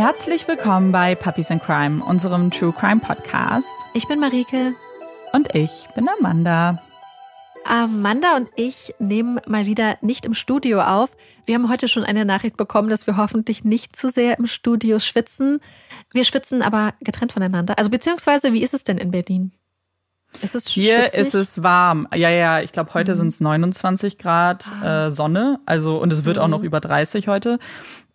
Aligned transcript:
Herzlich 0.00 0.48
willkommen 0.48 0.92
bei 0.92 1.14
Puppies 1.14 1.50
in 1.50 1.60
Crime, 1.60 2.02
unserem 2.02 2.50
True 2.50 2.72
Crime 2.72 3.02
Podcast. 3.02 3.68
Ich 3.92 4.08
bin 4.08 4.18
Marike. 4.18 4.72
Und 5.34 5.54
ich 5.54 5.88
bin 5.94 6.08
Amanda. 6.08 6.82
Amanda 7.66 8.34
und 8.38 8.48
ich 8.56 8.94
nehmen 8.98 9.42
mal 9.46 9.66
wieder 9.66 9.98
nicht 10.00 10.24
im 10.24 10.32
Studio 10.32 10.80
auf. 10.80 11.10
Wir 11.44 11.54
haben 11.54 11.68
heute 11.68 11.86
schon 11.86 12.04
eine 12.04 12.24
Nachricht 12.24 12.56
bekommen, 12.56 12.88
dass 12.88 13.06
wir 13.06 13.18
hoffentlich 13.18 13.62
nicht 13.62 13.94
zu 13.94 14.08
sehr 14.08 14.38
im 14.38 14.46
Studio 14.46 15.00
schwitzen. 15.00 15.60
Wir 16.14 16.24
schwitzen 16.24 16.62
aber 16.62 16.94
getrennt 17.02 17.34
voneinander. 17.34 17.76
Also 17.76 17.90
beziehungsweise, 17.90 18.54
wie 18.54 18.62
ist 18.62 18.72
es 18.72 18.84
denn 18.84 18.96
in 18.96 19.10
Berlin? 19.10 19.52
Ist 20.40 20.54
es 20.54 20.66
Hier 20.66 21.00
schwitzig? 21.00 21.20
ist 21.20 21.34
es 21.34 21.62
warm. 21.62 22.08
Ja, 22.14 22.30
ja, 22.30 22.60
ich 22.62 22.72
glaube, 22.72 22.94
heute 22.94 23.12
mhm. 23.12 23.16
sind 23.16 23.28
es 23.28 23.40
29 23.40 24.16
Grad 24.16 24.66
ah. 24.80 25.08
äh, 25.08 25.10
Sonne. 25.10 25.60
Also, 25.66 25.98
und 25.98 26.10
es 26.10 26.24
wird 26.24 26.38
mhm. 26.38 26.42
auch 26.42 26.48
noch 26.48 26.62
über 26.62 26.80
30 26.80 27.28
heute. 27.28 27.58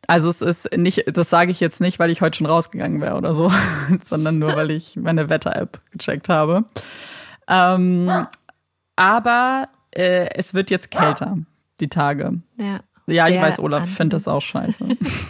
Also 0.07 0.29
es 0.29 0.41
ist 0.41 0.75
nicht, 0.75 1.03
das 1.11 1.29
sage 1.29 1.51
ich 1.51 1.59
jetzt 1.59 1.81
nicht, 1.81 1.99
weil 1.99 2.09
ich 2.09 2.21
heute 2.21 2.37
schon 2.37 2.47
rausgegangen 2.47 3.01
wäre 3.01 3.15
oder 3.15 3.33
so, 3.33 3.51
sondern 4.03 4.39
nur, 4.39 4.55
weil 4.55 4.71
ich 4.71 4.95
meine 4.95 5.29
Wetter-App 5.29 5.81
gecheckt 5.91 6.29
habe. 6.29 6.65
Ähm, 7.47 8.27
aber 8.95 9.69
äh, 9.91 10.29
es 10.35 10.53
wird 10.53 10.71
jetzt 10.71 10.91
kälter, 10.91 11.37
die 11.79 11.89
Tage. 11.89 12.41
Ja. 12.57 12.79
Ja, 13.07 13.27
ich 13.27 13.39
weiß, 13.39 13.59
Olaf 13.59 13.87
findet 13.87 14.13
das 14.13 14.27
auch 14.27 14.41
scheiße. 14.41 14.87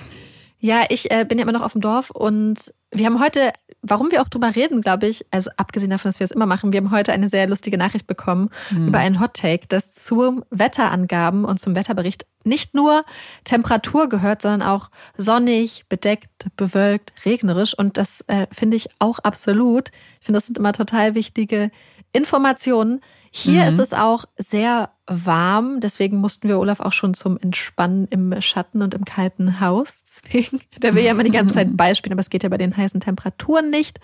ja, 0.60 0.84
ich 0.90 1.12
äh, 1.12 1.26
bin 1.26 1.38
ja 1.38 1.44
immer 1.44 1.52
noch 1.52 1.62
auf 1.62 1.74
dem 1.74 1.82
Dorf 1.82 2.10
und 2.10 2.74
wir 2.98 3.06
haben 3.06 3.20
heute, 3.20 3.52
warum 3.82 4.12
wir 4.12 4.22
auch 4.22 4.30
drüber 4.30 4.56
reden, 4.56 4.82
glaube 4.82 5.08
ich, 5.08 5.26
also 5.32 5.52
abgesehen 5.58 5.90
davon, 5.90 6.10
dass 6.10 6.20
wir 6.20 6.26
es 6.26 6.32
immer 6.32 6.46
machen, 6.46 6.74
wir 6.74 6.80
haben 6.80 6.92
heute 6.92 7.12
eine 7.14 7.30
sehr 7.30 7.48
lustige 7.48 7.78
Nachricht 7.78 8.08
bekommen 8.08 8.50
mhm. 8.72 8.88
über 8.88 9.00
einen 9.00 9.20
Hot 9.20 9.34
Take, 9.34 9.68
das 9.68 9.92
zu 9.92 10.42
Wetterangaben 10.50 11.46
und 11.46 11.60
zum 11.60 11.76
Wetterbericht 11.76 12.26
nicht 12.44 12.74
nur 12.74 13.04
Temperatur 13.44 14.08
gehört, 14.08 14.42
sondern 14.42 14.62
auch 14.62 14.90
sonnig, 15.18 15.86
bedeckt, 15.90 16.48
bewölkt, 16.56 17.14
regnerisch. 17.26 17.78
Und 17.78 17.98
das 17.98 18.22
äh, 18.28 18.48
finde 18.52 18.78
ich 18.78 18.90
auch 19.00 19.20
absolut. 19.20 19.90
Ich 20.20 20.26
finde, 20.26 20.38
das 20.38 20.46
sind 20.46 20.58
immer 20.58 20.74
total 20.74 21.16
wichtige 21.16 21.72
Informationen. 22.14 23.02
Hier 23.38 23.64
mhm. 23.64 23.68
ist 23.68 23.88
es 23.88 23.94
auch 23.94 24.24
sehr 24.38 24.92
warm, 25.08 25.82
deswegen 25.82 26.20
mussten 26.20 26.48
wir 26.48 26.58
Olaf 26.58 26.80
auch 26.80 26.94
schon 26.94 27.14
zum 27.14 27.38
Entspannen 27.38 28.08
im 28.10 28.42
Schatten 28.42 28.82
und 28.82 28.94
im 28.94 29.04
kalten 29.04 29.60
Haus. 29.60 30.04
Deswegen, 30.24 30.62
der 30.82 30.96
will 30.96 31.04
ja 31.04 31.12
immer 31.12 31.26
die 31.26 31.32
ganze 31.32 31.54
Zeit 31.54 31.68
beispielen, 31.76 32.14
aber 32.14 32.22
es 32.22 32.30
geht 32.30 32.44
ja 32.44 32.50
bei 32.50 32.58
den 32.58 32.78
heißen 32.78 33.02
Temperaturen 33.02 33.70
nicht. 33.70 34.00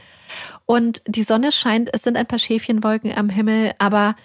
Und 0.66 1.02
die 1.08 1.24
Sonne 1.24 1.54
scheint, 1.54 1.90
es 1.94 2.04
sind 2.04 2.18
ein 2.18 2.26
paar 2.26 2.40
Schäfchenwolken 2.40 3.14
am 3.16 3.30
Himmel, 3.30 3.72
aber 3.80 4.18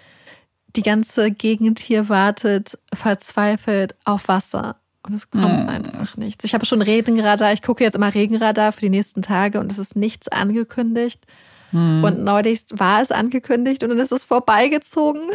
die 0.75 0.83
ganze 0.83 1.31
Gegend 1.31 1.79
hier 1.79 2.09
wartet 2.09 2.77
verzweifelt 2.93 3.95
auf 4.03 4.27
Wasser. 4.27 4.75
Und 5.03 5.13
es 5.13 5.31
kommt 5.31 5.45
hm. 5.45 5.69
einfach 5.69 6.17
nichts. 6.17 6.43
Ich 6.43 6.53
habe 6.53 6.65
schon 6.65 6.81
Regenradar, 6.81 7.53
ich 7.53 7.61
gucke 7.61 7.81
jetzt 7.81 7.95
immer 7.95 8.13
Regenradar 8.13 8.73
für 8.73 8.81
die 8.81 8.89
nächsten 8.89 9.21
Tage 9.21 9.61
und 9.61 9.71
es 9.71 9.79
ist 9.79 9.95
nichts 9.95 10.27
angekündigt. 10.27 11.25
Hm. 11.71 12.03
Und 12.03 12.23
neulich 12.23 12.65
war 12.71 13.01
es 13.01 13.11
angekündigt 13.11 13.83
und 13.83 13.89
dann 13.89 13.99
ist 13.99 14.11
es 14.11 14.23
vorbeigezogen. 14.23 15.29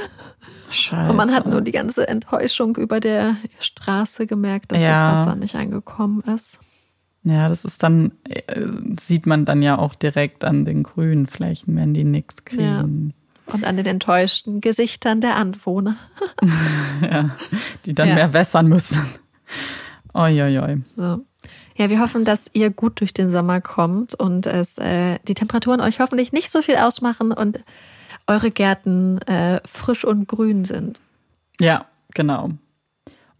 Scheiße. 0.71 1.11
Und 1.11 1.17
man 1.17 1.33
hat 1.33 1.47
nur 1.47 1.61
die 1.61 1.73
ganze 1.73 2.09
Enttäuschung 2.09 2.77
über 2.77 3.01
der 3.01 3.37
Straße 3.59 4.27
gemerkt, 4.27 4.73
dass 4.73 4.81
ja. 4.81 5.13
das 5.13 5.21
Wasser 5.21 5.37
nicht 5.37 5.55
angekommen 5.55 6.23
ist. 6.35 6.59
Ja, 7.25 7.49
das 7.49 7.65
ist 7.65 7.83
dann, 7.83 8.13
äh, 8.25 8.67
sieht 8.99 9.27
man 9.27 9.45
dann 9.45 9.63
ja 9.63 9.79
auch 9.79 9.95
direkt 9.95 10.45
an 10.45 10.65
den 10.65 10.83
grünen 10.83 11.27
Flächen, 11.27 11.77
wenn 11.77 11.95
die 11.95 12.05
nichts 12.05 12.45
kriegen. 12.45 13.15
Ja. 13.47 13.55
Und 13.55 13.65
an 13.65 13.77
den 13.77 13.87
enttäuschten 13.87 14.61
Gesichtern 14.61 15.21
der 15.21 15.37
Anwohner. 15.37 15.97
ja, 17.03 17.31
die 17.85 17.95
dann 17.95 18.09
ja. 18.09 18.15
mehr 18.15 18.33
wässern 18.33 18.67
müssen. 18.67 19.03
Oi, 20.15 20.43
oi, 20.43 20.59
oi. 20.59 20.77
So. 20.97 21.25
Ja, 21.77 21.91
wir 21.91 22.01
hoffen, 22.01 22.25
dass 22.25 22.51
ihr 22.53 22.71
gut 22.71 23.01
durch 23.01 23.15
den 23.15 23.31
Sommer 23.31 23.61
kommt 23.61 24.15
und 24.15 24.47
es 24.47 24.79
äh, 24.79 25.19
die 25.27 25.35
Temperaturen 25.35 25.81
euch 25.81 26.01
hoffentlich 26.01 26.33
nicht 26.33 26.51
so 26.51 26.63
viel 26.63 26.77
ausmachen 26.77 27.33
und 27.33 27.65
eure 28.27 28.51
Gärten 28.51 29.19
äh, 29.23 29.61
frisch 29.65 30.05
und 30.05 30.29
grün 30.29 30.65
sind. 30.65 31.01
Ja, 31.59 31.87
genau. 32.15 32.51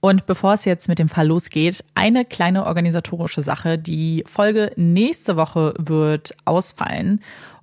Und 0.01 0.27
bevor 0.27 0.55
es 0.55 0.65
jetzt 0.65 0.89
mit 0.89 0.99
dem 0.99 1.09
Fall 1.09 1.29
losgeht, 1.29 1.85
eine 1.95 2.25
kleine 2.25 2.67
organisatorische 2.67 3.41
Sache. 3.41 3.79
Die 3.79 4.25
Folge 4.27 4.73
nächste 4.75 5.37
Woche 5.37 5.75
wird 5.79 6.35
ausfallen. 6.45 7.21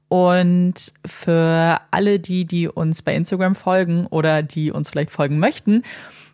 Und 0.08 0.94
für 1.06 1.82
alle 1.92 2.20
die, 2.20 2.46
die 2.46 2.70
uns 2.70 3.02
bei 3.02 3.14
Instagram 3.14 3.56
folgen 3.56 4.08
oder 4.08 4.42
die 4.42 4.72
uns 4.72 4.90
vielleicht 4.90 5.12
folgen 5.12 5.38
möchten, 5.38 5.84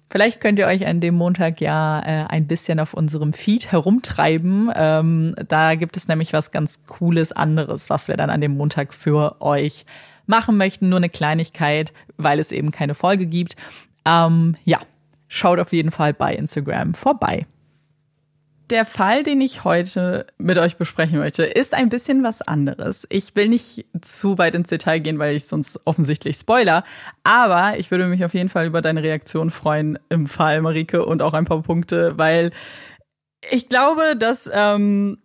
Vielleicht 0.09 0.39
könnt 0.39 0.59
ihr 0.59 0.67
euch 0.67 0.85
an 0.85 0.99
dem 0.99 1.15
Montag 1.15 1.59
ja 1.61 1.99
äh, 1.99 2.25
ein 2.27 2.47
bisschen 2.47 2.79
auf 2.79 2.93
unserem 2.93 3.33
Feed 3.33 3.71
herumtreiben. 3.71 4.71
Ähm, 4.75 5.35
da 5.47 5.75
gibt 5.75 5.97
es 5.97 6.07
nämlich 6.07 6.31
was 6.31 6.51
ganz 6.51 6.79
Cooles 6.85 7.31
anderes, 7.31 7.89
was 7.89 8.07
wir 8.07 8.15
dann 8.15 8.29
an 8.29 8.41
dem 8.41 8.55
Montag 8.55 8.93
für 8.93 9.41
euch 9.41 9.85
machen 10.27 10.57
möchten. 10.57 10.89
Nur 10.89 10.97
eine 10.97 11.09
Kleinigkeit, 11.09 11.91
weil 12.17 12.39
es 12.39 12.51
eben 12.51 12.71
keine 12.71 12.93
Folge 12.93 13.25
gibt. 13.25 13.55
Ähm, 14.05 14.55
ja, 14.63 14.79
schaut 15.27 15.59
auf 15.59 15.73
jeden 15.73 15.91
Fall 15.91 16.13
bei 16.13 16.35
Instagram 16.35 16.93
vorbei. 16.93 17.45
Der 18.71 18.85
Fall, 18.85 19.21
den 19.21 19.41
ich 19.41 19.63
heute 19.63 20.25
mit 20.39 20.57
euch 20.57 20.77
besprechen 20.77 21.19
möchte, 21.19 21.43
ist 21.43 21.75
ein 21.75 21.89
bisschen 21.89 22.23
was 22.23 22.41
anderes. 22.41 23.05
Ich 23.09 23.35
will 23.35 23.47
nicht 23.47 23.85
zu 24.01 24.39
weit 24.39 24.55
ins 24.55 24.69
Detail 24.69 24.99
gehen, 24.99 25.19
weil 25.19 25.35
ich 25.35 25.45
sonst 25.45 25.79
offensichtlich 25.85 26.37
spoiler. 26.37 26.83
Aber 27.23 27.77
ich 27.77 27.91
würde 27.91 28.07
mich 28.07 28.25
auf 28.25 28.33
jeden 28.33 28.49
Fall 28.49 28.65
über 28.65 28.81
deine 28.81 29.03
Reaktion 29.03 29.51
freuen 29.51 29.99
im 30.09 30.25
Fall, 30.25 30.61
Marike, 30.61 31.05
und 31.05 31.21
auch 31.21 31.33
ein 31.33 31.45
paar 31.45 31.61
Punkte, 31.61 32.17
weil 32.17 32.51
ich 33.51 33.69
glaube, 33.69 34.15
dass 34.17 34.49
ähm, 34.51 35.19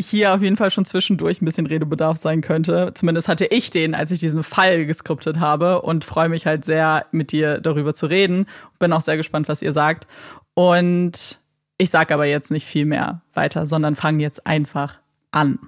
hier 0.00 0.34
auf 0.34 0.42
jeden 0.42 0.56
Fall 0.56 0.70
schon 0.70 0.84
zwischendurch 0.84 1.40
ein 1.40 1.44
bisschen 1.44 1.66
Redebedarf 1.66 2.16
sein 2.16 2.40
könnte. 2.40 2.92
Zumindest 2.94 3.28
hatte 3.28 3.46
ich 3.46 3.70
den, 3.70 3.94
als 3.94 4.10
ich 4.10 4.18
diesen 4.18 4.42
Fall 4.42 4.86
geskriptet 4.86 5.38
habe 5.38 5.82
und 5.82 6.04
freue 6.04 6.28
mich 6.28 6.46
halt 6.46 6.64
sehr, 6.64 7.06
mit 7.12 7.32
dir 7.32 7.60
darüber 7.60 7.94
zu 7.94 8.06
reden. 8.06 8.46
Bin 8.78 8.92
auch 8.92 9.00
sehr 9.00 9.16
gespannt, 9.16 9.48
was 9.48 9.62
ihr 9.62 9.72
sagt. 9.72 10.08
Und 10.54 11.39
ich 11.80 11.88
sage 11.88 12.12
aber 12.12 12.26
jetzt 12.26 12.50
nicht 12.50 12.66
viel 12.66 12.84
mehr 12.84 13.22
weiter, 13.32 13.64
sondern 13.64 13.94
fange 13.94 14.22
jetzt 14.22 14.46
einfach 14.46 15.00
an. 15.30 15.58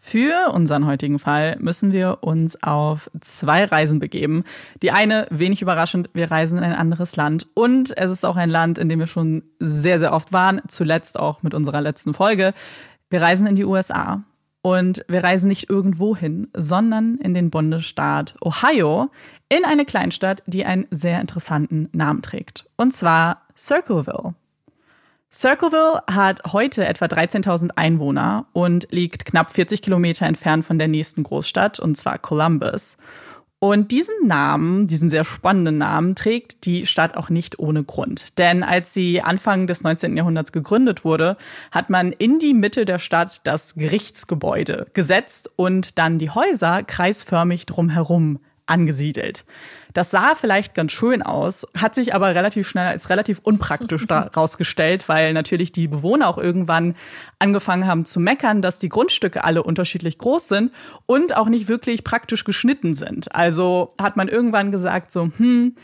Für 0.00 0.50
unseren 0.52 0.84
heutigen 0.84 1.20
Fall 1.20 1.56
müssen 1.60 1.92
wir 1.92 2.18
uns 2.22 2.60
auf 2.60 3.08
zwei 3.20 3.66
Reisen 3.66 4.00
begeben. 4.00 4.42
Die 4.82 4.90
eine, 4.90 5.28
wenig 5.30 5.62
überraschend, 5.62 6.10
wir 6.12 6.28
reisen 6.28 6.58
in 6.58 6.64
ein 6.64 6.74
anderes 6.74 7.14
Land 7.14 7.46
und 7.54 7.96
es 7.96 8.10
ist 8.10 8.24
auch 8.24 8.34
ein 8.34 8.50
Land, 8.50 8.78
in 8.78 8.88
dem 8.88 8.98
wir 8.98 9.06
schon 9.06 9.44
sehr, 9.60 10.00
sehr 10.00 10.12
oft 10.12 10.32
waren, 10.32 10.60
zuletzt 10.66 11.16
auch 11.20 11.44
mit 11.44 11.54
unserer 11.54 11.80
letzten 11.80 12.14
Folge. 12.14 12.52
Wir 13.08 13.22
reisen 13.22 13.46
in 13.46 13.54
die 13.54 13.64
USA 13.64 14.24
und 14.62 15.04
wir 15.06 15.22
reisen 15.22 15.46
nicht 15.46 15.70
irgendwo 15.70 16.16
hin, 16.16 16.48
sondern 16.52 17.16
in 17.18 17.32
den 17.32 17.50
Bundesstaat 17.50 18.34
Ohio, 18.40 19.10
in 19.48 19.64
eine 19.64 19.84
Kleinstadt, 19.84 20.42
die 20.46 20.64
einen 20.64 20.88
sehr 20.90 21.20
interessanten 21.20 21.90
Namen 21.92 22.22
trägt. 22.22 22.68
Und 22.76 22.92
zwar 22.92 23.42
Circleville. 23.56 24.34
Circleville 25.32 26.02
hat 26.08 26.52
heute 26.52 26.84
etwa 26.86 27.04
13.000 27.04 27.70
Einwohner 27.76 28.46
und 28.52 28.88
liegt 28.90 29.24
knapp 29.24 29.52
40 29.52 29.80
Kilometer 29.80 30.26
entfernt 30.26 30.64
von 30.64 30.76
der 30.78 30.88
nächsten 30.88 31.22
Großstadt, 31.22 31.78
und 31.78 31.96
zwar 31.96 32.18
Columbus. 32.18 32.96
Und 33.60 33.92
diesen 33.92 34.26
Namen, 34.26 34.88
diesen 34.88 35.08
sehr 35.08 35.22
spannenden 35.22 35.78
Namen, 35.78 36.16
trägt 36.16 36.64
die 36.64 36.86
Stadt 36.86 37.16
auch 37.16 37.28
nicht 37.28 37.60
ohne 37.60 37.84
Grund. 37.84 38.38
Denn 38.38 38.64
als 38.64 38.92
sie 38.92 39.20
Anfang 39.20 39.68
des 39.68 39.84
19. 39.84 40.16
Jahrhunderts 40.16 40.50
gegründet 40.50 41.04
wurde, 41.04 41.36
hat 41.70 41.90
man 41.90 42.10
in 42.10 42.40
die 42.40 42.54
Mitte 42.54 42.84
der 42.84 42.98
Stadt 42.98 43.46
das 43.46 43.74
Gerichtsgebäude 43.74 44.86
gesetzt 44.94 45.48
und 45.54 45.98
dann 45.98 46.18
die 46.18 46.30
Häuser 46.30 46.82
kreisförmig 46.82 47.66
drumherum 47.66 48.40
angesiedelt. 48.66 49.44
Das 49.92 50.10
sah 50.10 50.34
vielleicht 50.34 50.74
ganz 50.74 50.92
schön 50.92 51.22
aus, 51.22 51.66
hat 51.76 51.94
sich 51.94 52.14
aber 52.14 52.34
relativ 52.34 52.68
schnell 52.68 52.88
als 52.88 53.10
relativ 53.10 53.40
unpraktisch 53.42 54.06
herausgestellt, 54.08 55.08
weil 55.08 55.32
natürlich 55.32 55.72
die 55.72 55.88
Bewohner 55.88 56.28
auch 56.28 56.38
irgendwann 56.38 56.94
angefangen 57.38 57.86
haben 57.86 58.04
zu 58.04 58.20
meckern, 58.20 58.62
dass 58.62 58.78
die 58.78 58.88
Grundstücke 58.88 59.44
alle 59.44 59.62
unterschiedlich 59.62 60.18
groß 60.18 60.48
sind 60.48 60.72
und 61.06 61.36
auch 61.36 61.48
nicht 61.48 61.68
wirklich 61.68 62.04
praktisch 62.04 62.44
geschnitten 62.44 62.94
sind. 62.94 63.34
Also 63.34 63.94
hat 64.00 64.16
man 64.16 64.28
irgendwann 64.28 64.72
gesagt 64.72 65.10
so, 65.10 65.30
hm, 65.36 65.74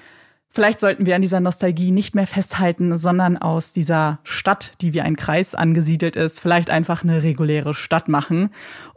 Vielleicht 0.50 0.80
sollten 0.80 1.04
wir 1.04 1.14
an 1.14 1.20
dieser 1.20 1.40
Nostalgie 1.40 1.90
nicht 1.90 2.14
mehr 2.14 2.26
festhalten, 2.26 2.96
sondern 2.96 3.36
aus 3.36 3.74
dieser 3.74 4.20
Stadt, 4.24 4.72
die 4.80 4.94
wie 4.94 5.02
ein 5.02 5.16
Kreis 5.16 5.54
angesiedelt 5.54 6.16
ist, 6.16 6.40
vielleicht 6.40 6.70
einfach 6.70 7.02
eine 7.02 7.22
reguläre 7.22 7.74
Stadt 7.74 8.08
machen. 8.08 8.48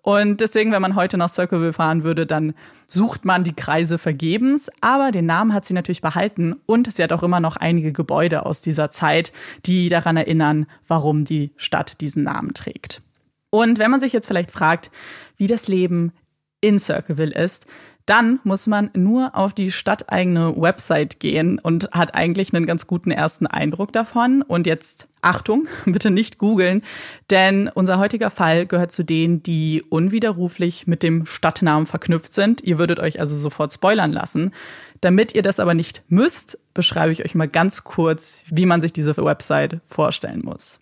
Und 0.01 0.39
deswegen, 0.39 0.71
wenn 0.71 0.81
man 0.81 0.95
heute 0.95 1.17
nach 1.17 1.27
Circleville 1.27 1.73
fahren 1.73 2.05
würde, 2.05 2.25
dann 2.25 2.53
sucht 2.87 3.25
man 3.25 3.43
die 3.43 3.53
Kreise 3.53 3.97
vergebens. 3.97 4.71
Aber 4.79 5.11
den 5.11 5.25
Namen 5.25 5.53
hat 5.53 5.65
sie 5.65 5.73
natürlich 5.73 6.01
behalten 6.01 6.55
und 6.65 6.93
sie 6.93 7.03
hat 7.03 7.11
auch 7.11 7.23
immer 7.23 7.41
noch 7.41 7.57
einige 7.57 7.91
Gebäude 7.91 8.45
aus 8.45 8.61
dieser 8.61 8.89
Zeit, 8.89 9.33
die 9.65 9.89
daran 9.89 10.15
erinnern, 10.15 10.65
warum 10.87 11.25
die 11.25 11.51
Stadt 11.57 11.99
diesen 11.99 12.23
Namen 12.23 12.53
trägt. 12.53 13.01
Und 13.49 13.79
wenn 13.79 13.91
man 13.91 13.99
sich 13.99 14.13
jetzt 14.13 14.27
vielleicht 14.27 14.51
fragt, 14.51 14.91
wie 15.35 15.47
das 15.47 15.67
Leben 15.67 16.13
in 16.61 16.79
Circleville 16.79 17.33
ist, 17.33 17.65
dann 18.09 18.39
muss 18.43 18.65
man 18.65 18.89
nur 18.95 19.35
auf 19.35 19.53
die 19.53 19.71
stadteigene 19.71 20.59
Website 20.59 21.19
gehen 21.19 21.59
und 21.59 21.91
hat 21.91 22.15
eigentlich 22.15 22.51
einen 22.51 22.65
ganz 22.65 22.87
guten 22.87 23.11
ersten 23.11 23.45
Eindruck 23.45 23.93
davon. 23.93 24.41
Und 24.41 24.65
jetzt 24.65 25.07
Achtung, 25.21 25.67
bitte 25.85 26.09
nicht 26.09 26.39
googeln, 26.39 26.81
denn 27.29 27.69
unser 27.71 27.99
heutiger 27.99 28.31
Fall 28.31 28.65
gehört 28.65 28.91
zu 28.91 29.03
denen, 29.03 29.43
die 29.43 29.83
unwiderruflich 29.89 30.87
mit 30.87 31.03
dem 31.03 31.27
Stadtnamen 31.27 31.85
verknüpft 31.85 32.33
sind. 32.33 32.63
Ihr 32.63 32.79
würdet 32.79 32.99
euch 32.99 33.19
also 33.19 33.35
sofort 33.35 33.71
spoilern 33.71 34.11
lassen. 34.11 34.53
Damit 35.01 35.35
ihr 35.35 35.43
das 35.43 35.59
aber 35.59 35.75
nicht 35.75 36.01
müsst, 36.07 36.57
beschreibe 36.73 37.11
ich 37.11 37.23
euch 37.23 37.35
mal 37.35 37.47
ganz 37.47 37.83
kurz, 37.83 38.43
wie 38.47 38.65
man 38.65 38.81
sich 38.81 38.91
diese 38.91 39.15
Website 39.17 39.81
vorstellen 39.87 40.41
muss. 40.43 40.79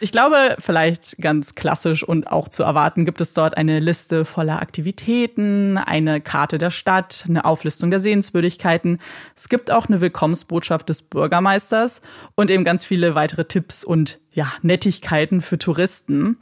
Ich 0.00 0.12
glaube, 0.12 0.56
vielleicht 0.58 1.16
ganz 1.18 1.54
klassisch 1.54 2.02
und 2.02 2.30
auch 2.30 2.48
zu 2.48 2.62
erwarten, 2.62 3.04
gibt 3.04 3.20
es 3.20 3.32
dort 3.32 3.56
eine 3.56 3.78
Liste 3.78 4.24
voller 4.24 4.60
Aktivitäten, 4.60 5.78
eine 5.78 6.20
Karte 6.20 6.58
der 6.58 6.70
Stadt, 6.70 7.24
eine 7.28 7.44
Auflistung 7.44 7.90
der 7.90 8.00
Sehenswürdigkeiten. 8.00 8.98
Es 9.36 9.48
gibt 9.48 9.70
auch 9.70 9.86
eine 9.86 10.00
Willkommensbotschaft 10.00 10.88
des 10.88 11.02
Bürgermeisters 11.02 12.02
und 12.34 12.50
eben 12.50 12.64
ganz 12.64 12.84
viele 12.84 13.14
weitere 13.14 13.44
Tipps 13.44 13.84
und 13.84 14.20
ja, 14.32 14.52
Nettigkeiten 14.62 15.40
für 15.40 15.58
Touristen. 15.58 16.38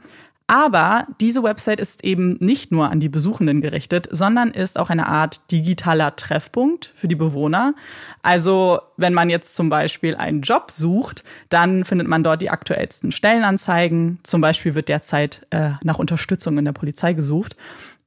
Aber 0.47 1.07
diese 1.21 1.41
Website 1.41 1.79
ist 1.79 2.03
eben 2.03 2.37
nicht 2.39 2.71
nur 2.71 2.91
an 2.91 2.99
die 2.99 3.09
Besuchenden 3.09 3.61
gerichtet, 3.61 4.09
sondern 4.11 4.51
ist 4.51 4.77
auch 4.77 4.89
eine 4.89 5.07
Art 5.07 5.41
digitaler 5.51 6.15
Treffpunkt 6.15 6.91
für 6.95 7.07
die 7.07 7.15
Bewohner. 7.15 7.73
Also 8.21 8.81
wenn 8.97 9.13
man 9.13 9.29
jetzt 9.29 9.55
zum 9.55 9.69
Beispiel 9.69 10.15
einen 10.15 10.41
Job 10.41 10.71
sucht, 10.71 11.23
dann 11.49 11.85
findet 11.85 12.07
man 12.07 12.23
dort 12.23 12.41
die 12.41 12.49
aktuellsten 12.49 13.11
Stellenanzeigen. 13.11 14.19
Zum 14.23 14.41
Beispiel 14.41 14.75
wird 14.75 14.89
derzeit 14.89 15.47
äh, 15.51 15.71
nach 15.81 15.97
Unterstützung 15.99 16.57
in 16.57 16.65
der 16.65 16.73
Polizei 16.73 17.13
gesucht. 17.13 17.55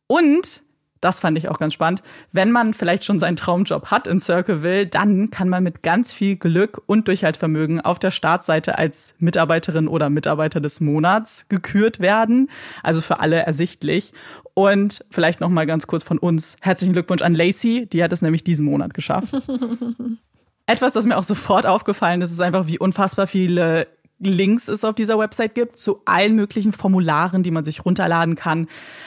Und 0.07 0.63
das 1.07 1.21
fand 1.21 1.39
ich 1.39 1.49
auch 1.49 1.61
ganz 1.61 1.73
spannend. 1.73 2.03
Wenn 2.33 2.51
man 2.51 2.75
vielleicht 2.75 3.05
schon 3.05 3.21
seinen 3.21 3.37
Traumjob 3.37 3.93
hat 3.93 4.09
in 4.09 4.19
Circleville, 4.19 4.89
dann 4.89 5.31
kann 5.31 5.49
man 5.49 5.63
mit 5.63 5.85
ganz 5.85 6.13
viel 6.13 6.35
Glück 6.35 6.83
und 6.87 7.07
Durchhaltvermögen 7.07 7.81
auf 7.81 8.01
der 8.01 8.11
Startseite 8.11 8.77
als 8.77 9.15
Mitarbeiterin 9.21 9.87
oder 9.87 10.11
Mitarbeiter 10.11 10.61
des 10.61 10.81
Monats 10.81 11.47
gekürt 11.49 12.01
werden. 12.01 12.51
Also 12.83 13.01
für 13.01 13.21
alle 13.21 13.37
ersichtlich. 13.37 14.13
Und 14.53 15.05
vielleicht 15.13 15.41
noch 15.41 15.49
mal 15.49 15.65
ganz 15.65 15.87
kurz 15.87 16.03
von 16.03 16.19
uns 16.19 16.57
herzlichen 16.61 16.93
Glückwunsch 16.93 17.23
an 17.23 17.37
Lacey, 17.37 17.87
die 17.87 18.03
hat 18.03 18.13
es 18.13 18.21
nämlich 18.21 18.43
diesen 18.43 18.65
Monat 18.65 18.93
geschafft. 18.93 19.33
Etwas, 20.67 20.93
das 20.93 21.07
mir 21.07 21.17
auch 21.17 21.23
sofort 21.23 21.67
aufgefallen 21.67 22.21
ist, 22.21 22.33
ist 22.33 22.41
einfach, 22.41 22.67
wie 22.67 22.81
unfassbar 22.81 23.29
viele 23.29 23.87
Links 24.19 24.67
es 24.67 24.83
auf 24.83 24.97
dieser 24.97 25.21
Website 25.21 25.55
gibt 25.55 25.77
zu 25.77 26.01
allen 26.05 26.35
möglichen 26.35 26.73
Formularen, 26.73 27.45
die 27.45 27.53
man 27.53 27.65
sich 27.65 27.85
runterladen 27.85 28.35
kann. 28.35 28.67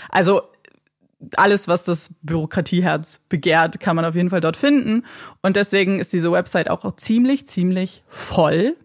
Also 0.09 0.43
alles, 1.35 1.67
was 1.67 1.83
das 1.83 2.11
Bürokratieherz 2.21 3.19
begehrt, 3.29 3.79
kann 3.79 3.95
man 3.95 4.05
auf 4.05 4.15
jeden 4.15 4.29
Fall 4.29 4.41
dort 4.41 4.57
finden. 4.57 5.05
Und 5.41 5.55
deswegen 5.55 5.99
ist 5.99 6.13
diese 6.13 6.31
Website 6.31 6.69
auch 6.69 6.95
ziemlich, 6.95 7.47
ziemlich 7.47 8.03
voll. 8.07 8.75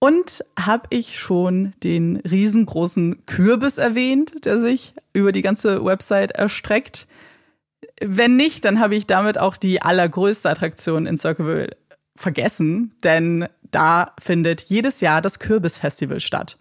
Und 0.00 0.44
habe 0.58 0.86
ich 0.90 1.18
schon 1.18 1.72
den 1.82 2.16
riesengroßen 2.16 3.26
Kürbis 3.26 3.78
erwähnt, 3.78 4.44
der 4.44 4.60
sich 4.60 4.94
über 5.12 5.32
die 5.32 5.42
ganze 5.42 5.84
Website 5.84 6.32
erstreckt? 6.32 7.08
Wenn 8.00 8.36
nicht, 8.36 8.64
dann 8.64 8.78
habe 8.78 8.94
ich 8.94 9.06
damit 9.06 9.38
auch 9.38 9.56
die 9.56 9.82
allergrößte 9.82 10.48
Attraktion 10.48 11.06
in 11.06 11.18
Circleville 11.18 11.76
vergessen, 12.14 12.92
denn 13.02 13.48
da 13.70 14.12
findet 14.20 14.62
jedes 14.62 15.00
Jahr 15.00 15.20
das 15.20 15.38
Kürbisfestival 15.40 16.20
statt. 16.20 16.58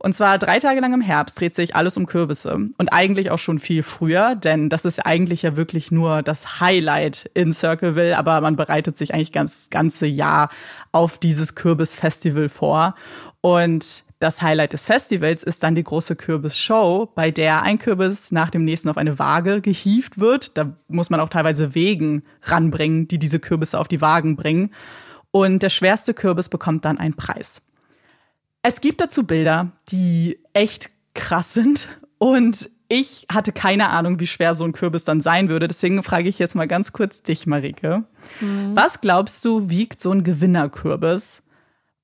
Und 0.00 0.14
zwar 0.14 0.38
drei 0.38 0.60
Tage 0.60 0.80
lang 0.80 0.94
im 0.94 1.00
Herbst 1.00 1.40
dreht 1.40 1.56
sich 1.56 1.74
alles 1.74 1.96
um 1.96 2.06
Kürbisse. 2.06 2.54
Und 2.54 2.92
eigentlich 2.92 3.32
auch 3.32 3.38
schon 3.38 3.58
viel 3.58 3.82
früher, 3.82 4.36
denn 4.36 4.68
das 4.68 4.84
ist 4.84 5.04
eigentlich 5.04 5.42
ja 5.42 5.56
wirklich 5.56 5.90
nur 5.90 6.22
das 6.22 6.60
Highlight 6.60 7.28
in 7.34 7.52
Circleville, 7.52 8.16
aber 8.16 8.40
man 8.40 8.54
bereitet 8.54 8.96
sich 8.96 9.12
eigentlich 9.12 9.32
ganz 9.32 9.70
ganze 9.70 10.06
Jahr 10.06 10.50
auf 10.92 11.18
dieses 11.18 11.56
Kürbisfestival 11.56 12.48
vor. 12.48 12.94
Und 13.40 14.04
das 14.20 14.42
Highlight 14.42 14.72
des 14.72 14.86
Festivals 14.86 15.42
ist 15.42 15.62
dann 15.62 15.74
die 15.74 15.84
große 15.84 16.16
Kürbisshow, 16.16 17.08
bei 17.14 17.30
der 17.30 17.62
ein 17.62 17.78
Kürbis 17.78 18.30
nach 18.30 18.50
dem 18.50 18.64
nächsten 18.64 18.88
auf 18.88 18.96
eine 18.96 19.18
Waage 19.18 19.60
gehievt 19.60 20.18
wird. 20.18 20.56
Da 20.56 20.76
muss 20.88 21.10
man 21.10 21.20
auch 21.20 21.28
teilweise 21.28 21.74
Wegen 21.74 22.22
ranbringen, 22.42 23.08
die 23.08 23.18
diese 23.18 23.40
Kürbisse 23.40 23.78
auf 23.78 23.88
die 23.88 24.00
Wagen 24.00 24.36
bringen. 24.36 24.70
Und 25.30 25.62
der 25.62 25.68
schwerste 25.68 26.14
Kürbis 26.14 26.48
bekommt 26.48 26.84
dann 26.84 26.98
einen 26.98 27.14
Preis. 27.14 27.62
Es 28.68 28.82
gibt 28.82 29.00
dazu 29.00 29.24
Bilder, 29.24 29.72
die 29.88 30.40
echt 30.52 30.90
krass 31.14 31.54
sind 31.54 31.88
und 32.18 32.68
ich 32.90 33.26
hatte 33.32 33.50
keine 33.50 33.88
Ahnung, 33.88 34.20
wie 34.20 34.26
schwer 34.26 34.54
so 34.54 34.62
ein 34.64 34.72
Kürbis 34.72 35.04
dann 35.04 35.22
sein 35.22 35.48
würde. 35.48 35.68
Deswegen 35.68 36.02
frage 36.02 36.28
ich 36.28 36.38
jetzt 36.38 36.54
mal 36.54 36.68
ganz 36.68 36.92
kurz 36.92 37.22
dich, 37.22 37.46
Marike. 37.46 38.04
Mhm. 38.42 38.72
Was 38.76 39.00
glaubst 39.00 39.42
du, 39.46 39.70
wiegt 39.70 40.00
so 40.00 40.12
ein 40.12 40.22
Gewinnerkürbis? 40.22 41.42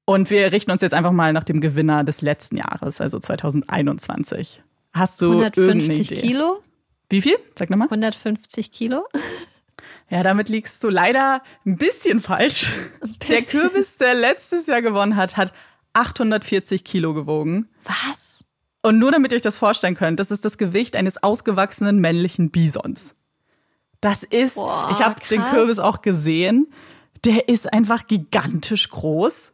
Und 0.07 0.31
wir 0.31 0.53
richten 0.53 0.71
uns 0.71 0.81
jetzt 0.81 0.95
einfach 0.95 1.13
mal 1.13 1.35
nach 1.35 1.45
dem 1.45 1.61
Gewinner 1.61 2.03
des 2.03 2.23
letzten 2.23 2.57
Jahres, 2.57 2.99
also 2.99 3.19
2021. 3.19 4.63
Hast 4.95 5.21
du 5.21 5.33
150 5.33 6.19
Kilo? 6.19 6.63
Wie 7.11 7.21
viel? 7.21 7.37
Sag 7.59 7.69
nochmal. 7.69 7.89
150 7.89 8.73
Kilo. 8.73 9.05
Ja, 10.09 10.23
damit 10.23 10.49
liegst 10.49 10.83
du 10.83 10.89
leider 10.89 11.43
ein 11.67 11.77
bisschen 11.77 12.21
falsch. 12.21 12.73
Ein 13.03 13.13
bisschen. 13.19 13.29
Der 13.29 13.43
Kürbis, 13.43 13.99
der 13.99 14.15
letztes 14.15 14.67
Jahr 14.67 14.81
gewonnen 14.81 15.17
hat, 15.17 15.37
hat 15.37 15.53
840 15.95 16.85
Kilo 16.85 17.15
gewogen. 17.15 17.69
Was? 17.85 18.45
Und 18.83 18.99
nur 18.99 19.13
damit 19.13 19.33
ihr 19.33 19.37
euch 19.37 19.43
das 19.43 19.57
vorstellen 19.57 19.95
könnt, 19.95 20.21
das 20.21 20.31
ist 20.31 20.45
das 20.45 20.59
Gewicht 20.59 20.95
eines 20.95 21.23
ausgewachsenen 21.23 22.01
männlichen 22.01 22.51
Bisons. 22.51 23.17
Das 24.03 24.23
ist, 24.23 24.57
Boah, 24.57 24.91
ich 24.93 24.99
habe 24.99 25.19
den 25.31 25.43
Kürbis 25.43 25.79
auch 25.79 26.03
gesehen, 26.03 26.67
der 27.25 27.49
ist 27.49 27.73
einfach 27.73 28.07
gigantisch 28.07 28.91
groß. 28.91 29.54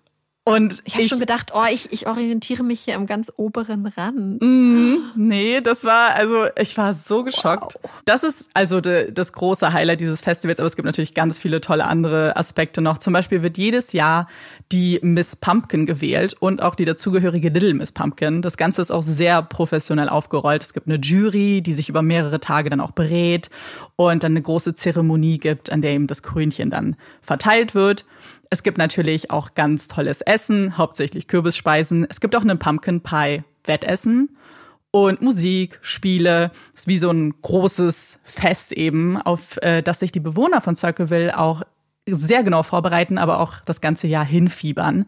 Und 0.51 0.83
ich 0.85 0.95
habe 0.95 1.07
schon 1.07 1.19
gedacht, 1.19 1.53
oh, 1.55 1.65
ich, 1.71 1.93
ich 1.93 2.07
orientiere 2.07 2.63
mich 2.63 2.81
hier 2.81 2.97
am 2.97 3.07
ganz 3.07 3.33
oberen 3.37 3.87
Rand. 3.87 4.41
Mm, 4.41 4.97
nee, 5.17 5.61
das 5.61 5.85
war, 5.85 6.15
also 6.15 6.47
ich 6.57 6.77
war 6.77 6.95
so 6.95 7.25
geschockt. 7.25 7.79
Wow. 7.83 7.91
Das 8.05 8.25
ist 8.25 8.51
also 8.55 8.81
de, 8.81 9.13
das 9.13 9.33
große 9.33 9.73
Highlight 9.73 10.01
dieses 10.01 10.21
Festivals, 10.21 10.61
aber 10.61 10.67
es 10.67 10.77
gibt 10.77 10.87
natürlich 10.87 11.15
ganz 11.15 11.39
viele 11.39 11.61
tolle 11.61 11.85
andere 11.85 12.37
Aspekte 12.37 12.81
noch. 12.81 12.99
Zum 12.99 13.13
Beispiel 13.13 13.43
wird 13.43 13.59
jedes 13.59 13.93
Jahr 13.93 14.29
die 14.73 15.01
Miss 15.03 15.37
Pumpkin 15.37 15.87
gewählt 15.87 16.37
und 16.39 16.63
auch 16.63 16.75
die 16.75 16.85
dazugehörige 16.85 17.49
Little 17.49 17.75
Miss 17.75 17.93
Pumpkin. 17.93 18.43
Das 18.43 18.57
Ganze 18.57 18.83
ist 18.83 18.91
auch 18.91 19.03
sehr 19.03 19.43
professionell 19.43 20.09
aufgerollt. 20.09 20.63
Es 20.63 20.73
gibt 20.73 20.87
eine 20.87 20.97
Jury, 20.97 21.61
die 21.61 21.73
sich 21.73 21.89
über 21.89 22.03
mehrere 22.03 22.41
Tage 22.41 22.71
dann 22.71 22.81
auch 22.81 22.93
berät 22.93 23.51
und 23.97 24.23
dann 24.23 24.33
eine 24.33 24.43
große 24.43 24.75
Zeremonie 24.75 25.39
gibt, 25.39 25.71
an 25.71 25.83
der 25.83 25.93
eben 25.93 26.07
das 26.07 26.23
Krönchen 26.23 26.71
dann 26.71 26.97
verteilt 27.23 27.75
wird. 27.75 28.07
Es 28.53 28.65
gibt 28.65 28.79
natürlich 28.79 29.31
auch 29.31 29.55
ganz 29.55 29.87
tolles 29.87 30.23
Essen, 30.23 30.77
hauptsächlich 30.77 31.29
Kürbisspeisen. 31.29 32.05
Es 32.11 32.21
gibt 32.21 32.35
auch 32.35 32.41
einen 32.41 32.59
Pumpkin 32.59 33.01
Pie 33.01 33.45
Wettessen 33.65 34.37
und 34.91 35.23
Musik, 35.23 35.79
Spiele. 35.83 36.51
Es 36.75 36.81
ist 36.81 36.87
wie 36.89 36.99
so 36.99 37.11
ein 37.11 37.41
großes 37.43 38.19
Fest 38.25 38.73
eben, 38.73 39.17
auf 39.23 39.57
äh, 39.63 39.83
das 39.83 40.01
sich 40.01 40.11
die 40.11 40.19
Bewohner 40.19 40.61
von 40.61 40.75
Circleville 40.75 41.39
auch 41.39 41.63
sehr 42.09 42.43
genau 42.43 42.65
vorbereiten, 42.65 43.19
aber 43.19 43.39
auch 43.39 43.61
das 43.61 43.81
ganze 43.81 44.09
Jahr 44.09 44.25
hinfiebern. 44.25 45.07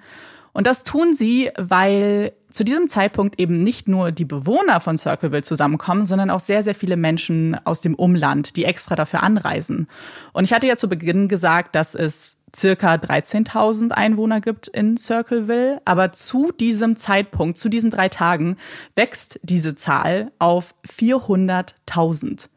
Und 0.52 0.66
das 0.66 0.85
tun 0.85 1.14
sie, 1.14 1.50
weil 1.56 2.32
zu 2.50 2.64
diesem 2.64 2.88
Zeitpunkt 2.88 3.40
eben 3.40 3.62
nicht 3.64 3.88
nur 3.88 4.12
die 4.12 4.26
Bewohner 4.26 4.80
von 4.80 4.99
Circleville 4.99 5.42
zusammenkommen, 5.42 6.04
sondern 6.04 6.30
auch 6.30 6.40
sehr, 6.40 6.62
sehr 6.62 6.75
viele 6.75 6.97
Menschen 6.97 7.59
aus 7.64 7.80
dem 7.80 7.94
Umland, 7.94 8.56
die 8.56 8.64
extra 8.64 8.94
dafür 8.94 9.23
anreisen. 9.23 9.88
Und 10.32 10.44
ich 10.44 10.52
hatte 10.52 10.66
ja 10.66 10.76
zu 10.76 10.88
Beginn 10.88 11.28
gesagt, 11.28 11.75
dass 11.75 11.94
es 11.94 12.37
circa 12.54 12.94
13.000 12.94 13.92
Einwohner 13.92 14.40
gibt 14.40 14.68
in 14.68 14.97
Circleville. 14.99 15.80
Aber 15.85 16.12
zu 16.12 16.52
diesem 16.52 16.97
Zeitpunkt, 16.97 17.56
zu 17.56 17.68
diesen 17.68 17.90
drei 17.90 18.09
Tagen, 18.09 18.56
wächst 18.94 19.40
diese 19.42 19.75
Zahl 19.75 20.32
auf 20.38 20.75
400.000. 20.87 22.49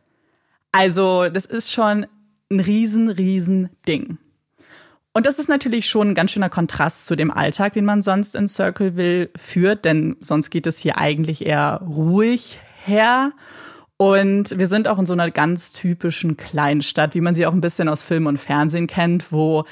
Also 0.74 1.30
das 1.30 1.46
ist 1.46 1.72
schon 1.72 2.06
ein 2.52 2.60
riesen, 2.60 3.10
riesen 3.10 3.70
Ding. 3.88 4.18
Und 5.16 5.26
das 5.26 5.40
ist 5.40 5.48
natürlich 5.48 5.88
schon 5.88 6.10
ein 6.10 6.14
ganz 6.14 6.32
schöner 6.32 6.50
Kontrast 6.50 7.06
zu 7.08 7.16
dem 7.16 7.32
Alltag, 7.32 7.72
den 7.72 7.86
man 7.86 8.02
sonst 8.02 8.36
in 8.36 8.50
Circleville 8.50 9.30
führt, 9.38 9.86
denn 9.86 10.18
sonst 10.20 10.50
geht 10.50 10.68
es 10.68 10.78
hier 10.80 10.98
eigentlich 10.98 11.46
eher 11.46 11.82
ruhig 11.88 12.60
her. 12.84 13.32
Und 13.96 14.60
wir 14.60 14.68
sind 14.68 14.90
auch 14.90 15.00
in 15.00 15.06
so 15.06 15.14
einer 15.14 15.32
ganz 15.32 15.72
typischen 15.72 16.36
Kleinstadt, 16.36 17.16
wie 17.16 17.22
man 17.22 17.34
sie 17.34 17.46
auch 17.46 17.54
ein 17.54 17.62
bisschen 17.62 17.88
aus 17.88 18.04
Film 18.04 18.26
und 18.26 18.42
Fernsehen 18.42 18.88
kennt, 18.88 19.32
wo 19.32 19.64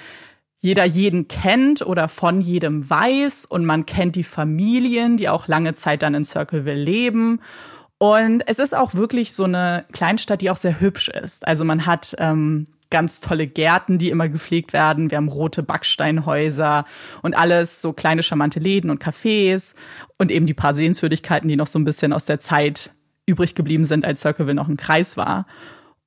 jeder 0.62 0.86
jeden 0.86 1.28
kennt 1.28 1.82
oder 1.82 2.08
von 2.08 2.40
jedem 2.40 2.90
weiß 2.90 3.44
und 3.44 3.66
man 3.66 3.86
kennt 3.86 4.16
die 4.16 4.24
Familien, 4.24 5.18
die 5.18 5.28
auch 5.28 5.50
lange 5.50 5.74
Zeit 5.74 6.04
dann 6.04 6.16
in 6.16 6.24
Circleville 6.24 6.82
leben. 6.82 7.42
Und 7.98 8.44
es 8.48 8.60
ist 8.60 8.74
auch 8.74 8.94
wirklich 8.94 9.34
so 9.34 9.44
eine 9.44 9.84
Kleinstadt, 9.92 10.40
die 10.40 10.52
auch 10.52 10.56
sehr 10.56 10.80
hübsch 10.80 11.10
ist. 11.10 11.46
Also 11.46 11.66
man 11.66 11.86
hat 11.86 12.16
ähm, 12.18 12.68
ganz 12.94 13.20
tolle 13.22 13.48
Gärten, 13.48 13.98
die 13.98 14.12
immer 14.12 14.30
gepflegt 14.30 14.72
werden. 14.72 15.10
Wir 15.10 15.18
haben 15.18 15.28
rote 15.28 15.64
Backsteinhäuser 15.64 16.86
und 17.24 17.36
alles 17.36 17.82
so 17.82 17.92
kleine 17.92 18.22
charmante 18.22 18.60
Läden 18.60 18.92
und 18.92 19.04
Cafés 19.04 19.74
und 20.20 20.32
eben 20.32 20.46
die 20.46 20.54
paar 20.54 20.76
Sehenswürdigkeiten, 20.76 21.50
die 21.50 21.56
noch 21.56 21.66
so 21.66 21.80
ein 21.80 21.86
bisschen 21.86 22.14
aus 22.14 22.26
der 22.26 22.40
Zeit 22.40 22.94
übrig 23.26 23.56
geblieben 23.56 23.86
sind, 23.86 24.06
als 24.06 24.22
Circleville 24.22 24.54
noch 24.54 24.68
ein 24.68 24.78
Kreis 24.78 25.18
war. 25.18 25.48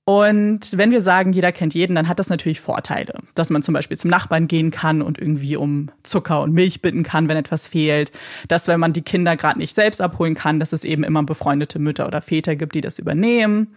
Und 0.04 0.78
wenn 0.78 0.92
wir 0.92 1.00
sagen, 1.00 1.32
jeder 1.32 1.50
kennt 1.50 1.74
jeden, 1.74 1.96
dann 1.96 2.06
hat 2.06 2.20
das 2.20 2.28
natürlich 2.28 2.60
Vorteile. 2.60 3.14
Dass 3.34 3.50
man 3.50 3.64
zum 3.64 3.74
Beispiel 3.74 3.96
zum 3.96 4.08
Nachbarn 4.08 4.46
gehen 4.46 4.70
kann 4.70 5.02
und 5.02 5.18
irgendwie 5.18 5.56
um 5.56 5.90
Zucker 6.04 6.42
und 6.42 6.52
Milch 6.52 6.80
bitten 6.80 7.02
kann, 7.02 7.26
wenn 7.26 7.36
etwas 7.36 7.66
fehlt. 7.66 8.12
Dass, 8.46 8.68
wenn 8.68 8.78
man 8.78 8.92
die 8.92 9.02
Kinder 9.02 9.34
gerade 9.34 9.58
nicht 9.58 9.74
selbst 9.74 10.00
abholen 10.00 10.36
kann, 10.36 10.60
dass 10.60 10.72
es 10.72 10.84
eben 10.84 11.02
immer 11.02 11.24
befreundete 11.24 11.80
Mütter 11.80 12.06
oder 12.06 12.22
Väter 12.22 12.54
gibt, 12.54 12.76
die 12.76 12.80
das 12.80 13.00
übernehmen. 13.00 13.74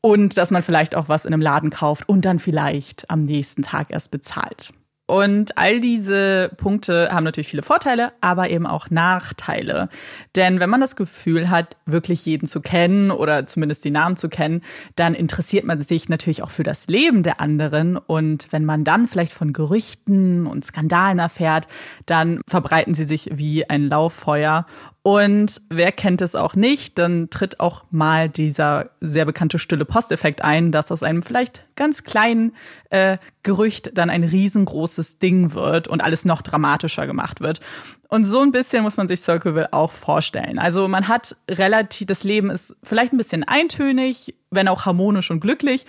Und 0.00 0.38
dass 0.38 0.50
man 0.50 0.62
vielleicht 0.62 0.94
auch 0.94 1.08
was 1.08 1.24
in 1.24 1.32
einem 1.32 1.42
Laden 1.42 1.70
kauft 1.70 2.08
und 2.08 2.24
dann 2.24 2.38
vielleicht 2.38 3.10
am 3.10 3.24
nächsten 3.24 3.62
Tag 3.62 3.90
erst 3.90 4.10
bezahlt. 4.10 4.72
Und 5.10 5.58
all 5.58 5.80
diese 5.80 6.52
Punkte 6.56 7.08
haben 7.10 7.24
natürlich 7.24 7.48
viele 7.48 7.64
Vorteile, 7.64 8.12
aber 8.20 8.48
eben 8.48 8.64
auch 8.64 8.90
Nachteile. 8.90 9.88
Denn 10.36 10.60
wenn 10.60 10.70
man 10.70 10.80
das 10.80 10.94
Gefühl 10.94 11.50
hat, 11.50 11.76
wirklich 11.84 12.24
jeden 12.26 12.46
zu 12.46 12.60
kennen 12.60 13.10
oder 13.10 13.44
zumindest 13.44 13.84
die 13.84 13.90
Namen 13.90 14.14
zu 14.14 14.28
kennen, 14.28 14.62
dann 14.94 15.14
interessiert 15.14 15.64
man 15.64 15.82
sich 15.82 16.08
natürlich 16.08 16.44
auch 16.44 16.50
für 16.50 16.62
das 16.62 16.86
Leben 16.86 17.24
der 17.24 17.40
anderen. 17.40 17.96
Und 17.96 18.52
wenn 18.52 18.64
man 18.64 18.84
dann 18.84 19.08
vielleicht 19.08 19.32
von 19.32 19.52
Gerüchten 19.52 20.46
und 20.46 20.64
Skandalen 20.64 21.18
erfährt, 21.18 21.66
dann 22.06 22.40
verbreiten 22.46 22.94
sie 22.94 23.04
sich 23.04 23.30
wie 23.32 23.68
ein 23.68 23.88
Lauffeuer. 23.88 24.64
Und 25.02 25.62
wer 25.70 25.92
kennt 25.92 26.20
es 26.20 26.34
auch 26.34 26.54
nicht, 26.54 26.98
dann 26.98 27.30
tritt 27.30 27.58
auch 27.58 27.84
mal 27.90 28.28
dieser 28.28 28.90
sehr 29.00 29.24
bekannte 29.24 29.58
stille 29.58 29.86
Posteffekt 29.86 30.44
ein, 30.44 30.72
dass 30.72 30.92
aus 30.92 31.02
einem 31.02 31.22
vielleicht 31.22 31.64
ganz 31.74 32.04
kleinen 32.04 32.54
äh, 32.90 33.16
Gerücht 33.42 33.96
dann 33.96 34.10
ein 34.10 34.24
riesengroßes 34.24 35.18
Ding 35.18 35.54
wird 35.54 35.88
und 35.88 36.02
alles 36.02 36.26
noch 36.26 36.42
dramatischer 36.42 37.06
gemacht 37.06 37.40
wird. 37.40 37.60
Und 38.08 38.24
so 38.24 38.40
ein 38.40 38.52
bisschen 38.52 38.82
muss 38.82 38.98
man 38.98 39.08
sich 39.08 39.22
Circleville 39.22 39.72
auch 39.72 39.92
vorstellen. 39.92 40.58
Also 40.58 40.86
man 40.86 41.08
hat 41.08 41.34
relativ, 41.48 42.06
das 42.06 42.22
Leben 42.22 42.50
ist 42.50 42.76
vielleicht 42.82 43.14
ein 43.14 43.18
bisschen 43.18 43.44
eintönig, 43.44 44.34
wenn 44.50 44.68
auch 44.68 44.84
harmonisch 44.84 45.30
und 45.30 45.40
glücklich. 45.40 45.86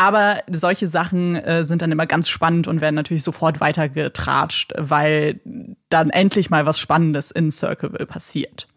Aber 0.00 0.42
solche 0.48 0.86
Sachen 0.86 1.34
äh, 1.34 1.64
sind 1.64 1.82
dann 1.82 1.90
immer 1.90 2.06
ganz 2.06 2.28
spannend 2.28 2.68
und 2.68 2.80
werden 2.80 2.94
natürlich 2.94 3.24
sofort 3.24 3.60
weitergetratscht, 3.60 4.72
weil 4.76 5.40
dann 5.88 6.10
endlich 6.10 6.50
mal 6.50 6.66
was 6.66 6.78
Spannendes 6.78 7.32
in 7.32 7.50
Circleville 7.50 8.06
passiert. 8.06 8.68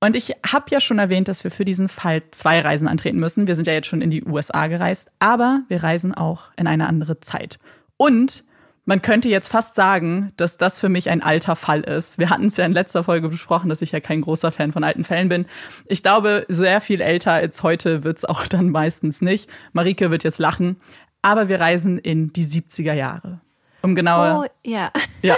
Und 0.00 0.16
ich 0.16 0.34
habe 0.44 0.64
ja 0.70 0.80
schon 0.80 0.98
erwähnt, 0.98 1.28
dass 1.28 1.44
wir 1.44 1.52
für 1.52 1.64
diesen 1.64 1.88
Fall 1.88 2.24
zwei 2.32 2.60
Reisen 2.60 2.88
antreten 2.88 3.20
müssen. 3.20 3.46
Wir 3.46 3.54
sind 3.54 3.68
ja 3.68 3.74
jetzt 3.74 3.86
schon 3.86 4.02
in 4.02 4.10
die 4.10 4.24
USA 4.24 4.66
gereist, 4.66 5.08
aber 5.20 5.62
wir 5.68 5.84
reisen 5.84 6.12
auch 6.12 6.50
in 6.56 6.66
eine 6.66 6.88
andere 6.88 7.20
Zeit. 7.20 7.60
Und 7.96 8.42
man 8.84 9.00
könnte 9.00 9.28
jetzt 9.28 9.48
fast 9.48 9.74
sagen, 9.74 10.32
dass 10.36 10.56
das 10.56 10.80
für 10.80 10.88
mich 10.88 11.08
ein 11.08 11.22
alter 11.22 11.54
Fall 11.54 11.82
ist. 11.82 12.18
Wir 12.18 12.30
hatten 12.30 12.46
es 12.46 12.56
ja 12.56 12.66
in 12.66 12.72
letzter 12.72 13.04
Folge 13.04 13.28
besprochen, 13.28 13.68
dass 13.68 13.82
ich 13.82 13.92
ja 13.92 14.00
kein 14.00 14.22
großer 14.22 14.50
Fan 14.50 14.72
von 14.72 14.82
alten 14.82 15.04
Fällen 15.04 15.28
bin. 15.28 15.46
Ich 15.86 16.02
glaube, 16.02 16.44
sehr 16.48 16.80
viel 16.80 17.00
älter 17.00 17.32
als 17.32 17.62
heute 17.62 18.02
wird's 18.02 18.24
auch 18.24 18.46
dann 18.48 18.70
meistens 18.70 19.20
nicht. 19.20 19.48
Marike 19.72 20.10
wird 20.10 20.24
jetzt 20.24 20.38
lachen. 20.38 20.80
Aber 21.22 21.48
wir 21.48 21.60
reisen 21.60 21.98
in 21.98 22.32
die 22.32 22.44
70er 22.44 22.94
Jahre. 22.94 23.40
Um 23.82 23.94
genauer. 23.94 24.44
Oh, 24.44 24.68
ja. 24.68 24.90
Ja. 25.22 25.36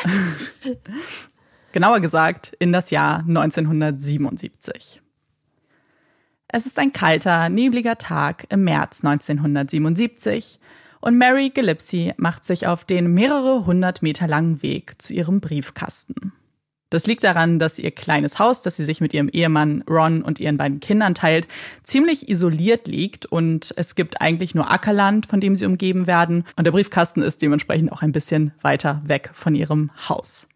genauer 1.72 2.00
gesagt 2.00 2.56
in 2.58 2.72
das 2.72 2.90
Jahr 2.90 3.18
1977. 3.18 5.02
Es 6.48 6.64
ist 6.64 6.78
ein 6.78 6.94
kalter, 6.94 7.50
nebliger 7.50 7.98
Tag 7.98 8.46
im 8.48 8.64
März 8.64 9.04
1977 9.04 10.58
und 11.04 11.18
Mary 11.18 11.50
Gillespie 11.50 12.14
macht 12.16 12.46
sich 12.46 12.66
auf 12.66 12.84
den 12.84 13.12
mehrere 13.12 13.66
hundert 13.66 14.00
Meter 14.00 14.26
langen 14.26 14.62
Weg 14.62 15.02
zu 15.02 15.12
ihrem 15.12 15.42
Briefkasten. 15.42 16.32
Das 16.88 17.06
liegt 17.06 17.24
daran, 17.24 17.58
dass 17.58 17.78
ihr 17.78 17.90
kleines 17.90 18.38
Haus, 18.38 18.62
das 18.62 18.76
sie 18.76 18.86
sich 18.86 19.02
mit 19.02 19.12
ihrem 19.12 19.28
Ehemann 19.28 19.84
Ron 19.86 20.22
und 20.22 20.40
ihren 20.40 20.56
beiden 20.56 20.80
Kindern 20.80 21.14
teilt, 21.14 21.46
ziemlich 21.82 22.30
isoliert 22.30 22.86
liegt 22.86 23.26
und 23.26 23.74
es 23.76 23.96
gibt 23.96 24.22
eigentlich 24.22 24.54
nur 24.54 24.70
Ackerland, 24.70 25.26
von 25.26 25.40
dem 25.40 25.56
sie 25.56 25.66
umgeben 25.66 26.06
werden 26.06 26.46
und 26.56 26.64
der 26.64 26.72
Briefkasten 26.72 27.20
ist 27.20 27.42
dementsprechend 27.42 27.92
auch 27.92 28.00
ein 28.00 28.12
bisschen 28.12 28.52
weiter 28.62 29.02
weg 29.04 29.30
von 29.34 29.54
ihrem 29.54 29.90
Haus. 30.08 30.48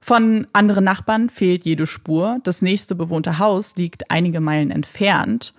Von 0.00 0.48
anderen 0.52 0.82
Nachbarn 0.82 1.30
fehlt 1.30 1.64
jede 1.64 1.86
Spur. 1.86 2.40
Das 2.42 2.60
nächste 2.60 2.96
bewohnte 2.96 3.38
Haus 3.38 3.76
liegt 3.76 4.10
einige 4.10 4.40
Meilen 4.40 4.72
entfernt 4.72 5.54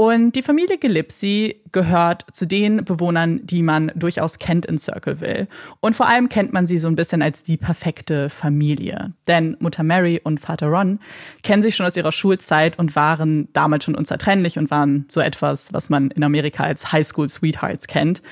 und 0.00 0.36
die 0.36 0.42
Familie 0.42 0.78
Gillipsy 0.78 1.60
gehört 1.72 2.24
zu 2.32 2.46
den 2.46 2.84
Bewohnern, 2.84 3.44
die 3.44 3.64
man 3.64 3.90
durchaus 3.96 4.38
kennt 4.38 4.64
in 4.64 4.78
Circleville. 4.78 5.48
Und 5.80 5.96
vor 5.96 6.06
allem 6.06 6.28
kennt 6.28 6.52
man 6.52 6.68
sie 6.68 6.78
so 6.78 6.86
ein 6.86 6.94
bisschen 6.94 7.20
als 7.20 7.42
die 7.42 7.56
perfekte 7.56 8.30
Familie. 8.30 9.12
Denn 9.26 9.56
Mutter 9.58 9.82
Mary 9.82 10.20
und 10.22 10.38
Vater 10.38 10.68
Ron 10.68 11.00
kennen 11.42 11.64
sich 11.64 11.74
schon 11.74 11.84
aus 11.84 11.96
ihrer 11.96 12.12
Schulzeit 12.12 12.78
und 12.78 12.94
waren 12.94 13.52
damals 13.54 13.86
schon 13.86 13.96
unzertrennlich 13.96 14.56
und 14.56 14.70
waren 14.70 15.06
so 15.08 15.18
etwas, 15.20 15.72
was 15.72 15.90
man 15.90 16.12
in 16.12 16.22
Amerika 16.22 16.62
als 16.62 16.92
Highschool 16.92 17.26
Sweethearts 17.26 17.88
kennt, 17.88 18.22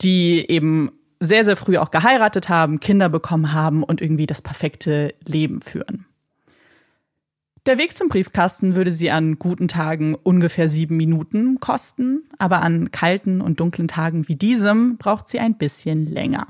die 0.00 0.44
eben 0.50 0.90
sehr, 1.20 1.44
sehr 1.44 1.54
früh 1.54 1.78
auch 1.78 1.92
geheiratet 1.92 2.48
haben, 2.48 2.80
Kinder 2.80 3.08
bekommen 3.08 3.52
haben 3.52 3.84
und 3.84 4.00
irgendwie 4.00 4.26
das 4.26 4.42
perfekte 4.42 5.14
Leben 5.24 5.62
führen. 5.62 6.04
Der 7.64 7.78
Weg 7.78 7.94
zum 7.94 8.08
Briefkasten 8.08 8.74
würde 8.74 8.90
sie 8.90 9.12
an 9.12 9.38
guten 9.38 9.68
Tagen 9.68 10.16
ungefähr 10.16 10.68
sieben 10.68 10.96
Minuten 10.96 11.60
kosten, 11.60 12.24
aber 12.36 12.60
an 12.60 12.90
kalten 12.90 13.40
und 13.40 13.60
dunklen 13.60 13.86
Tagen 13.86 14.26
wie 14.26 14.34
diesem 14.34 14.96
braucht 14.96 15.28
sie 15.28 15.38
ein 15.38 15.54
bisschen 15.54 16.06
länger. 16.06 16.48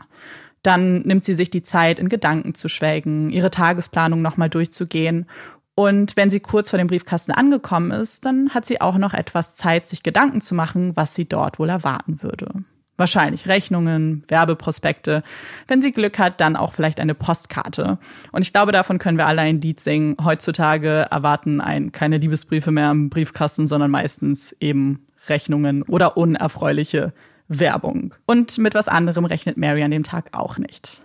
Dann 0.62 1.02
nimmt 1.02 1.26
sie 1.26 1.34
sich 1.34 1.50
die 1.50 1.62
Zeit, 1.62 1.98
in 1.98 2.08
Gedanken 2.08 2.54
zu 2.54 2.68
schwelgen, 2.68 3.28
ihre 3.28 3.50
Tagesplanung 3.50 4.22
nochmal 4.22 4.48
durchzugehen. 4.48 5.26
Und 5.74 6.16
wenn 6.16 6.30
sie 6.30 6.40
kurz 6.40 6.70
vor 6.70 6.78
dem 6.78 6.86
Briefkasten 6.86 7.32
angekommen 7.32 7.90
ist, 7.90 8.24
dann 8.24 8.50
hat 8.50 8.64
sie 8.64 8.80
auch 8.80 8.96
noch 8.96 9.12
etwas 9.12 9.54
Zeit, 9.54 9.88
sich 9.88 10.02
Gedanken 10.02 10.40
zu 10.40 10.54
machen, 10.54 10.96
was 10.96 11.14
sie 11.14 11.26
dort 11.26 11.58
wohl 11.58 11.68
erwarten 11.68 12.22
würde. 12.22 12.64
Wahrscheinlich 12.96 13.48
Rechnungen, 13.48 14.22
Werbeprospekte. 14.28 15.22
Wenn 15.66 15.80
sie 15.80 15.92
Glück 15.92 16.18
hat, 16.18 16.40
dann 16.40 16.56
auch 16.56 16.72
vielleicht 16.72 17.00
eine 17.00 17.14
Postkarte. 17.14 17.98
Und 18.32 18.42
ich 18.42 18.52
glaube, 18.52 18.72
davon 18.72 18.98
können 18.98 19.18
wir 19.18 19.26
alle 19.26 19.42
ein 19.42 19.60
Lied 19.60 19.80
singen. 19.80 20.16
Heutzutage 20.22 21.06
erwarten 21.10 21.60
ein 21.60 21.90
keine 21.92 22.18
Liebesbriefe 22.18 22.70
mehr 22.70 22.90
im 22.90 23.08
Briefkasten, 23.08 23.66
sondern 23.66 23.90
meistens 23.90 24.54
eben 24.60 25.06
Rechnungen 25.28 25.82
oder 25.82 26.16
unerfreuliche 26.16 27.12
Werbung. 27.48 28.14
Und 28.26 28.58
mit 28.58 28.74
was 28.74 28.88
anderem 28.88 29.24
rechnet 29.24 29.56
Mary 29.56 29.82
an 29.82 29.90
dem 29.90 30.04
Tag 30.04 30.28
auch 30.32 30.58
nicht. 30.58 31.02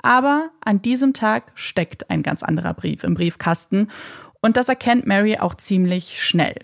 Aber 0.00 0.50
an 0.64 0.80
diesem 0.80 1.12
Tag 1.12 1.50
steckt 1.54 2.10
ein 2.10 2.22
ganz 2.22 2.42
anderer 2.42 2.74
Brief 2.74 3.04
im 3.04 3.14
Briefkasten 3.14 3.88
und 4.40 4.56
das 4.56 4.68
erkennt 4.68 5.06
Mary 5.06 5.38
auch 5.38 5.54
ziemlich 5.54 6.22
schnell. 6.22 6.56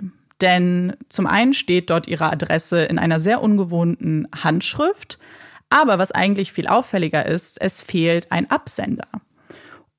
Denn 0.45 0.93
zum 1.09 1.27
einen 1.27 1.55
steht 1.55 1.89
dort 1.89 2.07
ihre 2.07 2.31
Adresse 2.31 2.85
in 2.85 2.99
einer 2.99 3.19
sehr 3.19 3.41
ungewohnten 3.43 4.29
Handschrift, 4.37 5.19
aber 5.71 5.99
was 5.99 6.13
eigentlich 6.13 6.53
viel 6.53 6.67
auffälliger 6.67 7.25
ist, 7.25 7.59
es 7.63 7.81
fehlt 7.81 8.31
ein 8.31 8.51
Absender. 8.51 9.09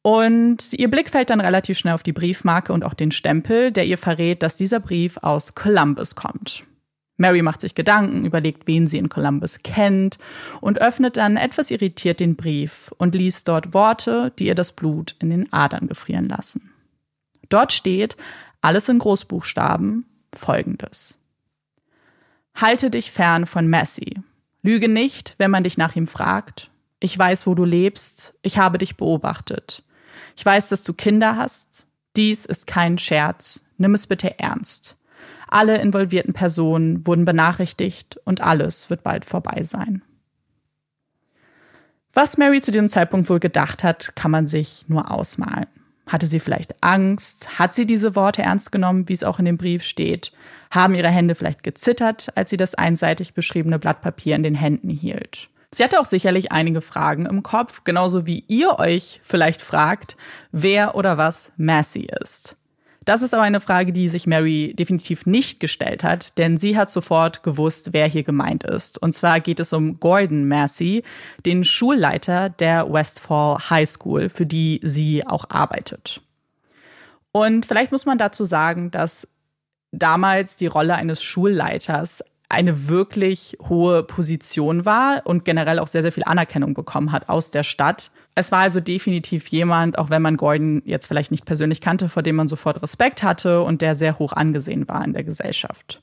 Und 0.03 0.73
ihr 0.73 0.91
Blick 0.91 1.09
fällt 1.09 1.31
dann 1.31 1.41
relativ 1.41 1.79
schnell 1.79 1.95
auf 1.95 2.03
die 2.03 2.13
Briefmarke 2.13 2.73
und 2.73 2.83
auch 2.83 2.93
den 2.93 3.09
Stempel, 3.09 3.71
der 3.71 3.87
ihr 3.87 3.97
verrät, 3.97 4.43
dass 4.43 4.55
dieser 4.55 4.79
Brief 4.79 5.17
aus 5.23 5.55
Columbus 5.55 6.13
kommt. 6.13 6.63
Mary 7.17 7.41
macht 7.41 7.61
sich 7.61 7.73
Gedanken, 7.73 8.23
überlegt, 8.23 8.67
wen 8.67 8.85
sie 8.85 8.99
in 8.99 9.09
Columbus 9.09 9.63
kennt 9.63 10.19
und 10.61 10.79
öffnet 10.79 11.17
dann 11.17 11.37
etwas 11.37 11.71
irritiert 11.71 12.19
den 12.19 12.35
Brief 12.35 12.93
und 12.99 13.15
liest 13.15 13.47
dort 13.47 13.73
Worte, 13.73 14.31
die 14.37 14.45
ihr 14.45 14.53
das 14.53 14.73
Blut 14.73 15.15
in 15.17 15.31
den 15.31 15.51
Adern 15.51 15.87
gefrieren 15.87 16.29
lassen. 16.29 16.69
Dort 17.49 17.73
steht, 17.73 18.15
alles 18.61 18.89
in 18.89 18.99
Großbuchstaben, 18.99 20.05
folgendes. 20.35 21.17
Halte 22.55 22.89
dich 22.89 23.11
fern 23.11 23.45
von 23.45 23.67
Messi. 23.67 24.21
Lüge 24.61 24.87
nicht, 24.87 25.35
wenn 25.37 25.51
man 25.51 25.63
dich 25.63 25.77
nach 25.77 25.95
ihm 25.95 26.07
fragt. 26.07 26.71
Ich 26.99 27.17
weiß, 27.17 27.45
wo 27.47 27.53
du 27.53 27.65
lebst. 27.65 28.33
Ich 28.41 28.57
habe 28.57 28.77
dich 28.77 28.97
beobachtet. 28.97 29.83
Ich 30.37 30.45
weiß, 30.45 30.69
dass 30.69 30.83
du 30.83 30.93
Kinder 30.93 31.35
hast. 31.35 31.87
Dies 32.15 32.45
ist 32.45 32.65
kein 32.65 32.97
Scherz. 32.97 33.61
Nimm 33.77 33.93
es 33.93 34.07
bitte 34.07 34.39
ernst. 34.39 34.97
Alle 35.47 35.77
involvierten 35.79 36.33
Personen 36.33 37.05
wurden 37.05 37.25
benachrichtigt 37.25 38.17
und 38.23 38.41
alles 38.41 38.89
wird 38.89 39.03
bald 39.03 39.25
vorbei 39.25 39.63
sein. 39.63 40.01
Was 42.13 42.37
Mary 42.37 42.61
zu 42.61 42.71
diesem 42.71 42.89
Zeitpunkt 42.89 43.29
wohl 43.29 43.39
gedacht 43.39 43.83
hat, 43.83 44.15
kann 44.15 44.31
man 44.31 44.47
sich 44.47 44.85
nur 44.87 45.11
ausmalen. 45.11 45.67
Hatte 46.07 46.27
sie 46.27 46.39
vielleicht 46.39 46.75
Angst? 46.81 47.57
Hat 47.59 47.73
sie 47.73 47.85
diese 47.85 48.15
Worte 48.15 48.43
ernst 48.43 48.71
genommen, 48.71 49.09
wie 49.09 49.13
es 49.13 49.23
auch 49.23 49.39
in 49.39 49.45
dem 49.45 49.57
Brief 49.57 49.83
steht? 49.83 50.31
Haben 50.69 50.93
ihre 50.93 51.09
Hände 51.09 51.35
vielleicht 51.35 51.63
gezittert, 51.63 52.31
als 52.35 52.49
sie 52.49 52.57
das 52.57 52.75
einseitig 52.75 53.33
beschriebene 53.33 53.79
Blatt 53.79 54.01
Papier 54.01 54.35
in 54.35 54.43
den 54.43 54.55
Händen 54.55 54.89
hielt? 54.89 55.49
Sie 55.71 55.83
hatte 55.83 55.99
auch 55.99 56.05
sicherlich 56.05 56.51
einige 56.51 56.81
Fragen 56.81 57.25
im 57.25 57.43
Kopf, 57.43 57.83
genauso 57.83 58.25
wie 58.25 58.45
ihr 58.47 58.79
euch 58.79 59.19
vielleicht 59.23 59.61
fragt, 59.61 60.15
wer 60.51 60.95
oder 60.95 61.17
was 61.17 61.51
Massey 61.57 62.07
ist. 62.21 62.55
Das 63.05 63.21
ist 63.21 63.35
aber 63.35 63.43
eine 63.43 63.61
Frage, 63.61 63.93
die 63.93 64.09
sich 64.09 64.25
Mary 64.25 64.73
definitiv 64.77 65.27
nicht 65.27 65.59
gestellt 65.59 66.03
hat, 66.03 66.37
denn 66.39 66.57
sie 66.57 66.75
hat 66.75 66.89
sofort 66.89 67.43
gewusst, 67.43 67.93
wer 67.93 68.07
hier 68.07 68.23
gemeint 68.23 68.63
ist. 68.63 69.01
Und 69.01 69.13
zwar 69.13 69.39
geht 69.39 69.59
es 69.59 69.73
um 69.73 69.99
Gordon 69.99 70.47
Massey, 70.47 71.03
den 71.45 71.63
Schulleiter 71.63 72.49
der 72.49 72.91
Westfall 72.91 73.57
High 73.69 73.87
School, 73.87 74.29
für 74.29 74.47
die 74.47 74.79
sie 74.83 75.25
auch 75.25 75.45
arbeitet. 75.49 76.21
Und 77.31 77.65
vielleicht 77.65 77.91
muss 77.91 78.05
man 78.05 78.17
dazu 78.17 78.43
sagen, 78.43 78.89
dass 78.89 79.27
damals 79.91 80.57
die 80.57 80.67
Rolle 80.67 80.95
eines 80.95 81.21
Schulleiters 81.21 82.23
eine 82.55 82.87
wirklich 82.87 83.57
hohe 83.67 84.01
Position 84.01 84.85
war 84.85 85.21
und 85.25 85.43
generell 85.43 85.77
auch 85.77 85.87
sehr, 85.87 86.01
sehr 86.03 86.13
viel 86.13 86.23
Anerkennung 86.23 86.73
bekommen 86.73 87.11
hat 87.11 87.27
aus 87.27 87.51
der 87.51 87.63
Stadt. 87.63 88.11
Es 88.33 88.51
war 88.51 88.59
also 88.59 88.79
definitiv 88.79 89.47
jemand, 89.49 89.97
auch 89.97 90.09
wenn 90.09 90.21
man 90.21 90.37
Gordon 90.37 90.81
jetzt 90.85 91.07
vielleicht 91.07 91.31
nicht 91.31 91.45
persönlich 91.45 91.81
kannte, 91.81 92.07
vor 92.07 92.23
dem 92.23 92.37
man 92.37 92.47
sofort 92.47 92.81
Respekt 92.81 93.23
hatte 93.23 93.61
und 93.61 93.81
der 93.81 93.95
sehr 93.95 94.19
hoch 94.19 94.31
angesehen 94.31 94.87
war 94.87 95.03
in 95.03 95.11
der 95.11 95.23
Gesellschaft. 95.23 96.01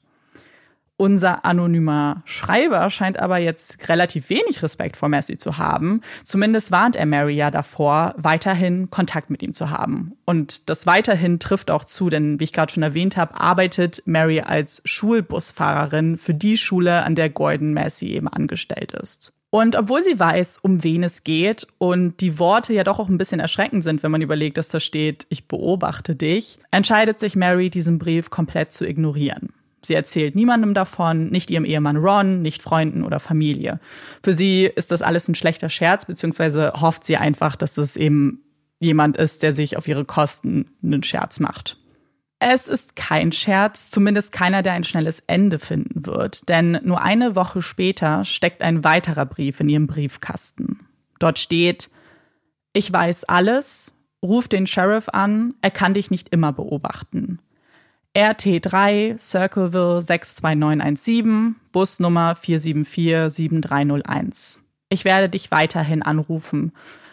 Unser 0.96 1.44
anonymer 1.44 2.22
Schreiber 2.26 2.88
scheint 2.90 3.18
aber 3.18 3.38
jetzt 3.38 3.88
relativ 3.88 4.30
wenig 4.30 4.62
Respekt 4.62 4.96
vor 4.96 5.08
Messi 5.08 5.36
zu 5.36 5.58
haben. 5.58 6.00
Zumindest 6.22 6.70
warnt 6.70 6.96
er 6.96 7.06
Mary 7.06 7.34
ja 7.34 7.50
davor, 7.50 8.14
weiterhin 8.18 8.90
Kontakt 8.90 9.30
mit 9.30 9.42
ihm 9.42 9.52
zu 9.52 9.70
haben. 9.70 10.12
Und 10.24 10.68
das 10.70 10.86
weiterhin 10.86 11.40
trifft 11.40 11.70
auch 11.70 11.84
zu, 11.84 12.08
denn 12.08 12.38
wie 12.38 12.44
ich 12.44 12.52
gerade 12.52 12.72
schon 12.72 12.82
erwähnt 12.82 13.16
habe, 13.16 13.40
arbeitet 13.40 14.02
Mary 14.04 14.40
als 14.40 14.82
Schulbusfahrerin 14.84 16.16
für 16.18 16.34
die 16.34 16.56
Schule, 16.56 17.02
an 17.02 17.14
der 17.14 17.30
Gordon 17.30 17.72
Messi 17.72 18.06
eben 18.08 18.28
angestellt 18.28 18.92
ist. 18.92 19.32
Und 19.54 19.76
obwohl 19.76 20.02
sie 20.02 20.18
weiß, 20.18 20.60
um 20.62 20.82
wen 20.82 21.02
es 21.02 21.24
geht 21.24 21.66
und 21.76 22.20
die 22.22 22.38
Worte 22.38 22.72
ja 22.72 22.84
doch 22.84 22.98
auch 22.98 23.10
ein 23.10 23.18
bisschen 23.18 23.38
erschreckend 23.38 23.84
sind, 23.84 24.02
wenn 24.02 24.10
man 24.10 24.22
überlegt, 24.22 24.56
dass 24.56 24.68
da 24.68 24.80
steht, 24.80 25.26
ich 25.28 25.46
beobachte 25.46 26.14
dich, 26.16 26.58
entscheidet 26.70 27.18
sich 27.18 27.36
Mary, 27.36 27.68
diesen 27.68 27.98
Brief 27.98 28.30
komplett 28.30 28.72
zu 28.72 28.86
ignorieren. 28.86 29.52
Sie 29.84 29.94
erzählt 29.94 30.34
niemandem 30.36 30.74
davon, 30.74 31.30
nicht 31.30 31.50
ihrem 31.50 31.64
Ehemann 31.64 31.96
Ron, 31.96 32.40
nicht 32.40 32.62
Freunden 32.62 33.02
oder 33.02 33.18
Familie. 33.20 33.80
Für 34.22 34.32
sie 34.32 34.64
ist 34.64 34.92
das 34.92 35.02
alles 35.02 35.28
ein 35.28 35.34
schlechter 35.34 35.68
Scherz, 35.68 36.04
beziehungsweise 36.04 36.72
hofft 36.80 37.04
sie 37.04 37.16
einfach, 37.16 37.56
dass 37.56 37.76
es 37.78 37.96
eben 37.96 38.42
jemand 38.78 39.16
ist, 39.16 39.42
der 39.42 39.52
sich 39.52 39.76
auf 39.76 39.88
ihre 39.88 40.04
Kosten 40.04 40.70
einen 40.82 41.02
Scherz 41.02 41.40
macht. 41.40 41.78
Es 42.44 42.66
ist 42.66 42.96
kein 42.96 43.30
Scherz, 43.30 43.90
zumindest 43.90 44.32
keiner, 44.32 44.62
der 44.62 44.72
ein 44.72 44.82
schnelles 44.82 45.22
Ende 45.28 45.60
finden 45.60 46.06
wird, 46.06 46.48
denn 46.48 46.80
nur 46.82 47.00
eine 47.00 47.36
Woche 47.36 47.62
später 47.62 48.24
steckt 48.24 48.62
ein 48.62 48.82
weiterer 48.82 49.26
Brief 49.26 49.60
in 49.60 49.68
ihrem 49.68 49.86
Briefkasten. 49.86 50.80
Dort 51.20 51.38
steht, 51.38 51.88
ich 52.72 52.92
weiß 52.92 53.24
alles, 53.24 53.92
ruf 54.22 54.48
den 54.48 54.66
Sheriff 54.66 55.08
an, 55.08 55.54
er 55.62 55.70
kann 55.70 55.94
dich 55.94 56.10
nicht 56.10 56.30
immer 56.30 56.52
beobachten. 56.52 57.38
RT3 58.14 59.18
Circleville 59.18 60.02
62917, 60.02 61.56
Busnummer 61.72 62.34
4747301. 62.34 64.58
Ich 64.90 65.06
werde 65.06 65.30
dich 65.30 65.50
weiterhin 65.50 66.02
anrufen. 66.02 66.72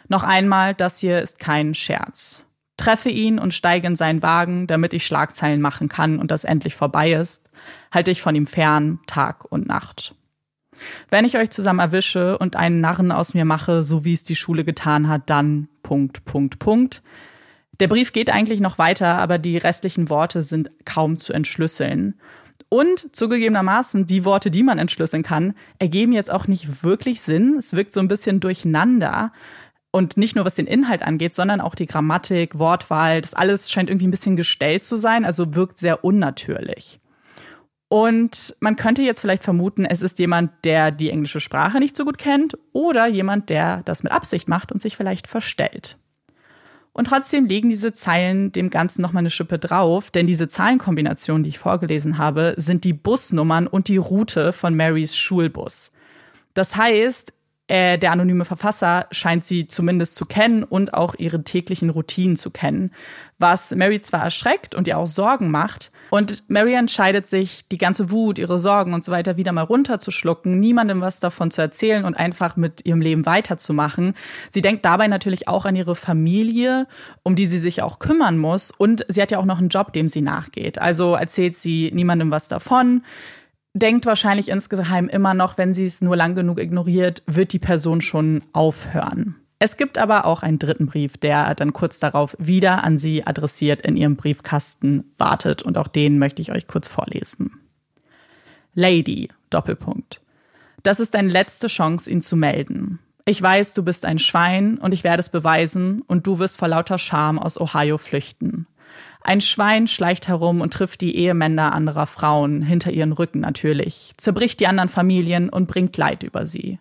Noch 0.09 0.23
einmal, 0.23 0.73
das 0.73 0.99
hier 0.99 1.21
ist 1.21 1.39
kein 1.39 1.73
Scherz. 1.73 2.43
Treffe 2.75 3.07
ihn 3.09 3.39
und 3.39 3.53
steige 3.53 3.87
in 3.87 3.95
seinen 3.95 4.21
Wagen, 4.21 4.67
damit 4.67 4.93
ich 4.93 5.05
Schlagzeilen 5.05 5.61
machen 5.61 5.87
kann 5.87 6.19
und 6.19 6.31
das 6.31 6.43
endlich 6.43 6.75
vorbei 6.75 7.13
ist. 7.13 7.49
Halte 7.93 8.11
ich 8.11 8.21
von 8.21 8.35
ihm 8.35 8.47
fern, 8.47 8.99
Tag 9.07 9.49
und 9.49 9.67
Nacht. 9.67 10.15
Wenn 11.09 11.23
ich 11.23 11.37
euch 11.37 11.49
zusammen 11.49 11.79
erwische 11.79 12.37
und 12.37 12.57
einen 12.57 12.81
Narren 12.81 13.13
aus 13.13 13.33
mir 13.33 13.45
mache, 13.45 13.83
so 13.83 14.03
wie 14.03 14.13
es 14.13 14.25
die 14.25 14.35
Schule 14.35 14.65
getan 14.65 15.07
hat, 15.07 15.29
dann 15.29 15.69
Punkt, 15.81 16.25
Punkt, 16.25 16.59
Punkt. 16.59 17.03
Der 17.79 17.87
Brief 17.87 18.11
geht 18.11 18.29
eigentlich 18.29 18.59
noch 18.59 18.77
weiter, 18.77 19.17
aber 19.17 19.37
die 19.37 19.57
restlichen 19.57 20.09
Worte 20.09 20.43
sind 20.43 20.69
kaum 20.85 21.17
zu 21.17 21.31
entschlüsseln. 21.31 22.19
Und 22.67 23.15
zugegebenermaßen, 23.15 24.05
die 24.05 24.25
Worte, 24.25 24.51
die 24.51 24.63
man 24.63 24.77
entschlüsseln 24.77 25.23
kann, 25.23 25.55
ergeben 25.79 26.11
jetzt 26.11 26.31
auch 26.31 26.47
nicht 26.47 26.83
wirklich 26.83 27.21
Sinn. 27.21 27.55
Es 27.57 27.73
wirkt 27.73 27.93
so 27.93 27.99
ein 27.99 28.07
bisschen 28.07 28.41
durcheinander. 28.41 29.31
Und 29.91 30.17
nicht 30.17 30.35
nur 30.35 30.45
was 30.45 30.55
den 30.55 30.67
Inhalt 30.67 31.01
angeht, 31.01 31.33
sondern 31.33 31.61
auch 31.61 31.73
die 31.73 31.87
Grammatik, 31.87 32.59
Wortwahl, 32.59 33.21
das 33.21 33.33
alles 33.33 33.71
scheint 33.71 33.89
irgendwie 33.89 34.07
ein 34.07 34.11
bisschen 34.11 34.35
gestellt 34.35 34.83
zu 34.83 34.97
sein, 34.97 35.25
also 35.25 35.55
wirkt 35.55 35.79
sehr 35.79 36.03
unnatürlich. 36.03 36.99
Und 37.87 38.55
man 38.59 38.75
könnte 38.75 39.01
jetzt 39.01 39.19
vielleicht 39.19 39.43
vermuten, 39.43 39.85
es 39.85 40.03
ist 40.03 40.19
jemand, 40.19 40.51
der 40.63 40.91
die 40.91 41.09
englische 41.09 41.39
Sprache 41.39 41.79
nicht 41.79 41.97
so 41.97 42.05
gut 42.05 42.19
kennt 42.19 42.55
oder 42.71 43.07
jemand, 43.07 43.49
der 43.49 43.81
das 43.81 44.03
mit 44.03 44.11
Absicht 44.11 44.47
macht 44.47 44.71
und 44.71 44.79
sich 44.79 44.95
vielleicht 44.95 45.25
verstellt. 45.25 45.97
Und 46.99 47.05
trotzdem 47.05 47.45
legen 47.45 47.69
diese 47.69 47.93
Zeilen 47.93 48.51
dem 48.51 48.69
Ganzen 48.69 49.01
nochmal 49.01 49.21
eine 49.21 49.29
Schippe 49.29 49.57
drauf, 49.57 50.11
denn 50.11 50.27
diese 50.27 50.49
Zahlenkombinationen, 50.49 51.43
die 51.43 51.49
ich 51.51 51.57
vorgelesen 51.57 52.17
habe, 52.17 52.55
sind 52.57 52.83
die 52.83 52.91
Busnummern 52.91 53.67
und 53.67 53.87
die 53.87 53.95
Route 53.95 54.51
von 54.51 54.75
Marys 54.75 55.15
Schulbus. 55.15 55.93
Das 56.53 56.75
heißt, 56.75 57.31
äh, 57.67 57.97
der 57.97 58.11
anonyme 58.11 58.43
Verfasser 58.43 59.07
scheint 59.11 59.45
sie 59.45 59.65
zumindest 59.69 60.15
zu 60.15 60.25
kennen 60.25 60.65
und 60.65 60.93
auch 60.93 61.15
ihre 61.17 61.41
täglichen 61.41 61.89
Routinen 61.89 62.35
zu 62.35 62.51
kennen, 62.51 62.91
was 63.37 63.73
Mary 63.73 64.01
zwar 64.01 64.21
erschreckt 64.21 64.75
und 64.75 64.85
ihr 64.85 64.97
auch 64.97 65.07
Sorgen 65.07 65.51
macht. 65.51 65.93
Und 66.09 66.49
Mary 66.49 66.73
entscheidet 66.73 67.27
sich, 67.27 67.67
die 67.69 67.77
ganze 67.77 68.11
Wut, 68.11 68.39
ihre 68.39 68.59
Sorgen 68.59 68.93
und 68.93 69.03
so 69.03 69.11
weiter 69.11 69.37
wieder 69.37 69.51
mal 69.51 69.63
runterzuschlucken, 69.63 70.59
niemandem 70.59 71.01
was 71.01 71.19
davon 71.19 71.51
zu 71.51 71.61
erzählen 71.61 72.05
und 72.05 72.15
einfach 72.15 72.55
mit 72.55 72.85
ihrem 72.85 73.01
Leben 73.01 73.25
weiterzumachen. 73.25 74.13
Sie 74.49 74.61
denkt 74.61 74.85
dabei 74.85 75.07
natürlich 75.07 75.47
auch 75.47 75.65
an 75.65 75.75
ihre 75.75 75.95
Familie, 75.95 76.87
um 77.23 77.35
die 77.35 77.45
sie 77.45 77.59
sich 77.59 77.81
auch 77.81 77.99
kümmern 77.99 78.37
muss. 78.37 78.71
Und 78.71 79.05
sie 79.07 79.21
hat 79.21 79.31
ja 79.31 79.39
auch 79.39 79.45
noch 79.45 79.59
einen 79.59 79.69
Job, 79.69 79.93
dem 79.93 80.07
sie 80.07 80.21
nachgeht. 80.21 80.79
Also 80.79 81.15
erzählt 81.15 81.55
sie 81.55 81.91
niemandem 81.93 82.31
was 82.31 82.47
davon 82.47 83.03
denkt 83.73 84.05
wahrscheinlich 84.05 84.49
insgeheim 84.49 85.07
immer 85.07 85.33
noch, 85.33 85.57
wenn 85.57 85.73
sie 85.73 85.85
es 85.85 86.01
nur 86.01 86.15
lang 86.15 86.35
genug 86.35 86.59
ignoriert, 86.59 87.23
wird 87.27 87.53
die 87.53 87.59
Person 87.59 88.01
schon 88.01 88.41
aufhören. 88.51 89.35
Es 89.61 89.75
gibt 89.75 89.97
aber 89.97 90.25
auch 90.25 90.41
einen 90.41 90.57
dritten 90.57 90.87
Brief, 90.87 91.17
der 91.17 91.53
dann 91.53 91.73
kurz 91.73 91.99
darauf 91.99 92.35
wieder 92.39 92.83
an 92.83 92.97
sie 92.97 93.27
adressiert 93.27 93.81
in 93.81 93.97
ihrem 93.97 94.15
Briefkasten 94.15 95.03
wartet 95.17 95.61
und 95.61 95.77
auch 95.77 95.89
den 95.89 96.17
möchte 96.17 96.41
ich 96.41 96.53
euch 96.53 96.65
kurz 96.65 96.87
vorlesen. 96.87 97.59
Lady, 98.73 99.27
Doppelpunkt. 99.49 100.21
Das 100.83 101.01
ist 101.01 101.13
deine 101.13 101.29
letzte 101.29 101.67
Chance, 101.67 102.09
ihn 102.09 102.21
zu 102.21 102.37
melden. 102.37 102.99
Ich 103.25 103.41
weiß, 103.41 103.73
du 103.73 103.83
bist 103.83 104.05
ein 104.05 104.17
Schwein 104.17 104.77
und 104.77 104.93
ich 104.93 105.03
werde 105.03 105.19
es 105.19 105.27
beweisen 105.27 106.03
und 106.07 106.25
du 106.25 106.39
wirst 106.39 106.57
vor 106.57 106.69
lauter 106.69 106.97
Scham 106.97 107.37
aus 107.37 107.59
Ohio 107.59 107.97
flüchten. 107.97 108.65
Ein 109.21 109.41
Schwein 109.41 109.87
schleicht 109.87 110.29
herum 110.29 110.61
und 110.61 110.73
trifft 110.73 111.01
die 111.01 111.17
Ehemänner 111.17 111.73
anderer 111.73 112.07
Frauen, 112.07 112.61
hinter 112.61 112.91
ihren 112.91 113.11
Rücken 113.11 113.41
natürlich, 113.41 114.13
zerbricht 114.15 114.61
die 114.61 114.67
anderen 114.67 114.89
Familien 114.89 115.49
und 115.49 115.67
bringt 115.67 115.97
Leid 115.97 116.23
über 116.23 116.45
sie. 116.45 116.79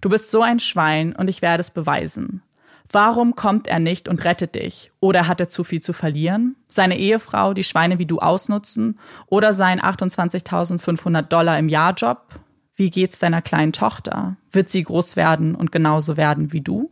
Du 0.00 0.08
bist 0.08 0.30
so 0.30 0.42
ein 0.42 0.58
Schwein 0.58 1.14
und 1.14 1.28
ich 1.28 1.42
werde 1.42 1.60
es 1.60 1.70
beweisen. 1.70 2.42
Warum 2.90 3.34
kommt 3.34 3.66
er 3.66 3.80
nicht 3.80 4.08
und 4.08 4.24
rettet 4.24 4.54
dich? 4.54 4.92
Oder 5.00 5.26
hat 5.26 5.40
er 5.40 5.48
zu 5.48 5.64
viel 5.64 5.80
zu 5.80 5.92
verlieren? 5.92 6.56
Seine 6.68 6.98
Ehefrau, 6.98 7.52
die 7.52 7.64
Schweine 7.64 7.98
wie 7.98 8.06
du 8.06 8.18
ausnutzen? 8.18 8.98
Oder 9.26 9.52
sein 9.52 9.80
28.500 9.80 11.22
Dollar 11.22 11.58
im 11.58 11.68
Jahr 11.68 11.94
Job? 11.94 12.38
Wie 12.76 12.90
geht's 12.90 13.18
deiner 13.18 13.42
kleinen 13.42 13.72
Tochter? 13.72 14.36
Wird 14.52 14.68
sie 14.68 14.82
groß 14.82 15.16
werden 15.16 15.54
und 15.54 15.72
genauso 15.72 16.16
werden 16.16 16.52
wie 16.52 16.60
du? 16.60 16.90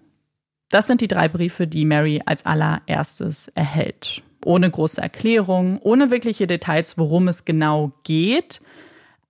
Das 0.70 0.86
sind 0.86 1.00
die 1.00 1.08
drei 1.08 1.28
Briefe, 1.28 1.68
die 1.68 1.84
Mary 1.84 2.22
als 2.24 2.44
allererstes 2.44 3.48
erhält 3.54 4.22
ohne 4.44 4.70
große 4.70 5.00
Erklärung, 5.00 5.78
ohne 5.82 6.10
wirkliche 6.10 6.46
Details, 6.46 6.98
worum 6.98 7.28
es 7.28 7.44
genau 7.44 7.92
geht. 8.02 8.60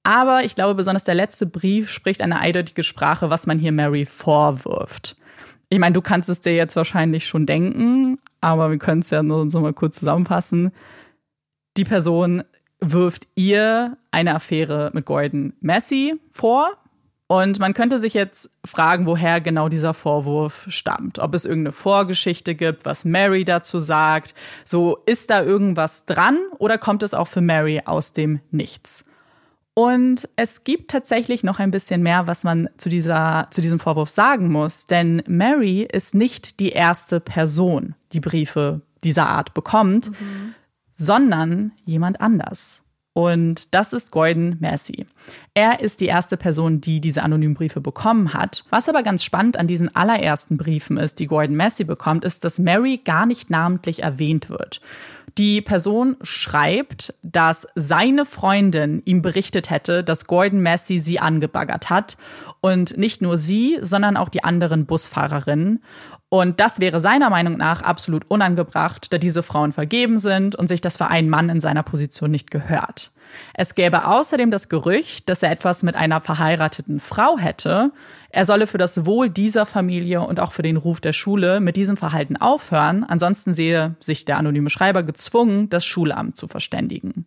Aber 0.05 0.45
ich 0.45 0.55
glaube, 0.55 0.75
besonders 0.75 1.05
der 1.05 1.15
letzte 1.15 1.47
Brief 1.47 1.91
spricht 1.91 2.23
eine 2.23 2.39
eindeutige 2.39 2.85
Sprache, 2.85 3.31
was 3.31 3.47
man 3.47 3.59
hier 3.59 3.73
Mary 3.73 4.07
vorwirft. 4.07 5.17
Ich 5.71 5.79
meine, 5.79 5.95
du 5.95 6.03
kannst 6.03 6.29
es 6.29 6.41
dir 6.41 6.55
jetzt 6.55 6.77
wahrscheinlich 6.77 7.27
schon 7.27 7.47
denken, 7.47 8.19
aber 8.41 8.71
wir 8.71 8.79
können 8.79 9.01
es 9.01 9.11
ja 9.11 9.23
nur 9.23 9.51
so 9.51 9.61
mal 9.61 9.73
kurz 9.73 9.99
zusammenfassen. 9.99 10.71
Die 11.77 11.85
Person 11.85 12.45
wirft 12.81 13.27
ihr 13.35 13.97
eine 14.11 14.35
Affäre 14.35 14.91
mit 14.93 15.07
Gordon 15.07 15.55
Massey 15.61 16.15
vor, 16.31 16.71
und 17.27 17.59
man 17.59 17.73
könnte 17.73 18.01
sich 18.01 18.13
jetzt 18.13 18.51
fragen, 18.65 19.07
woher 19.07 19.41
genau 19.41 19.69
dieser 19.69 19.95
Vorwurf 19.95 20.67
stammt. 20.69 21.19
Ob 21.19 21.35
es 21.35 21.47
irgendeine 21.47 21.73
Vorgeschichte 21.73 22.55
gibt, 22.55 22.85
was 22.85 23.05
Mary 23.05 23.45
dazu 23.45 23.81
sagt. 23.81 24.35
So, 24.65 24.99
ist 25.07 25.31
da 25.31 25.43
irgendwas 25.43 26.05
dran 26.05 26.39
oder 26.59 26.77
kommt 26.77 27.03
es 27.03 27.15
auch 27.15 27.29
für 27.29 27.41
Mary 27.41 27.81
aus 27.87 28.13
dem 28.13 28.41
Nichts? 28.51 29.05
Und 29.75 30.29
es 30.37 30.63
gibt 30.63 30.93
tatsächlich 30.93 31.43
noch 31.43 31.59
ein 31.59 31.73
bisschen 31.73 32.03
mehr, 32.03 32.29
was 32.29 32.45
man 32.45 32.69
zu, 32.77 32.89
dieser, 32.89 33.49
zu 33.51 33.61
diesem 33.61 33.81
Vorwurf 33.81 34.09
sagen 34.09 34.51
muss. 34.51 34.87
Denn 34.87 35.23
Mary 35.27 35.83
ist 35.83 36.15
nicht 36.15 36.61
die 36.61 36.71
erste 36.71 37.19
Person, 37.19 37.97
die 38.13 38.21
Briefe 38.21 38.83
dieser 39.03 39.27
Art 39.29 39.53
bekommt, 39.53 40.11
mhm. 40.13 40.55
sondern 40.95 41.73
jemand 41.85 42.21
anders. 42.21 42.84
Und 43.15 43.73
das 43.73 43.93
ist 43.93 44.11
Gordon 44.11 44.57
Massey. 44.59 45.07
Er 45.55 45.79
ist 45.79 46.01
die 46.01 46.07
erste 46.07 46.37
Person, 46.37 46.81
die 46.81 47.01
diese 47.01 47.23
anonymen 47.23 47.55
Briefe 47.55 47.81
bekommen 47.81 48.35
hat. 48.35 48.65
Was 48.71 48.89
aber 48.89 49.05
ganz 49.05 49.23
spannend 49.23 49.57
an 49.57 49.69
diesen 49.69 49.95
allerersten 49.95 50.57
Briefen 50.57 50.97
ist, 50.97 51.21
die 51.21 51.29
Gordon 51.29 51.55
Massey 51.55 51.85
bekommt, 51.85 52.25
ist, 52.25 52.45
dass 52.45 52.59
Mary 52.59 53.01
gar 53.03 53.25
nicht 53.25 53.51
namentlich 53.51 54.03
erwähnt 54.03 54.51
wird. 54.51 54.81
Die 55.39 55.61
Person 55.61 56.17
schreibt, 56.23 57.15
dass 57.23 57.69
seine 57.77 58.25
Freundin 58.25 59.01
ihm 59.05 59.23
berichtet 59.23 59.71
hätte, 59.71 60.03
dass 60.03 60.27
Gordon 60.27 60.61
Massey 60.61 60.99
sie 60.99 61.21
angebaggert 61.21 61.91
hat. 61.91 62.17
Und 62.61 62.97
nicht 62.97 63.23
nur 63.23 63.37
sie, 63.37 63.79
sondern 63.81 64.17
auch 64.17 64.29
die 64.29 64.43
anderen 64.43 64.87
Busfahrerinnen. 64.87 65.83
Und 66.29 66.59
das 66.59 66.81
wäre 66.81 67.01
seiner 67.01 67.31
Meinung 67.31 67.57
nach 67.57 67.83
absolut 67.83 68.25
unangebracht, 68.29 69.13
da 69.13 69.19
diese 69.19 69.43
Frauen 69.43 69.73
vergeben 69.73 70.19
sind 70.19 70.57
und 70.57 70.67
sich 70.67 70.81
das 70.81 70.97
für 70.97 71.07
einen 71.07 71.29
Mann 71.29 71.49
in 71.49 71.61
seiner 71.61 71.83
Position 71.83 72.31
nicht 72.31 72.51
gehört. 72.51 73.13
Es 73.53 73.75
gäbe 73.75 74.07
außerdem 74.07 74.51
das 74.51 74.69
Gerücht, 74.69 75.29
dass 75.29 75.43
er 75.43 75.51
etwas 75.51 75.83
mit 75.83 75.97
einer 75.97 76.21
verheirateten 76.21 77.01
Frau 77.01 77.39
hätte. 77.39 77.93
Er 78.31 78.45
solle 78.45 78.67
für 78.67 78.79
das 78.79 79.07
Wohl 79.07 79.31
dieser 79.31 79.67
Familie 79.67 80.23
und 80.23 80.41
auch 80.41 80.53
für 80.53 80.63
den 80.63 80.77
Ruf 80.77 81.01
der 81.01 81.13
Schule 81.13 81.61
mit 81.61 81.77
diesem 81.77 81.97
Verhalten 81.97 82.37
aufhören. 82.37 83.05
Ansonsten 83.05 83.53
sehe 83.55 83.95
sich 84.01 84.25
der 84.25 84.39
anonyme 84.39 84.71
Schreiber 84.71 85.03
gezwungen, 85.03 85.69
das 85.69 85.85
Schulamt 85.85 86.37
zu 86.37 86.49
verständigen. 86.49 87.27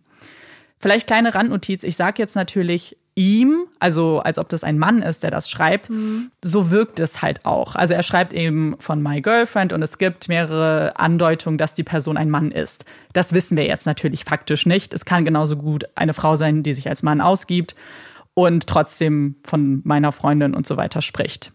Vielleicht 0.80 1.08
kleine 1.08 1.34
Randnotiz. 1.34 1.84
Ich 1.84 1.96
sage 1.96 2.22
jetzt 2.22 2.36
natürlich 2.36 2.98
ihm, 3.16 3.66
also 3.80 4.20
als 4.20 4.38
ob 4.38 4.48
das 4.48 4.64
ein 4.64 4.78
Mann 4.78 5.02
ist, 5.02 5.24
der 5.24 5.32
das 5.32 5.50
schreibt, 5.50 5.90
mhm. 5.90 6.30
so 6.44 6.70
wirkt 6.70 7.00
es 7.00 7.24
halt 7.24 7.46
auch. 7.46 7.74
Also 7.74 7.96
er 7.96 8.04
schreibt 8.04 8.32
eben 8.32 8.76
von 8.80 9.02
My 9.02 9.22
Girlfriend 9.22 9.74
und 9.74 9.82
es 9.82 9.98
gibt 9.98 10.30
mehrere 10.30 11.00
Andeutungen, 11.00 11.58
dass 11.58 11.74
die 11.74 11.84
Person 11.84 12.16
ein 12.16 12.30
Mann 12.30 12.52
ist. 12.52 12.86
Das 13.14 13.34
wissen 13.34 13.58
wir 13.58 13.66
jetzt 13.66 13.88
natürlich 13.88 14.24
faktisch 14.24 14.68
nicht. 14.68 14.94
Es 14.94 15.04
kann 15.04 15.26
genauso 15.26 15.58
gut 15.58 15.86
eine 15.96 16.14
Frau 16.14 16.36
sein, 16.36 16.62
die 16.62 16.76
sich 16.76 16.88
als 16.88 17.02
Mann 17.02 17.20
ausgibt 17.20 17.76
und 18.36 18.68
trotzdem 18.68 19.36
von 19.44 19.82
meiner 19.84 20.12
Freundin 20.12 20.54
und 20.54 20.68
so 20.68 20.78
weiter 20.78 21.02
spricht. 21.02 21.52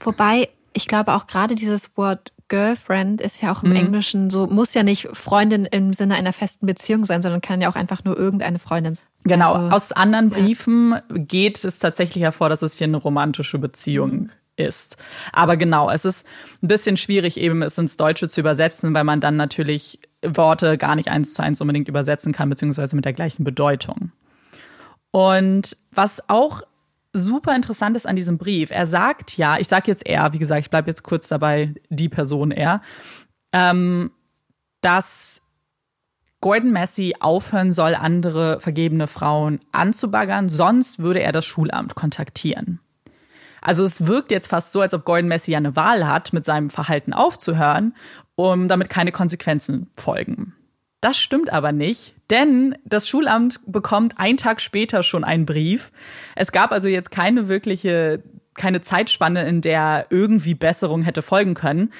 Wobei, 0.00 0.50
ich 0.74 0.86
glaube 0.86 1.14
auch 1.14 1.26
gerade 1.26 1.54
dieses 1.54 1.96
Wort 1.96 2.32
Girlfriend 2.48 3.20
ist 3.20 3.42
ja 3.42 3.52
auch 3.52 3.62
im 3.62 3.70
mhm. 3.70 3.76
Englischen 3.76 4.30
so, 4.30 4.46
muss 4.46 4.74
ja 4.74 4.82
nicht 4.82 5.08
Freundin 5.12 5.66
im 5.66 5.92
Sinne 5.92 6.14
einer 6.14 6.32
festen 6.32 6.66
Beziehung 6.66 7.04
sein, 7.04 7.22
sondern 7.22 7.40
kann 7.40 7.60
ja 7.60 7.70
auch 7.70 7.76
einfach 7.76 8.04
nur 8.04 8.18
irgendeine 8.18 8.58
Freundin 8.58 8.94
sein. 8.94 9.06
Genau, 9.24 9.52
also, 9.52 9.74
aus 9.74 9.92
anderen 9.92 10.30
Briefen 10.30 10.92
ja. 10.92 11.00
geht 11.10 11.64
es 11.64 11.78
tatsächlich 11.78 12.22
hervor, 12.22 12.48
dass 12.48 12.62
es 12.62 12.76
hier 12.76 12.86
eine 12.86 12.96
romantische 12.96 13.58
Beziehung 13.58 14.10
mhm. 14.10 14.30
ist. 14.56 14.96
Aber 15.32 15.56
genau, 15.56 15.90
es 15.90 16.04
ist 16.04 16.26
ein 16.62 16.68
bisschen 16.68 16.96
schwierig, 16.96 17.38
eben 17.38 17.62
es 17.62 17.76
ins 17.78 17.96
Deutsche 17.96 18.28
zu 18.28 18.40
übersetzen, 18.40 18.94
weil 18.94 19.04
man 19.04 19.20
dann 19.20 19.36
natürlich 19.36 20.00
Worte 20.24 20.78
gar 20.78 20.96
nicht 20.96 21.08
eins 21.08 21.34
zu 21.34 21.42
eins 21.42 21.60
unbedingt 21.60 21.88
übersetzen 21.88 22.32
kann, 22.32 22.48
beziehungsweise 22.48 22.96
mit 22.96 23.04
der 23.04 23.12
gleichen 23.12 23.44
Bedeutung. 23.44 24.12
Und 25.10 25.76
was 25.90 26.28
auch 26.28 26.62
super 27.12 27.54
interessant 27.54 27.96
ist 27.96 28.06
an 28.06 28.16
diesem 28.16 28.38
Brief, 28.38 28.70
er 28.70 28.86
sagt 28.86 29.36
ja, 29.36 29.58
ich 29.58 29.68
sage 29.68 29.90
jetzt 29.90 30.06
er, 30.06 30.32
wie 30.32 30.38
gesagt, 30.38 30.60
ich 30.60 30.70
bleibe 30.70 30.90
jetzt 30.90 31.02
kurz 31.02 31.28
dabei, 31.28 31.74
die 31.88 32.08
Person 32.08 32.50
er, 32.50 32.82
ähm, 33.52 34.10
dass 34.80 35.42
Gordon 36.40 36.70
Massey 36.70 37.14
aufhören 37.18 37.72
soll, 37.72 37.94
andere 37.94 38.60
vergebene 38.60 39.08
Frauen 39.08 39.60
anzubaggern, 39.72 40.48
sonst 40.48 41.00
würde 41.00 41.20
er 41.20 41.32
das 41.32 41.46
Schulamt 41.46 41.94
kontaktieren. 41.94 42.80
Also 43.60 43.82
es 43.82 44.06
wirkt 44.06 44.30
jetzt 44.30 44.46
fast 44.46 44.70
so, 44.70 44.80
als 44.80 44.94
ob 44.94 45.04
Gordon 45.04 45.28
Massey 45.28 45.56
eine 45.56 45.74
Wahl 45.74 46.06
hat, 46.06 46.32
mit 46.32 46.44
seinem 46.44 46.70
Verhalten 46.70 47.12
aufzuhören, 47.12 47.94
um 48.36 48.68
damit 48.68 48.88
keine 48.88 49.10
Konsequenzen 49.10 49.90
folgen. 49.96 50.54
Das 51.00 51.16
stimmt 51.16 51.52
aber 51.52 51.70
nicht, 51.70 52.14
denn 52.30 52.76
das 52.84 53.08
Schulamt 53.08 53.60
bekommt 53.66 54.18
einen 54.18 54.36
Tag 54.36 54.60
später 54.60 55.04
schon 55.04 55.22
einen 55.22 55.46
Brief. 55.46 55.92
Es 56.34 56.50
gab 56.50 56.72
also 56.72 56.88
jetzt 56.88 57.12
keine 57.12 57.48
wirkliche, 57.48 58.22
keine 58.54 58.80
Zeitspanne, 58.80 59.46
in 59.48 59.60
der 59.60 60.06
irgendwie 60.10 60.54
Besserung 60.54 61.02
hätte 61.02 61.22
folgen 61.22 61.54
können. 61.54 61.92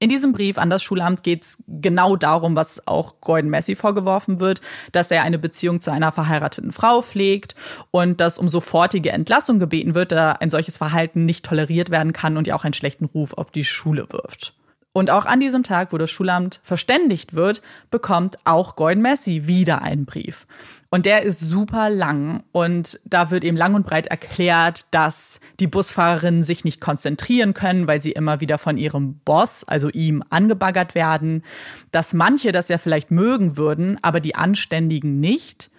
In 0.00 0.08
diesem 0.08 0.32
Brief 0.32 0.58
an 0.58 0.70
das 0.70 0.82
Schulamt 0.82 1.24
geht 1.24 1.42
es 1.42 1.58
genau 1.66 2.16
darum, 2.16 2.54
was 2.54 2.86
auch 2.86 3.20
Gordon 3.20 3.50
Massey 3.50 3.74
vorgeworfen 3.74 4.40
wird, 4.40 4.60
dass 4.92 5.10
er 5.10 5.24
eine 5.24 5.38
Beziehung 5.38 5.80
zu 5.80 5.90
einer 5.90 6.12
verheirateten 6.12 6.72
Frau 6.72 7.02
pflegt 7.02 7.56
und 7.90 8.20
dass 8.20 8.38
um 8.38 8.48
sofortige 8.48 9.10
Entlassung 9.10 9.58
gebeten 9.58 9.94
wird, 9.94 10.12
da 10.12 10.32
ein 10.32 10.50
solches 10.50 10.78
Verhalten 10.78 11.26
nicht 11.26 11.44
toleriert 11.44 11.90
werden 11.90 12.12
kann 12.12 12.36
und 12.36 12.46
ja 12.46 12.54
auch 12.54 12.64
einen 12.64 12.74
schlechten 12.74 13.06
Ruf 13.06 13.34
auf 13.34 13.50
die 13.50 13.64
Schule 13.64 14.06
wirft. 14.10 14.54
Und 14.92 15.10
auch 15.10 15.26
an 15.26 15.38
diesem 15.38 15.62
Tag, 15.62 15.92
wo 15.92 15.98
das 15.98 16.10
Schulamt 16.10 16.60
verständigt 16.64 17.34
wird, 17.34 17.62
bekommt 17.90 18.38
auch 18.44 18.74
Gordon 18.74 19.02
Massey 19.02 19.46
wieder 19.46 19.82
einen 19.82 20.06
Brief. 20.06 20.46
Und 20.90 21.04
der 21.04 21.22
ist 21.22 21.40
super 21.40 21.90
lang 21.90 22.42
und 22.50 22.98
da 23.04 23.30
wird 23.30 23.44
eben 23.44 23.58
lang 23.58 23.74
und 23.74 23.84
breit 23.84 24.06
erklärt, 24.06 24.86
dass 24.90 25.38
die 25.60 25.66
Busfahrerinnen 25.66 26.42
sich 26.42 26.64
nicht 26.64 26.80
konzentrieren 26.80 27.52
können, 27.52 27.86
weil 27.86 28.00
sie 28.00 28.12
immer 28.12 28.40
wieder 28.40 28.56
von 28.56 28.78
ihrem 28.78 29.18
Boss, 29.18 29.64
also 29.64 29.90
ihm, 29.90 30.24
angebaggert 30.30 30.94
werden, 30.94 31.44
dass 31.90 32.14
manche 32.14 32.52
das 32.52 32.68
ja 32.68 32.78
vielleicht 32.78 33.10
mögen 33.10 33.58
würden, 33.58 33.98
aber 34.00 34.20
die 34.20 34.34
Anständigen 34.34 35.20
nicht. 35.20 35.70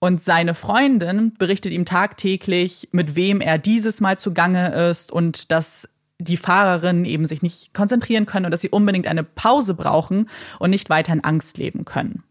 Und 0.00 0.20
seine 0.20 0.54
Freundin 0.54 1.32
berichtet 1.38 1.72
ihm 1.72 1.86
tagtäglich, 1.86 2.88
mit 2.92 3.16
wem 3.16 3.40
er 3.40 3.56
dieses 3.56 4.02
Mal 4.02 4.18
zugange 4.18 4.90
ist 4.90 5.10
und 5.10 5.50
dass 5.50 5.88
die 6.18 6.36
Fahrerinnen 6.36 7.04
eben 7.04 7.26
sich 7.26 7.42
nicht 7.42 7.72
konzentrieren 7.74 8.26
können 8.26 8.46
und 8.46 8.50
dass 8.50 8.60
sie 8.60 8.70
unbedingt 8.70 9.06
eine 9.06 9.24
Pause 9.24 9.74
brauchen 9.74 10.28
und 10.58 10.70
nicht 10.70 10.90
weiter 10.90 11.12
in 11.12 11.24
Angst 11.24 11.58
leben 11.58 11.84
können. 11.84 12.24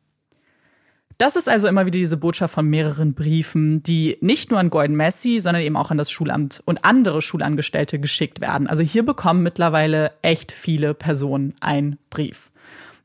Das 1.18 1.36
ist 1.36 1.50
also 1.50 1.68
immer 1.68 1.88
wieder 1.88 1.98
diese 1.98 2.18
Botschaft 2.18 2.54
von 2.54 2.68
mehreren 2.68 3.16
Briefen, 3.16 3.82
die 3.82 4.18
nicht 4.22 4.52
nur 4.52 4.60
an 4.60 4.70
Gordon 4.70 4.96
Massey, 4.96 5.40
sondern 5.40 5.64
eben 5.64 5.76
auch 5.76 5.90
an 5.90 5.98
das 5.98 6.12
Schulamt 6.12 6.62
und 6.66 6.86
andere 6.86 7.24
Schulangestellte 7.24 7.98
geschickt 7.98 8.40
werden. 8.40 8.68
Also 8.68 8.84
hier 8.84 9.04
bekommen 9.04 9.42
mittlerweile 9.42 10.12
echt 10.22 10.52
viele 10.52 10.94
Personen 10.94 11.56
einen 11.60 11.98
Brief. 12.12 12.52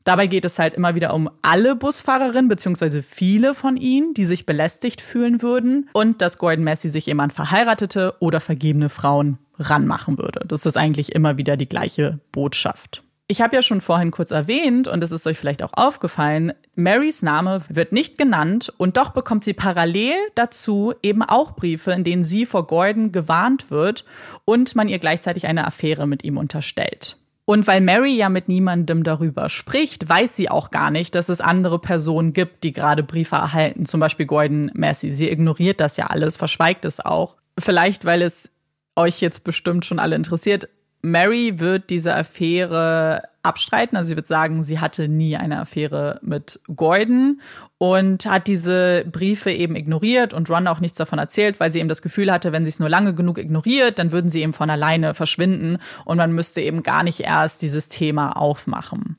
Dabei 0.03 0.27
geht 0.27 0.45
es 0.45 0.59
halt 0.59 0.75
immer 0.75 0.95
wieder 0.95 1.13
um 1.13 1.29
alle 1.41 1.75
Busfahrerinnen, 1.75 2.49
beziehungsweise 2.49 3.01
viele 3.01 3.55
von 3.55 3.77
ihnen, 3.77 4.13
die 4.13 4.25
sich 4.25 4.45
belästigt 4.45 5.01
fühlen 5.01 5.41
würden 5.41 5.89
und 5.93 6.21
dass 6.21 6.37
Gordon 6.37 6.65
Massey 6.65 6.91
sich 6.91 7.07
jemand 7.07 7.33
verheiratete 7.33 8.15
oder 8.19 8.41
vergebene 8.41 8.89
Frauen 8.89 9.39
ranmachen 9.57 10.17
würde. 10.17 10.41
Das 10.47 10.65
ist 10.65 10.77
eigentlich 10.77 11.13
immer 11.13 11.37
wieder 11.37 11.57
die 11.57 11.69
gleiche 11.69 12.19
Botschaft. 12.31 13.03
Ich 13.27 13.41
habe 13.41 13.55
ja 13.55 13.61
schon 13.61 13.79
vorhin 13.79 14.11
kurz 14.11 14.31
erwähnt, 14.31 14.87
und 14.87 15.03
es 15.03 15.11
ist 15.11 15.25
euch 15.25 15.37
vielleicht 15.37 15.63
auch 15.63 15.73
aufgefallen, 15.73 16.53
Marys 16.75 17.21
Name 17.21 17.61
wird 17.69 17.93
nicht 17.93 18.17
genannt 18.17 18.73
und 18.77 18.97
doch 18.97 19.11
bekommt 19.11 19.45
sie 19.45 19.53
parallel 19.53 20.15
dazu 20.35 20.93
eben 21.01 21.23
auch 21.23 21.55
Briefe, 21.55 21.93
in 21.93 22.03
denen 22.03 22.25
sie 22.25 22.45
vor 22.45 22.67
Gordon 22.67 23.11
gewarnt 23.11 23.71
wird 23.71 24.03
und 24.43 24.75
man 24.75 24.89
ihr 24.89 24.99
gleichzeitig 24.99 25.47
eine 25.47 25.65
Affäre 25.65 26.05
mit 26.05 26.23
ihm 26.23 26.37
unterstellt. 26.37 27.17
Und 27.45 27.67
weil 27.67 27.81
Mary 27.81 28.15
ja 28.15 28.29
mit 28.29 28.47
niemandem 28.47 29.03
darüber 29.03 29.49
spricht, 29.49 30.07
weiß 30.07 30.35
sie 30.35 30.49
auch 30.49 30.71
gar 30.71 30.91
nicht, 30.91 31.15
dass 31.15 31.29
es 31.29 31.41
andere 31.41 31.79
Personen 31.79 32.33
gibt, 32.33 32.63
die 32.63 32.71
gerade 32.71 33.03
Briefe 33.03 33.35
erhalten, 33.35 33.85
zum 33.85 33.99
Beispiel 33.99 34.25
Gordon 34.25 34.71
Massey. 34.73 35.11
Sie 35.11 35.29
ignoriert 35.29 35.79
das 35.79 35.97
ja 35.97 36.07
alles, 36.07 36.37
verschweigt 36.37 36.85
es 36.85 36.99
auch. 36.99 37.37
Vielleicht, 37.57 38.05
weil 38.05 38.21
es 38.21 38.49
euch 38.95 39.21
jetzt 39.21 39.43
bestimmt 39.43 39.85
schon 39.85 39.99
alle 39.99 40.15
interessiert. 40.15 40.69
Mary 41.01 41.59
wird 41.59 41.89
diese 41.89 42.15
Affäre 42.15 43.23
abstreiten. 43.43 43.97
Also 43.97 44.09
sie 44.09 44.15
wird 44.15 44.25
sagen, 44.25 44.63
sie 44.63 44.79
hatte 44.79 45.09
nie 45.09 45.35
eine 45.35 45.59
Affäre 45.59 46.19
mit 46.23 46.59
Gordon 46.73 47.41
und 47.77 48.25
hat 48.25 48.47
diese 48.47 49.03
Briefe 49.11 49.51
eben 49.51 49.75
ignoriert 49.75 50.33
und 50.33 50.49
Ron 50.49 50.67
auch 50.67 50.79
nichts 50.79 50.97
davon 50.97 51.19
erzählt, 51.19 51.59
weil 51.59 51.71
sie 51.73 51.79
eben 51.79 51.89
das 51.89 52.01
Gefühl 52.01 52.31
hatte, 52.31 52.53
wenn 52.53 52.63
sie 52.63 52.69
es 52.69 52.79
nur 52.79 52.89
lange 52.89 53.13
genug 53.13 53.37
ignoriert, 53.37 53.99
dann 53.99 54.13
würden 54.13 54.31
sie 54.31 54.41
eben 54.41 54.53
von 54.53 54.69
alleine 54.69 55.13
verschwinden 55.13 55.77
und 56.05 56.17
man 56.17 56.31
müsste 56.31 56.61
eben 56.61 56.83
gar 56.83 57.03
nicht 57.03 57.19
erst 57.19 57.61
dieses 57.61 57.89
Thema 57.89 58.37
aufmachen. 58.37 59.17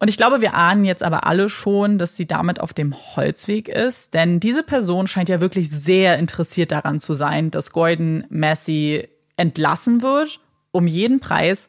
Und 0.00 0.08
ich 0.08 0.16
glaube, 0.16 0.40
wir 0.40 0.54
ahnen 0.54 0.84
jetzt 0.84 1.02
aber 1.02 1.26
alle 1.26 1.48
schon, 1.48 1.98
dass 1.98 2.16
sie 2.16 2.26
damit 2.26 2.58
auf 2.58 2.72
dem 2.72 2.94
Holzweg 3.16 3.68
ist, 3.68 4.14
denn 4.14 4.40
diese 4.40 4.62
Person 4.62 5.06
scheint 5.06 5.28
ja 5.28 5.40
wirklich 5.40 5.70
sehr 5.70 6.18
interessiert 6.18 6.72
daran 6.72 7.00
zu 7.00 7.12
sein, 7.12 7.50
dass 7.50 7.70
Gordon 7.70 8.24
Massey 8.30 9.08
entlassen 9.36 10.02
wird 10.02 10.40
um 10.72 10.86
jeden 10.86 11.20
Preis 11.20 11.68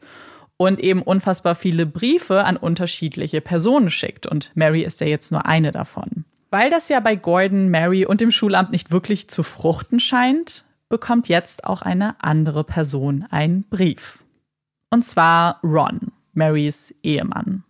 und 0.56 0.78
eben 0.80 1.02
unfassbar 1.02 1.54
viele 1.54 1.86
Briefe 1.86 2.44
an 2.44 2.56
unterschiedliche 2.56 3.40
Personen 3.40 3.90
schickt. 3.90 4.26
Und 4.26 4.52
Mary 4.54 4.82
ist 4.82 5.00
ja 5.00 5.06
jetzt 5.06 5.32
nur 5.32 5.46
eine 5.46 5.72
davon. 5.72 6.24
Weil 6.50 6.70
das 6.70 6.88
ja 6.88 7.00
bei 7.00 7.16
Gordon, 7.16 7.70
Mary 7.70 8.04
und 8.06 8.20
dem 8.20 8.30
Schulamt 8.30 8.70
nicht 8.70 8.90
wirklich 8.90 9.28
zu 9.28 9.42
fruchten 9.42 10.00
scheint, 10.00 10.64
bekommt 10.88 11.28
jetzt 11.28 11.64
auch 11.64 11.82
eine 11.82 12.16
andere 12.22 12.64
Person 12.64 13.26
einen 13.30 13.64
Brief. 13.64 14.18
Und 14.90 15.04
zwar 15.04 15.58
Ron, 15.62 16.12
Marys 16.34 16.94
Ehemann. 17.02 17.64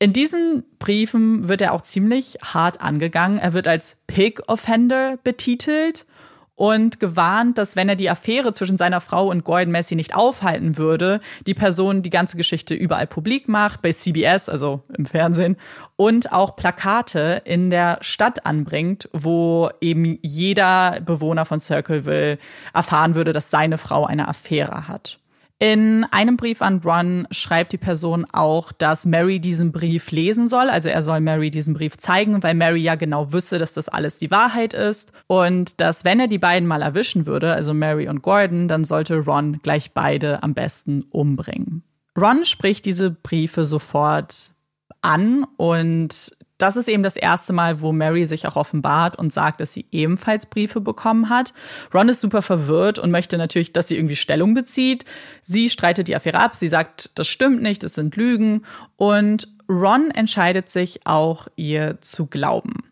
In 0.00 0.12
diesen 0.12 0.64
Briefen 0.78 1.48
wird 1.48 1.60
er 1.60 1.72
auch 1.72 1.82
ziemlich 1.82 2.38
hart 2.42 2.80
angegangen. 2.80 3.38
Er 3.38 3.52
wird 3.52 3.66
als 3.66 3.96
Pig 4.06 4.40
Offender 4.46 5.18
betitelt 5.24 6.06
und 6.54 7.00
gewarnt, 7.00 7.58
dass 7.58 7.74
wenn 7.74 7.88
er 7.88 7.96
die 7.96 8.10
Affäre 8.10 8.52
zwischen 8.52 8.76
seiner 8.76 9.00
Frau 9.00 9.28
und 9.28 9.44
Gordon 9.44 9.72
Massey 9.72 9.96
nicht 9.96 10.14
aufhalten 10.14 10.76
würde, 10.76 11.20
die 11.46 11.54
Person 11.54 12.02
die 12.02 12.10
ganze 12.10 12.36
Geschichte 12.36 12.74
überall 12.74 13.06
publik 13.08 13.48
macht, 13.48 13.82
bei 13.82 13.92
CBS, 13.92 14.48
also 14.48 14.82
im 14.96 15.06
Fernsehen, 15.06 15.56
und 15.96 16.32
auch 16.32 16.54
Plakate 16.54 17.42
in 17.44 17.70
der 17.70 17.98
Stadt 18.00 18.44
anbringt, 18.46 19.08
wo 19.12 19.70
eben 19.80 20.18
jeder 20.22 21.00
Bewohner 21.00 21.44
von 21.44 21.60
Circleville 21.60 22.38
erfahren 22.72 23.14
würde, 23.16 23.32
dass 23.32 23.50
seine 23.50 23.78
Frau 23.78 24.04
eine 24.04 24.28
Affäre 24.28 24.86
hat. 24.86 25.18
In 25.60 26.04
einem 26.12 26.36
Brief 26.36 26.62
an 26.62 26.80
Ron 26.84 27.26
schreibt 27.32 27.72
die 27.72 27.78
Person 27.78 28.24
auch, 28.32 28.70
dass 28.70 29.06
Mary 29.06 29.40
diesen 29.40 29.72
Brief 29.72 30.12
lesen 30.12 30.46
soll. 30.46 30.70
Also 30.70 30.88
er 30.88 31.02
soll 31.02 31.20
Mary 31.20 31.50
diesen 31.50 31.74
Brief 31.74 31.96
zeigen, 31.96 32.40
weil 32.44 32.54
Mary 32.54 32.80
ja 32.80 32.94
genau 32.94 33.32
wüsste, 33.32 33.58
dass 33.58 33.74
das 33.74 33.88
alles 33.88 34.16
die 34.18 34.30
Wahrheit 34.30 34.72
ist. 34.72 35.12
Und 35.26 35.80
dass, 35.80 36.04
wenn 36.04 36.20
er 36.20 36.28
die 36.28 36.38
beiden 36.38 36.68
mal 36.68 36.80
erwischen 36.80 37.26
würde, 37.26 37.52
also 37.52 37.74
Mary 37.74 38.08
und 38.08 38.22
Gordon, 38.22 38.68
dann 38.68 38.84
sollte 38.84 39.18
Ron 39.18 39.58
gleich 39.64 39.90
beide 39.90 40.44
am 40.44 40.54
besten 40.54 41.02
umbringen. 41.10 41.82
Ron 42.16 42.44
spricht 42.44 42.84
diese 42.84 43.10
Briefe 43.10 43.64
sofort 43.64 44.52
an 45.00 45.44
und 45.56 46.36
das 46.58 46.76
ist 46.76 46.88
eben 46.88 47.02
das 47.02 47.16
erste 47.16 47.52
Mal, 47.52 47.80
wo 47.80 47.92
Mary 47.92 48.24
sich 48.24 48.46
auch 48.46 48.56
offenbart 48.56 49.16
und 49.16 49.32
sagt, 49.32 49.60
dass 49.60 49.72
sie 49.72 49.86
ebenfalls 49.92 50.46
Briefe 50.46 50.80
bekommen 50.80 51.30
hat. 51.30 51.54
Ron 51.94 52.08
ist 52.08 52.20
super 52.20 52.42
verwirrt 52.42 52.98
und 52.98 53.10
möchte 53.10 53.38
natürlich, 53.38 53.72
dass 53.72 53.88
sie 53.88 53.96
irgendwie 53.96 54.16
Stellung 54.16 54.54
bezieht. 54.54 55.04
Sie 55.42 55.70
streitet 55.70 56.08
die 56.08 56.16
Affäre 56.16 56.40
ab. 56.40 56.56
Sie 56.56 56.68
sagt, 56.68 57.10
das 57.14 57.28
stimmt 57.28 57.62
nicht, 57.62 57.82
das 57.82 57.94
sind 57.94 58.16
Lügen. 58.16 58.62
Und 58.96 59.48
Ron 59.68 60.10
entscheidet 60.10 60.68
sich 60.68 61.06
auch, 61.06 61.48
ihr 61.56 62.00
zu 62.00 62.26
glauben. 62.26 62.87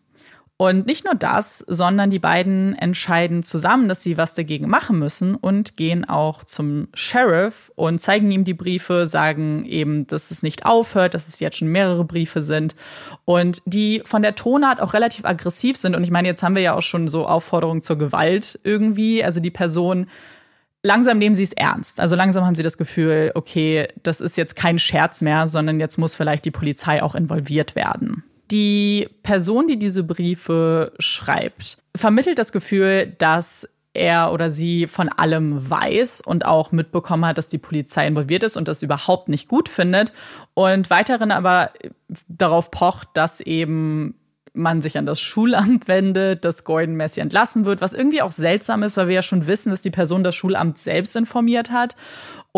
Und 0.59 0.87
nicht 0.87 1.05
nur 1.05 1.13
das, 1.13 1.63
sondern 1.67 2.09
die 2.09 2.17
beiden 2.17 2.73
entscheiden 2.73 3.43
zusammen, 3.43 3.87
dass 3.87 4.01
sie 4.01 4.17
was 4.17 4.33
dagegen 4.33 4.67
machen 4.67 4.97
müssen 4.97 5.35
und 5.35 5.77
gehen 5.77 6.03
auch 6.03 6.43
zum 6.43 6.87
Sheriff 6.95 7.71
und 7.75 8.01
zeigen 8.01 8.31
ihm 8.31 8.43
die 8.43 8.55
Briefe, 8.55 9.05
sagen 9.05 9.65
eben, 9.65 10.07
dass 10.07 10.31
es 10.31 10.41
nicht 10.41 10.65
aufhört, 10.65 11.13
dass 11.13 11.27
es 11.27 11.39
jetzt 11.39 11.57
schon 11.57 11.67
mehrere 11.67 12.05
Briefe 12.05 12.41
sind 12.41 12.75
und 13.23 13.61
die 13.65 14.01
von 14.03 14.23
der 14.23 14.33
Tonart 14.33 14.81
auch 14.81 14.95
relativ 14.95 15.25
aggressiv 15.25 15.77
sind. 15.77 15.95
Und 15.95 16.03
ich 16.03 16.09
meine, 16.09 16.27
jetzt 16.27 16.41
haben 16.41 16.55
wir 16.55 16.63
ja 16.63 16.73
auch 16.73 16.81
schon 16.81 17.07
so 17.07 17.27
Aufforderungen 17.27 17.81
zur 17.81 17.99
Gewalt 17.99 18.59
irgendwie. 18.63 19.23
Also 19.23 19.39
die 19.39 19.51
Person 19.51 20.07
langsam 20.81 21.19
nehmen 21.19 21.35
sie 21.35 21.43
es 21.43 21.53
ernst. 21.53 21.99
Also 21.99 22.15
langsam 22.15 22.43
haben 22.47 22.55
sie 22.55 22.63
das 22.63 22.79
Gefühl, 22.79 23.31
okay, 23.35 23.89
das 24.01 24.21
ist 24.21 24.37
jetzt 24.37 24.55
kein 24.55 24.79
Scherz 24.79 25.21
mehr, 25.21 25.47
sondern 25.47 25.79
jetzt 25.79 25.99
muss 25.99 26.15
vielleicht 26.15 26.45
die 26.45 26.51
Polizei 26.51 27.03
auch 27.03 27.13
involviert 27.13 27.75
werden. 27.75 28.23
Die 28.51 29.09
Person, 29.23 29.67
die 29.67 29.77
diese 29.77 30.03
Briefe 30.03 30.93
schreibt, 30.99 31.81
vermittelt 31.95 32.39
das 32.39 32.51
Gefühl, 32.51 33.13
dass 33.17 33.67
er 33.97 34.31
oder 34.31 34.51
sie 34.51 34.87
von 34.87 35.09
allem 35.09 35.69
weiß 35.69 36.21
und 36.21 36.45
auch 36.45 36.71
mitbekommen 36.71 37.25
hat, 37.25 37.37
dass 37.37 37.49
die 37.49 37.57
Polizei 37.57 38.07
involviert 38.07 38.43
ist 38.43 38.55
und 38.55 38.67
das 38.67 38.83
überhaupt 38.83 39.27
nicht 39.27 39.47
gut 39.47 39.67
findet 39.67 40.13
und 40.53 40.89
weiterhin 40.89 41.31
aber 41.31 41.71
darauf 42.27 42.71
pocht, 42.71 43.09
dass 43.15 43.41
eben 43.41 44.15
man 44.53 44.81
sich 44.81 44.97
an 44.97 45.05
das 45.05 45.19
Schulamt 45.19 45.87
wendet, 45.87 46.43
dass 46.43 46.63
Gordon 46.63 46.95
Messi 46.95 47.19
entlassen 47.19 47.65
wird, 47.65 47.81
was 47.81 47.93
irgendwie 47.93 48.21
auch 48.21 48.31
seltsam 48.31 48.83
ist, 48.83 48.97
weil 48.97 49.07
wir 49.07 49.15
ja 49.15 49.21
schon 49.21 49.47
wissen, 49.47 49.69
dass 49.69 49.81
die 49.81 49.91
Person 49.91 50.23
das 50.23 50.35
Schulamt 50.35 50.77
selbst 50.77 51.15
informiert 51.15 51.71
hat 51.71 51.95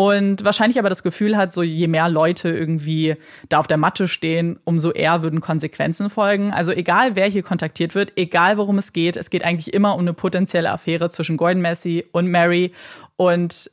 und 0.00 0.42
wahrscheinlich 0.46 0.78
aber 0.78 0.88
das 0.88 1.02
Gefühl 1.02 1.36
hat, 1.36 1.52
so 1.52 1.62
je 1.62 1.86
mehr 1.86 2.08
Leute 2.08 2.48
irgendwie 2.48 3.16
da 3.50 3.58
auf 3.58 3.66
der 3.66 3.76
Matte 3.76 4.08
stehen, 4.08 4.58
umso 4.64 4.92
eher 4.92 5.22
würden 5.22 5.42
Konsequenzen 5.42 6.08
folgen. 6.08 6.54
Also 6.54 6.72
egal, 6.72 7.16
wer 7.16 7.26
hier 7.26 7.42
kontaktiert 7.42 7.94
wird, 7.94 8.14
egal 8.16 8.56
worum 8.56 8.78
es 8.78 8.94
geht, 8.94 9.18
es 9.18 9.28
geht 9.28 9.44
eigentlich 9.44 9.74
immer 9.74 9.92
um 9.92 10.00
eine 10.00 10.14
potenzielle 10.14 10.70
Affäre 10.70 11.10
zwischen 11.10 11.36
Gordon 11.36 11.60
Messi 11.60 12.06
und 12.12 12.28
Mary. 12.30 12.72
Und 13.16 13.70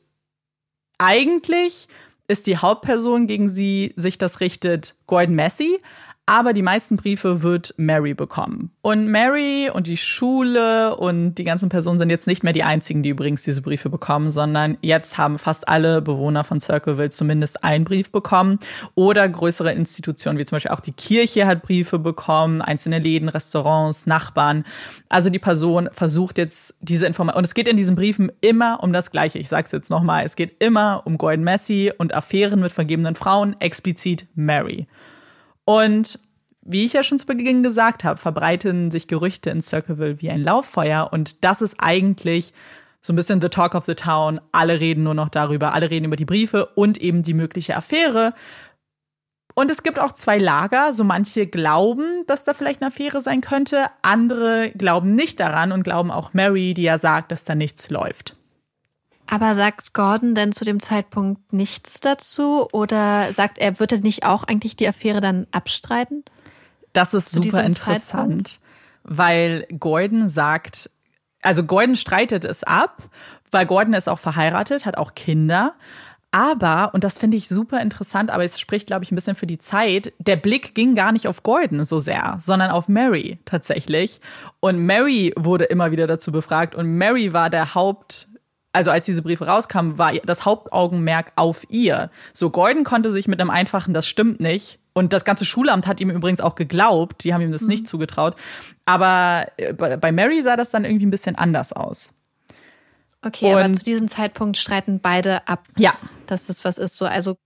eigentlich 0.98 1.88
ist 2.26 2.46
die 2.46 2.58
Hauptperson, 2.58 3.26
gegen 3.26 3.48
sie 3.48 3.94
sich 3.96 4.18
das 4.18 4.40
richtet, 4.40 4.96
Gordon 5.06 5.34
Messi 5.34 5.78
aber 6.28 6.52
die 6.52 6.60
meisten 6.60 6.98
Briefe 6.98 7.42
wird 7.42 7.72
Mary 7.78 8.12
bekommen. 8.12 8.70
Und 8.82 9.08
Mary 9.08 9.70
und 9.72 9.86
die 9.86 9.96
Schule 9.96 10.94
und 10.94 11.36
die 11.36 11.44
ganzen 11.44 11.70
Personen 11.70 11.98
sind 11.98 12.10
jetzt 12.10 12.26
nicht 12.26 12.44
mehr 12.44 12.52
die 12.52 12.64
einzigen, 12.64 13.02
die 13.02 13.08
übrigens 13.08 13.44
diese 13.44 13.62
Briefe 13.62 13.88
bekommen, 13.88 14.30
sondern 14.30 14.76
jetzt 14.82 15.16
haben 15.16 15.38
fast 15.38 15.66
alle 15.68 16.02
Bewohner 16.02 16.44
von 16.44 16.60
Circleville 16.60 17.08
zumindest 17.08 17.64
einen 17.64 17.86
Brief 17.86 18.12
bekommen 18.12 18.58
oder 18.94 19.26
größere 19.26 19.72
Institutionen, 19.72 20.38
wie 20.38 20.44
zum 20.44 20.56
Beispiel 20.56 20.72
auch 20.72 20.80
die 20.80 20.92
Kirche 20.92 21.46
hat 21.46 21.62
Briefe 21.62 21.98
bekommen, 21.98 22.60
einzelne 22.60 22.98
Läden, 22.98 23.30
Restaurants, 23.30 24.04
Nachbarn. 24.04 24.64
Also 25.08 25.30
die 25.30 25.38
Person 25.38 25.88
versucht 25.92 26.36
jetzt 26.36 26.74
diese 26.82 27.06
Information. 27.06 27.38
Und 27.38 27.46
es 27.46 27.54
geht 27.54 27.68
in 27.68 27.78
diesen 27.78 27.96
Briefen 27.96 28.30
immer 28.42 28.82
um 28.82 28.92
das 28.92 29.10
Gleiche. 29.10 29.38
Ich 29.38 29.48
sag's 29.48 29.72
jetzt 29.72 29.88
nochmal. 29.88 30.26
Es 30.26 30.36
geht 30.36 30.62
immer 30.62 31.06
um 31.06 31.16
Gordon 31.16 31.44
Messi 31.44 31.90
und 31.96 32.12
Affären 32.12 32.60
mit 32.60 32.70
vergebenen 32.72 33.14
Frauen, 33.14 33.56
explizit 33.60 34.26
Mary. 34.34 34.86
Und 35.68 36.18
wie 36.62 36.86
ich 36.86 36.94
ja 36.94 37.02
schon 37.02 37.18
zu 37.18 37.26
Beginn 37.26 37.62
gesagt 37.62 38.02
habe, 38.02 38.18
verbreiten 38.18 38.90
sich 38.90 39.06
Gerüchte 39.06 39.50
in 39.50 39.60
Circleville 39.60 40.22
wie 40.22 40.30
ein 40.30 40.42
Lauffeuer. 40.42 41.10
Und 41.12 41.44
das 41.44 41.60
ist 41.60 41.74
eigentlich 41.76 42.54
so 43.02 43.12
ein 43.12 43.16
bisschen 43.16 43.42
the 43.42 43.50
talk 43.50 43.74
of 43.74 43.84
the 43.84 43.94
town. 43.94 44.40
Alle 44.50 44.80
reden 44.80 45.02
nur 45.02 45.12
noch 45.12 45.28
darüber. 45.28 45.74
Alle 45.74 45.90
reden 45.90 46.06
über 46.06 46.16
die 46.16 46.24
Briefe 46.24 46.64
und 46.74 46.96
eben 46.96 47.20
die 47.20 47.34
mögliche 47.34 47.76
Affäre. 47.76 48.32
Und 49.54 49.70
es 49.70 49.82
gibt 49.82 49.98
auch 49.98 50.12
zwei 50.12 50.38
Lager. 50.38 50.94
So 50.94 51.04
manche 51.04 51.46
glauben, 51.46 52.24
dass 52.26 52.44
da 52.44 52.54
vielleicht 52.54 52.80
eine 52.80 52.88
Affäre 52.88 53.20
sein 53.20 53.42
könnte. 53.42 53.88
Andere 54.00 54.70
glauben 54.70 55.14
nicht 55.14 55.38
daran 55.38 55.70
und 55.70 55.82
glauben 55.82 56.10
auch 56.10 56.32
Mary, 56.32 56.72
die 56.72 56.84
ja 56.84 56.96
sagt, 56.96 57.30
dass 57.30 57.44
da 57.44 57.54
nichts 57.54 57.90
läuft. 57.90 58.37
Aber 59.30 59.54
sagt 59.54 59.92
Gordon 59.92 60.34
denn 60.34 60.52
zu 60.52 60.64
dem 60.64 60.80
Zeitpunkt 60.80 61.52
nichts 61.52 62.00
dazu? 62.00 62.66
Oder 62.72 63.32
sagt 63.34 63.58
er, 63.58 63.78
wird 63.78 63.92
er 63.92 64.00
nicht 64.00 64.24
auch 64.24 64.42
eigentlich 64.42 64.74
die 64.74 64.88
Affäre 64.88 65.20
dann 65.20 65.46
abstreiten? 65.50 66.24
Das 66.94 67.12
ist 67.12 67.30
super 67.30 67.62
interessant, 67.62 68.02
Zeitpunkt? 68.48 68.60
weil 69.04 69.66
Gordon 69.78 70.30
sagt, 70.30 70.90
also 71.42 71.62
Gordon 71.62 71.94
streitet 71.94 72.46
es 72.46 72.64
ab, 72.64 73.02
weil 73.50 73.66
Gordon 73.66 73.92
ist 73.92 74.08
auch 74.08 74.18
verheiratet, 74.18 74.86
hat 74.86 74.96
auch 74.96 75.14
Kinder. 75.14 75.74
Aber, 76.30 76.90
und 76.92 77.04
das 77.04 77.18
finde 77.18 77.38
ich 77.38 77.48
super 77.48 77.80
interessant, 77.80 78.30
aber 78.30 78.44
es 78.44 78.60
spricht, 78.60 78.86
glaube 78.86 79.02
ich, 79.02 79.10
ein 79.10 79.14
bisschen 79.14 79.34
für 79.34 79.46
die 79.46 79.58
Zeit, 79.58 80.12
der 80.18 80.36
Blick 80.36 80.74
ging 80.74 80.94
gar 80.94 81.10
nicht 81.10 81.26
auf 81.26 81.42
Gordon 81.42 81.84
so 81.84 82.00
sehr, 82.00 82.36
sondern 82.38 82.70
auf 82.70 82.88
Mary 82.88 83.38
tatsächlich. 83.46 84.20
Und 84.60 84.78
Mary 84.78 85.32
wurde 85.36 85.64
immer 85.64 85.90
wieder 85.90 86.06
dazu 86.06 86.30
befragt 86.30 86.74
und 86.74 86.86
Mary 86.96 87.32
war 87.32 87.48
der 87.48 87.74
Haupt, 87.74 88.27
also 88.78 88.92
als 88.92 89.06
diese 89.06 89.22
Briefe 89.22 89.44
rauskamen, 89.44 89.98
war 89.98 90.12
das 90.24 90.44
Hauptaugenmerk 90.44 91.32
auf 91.34 91.68
ihr. 91.68 92.12
So 92.32 92.48
Gordon 92.48 92.84
konnte 92.84 93.10
sich 93.10 93.26
mit 93.26 93.40
einem 93.40 93.50
einfachen, 93.50 93.92
das 93.92 94.06
stimmt 94.06 94.38
nicht. 94.38 94.78
Und 94.92 95.12
das 95.12 95.24
ganze 95.24 95.44
Schulamt 95.44 95.88
hat 95.88 96.00
ihm 96.00 96.10
übrigens 96.10 96.40
auch 96.40 96.54
geglaubt, 96.54 97.24
die 97.24 97.34
haben 97.34 97.40
ihm 97.40 97.50
das 97.50 97.62
mhm. 97.62 97.68
nicht 97.70 97.88
zugetraut. 97.88 98.36
Aber 98.84 99.48
äh, 99.56 99.72
bei 99.72 100.12
Mary 100.12 100.42
sah 100.42 100.54
das 100.54 100.70
dann 100.70 100.84
irgendwie 100.84 101.06
ein 101.06 101.10
bisschen 101.10 101.34
anders 101.34 101.72
aus. 101.72 102.14
Okay, 103.20 103.52
Und, 103.52 103.60
aber 103.60 103.72
zu 103.72 103.82
diesem 103.82 104.06
Zeitpunkt 104.06 104.56
streiten 104.56 105.00
beide 105.00 105.48
ab, 105.48 105.66
ja. 105.76 105.94
dass 106.26 106.46
das 106.46 106.64
was 106.64 106.78
ist. 106.78 106.96
So, 106.96 107.04
also 107.04 107.36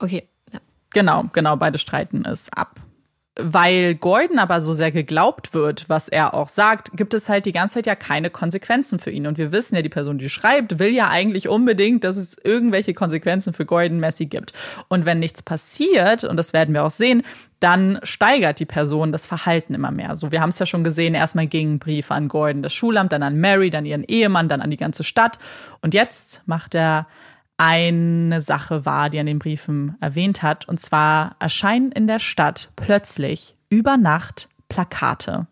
okay. 0.00 0.28
Ja. 0.52 0.58
Genau, 0.90 1.26
genau, 1.32 1.54
beide 1.54 1.78
streiten 1.78 2.24
es 2.24 2.52
ab 2.52 2.83
weil 3.36 3.96
Gordon 3.96 4.38
aber 4.38 4.60
so 4.60 4.72
sehr 4.74 4.92
geglaubt 4.92 5.54
wird, 5.54 5.88
was 5.88 6.08
er 6.08 6.34
auch 6.34 6.48
sagt, 6.48 6.92
gibt 6.94 7.14
es 7.14 7.28
halt 7.28 7.46
die 7.46 7.52
ganze 7.52 7.74
Zeit 7.74 7.86
ja 7.86 7.96
keine 7.96 8.30
Konsequenzen 8.30 9.00
für 9.00 9.10
ihn. 9.10 9.26
Und 9.26 9.38
wir 9.38 9.50
wissen 9.50 9.74
ja, 9.74 9.82
die 9.82 9.88
Person, 9.88 10.18
die 10.18 10.28
schreibt, 10.28 10.78
will 10.78 10.90
ja 10.90 11.08
eigentlich 11.08 11.48
unbedingt, 11.48 12.04
dass 12.04 12.16
es 12.16 12.36
irgendwelche 12.44 12.94
Konsequenzen 12.94 13.52
für 13.52 13.66
Gordon 13.66 13.98
Messi 13.98 14.26
gibt. 14.26 14.52
Und 14.86 15.04
wenn 15.04 15.18
nichts 15.18 15.42
passiert, 15.42 16.22
und 16.22 16.36
das 16.36 16.52
werden 16.52 16.74
wir 16.74 16.84
auch 16.84 16.90
sehen, 16.90 17.22
dann 17.58 17.98
steigert 18.04 18.60
die 18.60 18.66
Person 18.66 19.10
das 19.10 19.26
Verhalten 19.26 19.74
immer 19.74 19.90
mehr. 19.90 20.14
So, 20.14 20.30
wir 20.30 20.40
haben 20.40 20.50
es 20.50 20.58
ja 20.60 20.66
schon 20.66 20.84
gesehen, 20.84 21.14
erstmal 21.14 21.48
gingen 21.48 21.80
Briefe 21.80 22.14
an 22.14 22.28
Gordon, 22.28 22.62
das 22.62 22.72
Schulamt, 22.72 23.10
dann 23.10 23.24
an 23.24 23.40
Mary, 23.40 23.70
dann 23.70 23.84
ihren 23.84 24.04
Ehemann, 24.04 24.48
dann 24.48 24.60
an 24.60 24.70
die 24.70 24.76
ganze 24.76 25.02
Stadt. 25.02 25.38
Und 25.80 25.92
jetzt 25.92 26.42
macht 26.46 26.76
er 26.76 27.08
eine 27.56 28.40
Sache 28.40 28.84
war, 28.84 29.10
die 29.10 29.18
er 29.18 29.22
in 29.22 29.26
den 29.26 29.38
Briefen 29.38 29.96
erwähnt 30.00 30.42
hat. 30.42 30.68
Und 30.68 30.80
zwar 30.80 31.36
erscheinen 31.38 31.92
in 31.92 32.06
der 32.06 32.18
Stadt 32.18 32.70
plötzlich 32.76 33.56
über 33.68 33.96
Nacht 33.96 34.48
Plakate 34.68 35.46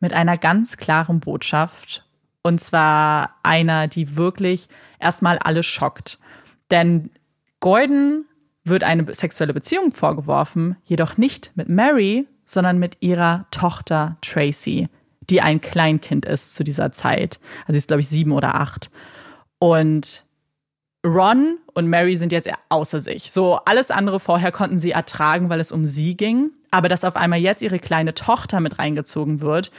mit 0.00 0.12
einer 0.12 0.36
ganz 0.36 0.76
klaren 0.76 1.20
Botschaft. 1.20 2.04
Und 2.42 2.60
zwar 2.60 3.36
einer, 3.42 3.86
die 3.86 4.16
wirklich 4.16 4.68
erstmal 4.98 5.38
alle 5.38 5.62
schockt. 5.62 6.18
Denn 6.70 7.10
Gordon 7.60 8.24
wird 8.64 8.82
eine 8.84 9.12
sexuelle 9.14 9.54
Beziehung 9.54 9.92
vorgeworfen, 9.92 10.76
jedoch 10.84 11.16
nicht 11.16 11.52
mit 11.54 11.68
Mary, 11.68 12.26
sondern 12.46 12.78
mit 12.78 12.96
ihrer 13.00 13.46
Tochter 13.50 14.16
Tracy, 14.22 14.88
die 15.20 15.40
ein 15.40 15.60
Kleinkind 15.60 16.24
ist 16.24 16.54
zu 16.54 16.64
dieser 16.64 16.92
Zeit. 16.92 17.38
Also 17.62 17.72
sie 17.72 17.78
ist, 17.78 17.88
glaube 17.88 18.00
ich, 18.00 18.08
sieben 18.08 18.32
oder 18.32 18.54
acht. 18.54 18.90
Und 19.58 20.24
Ron 21.04 21.58
und 21.72 21.88
Mary 21.88 22.16
sind 22.16 22.32
jetzt 22.32 22.50
außer 22.68 23.00
sich. 23.00 23.32
So 23.32 23.56
alles 23.64 23.90
andere 23.90 24.20
vorher 24.20 24.52
konnten 24.52 24.78
sie 24.78 24.90
ertragen, 24.90 25.48
weil 25.48 25.60
es 25.60 25.72
um 25.72 25.86
sie 25.86 26.16
ging. 26.16 26.50
Aber 26.70 26.88
dass 26.88 27.04
auf 27.04 27.16
einmal 27.16 27.40
jetzt 27.40 27.62
ihre 27.62 27.78
kleine 27.78 28.14
Tochter 28.14 28.60
mit 28.60 28.78
reingezogen 28.78 29.40
wird, 29.40 29.72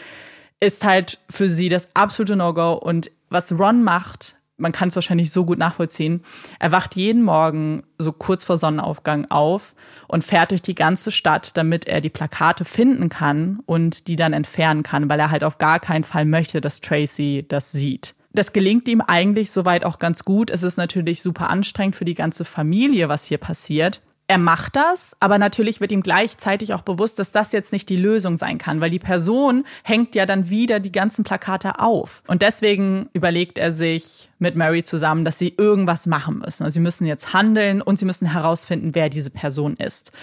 ist 0.60 0.84
halt 0.84 1.20
für 1.30 1.48
sie 1.48 1.70
das 1.70 1.90
absolute 1.94 2.36
No-Go. 2.36 2.74
Und 2.74 3.12
was 3.30 3.52
Ron 3.52 3.84
macht, 3.84 4.36
man 4.58 4.72
kann 4.72 4.90
es 4.90 4.96
wahrscheinlich 4.96 5.32
so 5.32 5.46
gut 5.46 5.58
nachvollziehen. 5.58 6.24
Er 6.60 6.72
wacht 6.72 6.96
jeden 6.96 7.24
Morgen 7.24 7.84
so 7.98 8.12
kurz 8.12 8.44
vor 8.44 8.58
Sonnenaufgang 8.58 9.30
auf 9.30 9.76
und 10.08 10.24
fährt 10.24 10.52
durch 10.52 10.62
die 10.62 10.76
ganze 10.76 11.12
Stadt, 11.12 11.56
damit 11.56 11.88
er 11.88 12.02
die 12.02 12.10
Plakate 12.10 12.66
finden 12.66 13.10
kann 13.10 13.60
und 13.66 14.08
die 14.08 14.16
dann 14.16 14.34
entfernen 14.34 14.84
kann, 14.84 15.08
weil 15.08 15.20
er 15.20 15.32
halt 15.32 15.44
auf 15.44 15.60
gar 15.60 15.80
keinen 15.80 16.04
Fall 16.04 16.26
möchte, 16.26 16.62
dass 16.62 16.82
Tracy 16.82 17.46
das 17.48 17.72
sieht 17.72 18.16
das 18.34 18.54
gelingt 18.54 18.88
ihm 18.88 19.02
eigentlich 19.02 19.52
soweit 19.52 19.86
auch 19.86 20.00
ganz 20.00 20.24
gut. 20.26 20.50
Es 20.50 20.64
ist 20.64 20.78
natürlich 20.78 21.22
super 21.22 21.50
anstrengend 21.50 21.96
für 21.96 22.06
die 22.06 22.16
ganze 22.16 22.46
Familie, 22.46 23.10
was 23.10 23.26
hier 23.26 23.38
passiert. 23.38 24.02
er 24.32 24.38
macht 24.38 24.78
das, 24.78 25.14
aber 25.20 25.38
natürlich 25.38 25.82
wird 25.82 25.92
ihm 25.92 26.02
gleichzeitig 26.02 26.74
auch 26.74 26.84
bewusst, 26.84 27.20
dass 27.20 27.34
das 27.34 27.52
jetzt 27.52 27.74
nicht 27.74 27.90
die 27.90 27.98
Lösung 27.98 28.38
sein 28.38 28.58
kann, 28.60 28.80
weil 28.80 28.90
die 28.90 28.98
Person 28.98 29.66
hängt 29.84 30.16
ja 30.16 30.26
dann 30.26 30.50
wieder 30.50 30.80
die 30.80 30.94
ganzen 30.94 31.26
Plakate 31.26 31.80
auf. 31.80 32.24
Und 32.28 32.42
deswegen 32.42 33.10
überlegt 33.12 33.58
er 33.58 33.74
sich 33.74 34.30
mit 34.40 34.56
Mary 34.56 34.86
zusammen, 34.86 35.26
dass 35.26 35.38
sie 35.38 35.54
irgendwas 35.58 36.08
machen 36.08 36.40
müssen. 36.40 36.64
Also 36.64 36.76
sie 36.76 36.80
müssen 36.80 37.06
jetzt 37.06 37.34
handeln 37.34 37.82
und 37.82 38.00
sie 38.00 38.06
müssen 38.06 38.32
herausfinden, 38.32 38.96
wer 38.96 39.10
diese 39.10 39.32
Person 39.32 39.76
ist. 39.76 40.14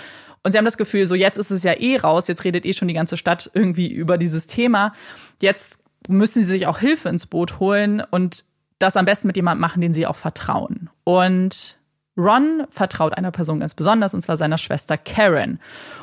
Und 0.42 0.52
sie 0.52 0.58
haben 0.58 0.64
das 0.64 0.78
Gefühl, 0.78 1.04
so 1.04 1.14
jetzt 1.14 1.36
ist 1.36 1.50
es 1.50 1.62
ja 1.62 1.74
eh 1.78 1.98
raus, 1.98 2.28
jetzt 2.28 2.44
redet 2.44 2.64
eh 2.64 2.72
schon 2.72 2.88
die 2.88 2.94
ganze 2.94 3.18
Stadt 3.18 3.50
irgendwie 3.52 3.88
über 3.88 4.16
dieses 4.16 4.46
Thema. 4.46 4.94
Jetzt 5.42 5.80
müssen 6.06 6.42
sie 6.42 6.48
sich 6.48 6.66
auch 6.66 6.78
Hilfe 6.78 7.08
ins 7.08 7.26
Boot 7.26 7.58
holen 7.58 8.02
und 8.10 8.44
das 8.78 8.96
am 8.96 9.04
besten 9.04 9.26
mit 9.26 9.36
jemandem 9.36 9.60
machen, 9.60 9.80
den 9.80 9.94
sie 9.94 10.06
auch 10.06 10.16
vertrauen. 10.16 10.90
Und 11.04 11.78
Ron 12.16 12.66
vertraut 12.70 13.16
einer 13.16 13.30
Person 13.30 13.60
ganz 13.60 13.74
besonders, 13.74 14.12
und 14.12 14.20
zwar 14.20 14.36
seiner 14.36 14.58
Schwester 14.58 14.98
Karen. 14.98 15.60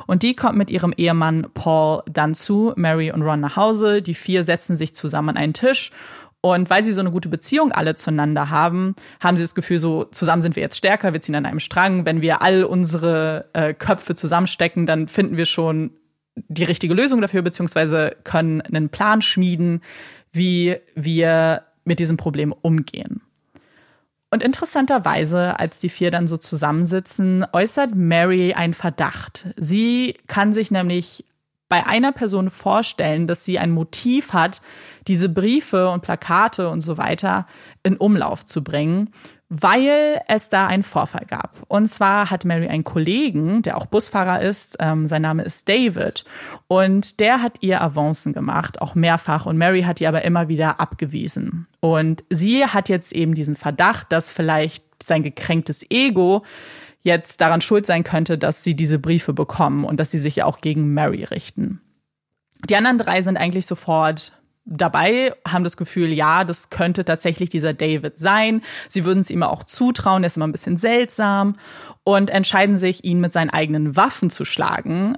Und 0.08 0.24
die 0.24 0.34
kommt 0.34 0.58
mit 0.58 0.70
ihrem 0.70 0.94
Ehemann 0.96 1.48
Paul 1.54 2.04
dann 2.10 2.34
zu 2.34 2.74
Mary 2.78 3.12
und 3.12 3.22
Ron 3.22 3.42
nach 3.42 3.58
Hause. 3.58 4.02
Die 4.02 4.14
vier 4.14 4.44
setzen 4.44 4.78
sich 4.78 4.96
zusammen 4.96 5.30
an 5.30 5.38
einen 5.38 5.54
Tisch. 5.54 5.92
Und 6.40 6.70
weil 6.70 6.86
sie 6.86 6.94
so 6.94 7.02
eine 7.02 7.12
gute 7.12 7.28
Beziehung 7.28 7.72
alle 7.72 7.96
zueinander 7.96 8.50
haben, 8.50 8.96
haben 9.20 9.36
sie 9.36 9.44
das 9.44 9.56
Gefühl, 9.56 9.80
so 9.80 10.04
zusammen 10.06 10.44
sind 10.44 10.56
wir 10.56 10.62
jetzt 10.62 10.78
stärker, 10.78 11.12
wir 11.12 11.20
ziehen 11.20 11.36
an 11.36 11.46
einem 11.46 11.60
Strang. 11.60 12.06
Wenn 12.06 12.22
wir 12.22 12.42
all 12.42 12.64
unsere 12.64 13.50
äh, 13.54 13.74
Köpfe 13.74 14.16
zusammenstecken, 14.16 14.86
dann 14.86 15.08
finden 15.08 15.38
wir 15.38 15.46
schon 15.46 15.92
die 16.36 16.64
richtige 16.64 16.94
Lösung 16.94 17.22
dafür, 17.22 17.42
beziehungsweise 17.42 18.16
können 18.24 18.62
einen 18.62 18.90
Plan 18.90 19.22
schmieden, 19.22 19.82
wie 20.32 20.78
wir 20.96 21.64
mit 21.86 22.00
diesem 22.00 22.18
Problem 22.18 22.54
umgehen. 22.62 23.22
Und 24.32 24.44
interessanterweise, 24.44 25.60
als 25.60 25.80
die 25.80 25.90
vier 25.90 26.12
dann 26.12 26.28
so 26.28 26.36
zusammensitzen, 26.36 27.46
äußert 27.54 27.96
Mary 27.96 28.54
einen 28.54 28.74
Verdacht. 28.74 29.48
Sie 29.56 30.18
kann 30.28 30.52
sich 30.52 30.72
nämlich 30.72 31.24
bei 31.70 31.86
einer 31.86 32.12
Person 32.12 32.50
vorstellen, 32.50 33.28
dass 33.28 33.46
sie 33.46 33.60
ein 33.60 33.72
Motiv 33.72 34.34
hat, 34.34 34.62
diese 35.08 35.30
Briefe 35.30 35.90
und 35.90 36.02
Plakate 36.02 36.70
und 36.70 36.82
so 36.82 36.98
weiter 36.98 37.48
in 37.84 37.98
Umlauf 37.98 38.46
zu 38.46 38.64
bringen 38.64 39.12
weil 39.50 40.22
es 40.28 40.50
da 40.50 40.68
einen 40.68 40.84
Vorfall 40.84 41.26
gab. 41.28 41.64
Und 41.68 41.88
zwar 41.88 42.32
hat 42.32 42.46
Mary 42.46 42.68
einen 42.68 42.84
Kollegen, 42.84 43.62
der 43.62 43.78
auch 43.78 43.86
Busfahrer 43.86 44.42
ist, 44.42 44.78
ähm, 44.80 45.08
sein 45.08 45.22
Name 45.22 45.44
ist 45.44 45.70
David, 45.70 46.26
und 46.68 47.20
der 47.20 47.42
hat 47.42 47.58
ihr 47.62 47.82
Avancen 47.82 48.34
gemacht, 48.34 48.82
auch 48.82 48.96
mehrfach, 48.96 49.46
und 49.46 49.58
Mary 49.58 49.84
hat 49.84 50.00
die 50.00 50.08
aber 50.08 50.24
immer 50.24 50.48
wieder 50.48 50.80
abgewiesen. 50.80 51.68
Und 51.80 52.24
sie 52.30 52.66
hat 52.66 52.90
jetzt 52.90 53.14
eben 53.14 53.36
diesen 53.36 53.56
Verdacht, 53.56 54.12
dass 54.12 54.32
vielleicht 54.32 54.84
sein 55.04 55.22
gekränktes 55.22 55.86
Ego 55.92 56.44
jetzt 57.04 57.40
daran 57.40 57.62
schuld 57.62 57.86
sein 57.86 58.04
könnte, 58.04 58.40
dass 58.40 58.64
sie 58.64 58.76
diese 58.76 58.98
Briefe 58.98 59.32
bekommen 59.32 59.86
und 59.86 60.00
dass 60.00 60.10
sie 60.10 60.18
sich 60.18 60.38
ja 60.38 60.46
auch 60.46 60.60
gegen 60.60 60.94
Mary 60.94 61.24
richten. 61.24 61.82
Die 62.68 62.76
anderen 62.76 62.98
drei 62.98 63.22
sind 63.22 63.38
eigentlich 63.38 63.68
sofort 63.68 64.34
dabei, 64.66 65.34
haben 65.48 65.64
das 65.64 65.78
Gefühl, 65.78 66.12
ja, 66.12 66.44
das 66.44 66.70
könnte 66.70 67.06
tatsächlich 67.06 67.50
dieser 67.50 67.74
David 67.74 68.18
sein. 68.18 68.62
Sie 68.90 69.06
würden 69.06 69.20
es 69.20 69.30
ihm 69.30 69.44
auch 69.44 69.64
zutrauen, 69.64 70.24
er 70.24 70.28
ist 70.28 70.38
immer 70.38 70.48
ein 70.48 70.52
bisschen 70.52 70.78
seltsam 70.78 71.56
und 72.04 72.30
entscheiden 72.30 72.78
sich, 72.78 73.04
ihn 73.04 73.22
mit 73.22 73.32
seinen 73.32 73.52
eigenen 73.52 73.96
Waffen 73.96 74.30
zu 74.30 74.44
schlagen, 74.44 75.18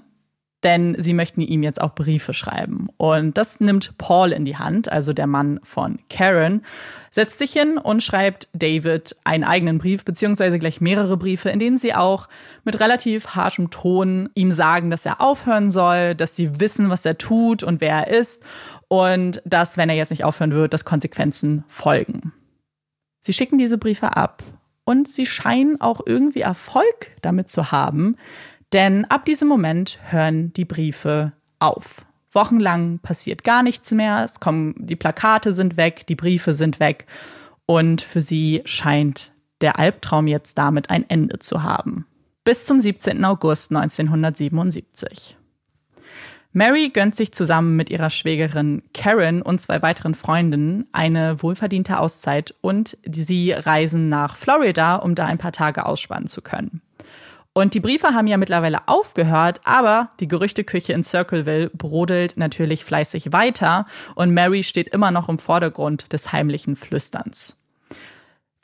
denn 0.64 0.96
sie 0.98 1.14
möchten 1.14 1.42
ihm 1.42 1.64
jetzt 1.64 1.80
auch 1.80 1.94
Briefe 1.94 2.34
schreiben. 2.34 2.88
Und 2.98 3.38
das 3.38 3.60
nimmt 3.60 3.98
Paul 3.98 4.32
in 4.32 4.44
die 4.44 4.58
Hand, 4.58 4.92
also 4.92 5.14
der 5.14 5.28
Mann 5.28 5.60
von 5.64 6.00
Karen, 6.10 6.64
setzt 7.12 7.38
sich 7.38 7.54
hin 7.54 7.78
und 7.78 8.04
schreibt 8.04 8.48
David 8.54 9.16
einen 9.24 9.44
eigenen 9.44 9.78
Brief, 9.78 10.04
beziehungsweise 10.04 10.60
gleich 10.60 10.82
mehrere 10.82 11.16
Briefe, 11.16 11.50
in 11.50 11.60
denen 11.60 11.78
sie 11.78 11.94
auch 11.94 12.28
mit 12.64 12.80
relativ 12.80 13.28
harschem 13.30 13.70
Ton 13.70 14.30
ihm 14.34 14.52
sagen, 14.52 14.90
dass 14.90 15.06
er 15.06 15.22
aufhören 15.22 15.70
soll, 15.70 16.16
dass 16.16 16.36
sie 16.36 16.60
wissen, 16.60 16.90
was 16.90 17.06
er 17.06 17.18
tut 17.18 17.64
und 17.64 17.80
wer 17.80 18.08
er 18.08 18.20
ist 18.20 18.44
und 18.88 19.42
dass, 19.46 19.78
wenn 19.78 19.90
er 19.90 19.96
jetzt 19.96 20.10
nicht 20.10 20.24
aufhören 20.24 20.52
wird, 20.52 20.74
dass 20.74 20.86
Konsequenzen 20.86 21.64
folgen. 21.68 22.34
Sie 23.20 23.34
schicken 23.34 23.58
diese 23.58 23.78
Briefe 23.78 24.16
ab 24.16 24.44
und 24.86 25.08
sie 25.08 25.26
scheinen 25.26 25.82
auch 25.82 26.02
irgendwie 26.06 26.42
Erfolg 26.42 27.12
damit 27.22 27.50
zu 27.50 27.72
haben, 27.72 28.16
denn 28.74 29.06
ab 29.06 29.26
diesem 29.26 29.48
Moment 29.48 30.00
hören 30.10 30.54
die 30.54 30.66
Briefe 30.66 31.34
auf. 31.60 32.06
Wochenlang 32.32 33.00
passiert 33.00 33.44
gar 33.44 33.64
nichts 33.64 33.92
mehr, 33.92 34.24
es 34.24 34.40
kommen, 34.40 34.76
die 34.78 34.96
Plakate 34.96 35.54
sind 35.54 35.78
weg, 35.78 36.06
die 36.08 36.16
Briefe 36.16 36.54
sind 36.54 36.80
weg 36.80 37.06
und 37.66 38.02
für 38.02 38.22
sie 38.22 38.62
scheint 38.66 39.34
der 39.62 39.80
Albtraum 39.80 40.28
jetzt 40.28 40.58
damit 40.58 40.90
ein 40.90 41.10
Ende 41.10 41.40
zu 41.40 41.64
haben. 41.64 42.06
Bis 42.44 42.66
zum 42.66 42.80
17. 42.80 43.26
August 43.26 43.72
1977. 43.72 45.36
Mary 46.58 46.90
gönnt 46.90 47.16
sich 47.16 47.32
zusammen 47.34 47.76
mit 47.76 47.92
ihrer 47.92 48.10
Schwägerin 48.10 48.82
Karen 48.92 49.44
und 49.44 49.62
zwei 49.62 49.84
weiteren 49.84 50.16
Freundinnen 50.16 50.88
eine 50.92 51.44
wohlverdiente 51.44 52.00
Auszeit 52.00 52.56
und 52.62 52.98
sie 53.08 53.52
reisen 53.52 54.10
nach 54.10 54.38
Florida, 54.38 54.96
um 54.96 55.14
da 55.14 55.28
ein 55.28 55.38
paar 55.38 55.52
Tage 55.52 55.86
ausspannen 55.86 56.26
zu 56.26 56.42
können. 56.42 56.82
Und 57.54 57.76
die 57.76 57.80
Briefe 57.80 58.16
haben 58.16 58.26
ja 58.26 58.38
mittlerweile 58.38 58.88
aufgehört, 58.88 59.62
aber 59.66 60.10
die 60.20 60.28
Gerüchteküche 60.28 60.94
in 60.94 61.04
Circleville 61.04 61.70
brodelt 61.76 62.38
natürlich 62.38 62.84
fleißig 62.84 63.32
weiter 63.34 63.86
und 64.16 64.34
Mary 64.34 64.64
steht 64.64 64.88
immer 64.88 65.12
noch 65.12 65.30
im 65.30 65.38
Vordergrund 65.38 66.12
des 66.12 66.32
heimlichen 66.32 66.76
Flüsterns. 66.76 67.57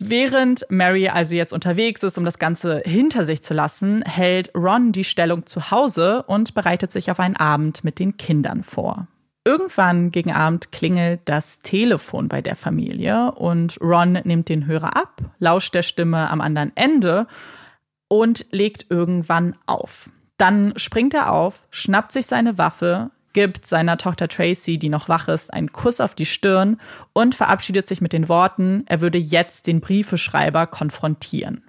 Während 0.05 0.65
Mary 0.69 1.07
also 1.07 1.33
jetzt 1.33 1.53
unterwegs 1.53 2.03
ist, 2.03 2.17
um 2.17 2.25
das 2.25 2.37
Ganze 2.37 2.81
hinter 2.85 3.23
sich 3.23 3.41
zu 3.41 3.53
lassen, 3.53 4.01
hält 4.01 4.51
Ron 4.53 4.91
die 4.91 5.05
Stellung 5.05 5.45
zu 5.45 5.71
Hause 5.71 6.23
und 6.23 6.53
bereitet 6.53 6.91
sich 6.91 7.09
auf 7.09 7.21
einen 7.21 7.37
Abend 7.37 7.85
mit 7.85 7.99
den 7.99 8.17
Kindern 8.17 8.63
vor. 8.63 9.07
Irgendwann 9.45 10.11
gegen 10.11 10.33
Abend 10.33 10.73
klingelt 10.73 11.21
das 11.23 11.59
Telefon 11.59 12.27
bei 12.27 12.41
der 12.41 12.57
Familie 12.57 13.31
und 13.31 13.79
Ron 13.79 14.19
nimmt 14.25 14.49
den 14.49 14.65
Hörer 14.65 14.97
ab, 14.97 15.21
lauscht 15.39 15.73
der 15.73 15.83
Stimme 15.83 16.29
am 16.29 16.41
anderen 16.41 16.73
Ende 16.75 17.25
und 18.09 18.45
legt 18.51 18.87
irgendwann 18.89 19.55
auf. 19.67 20.09
Dann 20.37 20.73
springt 20.75 21.13
er 21.13 21.31
auf, 21.31 21.65
schnappt 21.69 22.11
sich 22.11 22.25
seine 22.25 22.57
Waffe, 22.57 23.09
gibt 23.33 23.65
seiner 23.65 23.97
Tochter 23.97 24.27
Tracy, 24.27 24.77
die 24.77 24.89
noch 24.89 25.09
wach 25.09 25.27
ist, 25.27 25.53
einen 25.53 25.71
Kuss 25.71 25.99
auf 25.99 26.15
die 26.15 26.25
Stirn 26.25 26.79
und 27.13 27.35
verabschiedet 27.35 27.87
sich 27.87 28.01
mit 28.01 28.13
den 28.13 28.29
Worten, 28.29 28.83
er 28.87 29.01
würde 29.01 29.17
jetzt 29.17 29.67
den 29.67 29.81
Briefeschreiber 29.81 30.67
konfrontieren. 30.67 31.63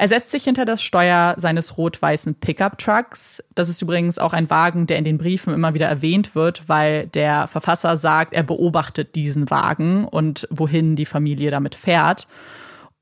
Er 0.00 0.08
setzt 0.08 0.30
sich 0.30 0.44
hinter 0.44 0.64
das 0.64 0.82
Steuer 0.82 1.34
seines 1.36 1.76
rot-weißen 1.76 2.36
Pickup-Trucks. 2.36 3.44
Das 3.54 3.68
ist 3.68 3.82
übrigens 3.82 4.18
auch 4.18 4.32
ein 4.32 4.48
Wagen, 4.48 4.86
der 4.86 4.96
in 4.96 5.04
den 5.04 5.18
Briefen 5.18 5.52
immer 5.52 5.74
wieder 5.74 5.88
erwähnt 5.88 6.34
wird, 6.34 6.70
weil 6.70 7.08
der 7.08 7.48
Verfasser 7.48 7.98
sagt, 7.98 8.32
er 8.32 8.42
beobachtet 8.42 9.14
diesen 9.14 9.50
Wagen 9.50 10.06
und 10.06 10.48
wohin 10.50 10.96
die 10.96 11.04
Familie 11.04 11.50
damit 11.50 11.74
fährt. 11.74 12.28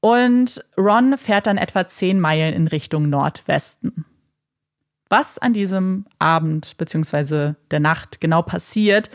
Und 0.00 0.64
Ron 0.76 1.16
fährt 1.16 1.46
dann 1.46 1.56
etwa 1.56 1.86
zehn 1.86 2.18
Meilen 2.18 2.52
in 2.52 2.66
Richtung 2.66 3.08
Nordwesten. 3.08 4.04
Was 5.08 5.38
an 5.38 5.52
diesem 5.52 6.06
Abend 6.18 6.76
bzw. 6.76 7.54
der 7.70 7.80
Nacht 7.80 8.20
genau 8.20 8.42
passiert, 8.42 9.10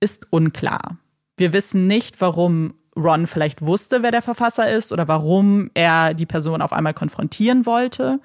ist 0.00 0.26
unklar. 0.30 0.98
Wir 1.36 1.52
wissen 1.52 1.86
nicht, 1.86 2.20
warum 2.20 2.74
Ron 2.98 3.26
vielleicht 3.26 3.62
wusste, 3.62 4.02
wer 4.02 4.10
der 4.10 4.22
Verfasser 4.22 4.68
ist 4.70 4.92
oder 4.92 5.08
warum 5.08 5.70
er 5.74 6.14
die 6.14 6.26
Person 6.26 6.60
auf 6.60 6.72
einmal 6.72 6.94
konfrontieren 6.94 7.64
wollte. 7.64 8.20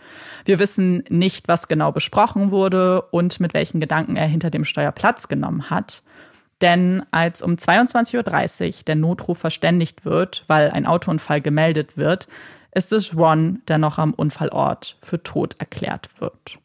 Wir 0.46 0.60
wissen 0.60 1.04
nicht, 1.10 1.48
was 1.48 1.68
genau 1.68 1.92
besprochen 1.92 2.52
wurde 2.52 3.04
und 3.04 3.40
mit 3.40 3.54
welchen 3.54 3.80
Gedanken 3.80 4.16
er 4.16 4.26
hinter 4.26 4.50
dem 4.50 4.66
Steuer 4.66 4.92
Platz 4.92 5.28
genommen 5.28 5.70
hat. 5.70 6.02
Denn 6.62 7.04
als 7.12 7.42
um 7.42 7.54
22.30 7.54 8.68
Uhr 8.68 8.84
der 8.88 8.96
Notruf 8.96 9.38
verständigt 9.38 10.06
wird, 10.06 10.44
weil 10.48 10.72
ein 10.72 10.88
Autounfall 10.88 11.42
gemeldet 11.42 11.98
wird, 11.98 12.28
ist 12.74 12.92
es 12.92 13.16
Ron, 13.16 13.62
der 13.68 13.78
noch 13.78 14.00
am 14.00 14.14
Unfallort 14.14 14.98
für 15.02 15.22
tot 15.22 15.56
erklärt 15.60 16.10
wird. 16.20 16.58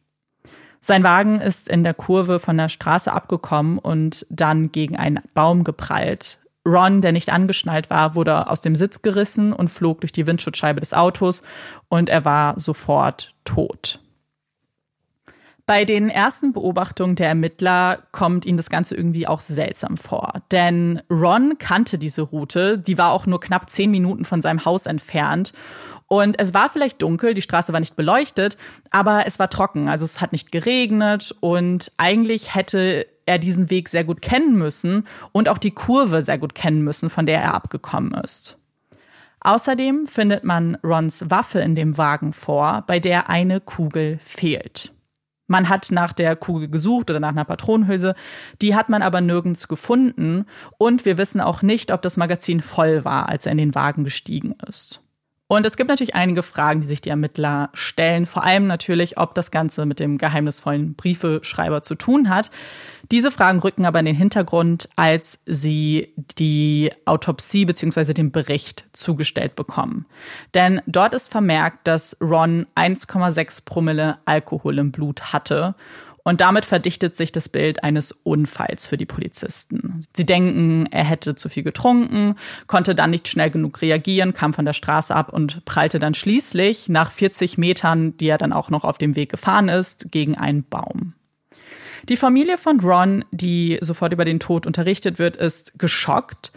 Sein 0.81 1.03
Wagen 1.03 1.41
ist 1.41 1.67
in 1.67 1.83
der 1.83 1.93
Kurve 1.93 2.39
von 2.39 2.57
der 2.57 2.69
Straße 2.69 3.11
abgekommen 3.11 3.79
und 3.79 4.25
dann 4.29 4.71
gegen 4.71 4.95
einen 4.95 5.19
Baum 5.33 5.63
geprallt. 5.63 6.39
Ron, 6.65 7.01
der 7.01 7.11
nicht 7.11 7.29
angeschnallt 7.29 7.89
war, 7.89 8.15
wurde 8.15 8.49
aus 8.49 8.61
dem 8.61 8.75
Sitz 8.75 9.01
gerissen 9.01 9.53
und 9.53 9.69
flog 9.69 10.01
durch 10.01 10.11
die 10.11 10.27
Windschutzscheibe 10.27 10.79
des 10.79 10.93
Autos 10.93 11.41
und 11.87 12.09
er 12.09 12.25
war 12.25 12.59
sofort 12.59 13.33
tot. 13.43 13.99
Bei 15.65 15.85
den 15.85 16.09
ersten 16.09 16.51
Beobachtungen 16.51 17.15
der 17.15 17.27
Ermittler 17.27 17.99
kommt 18.11 18.45
ihnen 18.47 18.57
das 18.57 18.71
Ganze 18.71 18.95
irgendwie 18.95 19.27
auch 19.27 19.39
seltsam 19.39 19.97
vor. 19.97 20.41
Denn 20.51 21.03
Ron 21.11 21.59
kannte 21.59 21.99
diese 21.99 22.23
Route, 22.23 22.79
die 22.79 22.97
war 22.97 23.11
auch 23.11 23.27
nur 23.27 23.39
knapp 23.39 23.69
zehn 23.69 23.91
Minuten 23.91 24.25
von 24.25 24.41
seinem 24.41 24.65
Haus 24.65 24.87
entfernt. 24.87 25.53
Und 26.09 26.39
es 26.39 26.55
war 26.55 26.69
vielleicht 26.69 27.01
dunkel, 27.03 27.35
die 27.35 27.41
Straße 27.43 27.71
war 27.71 27.79
nicht 27.79 27.95
beleuchtet, 27.95 28.57
aber 28.89 29.27
es 29.27 29.37
war 29.37 29.49
trocken. 29.49 29.87
Also 29.87 30.05
es 30.05 30.19
hat 30.19 30.31
nicht 30.31 30.51
geregnet 30.51 31.35
und 31.39 31.91
eigentlich 31.97 32.55
hätte 32.55 33.05
er 33.27 33.37
diesen 33.37 33.69
Weg 33.69 33.89
sehr 33.89 34.03
gut 34.03 34.21
kennen 34.21 34.57
müssen 34.57 35.05
und 35.31 35.47
auch 35.47 35.59
die 35.59 35.71
Kurve 35.71 36.23
sehr 36.23 36.39
gut 36.39 36.55
kennen 36.55 36.83
müssen, 36.83 37.11
von 37.11 37.27
der 37.27 37.41
er 37.41 37.53
abgekommen 37.53 38.15
ist. 38.15 38.57
Außerdem 39.41 40.07
findet 40.07 40.43
man 40.43 40.75
Rons 40.83 41.29
Waffe 41.29 41.59
in 41.59 41.75
dem 41.75 41.97
Wagen 41.97 42.33
vor, 42.33 42.83
bei 42.87 42.99
der 42.99 43.29
eine 43.29 43.61
Kugel 43.61 44.17
fehlt. 44.17 44.91
Man 45.45 45.69
hat 45.69 45.91
nach 45.91 46.11
der 46.11 46.35
Kugel 46.35 46.69
gesucht 46.69 47.11
oder 47.11 47.19
nach 47.19 47.29
einer 47.29 47.45
Patronenhülse, 47.45 48.15
die 48.61 48.75
hat 48.75 48.89
man 48.89 49.03
aber 49.03 49.21
nirgends 49.21 49.67
gefunden 49.67 50.45
und 50.79 51.05
wir 51.05 51.19
wissen 51.19 51.39
auch 51.39 51.61
nicht, 51.61 51.91
ob 51.91 52.01
das 52.01 52.17
Magazin 52.17 52.61
voll 52.61 53.05
war, 53.05 53.29
als 53.29 53.45
er 53.45 53.51
in 53.51 53.57
den 53.59 53.75
Wagen 53.75 54.03
gestiegen 54.03 54.55
ist. 54.67 55.01
Und 55.51 55.65
es 55.65 55.77
gibt 55.77 55.89
natürlich 55.89 56.13
einige 56.13 56.43
Fragen, 56.43 56.81
die 56.81 56.87
sich 56.87 57.01
die 57.01 57.09
Ermittler 57.09 57.71
stellen, 57.73 58.27
vor 58.27 58.43
allem 58.43 58.67
natürlich, 58.67 59.17
ob 59.17 59.33
das 59.33 59.49
Ganze 59.49 59.87
mit 59.87 59.99
dem 59.99 60.19
geheimnisvollen 60.19 60.93
Briefeschreiber 60.93 61.81
zu 61.81 61.95
tun 61.95 62.29
hat. 62.29 62.51
Diese 63.09 63.31
Fragen 63.31 63.57
rücken 63.57 63.85
aber 63.85 63.97
in 63.99 64.05
den 64.05 64.15
Hintergrund, 64.15 64.89
als 64.95 65.39
sie 65.47 66.13
die 66.37 66.91
Autopsie 67.05 67.65
bzw. 67.65 68.13
den 68.13 68.31
Bericht 68.31 68.85
zugestellt 68.93 69.55
bekommen. 69.55 70.05
Denn 70.53 70.83
dort 70.85 71.15
ist 71.15 71.31
vermerkt, 71.31 71.87
dass 71.87 72.15
Ron 72.21 72.67
1,6 72.75 73.65
Promille 73.65 74.19
Alkohol 74.25 74.77
im 74.77 74.91
Blut 74.91 75.33
hatte 75.33 75.73
und 76.23 76.41
damit 76.41 76.65
verdichtet 76.65 77.15
sich 77.15 77.31
das 77.31 77.49
Bild 77.49 77.83
eines 77.83 78.11
Unfalls 78.11 78.87
für 78.87 78.97
die 78.97 79.05
Polizisten. 79.05 79.99
Sie 80.15 80.25
denken, 80.25 80.87
er 80.91 81.03
hätte 81.03 81.35
zu 81.35 81.49
viel 81.49 81.63
getrunken, 81.63 82.35
konnte 82.67 82.95
dann 82.95 83.11
nicht 83.11 83.27
schnell 83.27 83.49
genug 83.49 83.81
reagieren, 83.81 84.33
kam 84.33 84.53
von 84.53 84.65
der 84.65 84.73
Straße 84.73 85.15
ab 85.15 85.31
und 85.31 85.65
prallte 85.65 85.99
dann 85.99 86.13
schließlich 86.13 86.89
nach 86.89 87.11
40 87.11 87.57
Metern, 87.57 88.17
die 88.17 88.27
er 88.27 88.37
dann 88.37 88.53
auch 88.53 88.69
noch 88.69 88.83
auf 88.83 88.97
dem 88.97 89.15
Weg 89.15 89.31
gefahren 89.31 89.69
ist, 89.69 90.11
gegen 90.11 90.35
einen 90.35 90.63
Baum. 90.63 91.13
Die 92.07 92.17
Familie 92.17 92.57
von 92.57 92.79
Ron, 92.79 93.25
die 93.31 93.77
sofort 93.81 94.13
über 94.13 94.25
den 94.25 94.39
Tod 94.39 94.65
unterrichtet 94.65 95.19
wird, 95.19 95.35
ist 95.35 95.77
geschockt 95.77 96.51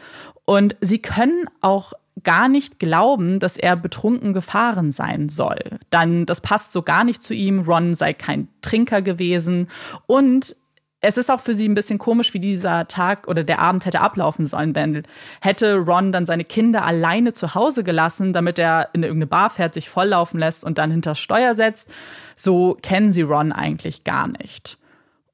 und 0.45 0.77
sie 0.81 1.01
können 1.01 1.47
auch 1.61 1.93
gar 2.23 2.49
nicht 2.49 2.79
glauben, 2.79 3.39
dass 3.39 3.57
er 3.57 3.77
betrunken 3.77 4.33
gefahren 4.33 4.93
sein 4.93 5.29
soll. 5.29 5.79
Dann, 5.91 6.27
das 6.27 6.41
passt 6.41 6.73
so 6.73 6.83
gar 6.83 7.05
nicht 7.05 7.23
zu 7.23 7.35
ihm. 7.35 7.61
Ron 7.61 7.95
sei 7.95 8.13
kein 8.13 8.49
Trinker 8.61 9.03
gewesen. 9.03 9.69
Und 10.07 10.57
es 11.03 11.19
ist 11.19 11.31
auch 11.31 11.41
für 11.41 11.55
sie 11.55 11.69
ein 11.69 11.75
bisschen 11.75 11.99
komisch, 11.99 12.33
wie 12.33 12.39
dieser 12.39 12.87
Tag 12.87 13.27
oder 13.27 13.43
der 13.43 13.59
Abend 13.59 13.85
hätte 13.85 14.01
ablaufen 14.01 14.47
sollen, 14.47 14.73
denn 14.73 15.03
hätte 15.41 15.77
Ron 15.79 16.13
dann 16.13 16.27
seine 16.27 16.45
Kinder 16.45 16.85
alleine 16.85 17.33
zu 17.33 17.55
Hause 17.57 17.83
gelassen, 17.83 18.33
damit 18.33 18.59
er 18.59 18.91
in 18.93 19.03
irgendeine 19.03 19.27
Bar 19.27 19.51
fährt, 19.51 19.75
sich 19.75 19.89
volllaufen 19.89 20.39
lässt 20.39 20.63
und 20.63 20.79
dann 20.79 20.93
hinter 20.93 21.17
Steuer 21.17 21.55
setzt, 21.55 21.91
so 22.37 22.79
kennen 22.81 23.13
sie 23.13 23.23
Ron 23.23 23.51
eigentlich 23.51 24.05
gar 24.05 24.29
nicht. 24.29 24.79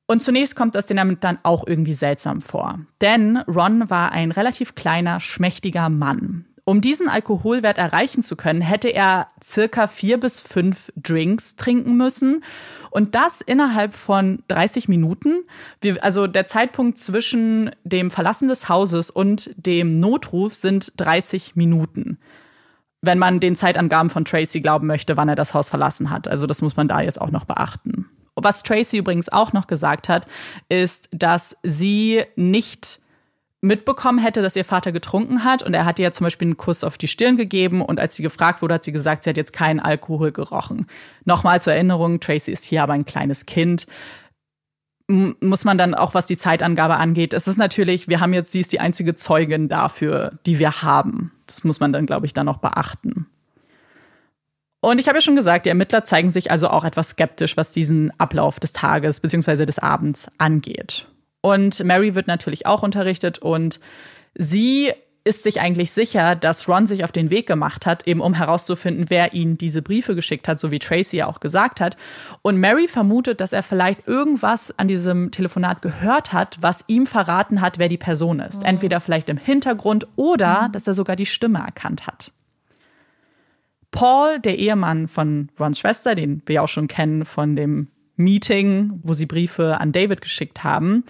Und 0.07 0.23
zunächst 0.23 0.57
kommt 0.57 0.75
das 0.75 0.87
den 0.87 0.97
damit 0.97 1.23
dann 1.23 1.39
auch 1.43 1.67
irgendwie 1.67 1.93
seltsam 1.93 2.41
vor. 2.41 2.79
Denn 3.03 3.37
Ron 3.47 3.91
war 3.91 4.11
ein 4.11 4.31
relativ 4.31 4.75
kleiner, 4.75 5.21
schmächtiger 5.21 5.91
Mann. 5.91 6.47
Um 6.69 6.83
diesen 6.83 7.09
Alkoholwert 7.09 7.79
erreichen 7.79 8.23
zu 8.23 8.37
können, 8.37 8.61
hätte 8.61 8.91
er 8.91 9.29
circa 9.43 9.87
vier 9.87 10.21
bis 10.21 10.43
fünf 10.43 10.93
Drinks 10.97 11.57
trinken 11.57 11.97
müssen. 11.97 12.45
Und 12.91 13.15
das 13.15 13.41
innerhalb 13.41 13.95
von 13.95 14.43
30 14.49 14.87
Minuten. 14.87 15.47
also 16.03 16.27
der 16.27 16.45
Zeitpunkt 16.45 16.99
zwischen 16.99 17.71
dem 17.85 18.11
Verlassen 18.11 18.49
des 18.49 18.69
Hauses 18.69 19.11
und 19.11 19.51
dem 19.57 19.99
Notruf 19.99 20.53
sind 20.53 20.93
30 20.99 21.57
Minuten. 21.57 22.19
Wenn 23.01 23.19
man 23.19 23.41
den 23.41 23.57
Zeitangaben 23.57 24.11
von 24.11 24.27
Tracy 24.27 24.61
glauben 24.61 24.89
möchte, 24.89 25.17
wann 25.17 25.31
er 25.31 25.37
das 25.37 25.55
Haus 25.55 25.71
verlassen 25.71 26.11
hat. 26.11 26.29
Also 26.29 26.47
das 26.47 26.61
muss 26.61 26.77
man 26.77 26.87
da 26.87 27.01
jetzt 27.01 27.19
auch 27.19 27.31
noch 27.31 27.47
beachten. 27.47 28.11
Was 28.37 28.63
Tracy 28.63 28.99
übrigens 28.99 29.31
auch 29.31 29.55
noch 29.55 29.69
gesagt 29.69 30.11
hat, 30.11 30.27
ist, 30.69 31.09
dass 31.13 31.57
sie 31.63 32.25
nicht 32.37 33.01
mitbekommen 33.61 34.19
hätte, 34.19 34.43
dass 34.43 34.57
ihr 34.57 34.65
Vater 34.65 34.93
getrunken 34.93 35.45
hat 35.45 35.63
und 35.63 35.75
er 35.75 35.85
hat 35.85 35.99
ihr 35.99 36.05
ja 36.05 36.13
zum 36.13 36.25
Beispiel 36.25 36.47
einen 36.47 36.57
Kuss 36.57 36.85
auf 36.85 36.97
die 36.97 37.09
Stirn 37.09 37.37
gegeben 37.37 37.83
und 37.83 37.99
als 37.99 38.15
sie 38.15 38.23
gefragt 38.23 38.63
wurde, 38.63 38.75
hat 38.75 38.85
sie 38.85 38.93
gesagt, 38.93 39.25
sie 39.25 39.31
hat 39.31 39.37
jetzt 39.37 39.53
keinen 39.53 39.81
Alkohol 39.81 40.31
gerochen. 40.31 40.87
Nochmal 41.25 41.61
zur 41.61 41.73
Erinnerung, 41.73 42.21
Tracy 42.21 42.53
ist 42.53 42.65
hier 42.65 42.83
aber 42.83 42.93
ein 42.93 43.05
kleines 43.05 43.47
Kind. 43.47 43.87
muss 45.09 45.65
man 45.65 45.79
dann 45.79 45.95
auch, 45.95 46.15
was 46.15 46.27
die 46.27 46.37
Zeitangabe 46.37 46.97
angeht, 46.97 47.35
es 47.35 47.49
ist 47.49 47.57
natürlich, 47.57 48.09
wir 48.09 48.21
haben 48.21 48.33
jetzt, 48.33 48.53
sie 48.53 48.61
ist 48.61 48.73
die 48.73 48.81
einzige 48.81 49.15
Zeugin 49.15 49.69
dafür, 49.69 50.39
die 50.47 50.59
wir 50.59 50.83
haben. 50.83 51.33
Das 51.47 51.65
muss 51.65 51.81
man 51.81 51.93
dann, 51.93 52.07
glaube 52.07 52.27
ich, 52.27 52.35
dann 52.35 52.47
noch 52.47 52.59
beachten. 52.59 53.27
Und 54.81 55.01
ich 55.01 55.09
habe 55.09 55.19
ja 55.19 55.23
schon 55.23 55.35
gesagt, 55.35 55.67
die 55.67 55.71
Ermittler 55.71 56.05
zeigen 56.05 56.31
sich 56.31 56.53
also 56.53 56.69
auch 56.69 56.85
etwas 56.85 57.11
skeptisch, 57.11 57.57
was 57.57 57.73
diesen 57.73 58.13
Ablauf 58.21 58.61
des 58.61 58.73
Tages 58.73 59.19
bzw. 59.19 59.67
des 59.67 59.81
Abends 59.81 60.31
angeht. 60.39 61.09
Und 61.49 61.83
Mary 61.83 62.15
wird 62.15 62.27
natürlich 62.27 62.67
auch 62.67 62.83
unterrichtet 62.83 63.39
und 63.39 63.81
sie 64.35 64.93
ist 65.25 65.45
sich 65.45 65.61
eigentlich 65.61 65.91
sicher, 65.91 66.37
dass 66.37 66.69
Ron 66.69 66.87
sich 66.87 67.05
auf 67.05 67.13
den 67.13 67.31
Weg 67.31 67.47
gemacht 67.47 67.87
hat, 67.87 68.07
eben 68.07 68.21
um 68.21 68.35
herauszufinden, 68.35 69.07
wer 69.09 69.35
ihn 69.35 69.59
diese 69.59 69.83
Briefe 69.83 70.15
geschickt 70.15 70.49
hat, 70.49 70.59
so 70.61 70.71
wie 70.71 70.79
Tracy 70.79 71.19
ja 71.19 71.27
auch 71.27 71.41
gesagt 71.41 71.81
hat. 71.81 71.97
Und 72.43 72.59
Mary 72.59 72.89
vermutet, 72.89 73.41
dass 73.41 73.53
er 73.53 73.63
vielleicht 73.63 74.07
irgendwas 74.07 74.73
an 74.79 74.89
diesem 74.89 75.31
Telefonat 75.31 75.83
gehört 75.83 76.33
hat, 76.33 76.57
was 76.61 76.85
ihm 76.87 77.07
verraten 77.07 77.61
hat, 77.61 77.79
wer 77.79 77.89
die 77.89 77.99
Person 77.99 78.41
ist. 78.41 78.61
Mhm. 78.61 78.69
Entweder 78.69 79.01
vielleicht 79.01 79.29
im 79.29 79.37
Hintergrund 79.37 80.07
oder 80.17 80.69
mhm. 80.69 80.73
dass 80.73 80.87
er 80.87 80.95
sogar 80.95 81.17
die 81.17 81.27
Stimme 81.27 81.59
erkannt 81.59 82.07
hat. 82.07 82.33
Paul, 83.91 84.39
der 84.39 84.59
Ehemann 84.59 85.09
von 85.09 85.51
Rons 85.59 85.79
Schwester, 85.79 86.15
den 86.15 86.43
wir 86.47 86.63
auch 86.63 86.69
schon 86.69 86.89
kennen 86.89 87.25
von 87.25 87.57
dem 87.57 87.89
Meeting, 88.19 89.01
wo 89.03 89.15
sie 89.15 89.27
Briefe 89.27 89.81
an 89.81 89.93
David 89.93 90.21
geschickt 90.21 90.65
haben, 90.65 91.05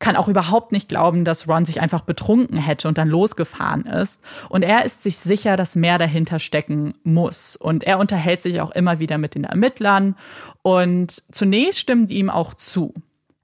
kann 0.00 0.16
auch 0.16 0.28
überhaupt 0.28 0.72
nicht 0.72 0.88
glauben, 0.88 1.24
dass 1.24 1.46
Ron 1.46 1.66
sich 1.66 1.80
einfach 1.80 2.00
betrunken 2.00 2.56
hätte 2.56 2.88
und 2.88 2.96
dann 2.98 3.08
losgefahren 3.08 3.84
ist. 3.84 4.22
Und 4.48 4.62
er 4.62 4.84
ist 4.84 5.02
sich 5.02 5.18
sicher, 5.18 5.56
dass 5.56 5.76
mehr 5.76 5.98
dahinter 5.98 6.38
stecken 6.38 6.94
muss. 7.04 7.54
Und 7.54 7.84
er 7.84 7.98
unterhält 7.98 8.42
sich 8.42 8.60
auch 8.62 8.70
immer 8.70 8.98
wieder 8.98 9.18
mit 9.18 9.34
den 9.34 9.44
Ermittlern. 9.44 10.16
Und 10.62 11.22
zunächst 11.30 11.80
stimmen 11.80 12.06
die 12.06 12.16
ihm 12.16 12.30
auch 12.30 12.54
zu. 12.54 12.94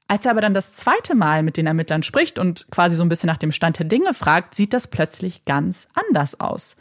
Als 0.08 0.24
er 0.24 0.30
aber 0.30 0.40
dann 0.40 0.54
das 0.54 0.72
zweite 0.72 1.14
Mal 1.14 1.42
mit 1.42 1.56
den 1.56 1.66
Ermittlern 1.66 2.02
spricht 2.02 2.38
und 2.38 2.66
quasi 2.70 2.94
so 2.96 3.04
ein 3.04 3.08
bisschen 3.08 3.26
nach 3.26 3.38
dem 3.38 3.52
Stand 3.52 3.78
der 3.78 3.86
Dinge 3.86 4.14
fragt, 4.14 4.54
sieht 4.54 4.72
das 4.72 4.86
plötzlich 4.86 5.44
ganz 5.44 5.88
anders 5.94 6.38
aus. 6.38 6.76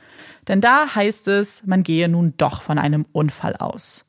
Denn 0.47 0.61
da 0.61 0.95
heißt 0.95 1.27
es, 1.27 1.63
man 1.65 1.83
gehe 1.83 2.07
nun 2.07 2.35
doch 2.37 2.61
von 2.61 2.77
einem 2.77 3.05
Unfall 3.11 3.55
aus. 3.55 4.04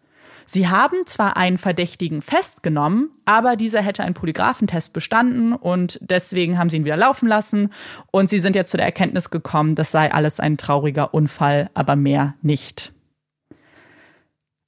Sie 0.49 0.69
haben 0.69 1.07
zwar 1.07 1.37
einen 1.37 1.59
Verdächtigen 1.59 2.23
festgenommen, 2.23 3.11
aber 3.25 3.57
dieser 3.57 3.83
hätte 3.83 4.05
einen 4.05 4.15
Polygraphentest 4.15 4.93
bestanden 4.93 5.53
und 5.53 5.99
deswegen 6.01 6.57
haben 6.57 6.71
sie 6.71 6.77
ihn 6.77 6.85
wieder 6.85 6.97
laufen 6.97 7.29
lassen 7.29 7.73
und 8.13 8.31
sie 8.31 8.39
sind 8.39 8.55
jetzt 8.55 8.71
zu 8.71 8.77
der 8.77 8.87
Erkenntnis 8.87 9.31
gekommen, 9.31 9.75
das 9.75 9.91
sei 9.91 10.13
alles 10.13 10.39
ein 10.39 10.57
trauriger 10.57 11.13
Unfall, 11.13 11.69
aber 11.75 11.97
mehr 11.97 12.35
nicht. 12.43 12.93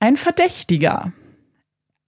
Ein 0.01 0.17
Verdächtiger. 0.17 1.13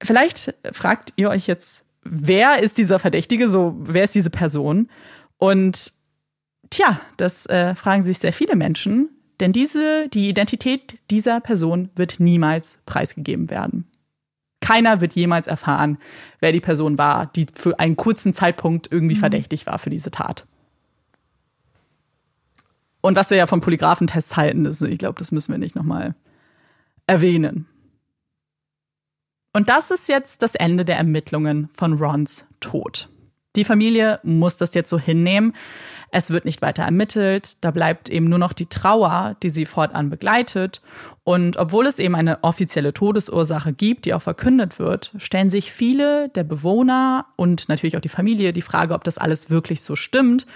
Vielleicht 0.03 0.55
fragt 0.73 1.13
ihr 1.15 1.31
euch 1.31 1.47
jetzt, 1.47 1.85
wer 2.03 2.61
ist 2.61 2.77
dieser 2.77 2.99
Verdächtige, 2.99 3.49
so 3.49 3.77
wer 3.79 4.03
ist 4.03 4.17
diese 4.17 4.31
Person? 4.31 4.89
Und 5.39 5.93
tja, 6.71 7.01
das 7.17 7.47
äh, 7.47 7.77
fragen 7.77 8.03
sich 8.03 8.19
sehr 8.19 8.33
viele 8.33 8.57
Menschen. 8.57 9.11
Denn 9.41 9.53
diese, 9.53 10.09
die 10.09 10.29
Identität 10.29 10.99
dieser 11.11 11.41
Person 11.41 11.91
wird 11.97 12.21
niemals 12.21 12.79
preisgegeben 12.85 13.51
werden. 13.51 13.91
Keiner 14.61 15.01
wird 15.01 15.15
jemals 15.15 15.47
erfahren, 15.47 15.99
wer 16.41 16.53
die 16.53 16.61
Person 16.61 16.99
war, 16.99 17.27
die 17.27 17.47
für 17.53 17.81
einen 17.81 17.97
kurzen 17.97 18.35
Zeitpunkt 18.35 18.93
irgendwie 18.93 19.15
mhm. 19.17 19.21
verdächtig 19.21 19.67
war 19.67 19.79
für 19.79 19.91
diese 19.91 20.11
Tat. 20.11 20.47
Und 23.01 23.17
was 23.17 23.31
wir 23.31 23.39
ja 23.39 23.47
von 23.47 23.63
Polygraphentests 23.63 24.37
halten, 24.37 24.65
das, 24.65 24.83
ich 24.83 24.99
glaube, 24.99 25.19
das 25.19 25.33
müssen 25.33 25.53
wir 25.53 25.59
nicht 25.59 25.75
nochmal 25.75 26.15
erwähnen. 27.07 27.67
Und 29.55 29.71
das 29.71 29.91
ist 29.91 30.09
jetzt 30.09 30.43
das 30.43 30.55
Ende 30.55 30.85
der 30.85 30.99
Ermittlungen 30.99 31.71
von 31.73 31.95
Rons 31.95 32.47
Tod. 32.61 33.09
Die 33.57 33.65
Familie 33.65 34.21
muss 34.23 34.59
das 34.59 34.75
jetzt 34.75 34.91
so 34.91 34.99
hinnehmen. 34.99 35.55
Es 36.13 36.31
wird 36.31 36.45
nicht 36.45 36.61
weiter 36.61 36.83
ermittelt. 36.83 37.63
Da 37.63 37.71
bleibt 37.71 38.09
eben 38.09 38.29
nur 38.29 38.39
noch 38.39 38.53
die 38.53 38.67
Trauer, 38.67 39.37
die 39.43 39.51
sie 39.51 39.67
fortan 39.67 40.11
begleitet. 40.11 40.83
Und 41.23 41.57
obwohl 41.57 41.87
es 41.87 41.99
eben 41.99 42.17
eine 42.17 42.43
offizielle 42.43 42.93
Todesursache 42.93 43.73
gibt, 43.73 44.05
die 44.05 44.15
auch 44.15 44.23
verkündet 44.23 44.79
wird, 44.79 45.13
stellen 45.19 45.51
sich 45.51 45.73
viele 45.73 46.29
der 46.31 46.45
Bewohner 46.45 47.27
und 47.37 47.69
natürlich 47.69 47.97
auch 47.97 48.01
die 48.01 48.09
Familie 48.09 48.53
die 48.53 48.63
Frage, 48.63 48.95
ob 48.95 49.05
das 49.05 49.19
alles 49.19 49.51
wirklich 49.51 49.83
so 49.83 49.95
stimmt 49.95 50.47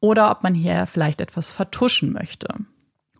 oder 0.00 0.30
ob 0.30 0.42
man 0.42 0.54
hier 0.54 0.86
vielleicht 0.86 1.20
etwas 1.20 1.52
vertuschen 1.52 2.12
möchte. 2.12 2.48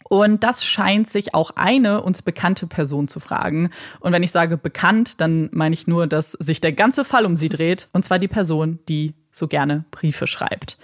Und 0.08 0.44
das 0.44 0.64
scheint 0.64 1.08
sich 1.08 1.34
auch 1.34 1.52
eine 1.54 2.02
uns 2.02 2.22
bekannte 2.22 2.66
Person 2.66 3.08
zu 3.08 3.20
fragen. 3.20 3.70
Und 4.00 4.12
wenn 4.12 4.22
ich 4.22 4.32
sage 4.32 4.56
bekannt, 4.56 5.20
dann 5.20 5.48
meine 5.52 5.72
ich 5.72 5.86
nur, 5.86 6.06
dass 6.06 6.32
sich 6.32 6.60
der 6.60 6.72
ganze 6.72 7.04
Fall 7.04 7.24
um 7.24 7.36
sie 7.36 7.48
dreht. 7.48 7.88
Und 7.92 8.04
zwar 8.04 8.18
die 8.18 8.28
Person, 8.28 8.80
die 8.88 9.14
so 9.32 9.48
gerne 9.48 9.84
Briefe 9.90 10.26
schreibt. 10.26 10.78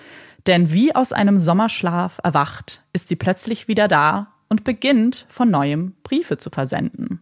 Denn 0.46 0.72
wie 0.72 0.94
aus 0.94 1.12
einem 1.12 1.38
Sommerschlaf 1.38 2.20
erwacht, 2.22 2.82
ist 2.92 3.08
sie 3.08 3.16
plötzlich 3.16 3.68
wieder 3.68 3.88
da 3.88 4.28
und 4.48 4.64
beginnt 4.64 5.26
von 5.28 5.50
neuem 5.50 5.94
Briefe 6.02 6.36
zu 6.36 6.50
versenden. 6.50 7.20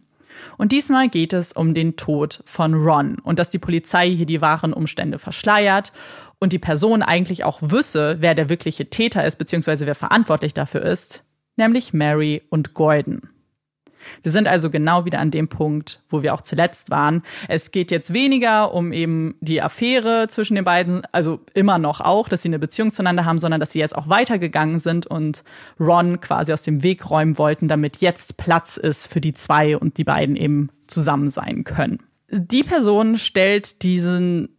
Und 0.57 0.71
diesmal 0.71 1.09
geht 1.09 1.33
es 1.33 1.51
um 1.51 1.73
den 1.73 1.95
Tod 1.95 2.41
von 2.45 2.73
Ron 2.73 3.19
und 3.19 3.39
dass 3.39 3.49
die 3.49 3.59
Polizei 3.59 4.09
hier 4.09 4.25
die 4.25 4.41
wahren 4.41 4.73
Umstände 4.73 5.19
verschleiert 5.19 5.91
und 6.39 6.53
die 6.53 6.59
Person 6.59 7.01
eigentlich 7.01 7.43
auch 7.43 7.59
wüsste, 7.61 8.17
wer 8.19 8.35
der 8.35 8.49
wirkliche 8.49 8.89
Täter 8.89 9.25
ist, 9.25 9.37
beziehungsweise 9.37 9.85
wer 9.85 9.95
verantwortlich 9.95 10.53
dafür 10.53 10.81
ist, 10.81 11.23
nämlich 11.57 11.93
Mary 11.93 12.41
und 12.49 12.73
Gordon. 12.73 13.21
Wir 14.23 14.31
sind 14.31 14.47
also 14.47 14.69
genau 14.69 15.05
wieder 15.05 15.19
an 15.19 15.31
dem 15.31 15.47
Punkt, 15.47 16.01
wo 16.09 16.23
wir 16.23 16.33
auch 16.33 16.41
zuletzt 16.41 16.89
waren. 16.89 17.23
Es 17.47 17.71
geht 17.71 17.91
jetzt 17.91 18.13
weniger 18.13 18.73
um 18.73 18.91
eben 18.91 19.35
die 19.41 19.61
Affäre 19.61 20.27
zwischen 20.29 20.55
den 20.55 20.63
beiden, 20.63 21.01
also 21.11 21.39
immer 21.53 21.79
noch 21.79 22.01
auch, 22.01 22.29
dass 22.29 22.41
sie 22.41 22.49
eine 22.49 22.59
Beziehung 22.59 22.91
zueinander 22.91 23.25
haben, 23.25 23.39
sondern 23.39 23.59
dass 23.59 23.71
sie 23.71 23.79
jetzt 23.79 23.95
auch 23.95 24.09
weitergegangen 24.09 24.79
sind 24.79 25.07
und 25.07 25.43
Ron 25.79 26.19
quasi 26.19 26.53
aus 26.53 26.63
dem 26.63 26.83
Weg 26.83 27.09
räumen 27.09 27.37
wollten, 27.37 27.67
damit 27.67 27.97
jetzt 27.97 28.37
Platz 28.37 28.77
ist 28.77 29.07
für 29.07 29.21
die 29.21 29.33
zwei 29.33 29.77
und 29.77 29.97
die 29.97 30.03
beiden 30.03 30.35
eben 30.35 30.69
zusammen 30.87 31.29
sein 31.29 31.63
können. 31.63 31.99
Die 32.31 32.63
Person 32.63 33.17
stellt 33.17 33.81
diesen 33.83 34.49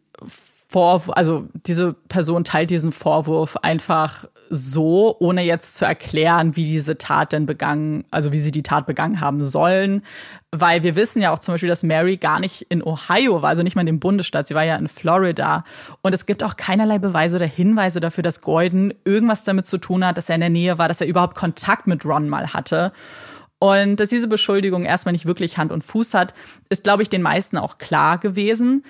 Vorwurf, 0.68 1.10
also 1.16 1.48
diese 1.54 1.92
Person 1.92 2.44
teilt 2.44 2.70
diesen 2.70 2.92
Vorwurf 2.92 3.56
einfach 3.56 4.26
so, 4.52 5.16
ohne 5.20 5.42
jetzt 5.42 5.76
zu 5.76 5.84
erklären, 5.84 6.56
wie 6.56 6.64
diese 6.64 6.98
Tat 6.98 7.32
denn 7.32 7.46
begangen, 7.46 8.04
also 8.10 8.32
wie 8.32 8.40
sie 8.40 8.50
die 8.50 8.64
Tat 8.64 8.84
begangen 8.84 9.20
haben 9.20 9.44
sollen. 9.44 10.02
Weil 10.50 10.82
wir 10.82 10.96
wissen 10.96 11.22
ja 11.22 11.32
auch 11.32 11.38
zum 11.38 11.54
Beispiel, 11.54 11.68
dass 11.68 11.84
Mary 11.84 12.16
gar 12.16 12.40
nicht 12.40 12.62
in 12.62 12.82
Ohio 12.82 13.42
war, 13.42 13.50
also 13.50 13.62
nicht 13.62 13.76
mal 13.76 13.82
in 13.82 13.86
dem 13.86 14.00
Bundesstaat, 14.00 14.48
sie 14.48 14.56
war 14.56 14.64
ja 14.64 14.74
in 14.74 14.88
Florida. 14.88 15.64
Und 16.02 16.12
es 16.12 16.26
gibt 16.26 16.42
auch 16.42 16.56
keinerlei 16.56 16.98
Beweise 16.98 17.36
oder 17.36 17.46
Hinweise 17.46 18.00
dafür, 18.00 18.22
dass 18.22 18.40
Gordon 18.40 18.92
irgendwas 19.04 19.44
damit 19.44 19.68
zu 19.68 19.78
tun 19.78 20.04
hat, 20.04 20.16
dass 20.16 20.28
er 20.28 20.34
in 20.34 20.40
der 20.40 20.50
Nähe 20.50 20.78
war, 20.78 20.88
dass 20.88 21.00
er 21.00 21.06
überhaupt 21.06 21.36
Kontakt 21.36 21.86
mit 21.86 22.04
Ron 22.04 22.28
mal 22.28 22.52
hatte. 22.52 22.92
Und 23.60 24.00
dass 24.00 24.08
diese 24.08 24.26
Beschuldigung 24.26 24.84
erstmal 24.84 25.12
nicht 25.12 25.26
wirklich 25.26 25.58
Hand 25.58 25.70
und 25.70 25.84
Fuß 25.84 26.14
hat, 26.14 26.34
ist, 26.70 26.82
glaube 26.82 27.02
ich, 27.02 27.10
den 27.10 27.22
meisten 27.22 27.58
auch 27.58 27.78
klar 27.78 28.18
gewesen. 28.18 28.84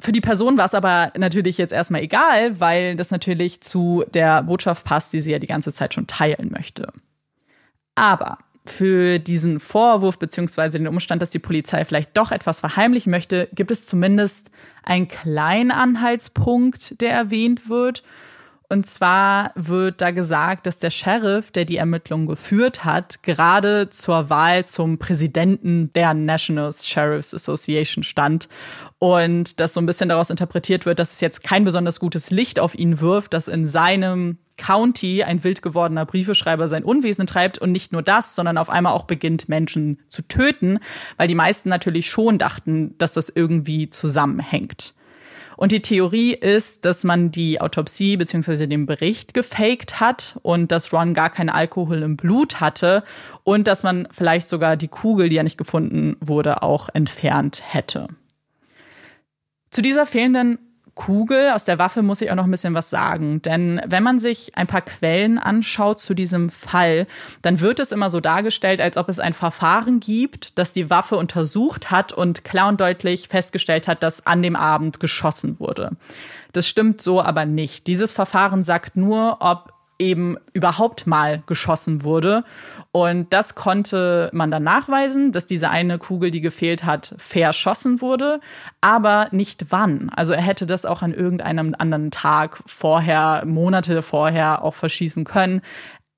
Für 0.00 0.12
die 0.12 0.20
Person 0.20 0.58
war 0.58 0.66
es 0.66 0.74
aber 0.74 1.12
natürlich 1.16 1.58
jetzt 1.58 1.72
erstmal 1.72 2.02
egal, 2.02 2.60
weil 2.60 2.96
das 2.96 3.10
natürlich 3.10 3.62
zu 3.62 4.04
der 4.12 4.42
Botschaft 4.42 4.84
passt, 4.84 5.12
die 5.12 5.20
sie 5.20 5.32
ja 5.32 5.38
die 5.38 5.46
ganze 5.46 5.72
Zeit 5.72 5.94
schon 5.94 6.06
teilen 6.06 6.50
möchte. 6.52 6.92
Aber 7.94 8.38
für 8.66 9.18
diesen 9.18 9.60
Vorwurf 9.60 10.18
beziehungsweise 10.18 10.78
den 10.78 10.88
Umstand, 10.88 11.22
dass 11.22 11.30
die 11.30 11.38
Polizei 11.38 11.84
vielleicht 11.84 12.16
doch 12.16 12.30
etwas 12.30 12.60
verheimlichen 12.60 13.10
möchte, 13.10 13.48
gibt 13.54 13.70
es 13.70 13.86
zumindest 13.86 14.50
einen 14.82 15.08
kleinen 15.08 15.70
Anhaltspunkt, 15.70 17.00
der 17.00 17.12
erwähnt 17.12 17.68
wird. 17.68 18.02
Und 18.68 18.84
zwar 18.84 19.52
wird 19.54 20.00
da 20.00 20.10
gesagt, 20.10 20.66
dass 20.66 20.80
der 20.80 20.90
Sheriff, 20.90 21.52
der 21.52 21.64
die 21.64 21.76
Ermittlungen 21.76 22.26
geführt 22.26 22.84
hat, 22.84 23.22
gerade 23.22 23.90
zur 23.90 24.28
Wahl 24.28 24.66
zum 24.66 24.98
Präsidenten 24.98 25.92
der 25.92 26.14
National 26.14 26.72
Sheriffs 26.72 27.32
Association 27.32 28.02
stand. 28.02 28.48
Und 28.98 29.60
dass 29.60 29.74
so 29.74 29.80
ein 29.80 29.86
bisschen 29.86 30.08
daraus 30.08 30.30
interpretiert 30.30 30.84
wird, 30.84 30.98
dass 30.98 31.12
es 31.12 31.20
jetzt 31.20 31.44
kein 31.44 31.64
besonders 31.64 32.00
gutes 32.00 32.30
Licht 32.30 32.58
auf 32.58 32.74
ihn 32.74 33.00
wirft, 33.00 33.34
dass 33.34 33.46
in 33.46 33.66
seinem 33.66 34.38
County 34.56 35.22
ein 35.22 35.44
wild 35.44 35.62
gewordener 35.62 36.06
Briefeschreiber 36.06 36.68
sein 36.68 36.82
Unwesen 36.82 37.26
treibt 37.26 37.58
und 37.58 37.72
nicht 37.72 37.92
nur 37.92 38.02
das, 38.02 38.34
sondern 38.34 38.58
auf 38.58 38.70
einmal 38.70 38.94
auch 38.94 39.04
beginnt, 39.04 39.48
Menschen 39.48 40.00
zu 40.08 40.22
töten, 40.22 40.78
weil 41.18 41.28
die 41.28 41.34
meisten 41.34 41.68
natürlich 41.68 42.08
schon 42.08 42.38
dachten, 42.38 42.96
dass 42.98 43.12
das 43.12 43.28
irgendwie 43.28 43.90
zusammenhängt. 43.90 44.95
Und 45.56 45.72
die 45.72 45.80
Theorie 45.80 46.34
ist, 46.34 46.84
dass 46.84 47.04
man 47.04 47.30
die 47.30 47.60
Autopsie 47.60 48.16
bzw. 48.16 48.66
den 48.66 48.86
Bericht 48.86 49.34
gefaked 49.34 50.00
hat 50.00 50.38
und 50.42 50.70
dass 50.70 50.92
Ron 50.92 51.14
gar 51.14 51.30
keinen 51.30 51.48
Alkohol 51.48 52.02
im 52.02 52.16
Blut 52.16 52.60
hatte 52.60 53.04
und 53.42 53.66
dass 53.66 53.82
man 53.82 54.06
vielleicht 54.10 54.48
sogar 54.48 54.76
die 54.76 54.88
Kugel, 54.88 55.28
die 55.28 55.36
ja 55.36 55.42
nicht 55.42 55.58
gefunden 55.58 56.16
wurde, 56.20 56.62
auch 56.62 56.88
entfernt 56.92 57.62
hätte. 57.64 58.08
Zu 59.70 59.82
dieser 59.82 60.06
fehlenden 60.06 60.58
Kugel, 60.96 61.50
aus 61.50 61.64
der 61.64 61.78
Waffe 61.78 62.02
muss 62.02 62.22
ich 62.22 62.30
auch 62.30 62.34
noch 62.34 62.46
ein 62.46 62.50
bisschen 62.50 62.74
was 62.74 62.90
sagen. 62.90 63.42
Denn 63.42 63.80
wenn 63.86 64.02
man 64.02 64.18
sich 64.18 64.56
ein 64.56 64.66
paar 64.66 64.80
Quellen 64.80 65.38
anschaut 65.38 66.00
zu 66.00 66.14
diesem 66.14 66.50
Fall, 66.50 67.06
dann 67.42 67.60
wird 67.60 67.78
es 67.78 67.92
immer 67.92 68.10
so 68.10 68.18
dargestellt, 68.18 68.80
als 68.80 68.96
ob 68.96 69.08
es 69.10 69.20
ein 69.20 69.34
Verfahren 69.34 70.00
gibt, 70.00 70.58
das 70.58 70.72
die 70.72 70.90
Waffe 70.90 71.16
untersucht 71.16 71.90
hat 71.90 72.12
und 72.12 72.44
klar 72.44 72.68
und 72.68 72.80
deutlich 72.80 73.28
festgestellt 73.28 73.86
hat, 73.86 74.02
dass 74.02 74.26
an 74.26 74.42
dem 74.42 74.56
Abend 74.56 74.98
geschossen 74.98 75.60
wurde. 75.60 75.92
Das 76.52 76.66
stimmt 76.66 77.02
so 77.02 77.22
aber 77.22 77.44
nicht. 77.44 77.86
Dieses 77.86 78.12
Verfahren 78.12 78.64
sagt 78.64 78.96
nur, 78.96 79.36
ob 79.40 79.74
eben 79.98 80.36
überhaupt 80.52 81.06
mal 81.06 81.42
geschossen 81.46 82.02
wurde. 82.04 82.44
Und 82.96 83.34
das 83.34 83.54
konnte 83.54 84.30
man 84.32 84.50
dann 84.50 84.62
nachweisen, 84.62 85.30
dass 85.30 85.44
diese 85.44 85.68
eine 85.68 85.98
Kugel, 85.98 86.30
die 86.30 86.40
gefehlt 86.40 86.84
hat, 86.84 87.14
verschossen 87.18 88.00
wurde, 88.00 88.40
aber 88.80 89.28
nicht 89.32 89.66
wann. 89.68 90.08
Also 90.08 90.32
er 90.32 90.40
hätte 90.40 90.64
das 90.64 90.86
auch 90.86 91.02
an 91.02 91.12
irgendeinem 91.12 91.74
anderen 91.76 92.10
Tag 92.10 92.62
vorher, 92.64 93.42
Monate 93.44 94.00
vorher 94.00 94.64
auch 94.64 94.72
verschießen 94.72 95.24
können. 95.24 95.60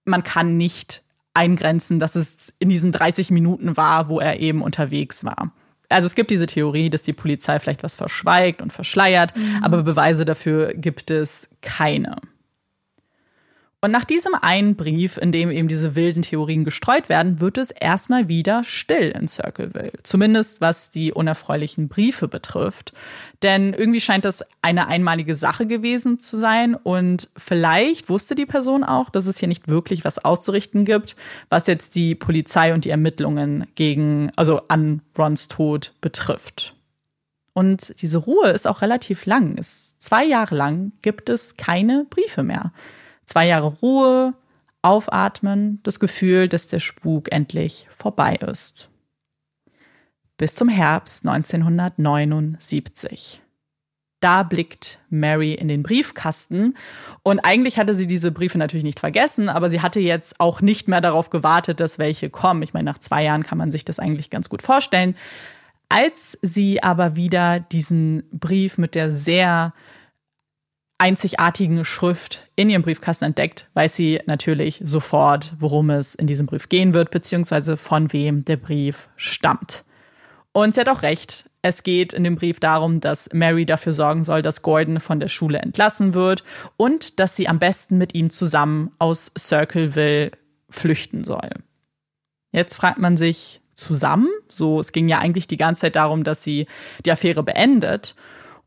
Man 0.05 0.23
kann 0.23 0.57
nicht 0.57 1.03
eingrenzen, 1.35 1.99
dass 1.99 2.15
es 2.15 2.53
in 2.61 2.69
diesen 2.69 2.93
30 2.93 3.33
Minuten 3.33 3.77
war, 3.77 4.09
wo 4.09 4.21
er 4.21 4.39
eben 4.39 4.63
unterwegs 4.63 5.25
war. 5.25 5.51
Also 5.89 6.07
es 6.07 6.15
gibt 6.15 6.31
diese 6.31 6.47
Theorie, 6.47 6.91
dass 6.91 7.03
die 7.03 7.13
Polizei 7.13 7.59
vielleicht 7.59 7.83
was 7.83 7.97
verschweigt 7.97 8.63
und 8.63 8.73
verschleiert, 8.73 9.37
mhm. 9.37 9.65
aber 9.65 9.83
Beweise 9.83 10.25
dafür 10.25 10.75
gibt 10.75 11.11
es 11.11 11.49
keine. 11.61 12.19
Und 13.81 13.93
nach 13.93 14.05
diesem 14.05 14.35
einen 14.35 14.75
Brief, 14.75 15.19
in 15.19 15.31
dem 15.31 15.53
eben 15.53 15.69
diese 15.69 15.95
wilden 15.95 16.23
Theorien 16.23 16.65
gestreut 16.65 17.09
werden, 17.09 17.41
wird 17.41 17.59
es 17.59 17.71
erstmal 17.71 18.27
wieder 18.27 18.65
still 18.65 19.11
in 19.11 19.29
Circleville. 19.29 19.93
Zumindest 20.03 20.61
was 20.61 20.91
die 20.91 21.13
unerfreulichen 21.13 21.87
Briefe 21.87 22.27
betrifft. 22.27 22.93
Denn 23.45 23.75
irgendwie 23.75 24.01
scheint 24.01 24.25
das 24.25 24.45
eine 24.63 24.89
einmalige 24.89 25.37
Sache 25.37 25.67
gewesen 25.67 26.19
zu 26.19 26.37
sein. 26.37 26.75
Und 26.75 27.29
vielleicht 27.37 28.09
wusste 28.09 28.35
die 28.35 28.47
Person 28.47 28.83
auch, 28.83 29.11
dass 29.11 29.29
es 29.29 29.39
hier 29.39 29.47
nicht 29.47 29.69
wirklich 29.69 30.05
was 30.05 30.25
auszurichten 30.25 30.85
gibt, 30.85 31.15
was 31.49 31.69
jetzt 31.69 31.95
die 31.95 32.17
Polizei 32.17 32.75
und 32.75 32.85
die 32.85 32.91
Ermittlungen 32.91 33.69
gegen, 33.77 34.33
also 34.35 34.63
an 34.67 35.03
Rons 35.17 35.47
Tod 35.47 35.95
betrifft. 36.01 36.75
Und 37.53 37.95
diese 38.03 38.19
Ruhe 38.19 38.51
ist 38.51 38.67
auch 38.67 38.83
relativ 38.83 39.25
lang. 39.25 39.57
Zwei 39.99 40.25
Jahre 40.25 40.57
lang 40.57 40.93
gibt 41.03 41.29
es 41.29 41.57
keine 41.57 42.07
Briefe 42.11 42.43
mehr. 42.43 42.73
Zwei 43.29 43.47
Jahre 43.47 43.77
Ruhe, 43.83 44.35
aufatmen, 44.81 45.81
das 45.83 46.01
Gefühl, 46.01 46.49
dass 46.49 46.67
der 46.67 46.79
Spuk 46.79 47.31
endlich 47.31 47.87
vorbei 47.91 48.37
ist. 48.37 48.89
Bis 50.39 50.55
zum 50.55 50.71
Herbst 50.71 51.29
1979. 51.29 53.43
Da 54.21 54.43
blickt 54.45 54.99
Mary 55.11 55.53
in 55.53 55.69
den 55.69 55.83
Briefkasten 55.83 56.75
und 57.23 57.41
eigentlich 57.41 57.79
hatte 57.79 57.95
sie 57.95 58.07
diese 58.07 58.33
Briefe 58.33 58.57
natürlich 58.57 58.83
nicht 58.83 58.99
vergessen, 58.99 59.51
aber 59.51 59.69
sie 59.69 59.83
hatte 59.83 60.01
jetzt 60.01 60.41
auch 60.41 60.63
nicht 60.63 60.89
mehr 60.89 61.03
darauf 61.03 61.29
gewartet, 61.29 61.81
dass 61.81 61.99
welche 61.99 62.31
kommen. 62.31 62.63
Ich 62.63 62.73
meine, 62.73 62.91
nach 62.91 62.99
zwei 62.99 63.25
Jahren 63.25 63.43
kann 63.43 63.59
man 63.59 63.71
sich 63.71 63.85
das 63.85 63.99
eigentlich 63.99 64.31
ganz 64.31 64.49
gut 64.49 64.63
vorstellen. 64.63 65.15
Als 65.91 66.39
sie 66.41 66.83
aber 66.83 67.15
wieder 67.15 67.61
diesen 67.61 68.23
Brief 68.33 68.79
mit 68.79 68.95
der 68.95 69.11
sehr 69.11 69.75
einzigartigen 70.99 71.85
Schrift 71.85 72.49
in 72.57 72.69
ihrem 72.69 72.83
Briefkasten 72.83 73.25
entdeckt, 73.25 73.69
weiß 73.75 73.95
sie 73.95 74.21
natürlich 74.27 74.81
sofort, 74.85 75.55
worum 75.59 75.91
es 75.91 76.17
in 76.17 76.27
diesem 76.27 76.47
Brief 76.47 76.69
gehen 76.69 76.93
wird, 76.93 77.11
beziehungsweise 77.11 77.77
von 77.77 78.13
wem 78.13 78.45
der 78.45 78.57
Brief 78.57 79.09
stammt. 79.17 79.85
Und 80.53 80.75
sie 80.75 80.81
hat 80.81 80.89
auch 80.89 81.03
recht. 81.03 81.49
Es 81.63 81.85
geht 81.85 82.13
in 82.13 82.25
dem 82.25 82.37
Brief 82.37 82.59
darum, 82.59 83.01
dass 83.01 83.29
Mary 83.33 83.65
dafür 83.65 83.93
sorgen 83.93 84.25
soll, 84.25 84.43
dass 84.43 84.63
Gordon 84.63 84.99
von 84.99 85.21
der 85.21 85.29
Schule 85.29 85.59
entlassen 85.59 86.15
wird 86.15 86.43
und 86.77 87.21
dass 87.21 87.37
sie 87.37 87.49
am 87.49 87.59
besten 87.59 87.97
mit 87.97 88.15
ihm 88.15 88.31
zusammen 88.31 88.93
aus 88.99 89.31
Circleville 89.39 90.33
flüchten 90.69 91.23
soll. 91.23 91.51
Jetzt 92.51 92.77
fragt 92.77 92.99
man 92.99 93.17
sich 93.17 93.61
zusammen, 93.75 94.29
so 94.49 94.81
es 94.81 94.93
ging 94.93 95.09
ja 95.09 95.19
eigentlich 95.19 95.47
die 95.47 95.57
ganze 95.57 95.83
Zeit 95.83 95.97
darum, 95.97 96.25
dass 96.25 96.43
sie 96.43 96.67
die 97.05 97.13
Affäre 97.13 97.43
beendet. 97.43 98.17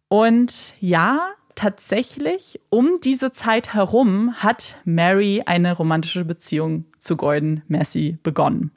Und 0.07 0.73
ja, 0.79 1.33
tatsächlich 1.61 2.59
um 2.69 2.99
diese 3.03 3.31
Zeit 3.31 3.75
herum 3.75 4.33
hat 4.37 4.77
Mary 4.83 5.43
eine 5.45 5.73
romantische 5.73 6.25
Beziehung 6.25 6.85
zu 6.97 7.15
Gordon 7.15 7.61
Massey 7.67 8.17
begonnen. 8.23 8.71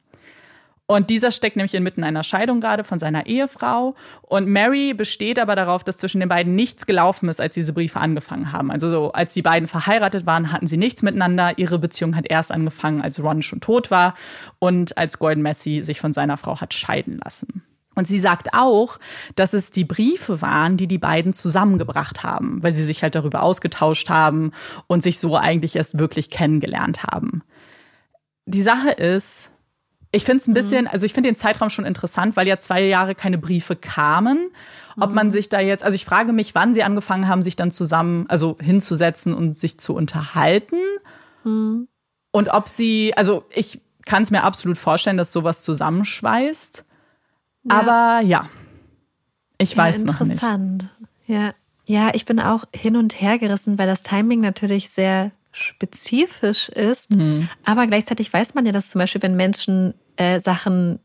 Und 0.86 1.08
dieser 1.08 1.30
steckt 1.30 1.56
nämlich 1.56 1.72
inmitten 1.72 2.04
einer 2.04 2.22
Scheidung 2.22 2.60
gerade 2.60 2.84
von 2.84 2.98
seiner 2.98 3.24
Ehefrau. 3.24 3.94
Und 4.20 4.48
Mary 4.48 4.92
besteht 4.92 5.38
aber 5.38 5.56
darauf, 5.56 5.82
dass 5.82 5.96
zwischen 5.96 6.20
den 6.20 6.28
beiden 6.28 6.54
nichts 6.54 6.84
gelaufen 6.84 7.30
ist, 7.30 7.40
als 7.40 7.54
diese 7.54 7.72
Briefe 7.72 8.00
angefangen 8.00 8.52
haben. 8.52 8.70
Also 8.70 8.90
so, 8.90 9.12
als 9.12 9.32
die 9.32 9.40
beiden 9.40 9.66
verheiratet 9.66 10.26
waren, 10.26 10.52
hatten 10.52 10.66
sie 10.66 10.76
nichts 10.76 11.00
miteinander. 11.00 11.56
Ihre 11.56 11.78
Beziehung 11.78 12.14
hat 12.16 12.26
erst 12.28 12.52
angefangen, 12.52 13.00
als 13.00 13.22
Ron 13.22 13.40
schon 13.40 13.62
tot 13.62 13.90
war 13.90 14.14
und 14.58 14.98
als 14.98 15.18
Gordon 15.18 15.42
Massey 15.42 15.82
sich 15.82 16.00
von 16.00 16.12
seiner 16.12 16.36
Frau 16.36 16.60
hat 16.60 16.74
scheiden 16.74 17.18
lassen. 17.24 17.62
Und 17.94 18.06
sie 18.08 18.20
sagt 18.20 18.48
auch, 18.52 18.98
dass 19.36 19.54
es 19.54 19.70
die 19.70 19.84
Briefe 19.84 20.42
waren, 20.42 20.76
die 20.76 20.86
die 20.86 20.98
beiden 20.98 21.32
zusammengebracht 21.32 22.22
haben, 22.22 22.62
weil 22.62 22.72
sie 22.72 22.84
sich 22.84 23.02
halt 23.02 23.14
darüber 23.14 23.42
ausgetauscht 23.42 24.10
haben 24.10 24.52
und 24.86 25.02
sich 25.02 25.18
so 25.18 25.36
eigentlich 25.36 25.76
erst 25.76 25.98
wirklich 25.98 26.30
kennengelernt 26.30 27.04
haben. 27.04 27.42
Die 28.46 28.62
Sache 28.62 28.90
ist, 28.90 29.50
ich 30.14 30.24
finde 30.24 30.42
es 30.42 30.48
ein 30.48 30.54
bisschen, 30.54 30.84
mhm. 30.84 30.90
also 30.90 31.06
ich 31.06 31.12
finde 31.12 31.30
den 31.30 31.36
Zeitraum 31.36 31.70
schon 31.70 31.84
interessant, 31.84 32.36
weil 32.36 32.46
ja 32.46 32.58
zwei 32.58 32.82
Jahre 32.82 33.14
keine 33.14 33.38
Briefe 33.38 33.74
kamen. 33.74 34.50
Ob 34.98 35.10
mhm. 35.10 35.14
man 35.14 35.30
sich 35.32 35.48
da 35.48 35.60
jetzt, 35.60 35.82
also 35.82 35.96
ich 35.96 36.04
frage 36.04 36.32
mich, 36.32 36.54
wann 36.54 36.72
sie 36.72 36.84
angefangen 36.84 37.26
haben, 37.26 37.42
sich 37.42 37.56
dann 37.56 37.72
zusammen, 37.72 38.26
also 38.28 38.56
hinzusetzen 38.60 39.34
und 39.34 39.58
sich 39.58 39.80
zu 39.80 39.94
unterhalten. 39.94 40.78
Mhm. 41.42 41.88
Und 42.30 42.48
ob 42.48 42.68
sie, 42.68 43.12
also 43.16 43.44
ich 43.50 43.80
kann 44.04 44.22
es 44.22 44.30
mir 44.30 44.44
absolut 44.44 44.78
vorstellen, 44.78 45.16
dass 45.16 45.32
sowas 45.32 45.62
zusammenschweißt. 45.62 46.84
Ja. 47.64 47.80
Aber 47.80 48.26
ja, 48.26 48.48
ich 49.58 49.72
ja, 49.72 49.78
weiß 49.78 50.04
noch 50.04 50.20
nicht. 50.20 50.32
Interessant. 50.32 50.90
Ja. 51.26 51.54
ja, 51.86 52.10
ich 52.14 52.26
bin 52.26 52.40
auch 52.40 52.64
hin 52.74 52.96
und 52.96 53.20
her 53.20 53.38
gerissen, 53.38 53.78
weil 53.78 53.86
das 53.86 54.02
Timing 54.02 54.40
natürlich 54.40 54.90
sehr 54.90 55.30
spezifisch 55.52 56.68
ist. 56.68 57.12
Mhm. 57.12 57.48
Aber 57.64 57.86
gleichzeitig 57.86 58.32
weiß 58.32 58.54
man 58.54 58.66
ja, 58.66 58.72
dass 58.72 58.90
zum 58.90 58.98
Beispiel, 58.98 59.22
wenn 59.22 59.36
Menschen 59.36 59.94
äh, 60.16 60.40
Sachen 60.40 60.98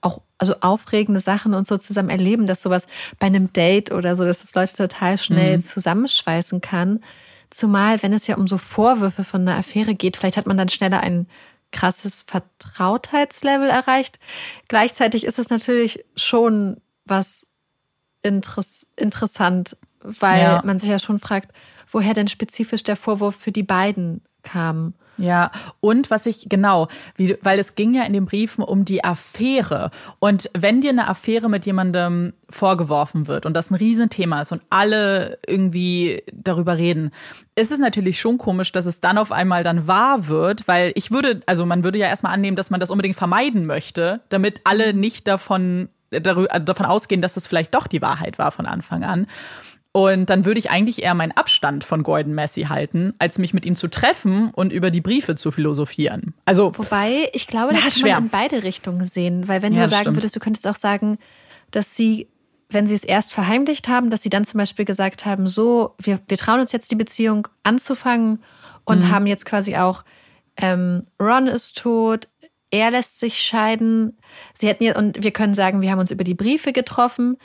auch, 0.00 0.20
also 0.38 0.54
aufregende 0.60 1.20
Sachen 1.20 1.54
und 1.54 1.66
so 1.68 1.78
zusammen 1.78 2.10
erleben, 2.10 2.46
dass 2.46 2.62
sowas 2.62 2.88
bei 3.20 3.28
einem 3.28 3.52
Date 3.52 3.92
oder 3.92 4.16
so, 4.16 4.24
dass 4.24 4.40
das 4.40 4.54
Leute 4.54 4.74
total 4.74 5.16
schnell 5.16 5.56
mhm. 5.56 5.60
zusammenschweißen 5.60 6.60
kann. 6.60 7.00
Zumal, 7.50 8.02
wenn 8.02 8.12
es 8.12 8.26
ja 8.26 8.36
um 8.36 8.48
so 8.48 8.58
Vorwürfe 8.58 9.24
von 9.24 9.42
einer 9.42 9.56
Affäre 9.56 9.94
geht, 9.94 10.16
vielleicht 10.16 10.36
hat 10.36 10.46
man 10.46 10.56
dann 10.56 10.68
schneller 10.68 11.00
ein 11.00 11.26
krasses 11.72 12.22
Vertrautheitslevel 12.22 13.68
erreicht. 13.68 14.18
Gleichzeitig 14.68 15.24
ist 15.24 15.38
es 15.38 15.48
natürlich 15.48 16.04
schon 16.14 16.80
was 17.04 17.48
interess 18.22 18.92
interessant, 18.96 19.76
weil 20.00 20.42
ja. 20.42 20.62
man 20.64 20.78
sich 20.78 20.88
ja 20.88 20.98
schon 20.98 21.18
fragt, 21.18 21.52
woher 21.90 22.14
denn 22.14 22.28
spezifisch 22.28 22.82
der 22.82 22.96
Vorwurf 22.96 23.36
für 23.36 23.52
die 23.52 23.62
beiden 23.62 24.22
kam. 24.42 24.94
Ja, 25.22 25.52
und 25.78 26.10
was 26.10 26.26
ich 26.26 26.48
genau, 26.48 26.88
wie, 27.14 27.38
weil 27.42 27.60
es 27.60 27.76
ging 27.76 27.94
ja 27.94 28.02
in 28.02 28.12
den 28.12 28.24
Briefen 28.24 28.64
um 28.64 28.84
die 28.84 29.04
Affäre. 29.04 29.92
Und 30.18 30.50
wenn 30.52 30.80
dir 30.80 30.90
eine 30.90 31.06
Affäre 31.06 31.48
mit 31.48 31.64
jemandem 31.64 32.32
vorgeworfen 32.50 33.28
wird 33.28 33.46
und 33.46 33.54
das 33.54 33.70
ein 33.70 33.76
Riesenthema 33.76 34.40
ist 34.40 34.50
und 34.50 34.62
alle 34.68 35.38
irgendwie 35.46 36.24
darüber 36.32 36.76
reden, 36.76 37.12
ist 37.54 37.70
es 37.70 37.78
natürlich 37.78 38.18
schon 38.18 38.36
komisch, 38.36 38.72
dass 38.72 38.84
es 38.84 38.98
dann 39.00 39.16
auf 39.16 39.30
einmal 39.30 39.62
dann 39.62 39.86
wahr 39.86 40.26
wird, 40.26 40.66
weil 40.66 40.90
ich 40.96 41.12
würde, 41.12 41.40
also 41.46 41.66
man 41.66 41.84
würde 41.84 41.98
ja 41.98 42.08
erstmal 42.08 42.34
annehmen, 42.34 42.56
dass 42.56 42.70
man 42.70 42.80
das 42.80 42.90
unbedingt 42.90 43.14
vermeiden 43.14 43.64
möchte, 43.64 44.22
damit 44.28 44.62
alle 44.64 44.92
nicht 44.92 45.28
davon, 45.28 45.88
davon 46.10 46.84
ausgehen, 46.84 47.22
dass 47.22 47.36
es 47.36 47.46
vielleicht 47.46 47.76
doch 47.76 47.86
die 47.86 48.02
Wahrheit 48.02 48.40
war 48.40 48.50
von 48.50 48.66
Anfang 48.66 49.04
an. 49.04 49.28
Und 49.92 50.30
dann 50.30 50.46
würde 50.46 50.58
ich 50.58 50.70
eigentlich 50.70 51.02
eher 51.02 51.12
meinen 51.12 51.32
Abstand 51.32 51.84
von 51.84 52.02
Gordon 52.02 52.34
Massey 52.34 52.64
halten, 52.64 53.12
als 53.18 53.38
mich 53.38 53.52
mit 53.52 53.66
ihm 53.66 53.76
zu 53.76 53.88
treffen 53.88 54.50
und 54.50 54.72
über 54.72 54.90
die 54.90 55.02
Briefe 55.02 55.34
zu 55.34 55.50
philosophieren. 55.50 56.32
Also 56.46 56.72
wobei 56.76 57.28
ich 57.34 57.46
glaube, 57.46 57.74
das 57.74 58.00
kann 58.00 58.10
man 58.10 58.24
in 58.24 58.30
beide 58.30 58.62
Richtungen 58.62 59.04
sehen, 59.04 59.48
weil 59.48 59.60
wenn 59.60 59.74
ja, 59.74 59.82
du 59.82 59.88
sagen 59.88 60.02
stimmt. 60.02 60.16
würdest, 60.16 60.34
du 60.34 60.40
könntest 60.40 60.66
auch 60.66 60.76
sagen, 60.76 61.18
dass 61.70 61.94
sie, 61.94 62.28
wenn 62.70 62.86
sie 62.86 62.94
es 62.94 63.04
erst 63.04 63.34
verheimlicht 63.34 63.86
haben, 63.88 64.08
dass 64.08 64.22
sie 64.22 64.30
dann 64.30 64.44
zum 64.44 64.56
Beispiel 64.56 64.86
gesagt 64.86 65.26
haben, 65.26 65.46
so 65.46 65.94
wir, 65.98 66.20
wir 66.26 66.38
trauen 66.38 66.60
uns 66.60 66.72
jetzt 66.72 66.90
die 66.90 66.96
Beziehung 66.96 67.48
anzufangen 67.62 68.42
und 68.84 69.00
mhm. 69.00 69.10
haben 69.10 69.26
jetzt 69.26 69.44
quasi 69.44 69.76
auch 69.76 70.04
ähm, 70.56 71.02
Ron 71.20 71.48
ist 71.48 71.76
tot, 71.76 72.28
er 72.70 72.90
lässt 72.90 73.20
sich 73.20 73.42
scheiden. 73.42 74.16
Sie 74.54 74.68
hätten 74.68 74.84
ja, 74.84 74.96
und 74.96 75.22
wir 75.22 75.32
können 75.32 75.52
sagen, 75.52 75.82
wir 75.82 75.90
haben 75.90 75.98
uns 75.98 76.10
über 76.10 76.24
die 76.24 76.34
Briefe 76.34 76.72
getroffen 76.72 77.36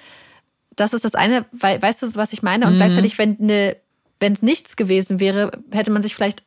das 0.78 0.93
ist 0.93 1.03
das 1.03 1.15
eine, 1.15 1.45
weil, 1.51 1.82
weißt 1.82 2.01
du, 2.01 2.15
was 2.15 2.32
ich 2.32 2.41
meine? 2.41 2.65
Und 2.67 2.73
mhm. 2.73 2.78
gleichzeitig, 2.78 3.17
wenn 3.17 3.38
eine, 3.41 3.75
wenn 4.19 4.34
es 4.34 4.41
nichts 4.41 4.78
gewesen 4.78 5.19
wäre, 5.19 5.51
hätte 5.71 5.91
man 5.91 6.01
sich 6.01 6.15
vielleicht, 6.15 6.43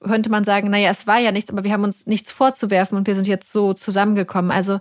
könnte 0.00 0.30
man 0.30 0.44
sagen, 0.44 0.70
naja, 0.70 0.90
es 0.90 1.06
war 1.06 1.18
ja 1.18 1.30
nichts, 1.30 1.50
aber 1.50 1.64
wir 1.64 1.72
haben 1.72 1.84
uns 1.84 2.06
nichts 2.06 2.32
vorzuwerfen 2.32 2.96
und 2.96 3.06
wir 3.06 3.14
sind 3.14 3.28
jetzt 3.28 3.52
so 3.52 3.74
zusammengekommen. 3.74 4.50
Also 4.50 4.80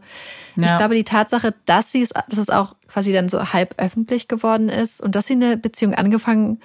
ja. 0.56 0.72
ich 0.72 0.78
glaube, 0.78 0.96
die 0.96 1.04
Tatsache, 1.04 1.54
dass 1.66 1.92
sie 1.92 2.04
es, 2.04 2.10
dass 2.10 2.40
es 2.40 2.50
auch 2.50 2.76
quasi 2.88 3.12
dann 3.12 3.28
so 3.28 3.54
halb 3.54 3.76
öffentlich 3.78 4.28
geworden 4.28 4.70
ist 4.70 5.02
und 5.02 5.16
dass 5.16 5.28
sie 5.28 5.34
eine 5.34 5.58
Beziehung 5.58 5.94
angefangen 5.94 6.60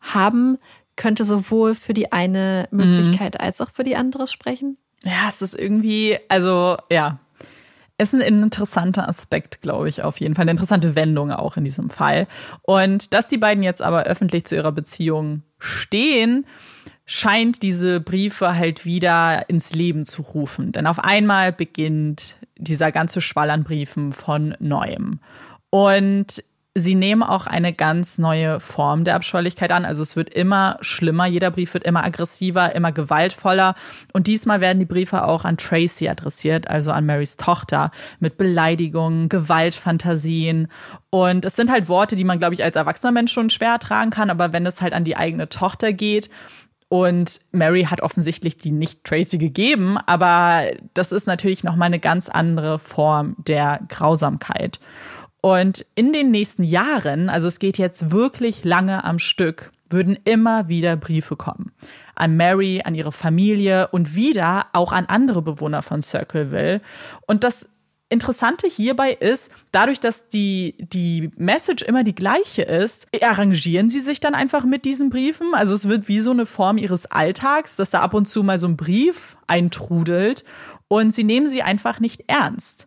haben, 0.00 0.58
könnte 0.96 1.24
sowohl 1.24 1.74
für 1.74 1.94
die 1.94 2.12
eine 2.12 2.68
mhm. 2.70 2.78
Möglichkeit 2.78 3.34
mhm. 3.34 3.40
als 3.40 3.60
auch 3.60 3.70
für 3.72 3.84
die 3.84 3.96
andere 3.96 4.26
sprechen. 4.26 4.76
Ja, 5.04 5.28
es 5.28 5.42
ist 5.42 5.54
irgendwie, 5.54 6.18
also 6.28 6.76
ja, 6.90 7.18
ist 7.98 8.14
ein 8.14 8.20
interessanter 8.20 9.08
Aspekt, 9.08 9.62
glaube 9.62 9.88
ich, 9.88 10.02
auf 10.02 10.18
jeden 10.20 10.34
Fall. 10.34 10.42
Eine 10.42 10.52
interessante 10.52 10.94
Wendung 10.96 11.30
auch 11.30 11.56
in 11.56 11.64
diesem 11.64 11.90
Fall. 11.90 12.26
Und 12.62 13.14
dass 13.14 13.28
die 13.28 13.38
beiden 13.38 13.62
jetzt 13.62 13.82
aber 13.82 14.04
öffentlich 14.04 14.44
zu 14.44 14.54
ihrer 14.54 14.72
Beziehung 14.72 15.42
stehen, 15.58 16.46
scheint 17.06 17.62
diese 17.62 18.00
Briefe 18.00 18.56
halt 18.56 18.84
wieder 18.84 19.48
ins 19.48 19.72
Leben 19.72 20.04
zu 20.04 20.22
rufen. 20.22 20.72
Denn 20.72 20.86
auf 20.86 20.98
einmal 20.98 21.52
beginnt 21.52 22.36
dieser 22.58 22.92
ganze 22.92 23.20
Schwall 23.20 23.50
an 23.50 23.64
Briefen 23.64 24.12
von 24.12 24.54
neuem. 24.58 25.20
Und 25.70 26.42
sie 26.76 26.94
nehmen 26.94 27.22
auch 27.22 27.46
eine 27.46 27.72
ganz 27.72 28.18
neue 28.18 28.60
Form 28.60 29.04
der 29.04 29.14
Abscheulichkeit 29.14 29.72
an. 29.72 29.86
Also 29.86 30.02
es 30.02 30.14
wird 30.14 30.28
immer 30.28 30.76
schlimmer, 30.82 31.24
jeder 31.26 31.50
Brief 31.50 31.72
wird 31.72 31.84
immer 31.84 32.04
aggressiver, 32.04 32.74
immer 32.74 32.92
gewaltvoller. 32.92 33.74
Und 34.12 34.26
diesmal 34.26 34.60
werden 34.60 34.78
die 34.78 34.84
Briefe 34.84 35.24
auch 35.24 35.44
an 35.46 35.56
Tracy 35.56 36.08
adressiert, 36.08 36.68
also 36.68 36.92
an 36.92 37.06
Marys 37.06 37.38
Tochter, 37.38 37.90
mit 38.20 38.36
Beleidigungen, 38.36 39.30
Gewaltfantasien. 39.30 40.68
Und 41.08 41.46
es 41.46 41.56
sind 41.56 41.70
halt 41.70 41.88
Worte, 41.88 42.14
die 42.14 42.24
man, 42.24 42.38
glaube 42.38 42.54
ich, 42.54 42.62
als 42.62 42.76
erwachsener 42.76 43.12
Mensch 43.12 43.32
schon 43.32 43.48
schwer 43.48 43.70
ertragen 43.70 44.10
kann. 44.10 44.28
Aber 44.28 44.52
wenn 44.52 44.66
es 44.66 44.82
halt 44.82 44.92
an 44.92 45.04
die 45.04 45.16
eigene 45.16 45.48
Tochter 45.48 45.94
geht, 45.94 46.28
und 46.88 47.40
Mary 47.50 47.82
hat 47.82 48.00
offensichtlich 48.00 48.58
die 48.58 48.70
nicht 48.70 49.02
Tracy 49.02 49.38
gegeben, 49.38 49.98
aber 50.06 50.66
das 50.94 51.10
ist 51.10 51.26
natürlich 51.26 51.64
noch 51.64 51.74
mal 51.74 51.86
eine 51.86 51.98
ganz 51.98 52.28
andere 52.28 52.78
Form 52.78 53.34
der 53.38 53.80
Grausamkeit. 53.88 54.78
Und 55.40 55.86
in 55.94 56.12
den 56.12 56.30
nächsten 56.30 56.64
Jahren, 56.64 57.28
also 57.28 57.48
es 57.48 57.58
geht 57.58 57.78
jetzt 57.78 58.10
wirklich 58.10 58.64
lange 58.64 59.04
am 59.04 59.18
Stück, 59.18 59.72
würden 59.88 60.18
immer 60.24 60.68
wieder 60.68 60.96
Briefe 60.96 61.36
kommen. 61.36 61.72
An 62.14 62.36
Mary, 62.36 62.82
an 62.84 62.94
ihre 62.94 63.12
Familie 63.12 63.88
und 63.88 64.14
wieder 64.14 64.66
auch 64.72 64.92
an 64.92 65.06
andere 65.06 65.42
Bewohner 65.42 65.82
von 65.82 66.02
Circleville. 66.02 66.80
Und 67.26 67.44
das 67.44 67.68
Interessante 68.08 68.68
hierbei 68.68 69.12
ist, 69.12 69.50
dadurch, 69.72 69.98
dass 69.98 70.28
die, 70.28 70.76
die 70.78 71.30
Message 71.36 71.82
immer 71.82 72.04
die 72.04 72.14
gleiche 72.14 72.62
ist, 72.62 73.08
arrangieren 73.20 73.88
sie 73.88 73.98
sich 73.98 74.20
dann 74.20 74.36
einfach 74.36 74.64
mit 74.64 74.84
diesen 74.84 75.10
Briefen. 75.10 75.48
Also 75.54 75.74
es 75.74 75.88
wird 75.88 76.06
wie 76.06 76.20
so 76.20 76.30
eine 76.30 76.46
Form 76.46 76.78
ihres 76.78 77.06
Alltags, 77.06 77.74
dass 77.74 77.90
da 77.90 78.02
ab 78.02 78.14
und 78.14 78.26
zu 78.26 78.44
mal 78.44 78.60
so 78.60 78.68
ein 78.68 78.76
Brief 78.76 79.36
eintrudelt 79.48 80.44
und 80.86 81.10
sie 81.10 81.24
nehmen 81.24 81.48
sie 81.48 81.62
einfach 81.62 81.98
nicht 81.98 82.24
ernst. 82.28 82.86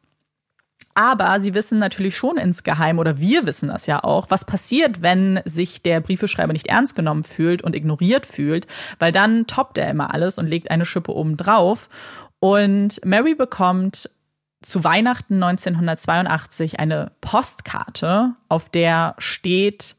Aber 1.00 1.40
sie 1.40 1.54
wissen 1.54 1.80
natürlich 1.80 2.18
schon 2.18 2.36
insgeheim, 2.36 3.00
oder 3.00 3.20
wir 3.20 3.46
wissen 3.46 3.70
das 3.70 3.86
ja 3.86 4.04
auch, 4.04 4.30
was 4.30 4.44
passiert, 4.44 5.02
wenn 5.02 5.40
sich 5.46 5.82
der 5.82 6.02
Briefeschreiber 6.02 6.52
nicht 6.52 6.68
ernst 6.68 6.94
genommen 6.94 7.24
fühlt 7.24 7.62
und 7.62 7.74
ignoriert 7.74 8.26
fühlt, 8.26 8.68
weil 9.00 9.14
dann 9.14 9.48
toppt 9.48 9.78
er 9.78 9.90
immer 9.90 10.14
alles 10.14 10.38
und 10.38 10.48
legt 10.48 10.70
eine 10.70 10.84
Schippe 10.84 11.16
oben 11.16 11.38
drauf. 11.38 11.88
Und 12.40 13.00
Mary 13.06 13.34
bekommt 13.34 14.10
zu 14.62 14.84
Weihnachten 14.84 15.42
1982 15.42 16.82
eine 16.82 17.14
Postkarte, 17.22 18.34
auf 18.50 18.68
der 18.68 19.16
steht, 19.20 19.96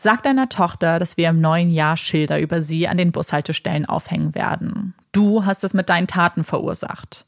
Sag 0.00 0.22
deiner 0.22 0.48
Tochter, 0.48 0.98
dass 1.00 1.16
wir 1.16 1.28
im 1.28 1.40
neuen 1.40 1.70
Jahr 1.70 1.96
Schilder 1.96 2.38
über 2.38 2.62
sie 2.62 2.86
an 2.88 2.96
den 2.96 3.10
Bushaltestellen 3.10 3.84
aufhängen 3.84 4.34
werden. 4.34 4.94
Du 5.10 5.44
hast 5.44 5.64
es 5.64 5.74
mit 5.74 5.88
deinen 5.88 6.06
Taten 6.06 6.44
verursacht. 6.44 7.26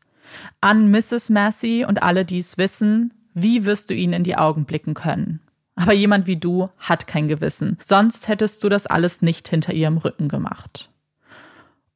An 0.61 0.91
Mrs. 0.91 1.31
Massey 1.31 1.85
und 1.85 2.03
alle, 2.03 2.25
die 2.25 2.39
es 2.39 2.59
wissen, 2.59 3.15
wie 3.35 3.65
wirst 3.65 3.91
du 3.91 3.95
ihnen 3.95 4.13
in 4.13 4.25
die 4.25 4.37
Augen 4.37 4.65
blicken 4.65 4.95
können? 4.95 5.41
Aber 5.77 5.93
jemand 5.93 6.27
wie 6.27 6.37
du 6.37 6.69
hat 6.79 7.07
kein 7.07 7.29
Gewissen, 7.29 7.79
sonst 7.83 8.29
hättest 8.29 8.63
du 8.63 8.69
das 8.69 8.87
alles 8.87 9.23
nicht 9.23 9.49
hinter 9.49 9.73
ihrem 9.73 9.97
Rücken 9.97 10.29
gemacht. 10.29 10.91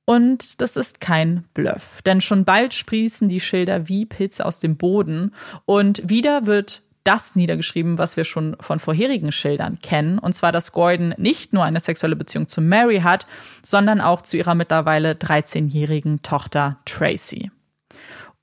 Und 0.07 0.61
das 0.61 0.77
ist 0.77 1.01
kein 1.01 1.45
Bluff, 1.55 2.03
denn 2.03 2.21
schon 2.21 2.45
bald 2.45 2.75
sprießen 2.75 3.29
die 3.29 3.41
Schilder 3.41 3.89
wie 3.89 4.05
Pilze 4.05 4.45
aus 4.45 4.59
dem 4.59 4.77
Boden 4.77 5.35
und 5.65 6.09
wieder 6.09 6.47
wird 6.47 6.83
das 7.05 7.37
niedergeschrieben, 7.37 7.99
was 7.99 8.17
wir 8.17 8.25
schon 8.25 8.57
von 8.61 8.79
vorherigen 8.79 9.31
Schildern 9.31 9.79
kennen, 9.81 10.19
und 10.19 10.33
zwar, 10.35 10.53
dass 10.53 10.73
Gordon 10.73 11.15
nicht 11.19 11.53
nur 11.53 11.65
eine 11.65 11.81
sexuelle 11.81 12.17
Beziehung 12.17 12.49
zu 12.49 12.63
Mary 12.63 13.01
hat, 13.01 13.27
sondern 13.63 14.01
auch 14.01 14.23
zu 14.23 14.39
ihrer 14.39 14.55
mittlerweile 14.55 15.13
13-jährigen 15.13 16.23
Tochter 16.23 16.79
Tracy. 16.87 17.51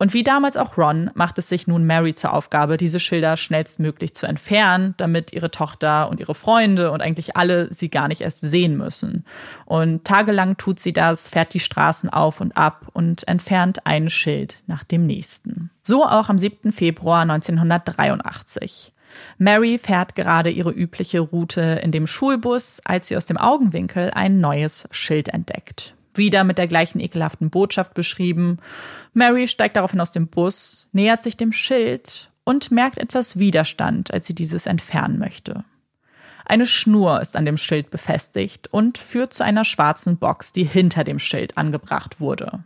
Und 0.01 0.15
wie 0.15 0.23
damals 0.23 0.57
auch 0.57 0.79
Ron 0.79 1.11
macht 1.13 1.37
es 1.37 1.47
sich 1.47 1.67
nun 1.67 1.85
Mary 1.85 2.15
zur 2.15 2.33
Aufgabe, 2.33 2.77
diese 2.77 2.99
Schilder 2.99 3.37
schnellstmöglich 3.37 4.15
zu 4.15 4.25
entfernen, 4.25 4.95
damit 4.97 5.31
ihre 5.31 5.51
Tochter 5.51 6.09
und 6.09 6.19
ihre 6.19 6.33
Freunde 6.33 6.89
und 6.89 7.03
eigentlich 7.03 7.37
alle 7.37 7.71
sie 7.71 7.91
gar 7.91 8.07
nicht 8.07 8.21
erst 8.21 8.41
sehen 8.41 8.77
müssen. 8.77 9.25
Und 9.65 10.03
tagelang 10.03 10.57
tut 10.57 10.79
sie 10.79 10.91
das, 10.91 11.29
fährt 11.29 11.53
die 11.53 11.59
Straßen 11.59 12.09
auf 12.09 12.41
und 12.41 12.57
ab 12.57 12.87
und 12.93 13.27
entfernt 13.27 13.85
ein 13.85 14.09
Schild 14.09 14.63
nach 14.65 14.83
dem 14.83 15.05
nächsten. 15.05 15.69
So 15.83 16.03
auch 16.03 16.29
am 16.29 16.39
7. 16.39 16.71
Februar 16.71 17.21
1983. 17.21 18.93
Mary 19.37 19.77
fährt 19.77 20.15
gerade 20.15 20.49
ihre 20.49 20.71
übliche 20.71 21.19
Route 21.19 21.79
in 21.83 21.91
dem 21.91 22.07
Schulbus, 22.07 22.81
als 22.85 23.07
sie 23.07 23.17
aus 23.17 23.27
dem 23.27 23.37
Augenwinkel 23.37 24.09
ein 24.15 24.39
neues 24.39 24.87
Schild 24.89 25.29
entdeckt 25.29 25.93
wieder 26.13 26.43
mit 26.43 26.57
der 26.57 26.67
gleichen 26.67 26.99
ekelhaften 26.99 27.49
Botschaft 27.49 27.93
beschrieben. 27.93 28.57
Mary 29.13 29.47
steigt 29.47 29.75
daraufhin 29.75 30.01
aus 30.01 30.11
dem 30.11 30.27
Bus, 30.27 30.87
nähert 30.91 31.23
sich 31.23 31.37
dem 31.37 31.51
Schild 31.51 32.31
und 32.43 32.71
merkt 32.71 32.97
etwas 32.97 33.39
Widerstand, 33.39 34.13
als 34.13 34.27
sie 34.27 34.35
dieses 34.35 34.65
entfernen 34.65 35.19
möchte. 35.19 35.63
Eine 36.45 36.67
Schnur 36.67 37.21
ist 37.21 37.37
an 37.37 37.45
dem 37.45 37.57
Schild 37.57 37.91
befestigt 37.91 38.67
und 38.73 38.97
führt 38.97 39.33
zu 39.33 39.43
einer 39.43 39.63
schwarzen 39.63 40.17
Box, 40.17 40.51
die 40.51 40.63
hinter 40.63 41.03
dem 41.03 41.19
Schild 41.19 41.57
angebracht 41.57 42.19
wurde. 42.19 42.63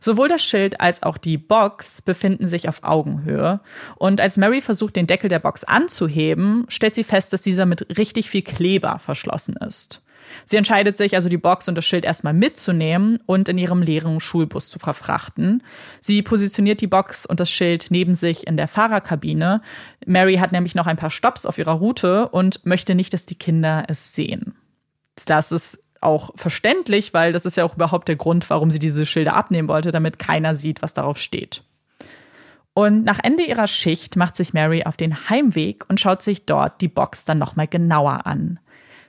Sowohl 0.00 0.28
das 0.28 0.42
Schild 0.42 0.80
als 0.80 1.02
auch 1.02 1.16
die 1.16 1.38
Box 1.38 2.02
befinden 2.02 2.46
sich 2.46 2.68
auf 2.68 2.82
Augenhöhe. 2.82 3.60
Und 3.96 4.20
als 4.20 4.36
Mary 4.36 4.62
versucht, 4.62 4.96
den 4.96 5.06
Deckel 5.06 5.28
der 5.28 5.38
Box 5.38 5.64
anzuheben, 5.64 6.64
stellt 6.68 6.94
sie 6.94 7.04
fest, 7.04 7.32
dass 7.32 7.42
dieser 7.42 7.66
mit 7.66 7.98
richtig 7.98 8.30
viel 8.30 8.42
Kleber 8.42 8.98
verschlossen 8.98 9.56
ist. 9.56 10.02
Sie 10.46 10.56
entscheidet 10.56 10.96
sich 10.96 11.14
also, 11.14 11.28
die 11.28 11.36
Box 11.36 11.68
und 11.68 11.74
das 11.74 11.84
Schild 11.84 12.04
erstmal 12.04 12.32
mitzunehmen 12.32 13.18
und 13.26 13.48
in 13.48 13.58
ihrem 13.58 13.82
leeren 13.82 14.20
Schulbus 14.20 14.68
zu 14.68 14.78
verfrachten. 14.78 15.62
Sie 16.00 16.22
positioniert 16.22 16.80
die 16.80 16.86
Box 16.86 17.26
und 17.26 17.40
das 17.40 17.50
Schild 17.50 17.86
neben 17.90 18.14
sich 18.14 18.46
in 18.46 18.56
der 18.56 18.68
Fahrerkabine. 18.68 19.62
Mary 20.06 20.36
hat 20.36 20.52
nämlich 20.52 20.74
noch 20.74 20.86
ein 20.86 20.96
paar 20.96 21.10
Stops 21.10 21.46
auf 21.46 21.58
ihrer 21.58 21.72
Route 21.72 22.28
und 22.28 22.64
möchte 22.66 22.94
nicht, 22.94 23.12
dass 23.12 23.26
die 23.26 23.38
Kinder 23.38 23.84
es 23.88 24.14
sehen. 24.14 24.54
Das 25.26 25.52
ist 25.52 25.80
auch 26.00 26.30
verständlich, 26.36 27.14
weil 27.14 27.32
das 27.32 27.46
ist 27.46 27.56
ja 27.56 27.64
auch 27.64 27.74
überhaupt 27.74 28.08
der 28.08 28.16
Grund, 28.16 28.48
warum 28.50 28.70
sie 28.70 28.78
diese 28.78 29.06
Schilder 29.06 29.34
abnehmen 29.34 29.68
wollte, 29.68 29.90
damit 29.90 30.18
keiner 30.18 30.54
sieht, 30.54 30.82
was 30.82 30.94
darauf 30.94 31.18
steht. 31.18 31.62
Und 32.74 33.04
nach 33.04 33.20
Ende 33.22 33.44
ihrer 33.44 33.68
Schicht 33.68 34.16
macht 34.16 34.34
sich 34.36 34.52
Mary 34.52 34.84
auf 34.84 34.96
den 34.96 35.30
Heimweg 35.30 35.84
und 35.88 36.00
schaut 36.00 36.22
sich 36.22 36.44
dort 36.44 36.80
die 36.80 36.88
Box 36.88 37.24
dann 37.24 37.38
nochmal 37.38 37.68
genauer 37.68 38.26
an. 38.26 38.58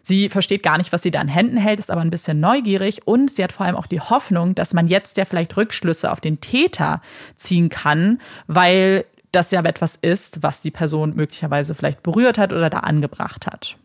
Sie 0.07 0.29
versteht 0.29 0.61
gar 0.61 0.77
nicht, 0.77 0.93
was 0.93 1.01
sie 1.01 1.09
da 1.09 1.19
in 1.19 1.27
Händen 1.27 1.57
hält, 1.57 1.79
ist 1.79 1.89
aber 1.89 2.01
ein 2.01 2.11
bisschen 2.11 2.39
neugierig 2.39 3.07
und 3.07 3.31
sie 3.31 3.43
hat 3.43 3.51
vor 3.51 3.65
allem 3.65 3.75
auch 3.75 3.87
die 3.87 3.99
Hoffnung, 3.99 4.53
dass 4.53 4.75
man 4.75 4.87
jetzt 4.87 5.17
ja 5.17 5.25
vielleicht 5.25 5.57
Rückschlüsse 5.57 6.11
auf 6.11 6.21
den 6.21 6.39
Täter 6.41 7.01
ziehen 7.35 7.69
kann, 7.69 8.21
weil 8.45 9.05
das 9.31 9.49
ja 9.49 9.63
etwas 9.63 9.95
ist, 9.95 10.43
was 10.43 10.61
die 10.61 10.69
Person 10.69 11.15
möglicherweise 11.15 11.73
vielleicht 11.73 12.03
berührt 12.03 12.37
hat 12.37 12.53
oder 12.53 12.69
da 12.69 12.81
angebracht 12.81 13.47
hat. 13.47 13.77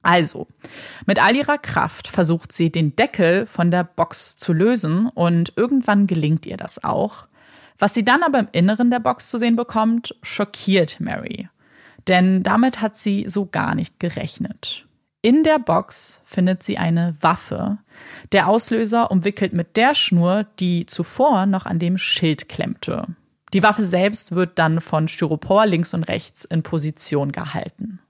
Also, 0.00 0.46
mit 1.04 1.22
all 1.22 1.36
ihrer 1.36 1.58
Kraft 1.58 2.08
versucht 2.08 2.50
sie, 2.50 2.72
den 2.72 2.96
Deckel 2.96 3.44
von 3.44 3.70
der 3.70 3.84
Box 3.84 4.36
zu 4.36 4.54
lösen 4.54 5.10
und 5.10 5.52
irgendwann 5.56 6.06
gelingt 6.06 6.46
ihr 6.46 6.56
das 6.56 6.82
auch. 6.82 7.26
Was 7.78 7.92
sie 7.92 8.04
dann 8.04 8.22
aber 8.22 8.38
im 8.38 8.48
Inneren 8.52 8.90
der 8.90 9.00
Box 9.00 9.28
zu 9.28 9.36
sehen 9.36 9.56
bekommt, 9.56 10.16
schockiert 10.22 11.00
Mary. 11.00 11.50
Denn 12.08 12.42
damit 12.42 12.80
hat 12.80 12.96
sie 12.96 13.26
so 13.28 13.44
gar 13.44 13.74
nicht 13.74 14.00
gerechnet. 14.00 14.86
In 15.24 15.42
der 15.42 15.58
Box 15.58 16.20
findet 16.26 16.62
sie 16.62 16.76
eine 16.76 17.16
Waffe. 17.22 17.78
Der 18.32 18.46
Auslöser 18.46 19.10
umwickelt 19.10 19.54
mit 19.54 19.78
der 19.78 19.94
Schnur, 19.94 20.44
die 20.60 20.84
zuvor 20.84 21.46
noch 21.46 21.64
an 21.64 21.78
dem 21.78 21.96
Schild 21.96 22.50
klemmte. 22.50 23.06
Die 23.54 23.62
Waffe 23.62 23.80
selbst 23.80 24.34
wird 24.34 24.58
dann 24.58 24.82
von 24.82 25.08
Styropor 25.08 25.64
links 25.64 25.94
und 25.94 26.02
rechts 26.04 26.44
in 26.44 26.62
Position 26.62 27.32
gehalten. 27.32 28.00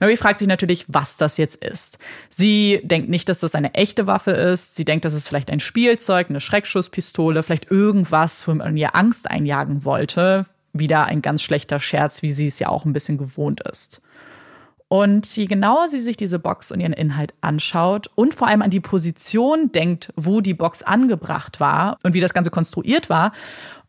Mary 0.00 0.16
fragt 0.16 0.40
sich 0.40 0.48
natürlich, 0.48 0.86
was 0.88 1.16
das 1.16 1.36
jetzt 1.36 1.62
ist. 1.64 2.00
Sie 2.28 2.80
denkt 2.82 3.08
nicht, 3.08 3.28
dass 3.28 3.38
das 3.38 3.54
eine 3.54 3.74
echte 3.74 4.08
Waffe 4.08 4.32
ist. 4.32 4.74
Sie 4.74 4.84
denkt, 4.84 5.04
dass 5.04 5.12
es 5.12 5.28
vielleicht 5.28 5.48
ein 5.48 5.60
Spielzeug, 5.60 6.28
eine 6.28 6.40
Schreckschusspistole, 6.40 7.44
vielleicht 7.44 7.70
irgendwas, 7.70 8.48
wo 8.48 8.54
man 8.54 8.76
ihr 8.76 8.96
Angst 8.96 9.30
einjagen 9.30 9.84
wollte. 9.84 10.46
Wieder 10.72 11.04
ein 11.04 11.22
ganz 11.22 11.44
schlechter 11.44 11.78
Scherz, 11.78 12.22
wie 12.22 12.32
sie 12.32 12.48
es 12.48 12.58
ja 12.58 12.68
auch 12.68 12.84
ein 12.84 12.92
bisschen 12.92 13.16
gewohnt 13.16 13.60
ist. 13.60 14.02
Und 14.88 15.26
je 15.34 15.46
genauer 15.46 15.88
sie 15.88 15.98
sich 15.98 16.16
diese 16.16 16.38
Box 16.38 16.70
und 16.70 16.78
ihren 16.78 16.92
Inhalt 16.92 17.34
anschaut 17.40 18.08
und 18.14 18.34
vor 18.34 18.46
allem 18.46 18.62
an 18.62 18.70
die 18.70 18.80
Position 18.80 19.72
denkt, 19.72 20.12
wo 20.14 20.40
die 20.40 20.54
Box 20.54 20.82
angebracht 20.82 21.58
war 21.58 21.98
und 22.04 22.14
wie 22.14 22.20
das 22.20 22.34
Ganze 22.34 22.50
konstruiert 22.50 23.10
war, 23.10 23.32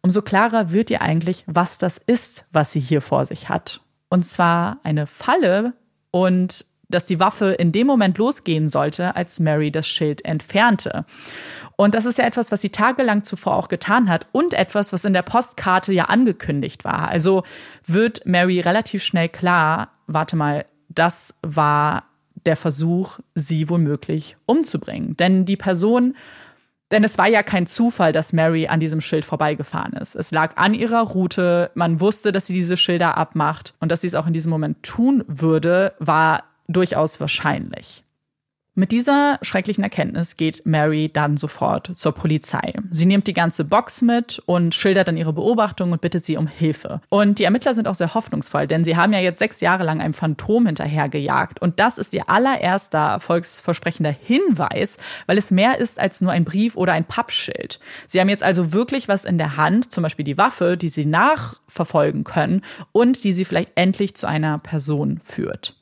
umso 0.01 0.23
klarer 0.23 0.71
wird 0.71 0.89
ihr 0.89 1.01
eigentlich, 1.01 1.43
was 1.45 1.77
das 1.77 1.99
ist, 1.99 2.45
was 2.51 2.71
sie 2.71 2.79
hier 2.79 3.01
vor 3.01 3.25
sich 3.25 3.47
hat. 3.47 3.81
Und 4.09 4.23
zwar 4.25 4.79
eine 4.83 5.05
Falle 5.05 5.73
und 6.09 6.65
dass 6.89 7.05
die 7.05 7.19
Waffe 7.19 7.51
in 7.51 7.71
dem 7.71 7.85
Moment 7.85 8.17
losgehen 8.17 8.69
sollte, 8.69 9.15
als 9.15 9.39
Mary 9.39 9.71
das 9.71 9.87
Schild 9.87 10.23
entfernte. 10.23 11.05
Und 11.75 11.93
das 11.95 12.05
ist 12.05 12.17
ja 12.17 12.25
etwas, 12.25 12.51
was 12.51 12.61
sie 12.61 12.69
tagelang 12.69 13.23
zuvor 13.23 13.55
auch 13.55 13.67
getan 13.67 14.09
hat 14.09 14.25
und 14.31 14.53
etwas, 14.53 14.93
was 14.93 15.03
in 15.03 15.13
der 15.13 15.21
Postkarte 15.21 15.93
ja 15.93 16.05
angekündigt 16.05 16.85
war. 16.85 17.09
Also 17.09 17.43
wird 17.85 18.25
Mary 18.25 18.61
relativ 18.61 19.03
schnell 19.03 19.27
klar, 19.29 19.89
warte 20.07 20.37
mal, 20.37 20.65
das 20.97 21.35
war 21.41 22.03
der 22.45 22.55
Versuch, 22.55 23.19
sie 23.35 23.69
womöglich 23.69 24.37
umzubringen. 24.45 25.17
Denn 25.17 25.45
die 25.45 25.57
Person, 25.57 26.15
denn 26.91 27.03
es 27.03 27.17
war 27.17 27.27
ja 27.27 27.43
kein 27.43 27.67
Zufall, 27.67 28.13
dass 28.13 28.33
Mary 28.33 28.67
an 28.67 28.79
diesem 28.79 29.01
Schild 29.01 29.25
vorbeigefahren 29.25 29.93
ist. 29.93 30.15
Es 30.15 30.31
lag 30.31 30.55
an 30.55 30.73
ihrer 30.73 31.01
Route, 31.01 31.71
man 31.75 31.99
wusste, 31.99 32.31
dass 32.31 32.47
sie 32.47 32.53
diese 32.53 32.77
Schilder 32.77 33.17
abmacht 33.17 33.75
und 33.79 33.91
dass 33.91 34.01
sie 34.01 34.07
es 34.07 34.15
auch 34.15 34.27
in 34.27 34.33
diesem 34.33 34.49
Moment 34.49 34.81
tun 34.83 35.23
würde, 35.27 35.93
war 35.99 36.43
durchaus 36.67 37.19
wahrscheinlich. 37.19 38.03
Mit 38.79 38.91
dieser 38.91 39.39
schrecklichen 39.41 39.83
Erkenntnis 39.83 40.37
geht 40.37 40.67
Mary 40.67 41.09
dann 41.11 41.35
sofort 41.35 41.89
zur 41.95 42.11
Polizei. 42.11 42.75
Sie 42.91 43.07
nimmt 43.07 43.25
die 43.25 43.33
ganze 43.33 43.65
Box 43.65 44.03
mit 44.03 44.39
und 44.45 44.75
schildert 44.75 45.07
dann 45.07 45.17
ihre 45.17 45.33
Beobachtung 45.33 45.93
und 45.93 46.01
bittet 46.01 46.23
sie 46.23 46.37
um 46.37 46.45
Hilfe. 46.45 47.01
Und 47.09 47.39
die 47.39 47.45
Ermittler 47.45 47.73
sind 47.73 47.87
auch 47.87 47.95
sehr 47.95 48.13
hoffnungsvoll, 48.13 48.67
denn 48.67 48.83
sie 48.83 48.95
haben 48.95 49.13
ja 49.13 49.19
jetzt 49.19 49.39
sechs 49.39 49.61
Jahre 49.61 49.83
lang 49.83 49.99
einem 49.99 50.13
Phantom 50.13 50.67
hinterhergejagt. 50.67 51.59
Und 51.59 51.79
das 51.79 51.97
ist 51.97 52.13
ihr 52.13 52.29
allererster 52.29 52.99
erfolgsversprechender 52.99 54.11
Hinweis, 54.11 54.99
weil 55.25 55.39
es 55.39 55.49
mehr 55.49 55.79
ist 55.79 55.99
als 55.99 56.21
nur 56.21 56.31
ein 56.31 56.45
Brief 56.45 56.77
oder 56.77 56.93
ein 56.93 57.05
Pappschild. 57.05 57.79
Sie 58.05 58.19
haben 58.19 58.29
jetzt 58.29 58.43
also 58.43 58.73
wirklich 58.73 59.07
was 59.07 59.25
in 59.25 59.39
der 59.39 59.57
Hand, 59.57 59.91
zum 59.91 60.03
Beispiel 60.03 60.23
die 60.23 60.37
Waffe, 60.37 60.77
die 60.77 60.89
sie 60.89 61.07
nachverfolgen 61.07 62.25
können 62.25 62.61
und 62.91 63.23
die 63.23 63.33
sie 63.33 63.45
vielleicht 63.45 63.71
endlich 63.73 64.13
zu 64.13 64.27
einer 64.27 64.59
Person 64.59 65.19
führt. 65.25 65.73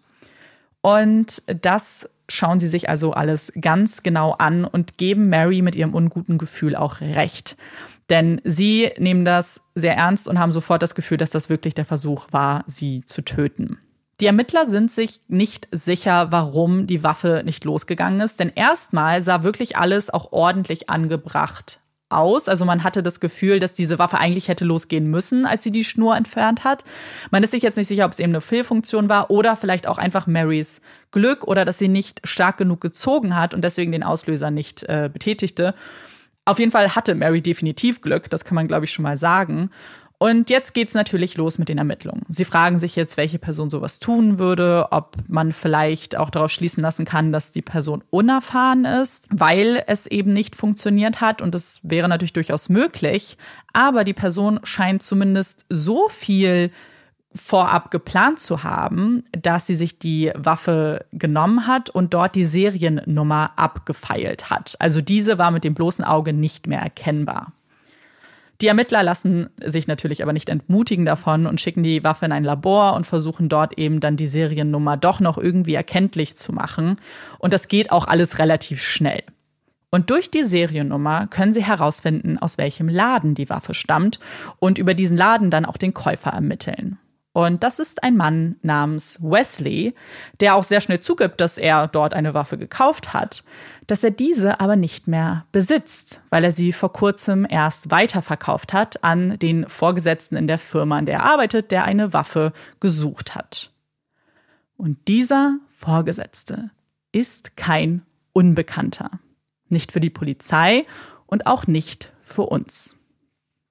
Und 0.79 1.41
das 1.47 2.07
schauen 2.29 2.59
sie 2.59 2.67
sich 2.67 2.89
also 2.89 3.13
alles 3.13 3.51
ganz 3.59 4.03
genau 4.03 4.31
an 4.31 4.65
und 4.65 4.97
geben 4.97 5.29
Mary 5.29 5.61
mit 5.61 5.75
ihrem 5.75 5.93
unguten 5.93 6.37
Gefühl 6.37 6.75
auch 6.75 7.01
recht. 7.01 7.57
Denn 8.09 8.39
sie 8.43 8.91
nehmen 8.97 9.25
das 9.25 9.63
sehr 9.73 9.95
ernst 9.95 10.27
und 10.27 10.39
haben 10.39 10.51
sofort 10.51 10.83
das 10.83 10.95
Gefühl, 10.95 11.17
dass 11.17 11.31
das 11.31 11.49
wirklich 11.49 11.73
der 11.73 11.85
Versuch 11.85 12.27
war, 12.31 12.63
sie 12.67 13.03
zu 13.05 13.23
töten. 13.23 13.79
Die 14.21 14.27
Ermittler 14.27 14.65
sind 14.65 14.91
sich 14.91 15.19
nicht 15.27 15.67
sicher, 15.71 16.31
warum 16.31 16.87
die 16.87 17.03
Waffe 17.03 17.41
nicht 17.43 17.65
losgegangen 17.65 18.21
ist, 18.21 18.39
denn 18.39 18.51
erstmal 18.53 19.21
sah 19.21 19.43
wirklich 19.43 19.77
alles 19.77 20.09
auch 20.09 20.31
ordentlich 20.31 20.89
angebracht 20.89 21.81
aus. 22.09 22.47
Also 22.47 22.65
man 22.65 22.83
hatte 22.83 23.03
das 23.03 23.19
Gefühl, 23.19 23.59
dass 23.59 23.73
diese 23.73 23.99
Waffe 23.99 24.17
eigentlich 24.17 24.47
hätte 24.47 24.65
losgehen 24.65 25.09
müssen, 25.09 25.45
als 25.45 25.63
sie 25.63 25.71
die 25.71 25.83
Schnur 25.83 26.15
entfernt 26.15 26.63
hat. 26.63 26.83
Man 27.31 27.43
ist 27.43 27.51
sich 27.51 27.63
jetzt 27.63 27.77
nicht 27.77 27.87
sicher, 27.87 28.05
ob 28.05 28.11
es 28.11 28.19
eben 28.19 28.31
eine 28.31 28.41
Fehlfunktion 28.41 29.09
war 29.09 29.31
oder 29.31 29.55
vielleicht 29.55 29.87
auch 29.87 29.97
einfach 29.97 30.27
Marys 30.27 30.81
Glück 31.11 31.45
oder 31.45 31.65
dass 31.65 31.79
sie 31.79 31.87
nicht 31.87 32.21
stark 32.23 32.57
genug 32.57 32.81
gezogen 32.81 33.35
hat 33.35 33.53
und 33.53 33.63
deswegen 33.63 33.91
den 33.91 34.03
Auslöser 34.03 34.51
nicht 34.51 34.83
äh, 34.83 35.09
betätigte. 35.11 35.73
Auf 36.45 36.59
jeden 36.59 36.71
Fall 36.71 36.95
hatte 36.95 37.15
Mary 37.15 37.41
definitiv 37.41 38.01
Glück, 38.01 38.29
das 38.29 38.45
kann 38.45 38.55
man, 38.55 38.67
glaube 38.67 38.85
ich, 38.85 38.93
schon 38.93 39.03
mal 39.03 39.17
sagen. 39.17 39.71
Und 40.17 40.49
jetzt 40.49 40.73
geht's 40.73 40.93
natürlich 40.93 41.35
los 41.35 41.57
mit 41.57 41.69
den 41.69 41.77
Ermittlungen. 41.77 42.23
Sie 42.29 42.45
fragen 42.45 42.79
sich 42.79 42.95
jetzt, 42.95 43.17
welche 43.17 43.39
Person 43.39 43.69
sowas 43.69 43.99
tun 43.99 44.39
würde, 44.39 44.87
ob 44.91 45.17
man 45.27 45.51
vielleicht 45.51 46.15
auch 46.15 46.29
darauf 46.29 46.51
schließen 46.51 46.81
lassen 46.81 47.05
kann, 47.05 47.31
dass 47.31 47.51
die 47.51 47.61
Person 47.61 48.03
unerfahren 48.09 48.85
ist, 48.85 49.27
weil 49.29 49.83
es 49.87 50.07
eben 50.07 50.31
nicht 50.31 50.55
funktioniert 50.55 51.21
hat. 51.21 51.41
Und 51.41 51.53
das 51.53 51.81
wäre 51.83 52.07
natürlich 52.07 52.33
durchaus 52.33 52.69
möglich. 52.69 53.37
Aber 53.73 54.03
die 54.03 54.13
Person 54.13 54.59
scheint 54.63 55.03
zumindest 55.03 55.65
so 55.69 56.07
viel 56.09 56.71
vorab 57.35 57.91
geplant 57.91 58.39
zu 58.39 58.63
haben, 58.63 59.25
dass 59.33 59.67
sie 59.67 59.75
sich 59.75 59.99
die 59.99 60.31
Waffe 60.35 61.05
genommen 61.11 61.67
hat 61.67 61.89
und 61.89 62.13
dort 62.13 62.35
die 62.35 62.45
Seriennummer 62.45 63.51
abgefeilt 63.57 64.49
hat. 64.49 64.77
Also 64.79 65.01
diese 65.01 65.37
war 65.37 65.51
mit 65.51 65.65
dem 65.65 65.73
bloßen 65.73 66.05
Auge 66.05 66.31
nicht 66.31 66.67
mehr 66.67 66.79
erkennbar. 66.79 67.51
Die 68.61 68.67
Ermittler 68.67 69.03
lassen 69.03 69.49
sich 69.63 69.87
natürlich 69.87 70.23
aber 70.23 70.31
nicht 70.31 70.49
entmutigen 70.49 71.05
davon 71.05 71.45
und 71.45 71.59
schicken 71.59 71.83
die 71.83 72.03
Waffe 72.03 72.25
in 72.25 72.31
ein 72.31 72.45
Labor 72.45 72.93
und 72.93 73.05
versuchen 73.05 73.49
dort 73.49 73.77
eben 73.77 73.99
dann 73.99 74.15
die 74.15 74.27
Seriennummer 74.27 74.95
doch 74.95 75.19
noch 75.19 75.37
irgendwie 75.37 75.73
erkenntlich 75.73 76.37
zu 76.37 76.53
machen. 76.53 76.97
Und 77.37 77.53
das 77.53 77.67
geht 77.67 77.91
auch 77.91 78.07
alles 78.07 78.39
relativ 78.39 78.81
schnell. 78.81 79.23
Und 79.91 80.09
durch 80.09 80.31
die 80.31 80.43
Seriennummer 80.43 81.27
können 81.27 81.53
sie 81.53 81.63
herausfinden, 81.63 82.37
aus 82.37 82.57
welchem 82.57 82.89
Laden 82.89 83.35
die 83.35 83.49
Waffe 83.49 83.73
stammt 83.73 84.19
und 84.59 84.77
über 84.77 84.93
diesen 84.93 85.17
Laden 85.17 85.49
dann 85.51 85.65
auch 85.65 85.77
den 85.77 85.93
Käufer 85.93 86.31
ermitteln. 86.31 86.97
Und 87.35 87.63
das 87.63 87.79
ist 87.79 88.01
ein 88.01 88.15
Mann 88.15 88.55
namens 88.61 89.21
Wesley, 89.21 89.93
der 90.39 90.55
auch 90.55 90.63
sehr 90.63 90.79
schnell 90.79 91.01
zugibt, 91.01 91.41
dass 91.41 91.57
er 91.57 91.89
dort 91.89 92.13
eine 92.13 92.33
Waffe 92.33 92.57
gekauft 92.57 93.13
hat, 93.13 93.43
dass 93.87 94.05
er 94.05 94.11
diese 94.11 94.61
aber 94.61 94.77
nicht 94.77 95.09
mehr 95.09 95.45
besitzt, 95.51 96.21
weil 96.29 96.45
er 96.45 96.53
sie 96.53 96.71
vor 96.71 96.93
kurzem 96.93 97.45
erst 97.49 97.91
weiterverkauft 97.91 98.71
hat 98.71 99.03
an 99.03 99.37
den 99.37 99.67
Vorgesetzten 99.67 100.37
in 100.37 100.47
der 100.47 100.57
Firma, 100.57 100.97
in 100.97 101.07
der 101.07 101.15
er 101.15 101.25
arbeitet, 101.25 101.71
der 101.71 101.83
eine 101.83 102.13
Waffe 102.13 102.53
gesucht 102.79 103.35
hat. 103.35 103.73
Und 104.77 105.09
dieser 105.09 105.57
Vorgesetzte 105.77 106.71
ist 107.11 107.57
kein 107.57 108.03
Unbekannter. 108.31 109.11
Nicht 109.67 109.91
für 109.91 109.99
die 109.99 110.09
Polizei 110.09 110.85
und 111.25 111.47
auch 111.47 111.67
nicht 111.67 112.13
für 112.23 112.43
uns. 112.43 112.94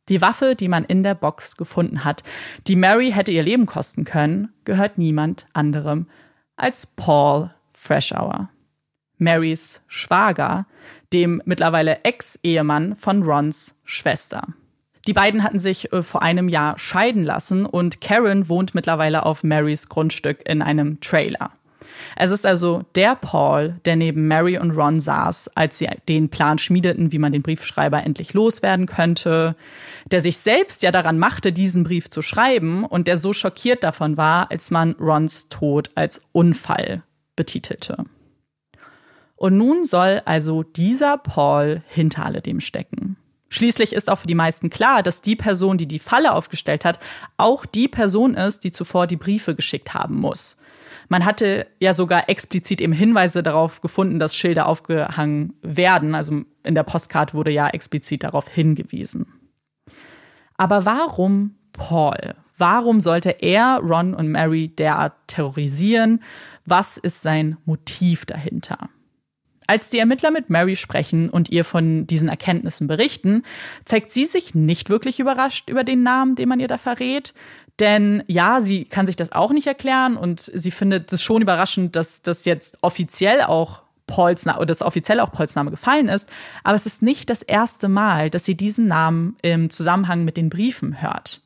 Die 0.08 0.20
Waffe, 0.20 0.54
die 0.54 0.68
man 0.68 0.84
in 0.84 1.02
der 1.02 1.14
Box 1.14 1.56
gefunden 1.56 2.04
hat, 2.04 2.22
die 2.66 2.76
Mary 2.76 3.10
hätte 3.12 3.32
ihr 3.32 3.42
Leben 3.42 3.66
kosten 3.66 4.04
können, 4.04 4.52
gehört 4.64 4.98
niemand 4.98 5.46
anderem 5.54 6.08
als 6.56 6.86
Paul 6.86 7.50
Freshour. 7.72 8.50
Marys 9.16 9.82
Schwager, 9.86 10.66
dem 11.12 11.40
mittlerweile 11.44 12.04
Ex-Ehemann 12.04 12.96
von 12.96 13.22
Rons 13.22 13.74
Schwester. 13.84 14.48
Die 15.06 15.12
beiden 15.12 15.42
hatten 15.42 15.58
sich 15.58 15.92
äh, 15.92 16.02
vor 16.02 16.22
einem 16.22 16.48
Jahr 16.48 16.78
scheiden 16.78 17.22
lassen 17.22 17.66
und 17.66 18.00
Karen 18.00 18.48
wohnt 18.48 18.74
mittlerweile 18.74 19.24
auf 19.24 19.44
Marys 19.44 19.88
Grundstück 19.88 20.46
in 20.48 20.62
einem 20.62 21.00
Trailer. 21.00 21.52
Es 22.16 22.30
ist 22.30 22.46
also 22.46 22.84
der 22.94 23.14
Paul, 23.14 23.80
der 23.84 23.96
neben 23.96 24.26
Mary 24.28 24.58
und 24.58 24.72
Ron 24.72 25.00
saß, 25.00 25.50
als 25.54 25.78
sie 25.78 25.88
den 26.08 26.28
Plan 26.28 26.58
schmiedeten, 26.58 27.12
wie 27.12 27.18
man 27.18 27.32
den 27.32 27.42
Briefschreiber 27.42 28.02
endlich 28.02 28.34
loswerden 28.34 28.86
könnte, 28.86 29.56
der 30.10 30.20
sich 30.20 30.38
selbst 30.38 30.82
ja 30.82 30.90
daran 30.90 31.18
machte, 31.18 31.52
diesen 31.52 31.84
Brief 31.84 32.10
zu 32.10 32.22
schreiben 32.22 32.84
und 32.84 33.08
der 33.08 33.16
so 33.16 33.32
schockiert 33.32 33.84
davon 33.84 34.16
war, 34.16 34.50
als 34.50 34.70
man 34.70 34.92
Rons 34.92 35.48
Tod 35.48 35.90
als 35.94 36.22
Unfall 36.32 37.02
betitelte. 37.36 38.04
Und 39.36 39.56
nun 39.56 39.84
soll 39.84 40.22
also 40.24 40.62
dieser 40.62 41.18
Paul 41.18 41.82
hinter 41.88 42.24
alledem 42.24 42.60
stecken. 42.60 43.16
Schließlich 43.54 43.92
ist 43.92 44.10
auch 44.10 44.18
für 44.18 44.26
die 44.26 44.34
meisten 44.34 44.68
klar, 44.68 45.02
dass 45.02 45.20
die 45.20 45.36
Person, 45.36 45.78
die 45.78 45.86
die 45.86 46.00
Falle 46.00 46.32
aufgestellt 46.32 46.84
hat, 46.84 46.98
auch 47.36 47.66
die 47.66 47.86
Person 47.86 48.34
ist, 48.34 48.64
die 48.64 48.72
zuvor 48.72 49.06
die 49.06 49.16
Briefe 49.16 49.54
geschickt 49.54 49.94
haben 49.94 50.16
muss. 50.16 50.56
Man 51.14 51.24
hatte 51.24 51.68
ja 51.78 51.94
sogar 51.94 52.28
explizit 52.28 52.80
eben 52.80 52.92
Hinweise 52.92 53.44
darauf 53.44 53.80
gefunden, 53.80 54.18
dass 54.18 54.34
Schilder 54.34 54.66
aufgehangen 54.66 55.52
werden. 55.62 56.16
Also 56.16 56.42
in 56.64 56.74
der 56.74 56.82
Postkarte 56.82 57.34
wurde 57.34 57.52
ja 57.52 57.68
explizit 57.68 58.24
darauf 58.24 58.48
hingewiesen. 58.48 59.26
Aber 60.56 60.86
warum 60.86 61.54
Paul? 61.72 62.34
Warum 62.58 63.00
sollte 63.00 63.30
er 63.30 63.78
Ron 63.80 64.12
und 64.12 64.26
Mary 64.26 64.70
derart 64.70 65.12
terrorisieren? 65.28 66.20
Was 66.66 66.96
ist 66.96 67.22
sein 67.22 67.58
Motiv 67.64 68.26
dahinter? 68.26 68.90
Als 69.68 69.90
die 69.90 70.00
Ermittler 70.00 70.32
mit 70.32 70.50
Mary 70.50 70.74
sprechen 70.74 71.30
und 71.30 71.48
ihr 71.48 71.64
von 71.64 72.08
diesen 72.08 72.28
Erkenntnissen 72.28 72.86
berichten, 72.86 73.44
zeigt 73.84 74.10
sie 74.10 74.24
sich 74.24 74.54
nicht 74.54 74.90
wirklich 74.90 75.20
überrascht 75.20 75.70
über 75.70 75.84
den 75.84 76.02
Namen, 76.02 76.34
den 76.34 76.48
man 76.48 76.60
ihr 76.60 76.68
da 76.68 76.76
verrät. 76.76 77.34
Denn 77.80 78.22
ja, 78.28 78.60
sie 78.60 78.84
kann 78.84 79.06
sich 79.06 79.16
das 79.16 79.32
auch 79.32 79.50
nicht 79.50 79.66
erklären 79.66 80.16
und 80.16 80.40
sie 80.40 80.70
findet 80.70 81.12
es 81.12 81.22
schon 81.22 81.42
überraschend, 81.42 81.96
dass 81.96 82.22
das 82.22 82.44
jetzt 82.44 82.78
offiziell 82.82 83.42
auch 83.42 83.82
Pauls 84.06 84.44
Name, 84.44 84.66
dass 84.66 84.82
offiziell 84.82 85.20
auch 85.20 85.32
Pauls 85.32 85.54
gefallen 85.54 86.08
ist. 86.08 86.28
Aber 86.62 86.76
es 86.76 86.86
ist 86.86 87.02
nicht 87.02 87.30
das 87.30 87.42
erste 87.42 87.88
Mal, 87.88 88.30
dass 88.30 88.44
sie 88.44 88.56
diesen 88.56 88.86
Namen 88.86 89.36
im 89.42 89.70
Zusammenhang 89.70 90.24
mit 90.24 90.36
den 90.36 90.50
Briefen 90.50 91.00
hört. 91.02 91.40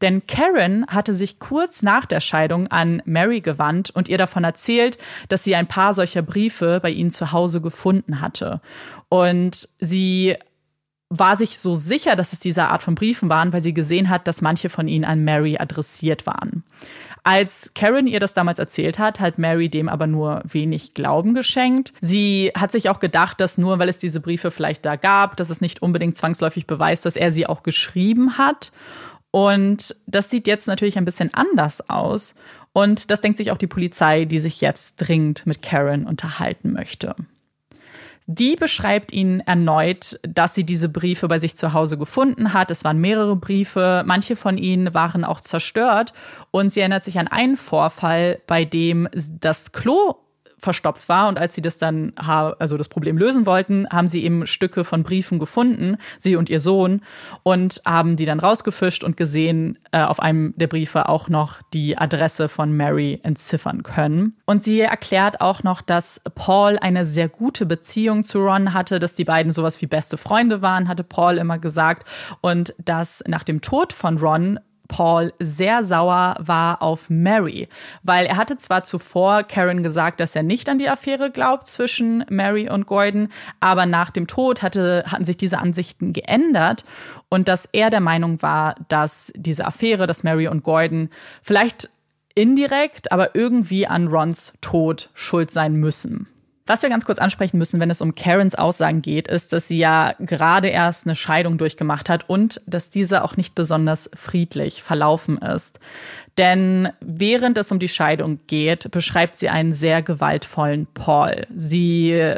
Denn 0.00 0.26
Karen 0.26 0.86
hatte 0.86 1.12
sich 1.12 1.38
kurz 1.38 1.82
nach 1.82 2.06
der 2.06 2.20
Scheidung 2.20 2.68
an 2.68 3.02
Mary 3.04 3.42
gewandt 3.42 3.90
und 3.90 4.08
ihr 4.08 4.16
davon 4.16 4.44
erzählt, 4.44 4.96
dass 5.28 5.44
sie 5.44 5.54
ein 5.54 5.68
paar 5.68 5.92
solcher 5.92 6.22
Briefe 6.22 6.80
bei 6.82 6.90
ihnen 6.90 7.10
zu 7.10 7.32
Hause 7.32 7.60
gefunden 7.60 8.22
hatte. 8.22 8.62
Und 9.10 9.68
sie 9.78 10.36
war 11.10 11.36
sich 11.36 11.58
so 11.58 11.74
sicher, 11.74 12.14
dass 12.14 12.32
es 12.32 12.38
diese 12.38 12.68
Art 12.68 12.82
von 12.82 12.94
Briefen 12.94 13.28
waren, 13.28 13.52
weil 13.52 13.62
sie 13.62 13.74
gesehen 13.74 14.08
hat, 14.08 14.28
dass 14.28 14.42
manche 14.42 14.70
von 14.70 14.86
ihnen 14.86 15.04
an 15.04 15.24
Mary 15.24 15.58
adressiert 15.58 16.24
waren. 16.24 16.62
Als 17.24 17.72
Karen 17.74 18.06
ihr 18.06 18.20
das 18.20 18.32
damals 18.32 18.58
erzählt 18.58 18.98
hat, 18.98 19.20
hat 19.20 19.36
Mary 19.36 19.68
dem 19.68 19.88
aber 19.88 20.06
nur 20.06 20.42
wenig 20.44 20.94
Glauben 20.94 21.34
geschenkt. 21.34 21.92
Sie 22.00 22.52
hat 22.56 22.72
sich 22.72 22.88
auch 22.88 23.00
gedacht, 23.00 23.40
dass 23.40 23.58
nur 23.58 23.78
weil 23.78 23.88
es 23.88 23.98
diese 23.98 24.20
Briefe 24.20 24.50
vielleicht 24.50 24.86
da 24.86 24.96
gab, 24.96 25.36
dass 25.36 25.50
es 25.50 25.60
nicht 25.60 25.82
unbedingt 25.82 26.16
zwangsläufig 26.16 26.66
beweist, 26.66 27.04
dass 27.04 27.16
er 27.16 27.30
sie 27.30 27.46
auch 27.46 27.62
geschrieben 27.62 28.38
hat. 28.38 28.72
Und 29.32 29.96
das 30.06 30.30
sieht 30.30 30.46
jetzt 30.46 30.66
natürlich 30.66 30.96
ein 30.96 31.04
bisschen 31.04 31.34
anders 31.34 31.90
aus. 31.90 32.36
Und 32.72 33.10
das 33.10 33.20
denkt 33.20 33.36
sich 33.36 33.50
auch 33.50 33.58
die 33.58 33.66
Polizei, 33.66 34.24
die 34.24 34.38
sich 34.38 34.60
jetzt 34.60 34.96
dringend 34.96 35.44
mit 35.44 35.60
Karen 35.60 36.06
unterhalten 36.06 36.72
möchte. 36.72 37.16
Die 38.32 38.54
beschreibt 38.54 39.12
ihnen 39.12 39.40
erneut, 39.40 40.20
dass 40.22 40.54
sie 40.54 40.62
diese 40.62 40.88
Briefe 40.88 41.26
bei 41.26 41.40
sich 41.40 41.56
zu 41.56 41.72
Hause 41.72 41.98
gefunden 41.98 42.52
hat. 42.52 42.70
Es 42.70 42.84
waren 42.84 43.00
mehrere 43.00 43.34
Briefe, 43.34 44.04
manche 44.06 44.36
von 44.36 44.56
ihnen 44.56 44.94
waren 44.94 45.24
auch 45.24 45.40
zerstört 45.40 46.12
und 46.52 46.70
sie 46.70 46.78
erinnert 46.78 47.02
sich 47.02 47.18
an 47.18 47.26
einen 47.26 47.56
Vorfall, 47.56 48.40
bei 48.46 48.64
dem 48.64 49.08
das 49.12 49.72
Klo 49.72 50.14
verstopft 50.60 51.08
war. 51.08 51.28
Und 51.28 51.38
als 51.38 51.54
sie 51.54 51.62
das 51.62 51.78
dann, 51.78 52.12
also 52.16 52.76
das 52.76 52.88
Problem 52.88 53.18
lösen 53.18 53.46
wollten, 53.46 53.86
haben 53.90 54.08
sie 54.08 54.24
eben 54.24 54.46
Stücke 54.46 54.84
von 54.84 55.02
Briefen 55.02 55.38
gefunden, 55.38 55.96
sie 56.18 56.36
und 56.36 56.50
ihr 56.50 56.60
Sohn, 56.60 57.02
und 57.42 57.80
haben 57.86 58.16
die 58.16 58.24
dann 58.24 58.40
rausgefischt 58.40 59.04
und 59.04 59.16
gesehen, 59.16 59.78
äh, 59.92 60.02
auf 60.02 60.20
einem 60.20 60.54
der 60.56 60.66
Briefe 60.66 61.08
auch 61.08 61.28
noch 61.28 61.62
die 61.72 61.98
Adresse 61.98 62.48
von 62.48 62.76
Mary 62.76 63.20
entziffern 63.22 63.82
können. 63.82 64.36
Und 64.46 64.62
sie 64.62 64.80
erklärt 64.80 65.40
auch 65.40 65.62
noch, 65.62 65.82
dass 65.82 66.20
Paul 66.34 66.78
eine 66.78 67.04
sehr 67.04 67.28
gute 67.28 67.66
Beziehung 67.66 68.24
zu 68.24 68.40
Ron 68.40 68.74
hatte, 68.74 68.98
dass 68.98 69.14
die 69.14 69.24
beiden 69.24 69.52
sowas 69.52 69.80
wie 69.82 69.86
beste 69.86 70.16
Freunde 70.16 70.62
waren, 70.62 70.88
hatte 70.88 71.04
Paul 71.04 71.38
immer 71.38 71.58
gesagt. 71.58 72.06
Und 72.40 72.74
dass 72.84 73.22
nach 73.26 73.44
dem 73.44 73.60
Tod 73.60 73.92
von 73.92 74.18
Ron 74.18 74.60
Paul 74.90 75.32
sehr 75.38 75.84
sauer 75.84 76.34
war 76.40 76.82
auf 76.82 77.08
Mary, 77.08 77.68
weil 78.02 78.26
er 78.26 78.36
hatte 78.36 78.56
zwar 78.56 78.82
zuvor 78.82 79.44
Karen 79.44 79.84
gesagt, 79.84 80.18
dass 80.18 80.34
er 80.34 80.42
nicht 80.42 80.68
an 80.68 80.80
die 80.80 80.90
Affäre 80.90 81.30
glaubt 81.30 81.68
zwischen 81.68 82.24
Mary 82.28 82.68
und 82.68 82.86
Gordon, 82.86 83.28
aber 83.60 83.86
nach 83.86 84.10
dem 84.10 84.26
Tod 84.26 84.62
hatte, 84.62 85.04
hatten 85.06 85.24
sich 85.24 85.36
diese 85.36 85.58
Ansichten 85.58 86.12
geändert 86.12 86.84
und 87.28 87.46
dass 87.46 87.68
er 87.72 87.88
der 87.88 88.00
Meinung 88.00 88.42
war, 88.42 88.74
dass 88.88 89.32
diese 89.36 89.64
Affäre, 89.64 90.08
dass 90.08 90.24
Mary 90.24 90.48
und 90.48 90.64
Gordon 90.64 91.08
vielleicht 91.40 91.88
indirekt, 92.34 93.12
aber 93.12 93.36
irgendwie 93.36 93.86
an 93.86 94.08
Rons 94.08 94.54
Tod 94.60 95.10
schuld 95.14 95.52
sein 95.52 95.74
müssen. 95.74 96.26
Was 96.70 96.82
wir 96.82 96.88
ganz 96.88 97.04
kurz 97.04 97.18
ansprechen 97.18 97.58
müssen, 97.58 97.80
wenn 97.80 97.90
es 97.90 98.00
um 98.00 98.14
Karens 98.14 98.54
Aussagen 98.54 99.02
geht, 99.02 99.26
ist, 99.26 99.52
dass 99.52 99.66
sie 99.66 99.78
ja 99.78 100.14
gerade 100.20 100.68
erst 100.68 101.04
eine 101.04 101.16
Scheidung 101.16 101.58
durchgemacht 101.58 102.08
hat 102.08 102.30
und 102.30 102.60
dass 102.64 102.90
diese 102.90 103.24
auch 103.24 103.36
nicht 103.36 103.56
besonders 103.56 104.08
friedlich 104.14 104.80
verlaufen 104.80 105.38
ist. 105.38 105.80
Denn 106.38 106.90
während 107.00 107.58
es 107.58 107.72
um 107.72 107.80
die 107.80 107.88
Scheidung 107.88 108.38
geht, 108.46 108.88
beschreibt 108.92 109.38
sie 109.38 109.48
einen 109.48 109.72
sehr 109.72 110.00
gewaltvollen 110.00 110.86
Paul. 110.94 111.48
Sie 111.56 112.36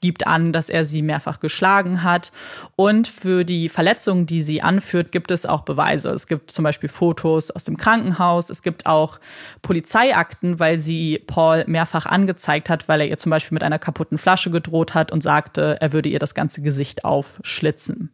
gibt 0.00 0.26
an, 0.26 0.52
dass 0.52 0.68
er 0.68 0.84
sie 0.84 1.02
mehrfach 1.02 1.40
geschlagen 1.40 2.02
hat. 2.02 2.32
Und 2.76 3.08
für 3.08 3.44
die 3.44 3.68
Verletzungen, 3.68 4.26
die 4.26 4.42
sie 4.42 4.62
anführt, 4.62 5.12
gibt 5.12 5.30
es 5.30 5.46
auch 5.46 5.62
Beweise. 5.62 6.10
Es 6.10 6.26
gibt 6.26 6.50
zum 6.50 6.62
Beispiel 6.62 6.88
Fotos 6.88 7.50
aus 7.50 7.64
dem 7.64 7.76
Krankenhaus. 7.76 8.50
Es 8.50 8.62
gibt 8.62 8.86
auch 8.86 9.20
Polizeiakten, 9.62 10.58
weil 10.58 10.78
sie 10.78 11.22
Paul 11.26 11.64
mehrfach 11.66 12.06
angezeigt 12.06 12.70
hat, 12.70 12.88
weil 12.88 13.00
er 13.00 13.08
ihr 13.08 13.18
zum 13.18 13.30
Beispiel 13.30 13.56
mit 13.56 13.62
einer 13.62 13.78
kaputten 13.78 14.18
Flasche 14.18 14.50
gedroht 14.50 14.94
hat 14.94 15.12
und 15.12 15.22
sagte, 15.22 15.78
er 15.80 15.92
würde 15.92 16.08
ihr 16.08 16.18
das 16.18 16.34
ganze 16.34 16.62
Gesicht 16.62 17.04
aufschlitzen. 17.04 18.10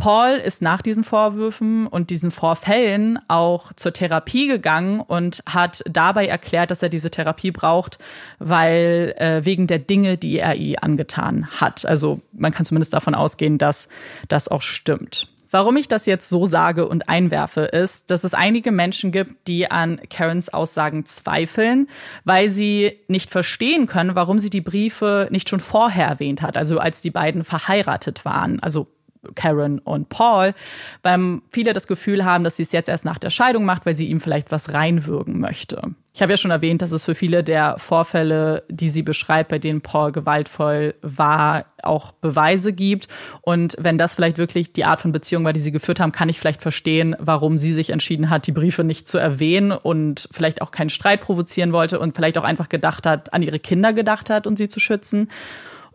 Paul 0.00 0.30
ist 0.30 0.62
nach 0.62 0.82
diesen 0.82 1.04
Vorwürfen 1.04 1.86
und 1.86 2.10
diesen 2.10 2.30
Vorfällen 2.30 3.18
auch 3.28 3.72
zur 3.74 3.92
Therapie 3.92 4.48
gegangen 4.48 5.00
und 5.00 5.42
hat 5.46 5.82
dabei 5.88 6.26
erklärt, 6.26 6.70
dass 6.70 6.82
er 6.82 6.88
diese 6.88 7.10
Therapie 7.10 7.52
braucht, 7.52 7.98
weil 8.38 9.14
äh, 9.18 9.44
wegen 9.44 9.66
der 9.66 9.78
Dinge, 9.78 10.16
die 10.16 10.38
er 10.38 10.56
ihr 10.56 10.82
angetan 10.82 11.46
hat. 11.60 11.84
Also 11.84 12.20
man 12.32 12.52
kann 12.52 12.64
zumindest 12.64 12.94
davon 12.94 13.14
ausgehen, 13.14 13.58
dass 13.58 13.88
das 14.28 14.48
auch 14.48 14.62
stimmt. 14.62 15.28
Warum 15.52 15.76
ich 15.76 15.88
das 15.88 16.06
jetzt 16.06 16.28
so 16.28 16.46
sage 16.46 16.86
und 16.86 17.08
einwerfe, 17.08 17.62
ist, 17.62 18.10
dass 18.10 18.22
es 18.22 18.34
einige 18.34 18.70
Menschen 18.70 19.10
gibt, 19.10 19.48
die 19.48 19.68
an 19.68 20.00
Karens 20.08 20.48
Aussagen 20.48 21.06
zweifeln, 21.06 21.88
weil 22.24 22.48
sie 22.48 23.00
nicht 23.08 23.30
verstehen 23.30 23.86
können, 23.86 24.14
warum 24.14 24.38
sie 24.38 24.50
die 24.50 24.60
Briefe 24.60 25.26
nicht 25.30 25.48
schon 25.48 25.58
vorher 25.58 26.06
erwähnt 26.06 26.40
hat, 26.40 26.56
also 26.56 26.78
als 26.78 27.02
die 27.02 27.10
beiden 27.10 27.42
verheiratet 27.42 28.24
waren. 28.24 28.60
Also 28.60 28.86
Karen 29.34 29.78
und 29.80 30.08
Paul, 30.08 30.54
weil 31.02 31.40
viele 31.50 31.74
das 31.74 31.86
Gefühl 31.86 32.24
haben, 32.24 32.44
dass 32.44 32.56
sie 32.56 32.62
es 32.62 32.72
jetzt 32.72 32.88
erst 32.88 33.04
nach 33.04 33.18
der 33.18 33.30
Scheidung 33.30 33.64
macht, 33.64 33.86
weil 33.86 33.96
sie 33.96 34.08
ihm 34.08 34.20
vielleicht 34.20 34.50
was 34.50 34.72
reinwürgen 34.72 35.38
möchte. 35.40 35.94
Ich 36.12 36.22
habe 36.22 36.32
ja 36.32 36.36
schon 36.36 36.50
erwähnt, 36.50 36.82
dass 36.82 36.90
es 36.90 37.04
für 37.04 37.14
viele 37.14 37.44
der 37.44 37.78
Vorfälle, 37.78 38.64
die 38.68 38.88
sie 38.88 39.02
beschreibt, 39.02 39.50
bei 39.50 39.58
denen 39.58 39.80
Paul 39.80 40.10
gewaltvoll 40.10 40.94
war, 41.02 41.66
auch 41.82 42.12
Beweise 42.12 42.72
gibt. 42.72 43.06
Und 43.42 43.76
wenn 43.78 43.96
das 43.96 44.16
vielleicht 44.16 44.36
wirklich 44.36 44.72
die 44.72 44.84
Art 44.84 45.00
von 45.00 45.12
Beziehung 45.12 45.44
war, 45.44 45.52
die 45.52 45.60
sie 45.60 45.70
geführt 45.70 46.00
haben, 46.00 46.10
kann 46.10 46.28
ich 46.28 46.40
vielleicht 46.40 46.62
verstehen, 46.62 47.14
warum 47.20 47.58
sie 47.58 47.72
sich 47.72 47.90
entschieden 47.90 48.28
hat, 48.28 48.46
die 48.48 48.52
Briefe 48.52 48.82
nicht 48.82 49.06
zu 49.06 49.18
erwähnen 49.18 49.70
und 49.70 50.28
vielleicht 50.32 50.62
auch 50.62 50.72
keinen 50.72 50.90
Streit 50.90 51.20
provozieren 51.20 51.72
wollte 51.72 52.00
und 52.00 52.16
vielleicht 52.16 52.38
auch 52.38 52.44
einfach 52.44 52.68
gedacht 52.68 53.06
hat, 53.06 53.32
an 53.32 53.42
ihre 53.42 53.60
Kinder 53.60 53.92
gedacht 53.92 54.30
hat 54.30 54.48
und 54.48 54.56
sie 54.56 54.68
zu 54.68 54.80
schützen. 54.80 55.28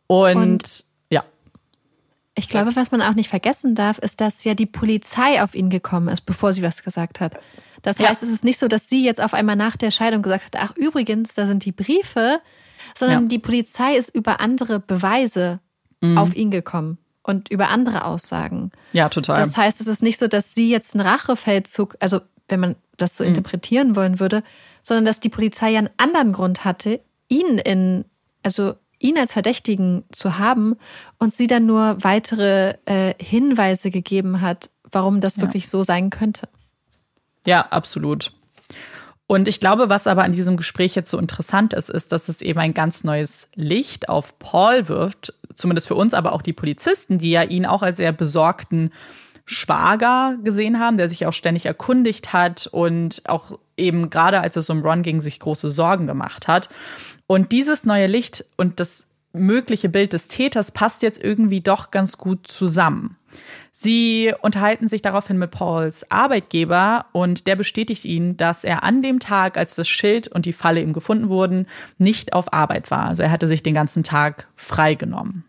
Und, 0.08 0.38
und 0.38 0.85
ich 2.38 2.50
glaube, 2.50 2.76
was 2.76 2.92
man 2.92 3.02
auch 3.02 3.14
nicht 3.14 3.30
vergessen 3.30 3.76
darf, 3.76 3.98
ist, 4.00 4.20
dass 4.20 4.44
ja 4.44 4.54
die 4.54 4.66
Polizei 4.66 5.42
auf 5.42 5.56
ihn 5.56 5.70
gekommen 5.70 6.10
ist, 6.10 6.22
bevor 6.22 6.52
sie 6.52 6.62
was 6.62 6.84
gesagt 6.84 7.22
hat. 7.22 7.38
Das 7.82 8.00
heißt, 8.00 8.22
ja. 8.22 8.28
es 8.28 8.34
ist 8.34 8.44
nicht 8.44 8.60
so, 8.60 8.68
dass 8.68 8.90
sie 8.90 9.06
jetzt 9.06 9.22
auf 9.22 9.34
einmal 9.34 9.56
nach 9.56 9.78
der 9.78 9.92
Scheidung 9.92 10.22
gesagt 10.22 10.46
hat, 10.46 10.56
ach 10.62 10.76
übrigens, 10.76 11.34
da 11.34 11.48
sind 11.48 11.64
die 11.66 11.72
Briefe, 11.72 12.42
sondern 12.94 13.24
ja. 13.24 13.28
die 13.30 13.40
Polizei 13.40 13.96
ist 13.96 14.14
über 14.14 14.42
andere 14.42 14.80
Beweise 14.80 15.60
mhm. 16.02 16.18
auf 16.18 16.36
ihn 16.36 16.52
gekommen 16.52 16.98
und 17.24 17.50
über 17.50 17.70
andere 17.70 18.06
Aussagen. 18.06 18.72
Ja, 18.92 19.08
total. 19.10 19.36
Das 19.36 19.56
heißt, 19.56 19.80
es 19.80 19.88
ist 19.88 20.04
nicht 20.04 20.20
so, 20.20 20.28
dass 20.28 20.54
sie 20.54 20.70
jetzt 20.70 20.96
einen 20.96 21.08
Rachefeldzug, 21.08 21.96
also 22.00 22.22
wenn 22.48 22.60
man 22.60 22.76
das 22.98 23.16
so 23.16 23.24
mhm. 23.24 23.30
interpretieren 23.30 23.96
wollen 23.96 24.20
würde, 24.20 24.44
sondern 24.84 25.06
dass 25.06 25.20
die 25.20 25.30
Polizei 25.30 25.72
ja 25.72 25.80
einen 25.80 25.90
anderen 25.98 26.34
Grund 26.34 26.66
hatte, 26.66 27.02
ihn 27.28 27.58
in, 27.60 28.06
also 28.44 28.76
ihn 29.00 29.18
als 29.18 29.34
Verdächtigen 29.34 30.04
zu 30.12 30.38
haben 30.38 30.76
und 31.20 31.34
sie 31.34 31.48
dann 31.48 31.66
nur 31.66 31.98
weitere 32.04 32.76
äh, 32.86 33.14
Hinweise 33.22 33.92
gegeben 33.92 34.42
hat, 34.42 34.70
warum 34.90 35.22
das 35.22 35.38
ja. 35.38 35.44
wirklich 35.44 35.70
so 35.70 35.84
sein 35.84 36.10
könnte. 36.10 36.48
Ja, 37.46 37.68
absolut. 37.70 38.32
Und 39.28 39.48
ich 39.48 39.60
glaube, 39.60 39.90
was 39.90 40.06
aber 40.06 40.24
an 40.24 40.34
diesem 40.34 40.56
Gespräch 40.56 40.94
jetzt 40.94 41.10
so 41.10 41.18
interessant 41.18 41.74
ist, 41.74 41.90
ist, 41.90 42.12
dass 42.12 42.30
es 42.30 42.42
eben 42.42 42.60
ein 42.60 42.76
ganz 42.76 43.04
neues 43.04 43.50
Licht 43.56 44.08
auf 44.08 44.38
Paul 44.38 44.88
wirft, 44.88 45.34
zumindest 45.56 45.88
für 45.88 45.96
uns, 45.96 46.14
aber 46.14 46.34
auch 46.34 46.44
die 46.44 46.54
Polizisten, 46.54 47.18
die 47.18 47.32
ja 47.32 47.42
ihn 47.42 47.66
auch 47.66 47.82
als 47.82 47.98
sehr 47.98 48.12
besorgten 48.12 48.92
Schwager 49.46 50.38
gesehen 50.44 50.80
haben, 50.80 50.98
der 50.98 51.08
sich 51.08 51.26
auch 51.26 51.34
ständig 51.34 51.66
erkundigt 51.66 52.34
hat 52.34 52.68
und 52.68 53.24
auch 53.28 53.60
eben 53.78 54.10
gerade 54.10 54.42
als 54.42 54.56
es 54.56 54.70
um 54.70 54.82
Ron 54.82 55.04
ging, 55.04 55.22
sich 55.22 55.40
große 55.40 55.70
Sorgen 55.70 56.08
gemacht 56.08 56.48
hat. 56.48 56.70
Und 57.28 57.52
dieses 57.52 57.86
neue 57.86 58.08
Licht 58.08 58.46
und 58.56 58.80
das 58.80 59.08
mögliche 59.34 59.90
Bild 59.90 60.14
des 60.14 60.28
Täters 60.28 60.72
passt 60.72 61.04
jetzt 61.04 61.22
irgendwie 61.24 61.62
doch 61.62 61.92
ganz 61.92 62.18
gut 62.18 62.48
zusammen. 62.48 63.18
Sie 63.72 64.34
unterhalten 64.42 64.88
sich 64.88 65.02
daraufhin 65.02 65.38
mit 65.38 65.52
Pauls 65.52 66.10
Arbeitgeber 66.10 67.08
und 67.12 67.48
der 67.48 67.58
bestätigt 67.58 68.06
ihnen, 68.06 68.38
dass 68.38 68.64
er 68.64 68.84
an 68.84 69.02
dem 69.02 69.20
Tag, 69.20 69.58
als 69.58 69.76
das 69.76 69.90
Schild 69.90 70.30
und 70.30 70.46
die 70.46 70.54
Falle 70.54 70.82
ihm 70.82 70.94
gefunden 70.94 71.28
wurden, 71.28 71.68
nicht 71.98 72.32
auf 72.32 72.54
Arbeit 72.54 72.92
war. 72.92 73.06
Also 73.08 73.24
er 73.24 73.32
hatte 73.32 73.50
sich 73.50 73.62
den 73.62 73.74
ganzen 73.74 74.04
Tag 74.04 74.48
freigenommen. 74.56 75.44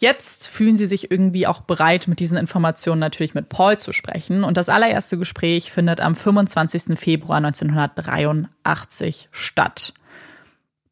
Jetzt 0.00 0.48
fühlen 0.48 0.78
sie 0.78 0.86
sich 0.86 1.10
irgendwie 1.10 1.46
auch 1.46 1.60
bereit, 1.60 2.08
mit 2.08 2.20
diesen 2.20 2.38
Informationen 2.38 3.00
natürlich 3.00 3.34
mit 3.34 3.50
Paul 3.50 3.78
zu 3.78 3.92
sprechen. 3.92 4.44
Und 4.44 4.56
das 4.56 4.70
allererste 4.70 5.18
Gespräch 5.18 5.70
findet 5.70 6.00
am 6.00 6.16
25. 6.16 6.98
Februar 6.98 7.36
1983 7.36 9.28
statt. 9.30 9.92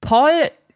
Paul 0.03 0.31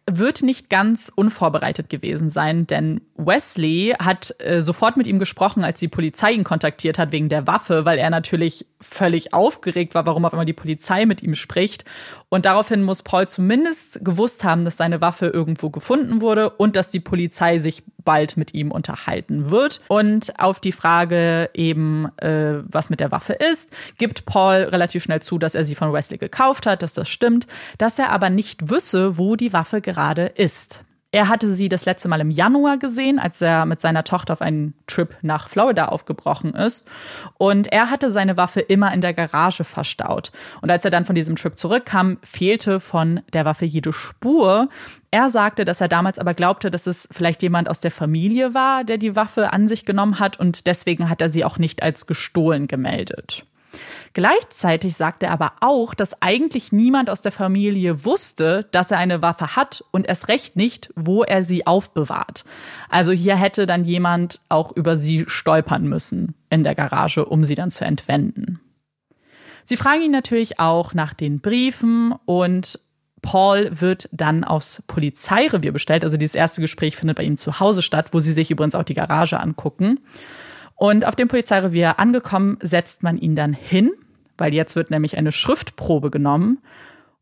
wird 0.09 0.41
nicht 0.41 0.69
ganz 0.69 1.11
unvorbereitet 1.15 1.89
gewesen 1.89 2.27
sein, 2.29 2.65
denn 2.65 3.01
Wesley 3.15 3.93
hat 3.99 4.35
äh, 4.39 4.61
sofort 4.61 4.97
mit 4.97 5.05
ihm 5.05 5.19
gesprochen, 5.19 5.63
als 5.63 5.79
die 5.79 5.87
Polizei 5.87 6.33
ihn 6.33 6.43
kontaktiert 6.43 6.97
hat 6.97 7.11
wegen 7.11 7.29
der 7.29 7.45
Waffe, 7.45 7.85
weil 7.85 7.99
er 7.99 8.09
natürlich 8.09 8.65
völlig 8.81 9.33
aufgeregt 9.33 9.93
war, 9.95 10.07
warum 10.07 10.25
auf 10.25 10.33
einmal 10.33 10.47
die 10.47 10.53
Polizei 10.53 11.05
mit 11.05 11.21
ihm 11.21 11.35
spricht. 11.35 11.85
Und 12.33 12.47
daraufhin 12.47 12.81
muss 12.81 13.03
Paul 13.03 13.27
zumindest 13.27 14.03
gewusst 14.03 14.43
haben, 14.43 14.65
dass 14.65 14.75
seine 14.75 15.01
Waffe 15.01 15.27
irgendwo 15.27 15.69
gefunden 15.69 16.19
wurde 16.19 16.49
und 16.49 16.75
dass 16.75 16.89
die 16.89 16.99
Polizei 16.99 17.59
sich 17.59 17.83
bald 18.03 18.37
mit 18.37 18.55
ihm 18.55 18.71
unterhalten 18.71 19.51
wird. 19.51 19.81
Und 19.87 20.39
auf 20.39 20.59
die 20.59 20.71
Frage 20.71 21.51
eben, 21.53 22.07
äh, 22.17 22.63
was 22.63 22.89
mit 22.89 23.01
der 23.01 23.11
Waffe 23.11 23.33
ist, 23.33 23.69
gibt 23.99 24.25
Paul 24.25 24.63
relativ 24.63 25.03
schnell 25.03 25.21
zu, 25.21 25.37
dass 25.37 25.53
er 25.53 25.63
sie 25.63 25.75
von 25.75 25.93
Wesley 25.93 26.17
gekauft 26.17 26.65
hat, 26.65 26.81
dass 26.81 26.95
das 26.95 27.07
stimmt, 27.07 27.45
dass 27.77 27.99
er 27.99 28.09
aber 28.09 28.31
nicht 28.31 28.67
wüsste, 28.67 29.19
wo 29.19 29.35
die 29.35 29.53
Waffe 29.53 29.79
gerade 29.79 30.25
ist. 30.25 30.83
Er 31.13 31.29
hatte 31.29 31.51
sie 31.51 31.69
das 31.69 31.85
letzte 31.85 32.09
Mal 32.09 32.21
im 32.21 32.31
Januar 32.31 32.77
gesehen, 32.77 33.19
als 33.19 33.39
er 33.39 33.67
mit 33.67 33.79
seiner 33.79 34.03
Tochter 34.03 34.33
auf 34.33 34.41
einen 34.41 34.73
Trip 34.87 35.15
nach 35.21 35.47
Florida 35.47 35.85
aufgebrochen 35.85 36.55
ist. 36.55 36.89
Und 37.37 37.71
er 37.71 37.91
hatte 37.91 38.09
seine 38.09 38.35
Waffe 38.35 38.61
immer 38.61 38.91
in 38.91 39.01
der 39.01 39.13
Garage 39.13 39.63
verstaut. 39.63 40.31
Und 40.63 40.71
als 40.71 40.85
er 40.85 40.89
dann 40.89 41.05
von 41.05 41.13
diesem 41.13 41.35
Trip 41.35 41.55
zurückkam, 41.55 42.17
fehlte 42.23 42.79
von 42.79 43.21
der 43.31 43.45
Waffe 43.45 43.65
jede 43.65 43.93
Spur. 43.93 44.69
Er 45.11 45.29
sagte, 45.29 45.65
dass 45.65 45.81
er 45.81 45.87
damals 45.87 46.17
aber 46.17 46.33
glaubte, 46.33 46.71
dass 46.71 46.87
es 46.87 47.07
vielleicht 47.11 47.43
jemand 47.43 47.69
aus 47.69 47.79
der 47.79 47.91
Familie 47.91 48.55
war, 48.55 48.83
der 48.83 48.97
die 48.97 49.15
Waffe 49.15 49.53
an 49.53 49.67
sich 49.67 49.85
genommen 49.85 50.17
hat 50.17 50.39
und 50.39 50.65
deswegen 50.65 51.11
hat 51.11 51.21
er 51.21 51.29
sie 51.29 51.45
auch 51.45 51.59
nicht 51.59 51.83
als 51.83 52.07
gestohlen 52.07 52.65
gemeldet. 52.65 53.45
Gleichzeitig 54.13 54.95
sagt 54.95 55.23
er 55.23 55.31
aber 55.31 55.53
auch, 55.61 55.93
dass 55.93 56.21
eigentlich 56.21 56.71
niemand 56.71 57.09
aus 57.09 57.21
der 57.21 57.31
Familie 57.31 58.05
wusste, 58.05 58.67
dass 58.71 58.91
er 58.91 58.97
eine 58.97 59.21
Waffe 59.21 59.55
hat 59.55 59.83
und 59.91 60.07
erst 60.07 60.27
recht 60.27 60.55
nicht, 60.55 60.91
wo 60.95 61.23
er 61.23 61.43
sie 61.43 61.65
aufbewahrt. 61.65 62.45
Also 62.89 63.11
hier 63.11 63.35
hätte 63.35 63.65
dann 63.65 63.85
jemand 63.85 64.41
auch 64.49 64.71
über 64.75 64.97
sie 64.97 65.25
stolpern 65.27 65.87
müssen 65.87 66.35
in 66.49 66.63
der 66.63 66.75
Garage, 66.75 67.25
um 67.25 67.43
sie 67.43 67.55
dann 67.55 67.71
zu 67.71 67.85
entwenden. 67.85 68.59
Sie 69.65 69.77
fragen 69.77 70.01
ihn 70.01 70.11
natürlich 70.11 70.59
auch 70.59 70.93
nach 70.93 71.13
den 71.13 71.39
Briefen 71.39 72.13
und 72.25 72.79
Paul 73.23 73.69
wird 73.79 74.09
dann 74.11 74.43
aufs 74.43 74.83
Polizeirevier 74.85 75.71
bestellt. 75.71 76.03
Also 76.03 76.17
dieses 76.17 76.35
erste 76.35 76.61
Gespräch 76.61 76.97
findet 76.97 77.17
bei 77.17 77.23
ihm 77.23 77.37
zu 77.37 77.59
Hause 77.59 77.81
statt, 77.81 78.09
wo 78.11 78.19
sie 78.19 78.33
sich 78.33 78.51
übrigens 78.51 78.75
auch 78.75 78.83
die 78.83 78.93
Garage 78.93 79.39
angucken. 79.39 79.99
Und 80.75 81.05
auf 81.05 81.15
dem 81.15 81.27
Polizeirevier 81.27 81.99
angekommen, 81.99 82.57
setzt 82.61 83.03
man 83.03 83.17
ihn 83.17 83.35
dann 83.35 83.53
hin 83.53 83.91
weil 84.37 84.53
jetzt 84.53 84.75
wird 84.75 84.91
nämlich 84.91 85.17
eine 85.17 85.31
Schriftprobe 85.31 86.11
genommen 86.11 86.59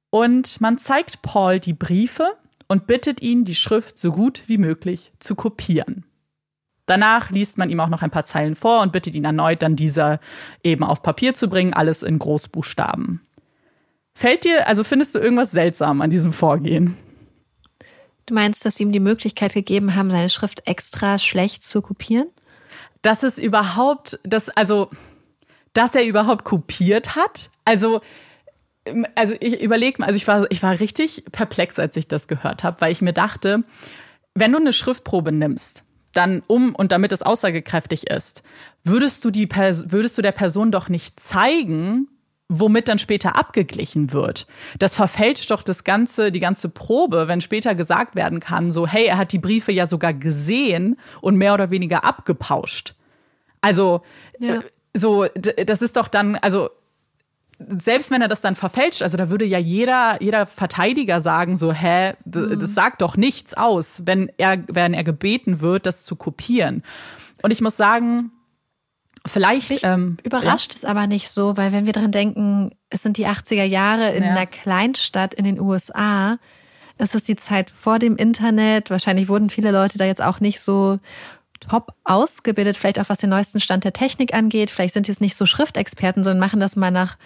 und 0.10 0.62
man 0.62 0.78
zeigt 0.78 1.22
Paul 1.22 1.60
die 1.60 1.74
Briefe 1.74 2.38
und 2.68 2.88
bittet 2.88 3.22
ihn, 3.22 3.43
die 3.43 3.56
Schrift 3.56 3.97
so 3.97 4.12
gut 4.12 4.43
wie 4.47 4.58
möglich 4.58 5.12
zu 5.20 5.36
kopieren. 5.36 6.06
Danach 6.86 7.30
liest 7.30 7.58
man 7.58 7.70
ihm 7.70 7.80
auch 7.80 7.89
noch 7.89 8.02
ein 8.02 8.12
paar 8.12 8.26
Zeilen 8.26 8.56
vor 8.56 8.82
und 8.82 8.91
bittet 8.91 9.16
ihn 9.16 9.24
erneut, 9.24 9.62
dann 9.62 9.76
dieser 9.76 10.20
eben 10.64 10.84
auf 10.84 11.04
Papier 11.04 11.34
zu 11.34 11.47
bringen, 11.47 11.74
alles 11.74 12.04
in 12.04 12.20
Großbuchstaben. 12.20 13.22
Fällt 14.14 14.43
dir, 14.43 14.68
also 14.68 14.84
findest 14.84 15.16
du 15.16 15.20
irgendwas 15.20 15.52
seltsam 15.52 16.02
an 16.02 16.10
diesem 16.10 16.34
Vorgehen? 16.34 16.97
Du 18.26 18.34
meinst, 18.34 18.66
dass 18.66 18.76
sie 18.76 18.84
ihm 18.84 18.91
die 18.91 18.99
Möglichkeit 18.99 19.54
gegeben 19.54 19.95
haben, 19.95 20.10
seine 20.10 20.30
Schrift 20.30 20.68
extra 20.68 21.18
schlecht 21.18 21.64
zu 21.64 21.82
kopieren? 21.82 22.28
Das 23.02 23.24
ist 23.24 23.38
überhaupt, 23.38 24.20
das, 24.24 24.49
also 24.49 24.89
dass 25.74 25.95
er 25.95 26.06
überhaupt 26.06 26.43
kopiert 26.43 27.16
hat. 27.16 27.49
Also 27.66 28.02
ähm, 28.86 29.06
also 29.16 29.36
ich 29.39 29.62
überlege 29.62 30.02
mal, 30.02 30.08
also 30.08 30.18
ich 30.18 30.28
war, 30.28 30.49
ich 30.49 30.62
war 30.64 30.80
richtig 30.80 31.26
perplex, 31.32 31.80
als 31.80 31.95
ich 31.95 32.08
das 32.08 32.28
gehört 32.28 32.64
habe, 32.64 32.82
weil 32.82 32.91
ich 32.91 33.02
mir 33.02 33.14
dachte, 33.14 33.64
wenn 34.34 34.52
du 34.52 34.60
eine 34.60 34.74
Schriftprobe 34.74 35.32
nimmst, 35.32 35.84
dann 36.14 36.43
um 36.47 36.76
und 36.76 36.91
damit 36.91 37.12
es 37.12 37.22
aussagekräftig 37.22 38.10
ist, 38.10 38.43
würdest 38.84 39.24
du 39.24 39.32
die 39.32 39.49
würdest 39.49 40.18
du 40.18 40.22
der 40.22 40.32
Person 40.32 40.72
doch 40.72 40.89
nicht 40.89 41.20
zeigen, 41.20 42.08
womit 42.52 42.89
dann 42.89 42.99
später 42.99 43.36
abgeglichen 43.36 44.12
wird. 44.12 44.45
Das 44.78 44.93
verfälscht 44.93 45.49
doch 45.52 45.64
das 45.64 45.84
ganze, 45.84 46.32
die 46.32 46.41
ganze 46.41 46.70
Probe, 46.70 47.28
wenn 47.28 47.39
später 47.39 47.76
gesagt 47.76 48.16
werden 48.16 48.39
kann, 48.41 48.72
so 48.72 48.86
hey, 48.86 49.06
er 49.06 49.18
hat 49.18 49.32
die 49.32 49.39
Briefe 49.39 49.72
ja 49.72 49.88
sogar 49.88 50.14
gesehen 50.14 50.97
und 51.22 51.38
mehr 51.38 51.54
oder 51.54 51.72
weniger 51.72 52.04
abgepauscht. 52.04 52.95
Also 53.62 54.02
ja. 54.39 54.56
Äh, 54.56 54.62
so, 54.93 55.26
das 55.26 55.82
ist 55.82 55.95
doch 55.95 56.10
dann, 56.10 56.36
also 56.36 56.70
selbst 57.70 58.12
wenn 58.12 58.22
er 58.22 58.28
das 58.28 58.41
dann 58.41 58.56
verfälscht, 58.56 59.02
also 59.02 59.18
da 59.18 59.30
würde 59.30 59.45
ja 59.45 59.58
jeder, 59.58 60.22
jeder 60.22 60.47
Verteidiger 60.47 61.22
sagen, 61.22 61.56
so, 61.56 61.72
hä, 61.72 62.16
mhm. 62.26 62.60
das 62.60 62.74
sagt 62.74 63.02
doch 63.02 63.16
nichts 63.16 63.54
aus, 63.54 64.02
wenn 64.06 64.30
er, 64.38 64.58
wenn 64.68 64.93
er 64.93 65.06
gebeten 65.06 65.62
wird, 65.62 65.86
das 65.86 66.04
zu 66.04 66.18
kopieren. 66.18 66.84
Und 67.41 67.52
ich 67.52 67.62
muss 67.62 67.78
sagen, 67.78 68.32
vielleicht. 69.26 69.70
Mich 69.70 69.84
ähm, 69.84 70.18
überrascht 70.24 70.74
ja? 70.74 70.78
es 70.78 70.86
aber 70.86 71.08
nicht 71.08 71.30
so, 71.30 71.58
weil 71.58 71.72
wenn 71.72 71.86
wir 71.86 71.94
dran 71.94 72.12
denken, 72.12 72.72
es 72.90 73.04
sind 73.04 73.18
die 73.18 73.28
80er 73.28 73.64
Jahre 73.64 74.12
in 74.12 74.24
ja. 74.24 74.32
einer 74.32 74.46
Kleinstadt 74.46 75.34
in 75.34 75.46
den 75.46 75.60
USA, 75.60 76.38
es 76.98 77.16
ist 77.16 77.28
die 77.28 77.36
Zeit 77.36 77.72
vor 77.72 78.00
dem 78.00 78.16
Internet, 78.16 78.90
wahrscheinlich 78.90 79.28
wurden 79.28 79.50
viele 79.50 79.72
Leute 79.72 79.98
da 79.98 80.06
jetzt 80.06 80.22
auch 80.22 80.40
nicht 80.40 80.60
so 80.60 81.00
top 81.60 81.94
ausgebildet, 82.04 82.76
vielleicht 82.76 83.00
auch 83.00 83.10
was 83.10 83.20
den 83.20 83.30
neuesten 83.30 83.60
Stand 83.60 83.84
der 83.84 83.94
Technik 83.94 84.34
angeht. 84.34 84.70
Vielleicht 84.70 84.94
sind 84.94 85.08
die 85.08 85.12
jetzt 85.12 85.22
nicht 85.22 85.38
so 85.38 85.46
Schriftexperten, 85.46 86.24
sondern 86.24 86.40
machen 86.40 86.60
das 86.60 86.76
mal 86.76 86.92
nach 86.92 87.18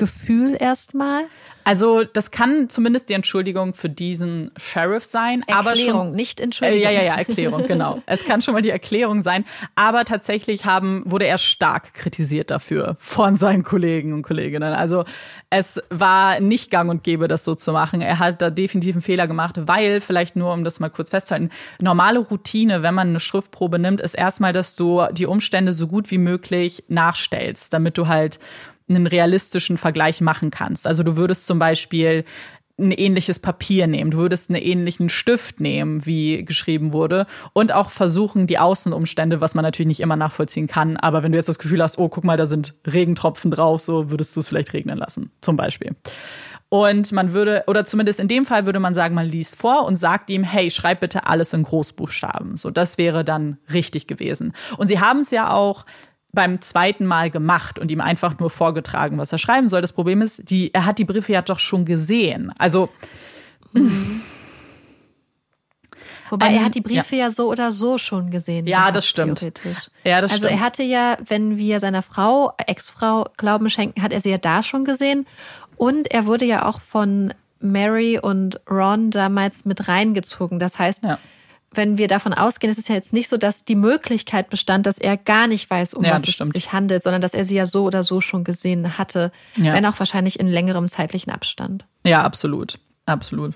Gefühl 0.00 0.56
erstmal. 0.58 1.26
Also 1.62 2.04
das 2.04 2.30
kann 2.30 2.70
zumindest 2.70 3.10
die 3.10 3.12
Entschuldigung 3.12 3.74
für 3.74 3.90
diesen 3.90 4.50
Sheriff 4.56 5.04
sein. 5.04 5.44
Erklärung, 5.46 5.66
aber 5.66 5.76
schon, 5.76 6.12
nicht 6.12 6.40
Entschuldigung. 6.40 6.80
Äh, 6.88 6.94
ja, 6.94 7.00
ja, 7.02 7.02
ja, 7.02 7.16
Erklärung, 7.16 7.66
genau. 7.66 8.02
es 8.06 8.24
kann 8.24 8.40
schon 8.40 8.54
mal 8.54 8.62
die 8.62 8.70
Erklärung 8.70 9.20
sein. 9.20 9.44
Aber 9.74 10.06
tatsächlich 10.06 10.64
haben, 10.64 11.02
wurde 11.04 11.26
er 11.26 11.36
stark 11.36 11.92
kritisiert 11.92 12.50
dafür 12.50 12.96
von 12.98 13.36
seinen 13.36 13.62
Kollegen 13.62 14.14
und 14.14 14.22
Kolleginnen. 14.22 14.72
Also 14.72 15.04
es 15.50 15.82
war 15.90 16.40
nicht 16.40 16.70
gang 16.70 16.90
und 16.90 17.04
gäbe, 17.04 17.28
das 17.28 17.44
so 17.44 17.54
zu 17.54 17.72
machen. 17.72 18.00
Er 18.00 18.18
hat 18.18 18.40
da 18.40 18.48
definitiv 18.48 18.94
einen 18.94 19.02
Fehler 19.02 19.26
gemacht, 19.26 19.56
weil, 19.68 20.00
vielleicht 20.00 20.36
nur 20.36 20.54
um 20.54 20.64
das 20.64 20.80
mal 20.80 20.88
kurz 20.88 21.10
festzuhalten, 21.10 21.50
normale 21.78 22.20
Routine, 22.20 22.82
wenn 22.82 22.94
man 22.94 23.08
eine 23.08 23.20
Schriftprobe 23.20 23.78
nimmt, 23.78 24.00
ist 24.00 24.14
erstmal, 24.14 24.54
dass 24.54 24.76
du 24.76 25.04
die 25.12 25.26
Umstände 25.26 25.74
so 25.74 25.86
gut 25.86 26.10
wie 26.10 26.18
möglich 26.18 26.84
nachstellst, 26.88 27.74
damit 27.74 27.98
du 27.98 28.08
halt 28.08 28.40
einen 28.90 29.06
realistischen 29.06 29.78
Vergleich 29.78 30.20
machen 30.20 30.50
kannst. 30.50 30.86
Also 30.86 31.02
du 31.02 31.16
würdest 31.16 31.46
zum 31.46 31.58
Beispiel 31.58 32.24
ein 32.80 32.92
ähnliches 32.92 33.38
Papier 33.38 33.86
nehmen, 33.86 34.10
du 34.10 34.18
würdest 34.18 34.50
einen 34.50 34.60
ähnlichen 34.60 35.08
Stift 35.08 35.60
nehmen, 35.60 36.06
wie 36.06 36.44
geschrieben 36.44 36.92
wurde 36.92 37.26
und 37.52 37.72
auch 37.72 37.90
versuchen, 37.90 38.46
die 38.46 38.58
Außenumstände, 38.58 39.40
was 39.40 39.54
man 39.54 39.62
natürlich 39.62 39.88
nicht 39.88 40.00
immer 40.00 40.16
nachvollziehen 40.16 40.66
kann, 40.66 40.96
aber 40.96 41.22
wenn 41.22 41.32
du 41.32 41.38
jetzt 41.38 41.48
das 41.48 41.58
Gefühl 41.58 41.82
hast, 41.82 41.98
oh, 41.98 42.08
guck 42.08 42.24
mal, 42.24 42.36
da 42.36 42.46
sind 42.46 42.74
Regentropfen 42.86 43.50
drauf, 43.50 43.82
so 43.82 44.10
würdest 44.10 44.34
du 44.34 44.40
es 44.40 44.48
vielleicht 44.48 44.72
regnen 44.72 44.98
lassen, 44.98 45.30
zum 45.42 45.56
Beispiel. 45.56 45.94
Und 46.70 47.10
man 47.10 47.32
würde, 47.32 47.64
oder 47.66 47.84
zumindest 47.84 48.20
in 48.20 48.28
dem 48.28 48.46
Fall 48.46 48.64
würde 48.64 48.78
man 48.78 48.94
sagen, 48.94 49.14
man 49.14 49.26
liest 49.26 49.56
vor 49.56 49.86
und 49.86 49.96
sagt 49.96 50.30
ihm, 50.30 50.44
hey, 50.44 50.70
schreib 50.70 51.00
bitte 51.00 51.26
alles 51.26 51.52
in 51.52 51.64
Großbuchstaben. 51.64 52.56
So, 52.56 52.70
das 52.70 52.96
wäre 52.96 53.24
dann 53.24 53.58
richtig 53.72 54.06
gewesen. 54.06 54.52
Und 54.76 54.86
sie 54.86 55.00
haben 55.00 55.18
es 55.18 55.32
ja 55.32 55.52
auch 55.52 55.84
beim 56.32 56.60
zweiten 56.60 57.06
Mal 57.06 57.30
gemacht 57.30 57.78
und 57.78 57.90
ihm 57.90 58.00
einfach 58.00 58.38
nur 58.38 58.50
vorgetragen, 58.50 59.18
was 59.18 59.32
er 59.32 59.38
schreiben 59.38 59.68
soll. 59.68 59.80
Das 59.80 59.92
Problem 59.92 60.22
ist, 60.22 60.48
die, 60.50 60.72
er 60.72 60.86
hat 60.86 60.98
die 60.98 61.04
Briefe 61.04 61.32
ja 61.32 61.42
doch 61.42 61.58
schon 61.58 61.84
gesehen. 61.84 62.52
Also. 62.58 62.88
Mhm. 63.72 64.22
Wobei 66.30 66.46
Ein- 66.46 66.54
er 66.56 66.64
hat 66.64 66.74
die 66.76 66.80
Briefe 66.80 67.16
ja. 67.16 67.30
so 67.30 67.50
oder 67.50 67.72
so 67.72 67.98
schon 67.98 68.30
gesehen. 68.30 68.66
Ja, 68.68 68.78
gehabt, 68.80 68.96
das 68.96 69.08
stimmt. 69.08 69.38
Theoretisch. 69.40 69.90
Ja, 70.04 70.20
das 70.20 70.30
also 70.32 70.46
stimmt. 70.46 70.60
er 70.60 70.64
hatte 70.64 70.82
ja, 70.84 71.16
wenn 71.26 71.58
wir 71.58 71.80
seiner 71.80 72.02
Frau, 72.02 72.52
Ex-Frau 72.66 73.28
Glauben 73.36 73.68
schenken, 73.68 74.00
hat 74.00 74.12
er 74.12 74.20
sie 74.20 74.30
ja 74.30 74.38
da 74.38 74.62
schon 74.62 74.84
gesehen. 74.84 75.26
Und 75.76 76.08
er 76.12 76.26
wurde 76.26 76.44
ja 76.44 76.66
auch 76.66 76.80
von 76.80 77.34
Mary 77.58 78.18
und 78.20 78.60
Ron 78.70 79.10
damals 79.10 79.64
mit 79.64 79.88
reingezogen. 79.88 80.60
Das 80.60 80.78
heißt, 80.78 81.02
Ja. 81.04 81.18
Wenn 81.72 81.98
wir 81.98 82.08
davon 82.08 82.32
ausgehen, 82.34 82.70
es 82.70 82.78
ist 82.78 82.88
ja 82.88 82.96
jetzt 82.96 83.12
nicht 83.12 83.28
so, 83.28 83.36
dass 83.36 83.64
die 83.64 83.76
Möglichkeit 83.76 84.50
bestand, 84.50 84.86
dass 84.86 84.98
er 84.98 85.16
gar 85.16 85.46
nicht 85.46 85.70
weiß, 85.70 85.94
um 85.94 86.04
Ja, 86.04 86.14
was 86.16 86.22
es 86.24 86.30
stimmt. 86.34 86.54
sich 86.54 86.72
handelt, 86.72 87.02
sondern 87.04 87.20
dass 87.22 87.32
er 87.34 87.44
sie 87.44 87.54
ja 87.54 87.66
so 87.66 87.84
oder 87.84 88.02
so 88.02 88.20
schon 88.20 88.42
gesehen 88.44 88.98
hatte, 88.98 89.30
Ja. 89.56 89.72
wenn 89.74 89.86
auch 89.86 89.98
wahrscheinlich 89.98 90.40
in 90.40 90.48
längerem 90.48 90.88
zeitlichen 90.88 91.32
Abstand. 91.32 91.84
Ja, 92.04 92.22
absolut. 92.24 92.78
Absolut. 93.06 93.54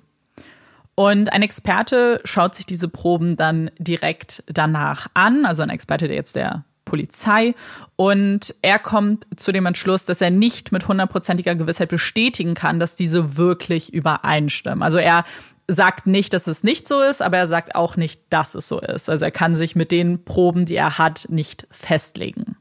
Und 0.95 1.33
ein 1.33 1.43
Experte 1.43 2.21
schaut 2.25 2.55
sich 2.55 2.67
diese 2.67 2.89
Proben 2.89 3.37
dann 3.37 3.71
direkt 3.79 4.45
danach 4.47 5.09
an, 5.15 5.45
also 5.45 5.63
ein 5.63 5.71
Experte 5.71 6.07
der 6.07 6.17
jetzt 6.17 6.37
der 6.37 6.65
Polizei. 6.85 7.55
Und 7.97 8.55
er 8.63 8.79
kommt 8.79 9.27
zu 9.37 9.51
dem 9.51 9.67
Entschluss, 9.67 10.07
dass 10.07 10.21
er 10.21 10.31
nicht 10.31 10.71
mit 10.71 10.87
hundertprozentiger 10.87 11.57
Gewissheit 11.57 11.89
bestätigen 11.89 12.55
kann, 12.55 12.79
dass 12.79 12.95
diese 12.95 13.37
wirklich 13.37 13.93
übereinstimmen. 13.93 14.83
Also 14.83 14.99
er 14.99 15.25
sagt 15.69 16.07
nicht, 16.07 16.33
dass 16.33 16.47
es 16.47 16.63
nicht 16.63 16.87
so 16.89 17.01
ist, 17.01 17.23
aber 17.23 17.39
er 17.39 17.47
sagt 17.47 17.75
auch 17.75 17.97
nicht, 17.97 18.21
dass 18.31 18.55
es 18.55 18.69
so 18.69 18.81
ist. 18.81 19.09
Also 19.09 19.25
er 19.25 19.31
kann 19.31 19.57
sich 19.57 19.77
mit 19.77 19.91
den 19.93 20.25
Proben, 20.25 20.65
die 20.65 20.77
er 20.77 20.99
hat, 20.99 21.27
nicht 21.31 21.67
festlegen. 21.71 22.57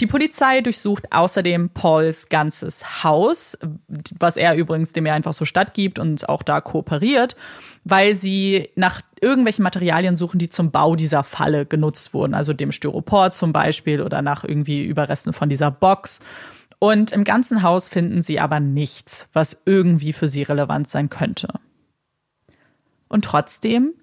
Die 0.00 0.08
Polizei 0.08 0.60
durchsucht 0.60 1.12
außerdem 1.12 1.70
Pauls 1.70 2.28
ganzes 2.28 3.04
Haus, 3.04 3.56
was 4.18 4.36
er 4.36 4.56
übrigens 4.56 4.92
dem 4.92 5.06
er 5.06 5.14
einfach 5.14 5.34
so 5.34 5.44
stattgibt 5.44 6.00
und 6.00 6.28
auch 6.28 6.42
da 6.42 6.60
kooperiert, 6.60 7.36
weil 7.84 8.14
sie 8.14 8.70
nach 8.74 9.02
irgendwelchen 9.20 9.62
Materialien 9.62 10.16
suchen, 10.16 10.38
die 10.38 10.48
zum 10.48 10.72
Bau 10.72 10.96
dieser 10.96 11.22
Falle 11.22 11.64
genutzt 11.64 12.12
wurden, 12.12 12.34
also 12.34 12.52
dem 12.52 12.72
Styropor 12.72 13.30
zum 13.30 13.52
Beispiel 13.52 14.02
oder 14.02 14.20
nach 14.20 14.42
irgendwie 14.42 14.84
Überresten 14.84 15.32
von 15.32 15.48
dieser 15.48 15.70
Box. 15.70 16.18
Und 16.80 17.12
im 17.12 17.22
ganzen 17.22 17.62
Haus 17.62 17.88
finden 17.88 18.20
sie 18.20 18.40
aber 18.40 18.58
nichts, 18.58 19.28
was 19.32 19.62
irgendwie 19.64 20.12
für 20.12 20.26
sie 20.26 20.42
relevant 20.42 20.88
sein 20.88 21.08
könnte. 21.08 21.48
Und 23.14 23.24
trotzdem, 23.24 23.94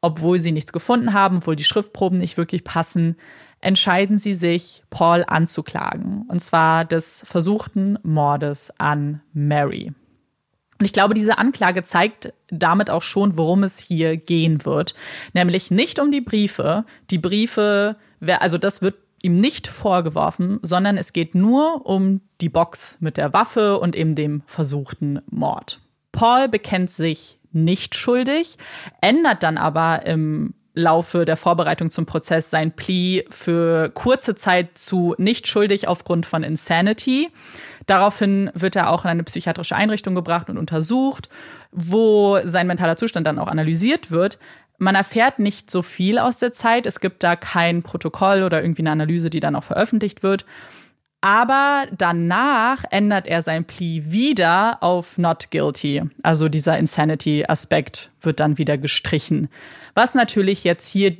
obwohl 0.00 0.38
sie 0.38 0.50
nichts 0.50 0.72
gefunden 0.72 1.12
haben, 1.12 1.36
obwohl 1.36 1.56
die 1.56 1.64
Schriftproben 1.64 2.16
nicht 2.16 2.38
wirklich 2.38 2.64
passen, 2.64 3.16
entscheiden 3.60 4.18
sie 4.18 4.32
sich, 4.32 4.82
Paul 4.88 5.24
anzuklagen. 5.26 6.24
Und 6.28 6.40
zwar 6.40 6.86
des 6.86 7.22
versuchten 7.28 7.98
Mordes 8.02 8.72
an 8.78 9.20
Mary. 9.34 9.92
Und 10.78 10.86
ich 10.86 10.94
glaube, 10.94 11.12
diese 11.12 11.36
Anklage 11.36 11.82
zeigt 11.82 12.32
damit 12.48 12.88
auch 12.88 13.02
schon, 13.02 13.36
worum 13.36 13.62
es 13.62 13.78
hier 13.78 14.16
gehen 14.16 14.64
wird. 14.64 14.94
Nämlich 15.34 15.70
nicht 15.70 15.98
um 15.98 16.10
die 16.10 16.22
Briefe. 16.22 16.86
Die 17.10 17.18
Briefe, 17.18 17.96
also 18.40 18.56
das 18.56 18.80
wird 18.80 18.94
ihm 19.20 19.38
nicht 19.38 19.68
vorgeworfen, 19.68 20.60
sondern 20.62 20.96
es 20.96 21.12
geht 21.12 21.34
nur 21.34 21.84
um 21.84 22.22
die 22.40 22.48
Box 22.48 22.96
mit 23.00 23.18
der 23.18 23.34
Waffe 23.34 23.78
und 23.78 23.94
eben 23.94 24.14
dem 24.14 24.44
versuchten 24.46 25.20
Mord. 25.30 25.80
Paul 26.10 26.48
bekennt 26.48 26.88
sich 26.88 27.38
nicht 27.56 27.94
schuldig, 27.94 28.56
ändert 29.00 29.42
dann 29.42 29.58
aber 29.58 30.06
im 30.06 30.54
Laufe 30.76 31.24
der 31.24 31.38
Vorbereitung 31.38 31.90
zum 31.90 32.04
Prozess 32.04 32.50
sein 32.50 32.70
Plea 32.70 33.24
für 33.30 33.88
kurze 33.88 34.34
Zeit 34.34 34.76
zu 34.76 35.14
nicht 35.16 35.48
schuldig 35.48 35.88
aufgrund 35.88 36.26
von 36.26 36.42
Insanity. 36.42 37.30
Daraufhin 37.86 38.50
wird 38.52 38.76
er 38.76 38.90
auch 38.90 39.04
in 39.04 39.10
eine 39.10 39.24
psychiatrische 39.24 39.74
Einrichtung 39.74 40.14
gebracht 40.14 40.50
und 40.50 40.58
untersucht, 40.58 41.30
wo 41.72 42.38
sein 42.44 42.66
mentaler 42.66 42.96
Zustand 42.96 43.26
dann 43.26 43.38
auch 43.38 43.48
analysiert 43.48 44.10
wird. 44.10 44.38
Man 44.76 44.94
erfährt 44.94 45.38
nicht 45.38 45.70
so 45.70 45.80
viel 45.80 46.18
aus 46.18 46.38
der 46.40 46.52
Zeit. 46.52 46.84
Es 46.84 47.00
gibt 47.00 47.22
da 47.22 47.36
kein 47.36 47.82
Protokoll 47.82 48.42
oder 48.42 48.60
irgendwie 48.62 48.82
eine 48.82 48.90
Analyse, 48.90 49.30
die 49.30 49.40
dann 49.40 49.56
auch 49.56 49.64
veröffentlicht 49.64 50.22
wird. 50.22 50.44
Aber 51.20 51.86
danach 51.96 52.84
ändert 52.90 53.26
er 53.26 53.42
sein 53.42 53.64
Plea 53.64 54.04
wieder 54.10 54.82
auf 54.82 55.18
not 55.18 55.50
guilty. 55.50 56.02
Also 56.22 56.48
dieser 56.48 56.78
Insanity-Aspekt 56.78 58.10
wird 58.20 58.40
dann 58.40 58.58
wieder 58.58 58.78
gestrichen. 58.78 59.48
Was 59.94 60.14
natürlich 60.14 60.62
jetzt 60.62 60.88
hier 60.88 61.16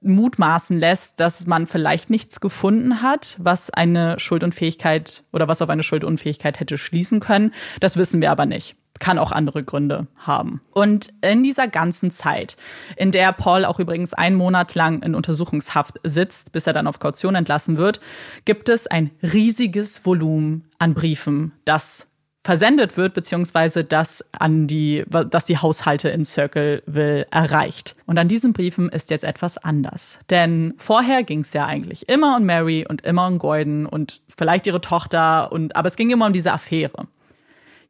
mutmaßen 0.00 0.78
lässt, 0.78 1.20
dass 1.20 1.46
man 1.46 1.66
vielleicht 1.66 2.08
nichts 2.10 2.40
gefunden 2.40 3.02
hat, 3.02 3.36
was 3.40 3.70
eine 3.70 4.18
Schuldunfähigkeit 4.18 5.24
oder 5.32 5.48
was 5.48 5.60
auf 5.60 5.70
eine 5.70 5.82
Schuldunfähigkeit 5.82 6.60
hätte 6.60 6.78
schließen 6.78 7.20
können. 7.20 7.52
Das 7.80 7.96
wissen 7.96 8.20
wir 8.20 8.30
aber 8.30 8.46
nicht. 8.46 8.76
Kann 8.98 9.18
auch 9.18 9.32
andere 9.32 9.62
Gründe 9.62 10.06
haben. 10.16 10.60
Und 10.72 11.12
in 11.20 11.42
dieser 11.42 11.68
ganzen 11.68 12.10
Zeit, 12.10 12.56
in 12.96 13.10
der 13.10 13.32
Paul 13.32 13.64
auch 13.64 13.78
übrigens 13.78 14.14
einen 14.14 14.36
Monat 14.36 14.74
lang 14.74 15.02
in 15.02 15.14
Untersuchungshaft 15.14 16.00
sitzt, 16.04 16.52
bis 16.52 16.66
er 16.66 16.72
dann 16.72 16.86
auf 16.86 16.98
Kaution 16.98 17.34
entlassen 17.34 17.78
wird, 17.78 18.00
gibt 18.44 18.68
es 18.68 18.86
ein 18.86 19.10
riesiges 19.22 20.04
Volumen 20.04 20.64
an 20.78 20.94
Briefen, 20.94 21.52
das 21.64 22.08
versendet 22.48 22.96
wird, 22.96 23.12
beziehungsweise 23.12 23.84
das 23.84 24.24
an 24.32 24.66
die, 24.66 25.04
dass 25.08 25.44
die 25.44 25.58
Haushalte 25.58 26.08
in 26.08 26.24
Circleville 26.24 27.26
erreicht. 27.30 27.94
Und 28.06 28.18
an 28.18 28.26
diesen 28.26 28.54
Briefen 28.54 28.88
ist 28.88 29.10
jetzt 29.10 29.24
etwas 29.24 29.58
anders. 29.58 30.20
Denn 30.30 30.72
vorher 30.78 31.24
ging 31.24 31.40
es 31.40 31.52
ja 31.52 31.66
eigentlich 31.66 32.08
immer 32.08 32.38
um 32.38 32.44
Mary 32.44 32.86
und 32.88 33.02
immer 33.02 33.26
um 33.26 33.38
Gordon 33.38 33.84
und 33.84 34.22
vielleicht 34.34 34.66
ihre 34.66 34.80
Tochter 34.80 35.52
und, 35.52 35.76
aber 35.76 35.88
es 35.88 35.96
ging 35.96 36.08
immer 36.08 36.24
um 36.24 36.32
diese 36.32 36.50
Affäre. 36.50 37.08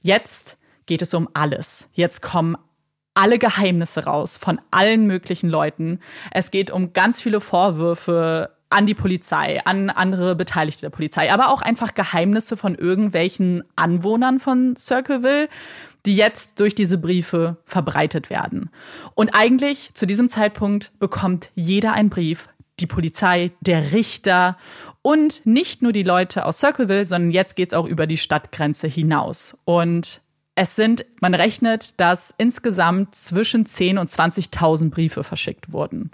Jetzt 0.01 0.58
geht 0.89 1.03
es 1.03 1.15
um 1.15 1.29
alles. 1.35 1.89
Jetzt 1.93 2.23
kommen 2.23 2.57
alle 3.15 3.39
Geheimnisse 3.39 4.05
raus 4.05 4.37
von 4.37 4.61
allen 4.73 5.07
möglichen 5.07 5.49
Leuten. 5.49 6.01
Es 6.33 6.51
geht 6.51 6.71
um 6.71 6.93
ganz 6.93 7.21
viele 7.21 7.41
Vorwürfe 7.41 8.51
an 8.71 8.87
die 8.87 8.95
Polizei, 8.95 9.61
an 9.65 9.91
andere 9.91 10.35
Beteiligte 10.35 10.83
der 10.83 10.91
Polizei, 10.91 11.33
aber 11.33 11.51
auch 11.51 11.63
einfach 11.63 11.95
Geheimnisse 11.95 12.57
von 12.57 12.75
irgendwelchen 12.75 13.65
Anwohnern 13.77 14.39
von 14.39 14.77
Circleville, 14.77 15.49
die 16.07 16.17
jetzt 16.17 16.61
durch 16.61 16.75
diese 16.75 16.99
Briefe 16.99 17.57
verbreitet 17.65 18.31
werden. 18.31 18.71
Und 19.15 19.31
eigentlich 19.31 19.91
zu 19.95 20.07
diesem 20.07 20.29
Zeitpunkt 20.29 20.93
bekommt 20.99 21.51
jeder 21.55 21.93
einen 21.93 22.11
Brief, 22.11 22.49
die 22.79 22.87
Polizei, 22.87 23.53
der 23.61 23.93
Richter 23.93 24.57
und 25.03 25.45
nicht 25.45 25.83
nur 25.83 25.93
die 25.93 26.03
Leute 26.03 26.45
aus 26.45 26.61
Circleville, 26.61 27.05
sondern 27.05 27.31
jetzt 27.31 27.57
geht's 27.57 27.75
auch 27.75 27.87
über 27.87 28.07
die 28.07 28.19
Stadtgrenze 28.19 28.87
hinaus. 28.87 29.57
Und 29.65 30.21
es 30.61 30.75
sind, 30.75 31.07
man 31.21 31.35
rechnet, 31.35 32.01
dass 32.01 32.35
insgesamt 32.37 33.15
zwischen 33.15 33.65
10 33.65 33.97
und 33.99 34.09
20.000 34.09 34.91
Briefe 34.91 35.23
verschickt 35.23 35.71
wurden. 35.73 36.11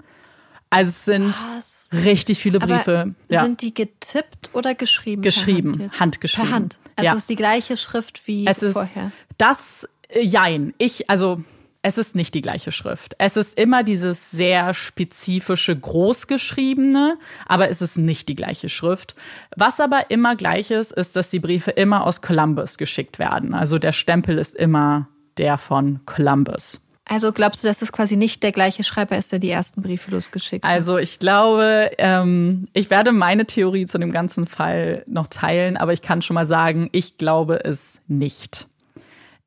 Also 0.69 0.89
es 0.89 1.05
sind 1.05 1.31
Was? 1.57 1.87
richtig 2.05 2.37
viele 2.39 2.59
Briefe. 2.59 2.99
Aber 3.01 3.11
ja. 3.27 3.41
Sind 3.43 3.61
die 3.61 3.73
getippt 3.73 4.51
oder 4.53 4.75
geschrieben? 4.75 5.23
Geschrieben, 5.23 5.79
Hand 5.79 5.99
handgeschrieben. 5.99 6.47
Per 6.49 6.55
Hand. 6.55 6.79
Also 6.95 7.05
Ja. 7.07 7.11
es 7.13 7.17
ist 7.21 7.29
die 7.29 7.35
gleiche 7.35 7.75
Schrift 7.75 8.21
wie 8.27 8.45
es 8.45 8.61
ist 8.61 8.73
vorher. 8.73 9.11
das, 9.39 9.89
äh, 10.09 10.21
jein. 10.21 10.75
Ich, 10.77 11.09
also, 11.09 11.43
es 11.85 11.99
ist 11.99 12.15
nicht 12.15 12.33
die 12.33 12.41
gleiche 12.41 12.71
Schrift. 12.71 13.13
Es 13.19 13.37
ist 13.37 13.59
immer 13.59 13.83
dieses 13.83 14.31
sehr 14.31 14.73
spezifische 14.73 15.75
Großgeschriebene, 15.77 17.19
aber 17.45 17.69
es 17.69 17.79
ist 17.79 17.95
nicht 17.95 18.27
die 18.27 18.33
gleiche 18.33 18.69
Schrift. 18.69 19.13
Was 19.55 19.79
aber 19.79 20.09
immer 20.09 20.35
gleich 20.35 20.71
ist, 20.71 20.91
ist, 20.91 21.15
dass 21.15 21.29
die 21.29 21.39
Briefe 21.39 21.69
immer 21.69 22.03
aus 22.03 22.23
Columbus 22.23 22.79
geschickt 22.79 23.19
werden. 23.19 23.53
Also 23.53 23.77
der 23.77 23.91
Stempel 23.91 24.39
ist 24.39 24.55
immer 24.55 25.07
der 25.37 25.59
von 25.59 25.99
Columbus. 26.07 26.81
Also 27.07 27.31
glaubst 27.31 27.63
du, 27.63 27.67
dass 27.67 27.83
es 27.83 27.91
quasi 27.91 28.17
nicht 28.17 28.41
der 28.41 28.51
gleiche 28.51 28.83
Schreiber 28.83 29.15
ist, 29.15 29.31
der 29.31 29.37
die 29.37 29.51
ersten 29.51 29.83
Briefe 29.83 30.09
losgeschickt 30.09 30.65
hat? 30.65 30.71
Also 30.71 30.97
ich 30.97 31.19
glaube, 31.19 31.91
ähm, 31.99 32.67
ich 32.73 32.89
werde 32.89 33.11
meine 33.11 33.45
Theorie 33.45 33.85
zu 33.85 33.99
dem 33.99 34.11
ganzen 34.11 34.47
Fall 34.47 35.03
noch 35.05 35.27
teilen, 35.27 35.77
aber 35.77 35.93
ich 35.93 36.01
kann 36.01 36.23
schon 36.23 36.33
mal 36.33 36.47
sagen, 36.47 36.89
ich 36.93 37.19
glaube 37.19 37.63
es 37.63 38.01
nicht. 38.07 38.65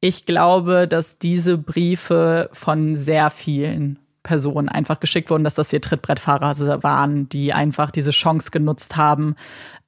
Ich 0.01 0.27
glaube, 0.27 0.87
dass 0.87 1.19
diese 1.19 1.59
Briefe 1.59 2.51
von 2.53 2.95
sehr 2.95 3.31
vielen 3.31 3.99
Personen 4.23 4.69
einfach 4.69 5.01
geschickt 5.01 5.31
wurden, 5.31 5.45
dass 5.45 5.55
das 5.55 5.71
hier 5.71 5.81
Trittbrettfahrer 5.81 6.83
waren, 6.83 7.29
die 7.29 7.53
einfach 7.53 7.91
diese 7.91 8.11
Chance 8.11 8.51
genutzt 8.51 8.97
haben, 8.97 9.37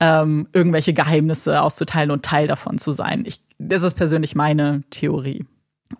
ähm, 0.00 0.48
irgendwelche 0.52 0.94
Geheimnisse 0.94 1.60
auszuteilen 1.60 2.10
und 2.10 2.24
Teil 2.24 2.46
davon 2.46 2.78
zu 2.78 2.92
sein. 2.92 3.24
Ich, 3.26 3.40
das 3.58 3.82
ist 3.82 3.94
persönlich 3.94 4.34
meine 4.34 4.82
Theorie. 4.90 5.44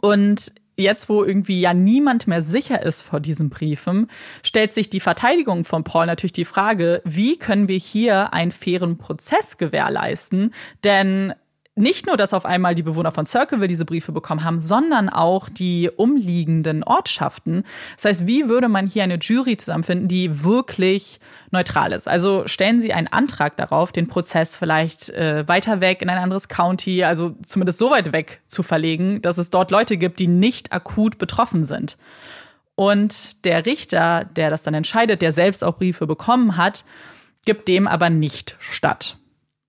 Und 0.01 0.53
jetzt, 0.77 1.09
wo 1.09 1.23
irgendwie 1.23 1.61
ja 1.61 1.75
niemand 1.75 2.27
mehr 2.27 2.43
sicher 2.43 2.83
ist 2.83 3.03
vor 3.03 3.21
diesen 3.21 3.51
Briefen, 3.51 4.09
stellt 4.43 4.73
sich 4.73 4.89
die 4.91 5.01
Verteidigung 5.01 5.65
von 5.65 5.85
Paul 5.85 6.07
natürlich 6.07 6.33
die 6.33 6.45
Frage, 6.45 7.03
wie 7.05 7.37
können 7.37 7.69
wir 7.69 7.79
hier 7.79 8.33
einen 8.33 8.53
fairen 8.53 8.97
Prozess 8.99 9.59
gewährleisten? 9.59 10.55
Denn 10.83 11.35
nicht 11.77 12.07
nur, 12.07 12.17
dass 12.17 12.35
auf 12.35 12.45
einmal 12.45 12.75
die 12.75 12.83
Bewohner 12.83 13.13
von 13.13 13.27
Circleville 13.27 13.69
diese 13.69 13.85
Briefe 13.85 14.13
bekommen 14.13 14.45
haben, 14.45 14.61
sondern 14.61 15.09
auch 15.09 15.49
die 15.49 15.89
umliegenden 15.95 16.83
Ortschaften. 16.83 17.65
Das 17.97 18.05
heißt, 18.05 18.27
wie 18.27 18.49
würde 18.49 18.69
man 18.69 18.89
hier 18.89 19.05
eine 19.05 19.19
Jury 19.19 19.57
zusammenfinden, 19.57 20.09
die 20.09 20.45
wirklich 20.45 21.21
neutral 21.51 21.93
ist? 21.93 22.09
Also 22.09 22.47
stellen 22.47 22.81
Sie 22.81 22.93
einen 22.93 23.07
Antrag 23.07 23.57
darauf, 23.57 23.93
den 23.93 24.09
Prozess 24.09 24.57
vielleicht 24.57 25.11
äh, 25.11 25.47
weiter 25.47 25.81
weg 25.81 26.03
in 26.03 26.11
ein 26.11 26.19
anderes 26.19 26.49
County, 26.49 27.05
also 27.05 27.37
zumindest 27.45 27.79
so 27.79 27.91
weit 27.91 28.13
weg 28.13 28.43
zu 28.49 28.63
verlegen, 28.63 29.23
dass 29.23 29.39
es 29.39 29.51
dort 29.51 29.71
Leute 29.71 29.97
gibt, 29.97 30.19
die 30.19 30.29
nicht 30.29 30.73
akut 30.73 31.19
betroffen 31.19 31.65
sind. 31.65 31.97
Und 32.75 33.45
der 33.45 33.67
Richter, 33.67 34.25
der 34.25 34.51
das 34.51 34.65
dann 34.65 34.75
entscheidet, 34.75 35.23
der 35.23 35.33
selbst 35.33 35.63
auch 35.63 35.77
Briefe 35.77 36.07
bekommen 36.07 36.57
hat, 36.57 36.85
gibt 37.45 37.69
dem 37.69 37.87
aber 37.87 38.11
nicht 38.11 38.57
statt. 38.59 39.19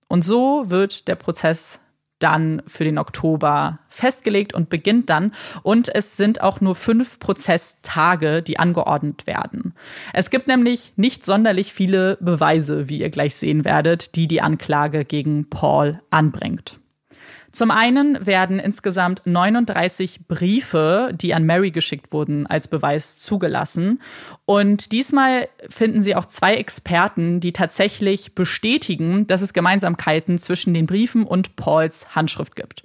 Und 0.08 0.24
so 0.24 0.64
wird 0.68 1.08
der 1.08 1.14
Prozess 1.14 1.80
dann 2.22 2.62
für 2.66 2.84
den 2.84 2.98
Oktober 2.98 3.78
festgelegt 3.88 4.54
und 4.54 4.68
beginnt 4.68 5.10
dann. 5.10 5.32
Und 5.62 5.94
es 5.94 6.16
sind 6.16 6.40
auch 6.40 6.60
nur 6.60 6.74
fünf 6.74 7.18
Prozesstage, 7.18 8.42
die 8.42 8.58
angeordnet 8.58 9.26
werden. 9.26 9.74
Es 10.12 10.30
gibt 10.30 10.48
nämlich 10.48 10.92
nicht 10.96 11.24
sonderlich 11.24 11.72
viele 11.72 12.18
Beweise, 12.20 12.88
wie 12.88 12.98
ihr 12.98 13.10
gleich 13.10 13.34
sehen 13.34 13.64
werdet, 13.64 14.16
die 14.16 14.28
die 14.28 14.40
Anklage 14.40 15.04
gegen 15.04 15.48
Paul 15.48 16.00
anbringt. 16.10 16.81
Zum 17.52 17.70
einen 17.70 18.24
werden 18.24 18.58
insgesamt 18.58 19.20
39 19.26 20.26
Briefe, 20.26 21.10
die 21.14 21.34
an 21.34 21.44
Mary 21.44 21.70
geschickt 21.70 22.10
wurden, 22.10 22.46
als 22.46 22.66
Beweis 22.66 23.18
zugelassen. 23.18 24.00
Und 24.46 24.90
diesmal 24.90 25.48
finden 25.68 26.00
sie 26.00 26.16
auch 26.16 26.24
zwei 26.24 26.54
Experten, 26.54 27.40
die 27.40 27.52
tatsächlich 27.52 28.34
bestätigen, 28.34 29.26
dass 29.26 29.42
es 29.42 29.52
Gemeinsamkeiten 29.52 30.38
zwischen 30.38 30.72
den 30.72 30.86
Briefen 30.86 31.24
und 31.24 31.54
Pauls 31.56 32.14
Handschrift 32.14 32.56
gibt. 32.56 32.84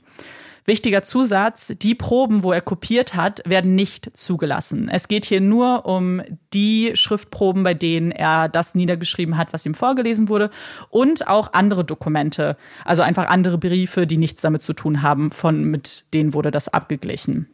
Wichtiger 0.68 1.02
Zusatz, 1.02 1.73
die 1.81 1.95
Proben, 1.95 2.44
wo 2.44 2.52
er 2.52 2.60
kopiert 2.60 3.15
hat, 3.15 3.41
werden 3.45 3.73
nicht 3.73 4.11
zugelassen. 4.18 4.89
Es 4.89 5.07
geht 5.07 5.23
hier 5.23 5.39
nur 5.39 5.85
um 5.85 6.22
die 6.53 6.91
Schriftproben, 6.94 7.64
bei 7.64 7.73
denen 7.73 8.11
er 8.11 8.49
das 8.49 8.76
niedergeschrieben 8.76 9.38
hat, 9.38 9.53
was 9.53 9.65
ihm 9.65 9.76
vorgelesen 9.76 10.27
wurde 10.27 10.49
und 10.89 11.30
auch 11.30 11.53
andere 11.53 11.85
Dokumente, 11.85 12.57
also 12.84 13.02
einfach 13.02 13.27
andere 13.30 13.57
Briefe, 13.57 14.06
die 14.06 14.18
nichts 14.18 14.41
damit 14.41 14.61
zu 14.61 14.73
tun 14.73 15.02
haben, 15.02 15.31
von 15.31 15.64
mit 15.64 16.03
denen 16.14 16.34
wurde 16.34 16.52
das 16.52 16.68
abgeglichen. 16.68 17.48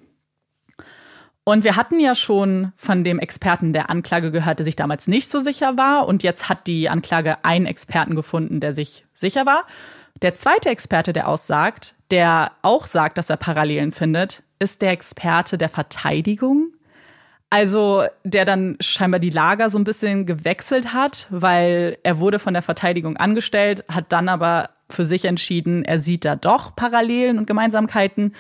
Und 1.44 1.64
wir 1.64 1.76
hatten 1.76 2.00
ja 2.00 2.16
schon 2.16 2.72
von 2.78 3.04
dem 3.04 3.20
Experten 3.20 3.74
der 3.74 3.92
Anklage 3.92 4.32
gehört, 4.32 4.58
der 4.58 4.64
sich 4.64 4.76
damals 4.76 5.08
nicht 5.08 5.30
so 5.30 5.38
sicher 5.38 5.78
war. 5.78 6.08
Und 6.08 6.24
jetzt 6.24 6.50
hat 6.50 6.66
die 6.66 6.90
Anklage 6.90 7.46
einen 7.46 7.68
Experten 7.68 8.16
gefunden, 8.16 8.60
der 8.60 8.74
sich 8.74 9.06
sicher 9.14 9.46
war. 9.46 9.66
Der 10.24 10.36
zweite 10.36 10.70
Experte, 10.70 11.12
der 11.12 11.28
aussagt, 11.28 11.96
der 12.10 12.54
auch 12.62 12.86
sagt, 12.86 13.18
dass 13.18 13.30
er 13.30 13.36
Parallelen 13.36 13.92
findet, 13.92 14.44
ist 14.58 14.82
der 14.82 14.92
Experte 14.92 15.58
der 15.58 15.68
Verteidigung. 15.68 16.72
Also, 17.50 18.06
der 18.24 18.46
dann 18.46 18.78
scheinbar 18.80 19.20
die 19.20 19.30
Lager 19.30 19.70
so 19.70 19.78
ein 19.78 19.84
bisschen 19.84 20.26
gewechselt 20.26 20.94
hat, 20.94 21.28
weil 21.30 21.98
er 22.04 22.20
wurde 22.20 22.40
von 22.40 22.54
der 22.54 22.64
Verteidigung 22.64 23.18
angestellt, 23.18 23.84
hat 23.90 24.14
dann 24.14 24.30
aber 24.30 24.70
für 24.90 25.04
sich 25.04 25.26
entschieden, 25.26 25.84
er 25.84 26.00
sieht 26.00 26.24
da 26.24 26.38
doch 26.38 26.74
Parallelen 26.74 27.38
und 27.38 27.46
Gemeinsamkeiten 27.46 28.34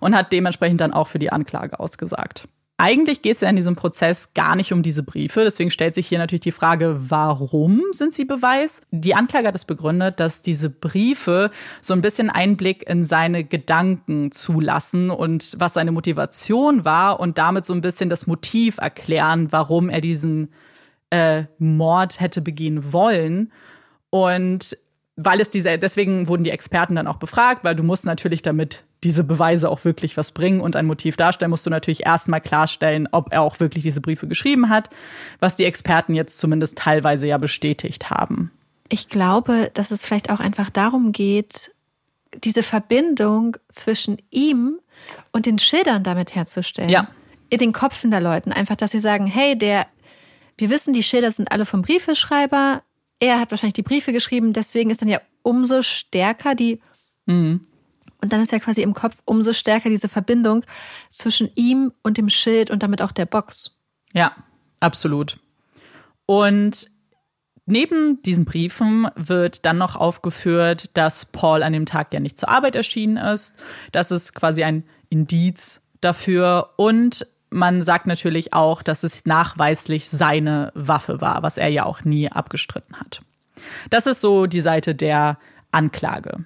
und 0.00 0.16
hat 0.16 0.32
dementsprechend 0.32 0.80
dann 0.80 0.94
auch 0.94 1.06
für 1.06 1.18
die 1.18 1.30
Anklage 1.30 1.78
ausgesagt. 1.78 2.48
Eigentlich 2.78 3.22
geht 3.22 3.36
es 3.36 3.40
ja 3.40 3.48
in 3.48 3.56
diesem 3.56 3.74
Prozess 3.74 4.34
gar 4.34 4.54
nicht 4.54 4.72
um 4.72 4.82
diese 4.82 5.02
Briefe. 5.02 5.44
Deswegen 5.44 5.70
stellt 5.70 5.94
sich 5.94 6.06
hier 6.06 6.18
natürlich 6.18 6.42
die 6.42 6.52
Frage, 6.52 6.96
warum 7.08 7.80
sind 7.92 8.12
sie 8.12 8.26
Beweis? 8.26 8.82
Die 8.90 9.14
Anklage 9.14 9.48
hat 9.48 9.54
es 9.54 9.64
begründet, 9.64 10.20
dass 10.20 10.42
diese 10.42 10.68
Briefe 10.68 11.50
so 11.80 11.94
ein 11.94 12.02
bisschen 12.02 12.28
Einblick 12.28 12.86
in 12.88 13.02
seine 13.02 13.44
Gedanken 13.44 14.30
zulassen 14.30 15.08
und 15.08 15.54
was 15.58 15.72
seine 15.72 15.90
Motivation 15.90 16.84
war 16.84 17.18
und 17.18 17.38
damit 17.38 17.64
so 17.64 17.72
ein 17.72 17.80
bisschen 17.80 18.10
das 18.10 18.26
Motiv 18.26 18.76
erklären, 18.76 19.52
warum 19.52 19.88
er 19.88 20.02
diesen 20.02 20.52
äh, 21.08 21.44
Mord 21.58 22.20
hätte 22.20 22.42
begehen 22.42 22.92
wollen. 22.92 23.52
Und 24.10 24.76
weil 25.16 25.40
es 25.40 25.48
diese, 25.48 25.78
deswegen 25.78 26.28
wurden 26.28 26.44
die 26.44 26.50
Experten 26.50 26.94
dann 26.94 27.06
auch 27.06 27.16
befragt, 27.16 27.64
weil 27.64 27.74
du 27.74 27.82
musst 27.82 28.04
natürlich 28.04 28.42
damit 28.42 28.84
diese 29.02 29.24
Beweise 29.24 29.70
auch 29.70 29.84
wirklich 29.84 30.16
was 30.16 30.32
bringen 30.32 30.60
und 30.60 30.76
ein 30.76 30.86
Motiv 30.86 31.16
darstellen, 31.16 31.50
musst 31.50 31.64
du 31.64 31.70
natürlich 31.70 32.04
erstmal 32.04 32.40
klarstellen, 32.40 33.08
ob 33.12 33.32
er 33.32 33.42
auch 33.42 33.58
wirklich 33.58 33.82
diese 33.82 34.00
Briefe 34.00 34.26
geschrieben 34.26 34.68
hat, 34.68 34.90
was 35.40 35.56
die 35.56 35.64
Experten 35.64 36.14
jetzt 36.14 36.38
zumindest 36.38 36.78
teilweise 36.78 37.26
ja 37.26 37.38
bestätigt 37.38 38.10
haben. 38.10 38.50
Ich 38.88 39.08
glaube, 39.08 39.70
dass 39.74 39.90
es 39.90 40.04
vielleicht 40.04 40.30
auch 40.30 40.40
einfach 40.40 40.70
darum 40.70 41.12
geht, 41.12 41.72
diese 42.44 42.62
Verbindung 42.62 43.56
zwischen 43.70 44.18
ihm 44.30 44.78
und 45.32 45.46
den 45.46 45.58
Schildern 45.58 46.02
damit 46.02 46.34
herzustellen. 46.34 46.90
Ja. 46.90 47.08
In 47.48 47.58
den 47.58 47.72
Köpfen 47.72 48.10
der 48.10 48.20
Leuten. 48.20 48.52
Einfach, 48.52 48.76
dass 48.76 48.90
sie 48.90 48.98
sagen, 48.98 49.26
hey, 49.26 49.56
der, 49.56 49.86
wir 50.58 50.68
wissen, 50.68 50.92
die 50.92 51.02
Schilder 51.02 51.30
sind 51.30 51.50
alle 51.50 51.64
vom 51.64 51.82
Briefeschreiber. 51.82 52.82
Er 53.18 53.40
hat 53.40 53.50
wahrscheinlich 53.50 53.74
die 53.74 53.82
Briefe 53.82 54.12
geschrieben, 54.12 54.52
deswegen 54.52 54.90
ist 54.90 55.00
dann 55.02 55.08
ja 55.08 55.20
umso 55.42 55.82
stärker 55.82 56.54
die 56.54 56.80
mhm. 57.26 57.66
Und 58.22 58.32
dann 58.32 58.40
ist 58.40 58.52
ja 58.52 58.58
quasi 58.58 58.82
im 58.82 58.94
Kopf 58.94 59.22
umso 59.24 59.52
stärker 59.52 59.88
diese 59.88 60.08
Verbindung 60.08 60.64
zwischen 61.10 61.50
ihm 61.54 61.92
und 62.02 62.16
dem 62.18 62.28
Schild 62.28 62.70
und 62.70 62.82
damit 62.82 63.02
auch 63.02 63.12
der 63.12 63.26
Box. 63.26 63.76
Ja, 64.12 64.34
absolut. 64.80 65.38
Und 66.24 66.90
neben 67.66 68.22
diesen 68.22 68.44
Briefen 68.44 69.08
wird 69.16 69.66
dann 69.66 69.78
noch 69.78 69.96
aufgeführt, 69.96 70.90
dass 70.94 71.26
Paul 71.26 71.62
an 71.62 71.72
dem 71.72 71.86
Tag 71.86 72.12
ja 72.14 72.20
nicht 72.20 72.38
zur 72.38 72.48
Arbeit 72.48 72.74
erschienen 72.74 73.16
ist. 73.16 73.54
Das 73.92 74.10
ist 74.10 74.34
quasi 74.34 74.64
ein 74.64 74.84
Indiz 75.10 75.82
dafür. 76.00 76.70
Und 76.76 77.26
man 77.50 77.82
sagt 77.82 78.06
natürlich 78.06 78.52
auch, 78.52 78.82
dass 78.82 79.02
es 79.02 79.24
nachweislich 79.24 80.08
seine 80.08 80.72
Waffe 80.74 81.20
war, 81.20 81.42
was 81.42 81.58
er 81.58 81.68
ja 81.68 81.84
auch 81.84 82.04
nie 82.04 82.30
abgestritten 82.30 82.96
hat. 82.96 83.22
Das 83.90 84.06
ist 84.06 84.20
so 84.20 84.46
die 84.46 84.60
Seite 84.60 84.94
der 84.94 85.38
Anklage. 85.70 86.44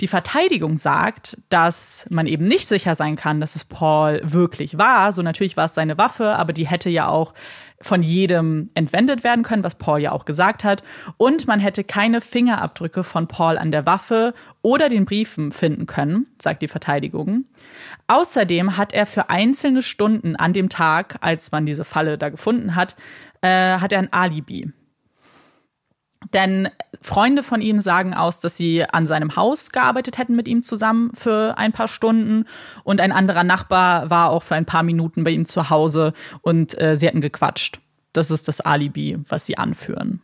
Die 0.00 0.08
Verteidigung 0.08 0.76
sagt, 0.76 1.38
dass 1.48 2.06
man 2.08 2.26
eben 2.26 2.46
nicht 2.46 2.68
sicher 2.68 2.94
sein 2.94 3.16
kann, 3.16 3.40
dass 3.40 3.56
es 3.56 3.64
Paul 3.64 4.20
wirklich 4.22 4.78
war. 4.78 5.12
So 5.12 5.22
natürlich 5.22 5.56
war 5.56 5.64
es 5.64 5.74
seine 5.74 5.98
Waffe, 5.98 6.36
aber 6.36 6.52
die 6.52 6.68
hätte 6.68 6.88
ja 6.88 7.08
auch 7.08 7.34
von 7.80 8.02
jedem 8.02 8.70
entwendet 8.74 9.24
werden 9.24 9.42
können, 9.42 9.64
was 9.64 9.74
Paul 9.74 10.00
ja 10.00 10.12
auch 10.12 10.24
gesagt 10.24 10.62
hat. 10.62 10.82
Und 11.16 11.48
man 11.48 11.58
hätte 11.58 11.82
keine 11.82 12.20
Fingerabdrücke 12.20 13.02
von 13.02 13.26
Paul 13.26 13.58
an 13.58 13.72
der 13.72 13.86
Waffe 13.86 14.34
oder 14.62 14.88
den 14.88 15.04
Briefen 15.04 15.50
finden 15.50 15.86
können, 15.86 16.26
sagt 16.40 16.62
die 16.62 16.68
Verteidigung. 16.68 17.44
Außerdem 18.08 18.76
hat 18.76 18.92
er 18.92 19.06
für 19.06 19.30
einzelne 19.30 19.82
Stunden 19.82 20.34
an 20.34 20.52
dem 20.52 20.68
Tag, 20.70 21.18
als 21.20 21.52
man 21.52 21.66
diese 21.66 21.84
Falle 21.84 22.18
da 22.18 22.30
gefunden 22.30 22.74
hat, 22.74 22.96
äh, 23.42 23.78
hat 23.78 23.92
er 23.92 23.98
ein 23.98 24.12
Alibi. 24.12 24.72
Denn 26.32 26.68
Freunde 27.00 27.42
von 27.42 27.60
ihm 27.60 27.80
sagen 27.80 28.14
aus, 28.14 28.40
dass 28.40 28.56
sie 28.56 28.84
an 28.84 29.06
seinem 29.06 29.36
Haus 29.36 29.70
gearbeitet 29.70 30.18
hätten 30.18 30.34
mit 30.34 30.48
ihm 30.48 30.62
zusammen 30.62 31.12
für 31.14 31.56
ein 31.56 31.72
paar 31.72 31.86
Stunden. 31.86 32.46
Und 32.82 33.00
ein 33.00 33.12
anderer 33.12 33.44
Nachbar 33.44 34.10
war 34.10 34.30
auch 34.30 34.42
für 34.42 34.56
ein 34.56 34.66
paar 34.66 34.82
Minuten 34.82 35.22
bei 35.22 35.30
ihm 35.30 35.46
zu 35.46 35.70
Hause 35.70 36.12
und 36.40 36.80
äh, 36.80 36.96
sie 36.96 37.06
hätten 37.06 37.20
gequatscht. 37.20 37.80
Das 38.12 38.30
ist 38.30 38.48
das 38.48 38.60
Alibi, 38.60 39.18
was 39.28 39.46
sie 39.46 39.58
anführen. 39.58 40.20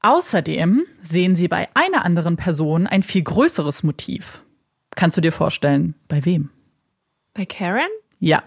Außerdem 0.00 0.84
sehen 1.00 1.36
sie 1.36 1.48
bei 1.48 1.68
einer 1.72 2.04
anderen 2.04 2.36
Person 2.36 2.86
ein 2.86 3.02
viel 3.02 3.22
größeres 3.22 3.82
Motiv. 3.82 4.43
Kannst 4.94 5.16
du 5.16 5.20
dir 5.20 5.32
vorstellen, 5.32 5.94
bei 6.08 6.24
wem? 6.24 6.50
Bei 7.34 7.44
Karen? 7.46 7.88
Ja. 8.20 8.42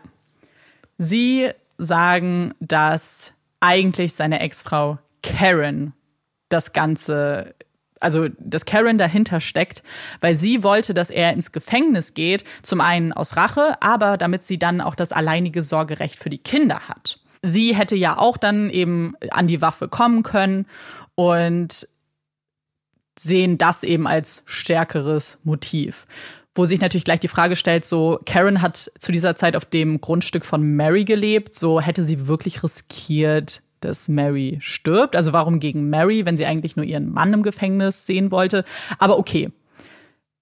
Sie 0.97 1.49
sagen, 1.77 2.53
dass 2.59 3.33
eigentlich 3.59 4.13
seine 4.13 4.39
Ex-Frau 4.39 4.99
Karen 5.21 5.93
das 6.49 6.73
Ganze 6.73 7.53
also 7.99 8.27
dass 8.39 8.65
Karen 8.65 8.97
dahinter 8.97 9.39
steckt, 9.39 9.83
weil 10.21 10.35
sie 10.35 10.63
wollte, 10.63 10.93
dass 10.93 11.09
er 11.09 11.33
ins 11.33 11.51
Gefängnis 11.51 12.13
geht, 12.13 12.43
zum 12.61 12.79
einen 12.79 13.13
aus 13.13 13.37
Rache, 13.37 13.75
aber 13.81 14.17
damit 14.17 14.43
sie 14.43 14.59
dann 14.59 14.81
auch 14.81 14.95
das 14.95 15.11
alleinige 15.11 15.63
Sorgerecht 15.63 16.19
für 16.19 16.29
die 16.29 16.37
Kinder 16.37 16.87
hat. 16.87 17.19
Sie 17.41 17.75
hätte 17.75 17.95
ja 17.95 18.17
auch 18.17 18.37
dann 18.37 18.69
eben 18.69 19.15
an 19.31 19.47
die 19.47 19.61
Waffe 19.61 19.87
kommen 19.87 20.23
können 20.23 20.65
und 21.15 21.87
sehen 23.19 23.57
das 23.57 23.83
eben 23.83 24.07
als 24.07 24.43
stärkeres 24.45 25.37
Motiv. 25.43 26.07
Wo 26.55 26.65
sich 26.65 26.81
natürlich 26.81 27.05
gleich 27.05 27.19
die 27.19 27.27
Frage 27.27 27.55
stellt, 27.55 27.85
so 27.85 28.19
Karen 28.25 28.61
hat 28.61 28.91
zu 28.97 29.11
dieser 29.11 29.35
Zeit 29.35 29.55
auf 29.55 29.65
dem 29.65 30.01
Grundstück 30.01 30.43
von 30.43 30.75
Mary 30.75 31.05
gelebt, 31.05 31.53
so 31.53 31.79
hätte 31.79 32.01
sie 32.01 32.27
wirklich 32.27 32.63
riskiert, 32.63 33.61
dass 33.81 34.09
Mary 34.09 34.57
stirbt. 34.59 35.15
Also 35.15 35.33
warum 35.33 35.59
gegen 35.59 35.89
Mary, 35.89 36.25
wenn 36.25 36.37
sie 36.37 36.45
eigentlich 36.45 36.75
nur 36.75 36.85
ihren 36.85 37.11
Mann 37.11 37.33
im 37.33 37.43
Gefängnis 37.43 38.05
sehen 38.05 38.31
wollte? 38.31 38.65
Aber 38.97 39.19
okay. 39.19 39.51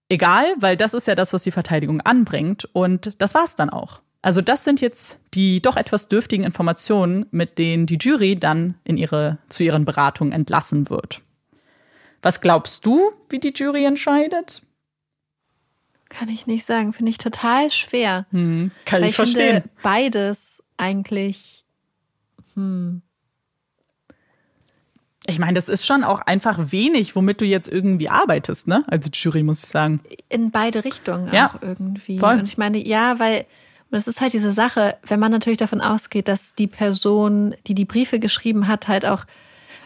Egal, 0.08 0.46
weil 0.60 0.78
das 0.78 0.94
ist 0.94 1.08
ja 1.08 1.16
das, 1.16 1.34
was 1.34 1.44
die 1.44 1.52
Verteidigung 1.52 2.00
anbringt. 2.02 2.70
Und 2.74 3.20
das 3.22 3.34
war's 3.34 3.56
dann 3.56 3.70
auch. 3.70 4.02
Also 4.22 4.42
das 4.42 4.64
sind 4.64 4.82
jetzt 4.82 5.20
die 5.34 5.62
doch 5.62 5.76
etwas 5.78 6.08
dürftigen 6.08 6.44
Informationen, 6.44 7.26
mit 7.32 7.58
denen 7.58 7.86
die 7.86 7.98
Jury 8.02 8.36
dann 8.36 8.76
in 8.84 8.98
ihre, 8.98 9.38
zu 9.50 9.64
ihren 9.64 9.86
Beratungen 9.86 10.34
entlassen 10.34 10.90
wird. 10.90 11.22
Was 12.26 12.42
glaubst 12.42 12.84
du, 12.88 13.12
wie 13.30 13.38
die 13.38 13.54
Jury 13.56 13.86
entscheidet? 13.86 14.64
Kann 16.10 16.28
ich 16.28 16.48
nicht 16.48 16.66
sagen. 16.66 16.92
Finde 16.92 17.12
ich 17.12 17.20
total 17.20 17.70
schwer. 17.70 18.26
Hm, 18.32 18.72
kann 18.86 19.04
ich, 19.04 19.10
ich 19.10 19.16
verstehen. 19.16 19.62
Finde 19.62 19.70
beides 19.84 20.64
eigentlich. 20.76 21.66
Hm. 22.56 23.04
Ich 25.28 25.38
meine, 25.38 25.54
das 25.54 25.70
ist 25.70 25.86
schon 25.86 26.04
auch 26.04 26.20
einfach 26.20 26.72
wenig, 26.72 27.16
womit 27.16 27.42
du 27.42 27.46
jetzt 27.46 27.68
irgendwie 27.68 28.10
arbeitest, 28.10 28.68
ne? 28.68 28.84
Als 28.88 29.08
Jury, 29.14 29.44
muss 29.44 29.62
ich 29.62 29.70
sagen. 29.70 30.00
In 30.28 30.50
beide 30.50 30.84
Richtungen 30.84 31.32
ja, 31.32 31.52
auch 31.52 31.62
irgendwie. 31.62 32.18
Voll. 32.18 32.40
Und 32.40 32.48
ich 32.48 32.58
meine, 32.58 32.80
ja, 32.80 33.20
weil 33.20 33.46
es 33.92 34.08
ist 34.08 34.20
halt 34.20 34.34
diese 34.34 34.52
Sache, 34.52 34.98
wenn 35.04 35.20
man 35.20 35.32
natürlich 35.32 35.60
davon 35.60 35.80
ausgeht, 35.80 36.28
dass 36.28 36.56
die 36.56 36.66
Person, 36.66 37.54
die 37.68 37.76
die 37.76 37.86
Briefe 37.86 38.20
geschrieben 38.20 38.68
hat, 38.68 38.88
halt 38.88 39.06
auch, 39.06 39.26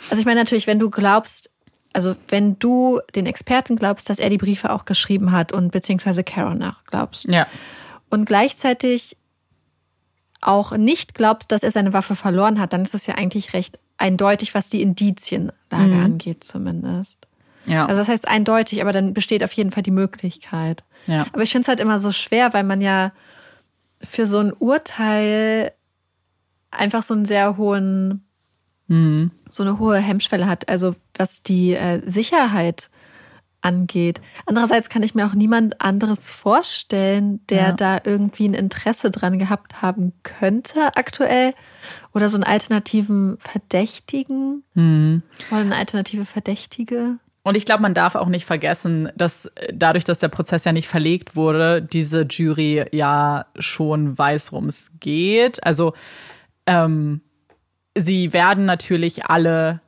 also 0.09 0.21
ich 0.21 0.25
meine 0.25 0.39
natürlich, 0.39 0.67
wenn 0.67 0.79
du 0.79 0.89
glaubst, 0.89 1.49
also 1.93 2.15
wenn 2.27 2.59
du 2.59 2.99
den 3.15 3.25
Experten 3.25 3.75
glaubst, 3.75 4.09
dass 4.09 4.19
er 4.19 4.29
die 4.29 4.37
Briefe 4.37 4.71
auch 4.71 4.85
geschrieben 4.85 5.31
hat 5.31 5.51
und 5.51 5.71
beziehungsweise 5.71 6.23
Carol 6.23 6.55
nach 6.55 6.83
glaubst. 6.85 7.25
Ja. 7.25 7.47
Und 8.09 8.25
gleichzeitig 8.25 9.17
auch 10.41 10.71
nicht 10.77 11.15
glaubst, 11.15 11.51
dass 11.51 11.63
er 11.63 11.71
seine 11.71 11.93
Waffe 11.93 12.15
verloren 12.15 12.59
hat, 12.59 12.73
dann 12.73 12.83
ist 12.83 12.93
es 12.93 13.05
ja 13.07 13.15
eigentlich 13.15 13.53
recht 13.53 13.79
eindeutig, 13.97 14.53
was 14.53 14.69
die 14.69 14.81
Indizienlage 14.81 15.53
mhm. 15.69 16.05
angeht 16.05 16.43
zumindest. 16.43 17.27
Ja. 17.65 17.85
Also 17.85 17.97
das 17.97 18.07
heißt 18.07 18.27
eindeutig, 18.27 18.81
aber 18.81 18.91
dann 18.91 19.13
besteht 19.13 19.43
auf 19.43 19.51
jeden 19.53 19.71
Fall 19.71 19.83
die 19.83 19.91
Möglichkeit. 19.91 20.83
Ja. 21.07 21.25
Aber 21.33 21.43
ich 21.43 21.51
finde 21.51 21.63
es 21.63 21.67
halt 21.67 21.79
immer 21.79 21.99
so 21.99 22.11
schwer, 22.11 22.53
weil 22.53 22.63
man 22.63 22.81
ja 22.81 23.11
für 24.01 24.27
so 24.27 24.39
ein 24.39 24.53
Urteil 24.53 25.73
einfach 26.71 27.03
so 27.03 27.13
einen 27.13 27.25
sehr 27.25 27.57
hohen, 27.57 28.25
mhm. 28.89 29.31
so 29.49 29.63
eine 29.63 29.79
hohe 29.79 29.97
Hemmschwelle 29.97 30.47
hat. 30.47 30.67
Also 30.69 30.95
was 31.17 31.41
die 31.41 31.73
äh, 31.73 32.01
Sicherheit 32.05 32.89
angeht. 33.61 34.21
Andererseits 34.45 34.89
kann 34.89 35.03
ich 35.03 35.15
mir 35.15 35.25
auch 35.25 35.33
niemand 35.33 35.81
anderes 35.81 36.31
vorstellen, 36.31 37.45
der 37.49 37.57
ja. 37.57 37.71
da 37.73 37.99
irgendwie 38.03 38.47
ein 38.47 38.53
Interesse 38.53 39.11
dran 39.11 39.39
gehabt 39.39 39.81
haben 39.81 40.13
könnte 40.23 40.95
aktuell 40.95 41.53
oder 42.13 42.29
so 42.29 42.37
einen 42.37 42.43
alternativen 42.43 43.37
Verdächtigen 43.39 44.63
mhm. 44.73 45.23
oder 45.51 45.61
eine 45.61 45.75
alternative 45.75 46.25
Verdächtige. 46.25 47.17
Und 47.43 47.55
ich 47.55 47.65
glaube, 47.65 47.81
man 47.81 47.93
darf 47.93 48.15
auch 48.15 48.27
nicht 48.27 48.45
vergessen, 48.45 49.09
dass 49.15 49.51
dadurch, 49.73 50.03
dass 50.03 50.19
der 50.19 50.27
Prozess 50.27 50.65
ja 50.65 50.71
nicht 50.71 50.87
verlegt 50.87 51.35
wurde, 51.35 51.81
diese 51.81 52.21
Jury 52.21 52.85
ja 52.91 53.45
schon 53.57 54.17
weiß, 54.17 54.51
worum 54.51 54.67
es 54.67 54.91
geht. 54.99 55.63
Also 55.63 55.93
ähm, 56.65 57.21
sie 57.97 58.33
werden 58.33 58.65
natürlich 58.65 59.25
alle 59.25 59.81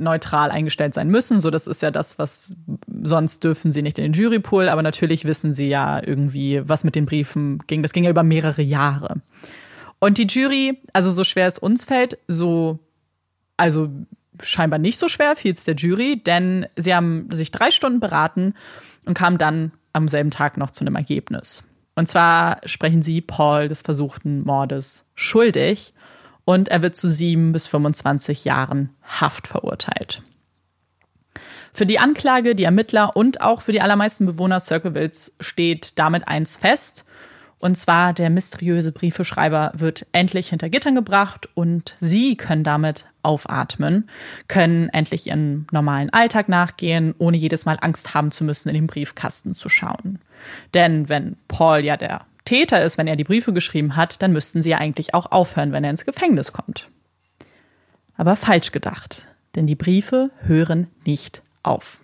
neutral 0.00 0.50
eingestellt 0.50 0.94
sein 0.94 1.08
müssen. 1.08 1.40
So, 1.40 1.50
das 1.50 1.66
ist 1.66 1.82
ja 1.82 1.90
das, 1.90 2.18
was 2.18 2.56
sonst 3.02 3.44
dürfen 3.44 3.72
sie 3.72 3.82
nicht 3.82 3.98
in 3.98 4.04
den 4.04 4.12
Jurypool, 4.12 4.68
aber 4.68 4.82
natürlich 4.82 5.24
wissen 5.24 5.52
sie 5.52 5.68
ja 5.68 6.02
irgendwie, 6.04 6.62
was 6.66 6.84
mit 6.84 6.96
den 6.96 7.06
Briefen 7.06 7.62
ging. 7.66 7.82
Das 7.82 7.92
ging 7.92 8.04
ja 8.04 8.10
über 8.10 8.22
mehrere 8.22 8.62
Jahre. 8.62 9.20
Und 9.98 10.16
die 10.18 10.26
Jury, 10.26 10.78
also 10.94 11.10
so 11.10 11.24
schwer 11.24 11.46
es 11.46 11.58
uns 11.58 11.84
fällt, 11.84 12.18
so, 12.26 12.78
also 13.58 13.90
scheinbar 14.42 14.78
nicht 14.78 14.98
so 14.98 15.08
schwer 15.08 15.36
fiel 15.36 15.52
es 15.52 15.64
der 15.64 15.74
Jury, 15.74 16.22
denn 16.22 16.66
sie 16.76 16.94
haben 16.94 17.28
sich 17.30 17.50
drei 17.50 17.70
Stunden 17.70 18.00
beraten 18.00 18.54
und 19.04 19.14
kamen 19.14 19.36
dann 19.36 19.72
am 19.92 20.08
selben 20.08 20.30
Tag 20.30 20.56
noch 20.56 20.70
zu 20.70 20.82
einem 20.82 20.96
Ergebnis. 20.96 21.62
Und 21.94 22.08
zwar 22.08 22.60
sprechen 22.64 23.02
sie 23.02 23.20
Paul 23.20 23.68
des 23.68 23.82
versuchten 23.82 24.42
Mordes 24.44 25.04
schuldig 25.14 25.92
und 26.50 26.68
er 26.68 26.82
wird 26.82 26.96
zu 26.96 27.08
sieben 27.08 27.52
bis 27.52 27.68
25 27.68 28.44
Jahren 28.44 28.90
Haft 29.04 29.46
verurteilt. 29.46 30.20
Für 31.72 31.86
die 31.86 32.00
Anklage, 32.00 32.56
die 32.56 32.64
Ermittler 32.64 33.16
und 33.16 33.40
auch 33.40 33.62
für 33.62 33.70
die 33.70 33.80
allermeisten 33.80 34.26
Bewohner 34.26 34.58
Circlevilles 34.58 35.32
steht 35.38 35.96
damit 36.00 36.26
eins 36.26 36.56
fest. 36.56 37.04
Und 37.60 37.76
zwar 37.76 38.14
der 38.14 38.30
mysteriöse 38.30 38.90
Briefeschreiber 38.90 39.70
wird 39.76 40.06
endlich 40.10 40.48
hinter 40.48 40.70
Gittern 40.70 40.96
gebracht 40.96 41.48
und 41.54 41.94
sie 42.00 42.36
können 42.36 42.64
damit 42.64 43.06
aufatmen, 43.22 44.08
können 44.48 44.88
endlich 44.88 45.28
ihren 45.28 45.68
normalen 45.70 46.10
Alltag 46.10 46.48
nachgehen, 46.48 47.14
ohne 47.18 47.36
jedes 47.36 47.64
Mal 47.64 47.78
Angst 47.80 48.12
haben 48.12 48.32
zu 48.32 48.42
müssen, 48.42 48.70
in 48.70 48.74
den 48.74 48.86
Briefkasten 48.88 49.54
zu 49.54 49.68
schauen. 49.68 50.18
Denn 50.74 51.08
wenn 51.08 51.36
Paul 51.46 51.84
ja 51.84 51.96
der 51.96 52.22
Täter 52.50 52.82
ist, 52.82 52.98
wenn 52.98 53.06
er 53.06 53.14
die 53.14 53.22
Briefe 53.22 53.52
geschrieben 53.52 53.94
hat, 53.94 54.20
dann 54.22 54.32
müssten 54.32 54.60
sie 54.60 54.70
ja 54.70 54.78
eigentlich 54.78 55.14
auch 55.14 55.30
aufhören, 55.30 55.70
wenn 55.70 55.84
er 55.84 55.90
ins 55.90 56.04
Gefängnis 56.04 56.50
kommt. 56.50 56.88
Aber 58.16 58.34
falsch 58.34 58.72
gedacht, 58.72 59.28
denn 59.54 59.68
die 59.68 59.76
Briefe 59.76 60.32
hören 60.40 60.88
nicht 61.04 61.42
auf. 61.62 62.00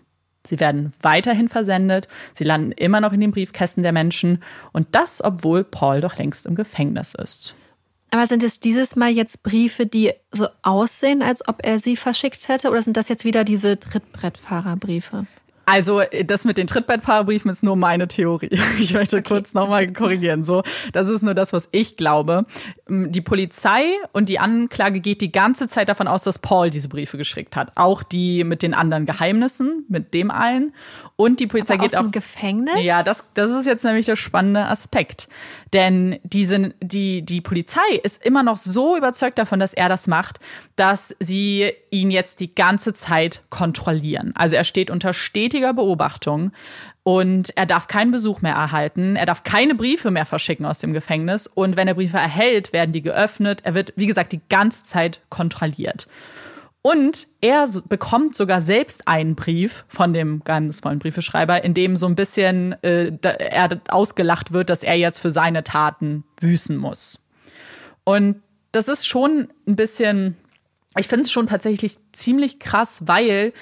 Sie 0.47 0.61
werden 0.61 0.93
weiterhin 1.03 1.49
versendet, 1.49 2.07
sie 2.33 2.45
landen 2.45 2.71
immer 2.71 3.01
noch 3.01 3.13
in 3.13 3.21
den 3.21 3.33
Briefkästen 3.33 3.83
der 3.83 3.91
Menschen 3.91 4.41
und 4.73 4.87
das, 4.93 5.21
obwohl 5.21 5.65
Paul 5.65 6.01
doch 6.01 6.17
längst 6.17 6.47
im 6.47 6.55
Gefängnis 6.55 7.15
ist. 7.15 7.57
Aber 8.11 8.29
sind 8.29 8.45
es 8.45 8.61
dieses 8.61 8.95
Mal 8.95 9.11
jetzt 9.11 9.43
Briefe, 9.43 9.85
die 9.85 10.13
so 10.31 10.47
aussehen, 10.63 11.23
als 11.23 11.47
ob 11.49 11.67
er 11.67 11.81
sie 11.81 11.97
verschickt 11.97 12.47
hätte, 12.47 12.71
oder 12.71 12.83
sind 12.83 12.97
das 12.97 13.09
jetzt 13.09 13.25
wieder 13.25 13.43
diese 13.43 13.81
Trittbrettfahrerbriefe? 13.81 15.27
Also 15.69 16.03
das 16.25 16.45
mit 16.45 16.59
den 16.59 16.69
Trittbrettfahrerbriefen 16.69 17.51
ist 17.51 17.65
nur 17.65 17.77
meine 17.77 18.07
Theorie. 18.09 18.59
Ich 18.79 18.93
möchte 18.93 19.17
okay. 19.17 19.29
kurz 19.29 19.53
nochmal 19.55 19.93
korrigieren. 19.93 20.45
So, 20.45 20.63
das 20.93 21.09
ist 21.09 21.23
nur 21.23 21.35
das, 21.35 21.53
was 21.53 21.69
ich 21.73 21.97
glaube. 21.97 22.47
Die 22.89 23.21
Polizei 23.21 23.85
und 24.13 24.29
die 24.29 24.39
Anklage 24.39 25.01
geht 25.01 25.21
die 25.21 25.33
ganze 25.33 25.67
Zeit 25.67 25.89
davon 25.89 26.07
aus, 26.07 26.23
dass 26.23 26.39
Paul 26.39 26.71
diese 26.71 26.89
Briefe 26.89 27.17
geschickt 27.17 27.57
hat. 27.57 27.73
Auch 27.75 28.03
die 28.03 28.45
mit 28.45 28.63
den 28.63 28.75
anderen 28.75 29.07
Geheimnissen, 29.07 29.85
mit 29.89 30.15
dem 30.15 30.31
allen. 30.31 30.73
Und 31.17 31.41
die 31.41 31.47
Polizei 31.47 31.75
Aber 31.75 31.85
geht 31.85 31.95
aus 31.95 32.01
auch. 32.01 32.07
Dem 32.07 32.13
Gefängnis? 32.13 32.75
Ja, 32.83 33.03
das, 33.03 33.25
das 33.35 33.51
ist 33.51 33.67
jetzt 33.67 33.85
nämlich 33.85 34.07
der 34.07 34.17
spannende 34.17 34.67
Aspekt. 34.67 35.29
Denn 35.73 36.21
die, 36.23 36.73
die, 36.81 37.23
die 37.23 37.41
Polizei 37.41 37.97
ist 38.03 38.25
immer 38.25 38.43
noch 38.43 38.57
so 38.57 38.97
überzeugt 38.97 39.39
davon, 39.39 39.59
dass 39.59 39.75
er 39.75 39.89
das 39.89 40.07
macht, 40.07 40.39
dass 40.77 41.17
sie 41.19 41.73
ihn 41.91 42.11
jetzt 42.11 42.41
die 42.41 42.55
ganze 42.55 42.93
Zeit 42.93 43.43
kontrollieren. 43.49 44.33
Also 44.37 44.57
er 44.57 44.65
steht 44.65 44.91
unter 44.91 45.13
stetiger 45.57 45.73
Beobachtung 45.73 46.53
und 47.03 47.57
er 47.57 47.67
darf 47.67 47.87
keinen 47.87 48.11
Besuch 48.11 48.43
mehr 48.43 48.55
erhalten. 48.55 49.17
Er 49.17 49.27
darf 49.27 49.43
keine 49.43 49.75
Briefe 49.75 50.11
mehr 50.11 50.27
verschicken 50.27 50.67
aus 50.67 50.81
dem 50.81 50.93
Gefängnis. 50.93 51.47
Und 51.47 51.77
wenn 51.77 51.89
er 51.89 51.95
Briefe 51.95 52.19
erhält, 52.19 52.73
werden 52.73 52.93
die 52.93 53.03
geöffnet. 53.03 53.61
Er 53.65 53.75
wird, 53.75 53.93
wie 53.97 54.07
gesagt, 54.07 54.33
die 54.33 54.41
ganze 54.49 54.85
Zeit 54.85 55.21
kontrolliert. 55.29 56.09
Und 56.83 57.27
er 57.41 57.69
bekommt 57.89 58.37
sogar 58.37 58.61
selbst 58.61 59.09
einen 59.09 59.35
Brief 59.35 59.85
von 59.89 60.13
dem 60.13 60.43
geheimnisvollen 60.45 61.01
Briefeschreiber, 61.01 61.65
in 61.65 61.75
dem 61.75 61.97
so 61.97 62.07
ein 62.07 62.15
bisschen 62.15 62.81
äh, 62.83 63.13
er 63.23 63.81
ausgelacht 63.89 64.53
wird, 64.53 64.71
dass 64.71 64.85
er 64.85 64.95
jetzt 64.95 65.19
für 65.19 65.31
seine 65.31 65.65
Taten 65.65 66.23
büßen 66.37 66.77
muss. 66.77 67.19
Und 68.05 68.43
das 68.71 68.87
ist 68.87 69.07
schon 69.07 69.49
ein 69.67 69.75
bisschen, 69.75 70.37
ich 70.97 71.09
finde 71.09 71.23
es 71.23 71.33
schon 71.33 71.49
tatsächlich 71.49 71.97
ziemlich 72.13 72.61
krass, 72.61 73.03
weil 73.07 73.53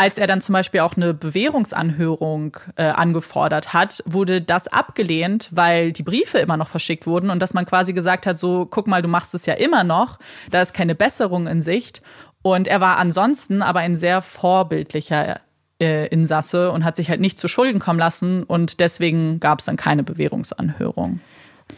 als 0.00 0.16
er 0.16 0.26
dann 0.26 0.40
zum 0.40 0.54
Beispiel 0.54 0.80
auch 0.80 0.96
eine 0.96 1.12
Bewährungsanhörung 1.12 2.56
äh, 2.76 2.84
angefordert 2.84 3.74
hat, 3.74 4.02
wurde 4.06 4.40
das 4.40 4.66
abgelehnt, 4.66 5.50
weil 5.52 5.92
die 5.92 6.02
Briefe 6.02 6.38
immer 6.38 6.56
noch 6.56 6.68
verschickt 6.68 7.06
wurden 7.06 7.28
und 7.28 7.38
dass 7.38 7.52
man 7.52 7.66
quasi 7.66 7.92
gesagt 7.92 8.24
hat, 8.24 8.38
so 8.38 8.64
guck 8.64 8.86
mal, 8.86 9.02
du 9.02 9.08
machst 9.08 9.34
es 9.34 9.44
ja 9.44 9.52
immer 9.52 9.84
noch, 9.84 10.18
da 10.50 10.62
ist 10.62 10.72
keine 10.72 10.94
Besserung 10.94 11.46
in 11.46 11.60
Sicht 11.60 12.00
und 12.40 12.66
er 12.66 12.80
war 12.80 12.96
ansonsten 12.96 13.60
aber 13.60 13.80
ein 13.80 13.94
sehr 13.94 14.22
vorbildlicher 14.22 15.40
äh, 15.82 16.06
Insasse 16.08 16.70
und 16.70 16.82
hat 16.82 16.96
sich 16.96 17.10
halt 17.10 17.20
nicht 17.20 17.38
zu 17.38 17.46
Schulden 17.46 17.78
kommen 17.78 17.98
lassen 17.98 18.42
und 18.44 18.80
deswegen 18.80 19.38
gab 19.38 19.58
es 19.58 19.66
dann 19.66 19.76
keine 19.76 20.02
Bewährungsanhörung. 20.02 21.20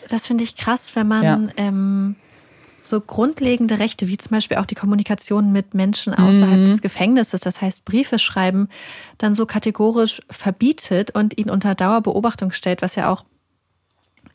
Das 0.09 0.29
finde 0.29 0.45
ich 0.45 0.55
krass, 0.55 0.95
wenn 0.95 1.09
man 1.09 1.25
ja. 1.25 1.41
ähm, 1.57 2.15
so 2.85 3.01
grundlegende 3.01 3.79
Rechte, 3.79 4.09
wie 4.09 4.17
zum 4.19 4.31
Beispiel 4.31 4.57
auch 4.57 4.67
die 4.67 4.75
Kommunikation 4.75 5.53
mit 5.53 5.75
Menschen 5.75 6.15
außerhalb 6.15 6.61
mhm. 6.61 6.67
des 6.67 6.83
Gefängnisses, 6.83 7.41
das 7.41 7.61
heißt 7.61 7.85
Briefe 7.85 8.19
schreiben, 8.19 8.69
dann 9.19 9.35
so 9.35 9.47
kategorisch 9.47 10.21
verbietet 10.31 11.13
und 11.13 11.39
ihn 11.39 11.51
unter 11.51 11.75
Dauerbeobachtung 11.75 12.53
stellt, 12.53 12.83
was 12.83 12.97
ja 12.97 13.11
auch, 13.11 13.25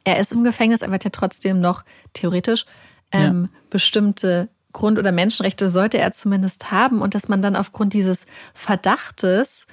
er 0.04 0.20
ist 0.20 0.32
im 0.32 0.44
Gefängnis, 0.44 0.82
er 0.82 0.92
wird 0.92 1.04
ja 1.04 1.10
trotzdem 1.10 1.60
noch 1.60 1.84
theoretisch 2.14 2.66
ähm, 3.12 3.50
ja. 3.52 3.60
bestimmte 3.70 4.50
Grund- 4.74 5.00
oder 5.00 5.12
Menschenrechte 5.12 5.70
sollte 5.70 5.98
er 5.98 6.12
zumindest 6.12 6.72
haben 6.72 7.02
und 7.02 7.16
dass 7.16 7.28
man 7.28 7.42
dann 7.42 7.56
aufgrund 7.56 7.94
dieses 7.94 8.26
Verdachtes 8.54 9.66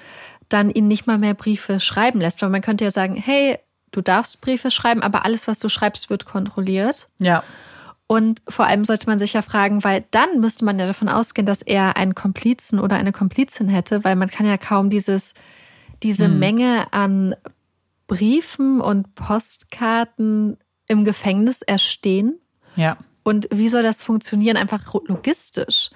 dann 0.48 0.70
ihn 0.70 0.88
nicht 0.88 1.06
mal 1.06 1.18
mehr 1.18 1.34
Briefe 1.34 1.80
schreiben 1.80 2.20
lässt. 2.20 2.40
Weil 2.42 2.48
man 2.48 2.62
könnte 2.62 2.84
ja 2.84 2.90
sagen, 2.90 3.16
hey, 3.16 3.58
du 3.90 4.00
darfst 4.00 4.40
Briefe 4.40 4.70
schreiben, 4.70 5.02
aber 5.02 5.24
alles, 5.24 5.46
was 5.46 5.58
du 5.58 5.68
schreibst, 5.68 6.10
wird 6.10 6.24
kontrolliert. 6.24 7.08
Ja. 7.18 7.42
Und 8.06 8.42
vor 8.48 8.66
allem 8.66 8.84
sollte 8.84 9.06
man 9.06 9.18
sich 9.18 9.32
ja 9.32 9.42
fragen, 9.42 9.82
weil 9.82 10.04
dann 10.10 10.40
müsste 10.40 10.64
man 10.64 10.78
ja 10.78 10.86
davon 10.86 11.08
ausgehen, 11.08 11.46
dass 11.46 11.62
er 11.62 11.96
einen 11.96 12.14
Komplizen 12.14 12.78
oder 12.78 12.96
eine 12.96 13.12
Komplizin 13.12 13.68
hätte, 13.68 14.04
weil 14.04 14.14
man 14.16 14.30
kann 14.30 14.46
ja 14.46 14.58
kaum 14.58 14.90
dieses, 14.90 15.32
diese 16.02 16.26
hm. 16.26 16.38
Menge 16.38 16.92
an 16.92 17.34
Briefen 18.06 18.80
und 18.80 19.14
Postkarten 19.14 20.58
im 20.86 21.04
Gefängnis 21.04 21.62
erstehen. 21.62 22.38
Ja. 22.76 22.98
Und 23.22 23.48
wie 23.50 23.70
soll 23.70 23.82
das 23.82 24.02
funktionieren? 24.02 24.58
Einfach 24.58 24.92
logistisch. 25.06 25.90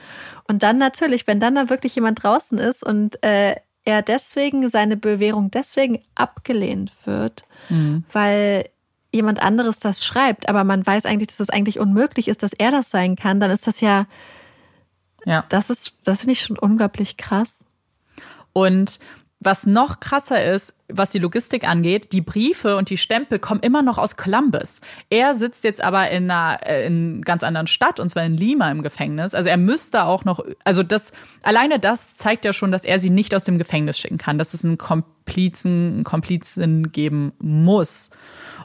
Und 0.48 0.62
dann 0.62 0.78
natürlich, 0.78 1.26
wenn 1.26 1.40
dann 1.40 1.56
da 1.56 1.68
wirklich 1.68 1.94
jemand 1.94 2.22
draußen 2.22 2.56
ist 2.56 2.82
und 2.82 3.22
äh, 3.22 3.56
er 3.84 4.02
deswegen, 4.02 4.68
seine 4.70 4.96
Bewährung 4.96 5.50
deswegen 5.50 6.02
abgelehnt 6.14 6.92
wird, 7.04 7.44
mhm. 7.68 8.04
weil 8.12 8.70
jemand 9.18 9.42
anderes 9.42 9.78
das 9.78 10.04
schreibt, 10.04 10.48
aber 10.48 10.64
man 10.64 10.86
weiß 10.86 11.04
eigentlich, 11.04 11.28
dass 11.28 11.40
es 11.40 11.50
eigentlich 11.50 11.78
unmöglich 11.78 12.28
ist, 12.28 12.42
dass 12.42 12.52
er 12.52 12.70
das 12.70 12.90
sein 12.90 13.16
kann, 13.16 13.40
dann 13.40 13.50
ist 13.50 13.66
das 13.66 13.80
ja, 13.80 14.06
ja. 15.24 15.44
das 15.48 15.70
ist, 15.70 15.98
das 16.04 16.20
finde 16.20 16.32
ich 16.32 16.40
schon 16.40 16.58
unglaublich 16.58 17.16
krass. 17.16 17.64
Und 18.52 18.98
was 19.40 19.66
noch 19.66 20.00
krasser 20.00 20.44
ist, 20.44 20.74
was 20.88 21.10
die 21.10 21.20
Logistik 21.20 21.68
angeht, 21.68 22.12
die 22.12 22.20
Briefe 22.20 22.76
und 22.76 22.90
die 22.90 22.96
Stempel 22.96 23.38
kommen 23.38 23.60
immer 23.60 23.82
noch 23.82 23.96
aus 23.96 24.16
Columbus. 24.16 24.80
Er 25.10 25.34
sitzt 25.34 25.62
jetzt 25.62 25.82
aber 25.82 26.10
in 26.10 26.30
einer, 26.30 26.58
äh, 26.66 26.86
in 26.86 27.22
ganz 27.22 27.44
anderen 27.44 27.68
Stadt, 27.68 28.00
und 28.00 28.08
zwar 28.08 28.24
in 28.24 28.36
Lima 28.36 28.70
im 28.70 28.82
Gefängnis. 28.82 29.34
Also 29.34 29.48
er 29.48 29.56
müsste 29.56 30.04
auch 30.04 30.24
noch, 30.24 30.44
also 30.64 30.82
das, 30.82 31.12
alleine 31.42 31.78
das 31.78 32.16
zeigt 32.16 32.44
ja 32.44 32.52
schon, 32.52 32.72
dass 32.72 32.84
er 32.84 32.98
sie 32.98 33.10
nicht 33.10 33.34
aus 33.34 33.44
dem 33.44 33.58
Gefängnis 33.58 33.98
schicken 33.98 34.18
kann, 34.18 34.38
dass 34.38 34.54
es 34.54 34.64
einen 34.64 34.78
Komplizen, 34.78 35.92
einen 35.92 36.04
Komplizen 36.04 36.90
geben 36.90 37.32
muss. 37.38 38.10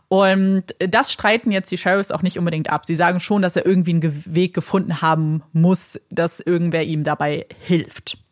Und 0.07 0.63
das 0.79 1.11
streiten 1.11 1.51
jetzt 1.51 1.71
die 1.71 1.77
Sheriffs 1.77 2.11
auch 2.11 2.21
nicht 2.21 2.39
unbedingt 2.39 2.69
ab. 2.69 2.85
Sie 2.85 2.95
sagen 2.95 3.19
schon, 3.19 3.41
dass 3.41 3.55
er 3.55 3.65
irgendwie 3.65 3.91
einen 3.91 4.23
Weg 4.25 4.53
gefunden 4.53 5.01
haben 5.01 5.43
muss, 5.53 5.99
dass 6.09 6.39
irgendwer 6.39 6.83
ihm 6.83 7.03
dabei 7.03 7.45
hilft. 7.59 8.22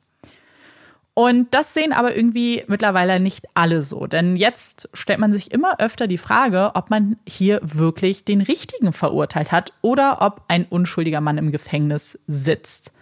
Und 1.13 1.53
das 1.53 1.73
sehen 1.73 1.91
aber 1.91 2.15
irgendwie 2.15 2.63
mittlerweile 2.67 3.19
nicht 3.19 3.45
alle 3.53 3.81
so. 3.81 4.07
Denn 4.07 4.37
jetzt 4.37 4.89
stellt 4.93 5.19
man 5.19 5.33
sich 5.33 5.51
immer 5.51 5.79
öfter 5.79 6.07
die 6.07 6.17
Frage, 6.17 6.71
ob 6.73 6.89
man 6.89 7.17
hier 7.27 7.59
wirklich 7.61 8.23
den 8.23 8.41
Richtigen 8.41 8.93
verurteilt 8.93 9.51
hat 9.51 9.73
oder 9.81 10.21
ob 10.21 10.43
ein 10.47 10.65
unschuldiger 10.65 11.19
Mann 11.19 11.37
im 11.37 11.51
Gefängnis 11.51 12.17
sitzt. 12.27 12.93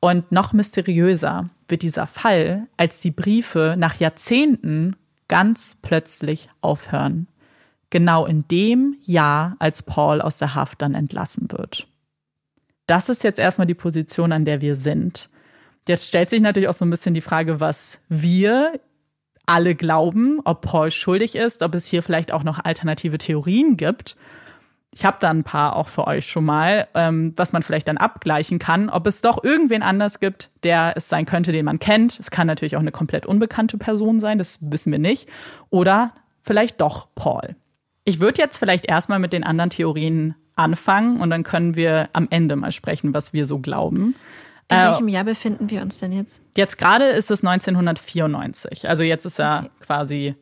Und 0.00 0.32
noch 0.32 0.52
mysteriöser 0.52 1.50
wird 1.68 1.82
dieser 1.82 2.06
Fall, 2.06 2.66
als 2.76 3.00
die 3.00 3.10
Briefe 3.10 3.76
nach 3.78 3.96
Jahrzehnten 3.96 4.96
ganz 5.28 5.76
plötzlich 5.80 6.48
aufhören. 6.60 7.28
Genau 7.90 8.24
in 8.24 8.48
dem 8.48 8.96
Jahr, 9.02 9.56
als 9.58 9.82
Paul 9.82 10.22
aus 10.22 10.38
der 10.38 10.54
Haft 10.54 10.80
dann 10.80 10.94
entlassen 10.94 11.52
wird. 11.52 11.86
Das 12.86 13.10
ist 13.10 13.22
jetzt 13.22 13.38
erstmal 13.38 13.66
die 13.66 13.74
Position, 13.74 14.32
an 14.32 14.46
der 14.46 14.60
wir 14.62 14.74
sind. 14.74 15.28
Jetzt 15.88 16.06
stellt 16.06 16.30
sich 16.30 16.40
natürlich 16.40 16.68
auch 16.68 16.74
so 16.74 16.84
ein 16.84 16.90
bisschen 16.90 17.14
die 17.14 17.20
Frage, 17.20 17.60
was 17.60 18.00
wir 18.08 18.80
alle 19.46 19.74
glauben, 19.74 20.40
ob 20.44 20.62
Paul 20.62 20.90
schuldig 20.90 21.34
ist, 21.34 21.62
ob 21.62 21.74
es 21.74 21.86
hier 21.86 22.02
vielleicht 22.02 22.32
auch 22.32 22.44
noch 22.44 22.64
alternative 22.64 23.18
Theorien 23.18 23.76
gibt. 23.76 24.16
Ich 24.94 25.04
habe 25.04 25.16
da 25.20 25.30
ein 25.30 25.42
paar 25.42 25.74
auch 25.76 25.88
für 25.88 26.06
euch 26.06 26.26
schon 26.26 26.44
mal, 26.44 26.86
ähm, 26.94 27.32
was 27.36 27.52
man 27.52 27.62
vielleicht 27.62 27.88
dann 27.88 27.96
abgleichen 27.96 28.58
kann, 28.58 28.90
ob 28.90 29.06
es 29.06 29.22
doch 29.22 29.42
irgendwen 29.42 29.82
anders 29.82 30.20
gibt, 30.20 30.50
der 30.64 30.92
es 30.96 31.08
sein 31.08 31.24
könnte, 31.24 31.50
den 31.50 31.64
man 31.64 31.78
kennt. 31.78 32.20
Es 32.20 32.30
kann 32.30 32.46
natürlich 32.46 32.76
auch 32.76 32.80
eine 32.80 32.92
komplett 32.92 33.24
unbekannte 33.24 33.78
Person 33.78 34.20
sein, 34.20 34.38
das 34.38 34.58
wissen 34.60 34.92
wir 34.92 34.98
nicht. 34.98 35.28
Oder 35.70 36.12
vielleicht 36.42 36.80
doch 36.80 37.08
Paul. 37.14 37.56
Ich 38.04 38.20
würde 38.20 38.42
jetzt 38.42 38.58
vielleicht 38.58 38.84
erstmal 38.84 39.18
mit 39.18 39.32
den 39.32 39.44
anderen 39.44 39.70
Theorien 39.70 40.34
anfangen 40.56 41.20
und 41.20 41.30
dann 41.30 41.42
können 41.42 41.74
wir 41.74 42.10
am 42.12 42.28
Ende 42.30 42.56
mal 42.56 42.72
sprechen, 42.72 43.14
was 43.14 43.32
wir 43.32 43.46
so 43.46 43.58
glauben. 43.58 44.14
In 44.72 44.78
äh, 44.78 44.90
welchem 44.90 45.08
Jahr 45.08 45.24
befinden 45.24 45.70
wir 45.70 45.82
uns 45.82 45.98
denn 45.98 46.12
jetzt? 46.12 46.40
Jetzt 46.56 46.78
gerade 46.78 47.06
ist 47.06 47.30
es 47.30 47.44
1994. 47.44 48.88
Also 48.88 49.02
jetzt 49.02 49.24
ist 49.24 49.38
er 49.38 49.64
okay. 49.64 49.70
quasi 49.80 50.34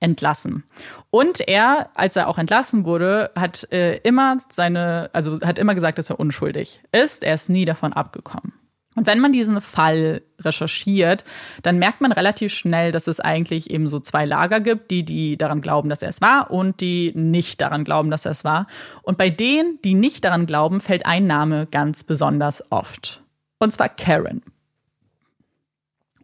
entlassen. 0.00 0.64
Und 1.10 1.40
er, 1.40 1.90
als 1.94 2.16
er 2.16 2.28
auch 2.28 2.38
entlassen 2.38 2.84
wurde, 2.84 3.30
hat 3.34 3.70
äh, 3.72 3.96
immer 3.98 4.38
seine, 4.50 5.10
also 5.12 5.40
hat 5.40 5.58
immer 5.58 5.74
gesagt, 5.74 5.98
dass 5.98 6.10
er 6.10 6.20
unschuldig 6.20 6.80
ist. 6.92 7.22
Er 7.22 7.34
ist 7.34 7.48
nie 7.48 7.64
davon 7.64 7.92
abgekommen. 7.92 8.52
Und 8.94 9.06
wenn 9.06 9.20
man 9.20 9.32
diesen 9.32 9.60
Fall 9.60 10.22
recherchiert, 10.40 11.24
dann 11.62 11.78
merkt 11.78 12.00
man 12.00 12.12
relativ 12.12 12.52
schnell, 12.54 12.92
dass 12.92 13.08
es 13.08 13.20
eigentlich 13.20 13.70
eben 13.70 13.88
so 13.88 14.00
zwei 14.00 14.24
Lager 14.24 14.60
gibt, 14.60 14.90
die, 14.90 15.04
die 15.04 15.36
daran 15.36 15.60
glauben, 15.60 15.90
dass 15.90 16.02
er 16.02 16.08
es 16.08 16.22
war 16.22 16.50
und 16.50 16.80
die 16.80 17.12
nicht 17.14 17.60
daran 17.60 17.84
glauben, 17.84 18.10
dass 18.10 18.24
er 18.24 18.32
es 18.32 18.42
war. 18.42 18.66
Und 19.02 19.18
bei 19.18 19.28
denen, 19.28 19.78
die 19.84 19.92
nicht 19.92 20.24
daran 20.24 20.46
glauben, 20.46 20.80
fällt 20.80 21.04
ein 21.04 21.26
Name 21.26 21.66
ganz 21.70 22.04
besonders 22.04 22.64
oft 22.72 23.22
und 23.58 23.72
zwar 23.72 23.88
Karen. 23.88 24.42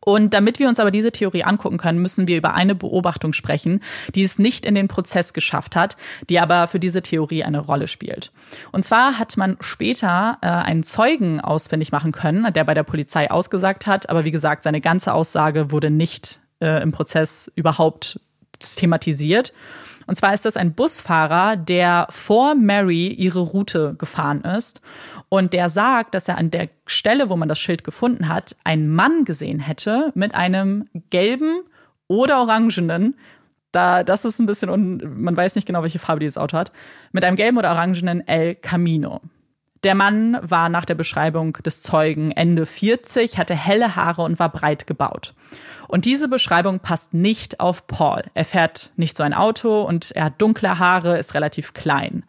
Und 0.04 0.34
damit 0.34 0.58
wir 0.58 0.68
uns 0.68 0.80
aber 0.80 0.90
diese 0.90 1.12
Theorie 1.12 1.44
angucken 1.44 1.78
können, 1.78 2.02
müssen 2.02 2.26
wir 2.26 2.36
über 2.36 2.54
eine 2.54 2.74
Beobachtung 2.74 3.32
sprechen, 3.32 3.80
die 4.14 4.24
es 4.24 4.38
nicht 4.38 4.66
in 4.66 4.74
den 4.74 4.88
Prozess 4.88 5.32
geschafft 5.32 5.76
hat, 5.76 5.96
die 6.28 6.40
aber 6.40 6.66
für 6.66 6.80
diese 6.80 7.02
Theorie 7.02 7.44
eine 7.44 7.60
Rolle 7.60 7.86
spielt. 7.86 8.32
Und 8.72 8.84
zwar 8.84 9.18
hat 9.18 9.36
man 9.36 9.56
später 9.60 10.38
äh, 10.40 10.48
einen 10.48 10.82
Zeugen 10.82 11.40
ausfindig 11.40 11.92
machen 11.92 12.10
können, 12.10 12.52
der 12.52 12.64
bei 12.64 12.74
der 12.74 12.82
Polizei 12.82 13.30
ausgesagt 13.30 13.86
hat, 13.86 14.10
aber 14.10 14.24
wie 14.24 14.32
gesagt, 14.32 14.64
seine 14.64 14.80
ganze 14.80 15.14
Aussage 15.14 15.70
wurde 15.70 15.90
nicht 15.90 16.40
äh, 16.60 16.82
im 16.82 16.90
Prozess 16.90 17.50
überhaupt 17.54 18.18
thematisiert. 18.58 19.52
Und 20.06 20.16
zwar 20.16 20.34
ist 20.34 20.44
das 20.44 20.56
ein 20.56 20.74
Busfahrer, 20.74 21.56
der 21.56 22.06
vor 22.10 22.54
Mary 22.54 23.08
ihre 23.08 23.40
Route 23.40 23.94
gefahren 23.98 24.42
ist 24.42 24.80
und 25.28 25.52
der 25.52 25.68
sagt, 25.68 26.14
dass 26.14 26.28
er 26.28 26.38
an 26.38 26.50
der 26.50 26.68
Stelle, 26.86 27.30
wo 27.30 27.36
man 27.36 27.48
das 27.48 27.58
Schild 27.58 27.84
gefunden 27.84 28.28
hat, 28.28 28.56
einen 28.64 28.88
Mann 28.88 29.24
gesehen 29.24 29.60
hätte 29.60 30.12
mit 30.14 30.34
einem 30.34 30.88
gelben 31.10 31.62
oder 32.08 32.40
orangenen, 32.40 33.16
da, 33.72 34.04
das 34.04 34.24
ist 34.24 34.38
ein 34.38 34.46
bisschen, 34.46 34.68
un, 34.68 35.02
man 35.16 35.36
weiß 35.36 35.54
nicht 35.54 35.66
genau, 35.66 35.82
welche 35.82 35.98
Farbe 35.98 36.20
dieses 36.20 36.36
Auto 36.36 36.56
hat, 36.58 36.72
mit 37.12 37.24
einem 37.24 37.36
gelben 37.36 37.56
oder 37.56 37.70
orangenen 37.70 38.26
El 38.26 38.54
Camino. 38.54 39.20
Der 39.84 39.96
Mann 39.96 40.38
war 40.42 40.68
nach 40.68 40.84
der 40.84 40.94
Beschreibung 40.94 41.54
des 41.54 41.82
Zeugen 41.82 42.30
Ende 42.30 42.66
40, 42.66 43.36
hatte 43.38 43.54
helle 43.54 43.96
Haare 43.96 44.22
und 44.22 44.38
war 44.38 44.48
breit 44.48 44.86
gebaut. 44.86 45.34
Und 45.88 46.04
diese 46.04 46.28
Beschreibung 46.28 46.78
passt 46.78 47.14
nicht 47.14 47.58
auf 47.58 47.88
Paul. 47.88 48.22
Er 48.34 48.44
fährt 48.44 48.90
nicht 48.96 49.16
so 49.16 49.24
ein 49.24 49.34
Auto 49.34 49.82
und 49.82 50.12
er 50.12 50.24
hat 50.24 50.40
dunkle 50.40 50.78
Haare, 50.78 51.18
ist 51.18 51.34
relativ 51.34 51.74
klein. 51.74 52.24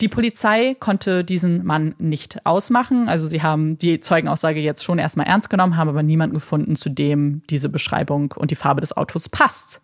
Die 0.00 0.08
Polizei 0.08 0.76
konnte 0.78 1.24
diesen 1.24 1.64
Mann 1.64 1.94
nicht 1.98 2.44
ausmachen. 2.44 3.08
Also 3.08 3.28
sie 3.28 3.42
haben 3.42 3.78
die 3.78 4.00
Zeugenaussage 4.00 4.60
jetzt 4.60 4.84
schon 4.84 4.98
erstmal 4.98 5.26
ernst 5.26 5.48
genommen, 5.48 5.76
haben 5.76 5.88
aber 5.88 6.02
niemanden 6.02 6.34
gefunden, 6.34 6.76
zu 6.76 6.90
dem 6.90 7.42
diese 7.48 7.70
Beschreibung 7.70 8.32
und 8.36 8.50
die 8.50 8.56
Farbe 8.56 8.80
des 8.80 8.94
Autos 8.94 9.28
passt. 9.28 9.80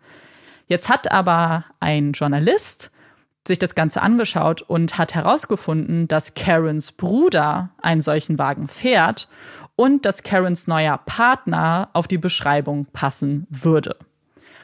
Jetzt 0.67 0.89
hat 0.89 1.11
aber 1.11 1.65
ein 1.79 2.11
Journalist 2.11 2.91
sich 3.47 3.59
das 3.59 3.75
Ganze 3.75 4.01
angeschaut 4.01 4.61
und 4.61 4.97
hat 4.97 5.15
herausgefunden, 5.15 6.07
dass 6.07 6.33
Karens 6.33 6.91
Bruder 6.91 7.71
einen 7.81 8.01
solchen 8.01 8.37
Wagen 8.37 8.67
fährt 8.67 9.27
und 9.75 10.05
dass 10.05 10.23
Karens 10.23 10.67
neuer 10.67 10.99
Partner 10.99 11.89
auf 11.93 12.07
die 12.07 12.19
Beschreibung 12.19 12.85
passen 12.93 13.47
würde. 13.49 13.95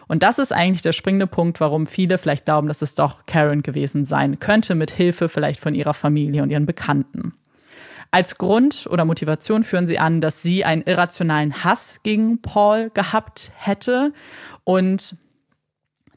Und 0.07 0.23
das 0.23 0.39
ist 0.39 0.53
eigentlich 0.53 0.81
der 0.81 0.93
springende 0.93 1.27
Punkt, 1.27 1.59
warum 1.59 1.85
viele 1.85 2.17
vielleicht 2.17 2.45
glauben, 2.45 2.67
dass 2.67 2.81
es 2.81 2.95
doch 2.95 3.25
Karen 3.25 3.61
gewesen 3.61 4.05
sein 4.05 4.39
könnte, 4.39 4.73
mit 4.73 4.91
Hilfe 4.91 5.27
vielleicht 5.27 5.59
von 5.59 5.75
ihrer 5.75 5.93
Familie 5.93 6.43
und 6.43 6.49
ihren 6.49 6.65
Bekannten. 6.65 7.33
Als 8.09 8.37
Grund 8.37 8.87
oder 8.89 9.03
Motivation 9.03 9.65
führen 9.65 9.85
sie 9.85 9.99
an, 9.99 10.21
dass 10.21 10.41
sie 10.41 10.63
einen 10.63 10.83
irrationalen 10.83 11.63
Hass 11.63 11.99
gegen 12.03 12.41
Paul 12.41 12.89
gehabt 12.93 13.51
hätte 13.57 14.13
und 14.63 15.17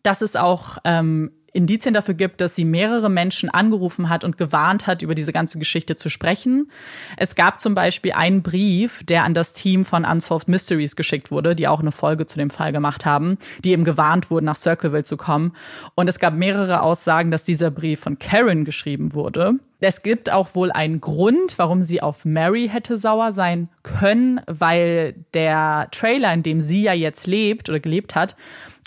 dass 0.04 0.22
es 0.22 0.36
auch 0.36 0.78
ähm, 0.84 1.32
Indizien 1.52 1.94
dafür 1.94 2.14
gibt, 2.14 2.40
dass 2.40 2.54
sie 2.54 2.64
mehrere 2.64 3.08
Menschen 3.08 3.50
angerufen 3.50 4.08
hat 4.08 4.24
und 4.24 4.36
gewarnt 4.36 4.86
hat, 4.86 5.02
über 5.02 5.14
diese 5.14 5.32
ganze 5.32 5.58
Geschichte 5.58 5.96
zu 5.96 6.08
sprechen. 6.08 6.70
Es 7.16 7.34
gab 7.34 7.60
zum 7.60 7.74
Beispiel 7.74 8.12
einen 8.12 8.42
Brief, 8.42 9.02
der 9.04 9.24
an 9.24 9.34
das 9.34 9.52
Team 9.52 9.84
von 9.84 10.04
Unsolved 10.04 10.48
Mysteries 10.48 10.96
geschickt 10.96 11.30
wurde, 11.30 11.54
die 11.54 11.68
auch 11.68 11.80
eine 11.80 11.92
Folge 11.92 12.26
zu 12.26 12.38
dem 12.38 12.50
Fall 12.50 12.72
gemacht 12.72 13.04
haben, 13.04 13.38
die 13.64 13.72
eben 13.72 13.84
gewarnt 13.84 14.30
wurden, 14.30 14.46
nach 14.46 14.56
Circleville 14.56 15.04
zu 15.04 15.16
kommen. 15.16 15.52
Und 15.94 16.08
es 16.08 16.18
gab 16.18 16.34
mehrere 16.34 16.82
Aussagen, 16.82 17.30
dass 17.30 17.44
dieser 17.44 17.70
Brief 17.70 18.00
von 18.00 18.18
Karen 18.18 18.64
geschrieben 18.64 19.14
wurde. 19.14 19.54
Es 19.82 20.02
gibt 20.02 20.30
auch 20.30 20.54
wohl 20.54 20.70
einen 20.70 21.00
Grund, 21.00 21.54
warum 21.56 21.82
sie 21.82 22.02
auf 22.02 22.26
Mary 22.26 22.68
hätte 22.70 22.98
sauer 22.98 23.32
sein 23.32 23.70
können, 23.82 24.40
weil 24.46 25.14
der 25.32 25.88
Trailer, 25.90 26.32
in 26.34 26.42
dem 26.42 26.60
sie 26.60 26.82
ja 26.82 26.92
jetzt 26.92 27.26
lebt 27.26 27.70
oder 27.70 27.80
gelebt 27.80 28.14
hat, 28.14 28.36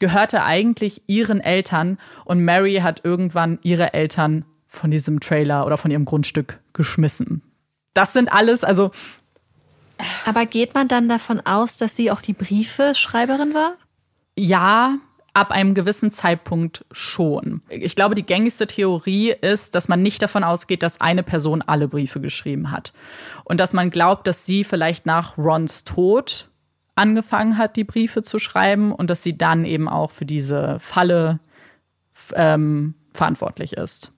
gehörte 0.03 0.43
eigentlich 0.43 1.01
ihren 1.07 1.39
Eltern 1.39 1.97
und 2.25 2.43
Mary 2.43 2.81
hat 2.83 3.05
irgendwann 3.05 3.57
ihre 3.63 3.93
Eltern 3.93 4.43
von 4.67 4.91
diesem 4.91 5.21
Trailer 5.21 5.65
oder 5.65 5.77
von 5.77 5.91
ihrem 5.91 6.03
Grundstück 6.03 6.59
geschmissen. 6.73 7.41
Das 7.93 8.11
sind 8.11 8.29
alles, 8.29 8.65
also. 8.65 8.91
Aber 10.25 10.45
geht 10.45 10.73
man 10.73 10.89
dann 10.89 11.07
davon 11.07 11.39
aus, 11.45 11.77
dass 11.77 11.95
sie 11.95 12.11
auch 12.11 12.19
die 12.19 12.33
Briefeschreiberin 12.33 13.53
war? 13.53 13.75
Ja, 14.35 14.97
ab 15.33 15.51
einem 15.51 15.73
gewissen 15.73 16.11
Zeitpunkt 16.11 16.83
schon. 16.91 17.61
Ich 17.69 17.95
glaube, 17.95 18.15
die 18.15 18.25
gängigste 18.25 18.67
Theorie 18.67 19.31
ist, 19.31 19.73
dass 19.73 19.87
man 19.87 20.03
nicht 20.03 20.21
davon 20.21 20.43
ausgeht, 20.43 20.83
dass 20.83 20.99
eine 20.99 21.23
Person 21.23 21.61
alle 21.61 21.87
Briefe 21.87 22.19
geschrieben 22.19 22.71
hat. 22.71 22.91
Und 23.45 23.61
dass 23.61 23.71
man 23.71 23.89
glaubt, 23.89 24.27
dass 24.27 24.45
sie 24.45 24.65
vielleicht 24.65 25.05
nach 25.05 25.37
Rons 25.37 25.85
Tod 25.85 26.49
angefangen 26.95 27.57
hat, 27.57 27.75
die 27.75 27.83
Briefe 27.83 28.21
zu 28.21 28.39
schreiben 28.39 28.91
und 28.91 29.09
dass 29.09 29.23
sie 29.23 29.37
dann 29.37 29.65
eben 29.65 29.87
auch 29.87 30.11
für 30.11 30.25
diese 30.25 30.77
Falle 30.79 31.39
ähm, 32.35 32.95
verantwortlich 33.13 33.73
ist. 33.73 34.11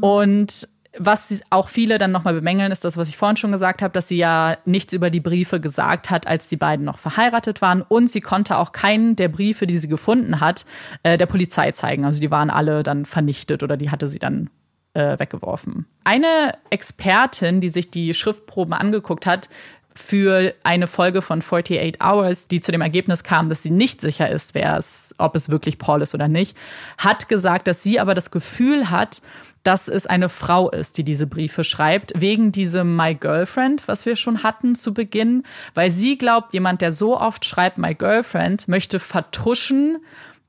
Und 0.00 0.68
was 0.96 1.40
auch 1.50 1.68
viele 1.68 1.98
dann 1.98 2.12
nochmal 2.12 2.34
bemängeln, 2.34 2.72
ist 2.72 2.84
das, 2.84 2.96
was 2.96 3.08
ich 3.08 3.16
vorhin 3.16 3.36
schon 3.36 3.52
gesagt 3.52 3.82
habe, 3.82 3.92
dass 3.92 4.08
sie 4.08 4.16
ja 4.16 4.56
nichts 4.64 4.92
über 4.92 5.10
die 5.10 5.20
Briefe 5.20 5.60
gesagt 5.60 6.10
hat, 6.10 6.26
als 6.26 6.48
die 6.48 6.56
beiden 6.56 6.84
noch 6.84 6.98
verheiratet 6.98 7.62
waren. 7.62 7.82
Und 7.82 8.08
sie 8.10 8.20
konnte 8.20 8.56
auch 8.56 8.72
keinen 8.72 9.14
der 9.14 9.28
Briefe, 9.28 9.66
die 9.66 9.78
sie 9.78 9.88
gefunden 9.88 10.40
hat, 10.40 10.66
äh, 11.02 11.16
der 11.16 11.26
Polizei 11.26 11.72
zeigen. 11.72 12.04
Also 12.04 12.20
die 12.20 12.30
waren 12.30 12.50
alle 12.50 12.82
dann 12.82 13.04
vernichtet 13.04 13.62
oder 13.62 13.76
die 13.76 13.90
hatte 13.90 14.08
sie 14.08 14.18
dann 14.18 14.50
äh, 14.94 15.18
weggeworfen. 15.18 15.86
Eine 16.04 16.52
Expertin, 16.70 17.60
die 17.60 17.68
sich 17.68 17.90
die 17.90 18.14
Schriftproben 18.14 18.72
angeguckt 18.72 19.26
hat, 19.26 19.48
für 19.94 20.54
eine 20.62 20.86
Folge 20.86 21.22
von 21.22 21.40
48 21.40 22.02
Hours, 22.02 22.48
die 22.48 22.60
zu 22.60 22.70
dem 22.70 22.80
Ergebnis 22.80 23.24
kam, 23.24 23.48
dass 23.48 23.62
sie 23.62 23.70
nicht 23.70 24.00
sicher 24.00 24.30
ist, 24.30 24.54
wer 24.54 24.76
es, 24.76 25.14
ob 25.18 25.34
es 25.34 25.48
wirklich 25.48 25.78
Paul 25.78 26.02
ist 26.02 26.14
oder 26.14 26.28
nicht, 26.28 26.56
hat 26.98 27.28
gesagt, 27.28 27.66
dass 27.66 27.82
sie 27.82 27.98
aber 27.98 28.14
das 28.14 28.30
Gefühl 28.30 28.90
hat, 28.90 29.22
dass 29.64 29.88
es 29.88 30.06
eine 30.06 30.28
Frau 30.28 30.70
ist, 30.70 30.98
die 30.98 31.04
diese 31.04 31.26
Briefe 31.26 31.64
schreibt, 31.64 32.12
wegen 32.16 32.52
diesem 32.52 32.96
My 32.96 33.14
Girlfriend, 33.14 33.86
was 33.86 34.06
wir 34.06 34.16
schon 34.16 34.42
hatten 34.42 34.74
zu 34.74 34.94
Beginn, 34.94 35.42
weil 35.74 35.90
sie 35.90 36.16
glaubt, 36.16 36.54
jemand, 36.54 36.80
der 36.80 36.92
so 36.92 37.20
oft 37.20 37.44
schreibt 37.44 37.76
My 37.76 37.94
Girlfriend, 37.94 38.68
möchte 38.68 38.98
vertuschen, 38.98 39.98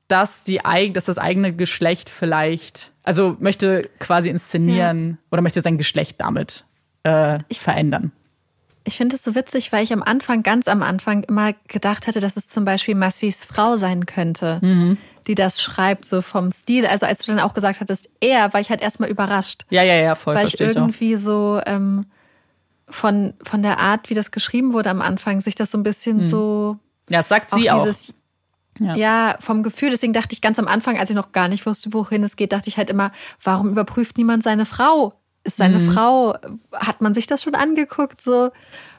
dass 0.08 0.42
die 0.42 0.60
dass 0.92 1.04
das 1.04 1.18
eigene 1.18 1.54
Geschlecht 1.54 2.08
vielleicht, 2.08 2.92
also 3.02 3.36
möchte 3.40 3.90
quasi 3.98 4.28
inszenieren 4.28 5.10
ja. 5.10 5.16
oder 5.30 5.42
möchte 5.42 5.60
sein 5.60 5.78
Geschlecht 5.78 6.16
damit 6.18 6.64
äh, 7.04 7.38
ich, 7.48 7.60
verändern. 7.60 8.12
Ich 8.84 8.96
finde 8.96 9.16
es 9.16 9.22
so 9.22 9.34
witzig, 9.34 9.72
weil 9.72 9.84
ich 9.84 9.92
am 9.92 10.02
Anfang, 10.02 10.42
ganz 10.42 10.66
am 10.66 10.82
Anfang, 10.82 11.22
immer 11.24 11.52
gedacht 11.68 12.06
hätte, 12.06 12.20
dass 12.20 12.36
es 12.36 12.48
zum 12.48 12.64
Beispiel 12.64 12.94
Massis 12.94 13.44
Frau 13.44 13.76
sein 13.76 14.06
könnte, 14.06 14.58
mhm. 14.62 14.96
die 15.26 15.34
das 15.34 15.60
schreibt, 15.60 16.06
so 16.06 16.22
vom 16.22 16.50
Stil. 16.50 16.86
Also 16.86 17.06
als 17.06 17.24
du 17.24 17.32
dann 17.32 17.40
auch 17.40 17.52
gesagt 17.52 17.80
hattest, 17.80 18.08
er, 18.20 18.52
war 18.54 18.60
ich 18.60 18.70
halt 18.70 18.80
erstmal 18.80 19.10
überrascht. 19.10 19.66
Ja, 19.70 19.82
ja, 19.82 19.94
ja, 19.94 20.14
voll. 20.14 20.34
Weil 20.34 20.46
ich 20.46 20.58
irgendwie 20.58 21.14
ich 21.14 21.20
so 21.20 21.60
ähm, 21.66 22.06
von, 22.88 23.34
von 23.42 23.62
der 23.62 23.78
Art, 23.80 24.08
wie 24.08 24.14
das 24.14 24.30
geschrieben 24.30 24.72
wurde 24.72 24.90
am 24.90 25.02
Anfang, 25.02 25.40
sich 25.40 25.54
das 25.54 25.70
so 25.70 25.78
ein 25.78 25.82
bisschen 25.82 26.18
mhm. 26.18 26.22
so. 26.22 26.78
Ja, 27.10 27.18
das 27.18 27.28
sagt 27.28 27.50
sie 27.50 27.70
auch. 27.70 27.84
Dieses, 27.84 28.14
ja. 28.78 28.96
ja. 28.96 29.36
vom 29.40 29.62
Gefühl. 29.62 29.90
Deswegen 29.90 30.12
dachte 30.12 30.32
ich 30.32 30.40
ganz 30.40 30.58
am 30.58 30.68
Anfang, 30.68 30.98
als 30.98 31.10
ich 31.10 31.16
noch 31.16 31.32
gar 31.32 31.48
nicht 31.48 31.66
wusste, 31.66 31.92
wohin 31.92 32.22
es 32.22 32.36
geht, 32.36 32.52
dachte 32.52 32.68
ich 32.68 32.78
halt 32.78 32.90
immer, 32.90 33.12
warum 33.42 33.68
überprüft 33.68 34.16
niemand 34.16 34.42
seine 34.42 34.66
Frau? 34.66 35.19
Ist 35.44 35.56
seine 35.56 35.78
mhm. 35.78 35.92
Frau, 35.92 36.34
hat 36.74 37.00
man 37.00 37.14
sich 37.14 37.26
das 37.26 37.42
schon 37.42 37.54
angeguckt, 37.54 38.20
so, 38.20 38.50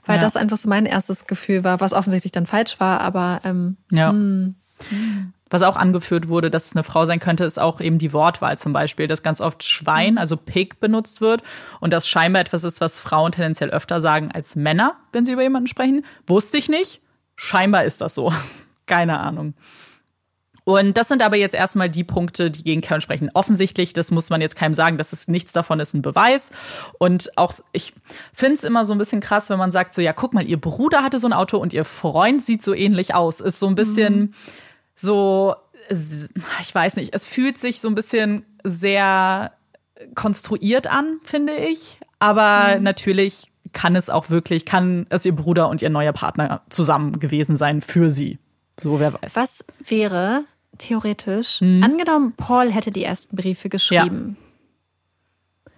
weil 0.05 0.15
ja. 0.15 0.21
das 0.21 0.35
einfach 0.35 0.57
so 0.57 0.69
mein 0.69 0.85
erstes 0.85 1.27
Gefühl 1.27 1.63
war, 1.63 1.79
was 1.79 1.93
offensichtlich 1.93 2.31
dann 2.31 2.47
falsch 2.47 2.79
war, 2.79 3.01
aber 3.01 3.41
ähm, 3.43 3.77
ja. 3.91 4.11
Mh. 4.11 4.53
Hm. 4.89 5.33
Was 5.51 5.63
auch 5.63 5.75
angeführt 5.75 6.29
wurde, 6.29 6.49
dass 6.49 6.67
es 6.67 6.75
eine 6.75 6.83
Frau 6.83 7.03
sein 7.03 7.19
könnte, 7.19 7.43
ist 7.43 7.59
auch 7.59 7.81
eben 7.81 7.97
die 7.97 8.13
Wortwahl 8.13 8.57
zum 8.57 8.71
Beispiel, 8.71 9.07
dass 9.07 9.21
ganz 9.21 9.41
oft 9.41 9.63
Schwein, 9.63 10.17
also 10.17 10.37
Pig, 10.37 10.79
benutzt 10.79 11.19
wird 11.19 11.43
und 11.81 11.91
das 11.91 12.07
scheinbar 12.07 12.41
etwas 12.41 12.63
ist, 12.63 12.79
was 12.79 13.01
Frauen 13.01 13.33
tendenziell 13.33 13.69
öfter 13.69 13.99
sagen 13.99 14.31
als 14.31 14.55
Männer, 14.55 14.95
wenn 15.11 15.25
sie 15.25 15.33
über 15.33 15.43
jemanden 15.43 15.67
sprechen. 15.67 16.05
Wusste 16.25 16.57
ich 16.57 16.69
nicht. 16.69 17.01
Scheinbar 17.35 17.83
ist 17.83 17.99
das 17.99 18.15
so. 18.15 18.31
Keine 18.85 19.19
Ahnung. 19.19 19.53
Und 20.63 20.95
das 20.95 21.07
sind 21.07 21.23
aber 21.23 21.37
jetzt 21.37 21.55
erstmal 21.55 21.89
die 21.89 22.03
Punkte, 22.03 22.51
die 22.51 22.63
gegen 22.63 22.81
Karen 22.81 23.01
sprechen. 23.01 23.31
Offensichtlich, 23.33 23.93
das 23.93 24.11
muss 24.11 24.29
man 24.29 24.41
jetzt 24.41 24.55
keinem 24.55 24.73
sagen, 24.73 24.97
dass 24.97 25.11
es 25.11 25.27
nichts 25.27 25.53
davon 25.53 25.79
ist 25.79 25.93
ein 25.93 26.03
Beweis. 26.03 26.51
Und 26.99 27.35
auch, 27.37 27.53
ich 27.71 27.93
finde 28.33 28.53
es 28.53 28.63
immer 28.63 28.85
so 28.85 28.93
ein 28.93 28.99
bisschen 28.99 29.21
krass, 29.21 29.49
wenn 29.49 29.57
man 29.57 29.71
sagt, 29.71 29.93
so, 29.93 30.01
ja, 30.01 30.13
guck 30.13 30.33
mal, 30.33 30.45
ihr 30.45 30.61
Bruder 30.61 31.03
hatte 31.03 31.17
so 31.17 31.27
ein 31.27 31.33
Auto 31.33 31.57
und 31.57 31.73
ihr 31.73 31.83
Freund 31.83 32.43
sieht 32.43 32.61
so 32.61 32.73
ähnlich 32.73 33.15
aus. 33.15 33.39
Ist 33.39 33.59
so 33.59 33.67
ein 33.67 33.75
bisschen 33.75 34.19
mhm. 34.19 34.33
so, 34.95 35.55
ich 35.89 36.73
weiß 36.73 36.95
nicht, 36.97 37.15
es 37.15 37.25
fühlt 37.25 37.57
sich 37.57 37.81
so 37.81 37.87
ein 37.87 37.95
bisschen 37.95 38.45
sehr 38.63 39.53
konstruiert 40.13 40.85
an, 40.87 41.19
finde 41.23 41.55
ich. 41.55 41.99
Aber 42.19 42.77
mhm. 42.77 42.83
natürlich 42.83 43.51
kann 43.73 43.95
es 43.95 44.09
auch 44.09 44.29
wirklich, 44.29 44.65
kann 44.65 45.07
es 45.09 45.25
ihr 45.25 45.35
Bruder 45.35 45.69
und 45.69 45.81
ihr 45.81 45.89
neuer 45.89 46.13
Partner 46.13 46.61
zusammen 46.69 47.19
gewesen 47.19 47.55
sein 47.55 47.81
für 47.81 48.09
sie. 48.09 48.37
So, 48.81 48.99
wer 48.99 49.13
weiß. 49.13 49.35
Was 49.35 49.65
wäre 49.85 50.45
theoretisch, 50.77 51.61
mhm. 51.61 51.83
angenommen, 51.83 52.33
Paul 52.35 52.71
hätte 52.71 52.91
die 52.91 53.03
ersten 53.03 53.35
Briefe 53.35 53.69
geschrieben. 53.69 54.37
Ja. 55.65 55.71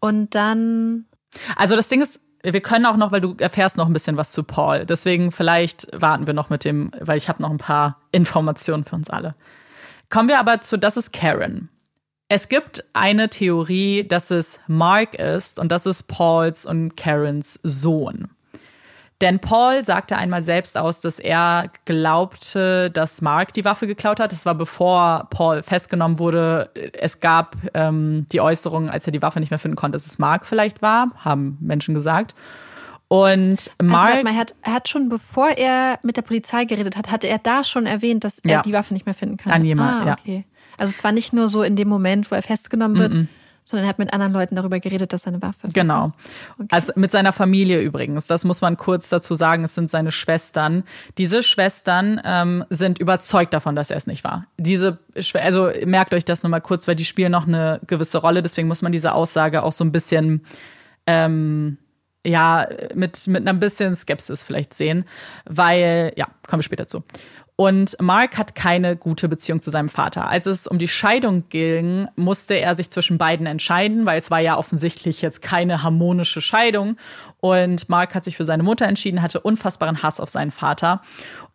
Und 0.00 0.34
dann. 0.34 1.06
Also 1.56 1.76
das 1.76 1.88
Ding 1.88 2.00
ist, 2.00 2.20
wir 2.42 2.60
können 2.60 2.86
auch 2.86 2.96
noch, 2.96 3.12
weil 3.12 3.20
du 3.20 3.34
erfährst 3.38 3.76
noch 3.76 3.86
ein 3.86 3.92
bisschen 3.92 4.16
was 4.16 4.32
zu 4.32 4.42
Paul. 4.42 4.86
Deswegen 4.86 5.32
vielleicht 5.32 5.88
warten 5.92 6.26
wir 6.26 6.34
noch 6.34 6.50
mit 6.50 6.64
dem, 6.64 6.92
weil 7.00 7.18
ich 7.18 7.28
habe 7.28 7.42
noch 7.42 7.50
ein 7.50 7.58
paar 7.58 8.00
Informationen 8.12 8.84
für 8.84 8.96
uns 8.96 9.10
alle. 9.10 9.34
Kommen 10.08 10.28
wir 10.28 10.38
aber 10.38 10.60
zu, 10.60 10.78
das 10.78 10.96
ist 10.96 11.12
Karen. 11.12 11.68
Es 12.28 12.48
gibt 12.48 12.84
eine 12.92 13.28
Theorie, 13.30 14.06
dass 14.06 14.30
es 14.30 14.60
Mark 14.66 15.14
ist 15.14 15.58
und 15.58 15.72
das 15.72 15.86
ist 15.86 16.04
Pauls 16.04 16.66
und 16.66 16.96
Karens 16.96 17.58
Sohn. 17.62 18.28
Denn 19.20 19.40
Paul 19.40 19.82
sagte 19.82 20.16
einmal 20.16 20.42
selbst 20.42 20.78
aus, 20.78 21.00
dass 21.00 21.18
er 21.18 21.70
glaubte, 21.86 22.88
dass 22.90 23.20
Mark 23.20 23.52
die 23.52 23.64
Waffe 23.64 23.88
geklaut 23.88 24.20
hat. 24.20 24.30
Das 24.30 24.46
war 24.46 24.54
bevor 24.54 25.26
Paul 25.30 25.62
festgenommen 25.62 26.20
wurde. 26.20 26.70
Es 26.92 27.18
gab 27.18 27.56
ähm, 27.74 28.26
die 28.32 28.40
Äußerung, 28.40 28.88
als 28.88 29.06
er 29.06 29.12
die 29.12 29.20
Waffe 29.20 29.40
nicht 29.40 29.50
mehr 29.50 29.58
finden 29.58 29.76
konnte, 29.76 29.96
dass 29.96 30.06
es 30.06 30.18
Mark 30.18 30.46
vielleicht 30.46 30.82
war, 30.82 31.10
haben 31.16 31.58
Menschen 31.60 31.94
gesagt. 31.94 32.36
Und 33.08 33.72
Mark. 33.82 34.10
Also, 34.10 34.22
mal, 34.22 34.32
er, 34.32 34.38
hat, 34.38 34.54
er 34.62 34.72
hat 34.74 34.88
schon, 34.88 35.08
bevor 35.08 35.48
er 35.48 35.98
mit 36.02 36.16
der 36.16 36.22
Polizei 36.22 36.64
geredet 36.64 36.96
hat, 36.96 37.10
hatte 37.10 37.26
er 37.26 37.38
da 37.38 37.64
schon 37.64 37.86
erwähnt, 37.86 38.22
dass 38.22 38.38
er 38.40 38.50
ja. 38.50 38.62
die 38.62 38.72
Waffe 38.72 38.92
nicht 38.94 39.06
mehr 39.06 39.16
finden 39.16 39.36
kann. 39.36 39.52
An 39.52 39.64
jemand, 39.64 40.06
ah, 40.06 40.12
okay. 40.12 40.44
Ja. 40.48 40.58
Also 40.76 40.92
es 40.96 41.02
war 41.02 41.10
nicht 41.10 41.32
nur 41.32 41.48
so 41.48 41.64
in 41.64 41.74
dem 41.74 41.88
Moment, 41.88 42.30
wo 42.30 42.36
er 42.36 42.42
festgenommen 42.42 42.98
wird, 42.98 43.14
mm 43.14 43.16
-mm 43.16 43.28
sondern 43.68 43.84
er 43.84 43.90
hat 43.90 43.98
mit 43.98 44.14
anderen 44.14 44.32
Leuten 44.32 44.56
darüber 44.56 44.80
geredet, 44.80 45.12
dass 45.12 45.24
seine 45.24 45.42
Waffe. 45.42 45.68
Genau. 45.72 46.12
Okay. 46.54 46.68
Also 46.70 46.94
mit 46.96 47.12
seiner 47.12 47.34
Familie 47.34 47.82
übrigens. 47.82 48.26
Das 48.26 48.44
muss 48.44 48.62
man 48.62 48.78
kurz 48.78 49.10
dazu 49.10 49.34
sagen. 49.34 49.64
Es 49.64 49.74
sind 49.74 49.90
seine 49.90 50.10
Schwestern. 50.10 50.84
Diese 51.18 51.42
Schwestern 51.42 52.18
ähm, 52.24 52.64
sind 52.70 52.98
überzeugt 52.98 53.52
davon, 53.52 53.76
dass 53.76 53.90
er 53.90 53.98
es 53.98 54.06
nicht 54.06 54.24
war. 54.24 54.46
Diese, 54.56 54.98
also 55.34 55.70
merkt 55.84 56.14
euch 56.14 56.24
das 56.24 56.42
nur 56.42 56.50
mal 56.50 56.60
kurz, 56.60 56.88
weil 56.88 56.96
die 56.96 57.04
spielen 57.04 57.32
noch 57.32 57.46
eine 57.46 57.80
gewisse 57.86 58.18
Rolle. 58.18 58.42
Deswegen 58.42 58.68
muss 58.68 58.80
man 58.80 58.90
diese 58.90 59.12
Aussage 59.12 59.62
auch 59.62 59.72
so 59.72 59.84
ein 59.84 59.92
bisschen 59.92 60.46
ähm, 61.06 61.76
ja, 62.26 62.68
mit, 62.94 63.26
mit 63.26 63.48
einer 63.48 63.58
bisschen 63.58 63.94
Skepsis 63.94 64.42
vielleicht 64.42 64.74
sehen, 64.74 65.04
weil, 65.44 66.12
ja, 66.16 66.26
kommen 66.46 66.60
wir 66.60 66.64
später 66.64 66.86
zu. 66.86 67.04
Und 67.60 68.00
Mark 68.00 68.38
hat 68.38 68.54
keine 68.54 68.94
gute 68.94 69.28
Beziehung 69.28 69.60
zu 69.60 69.70
seinem 69.70 69.88
Vater. 69.88 70.28
Als 70.28 70.46
es 70.46 70.68
um 70.68 70.78
die 70.78 70.86
Scheidung 70.86 71.48
ging, 71.48 72.06
musste 72.14 72.54
er 72.54 72.76
sich 72.76 72.88
zwischen 72.88 73.18
beiden 73.18 73.46
entscheiden, 73.46 74.06
weil 74.06 74.16
es 74.16 74.30
war 74.30 74.38
ja 74.38 74.56
offensichtlich 74.56 75.22
jetzt 75.22 75.42
keine 75.42 75.82
harmonische 75.82 76.40
Scheidung. 76.40 76.96
Und 77.40 77.88
Mark 77.88 78.14
hat 78.14 78.22
sich 78.22 78.36
für 78.36 78.44
seine 78.44 78.62
Mutter 78.62 78.86
entschieden, 78.86 79.22
hatte 79.22 79.40
unfassbaren 79.40 80.04
Hass 80.04 80.20
auf 80.20 80.30
seinen 80.30 80.52
Vater 80.52 81.02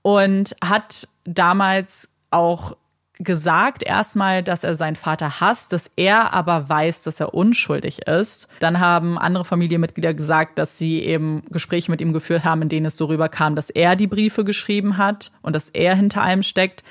und 0.01 0.57
hat 0.61 1.07
damals 1.23 2.09
auch 2.31 2.75
gesagt 3.19 3.83
erstmal, 3.83 4.41
dass 4.41 4.63
er 4.63 4.75
seinen 4.75 4.95
Vater 4.95 5.39
hasst, 5.39 5.71
dass 5.71 5.91
er 5.95 6.33
aber 6.33 6.67
weiß, 6.67 7.03
dass 7.03 7.19
er 7.19 7.33
unschuldig 7.33 8.07
ist. 8.07 8.47
Dann 8.59 8.79
haben 8.79 9.19
andere 9.19 9.45
Familienmitglieder 9.45 10.13
gesagt, 10.13 10.57
dass 10.57 10.77
sie 10.77 11.03
eben 11.03 11.43
Gespräche 11.51 11.91
mit 11.91 12.01
ihm 12.01 12.13
geführt 12.13 12.43
haben, 12.43 12.63
in 12.63 12.69
denen 12.69 12.87
es 12.87 12.97
so 12.97 13.05
rüberkam, 13.05 13.55
dass 13.55 13.69
er 13.69 13.95
die 13.95 14.07
Briefe 14.07 14.43
geschrieben 14.43 14.97
hat 14.97 15.31
und 15.41 15.55
dass 15.55 15.69
er 15.69 15.95
hinter 15.95 16.23
allem 16.23 16.43
steckt. 16.43 16.83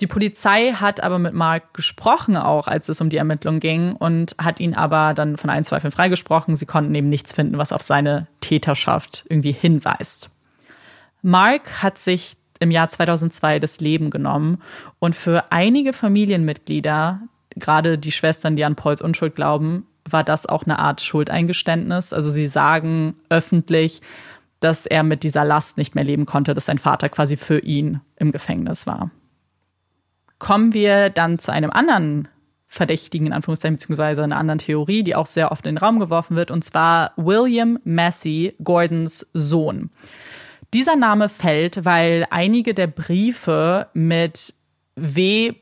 Die 0.00 0.06
Polizei 0.06 0.72
hat 0.72 1.02
aber 1.02 1.18
mit 1.18 1.34
Mark 1.34 1.74
gesprochen 1.74 2.36
auch, 2.36 2.68
als 2.68 2.88
es 2.88 3.00
um 3.00 3.08
die 3.08 3.16
Ermittlung 3.16 3.58
ging 3.58 3.94
und 3.96 4.36
hat 4.38 4.60
ihn 4.60 4.74
aber 4.74 5.12
dann 5.14 5.36
von 5.36 5.50
allen 5.50 5.64
Zweifeln 5.64 5.90
freigesprochen. 5.90 6.54
Sie 6.54 6.66
konnten 6.66 6.94
eben 6.94 7.08
nichts 7.08 7.32
finden, 7.32 7.58
was 7.58 7.72
auf 7.72 7.82
seine 7.82 8.28
Täterschaft 8.40 9.24
irgendwie 9.28 9.52
hinweist. 9.52 10.30
Mark 11.22 11.82
hat 11.82 11.98
sich 11.98 12.34
im 12.60 12.70
Jahr 12.70 12.88
2002 12.88 13.58
das 13.58 13.80
Leben 13.80 14.10
genommen. 14.10 14.62
Und 14.98 15.14
für 15.14 15.50
einige 15.50 15.92
Familienmitglieder, 15.92 17.20
gerade 17.56 17.98
die 17.98 18.12
Schwestern, 18.12 18.56
die 18.56 18.64
an 18.64 18.76
Pauls 18.76 19.00
Unschuld 19.00 19.34
glauben, 19.34 19.86
war 20.08 20.24
das 20.24 20.46
auch 20.46 20.64
eine 20.64 20.78
Art 20.78 21.00
Schuldeingeständnis. 21.00 22.12
Also 22.12 22.30
sie 22.30 22.46
sagen 22.46 23.14
öffentlich, 23.28 24.00
dass 24.60 24.86
er 24.86 25.02
mit 25.02 25.22
dieser 25.22 25.44
Last 25.44 25.76
nicht 25.76 25.94
mehr 25.94 26.04
leben 26.04 26.26
konnte, 26.26 26.54
dass 26.54 26.66
sein 26.66 26.78
Vater 26.78 27.08
quasi 27.08 27.36
für 27.36 27.60
ihn 27.60 28.00
im 28.16 28.32
Gefängnis 28.32 28.86
war. 28.86 29.10
Kommen 30.38 30.72
wir 30.74 31.10
dann 31.10 31.38
zu 31.38 31.52
einem 31.52 31.70
anderen 31.70 32.28
Verdächtigen, 32.66 33.28
in 33.28 33.32
Anführungszeichen, 33.32 33.76
beziehungsweise 33.76 34.22
einer 34.22 34.36
anderen 34.36 34.58
Theorie, 34.58 35.02
die 35.02 35.14
auch 35.14 35.26
sehr 35.26 35.50
oft 35.52 35.66
in 35.66 35.74
den 35.74 35.78
Raum 35.78 35.98
geworfen 35.98 36.36
wird, 36.36 36.50
und 36.50 36.62
zwar 36.62 37.12
William 37.16 37.78
Massey, 37.84 38.54
Gordons 38.62 39.26
Sohn. 39.32 39.90
Dieser 40.74 40.96
Name 40.96 41.28
fällt, 41.28 41.84
weil 41.84 42.26
einige 42.30 42.74
der 42.74 42.88
Briefe 42.88 43.88
mit 43.94 44.54
W. 44.96 45.52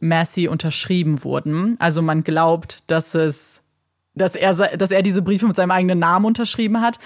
Massey 0.00 0.48
unterschrieben 0.48 1.22
wurden. 1.24 1.76
Also 1.78 2.02
man 2.02 2.24
glaubt, 2.24 2.82
dass 2.88 3.14
es, 3.14 3.62
dass 4.14 4.34
er, 4.34 4.54
dass 4.76 4.90
er 4.90 5.02
diese 5.02 5.22
Briefe 5.22 5.46
mit 5.46 5.56
seinem 5.56 5.70
eigenen 5.70 5.98
Namen 5.98 6.24
unterschrieben 6.24 6.80
hat. 6.80 6.98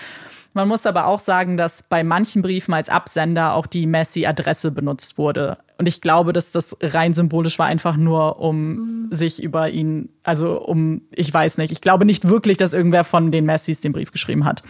Man 0.54 0.68
muss 0.68 0.86
aber 0.86 1.06
auch 1.06 1.18
sagen, 1.18 1.58
dass 1.58 1.82
bei 1.82 2.02
manchen 2.02 2.40
Briefen 2.40 2.72
als 2.72 2.88
Absender 2.88 3.52
auch 3.52 3.66
die 3.66 3.86
Messi-Adresse 3.86 4.70
benutzt 4.70 5.18
wurde. 5.18 5.58
Und 5.76 5.86
ich 5.86 6.00
glaube, 6.00 6.32
dass 6.32 6.50
das 6.50 6.74
rein 6.80 7.12
symbolisch 7.12 7.58
war, 7.58 7.66
einfach 7.66 7.98
nur, 7.98 8.38
um 8.38 9.02
mhm. 9.02 9.08
sich 9.10 9.42
über 9.42 9.68
ihn, 9.68 10.08
also 10.22 10.58
um, 10.58 11.02
ich 11.14 11.32
weiß 11.32 11.58
nicht, 11.58 11.72
ich 11.72 11.82
glaube 11.82 12.06
nicht 12.06 12.26
wirklich, 12.26 12.56
dass 12.56 12.72
irgendwer 12.72 13.04
von 13.04 13.32
den 13.32 13.44
Messis 13.44 13.80
den 13.80 13.92
Brief 13.92 14.12
geschrieben 14.12 14.46
hat. 14.46 14.62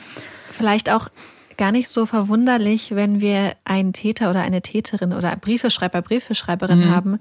Vielleicht 0.50 0.90
auch 0.90 1.08
gar 1.56 1.72
nicht 1.72 1.88
so 1.88 2.06
verwunderlich, 2.06 2.94
wenn 2.94 3.20
wir 3.20 3.52
einen 3.64 3.92
Täter 3.92 4.30
oder 4.30 4.42
eine 4.42 4.62
Täterin 4.62 5.12
oder 5.12 5.34
Briefeschreiber, 5.36 6.02
Briefeschreiberin 6.02 6.86
mhm. 6.86 6.90
haben, 6.90 7.20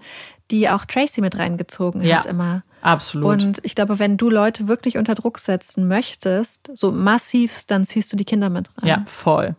die 0.52 0.70
auch 0.70 0.86
Tracy 0.86 1.22
mit 1.22 1.38
reingezogen 1.38 2.02
ja, 2.02 2.18
hat 2.18 2.26
immer. 2.26 2.64
Absolut. 2.82 3.28
Und 3.28 3.60
ich 3.64 3.74
glaube, 3.74 3.98
wenn 3.98 4.18
du 4.18 4.30
Leute 4.30 4.68
wirklich 4.68 4.98
unter 4.98 5.16
Druck 5.16 5.40
setzen 5.40 5.88
möchtest, 5.88 6.70
so 6.74 6.92
massiv, 6.92 7.64
dann 7.66 7.86
ziehst 7.86 8.14
du 8.14 8.16
die 8.16 8.26
Kinder 8.26 8.50
mit 8.50 8.70
rein. 8.78 8.88
Ja, 8.88 9.04
voll. 9.08 9.56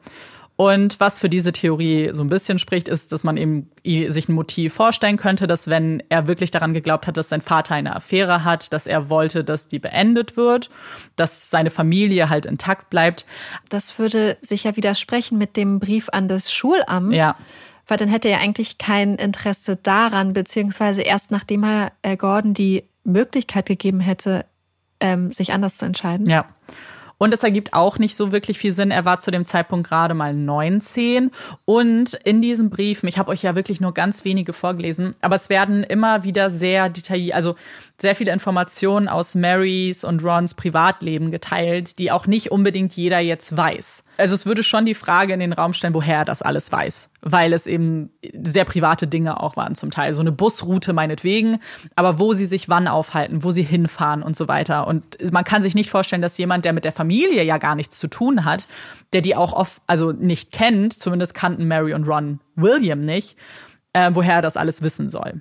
Und 0.57 0.99
was 1.01 1.19
für 1.19 1.29
diese 1.29 1.53
Theorie 1.53 2.11
so 2.13 2.23
ein 2.23 2.31
bisschen 2.31 2.59
spricht, 2.59 2.89
ist, 2.89 3.13
dass 3.13 3.25
man 3.25 3.37
eben 3.37 3.71
sich 3.85 4.29
ein 4.29 4.33
Motiv 4.33 4.73
vorstellen 4.73 5.19
könnte, 5.19 5.47
dass 5.47 5.69
wenn 5.69 6.03
er 6.09 6.29
wirklich 6.29 6.51
daran 6.51 6.73
geglaubt 6.73 7.07
hat, 7.07 7.19
dass 7.19 7.29
sein 7.29 7.43
Vater 7.43 7.75
eine 7.75 7.95
Affäre 7.95 8.43
hat, 8.43 8.73
dass 8.73 8.87
er 8.87 9.11
wollte, 9.11 9.45
dass 9.45 9.69
die 9.69 9.79
beendet 9.79 10.39
wird, 10.39 10.71
dass 11.15 11.51
seine 11.51 11.71
Familie 11.71 12.31
halt 12.31 12.47
intakt 12.47 12.89
bleibt. 12.89 13.27
Das 13.69 13.99
würde 13.99 14.39
sich 14.41 14.65
ja 14.65 14.77
widersprechen 14.77 15.37
mit 15.37 15.59
dem 15.59 15.79
Brief 15.79 16.09
an 16.11 16.27
das 16.27 16.51
Schulamt. 16.53 17.13
Ja. 17.13 17.37
Weil 17.87 17.99
dann 17.99 18.09
hätte 18.09 18.29
er 18.29 18.41
eigentlich 18.41 18.79
kein 18.79 19.15
Interesse 19.17 19.77
daran, 19.77 20.33
beziehungsweise 20.33 21.03
erst 21.03 21.31
nachdem 21.31 21.65
er 21.65 21.93
äh, 22.03 22.17
Gordon 22.17 22.55
die 22.55 22.85
Möglichkeit 23.05 23.67
gegeben 23.67 24.01
hätte, 24.01 24.47
ähm, 25.01 25.31
sich 25.31 25.53
anders 25.53 25.77
zu 25.77 25.85
entscheiden. 25.85 26.27
Ja. 26.27 26.47
Und 27.19 27.33
es 27.33 27.43
ergibt 27.43 27.73
auch 27.73 27.99
nicht 27.99 28.17
so 28.17 28.31
wirklich 28.33 28.59
viel 28.59 28.73
Sinn. 28.73 28.91
Er 28.91 29.05
war 29.05 29.21
zu 29.21 29.31
dem 29.31 29.45
Zeitpunkt 29.45 29.89
gerade 29.89 30.15
mal 30.15 30.35
19. 30.35 31.31
Und 31.65 32.15
in 32.25 32.43
diesen 32.43 32.71
Briefen, 32.71 33.09
ich 33.09 33.19
habe 33.19 33.31
euch 33.31 33.43
ja 33.43 33.55
wirklich 33.55 33.81
nur 33.81 33.95
ganz 33.95 34.25
wenige 34.25 34.53
vorgelesen, 34.53 35.15
aber 35.21 35.37
es 35.37 35.49
werden 35.49 35.83
immer 35.83 36.25
wieder 36.25 36.51
sehr 36.51 36.89
detailliert, 36.89 37.35
also 37.35 37.55
sehr 37.99 38.15
viele 38.15 38.33
Informationen 38.33 39.09
aus 39.09 39.35
Marys 39.35 40.05
und 40.05 40.23
Rons 40.23 40.55
Privatleben 40.55 41.31
geteilt, 41.31 41.99
die 41.99 42.13
auch 42.13 42.27
nicht 42.27 42.51
unbedingt 42.51 42.93
jeder 42.93 43.21
jetzt 43.21 43.57
weiß. 43.57 44.05
Also 44.19 44.35
es 44.35 44.45
würde 44.45 44.63
schon 44.63 44.85
die 44.85 44.95
Frage 44.95 45.33
in 45.33 45.41
den 45.41 45.55
Raum 45.55 45.73
stellen, 45.73 45.95
woher 45.95 46.19
er 46.19 46.25
das 46.27 46.43
alles 46.43 46.71
weiß, 46.71 47.11
weil 47.23 47.55
es 47.55 47.67
eben 47.67 48.11
sehr 48.43 48.67
private 48.67 49.07
Dinge 49.07 49.41
auch 49.41 49.57
waren 49.57 49.75
zum 49.75 49.91
Teil. 49.91 50.13
So 50.13 50.21
eine 50.21 50.33
Busroute 50.33 50.93
meinetwegen, 50.93 51.59
aber 51.95 52.19
wo 52.19 52.35
sie 52.35 52.45
sich 52.45 52.69
wann 52.69 52.87
aufhalten, 52.87 53.43
wo 53.43 53.51
sie 53.51 53.63
hinfahren 53.63 54.23
und 54.23 54.37
so 54.37 54.47
weiter. 54.47 54.87
Und 54.87 55.17
man 55.33 55.45
kann 55.45 55.63
sich 55.63 55.75
nicht 55.75 55.91
vorstellen, 55.91 56.23
dass 56.23 56.37
jemand, 56.37 56.67
der 56.67 56.75
mit 56.75 56.85
der 56.85 56.93
Familie 56.93 57.45
ja 57.45 57.57
gar 57.57 57.75
nichts 57.75 57.99
zu 57.99 58.09
tun 58.09 58.45
hat, 58.45 58.69
der 59.15 59.23
die 59.23 59.37
auch 59.37 59.55
oft, 59.55 59.81
also 59.87 60.13
nicht 60.13 60.53
kennt, 60.53 60.93
zumindest 60.93 61.35
kannten 61.35 61.67
Mary 61.67 61.95
und 61.95 62.07
Ron 62.07 62.41
William 62.57 63.05
nicht, 63.05 63.37
äh, 63.95 64.11
woher 64.13 64.37
er 64.37 64.43
das 64.43 64.59
alles 64.59 64.83
wissen 64.83 65.09
soll. 65.09 65.41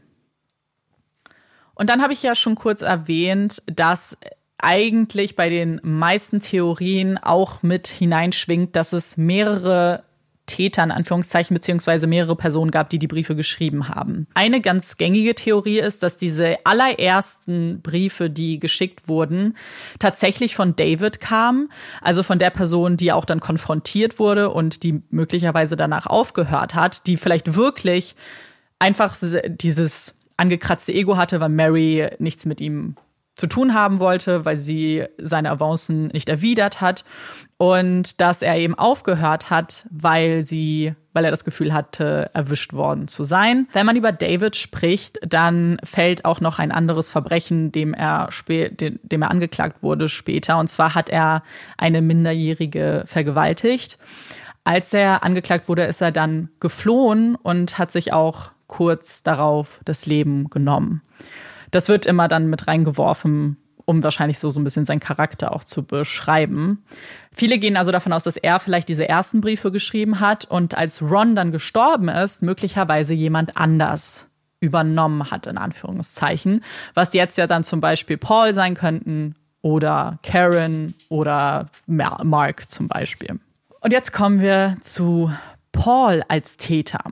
Und 1.76 1.89
dann 1.89 2.02
habe 2.02 2.14
ich 2.14 2.23
ja 2.23 2.35
schon 2.35 2.56
kurz 2.56 2.81
erwähnt, 2.81 3.61
dass 3.68 4.18
eigentlich 4.57 5.35
bei 5.35 5.49
den 5.49 5.80
meisten 5.84 6.39
Theorien 6.39 7.18
auch 7.18 7.61
mit 7.61 7.88
hineinschwingt, 7.88 8.76
dass 8.76 8.93
es 8.93 9.18
mehrere 9.18 10.03
Täter 10.45 10.84
in 10.84 10.91
Anführungszeichen 10.91 11.53
beziehungsweise 11.53 12.07
mehrere 12.07 12.35
Personen 12.35 12.72
gab, 12.72 12.89
die 12.89 12.99
die 12.99 13.07
Briefe 13.07 13.35
geschrieben 13.35 13.89
haben. 13.89 14.27
Eine 14.34 14.61
ganz 14.61 14.97
gängige 14.97 15.34
Theorie 15.35 15.80
ist, 15.80 16.03
dass 16.03 16.18
diese 16.18 16.57
allerersten 16.65 17.81
Briefe, 17.81 18.30
die 18.30 18.60
geschickt 18.60 19.07
wurden, 19.07 19.57
tatsächlich 19.99 20.56
von 20.56 20.76
David 20.76 21.19
kamen, 21.19 21.69
also 22.02 22.23
von 22.23 22.39
der 22.39 22.52
Person, 22.52 22.97
die 22.97 23.11
auch 23.11 23.26
dann 23.26 23.39
konfrontiert 23.39 24.19
wurde 24.19 24.52
und 24.52 24.84
die 24.84 25.02
möglicherweise 25.10 25.76
danach 25.76 26.06
aufgehört 26.06 26.76
hat, 26.76 27.07
die 27.07 27.18
vielleicht 27.18 27.56
wirklich 27.56 28.15
einfach 28.77 29.15
dieses 29.47 30.14
angekratzte 30.37 30.93
Ego 30.93 31.17
hatte, 31.17 31.39
weil 31.39 31.49
Mary 31.49 32.09
nichts 32.19 32.45
mit 32.45 32.61
ihm 32.61 32.95
zu 33.35 33.47
tun 33.47 33.73
haben 33.73 33.99
wollte, 33.99 34.45
weil 34.45 34.55
sie 34.55 35.03
seine 35.17 35.51
Avancen 35.51 36.07
nicht 36.07 36.29
erwidert 36.29 36.79
hat 36.79 37.03
und 37.57 38.21
dass 38.21 38.41
er 38.41 38.57
eben 38.57 38.75
aufgehört 38.75 39.49
hat, 39.49 39.85
weil 39.91 40.43
sie, 40.43 40.93
weil 41.13 41.25
er 41.25 41.31
das 41.31 41.43
Gefühl 41.43 41.73
hatte, 41.73 42.29
erwischt 42.33 42.73
worden 42.73 43.07
zu 43.09 43.25
sein. 43.25 43.67
Wenn 43.73 43.85
man 43.85 43.97
über 43.97 44.13
David 44.13 44.55
spricht, 44.55 45.19
dann 45.21 45.77
fällt 45.83 46.23
auch 46.23 46.39
noch 46.39 46.59
ein 46.59 46.71
anderes 46.71 47.09
Verbrechen, 47.09 47.73
dem 47.73 47.93
er, 47.93 48.29
dem, 48.47 48.99
dem 49.03 49.21
er 49.21 49.31
angeklagt 49.31 49.83
wurde 49.83 50.07
später. 50.07 50.57
Und 50.57 50.69
zwar 50.69 50.95
hat 50.95 51.09
er 51.09 51.43
eine 51.77 52.01
Minderjährige 52.01 53.03
vergewaltigt. 53.05 53.97
Als 54.63 54.93
er 54.93 55.23
angeklagt 55.23 55.67
wurde, 55.67 55.83
ist 55.83 56.01
er 56.01 56.11
dann 56.11 56.49
geflohen 56.59 57.35
und 57.35 57.77
hat 57.77 57.91
sich 57.91 58.13
auch 58.13 58.51
kurz 58.67 59.23
darauf 59.23 59.79
das 59.85 60.05
Leben 60.05 60.49
genommen. 60.49 61.01
Das 61.71 61.89
wird 61.89 62.05
immer 62.05 62.27
dann 62.27 62.49
mit 62.49 62.67
reingeworfen, 62.67 63.57
um 63.85 64.03
wahrscheinlich 64.03 64.39
so, 64.39 64.49
so 64.51 64.59
ein 64.59 64.63
bisschen 64.63 64.85
seinen 64.85 64.99
Charakter 64.99 65.53
auch 65.53 65.63
zu 65.63 65.83
beschreiben. 65.83 66.83
Viele 67.33 67.57
gehen 67.57 67.77
also 67.77 67.91
davon 67.91 68.13
aus, 68.13 68.23
dass 68.23 68.37
er 68.37 68.59
vielleicht 68.59 68.89
diese 68.89 69.07
ersten 69.07 69.41
Briefe 69.41 69.71
geschrieben 69.71 70.19
hat 70.19 70.45
und 70.45 70.75
als 70.75 71.01
Ron 71.01 71.35
dann 71.35 71.51
gestorben 71.51 72.07
ist, 72.09 72.41
möglicherweise 72.41 73.13
jemand 73.13 73.57
anders 73.57 74.29
übernommen 74.59 75.29
hat, 75.31 75.45
in 75.47 75.57
Anführungszeichen. 75.57 76.63
Was 76.93 77.13
jetzt 77.13 77.37
ja 77.37 77.45
dann 77.45 77.63
zum 77.63 77.81
Beispiel 77.81 78.17
Paul 78.17 78.53
sein 78.53 78.73
könnten 78.73 79.35
oder 79.61 80.19
Karen 80.23 80.93
oder 81.09 81.67
Mark 81.87 82.71
zum 82.71 82.87
Beispiel. 82.87 83.39
Und 83.81 83.91
jetzt 83.91 84.13
kommen 84.13 84.41
wir 84.41 84.77
zu 84.81 85.31
Paul 85.71 86.23
als 86.27 86.57
Täter. 86.57 87.03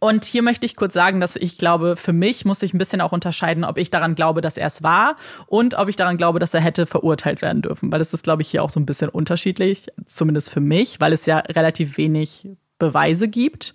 Und 0.00 0.24
hier 0.24 0.42
möchte 0.42 0.66
ich 0.66 0.76
kurz 0.76 0.94
sagen, 0.94 1.20
dass 1.20 1.34
ich 1.34 1.58
glaube, 1.58 1.96
für 1.96 2.12
mich 2.12 2.44
muss 2.44 2.62
ich 2.62 2.72
ein 2.72 2.78
bisschen 2.78 3.00
auch 3.00 3.12
unterscheiden, 3.12 3.64
ob 3.64 3.78
ich 3.78 3.90
daran 3.90 4.14
glaube, 4.14 4.40
dass 4.40 4.56
er 4.56 4.66
es 4.66 4.82
war 4.82 5.16
und 5.46 5.74
ob 5.74 5.88
ich 5.88 5.96
daran 5.96 6.16
glaube, 6.16 6.38
dass 6.38 6.54
er 6.54 6.60
hätte 6.60 6.86
verurteilt 6.86 7.42
werden 7.42 7.62
dürfen. 7.62 7.90
Weil 7.90 7.98
das 7.98 8.14
ist, 8.14 8.22
glaube 8.22 8.42
ich, 8.42 8.48
hier 8.48 8.62
auch 8.62 8.70
so 8.70 8.78
ein 8.78 8.86
bisschen 8.86 9.08
unterschiedlich, 9.08 9.88
zumindest 10.06 10.50
für 10.50 10.60
mich, 10.60 11.00
weil 11.00 11.12
es 11.12 11.26
ja 11.26 11.38
relativ 11.38 11.96
wenig 11.96 12.48
Beweise 12.78 13.28
gibt. 13.28 13.74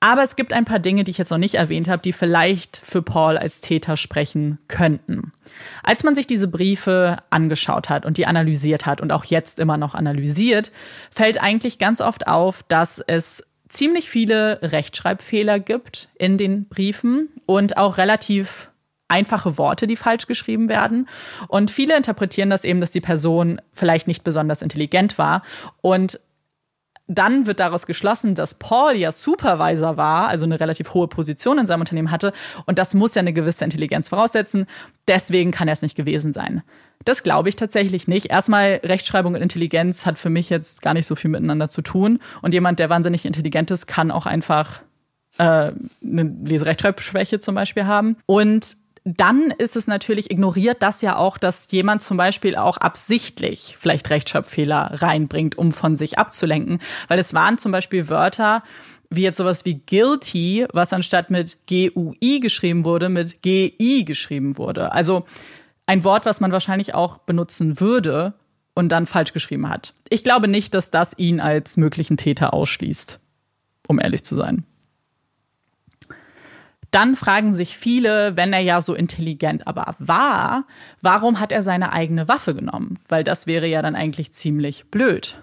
Aber 0.00 0.24
es 0.24 0.34
gibt 0.34 0.52
ein 0.52 0.64
paar 0.64 0.80
Dinge, 0.80 1.04
die 1.04 1.12
ich 1.12 1.18
jetzt 1.18 1.30
noch 1.30 1.38
nicht 1.38 1.54
erwähnt 1.54 1.86
habe, 1.88 2.02
die 2.02 2.12
vielleicht 2.12 2.76
für 2.76 3.02
Paul 3.02 3.38
als 3.38 3.60
Täter 3.60 3.96
sprechen 3.96 4.58
könnten. 4.66 5.32
Als 5.84 6.02
man 6.02 6.16
sich 6.16 6.26
diese 6.26 6.48
Briefe 6.48 7.18
angeschaut 7.30 7.88
hat 7.88 8.04
und 8.04 8.16
die 8.16 8.26
analysiert 8.26 8.84
hat 8.84 9.00
und 9.00 9.12
auch 9.12 9.24
jetzt 9.24 9.60
immer 9.60 9.76
noch 9.76 9.94
analysiert, 9.94 10.72
fällt 11.12 11.40
eigentlich 11.40 11.78
ganz 11.78 12.00
oft 12.00 12.26
auf, 12.26 12.64
dass 12.64 12.98
es 12.98 13.44
ziemlich 13.72 14.10
viele 14.10 14.60
Rechtschreibfehler 14.62 15.58
gibt 15.58 16.08
in 16.18 16.36
den 16.36 16.68
Briefen 16.68 17.28
und 17.46 17.76
auch 17.78 17.96
relativ 17.96 18.70
einfache 19.08 19.58
Worte, 19.58 19.86
die 19.86 19.96
falsch 19.96 20.26
geschrieben 20.26 20.68
werden. 20.68 21.08
Und 21.48 21.70
viele 21.70 21.96
interpretieren 21.96 22.50
das 22.50 22.64
eben, 22.64 22.80
dass 22.80 22.90
die 22.90 23.00
Person 23.00 23.60
vielleicht 23.72 24.06
nicht 24.06 24.24
besonders 24.24 24.62
intelligent 24.62 25.18
war 25.18 25.42
und 25.80 26.20
dann 27.08 27.46
wird 27.46 27.60
daraus 27.60 27.86
geschlossen, 27.86 28.34
dass 28.34 28.54
Paul 28.54 28.94
ja 28.94 29.12
Supervisor 29.12 29.96
war, 29.96 30.28
also 30.28 30.44
eine 30.44 30.60
relativ 30.60 30.94
hohe 30.94 31.08
Position 31.08 31.58
in 31.58 31.66
seinem 31.66 31.80
Unternehmen 31.80 32.10
hatte. 32.10 32.32
Und 32.64 32.78
das 32.78 32.94
muss 32.94 33.14
ja 33.14 33.20
eine 33.20 33.32
gewisse 33.32 33.64
Intelligenz 33.64 34.08
voraussetzen. 34.08 34.66
Deswegen 35.08 35.50
kann 35.50 35.68
er 35.68 35.74
es 35.74 35.82
nicht 35.82 35.96
gewesen 35.96 36.32
sein. 36.32 36.62
Das 37.04 37.22
glaube 37.22 37.48
ich 37.48 37.56
tatsächlich 37.56 38.08
nicht. 38.08 38.26
Erstmal, 38.26 38.80
Rechtschreibung 38.84 39.34
und 39.34 39.42
Intelligenz 39.42 40.06
hat 40.06 40.18
für 40.18 40.30
mich 40.30 40.50
jetzt 40.50 40.82
gar 40.82 40.94
nicht 40.94 41.06
so 41.06 41.14
viel 41.14 41.30
miteinander 41.30 41.68
zu 41.68 41.82
tun. 41.82 42.18
Und 42.42 42.54
jemand, 42.54 42.78
der 42.78 42.90
wahnsinnig 42.90 43.24
intelligent 43.24 43.70
ist, 43.70 43.86
kann 43.86 44.10
auch 44.10 44.26
einfach 44.26 44.82
äh, 45.38 45.72
eine 46.02 46.22
Leserechtschreibschwäche 46.44 47.40
zum 47.40 47.54
Beispiel 47.54 47.86
haben. 47.86 48.16
Und 48.26 48.76
dann 49.04 49.52
ist 49.58 49.74
es 49.74 49.88
natürlich, 49.88 50.30
ignoriert 50.30 50.82
das 50.82 51.02
ja 51.02 51.16
auch, 51.16 51.36
dass 51.38 51.70
jemand 51.72 52.02
zum 52.02 52.16
Beispiel 52.16 52.54
auch 52.54 52.76
absichtlich 52.76 53.76
vielleicht 53.80 54.10
Rechtschreibfehler 54.10 55.02
reinbringt, 55.02 55.58
um 55.58 55.72
von 55.72 55.96
sich 55.96 56.18
abzulenken. 56.18 56.78
Weil 57.08 57.18
es 57.18 57.34
waren 57.34 57.58
zum 57.58 57.72
Beispiel 57.72 58.08
Wörter, 58.08 58.62
wie 59.10 59.22
jetzt 59.22 59.38
sowas 59.38 59.64
wie 59.64 59.80
guilty, 59.86 60.66
was 60.72 60.92
anstatt 60.92 61.30
mit 61.30 61.58
G-U-I 61.66 62.40
geschrieben 62.40 62.84
wurde, 62.84 63.08
mit 63.08 63.42
G-I 63.42 64.04
geschrieben 64.04 64.56
wurde. 64.56 64.92
Also 64.92 65.26
ein 65.86 66.04
Wort, 66.04 66.26
was 66.26 66.40
man 66.40 66.52
wahrscheinlich 66.52 66.94
auch 66.94 67.18
benutzen 67.18 67.80
würde 67.80 68.34
und 68.74 68.88
dann 68.90 69.06
falsch 69.06 69.32
geschrieben 69.32 69.68
hat. 69.68 69.94
Ich 70.08 70.24
glaube 70.24 70.48
nicht, 70.48 70.74
dass 70.74 70.90
das 70.90 71.16
ihn 71.18 71.40
als 71.40 71.76
möglichen 71.76 72.16
Täter 72.16 72.54
ausschließt, 72.54 73.20
um 73.88 74.00
ehrlich 74.00 74.24
zu 74.24 74.36
sein. 74.36 74.64
Dann 76.90 77.16
fragen 77.16 77.54
sich 77.54 77.76
viele, 77.76 78.36
wenn 78.36 78.52
er 78.52 78.60
ja 78.60 78.82
so 78.82 78.94
intelligent 78.94 79.66
aber 79.66 79.94
war, 79.98 80.66
warum 81.00 81.40
hat 81.40 81.50
er 81.50 81.62
seine 81.62 81.92
eigene 81.92 82.28
Waffe 82.28 82.54
genommen? 82.54 82.98
Weil 83.08 83.24
das 83.24 83.46
wäre 83.46 83.66
ja 83.66 83.80
dann 83.80 83.94
eigentlich 83.94 84.34
ziemlich 84.34 84.90
blöd. 84.90 85.38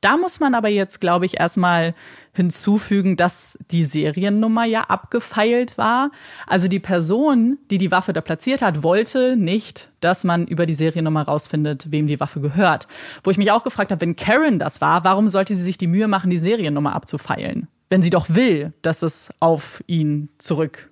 Da 0.00 0.16
muss 0.16 0.40
man 0.40 0.54
aber 0.54 0.68
jetzt, 0.68 1.00
glaube 1.00 1.26
ich, 1.26 1.38
erstmal 1.38 1.94
hinzufügen, 2.34 3.16
dass 3.16 3.56
die 3.70 3.84
Seriennummer 3.84 4.64
ja 4.64 4.82
abgefeilt 4.82 5.78
war. 5.78 6.10
Also 6.46 6.68
die 6.68 6.80
Person, 6.80 7.58
die 7.70 7.78
die 7.78 7.90
Waffe 7.90 8.12
da 8.12 8.20
platziert 8.20 8.60
hat, 8.60 8.82
wollte 8.82 9.36
nicht, 9.36 9.90
dass 10.00 10.24
man 10.24 10.46
über 10.46 10.66
die 10.66 10.74
Seriennummer 10.74 11.22
rausfindet, 11.22 11.90
wem 11.90 12.06
die 12.06 12.20
Waffe 12.20 12.40
gehört. 12.40 12.88
Wo 13.22 13.30
ich 13.30 13.38
mich 13.38 13.52
auch 13.52 13.62
gefragt 13.62 13.92
habe, 13.92 14.00
wenn 14.00 14.16
Karen 14.16 14.58
das 14.58 14.80
war, 14.80 15.04
warum 15.04 15.28
sollte 15.28 15.54
sie 15.54 15.62
sich 15.62 15.78
die 15.78 15.86
Mühe 15.86 16.08
machen, 16.08 16.30
die 16.30 16.38
Seriennummer 16.38 16.94
abzufeilen? 16.94 17.68
Wenn 17.88 18.02
sie 18.02 18.10
doch 18.10 18.26
will, 18.28 18.72
dass 18.82 19.02
es 19.02 19.30
auf 19.38 19.82
ihn 19.86 20.28
zurück 20.38 20.90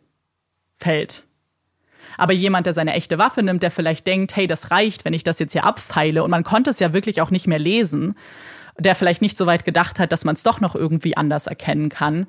fällt. 0.79 1.25
Aber 2.19 2.33
jemand, 2.33 2.67
der 2.67 2.75
seine 2.75 2.95
echte 2.95 3.19
Waffe 3.19 3.43
nimmt, 3.43 3.63
der 3.63 3.71
vielleicht 3.71 4.07
denkt, 4.07 4.37
hey, 4.37 4.47
das 4.47 4.71
reicht, 4.71 5.05
wenn 5.05 5.15
ich 5.15 5.25
das 5.25 5.39
jetzt 5.39 5.53
hier 5.53 5.65
abfeile 5.65 6.23
und 6.23 6.31
man 6.31 6.45
konnte 6.45 6.71
es 6.71 6.79
ja 6.79 6.93
wirklich 6.93 7.21
auch 7.21 7.31
nicht 7.31 7.47
mehr 7.47 7.59
lesen, 7.59 8.15
der 8.83 8.95
vielleicht 8.95 9.23
nicht 9.23 9.37
so 9.37 9.47
weit 9.47 9.65
gedacht 9.65 9.99
hat, 9.99 10.13
dass 10.13 10.25
man 10.25 10.35
es 10.35 10.43
doch 10.43 10.61
noch 10.61 10.75
irgendwie 10.75 11.17
anders 11.17 11.47
erkennen 11.47 11.89
kann, 11.89 12.27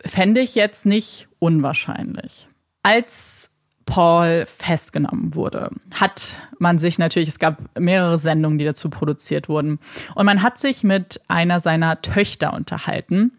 fände 0.00 0.40
ich 0.40 0.54
jetzt 0.54 0.86
nicht 0.86 1.28
unwahrscheinlich. 1.38 2.48
Als 2.82 3.50
Paul 3.86 4.44
festgenommen 4.46 5.34
wurde, 5.34 5.70
hat 5.94 6.36
man 6.58 6.78
sich 6.78 6.98
natürlich, 6.98 7.28
es 7.28 7.38
gab 7.38 7.58
mehrere 7.78 8.18
Sendungen, 8.18 8.58
die 8.58 8.64
dazu 8.64 8.90
produziert 8.90 9.48
wurden, 9.48 9.78
und 10.14 10.26
man 10.26 10.42
hat 10.42 10.58
sich 10.58 10.84
mit 10.84 11.20
einer 11.26 11.58
seiner 11.58 12.02
Töchter 12.02 12.52
unterhalten. 12.52 13.32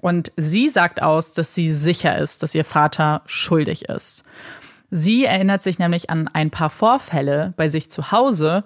Und 0.00 0.32
sie 0.36 0.68
sagt 0.68 1.00
aus, 1.00 1.32
dass 1.32 1.54
sie 1.54 1.72
sicher 1.72 2.18
ist, 2.18 2.42
dass 2.42 2.54
ihr 2.54 2.64
Vater 2.64 3.22
schuldig 3.26 3.84
ist. 3.84 4.24
Sie 4.90 5.24
erinnert 5.24 5.62
sich 5.62 5.78
nämlich 5.78 6.10
an 6.10 6.28
ein 6.28 6.50
paar 6.50 6.70
Vorfälle 6.70 7.54
bei 7.56 7.68
sich 7.68 7.90
zu 7.90 8.10
Hause, 8.10 8.64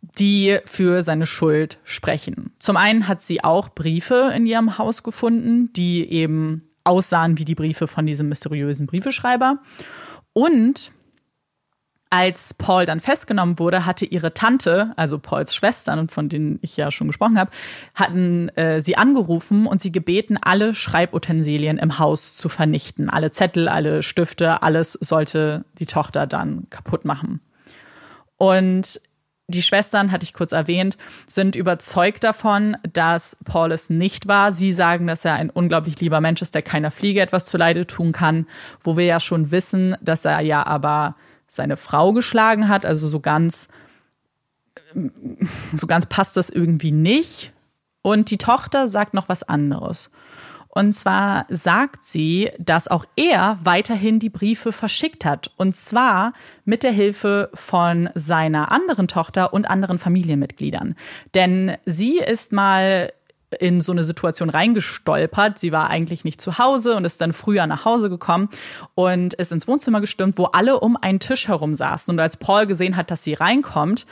die 0.00 0.58
für 0.64 1.02
seine 1.02 1.26
Schuld 1.26 1.78
sprechen. 1.84 2.52
Zum 2.58 2.76
einen 2.76 3.08
hat 3.08 3.22
sie 3.22 3.44
auch 3.44 3.68
Briefe 3.70 4.32
in 4.34 4.46
ihrem 4.46 4.78
Haus 4.78 5.02
gefunden, 5.02 5.72
die 5.72 6.08
eben 6.10 6.68
aussahen 6.84 7.38
wie 7.38 7.44
die 7.44 7.54
Briefe 7.54 7.86
von 7.86 8.06
diesem 8.06 8.28
mysteriösen 8.28 8.86
Briefeschreiber. 8.86 9.58
Und 10.32 10.92
als 12.10 12.54
Paul 12.54 12.86
dann 12.86 13.00
festgenommen 13.00 13.58
wurde, 13.58 13.84
hatte 13.84 14.06
ihre 14.06 14.32
Tante, 14.32 14.92
also 14.96 15.18
Pauls 15.18 15.54
Schwestern, 15.54 16.08
von 16.08 16.30
denen 16.30 16.58
ich 16.62 16.76
ja 16.76 16.90
schon 16.90 17.08
gesprochen 17.08 17.38
habe, 17.38 17.50
hatten 17.94 18.48
äh, 18.50 18.80
sie 18.80 18.96
angerufen 18.96 19.66
und 19.66 19.80
sie 19.80 19.92
gebeten, 19.92 20.38
alle 20.40 20.74
Schreibutensilien 20.74 21.76
im 21.76 21.98
Haus 21.98 22.36
zu 22.36 22.48
vernichten. 22.48 23.10
Alle 23.10 23.30
Zettel, 23.30 23.68
alle 23.68 24.02
Stifte, 24.02 24.62
alles 24.62 24.94
sollte 24.94 25.66
die 25.78 25.86
Tochter 25.86 26.26
dann 26.26 26.66
kaputt 26.70 27.04
machen. 27.04 27.40
Und 28.38 29.00
die 29.48 29.62
Schwestern, 29.62 30.12
hatte 30.12 30.24
ich 30.24 30.34
kurz 30.34 30.52
erwähnt, 30.52 30.98
sind 31.26 31.56
überzeugt 31.56 32.22
davon, 32.22 32.76
dass 32.92 33.38
Paul 33.44 33.72
es 33.72 33.88
nicht 33.88 34.28
war. 34.28 34.52
Sie 34.52 34.72
sagen, 34.72 35.06
dass 35.06 35.24
er 35.24 35.34
ein 35.34 35.48
unglaublich 35.48 35.98
lieber 36.00 36.20
Mensch 36.20 36.42
ist, 36.42 36.54
der 36.54 36.60
keiner 36.60 36.90
Fliege 36.90 37.22
etwas 37.22 37.46
zuleide 37.46 37.86
tun 37.86 38.12
kann, 38.12 38.46
wo 38.82 38.98
wir 38.98 39.06
ja 39.06 39.20
schon 39.20 39.50
wissen, 39.50 39.96
dass 40.02 40.26
er 40.26 40.40
ja 40.40 40.66
aber 40.66 41.16
seine 41.48 41.78
Frau 41.78 42.12
geschlagen 42.12 42.68
hat. 42.68 42.84
Also 42.84 43.08
so 43.08 43.20
ganz, 43.20 43.68
so 45.72 45.86
ganz 45.86 46.04
passt 46.04 46.36
das 46.36 46.50
irgendwie 46.50 46.92
nicht. 46.92 47.52
Und 48.02 48.30
die 48.30 48.38
Tochter 48.38 48.86
sagt 48.86 49.14
noch 49.14 49.30
was 49.30 49.42
anderes. 49.42 50.10
Und 50.68 50.92
zwar 50.92 51.46
sagt 51.48 52.04
sie, 52.04 52.50
dass 52.58 52.88
auch 52.88 53.04
er 53.16 53.58
weiterhin 53.62 54.18
die 54.18 54.28
Briefe 54.28 54.72
verschickt 54.72 55.24
hat. 55.24 55.50
Und 55.56 55.74
zwar 55.74 56.32
mit 56.64 56.82
der 56.82 56.92
Hilfe 56.92 57.50
von 57.54 58.10
seiner 58.14 58.70
anderen 58.70 59.08
Tochter 59.08 59.52
und 59.52 59.68
anderen 59.68 59.98
Familienmitgliedern. 59.98 60.94
Denn 61.34 61.76
sie 61.84 62.18
ist 62.18 62.52
mal 62.52 63.12
in 63.58 63.80
so 63.80 63.92
eine 63.92 64.04
Situation 64.04 64.50
reingestolpert. 64.50 65.58
Sie 65.58 65.72
war 65.72 65.88
eigentlich 65.88 66.24
nicht 66.24 66.40
zu 66.40 66.58
Hause 66.58 66.96
und 66.96 67.04
ist 67.04 67.20
dann 67.20 67.32
früher 67.32 67.66
nach 67.66 67.84
Hause 67.84 68.10
gekommen 68.10 68.50
und 68.94 69.34
ist 69.34 69.52
ins 69.52 69.66
Wohnzimmer 69.66 70.00
gestimmt, 70.00 70.36
wo 70.38 70.44
alle 70.44 70.80
um 70.80 70.96
einen 70.96 71.20
Tisch 71.20 71.48
herum 71.48 71.74
saßen. 71.74 72.12
Und 72.12 72.20
als 72.20 72.36
Paul 72.36 72.66
gesehen 72.66 72.96
hat, 72.96 73.10
dass 73.10 73.24
sie 73.24 73.34
reinkommt, 73.34 74.06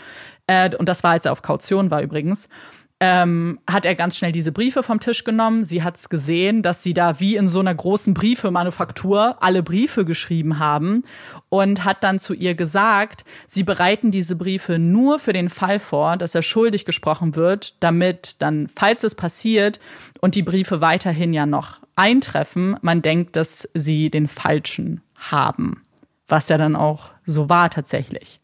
äh, 0.46 0.74
und 0.76 0.88
das 0.88 1.04
war, 1.04 1.12
als 1.12 1.26
er 1.26 1.32
auf 1.32 1.42
Kaution 1.42 1.90
war 1.90 2.02
übrigens, 2.02 2.48
ähm, 2.98 3.58
hat 3.68 3.84
er 3.84 3.94
ganz 3.94 4.16
schnell 4.16 4.32
diese 4.32 4.52
Briefe 4.52 4.82
vom 4.82 5.00
Tisch 5.00 5.24
genommen. 5.24 5.64
Sie 5.64 5.82
hat 5.82 5.96
es 5.96 6.08
gesehen, 6.08 6.62
dass 6.62 6.82
sie 6.82 6.94
da 6.94 7.20
wie 7.20 7.36
in 7.36 7.46
so 7.46 7.60
einer 7.60 7.74
großen 7.74 8.14
Briefemanufaktur 8.14 9.36
alle 9.42 9.62
Briefe 9.62 10.06
geschrieben 10.06 10.58
haben 10.58 11.04
und 11.50 11.84
hat 11.84 12.02
dann 12.02 12.18
zu 12.18 12.32
ihr 12.32 12.54
gesagt, 12.54 13.24
sie 13.46 13.64
bereiten 13.64 14.10
diese 14.12 14.34
Briefe 14.34 14.78
nur 14.78 15.18
für 15.18 15.34
den 15.34 15.50
Fall 15.50 15.78
vor, 15.78 16.16
dass 16.16 16.34
er 16.34 16.42
schuldig 16.42 16.86
gesprochen 16.86 17.36
wird, 17.36 17.82
damit 17.82 18.40
dann, 18.40 18.68
falls 18.74 19.04
es 19.04 19.14
passiert 19.14 19.78
und 20.20 20.34
die 20.34 20.42
Briefe 20.42 20.80
weiterhin 20.80 21.34
ja 21.34 21.44
noch 21.44 21.80
eintreffen, 21.96 22.78
man 22.80 23.02
denkt, 23.02 23.36
dass 23.36 23.68
sie 23.74 24.10
den 24.10 24.26
falschen 24.26 25.02
haben. 25.16 25.82
Was 26.28 26.48
ja 26.48 26.56
dann 26.56 26.76
auch 26.76 27.10
so 27.26 27.50
war 27.50 27.68
tatsächlich. 27.68 28.40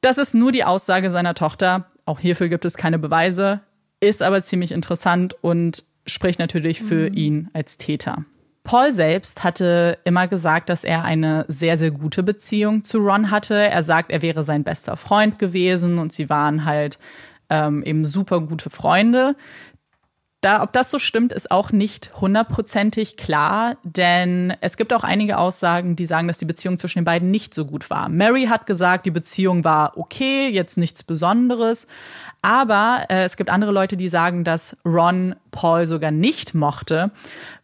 Das 0.00 0.18
ist 0.18 0.34
nur 0.34 0.52
die 0.52 0.64
Aussage 0.64 1.10
seiner 1.10 1.34
Tochter. 1.34 1.86
Auch 2.04 2.20
hierfür 2.20 2.48
gibt 2.48 2.64
es 2.64 2.76
keine 2.76 2.98
Beweise, 2.98 3.60
ist 4.00 4.22
aber 4.22 4.42
ziemlich 4.42 4.72
interessant 4.72 5.34
und 5.42 5.84
spricht 6.06 6.38
natürlich 6.38 6.82
für 6.82 7.10
mhm. 7.10 7.16
ihn 7.16 7.50
als 7.52 7.78
Täter. 7.78 8.24
Paul 8.62 8.92
selbst 8.92 9.44
hatte 9.44 9.98
immer 10.04 10.26
gesagt, 10.26 10.70
dass 10.70 10.84
er 10.84 11.04
eine 11.04 11.44
sehr, 11.48 11.76
sehr 11.76 11.90
gute 11.90 12.22
Beziehung 12.22 12.82
zu 12.82 12.98
Ron 12.98 13.30
hatte. 13.30 13.54
Er 13.54 13.82
sagt, 13.82 14.10
er 14.10 14.22
wäre 14.22 14.42
sein 14.42 14.64
bester 14.64 14.96
Freund 14.96 15.38
gewesen 15.38 15.98
und 15.98 16.12
sie 16.12 16.30
waren 16.30 16.64
halt 16.64 16.98
ähm, 17.50 17.82
eben 17.84 18.06
super 18.06 18.40
gute 18.40 18.70
Freunde. 18.70 19.36
Da, 20.44 20.62
ob 20.62 20.74
das 20.74 20.90
so 20.90 20.98
stimmt, 20.98 21.32
ist 21.32 21.50
auch 21.50 21.72
nicht 21.72 22.12
hundertprozentig 22.20 23.16
klar, 23.16 23.78
denn 23.82 24.52
es 24.60 24.76
gibt 24.76 24.92
auch 24.92 25.02
einige 25.02 25.38
Aussagen, 25.38 25.96
die 25.96 26.04
sagen, 26.04 26.28
dass 26.28 26.36
die 26.36 26.44
Beziehung 26.44 26.76
zwischen 26.76 26.98
den 26.98 27.06
beiden 27.06 27.30
nicht 27.30 27.54
so 27.54 27.64
gut 27.64 27.88
war. 27.88 28.10
Mary 28.10 28.44
hat 28.44 28.66
gesagt, 28.66 29.06
die 29.06 29.10
Beziehung 29.10 29.64
war 29.64 29.96
okay, 29.96 30.50
jetzt 30.50 30.76
nichts 30.76 31.02
Besonderes, 31.02 31.86
aber 32.42 33.06
äh, 33.08 33.24
es 33.24 33.38
gibt 33.38 33.48
andere 33.48 33.72
Leute, 33.72 33.96
die 33.96 34.10
sagen, 34.10 34.44
dass 34.44 34.76
Ron 34.84 35.34
Paul 35.50 35.86
sogar 35.86 36.10
nicht 36.10 36.54
mochte. 36.54 37.10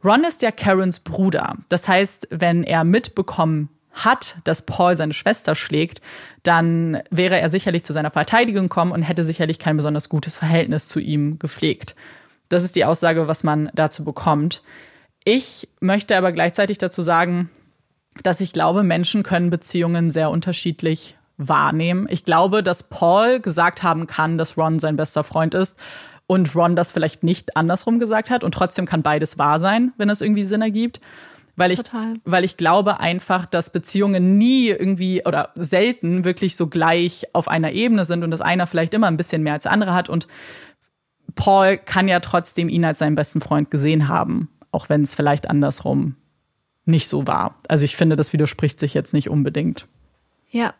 Ron 0.03 0.25
ist 0.25 0.41
ja 0.41 0.51
Karens 0.51 1.01
Bruder. 1.01 1.59
Das 1.69 1.87
heißt, 1.87 2.29
wenn 2.31 2.65
er 2.65 2.85
mitbekommen 2.85 3.69
hat, 3.93 4.39
dass 4.45 4.63
Paul 4.63 4.97
seine 4.97 5.13
Schwester 5.13 5.55
schlägt, 5.55 6.01
dann 6.45 7.03
wäre 7.11 7.39
er 7.39 7.51
sicherlich 7.51 7.85
zu 7.85 7.93
seiner 7.93 8.11
Verteidigung 8.11 8.71
gekommen 8.71 8.93
und 8.93 9.03
hätte 9.03 9.23
sicherlich 9.23 9.59
kein 9.59 9.77
besonders 9.77 10.09
gutes 10.09 10.39
Verhältnis 10.39 10.89
zu 10.89 10.99
ihm 10.99 11.39
gepflegt. 11.39 11.95
Das 12.51 12.65
ist 12.65 12.77
die 12.77 12.85
Aussage, 12.85 13.29
was 13.29 13.45
man 13.45 13.71
dazu 13.75 14.05
bekommt. 14.05 14.63
Ich 15.25 15.69
möchte 15.81 16.17
aber 16.17 16.33
gleichzeitig 16.33 16.77
dazu 16.79 17.01
sagen, 17.01 17.49
dass 18.23 18.41
ich 18.41 18.53
glaube, 18.53 18.83
Menschen 18.83 19.23
können 19.23 19.51
Beziehungen 19.51 20.11
sehr 20.11 20.31
unterschiedlich 20.31 21.17
wahrnehmen. 21.37 22.07
Ich 22.11 22.25
glaube, 22.25 22.63
dass 22.63 22.83
Paul 22.83 23.41
gesagt 23.41 23.83
haben 23.83 24.07
kann, 24.07 24.37
dass 24.37 24.59
Ron 24.59 24.79
sein 24.79 24.97
bester 24.97 25.25
Freund 25.25 25.55
ist 25.55 25.79
und 26.27 26.55
Ron 26.55 26.77
das 26.77 26.93
vielleicht 26.93 27.23
nicht 27.23 27.57
andersrum 27.57 27.99
gesagt 27.99 28.31
hat 28.31 28.45
und 28.45 28.53
trotzdem 28.53 28.85
kann 28.85 29.03
beides 29.03 29.39
wahr 29.39 29.59
sein, 29.59 29.93
wenn 29.97 30.11
es 30.11 30.21
irgendwie 30.21 30.45
Sinn 30.45 30.61
ergibt. 30.61 31.01
Weil 31.57 31.73
ich, 31.73 31.79
Total. 31.79 32.15
weil 32.25 32.45
ich 32.45 32.57
glaube 32.57 33.01
einfach, 33.01 33.45
dass 33.45 33.71
Beziehungen 33.71 34.39
nie 34.39 34.69
irgendwie 34.69 35.25
oder 35.27 35.51
selten 35.57 36.25
wirklich 36.25 36.57
so 36.57 36.69
gleich 36.69 37.27
auf 37.33 37.49
einer 37.49 37.73
Ebene 37.73 38.05
sind 38.05 38.25
und 38.25 38.31
dass 38.31 38.41
einer 38.41 38.67
vielleicht 38.67 38.95
immer 38.95 39.09
ein 39.09 39.17
bisschen 39.17 39.43
mehr 39.43 39.55
als 39.55 39.65
der 39.65 39.73
andere 39.73 39.93
hat 39.93 40.09
und 40.09 40.27
Paul 41.35 41.79
kann 41.79 42.09
ja 42.09 42.21
trotzdem 42.21 42.69
ihn 42.69 42.85
als 42.85 42.99
seinen 42.99 43.15
besten 43.15 43.41
Freund 43.41 43.71
gesehen 43.71 44.09
haben, 44.09 44.49
auch 44.71 44.89
wenn 44.89 45.03
es 45.03 45.15
vielleicht 45.15 45.49
andersrum 45.49 46.17
nicht 46.85 47.09
so 47.09 47.27
war. 47.27 47.57
Also 47.69 47.85
ich 47.85 47.97
finde, 47.97 48.17
das 48.17 48.33
widerspricht 48.33 48.79
sich 48.79 48.95
jetzt 48.95 49.15
nicht 49.15 49.29
unbedingt. 49.29 49.87
Ja. 50.49 50.75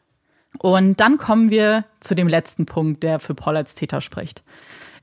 Und 0.59 1.01
dann 1.01 1.19
kommen 1.19 1.51
wir 1.51 1.85
zu 2.01 2.15
dem 2.15 2.27
letzten 2.27 2.67
Punkt, 2.67 3.03
der 3.03 3.21
für 3.21 3.35
Paul 3.35 3.57
als 3.57 3.75
Täter 3.75 4.01
spricht. 4.01 4.43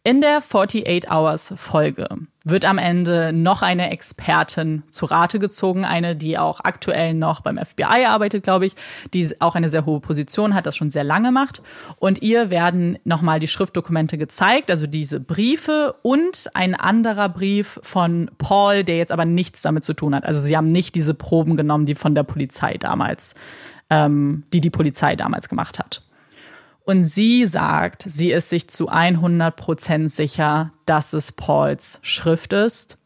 In 0.07 0.21
der 0.21 0.38
48 0.38 1.11
Hours 1.11 1.53
Folge 1.57 2.07
wird 2.45 2.63
am 2.63 2.77
Ende 2.77 3.34
noch 3.34 3.61
eine 3.61 3.91
Expertin 3.91 4.84
zu 4.89 5.05
Rate 5.05 5.38
gezogen, 5.38 5.84
eine, 5.84 6.15
die 6.15 6.38
auch 6.38 6.61
aktuell 6.63 7.13
noch 7.13 7.41
beim 7.41 7.57
FBI 7.57 8.05
arbeitet, 8.07 8.45
glaube 8.45 8.67
ich, 8.67 8.75
die 9.13 9.29
auch 9.41 9.55
eine 9.55 9.67
sehr 9.67 9.85
hohe 9.85 9.99
Position 9.99 10.53
hat, 10.53 10.65
das 10.65 10.77
schon 10.77 10.91
sehr 10.91 11.03
lange 11.03 11.34
macht. 11.34 11.61
Und 11.97 12.21
ihr 12.21 12.49
werden 12.49 12.97
nochmal 13.03 13.41
die 13.41 13.49
Schriftdokumente 13.49 14.17
gezeigt, 14.17 14.71
also 14.71 14.88
diese 14.88 15.19
Briefe 15.19 15.95
und 16.03 16.51
ein 16.53 16.73
anderer 16.73 17.27
Brief 17.27 17.77
von 17.84 18.31
Paul, 18.38 18.85
der 18.85 18.95
jetzt 18.95 19.11
aber 19.11 19.25
nichts 19.25 19.61
damit 19.61 19.84
zu 19.84 19.93
tun 19.93 20.15
hat. 20.15 20.23
Also 20.23 20.39
sie 20.39 20.55
haben 20.55 20.71
nicht 20.71 20.95
diese 20.95 21.15
Proben 21.15 21.57
genommen, 21.57 21.84
die 21.84 21.95
von 21.95 22.15
der 22.15 22.23
Polizei 22.23 22.77
damals, 22.77 23.35
ähm, 23.89 24.45
die 24.53 24.61
die 24.61 24.69
Polizei 24.69 25.17
damals 25.17 25.49
gemacht 25.49 25.79
hat. 25.79 26.06
Und 26.88 27.03
sie 27.03 27.45
sagt, 27.47 28.05
sie 28.07 28.31
ist 28.31 28.47
sich 28.47 28.69
zu 28.69 28.88
100 28.88 29.57
Prozent 29.57 30.09
sicher, 30.09 30.72
dass 30.85 31.11
es 31.11 31.34
Pauls 31.34 31.99
Schrift 32.01 32.53
ist 32.53 32.97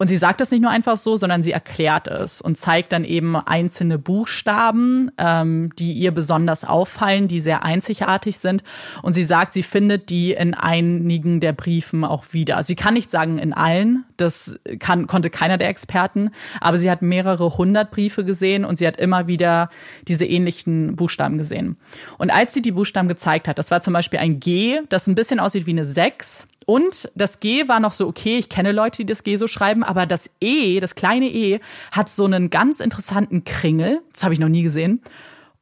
und 0.00 0.08
sie 0.08 0.16
sagt 0.16 0.40
das 0.40 0.50
nicht 0.50 0.62
nur 0.62 0.70
einfach 0.70 0.96
so, 0.96 1.16
sondern 1.16 1.42
sie 1.42 1.52
erklärt 1.52 2.08
es 2.08 2.40
und 2.40 2.56
zeigt 2.56 2.94
dann 2.94 3.04
eben 3.04 3.36
einzelne 3.36 3.98
Buchstaben, 3.98 5.10
ähm, 5.18 5.72
die 5.78 5.92
ihr 5.92 6.10
besonders 6.10 6.64
auffallen, 6.64 7.28
die 7.28 7.38
sehr 7.38 7.64
einzigartig 7.64 8.38
sind. 8.38 8.64
Und 9.02 9.12
sie 9.12 9.24
sagt, 9.24 9.52
sie 9.52 9.62
findet 9.62 10.08
die 10.08 10.32
in 10.32 10.54
einigen 10.54 11.40
der 11.40 11.52
Briefen 11.52 12.02
auch 12.06 12.24
wieder. 12.30 12.62
Sie 12.62 12.76
kann 12.76 12.94
nicht 12.94 13.10
sagen 13.10 13.36
in 13.36 13.52
allen, 13.52 14.06
das 14.16 14.58
kann, 14.78 15.06
konnte 15.06 15.28
keiner 15.28 15.58
der 15.58 15.68
Experten, 15.68 16.30
aber 16.62 16.78
sie 16.78 16.90
hat 16.90 17.02
mehrere 17.02 17.58
hundert 17.58 17.90
Briefe 17.90 18.24
gesehen 18.24 18.64
und 18.64 18.78
sie 18.78 18.86
hat 18.86 18.96
immer 18.96 19.26
wieder 19.26 19.68
diese 20.08 20.24
ähnlichen 20.24 20.96
Buchstaben 20.96 21.36
gesehen. 21.36 21.76
Und 22.16 22.30
als 22.30 22.54
sie 22.54 22.62
die 22.62 22.72
Buchstaben 22.72 23.08
gezeigt 23.08 23.48
hat, 23.48 23.58
das 23.58 23.70
war 23.70 23.82
zum 23.82 23.92
Beispiel 23.92 24.20
ein 24.20 24.40
G, 24.40 24.80
das 24.88 25.06
ein 25.08 25.14
bisschen 25.14 25.40
aussieht 25.40 25.66
wie 25.66 25.72
eine 25.72 25.84
6, 25.84 26.48
und 26.70 27.10
das 27.16 27.40
G 27.40 27.66
war 27.66 27.80
noch 27.80 27.90
so 27.90 28.06
okay, 28.06 28.38
ich 28.38 28.48
kenne 28.48 28.70
Leute, 28.70 28.98
die 28.98 29.06
das 29.06 29.24
G 29.24 29.34
so 29.34 29.48
schreiben, 29.48 29.82
aber 29.82 30.06
das 30.06 30.30
E, 30.40 30.78
das 30.78 30.94
kleine 30.94 31.26
E, 31.26 31.58
hat 31.90 32.08
so 32.08 32.24
einen 32.24 32.48
ganz 32.48 32.78
interessanten 32.78 33.42
Kringel. 33.42 34.02
Das 34.12 34.22
habe 34.22 34.34
ich 34.34 34.38
noch 34.38 34.48
nie 34.48 34.62
gesehen. 34.62 35.02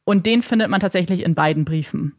Und 0.05 0.27
den 0.27 0.43
findet 0.43 0.69
man 0.69 0.81
tatsächlich 0.81 1.25
in 1.25 1.35
beiden 1.35 1.65
Briefen. 1.65 2.15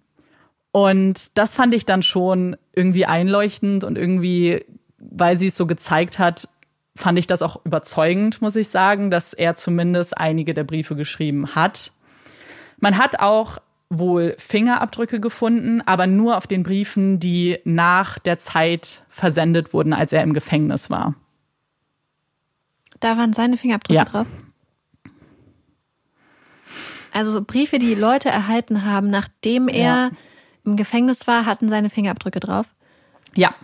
Und 0.71 1.37
das 1.37 1.53
fand 1.53 1.75
ich 1.75 1.85
dann 1.85 2.01
schon 2.01 2.57
irgendwie 2.73 3.05
einleuchtend 3.05 3.83
und 3.83 3.95
irgendwie, 3.95 4.65
weil 4.97 5.37
sie 5.37 5.49
es 5.49 5.57
so 5.57 5.67
gezeigt 5.67 6.17
hat, 6.17 6.49
fand 6.95 7.19
ich 7.19 7.27
das 7.27 7.43
auch 7.43 7.63
überzeugend, 7.67 8.41
muss 8.41 8.55
ich 8.55 8.69
sagen, 8.69 9.11
dass 9.11 9.33
er 9.33 9.53
zumindest 9.53 10.17
einige 10.17 10.55
der 10.55 10.63
Briefe 10.63 10.95
geschrieben 10.95 11.53
hat. 11.53 11.91
Man 12.79 12.97
hat 12.97 13.19
auch 13.19 13.59
wohl 13.89 14.35
Fingerabdrücke 14.37 15.19
gefunden, 15.19 15.81
aber 15.81 16.05
nur 16.05 16.37
auf 16.37 16.45
den 16.45 16.63
Briefen, 16.63 17.19
die 17.19 17.57
nach 17.63 18.19
der 18.19 18.37
Zeit 18.37 19.03
versendet 19.09 19.73
wurden, 19.73 19.93
als 19.93 20.13
er 20.13 20.21
im 20.23 20.33
Gefängnis 20.33 20.89
war. 20.89 21.15
Da 22.99 23.17
waren 23.17 23.33
seine 23.33 23.57
Fingerabdrücke 23.57 23.95
ja. 23.95 24.05
drauf. 24.05 24.27
Also 27.11 27.41
Briefe, 27.41 27.79
die 27.79 27.95
Leute 27.95 28.29
erhalten 28.29 28.85
haben, 28.85 29.09
nachdem 29.09 29.67
er 29.67 29.81
ja. 29.81 30.11
im 30.65 30.75
Gefängnis 30.75 31.25
war, 31.25 31.45
hatten 31.45 31.67
seine 31.67 31.89
Fingerabdrücke 31.89 32.39
drauf. 32.39 32.67
Ja. 33.33 33.55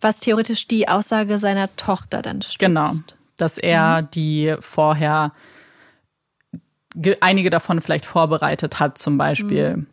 Was 0.00 0.20
theoretisch 0.20 0.66
die 0.68 0.88
Aussage 0.88 1.38
seiner 1.38 1.74
Tochter 1.76 2.22
dann 2.22 2.40
stützt. 2.40 2.58
Genau, 2.60 2.92
dass 3.36 3.58
er 3.58 4.02
mhm. 4.02 4.10
die 4.12 4.54
vorher 4.60 5.32
einige 7.20 7.50
davon 7.50 7.80
vielleicht 7.80 8.04
vorbereitet 8.04 8.80
hat, 8.80 8.98
zum 8.98 9.18
Beispiel. 9.18 9.76
Mhm. 9.76 9.86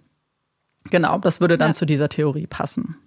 Genau, 0.90 1.18
das 1.18 1.42
würde 1.42 1.58
dann 1.58 1.70
ja. 1.70 1.74
zu 1.74 1.86
dieser 1.86 2.10
Theorie 2.10 2.48
passen. 2.48 2.98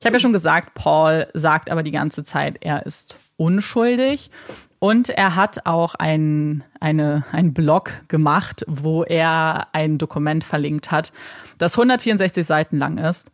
Ich 0.00 0.06
habe 0.06 0.16
ja 0.16 0.20
schon 0.20 0.32
gesagt, 0.32 0.74
Paul 0.74 1.28
sagt 1.34 1.70
aber 1.70 1.82
die 1.82 1.90
ganze 1.90 2.24
Zeit, 2.24 2.58
er 2.60 2.84
ist 2.86 3.18
unschuldig. 3.36 4.30
Und 4.78 5.08
er 5.08 5.34
hat 5.34 5.64
auch 5.64 5.94
ein, 5.94 6.62
eine, 6.78 7.24
einen 7.32 7.54
Blog 7.54 7.92
gemacht, 8.08 8.66
wo 8.68 9.02
er 9.02 9.68
ein 9.72 9.96
Dokument 9.96 10.44
verlinkt 10.44 10.90
hat, 10.90 11.10
das 11.56 11.78
164 11.78 12.44
Seiten 12.44 12.76
lang 12.76 12.98
ist. 12.98 13.30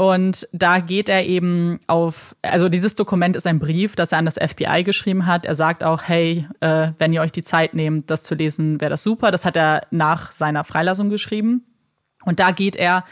Und 0.00 0.48
da 0.52 0.78
geht 0.78 1.10
er 1.10 1.26
eben 1.26 1.78
auf, 1.86 2.34
also 2.40 2.70
dieses 2.70 2.94
Dokument 2.94 3.36
ist 3.36 3.46
ein 3.46 3.58
Brief, 3.58 3.96
das 3.96 4.12
er 4.12 4.18
an 4.18 4.24
das 4.24 4.36
FBI 4.36 4.82
geschrieben 4.82 5.26
hat. 5.26 5.44
Er 5.44 5.54
sagt 5.54 5.84
auch, 5.84 6.04
hey, 6.04 6.48
äh, 6.60 6.92
wenn 6.96 7.12
ihr 7.12 7.20
euch 7.20 7.32
die 7.32 7.42
Zeit 7.42 7.74
nehmt, 7.74 8.08
das 8.08 8.22
zu 8.22 8.34
lesen, 8.34 8.80
wäre 8.80 8.88
das 8.88 9.02
super. 9.02 9.30
Das 9.30 9.44
hat 9.44 9.58
er 9.58 9.82
nach 9.90 10.32
seiner 10.32 10.64
Freilassung 10.64 11.10
geschrieben. 11.10 11.66
Und 12.24 12.40
da 12.40 12.50
geht 12.50 12.76
er 12.76 13.04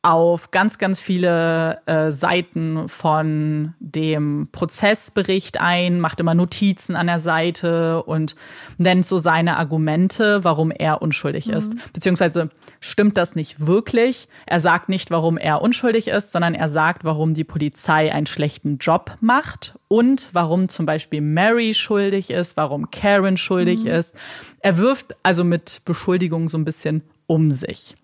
auf 0.00 0.52
ganz, 0.52 0.78
ganz 0.78 1.00
viele 1.00 1.82
äh, 1.84 2.10
Seiten 2.10 2.88
von 2.88 3.74
dem 3.78 4.48
Prozessbericht 4.52 5.60
ein, 5.60 6.00
macht 6.00 6.18
immer 6.18 6.32
Notizen 6.32 6.96
an 6.96 7.08
der 7.08 7.18
Seite 7.18 8.02
und 8.04 8.36
nennt 8.78 9.04
so 9.04 9.18
seine 9.18 9.58
Argumente, 9.58 10.44
warum 10.44 10.70
er 10.70 11.02
unschuldig 11.02 11.48
mhm. 11.48 11.54
ist. 11.54 11.92
Beziehungsweise 11.92 12.48
stimmt 12.86 13.18
das 13.18 13.34
nicht 13.34 13.66
wirklich. 13.66 14.28
Er 14.46 14.60
sagt 14.60 14.88
nicht, 14.88 15.10
warum 15.10 15.36
er 15.36 15.62
unschuldig 15.62 16.08
ist, 16.08 16.32
sondern 16.32 16.54
er 16.54 16.68
sagt, 16.68 17.04
warum 17.04 17.34
die 17.34 17.44
Polizei 17.44 18.12
einen 18.12 18.26
schlechten 18.26 18.78
Job 18.78 19.16
macht 19.20 19.78
und 19.88 20.28
warum 20.32 20.68
zum 20.68 20.86
Beispiel 20.86 21.20
Mary 21.20 21.74
schuldig 21.74 22.30
ist, 22.30 22.56
warum 22.56 22.90
Karen 22.90 23.36
schuldig 23.36 23.84
mhm. 23.84 23.90
ist. 23.90 24.14
Er 24.60 24.78
wirft 24.78 25.16
also 25.22 25.44
mit 25.44 25.82
Beschuldigungen 25.84 26.48
so 26.48 26.58
ein 26.58 26.64
bisschen 26.64 27.02
um 27.26 27.50
sich. 27.50 27.96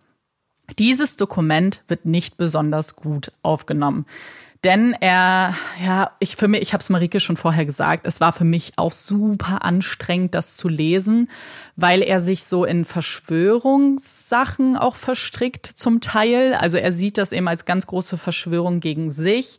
Dieses 0.79 1.17
Dokument 1.17 1.83
wird 1.89 2.07
nicht 2.07 2.37
besonders 2.37 2.97
gut 2.97 3.33
aufgenommen. 3.43 4.07
Denn 4.65 4.95
er, 5.01 5.57
ja, 5.85 6.13
ich 6.21 6.37
für 6.37 6.47
mich, 6.47 6.63
ich 6.63 6.73
habe 6.73 6.83
es 6.83 6.89
Marike 6.89 7.19
schon 7.19 7.37
vorher 7.37 7.67
gesagt, 7.67 8.07
es 8.07 8.21
war 8.21 8.33
für 8.33 8.45
mich 8.45 8.75
auch 8.77 8.93
super 8.93 9.65
anstrengend, 9.65 10.37
das 10.37 10.57
zu 10.57 10.69
lesen, 10.69 11.29
weil 11.75 12.01
er 12.01 12.21
sich 12.21 12.45
so 12.45 12.65
in 12.65 12.85
Verschwörungssachen 12.85 14.77
auch 14.77 14.95
verstrickt 14.95 15.67
zum 15.67 16.01
Teil. 16.01 16.55
Also 16.55 16.79
er 16.79 16.93
sieht 16.93 17.19
das 17.19 17.33
eben 17.33 17.49
als 17.49 17.65
ganz 17.65 17.89
große 17.89 18.17
Verschwörung 18.17 18.79
gegen 18.79 19.11
sich 19.11 19.59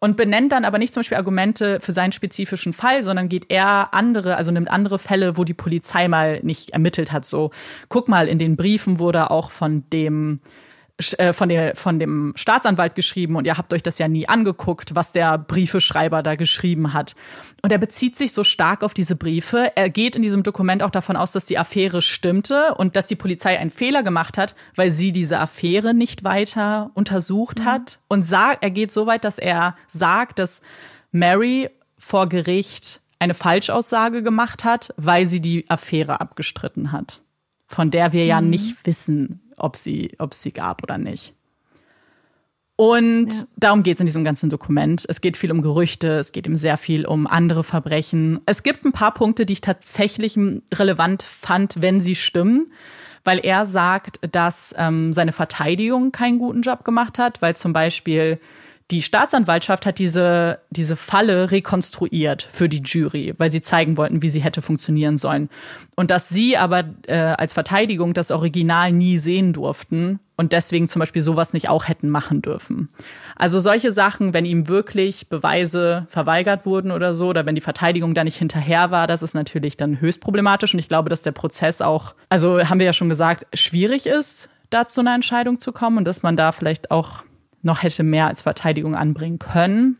und 0.00 0.16
benennt 0.16 0.50
dann 0.50 0.64
aber 0.64 0.78
nicht 0.78 0.92
zum 0.92 1.02
Beispiel 1.02 1.18
Argumente 1.18 1.78
für 1.78 1.92
seinen 1.92 2.10
spezifischen 2.10 2.72
Fall, 2.72 3.04
sondern 3.04 3.28
geht 3.28 3.52
eher 3.52 3.94
andere, 3.94 4.36
also 4.36 4.50
nimmt 4.50 4.70
andere 4.70 4.98
Fälle, 4.98 5.36
wo 5.36 5.44
die 5.44 5.54
Polizei 5.54 6.08
mal 6.08 6.40
nicht 6.42 6.70
ermittelt 6.70 7.12
hat. 7.12 7.24
So, 7.24 7.52
guck 7.88 8.08
mal, 8.08 8.26
in 8.26 8.40
den 8.40 8.56
Briefen 8.56 8.98
wurde 8.98 9.30
auch 9.30 9.52
von 9.52 9.84
dem 9.90 10.40
äh, 11.18 11.32
von, 11.32 11.48
der, 11.48 11.76
von 11.76 11.98
dem 11.98 12.32
Staatsanwalt 12.36 12.94
geschrieben 12.94 13.36
und 13.36 13.46
ihr 13.46 13.56
habt 13.56 13.72
euch 13.72 13.82
das 13.82 13.98
ja 13.98 14.08
nie 14.08 14.28
angeguckt, 14.28 14.94
was 14.94 15.12
der 15.12 15.38
Briefeschreiber 15.38 16.22
da 16.22 16.34
geschrieben 16.34 16.92
hat. 16.92 17.14
Und 17.62 17.72
er 17.72 17.78
bezieht 17.78 18.16
sich 18.16 18.32
so 18.32 18.44
stark 18.44 18.82
auf 18.82 18.94
diese 18.94 19.16
Briefe. 19.16 19.72
Er 19.76 19.90
geht 19.90 20.16
in 20.16 20.22
diesem 20.22 20.42
Dokument 20.42 20.82
auch 20.82 20.90
davon 20.90 21.16
aus, 21.16 21.32
dass 21.32 21.46
die 21.46 21.58
Affäre 21.58 22.02
stimmte 22.02 22.74
und 22.74 22.96
dass 22.96 23.06
die 23.06 23.16
Polizei 23.16 23.58
einen 23.58 23.70
Fehler 23.70 24.02
gemacht 24.02 24.38
hat, 24.38 24.54
weil 24.76 24.90
sie 24.90 25.12
diese 25.12 25.38
Affäre 25.38 25.94
nicht 25.94 26.24
weiter 26.24 26.90
untersucht 26.94 27.60
mhm. 27.60 27.64
hat. 27.64 27.98
Und 28.08 28.22
sagt, 28.22 28.62
er 28.62 28.70
geht 28.70 28.92
so 28.92 29.06
weit, 29.06 29.24
dass 29.24 29.38
er 29.38 29.76
sagt, 29.86 30.38
dass 30.38 30.60
Mary 31.12 31.70
vor 31.96 32.28
Gericht 32.28 33.00
eine 33.18 33.34
Falschaussage 33.34 34.22
gemacht 34.22 34.64
hat, 34.64 34.94
weil 34.96 35.26
sie 35.26 35.40
die 35.40 35.68
Affäre 35.68 36.20
abgestritten 36.20 36.90
hat, 36.92 37.22
von 37.66 37.90
der 37.90 38.12
wir 38.12 38.24
ja 38.24 38.40
mhm. 38.40 38.50
nicht 38.50 38.86
wissen, 38.86 39.42
ob 39.60 39.76
sie, 39.76 40.12
ob 40.18 40.34
sie 40.34 40.52
gab 40.52 40.82
oder 40.82 40.98
nicht. 40.98 41.34
Und 42.76 43.28
ja. 43.28 43.44
darum 43.58 43.82
geht 43.82 43.96
es 43.96 44.00
in 44.00 44.06
diesem 44.06 44.24
ganzen 44.24 44.48
Dokument. 44.48 45.04
Es 45.06 45.20
geht 45.20 45.36
viel 45.36 45.52
um 45.52 45.60
Gerüchte, 45.60 46.18
es 46.18 46.32
geht 46.32 46.46
ihm 46.46 46.56
sehr 46.56 46.78
viel 46.78 47.04
um 47.04 47.26
andere 47.26 47.62
Verbrechen. 47.62 48.40
Es 48.46 48.62
gibt 48.62 48.86
ein 48.86 48.92
paar 48.92 49.12
Punkte, 49.12 49.44
die 49.44 49.52
ich 49.52 49.60
tatsächlich 49.60 50.38
relevant 50.72 51.22
fand, 51.22 51.82
wenn 51.82 52.00
sie 52.00 52.14
stimmen, 52.14 52.72
weil 53.22 53.38
er 53.40 53.66
sagt, 53.66 54.18
dass 54.32 54.74
ähm, 54.78 55.12
seine 55.12 55.32
Verteidigung 55.32 56.10
keinen 56.10 56.38
guten 56.38 56.62
Job 56.62 56.82
gemacht 56.82 57.18
hat, 57.18 57.42
weil 57.42 57.54
zum 57.54 57.74
Beispiel 57.74 58.40
die 58.90 59.02
Staatsanwaltschaft 59.02 59.86
hat 59.86 59.98
diese, 59.98 60.58
diese 60.70 60.96
Falle 60.96 61.50
rekonstruiert 61.50 62.48
für 62.50 62.68
die 62.68 62.82
Jury, 62.84 63.34
weil 63.38 63.52
sie 63.52 63.62
zeigen 63.62 63.96
wollten, 63.96 64.22
wie 64.22 64.28
sie 64.28 64.40
hätte 64.40 64.62
funktionieren 64.62 65.16
sollen. 65.16 65.48
Und 65.94 66.10
dass 66.10 66.28
sie 66.28 66.56
aber 66.56 66.84
äh, 67.06 67.16
als 67.16 67.52
Verteidigung 67.52 68.14
das 68.14 68.32
Original 68.32 68.90
nie 68.90 69.16
sehen 69.16 69.52
durften 69.52 70.18
und 70.36 70.52
deswegen 70.52 70.88
zum 70.88 71.00
Beispiel 71.00 71.22
sowas 71.22 71.52
nicht 71.52 71.68
auch 71.68 71.86
hätten 71.86 72.10
machen 72.10 72.42
dürfen. 72.42 72.88
Also 73.36 73.60
solche 73.60 73.92
Sachen, 73.92 74.34
wenn 74.34 74.44
ihm 74.44 74.66
wirklich 74.66 75.28
Beweise 75.28 76.06
verweigert 76.08 76.66
wurden 76.66 76.90
oder 76.90 77.14
so, 77.14 77.28
oder 77.28 77.46
wenn 77.46 77.54
die 77.54 77.60
Verteidigung 77.60 78.14
da 78.14 78.24
nicht 78.24 78.38
hinterher 78.38 78.90
war, 78.90 79.06
das 79.06 79.22
ist 79.22 79.34
natürlich 79.34 79.76
dann 79.76 80.00
höchst 80.00 80.20
problematisch. 80.20 80.74
Und 80.74 80.80
ich 80.80 80.88
glaube, 80.88 81.10
dass 81.10 81.22
der 81.22 81.32
Prozess 81.32 81.80
auch, 81.80 82.14
also 82.28 82.58
haben 82.68 82.80
wir 82.80 82.86
ja 82.86 82.92
schon 82.92 83.08
gesagt, 83.08 83.46
schwierig 83.54 84.06
ist, 84.06 84.48
da 84.70 84.86
zu 84.86 85.00
einer 85.00 85.14
Entscheidung 85.14 85.60
zu 85.60 85.72
kommen 85.72 85.98
und 85.98 86.04
dass 86.06 86.22
man 86.22 86.36
da 86.36 86.52
vielleicht 86.52 86.90
auch 86.90 87.24
noch 87.62 87.82
hätte 87.82 88.02
mehr 88.02 88.26
als 88.26 88.42
Verteidigung 88.42 88.94
anbringen 88.94 89.38
können. 89.38 89.96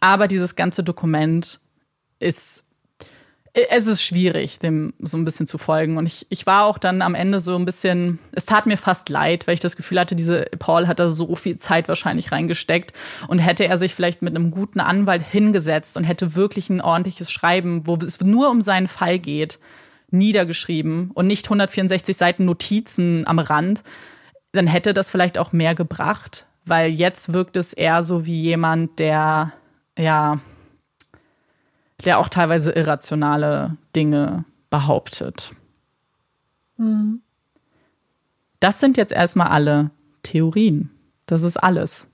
Aber 0.00 0.28
dieses 0.28 0.56
ganze 0.56 0.82
Dokument 0.82 1.60
ist, 2.18 2.64
es 3.54 3.86
ist 3.86 4.02
schwierig, 4.02 4.60
dem 4.60 4.94
so 5.00 5.18
ein 5.18 5.26
bisschen 5.26 5.46
zu 5.46 5.58
folgen. 5.58 5.98
Und 5.98 6.06
ich, 6.06 6.26
ich 6.30 6.46
war 6.46 6.64
auch 6.64 6.78
dann 6.78 7.02
am 7.02 7.14
Ende 7.14 7.38
so 7.38 7.54
ein 7.54 7.66
bisschen, 7.66 8.18
es 8.32 8.46
tat 8.46 8.66
mir 8.66 8.78
fast 8.78 9.10
leid, 9.10 9.46
weil 9.46 9.54
ich 9.54 9.60
das 9.60 9.76
Gefühl 9.76 10.00
hatte, 10.00 10.16
diese 10.16 10.46
Paul 10.58 10.88
hat 10.88 10.98
da 10.98 11.08
so 11.08 11.36
viel 11.36 11.56
Zeit 11.56 11.86
wahrscheinlich 11.88 12.32
reingesteckt. 12.32 12.94
Und 13.28 13.40
hätte 13.40 13.66
er 13.66 13.76
sich 13.76 13.94
vielleicht 13.94 14.22
mit 14.22 14.34
einem 14.34 14.50
guten 14.50 14.80
Anwalt 14.80 15.22
hingesetzt 15.22 15.96
und 15.98 16.04
hätte 16.04 16.34
wirklich 16.34 16.70
ein 16.70 16.80
ordentliches 16.80 17.30
Schreiben, 17.30 17.86
wo 17.86 17.96
es 17.96 18.20
nur 18.20 18.50
um 18.50 18.62
seinen 18.62 18.88
Fall 18.88 19.18
geht, 19.18 19.58
niedergeschrieben 20.10 21.10
und 21.12 21.26
nicht 21.26 21.46
164 21.46 22.16
Seiten 22.16 22.44
Notizen 22.44 23.26
am 23.26 23.38
Rand, 23.38 23.82
dann 24.52 24.66
hätte 24.66 24.94
das 24.94 25.10
vielleicht 25.10 25.38
auch 25.38 25.52
mehr 25.52 25.74
gebracht, 25.74 26.46
weil 26.64 26.90
jetzt 26.90 27.32
wirkt 27.32 27.56
es 27.56 27.72
eher 27.72 28.02
so 28.02 28.26
wie 28.26 28.40
jemand, 28.40 28.98
der 28.98 29.52
ja, 29.98 30.40
der 32.04 32.18
auch 32.18 32.28
teilweise 32.28 32.72
irrationale 32.72 33.76
Dinge 33.94 34.44
behauptet. 34.70 35.50
Mhm. 36.76 37.22
Das 38.60 38.80
sind 38.80 38.96
jetzt 38.96 39.12
erstmal 39.12 39.48
alle 39.48 39.90
Theorien. 40.22 40.90
Das 41.26 41.42
ist 41.42 41.56
alles, 41.56 42.06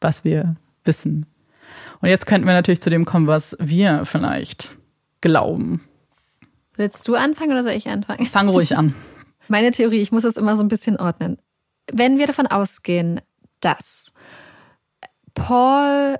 was 0.00 0.24
wir 0.24 0.56
wissen. 0.84 1.26
Und 2.00 2.08
jetzt 2.08 2.26
könnten 2.26 2.46
wir 2.46 2.54
natürlich 2.54 2.80
zu 2.80 2.90
dem 2.90 3.04
kommen, 3.04 3.26
was 3.26 3.56
wir 3.60 4.04
vielleicht 4.04 4.76
glauben. 5.20 5.82
Willst 6.74 7.06
du 7.06 7.14
anfangen 7.14 7.52
oder 7.52 7.62
soll 7.62 7.72
ich 7.72 7.88
anfangen? 7.88 8.26
Fang 8.26 8.48
ruhig 8.48 8.76
an. 8.76 8.94
Meine 9.48 9.70
Theorie, 9.70 10.00
ich 10.00 10.12
muss 10.12 10.24
es 10.24 10.36
immer 10.36 10.56
so 10.56 10.64
ein 10.64 10.68
bisschen 10.68 10.96
ordnen 10.96 11.38
wenn 11.92 12.18
wir 12.18 12.26
davon 12.26 12.46
ausgehen, 12.46 13.20
dass 13.60 14.12
Paul 15.34 16.18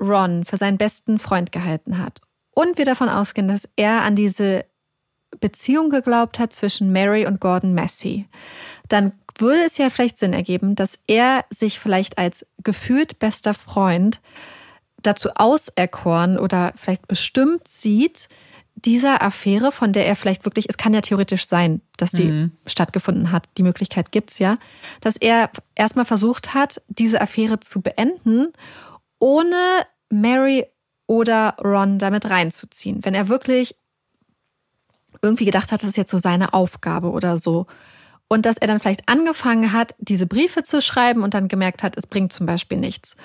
Ron 0.00 0.44
für 0.44 0.56
seinen 0.56 0.78
besten 0.78 1.18
Freund 1.18 1.52
gehalten 1.52 1.98
hat 1.98 2.20
und 2.54 2.78
wir 2.78 2.84
davon 2.84 3.08
ausgehen, 3.08 3.48
dass 3.48 3.68
er 3.76 4.02
an 4.02 4.16
diese 4.16 4.64
Beziehung 5.40 5.90
geglaubt 5.90 6.38
hat 6.38 6.52
zwischen 6.52 6.92
Mary 6.92 7.26
und 7.26 7.40
Gordon 7.40 7.74
Massey, 7.74 8.28
dann 8.88 9.12
würde 9.38 9.62
es 9.64 9.78
ja 9.78 9.88
vielleicht 9.88 10.18
Sinn 10.18 10.34
ergeben, 10.34 10.74
dass 10.74 10.98
er 11.06 11.44
sich 11.50 11.78
vielleicht 11.78 12.18
als 12.18 12.44
gefühlt 12.62 13.18
bester 13.18 13.54
Freund 13.54 14.20
dazu 15.00 15.30
auserkoren 15.34 16.38
oder 16.38 16.72
vielleicht 16.76 17.08
bestimmt 17.08 17.66
sieht, 17.66 18.28
dieser 18.84 19.22
Affäre, 19.22 19.72
von 19.72 19.92
der 19.92 20.06
er 20.06 20.16
vielleicht 20.16 20.44
wirklich, 20.44 20.66
es 20.68 20.76
kann 20.76 20.94
ja 20.94 21.00
theoretisch 21.00 21.46
sein, 21.46 21.80
dass 21.96 22.10
die 22.10 22.24
mhm. 22.24 22.52
stattgefunden 22.66 23.30
hat, 23.30 23.48
die 23.56 23.62
Möglichkeit 23.62 24.12
gibt's 24.12 24.38
ja, 24.38 24.58
dass 25.00 25.16
er 25.16 25.50
erstmal 25.74 26.04
versucht 26.04 26.54
hat, 26.54 26.82
diese 26.88 27.20
Affäre 27.20 27.60
zu 27.60 27.80
beenden, 27.80 28.52
ohne 29.18 29.86
Mary 30.10 30.66
oder 31.06 31.56
Ron 31.62 31.98
damit 31.98 32.28
reinzuziehen. 32.28 33.04
Wenn 33.04 33.14
er 33.14 33.28
wirklich 33.28 33.76
irgendwie 35.22 35.44
gedacht 35.44 35.70
hat, 35.70 35.82
das 35.82 35.90
ist 35.90 35.96
jetzt 35.96 36.10
so 36.10 36.18
seine 36.18 36.52
Aufgabe 36.52 37.10
oder 37.10 37.38
so. 37.38 37.66
Und 38.28 38.46
dass 38.46 38.56
er 38.56 38.66
dann 38.66 38.80
vielleicht 38.80 39.08
angefangen 39.08 39.72
hat, 39.72 39.94
diese 39.98 40.26
Briefe 40.26 40.62
zu 40.62 40.80
schreiben 40.80 41.22
und 41.22 41.34
dann 41.34 41.48
gemerkt 41.48 41.82
hat, 41.82 41.96
es 41.96 42.06
bringt 42.06 42.32
zum 42.32 42.46
Beispiel 42.46 42.78
nichts. 42.78 43.16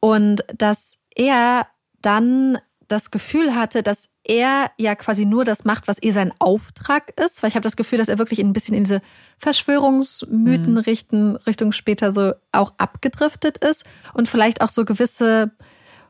Und 0.00 0.44
dass 0.56 0.98
er 1.14 1.66
dann 2.02 2.58
das 2.90 3.10
Gefühl 3.10 3.54
hatte, 3.54 3.82
dass 3.82 4.08
er 4.24 4.70
ja 4.76 4.94
quasi 4.94 5.24
nur 5.24 5.44
das 5.44 5.64
macht, 5.64 5.86
was 5.86 6.02
eh 6.02 6.10
sein 6.10 6.32
Auftrag 6.38 7.18
ist, 7.18 7.42
weil 7.42 7.48
ich 7.48 7.54
habe 7.54 7.62
das 7.62 7.76
Gefühl, 7.76 7.98
dass 7.98 8.08
er 8.08 8.18
wirklich 8.18 8.40
ein 8.40 8.52
bisschen 8.52 8.74
in 8.74 8.84
diese 8.84 9.00
Verschwörungsmythen 9.38 10.72
mhm. 10.72 10.78
Richtung, 10.78 11.36
Richtung 11.36 11.72
später 11.72 12.12
so 12.12 12.32
auch 12.52 12.74
abgedriftet 12.78 13.58
ist 13.58 13.84
und 14.12 14.28
vielleicht 14.28 14.60
auch 14.60 14.70
so 14.70 14.84
gewisse 14.84 15.52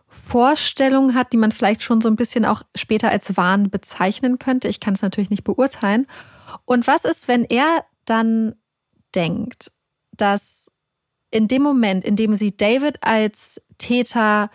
Vorstellungen 0.08 1.14
hat, 1.14 1.32
die 1.32 1.36
man 1.36 1.52
vielleicht 1.52 1.82
schon 1.82 2.00
so 2.00 2.08
ein 2.08 2.16
bisschen 2.16 2.44
auch 2.44 2.62
später 2.74 3.10
als 3.10 3.36
Wahn 3.36 3.70
bezeichnen 3.70 4.38
könnte. 4.38 4.68
Ich 4.68 4.80
kann 4.80 4.94
es 4.94 5.02
natürlich 5.02 5.30
nicht 5.30 5.44
beurteilen. 5.44 6.06
Und 6.64 6.86
was 6.86 7.04
ist, 7.04 7.28
wenn 7.28 7.44
er 7.44 7.84
dann 8.06 8.54
denkt, 9.14 9.70
dass 10.12 10.72
in 11.30 11.46
dem 11.46 11.62
Moment, 11.62 12.04
in 12.04 12.16
dem 12.16 12.34
sie 12.34 12.56
David 12.56 13.02
als 13.02 13.60
Täter 13.78 14.50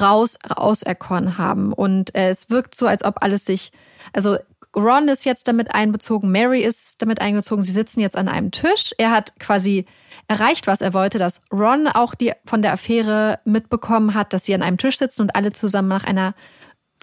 raus, 0.00 0.38
auserkoren 0.48 1.38
haben 1.38 1.72
und 1.72 2.14
es 2.14 2.50
wirkt 2.50 2.74
so, 2.74 2.86
als 2.86 3.04
ob 3.04 3.22
alles 3.22 3.44
sich, 3.44 3.72
also 4.12 4.36
Ron 4.74 5.08
ist 5.08 5.24
jetzt 5.24 5.48
damit 5.48 5.74
einbezogen, 5.74 6.30
Mary 6.30 6.62
ist 6.62 7.02
damit 7.02 7.20
eingezogen, 7.20 7.62
sie 7.62 7.72
sitzen 7.72 8.00
jetzt 8.00 8.16
an 8.16 8.28
einem 8.28 8.50
Tisch. 8.52 8.94
Er 8.96 9.10
hat 9.10 9.38
quasi 9.38 9.84
erreicht, 10.28 10.66
was 10.66 10.80
er 10.80 10.94
wollte, 10.94 11.18
dass 11.18 11.42
Ron 11.52 11.88
auch 11.88 12.14
die 12.14 12.32
von 12.46 12.62
der 12.62 12.72
Affäre 12.72 13.40
mitbekommen 13.44 14.14
hat, 14.14 14.32
dass 14.32 14.46
sie 14.46 14.54
an 14.54 14.62
einem 14.62 14.78
Tisch 14.78 14.98
sitzen 14.98 15.22
und 15.22 15.36
alle 15.36 15.52
zusammen 15.52 15.88
nach 15.88 16.04
einer 16.04 16.34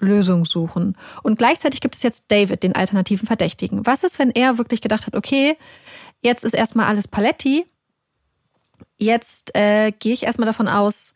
Lösung 0.00 0.46
suchen. 0.46 0.96
Und 1.22 1.38
gleichzeitig 1.38 1.80
gibt 1.80 1.94
es 1.94 2.02
jetzt 2.02 2.24
David, 2.28 2.62
den 2.62 2.74
alternativen 2.74 3.26
Verdächtigen. 3.26 3.86
Was 3.86 4.02
ist, 4.02 4.18
wenn 4.18 4.30
er 4.30 4.58
wirklich 4.58 4.80
gedacht 4.80 5.06
hat, 5.06 5.14
okay, 5.14 5.56
jetzt 6.22 6.44
ist 6.44 6.54
erstmal 6.54 6.86
alles 6.86 7.06
Paletti, 7.06 7.66
jetzt 8.96 9.54
äh, 9.54 9.92
gehe 9.92 10.14
ich 10.14 10.24
erstmal 10.24 10.46
davon 10.46 10.68
aus, 10.68 11.14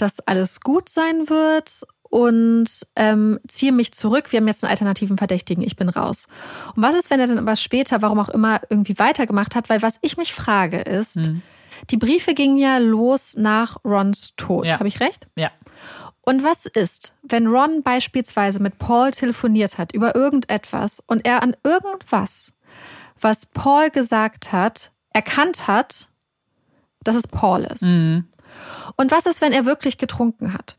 dass 0.00 0.20
alles 0.20 0.60
gut 0.60 0.88
sein 0.88 1.28
wird 1.28 1.82
und 2.10 2.86
ähm, 2.96 3.38
ziehe 3.46 3.72
mich 3.72 3.92
zurück. 3.92 4.32
Wir 4.32 4.40
haben 4.40 4.48
jetzt 4.48 4.64
einen 4.64 4.70
alternativen 4.70 5.16
Verdächtigen. 5.16 5.62
Ich 5.62 5.76
bin 5.76 5.88
raus. 5.88 6.26
Und 6.74 6.82
was 6.82 6.94
ist, 6.94 7.08
wenn 7.08 7.20
er 7.20 7.28
dann 7.28 7.38
aber 7.38 7.56
später, 7.56 8.02
warum 8.02 8.18
auch 8.18 8.28
immer, 8.28 8.60
irgendwie 8.68 8.98
weitergemacht 8.98 9.54
hat? 9.54 9.68
Weil 9.68 9.80
was 9.80 9.98
ich 10.02 10.16
mich 10.16 10.34
frage 10.34 10.80
ist, 10.80 11.16
mhm. 11.16 11.42
die 11.90 11.96
Briefe 11.96 12.34
gingen 12.34 12.58
ja 12.58 12.78
los 12.78 13.34
nach 13.36 13.76
Rons 13.84 14.34
Tod. 14.36 14.66
Ja. 14.66 14.80
Habe 14.80 14.88
ich 14.88 15.00
recht? 15.00 15.28
Ja. 15.36 15.50
Und 16.22 16.42
was 16.42 16.66
ist, 16.66 17.14
wenn 17.22 17.46
Ron 17.46 17.82
beispielsweise 17.82 18.60
mit 18.60 18.78
Paul 18.78 19.12
telefoniert 19.12 19.78
hat 19.78 19.92
über 19.92 20.14
irgendetwas 20.14 21.02
und 21.06 21.26
er 21.26 21.42
an 21.42 21.56
irgendwas, 21.64 22.52
was 23.20 23.46
Paul 23.46 23.90
gesagt 23.90 24.52
hat, 24.52 24.92
erkannt 25.12 25.66
hat, 25.66 26.08
dass 27.04 27.16
es 27.16 27.26
Paul 27.26 27.62
ist? 27.62 27.82
Mhm. 27.82 28.26
Und 28.96 29.10
was 29.10 29.26
ist, 29.26 29.40
wenn 29.40 29.52
er 29.52 29.64
wirklich 29.64 29.98
getrunken 29.98 30.52
hat? 30.52 30.76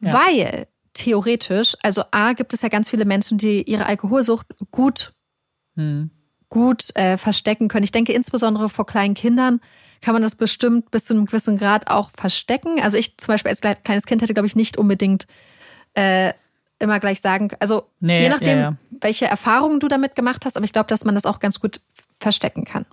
Ja. 0.00 0.12
Weil 0.12 0.66
theoretisch, 0.92 1.76
also 1.82 2.04
A, 2.10 2.32
gibt 2.32 2.54
es 2.54 2.62
ja 2.62 2.68
ganz 2.68 2.88
viele 2.88 3.04
Menschen, 3.04 3.38
die 3.38 3.62
ihre 3.62 3.86
Alkoholsucht 3.86 4.46
gut, 4.70 5.12
hm. 5.74 6.10
gut 6.48 6.94
äh, 6.96 7.18
verstecken 7.18 7.68
können. 7.68 7.84
Ich 7.84 7.92
denke 7.92 8.12
insbesondere 8.12 8.68
vor 8.68 8.86
kleinen 8.86 9.14
Kindern 9.14 9.60
kann 10.00 10.14
man 10.14 10.22
das 10.22 10.34
bestimmt 10.34 10.90
bis 10.90 11.06
zu 11.06 11.14
einem 11.14 11.26
gewissen 11.26 11.58
Grad 11.58 11.88
auch 11.88 12.10
verstecken. 12.16 12.80
Also 12.80 12.96
ich 12.96 13.16
zum 13.18 13.32
Beispiel 13.32 13.50
als 13.50 13.60
kleines 13.60 14.06
Kind 14.06 14.22
hätte, 14.22 14.34
glaube 14.34 14.46
ich, 14.46 14.56
nicht 14.56 14.76
unbedingt 14.76 15.26
äh, 15.94 16.32
immer 16.78 17.00
gleich 17.00 17.20
sagen, 17.20 17.50
also 17.58 17.90
nee, 18.00 18.22
je 18.22 18.28
nachdem, 18.28 18.58
ja, 18.58 18.64
ja. 18.70 18.76
welche 18.90 19.26
Erfahrungen 19.26 19.80
du 19.80 19.88
damit 19.88 20.14
gemacht 20.14 20.44
hast, 20.44 20.56
aber 20.56 20.64
ich 20.64 20.72
glaube, 20.72 20.88
dass 20.88 21.04
man 21.04 21.14
das 21.14 21.26
auch 21.26 21.38
ganz 21.38 21.60
gut 21.60 21.80
verstecken 22.20 22.64
kann. 22.64 22.84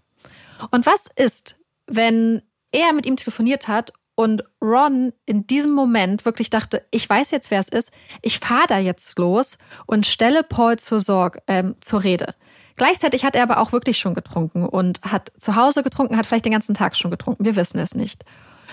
Und 0.71 0.85
was 0.85 1.07
ist, 1.15 1.57
wenn 1.87 2.41
er 2.73 2.91
mit 2.91 3.05
ihm 3.05 3.15
telefoniert 3.15 3.67
hat 3.69 3.93
und 4.15 4.43
Ron 4.61 5.13
in 5.25 5.47
diesem 5.47 5.71
Moment 5.71 6.25
wirklich 6.25 6.49
dachte, 6.49 6.85
ich 6.91 7.09
weiß 7.09 7.31
jetzt, 7.31 7.49
wer 7.49 7.59
es 7.59 7.69
ist, 7.69 7.91
ich 8.21 8.39
fahre 8.39 8.67
da 8.67 8.77
jetzt 8.77 9.17
los 9.17 9.57
und 9.85 10.05
stelle 10.05 10.43
Paul 10.43 10.77
zur, 10.77 10.99
Sorge, 10.99 11.41
ähm, 11.47 11.75
zur 11.79 12.03
Rede. 12.03 12.35
Gleichzeitig 12.75 13.23
hat 13.23 13.35
er 13.35 13.43
aber 13.43 13.59
auch 13.59 13.71
wirklich 13.71 13.97
schon 13.97 14.13
getrunken 14.13 14.65
und 14.65 15.01
hat 15.01 15.31
zu 15.37 15.55
Hause 15.55 15.83
getrunken, 15.83 16.17
hat 16.17 16.25
vielleicht 16.25 16.45
den 16.45 16.51
ganzen 16.51 16.75
Tag 16.75 16.95
schon 16.95 17.11
getrunken, 17.11 17.45
wir 17.45 17.55
wissen 17.55 17.79
es 17.79 17.95
nicht. 17.95 18.23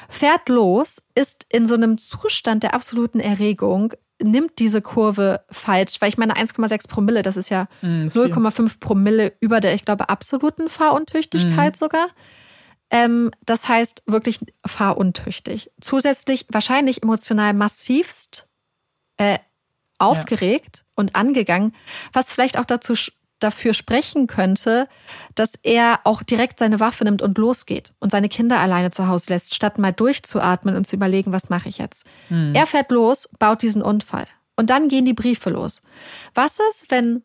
Fährt 0.08 0.48
los, 0.48 1.02
ist 1.14 1.46
in 1.50 1.66
so 1.66 1.74
einem 1.74 1.98
Zustand 1.98 2.62
der 2.62 2.74
absoluten 2.74 3.20
Erregung, 3.20 3.92
nimmt 4.22 4.58
diese 4.58 4.82
Kurve 4.82 5.42
falsch, 5.50 6.00
weil 6.00 6.08
ich 6.08 6.18
meine 6.18 6.34
1,6 6.34 6.88
Promille, 6.88 7.22
das 7.22 7.36
ist 7.36 7.48
ja 7.48 7.68
mm, 7.80 8.08
0,5 8.08 8.80
Promille 8.80 9.32
über 9.40 9.60
der, 9.60 9.74
ich 9.74 9.84
glaube, 9.84 10.08
absoluten 10.08 10.68
Fahruntüchtigkeit 10.68 11.74
mm. 11.74 11.78
sogar. 11.78 12.06
Ähm, 12.90 13.30
das 13.46 13.68
heißt 13.68 14.02
wirklich 14.06 14.40
fahruntüchtig. 14.66 15.70
Zusätzlich 15.80 16.46
wahrscheinlich 16.50 17.02
emotional 17.02 17.54
massivst 17.54 18.48
äh, 19.16 19.38
aufgeregt 19.98 20.78
ja. 20.78 20.84
und 20.96 21.14
angegangen, 21.14 21.74
was 22.12 22.32
vielleicht 22.32 22.58
auch 22.58 22.64
dazu 22.64 22.94
dafür 23.38 23.74
sprechen 23.74 24.26
könnte, 24.26 24.88
dass 25.34 25.54
er 25.62 26.00
auch 26.04 26.22
direkt 26.22 26.58
seine 26.58 26.78
Waffe 26.78 27.04
nimmt 27.04 27.22
und 27.22 27.38
losgeht 27.38 27.92
und 27.98 28.10
seine 28.10 28.28
Kinder 28.28 28.58
alleine 28.60 28.90
zu 28.90 29.08
Hause 29.08 29.32
lässt, 29.32 29.54
statt 29.54 29.78
mal 29.78 29.92
durchzuatmen 29.92 30.76
und 30.76 30.86
zu 30.86 30.96
überlegen, 30.96 31.32
was 31.32 31.48
mache 31.48 31.68
ich 31.68 31.78
jetzt. 31.78 32.04
Hm. 32.28 32.54
Er 32.54 32.66
fährt 32.66 32.90
los, 32.90 33.28
baut 33.38 33.62
diesen 33.62 33.82
Unfall 33.82 34.26
und 34.56 34.68
dann 34.68 34.88
gehen 34.88 35.06
die 35.06 35.14
Briefe 35.14 35.50
los. 35.50 35.80
Was 36.34 36.58
ist, 36.70 36.90
wenn 36.90 37.22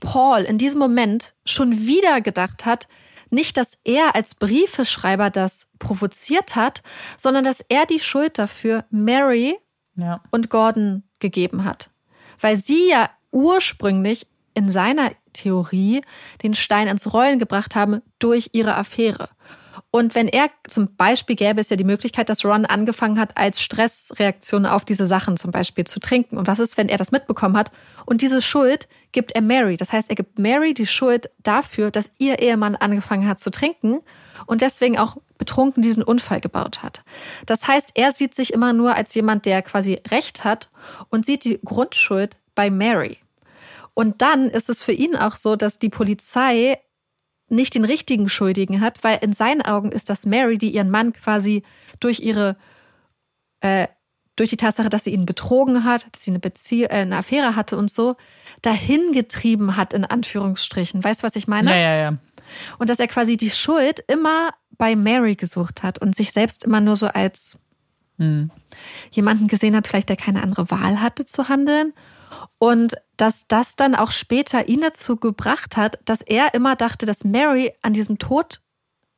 Paul 0.00 0.40
in 0.40 0.58
diesem 0.58 0.80
Moment 0.80 1.34
schon 1.44 1.86
wieder 1.86 2.20
gedacht 2.20 2.66
hat, 2.66 2.88
nicht, 3.30 3.56
dass 3.56 3.80
er 3.84 4.14
als 4.14 4.34
Briefeschreiber 4.34 5.30
das 5.30 5.70
provoziert 5.78 6.56
hat, 6.56 6.82
sondern 7.16 7.44
dass 7.44 7.60
er 7.60 7.86
die 7.86 8.00
Schuld 8.00 8.38
dafür 8.38 8.84
Mary 8.90 9.58
ja. 9.96 10.22
und 10.30 10.50
Gordon 10.50 11.02
gegeben 11.18 11.64
hat. 11.64 11.90
Weil 12.40 12.56
sie 12.56 12.90
ja 12.90 13.10
ursprünglich 13.30 14.26
in 14.54 14.68
seiner 14.68 15.10
Theorie 15.32 16.02
den 16.42 16.54
Stein 16.54 16.88
ins 16.88 17.12
Rollen 17.12 17.38
gebracht 17.38 17.74
haben 17.74 18.02
durch 18.18 18.50
ihre 18.52 18.76
Affäre. 18.76 19.28
Und 19.90 20.14
wenn 20.14 20.28
er 20.28 20.50
zum 20.68 20.94
Beispiel 20.96 21.36
gäbe 21.36 21.60
es 21.60 21.70
ja 21.70 21.76
die 21.76 21.84
Möglichkeit, 21.84 22.28
dass 22.28 22.44
Ron 22.44 22.66
angefangen 22.66 23.18
hat, 23.18 23.36
als 23.36 23.62
Stressreaktion 23.62 24.66
auf 24.66 24.84
diese 24.84 25.06
Sachen 25.06 25.36
zum 25.36 25.52
Beispiel 25.52 25.86
zu 25.86 26.00
trinken. 26.00 26.36
Und 26.36 26.46
was 26.46 26.58
ist, 26.58 26.76
wenn 26.76 26.88
er 26.88 26.98
das 26.98 27.12
mitbekommen 27.12 27.56
hat? 27.56 27.70
Und 28.04 28.20
diese 28.20 28.42
Schuld 28.42 28.88
gibt 29.12 29.32
er 29.32 29.40
Mary. 29.40 29.76
Das 29.76 29.92
heißt, 29.92 30.10
er 30.10 30.16
gibt 30.16 30.38
Mary 30.38 30.74
die 30.74 30.86
Schuld 30.86 31.30
dafür, 31.42 31.90
dass 31.90 32.10
ihr 32.18 32.40
Ehemann 32.40 32.76
angefangen 32.76 33.26
hat 33.26 33.40
zu 33.40 33.50
trinken 33.50 34.00
und 34.44 34.60
deswegen 34.60 34.98
auch 34.98 35.16
betrunken 35.38 35.82
diesen 35.82 36.02
Unfall 36.02 36.40
gebaut 36.40 36.82
hat. 36.82 37.02
Das 37.46 37.66
heißt, 37.66 37.92
er 37.94 38.12
sieht 38.12 38.34
sich 38.34 38.52
immer 38.52 38.72
nur 38.72 38.94
als 38.94 39.14
jemand, 39.14 39.46
der 39.46 39.62
quasi 39.62 40.00
Recht 40.08 40.44
hat 40.44 40.68
und 41.10 41.24
sieht 41.24 41.44
die 41.44 41.58
Grundschuld 41.64 42.36
bei 42.54 42.70
Mary. 42.70 43.18
Und 43.94 44.20
dann 44.20 44.50
ist 44.50 44.68
es 44.68 44.84
für 44.84 44.92
ihn 44.92 45.16
auch 45.16 45.36
so, 45.36 45.56
dass 45.56 45.78
die 45.78 45.88
Polizei 45.88 46.78
nicht 47.48 47.74
den 47.74 47.84
richtigen 47.84 48.28
Schuldigen 48.28 48.80
hat, 48.80 49.04
weil 49.04 49.18
in 49.22 49.32
seinen 49.32 49.62
Augen 49.62 49.92
ist 49.92 50.10
das 50.10 50.26
Mary, 50.26 50.58
die 50.58 50.70
ihren 50.70 50.90
Mann 50.90 51.12
quasi 51.12 51.62
durch 52.00 52.20
ihre, 52.20 52.56
äh, 53.60 53.86
durch 54.34 54.50
die 54.50 54.56
Tatsache, 54.56 54.88
dass 54.88 55.04
sie 55.04 55.12
ihn 55.12 55.26
betrogen 55.26 55.84
hat, 55.84 56.06
dass 56.12 56.24
sie 56.24 56.32
eine 56.32 56.40
Beziehung, 56.40 56.90
äh, 56.90 56.96
eine 56.96 57.16
Affäre 57.16 57.56
hatte 57.56 57.76
und 57.76 57.90
so, 57.90 58.16
dahin 58.62 59.12
getrieben 59.12 59.76
hat, 59.76 59.92
in 59.92 60.04
Anführungsstrichen. 60.04 61.02
Weißt 61.02 61.22
du, 61.22 61.26
was 61.26 61.36
ich 61.36 61.46
meine? 61.46 61.70
Ja, 61.70 61.76
ja, 61.76 61.96
ja. 61.96 62.16
Und 62.78 62.90
dass 62.90 62.98
er 62.98 63.08
quasi 63.08 63.36
die 63.36 63.50
Schuld 63.50 64.04
immer 64.08 64.50
bei 64.70 64.96
Mary 64.96 65.36
gesucht 65.36 65.82
hat 65.82 65.98
und 65.98 66.16
sich 66.16 66.32
selbst 66.32 66.64
immer 66.64 66.80
nur 66.80 66.96
so 66.96 67.06
als 67.06 67.58
hm. 68.18 68.50
jemanden 69.10 69.48
gesehen 69.48 69.76
hat, 69.76 69.86
vielleicht 69.86 70.08
der 70.08 70.16
keine 70.16 70.42
andere 70.42 70.70
Wahl 70.70 71.00
hatte 71.00 71.26
zu 71.26 71.48
handeln. 71.48 71.92
Und 72.58 72.94
dass 73.16 73.46
das 73.48 73.76
dann 73.76 73.94
auch 73.94 74.10
später 74.10 74.68
ihn 74.68 74.80
dazu 74.80 75.16
gebracht 75.16 75.76
hat, 75.76 75.98
dass 76.04 76.22
er 76.22 76.54
immer 76.54 76.76
dachte, 76.76 77.06
dass 77.06 77.24
Mary 77.24 77.72
an 77.82 77.92
diesem 77.92 78.18
Tod 78.18 78.60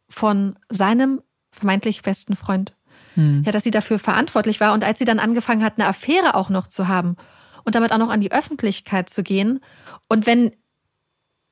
von 0.08 0.58
seinem 0.68 1.22
vermeintlich 1.52 2.02
besten 2.02 2.36
Freund, 2.36 2.74
hm. 3.14 3.42
ja, 3.44 3.52
dass 3.52 3.64
sie 3.64 3.70
dafür 3.70 3.98
verantwortlich 3.98 4.60
war. 4.60 4.72
Und 4.72 4.84
als 4.84 4.98
sie 4.98 5.04
dann 5.04 5.18
angefangen 5.18 5.62
hat, 5.62 5.74
eine 5.76 5.88
Affäre 5.88 6.34
auch 6.34 6.50
noch 6.50 6.68
zu 6.68 6.88
haben 6.88 7.16
und 7.64 7.74
damit 7.74 7.92
auch 7.92 7.98
noch 7.98 8.10
an 8.10 8.20
die 8.20 8.32
Öffentlichkeit 8.32 9.08
zu 9.08 9.22
gehen, 9.22 9.60
und 10.08 10.26
wenn, 10.26 10.52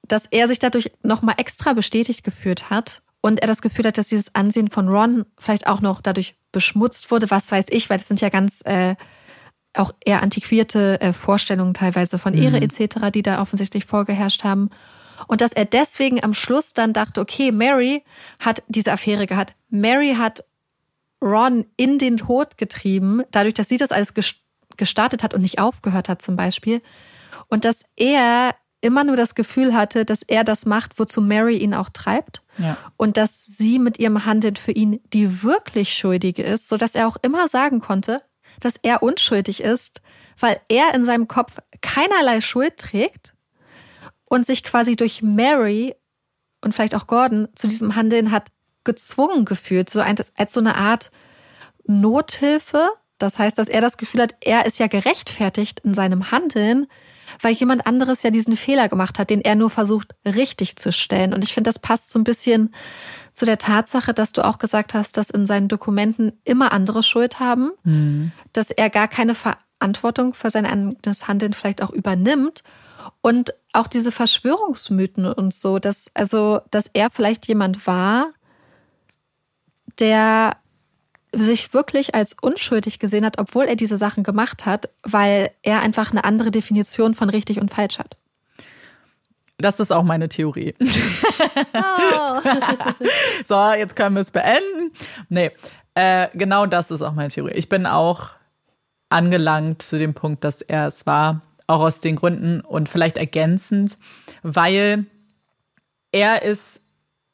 dass 0.02 0.26
er 0.26 0.48
sich 0.48 0.58
dadurch 0.58 0.90
nochmal 1.02 1.34
extra 1.38 1.72
bestätigt 1.72 2.24
gefühlt 2.24 2.70
hat 2.70 3.02
und 3.20 3.40
er 3.40 3.48
das 3.48 3.62
Gefühl 3.62 3.86
hat, 3.86 3.98
dass 3.98 4.08
dieses 4.08 4.34
Ansehen 4.34 4.70
von 4.70 4.88
Ron 4.88 5.26
vielleicht 5.38 5.66
auch 5.66 5.80
noch 5.80 6.00
dadurch 6.00 6.36
beschmutzt 6.52 7.10
wurde, 7.10 7.30
was 7.30 7.52
weiß 7.52 7.66
ich, 7.68 7.90
weil 7.90 7.98
das 7.98 8.08
sind 8.08 8.20
ja 8.20 8.30
ganz 8.30 8.62
äh, 8.64 8.96
auch 9.78 9.94
eher 10.04 10.22
antiquierte 10.22 11.00
äh, 11.00 11.12
Vorstellungen 11.12 11.74
teilweise 11.74 12.18
von 12.18 12.34
Ehre 12.34 12.56
mhm. 12.56 12.62
etc., 12.62 13.10
die 13.14 13.22
da 13.22 13.40
offensichtlich 13.40 13.84
vorgeherrscht 13.84 14.44
haben. 14.44 14.70
Und 15.26 15.40
dass 15.40 15.52
er 15.52 15.64
deswegen 15.64 16.22
am 16.22 16.34
Schluss 16.34 16.74
dann 16.74 16.92
dachte, 16.92 17.20
okay, 17.20 17.52
Mary 17.52 18.02
hat 18.38 18.62
diese 18.68 18.92
Affäre 18.92 19.26
gehabt. 19.26 19.54
Mary 19.70 20.14
hat 20.18 20.44
Ron 21.22 21.64
in 21.76 21.98
den 21.98 22.18
Tod 22.18 22.58
getrieben, 22.58 23.22
dadurch, 23.30 23.54
dass 23.54 23.68
sie 23.68 23.78
das 23.78 23.92
alles 23.92 24.14
gestartet 24.76 25.22
hat 25.22 25.34
und 25.34 25.40
nicht 25.40 25.58
aufgehört 25.58 26.08
hat 26.08 26.20
zum 26.20 26.36
Beispiel. 26.36 26.82
Und 27.48 27.64
dass 27.64 27.84
er 27.96 28.54
immer 28.80 29.04
nur 29.04 29.16
das 29.16 29.34
Gefühl 29.34 29.74
hatte, 29.74 30.04
dass 30.04 30.22
er 30.22 30.44
das 30.44 30.66
macht, 30.66 30.98
wozu 30.98 31.20
Mary 31.20 31.56
ihn 31.56 31.74
auch 31.74 31.90
treibt. 31.90 32.42
Ja. 32.58 32.76
Und 32.96 33.16
dass 33.16 33.44
sie 33.44 33.78
mit 33.78 33.98
ihrem 33.98 34.24
Handeln 34.24 34.56
für 34.56 34.72
ihn 34.72 35.00
die 35.12 35.42
wirklich 35.42 35.94
Schuldige 35.94 36.42
ist, 36.42 36.68
sodass 36.68 36.94
er 36.94 37.08
auch 37.08 37.16
immer 37.22 37.48
sagen 37.48 37.80
konnte, 37.80 38.22
dass 38.60 38.76
er 38.76 39.02
unschuldig 39.02 39.62
ist, 39.62 40.02
weil 40.38 40.60
er 40.68 40.94
in 40.94 41.04
seinem 41.04 41.28
Kopf 41.28 41.58
keinerlei 41.80 42.40
Schuld 42.40 42.76
trägt 42.76 43.34
und 44.24 44.46
sich 44.46 44.62
quasi 44.62 44.96
durch 44.96 45.22
Mary 45.22 45.94
und 46.62 46.74
vielleicht 46.74 46.94
auch 46.94 47.06
Gordon 47.06 47.48
zu 47.54 47.66
diesem 47.68 47.96
Handeln 47.96 48.30
hat 48.30 48.48
gezwungen 48.84 49.44
gefühlt, 49.44 49.90
so 49.90 50.00
als 50.00 50.52
so 50.52 50.60
eine 50.60 50.76
Art 50.76 51.10
Nothilfe. 51.86 52.88
Das 53.18 53.38
heißt, 53.38 53.58
dass 53.58 53.68
er 53.68 53.80
das 53.80 53.96
Gefühl 53.96 54.22
hat, 54.22 54.34
er 54.40 54.66
ist 54.66 54.78
ja 54.78 54.86
gerechtfertigt 54.86 55.80
in 55.80 55.94
seinem 55.94 56.30
Handeln, 56.30 56.86
weil 57.40 57.54
jemand 57.54 57.86
anderes 57.86 58.22
ja 58.22 58.30
diesen 58.30 58.56
Fehler 58.56 58.88
gemacht 58.88 59.18
hat, 59.18 59.30
den 59.30 59.40
er 59.40 59.54
nur 59.54 59.70
versucht 59.70 60.14
richtig 60.24 60.76
zu 60.76 60.92
stellen. 60.92 61.34
Und 61.34 61.44
ich 61.44 61.54
finde, 61.54 61.68
das 61.68 61.78
passt 61.78 62.10
so 62.10 62.18
ein 62.18 62.24
bisschen 62.24 62.74
zu 63.34 63.44
der 63.44 63.58
Tatsache, 63.58 64.14
dass 64.14 64.32
du 64.32 64.44
auch 64.44 64.58
gesagt 64.58 64.94
hast, 64.94 65.16
dass 65.16 65.30
in 65.30 65.46
seinen 65.46 65.68
Dokumenten 65.68 66.32
immer 66.44 66.72
andere 66.72 67.02
Schuld 67.02 67.38
haben, 67.38 67.70
mhm. 67.84 68.32
dass 68.52 68.70
er 68.70 68.88
gar 68.88 69.08
keine 69.08 69.34
Verantwortung 69.34 70.34
für 70.34 70.50
sein 70.50 70.66
eigenes 70.66 71.28
Handeln 71.28 71.52
vielleicht 71.52 71.82
auch 71.82 71.90
übernimmt. 71.90 72.62
Und 73.20 73.54
auch 73.72 73.88
diese 73.88 74.12
Verschwörungsmythen 74.12 75.26
und 75.26 75.52
so, 75.52 75.78
dass, 75.78 76.10
also, 76.14 76.60
dass 76.70 76.88
er 76.92 77.10
vielleicht 77.10 77.46
jemand 77.46 77.86
war, 77.86 78.30
der 79.98 80.56
sich 81.32 81.74
wirklich 81.74 82.14
als 82.14 82.36
unschuldig 82.40 82.98
gesehen 82.98 83.24
hat, 83.24 83.38
obwohl 83.38 83.64
er 83.64 83.76
diese 83.76 83.98
Sachen 83.98 84.22
gemacht 84.22 84.66
hat, 84.66 84.88
weil 85.02 85.50
er 85.62 85.80
einfach 85.80 86.10
eine 86.10 86.24
andere 86.24 86.50
Definition 86.50 87.14
von 87.14 87.30
richtig 87.30 87.60
und 87.60 87.70
falsch 87.70 87.98
hat. 87.98 88.16
Das 89.58 89.80
ist 89.80 89.90
auch 89.90 90.02
meine 90.02 90.28
Theorie. 90.28 90.74
Oh. 91.74 92.40
so, 93.44 93.72
jetzt 93.72 93.96
können 93.96 94.14
wir 94.14 94.20
es 94.20 94.30
beenden. 94.30 94.92
Nee, 95.28 95.50
äh, 95.94 96.28
genau 96.34 96.66
das 96.66 96.90
ist 96.90 97.02
auch 97.02 97.12
meine 97.12 97.30
Theorie. 97.30 97.54
Ich 97.54 97.68
bin 97.68 97.86
auch 97.86 98.30
angelangt 99.08 99.82
zu 99.82 99.98
dem 99.98 100.14
Punkt, 100.14 100.44
dass 100.44 100.60
er 100.60 100.86
es 100.88 101.06
war, 101.06 101.42
auch 101.66 101.80
aus 101.80 102.00
den 102.00 102.16
Gründen 102.16 102.60
und 102.60 102.88
vielleicht 102.88 103.16
ergänzend, 103.16 103.98
weil 104.42 105.06
er 106.12 106.42
ist 106.42 106.82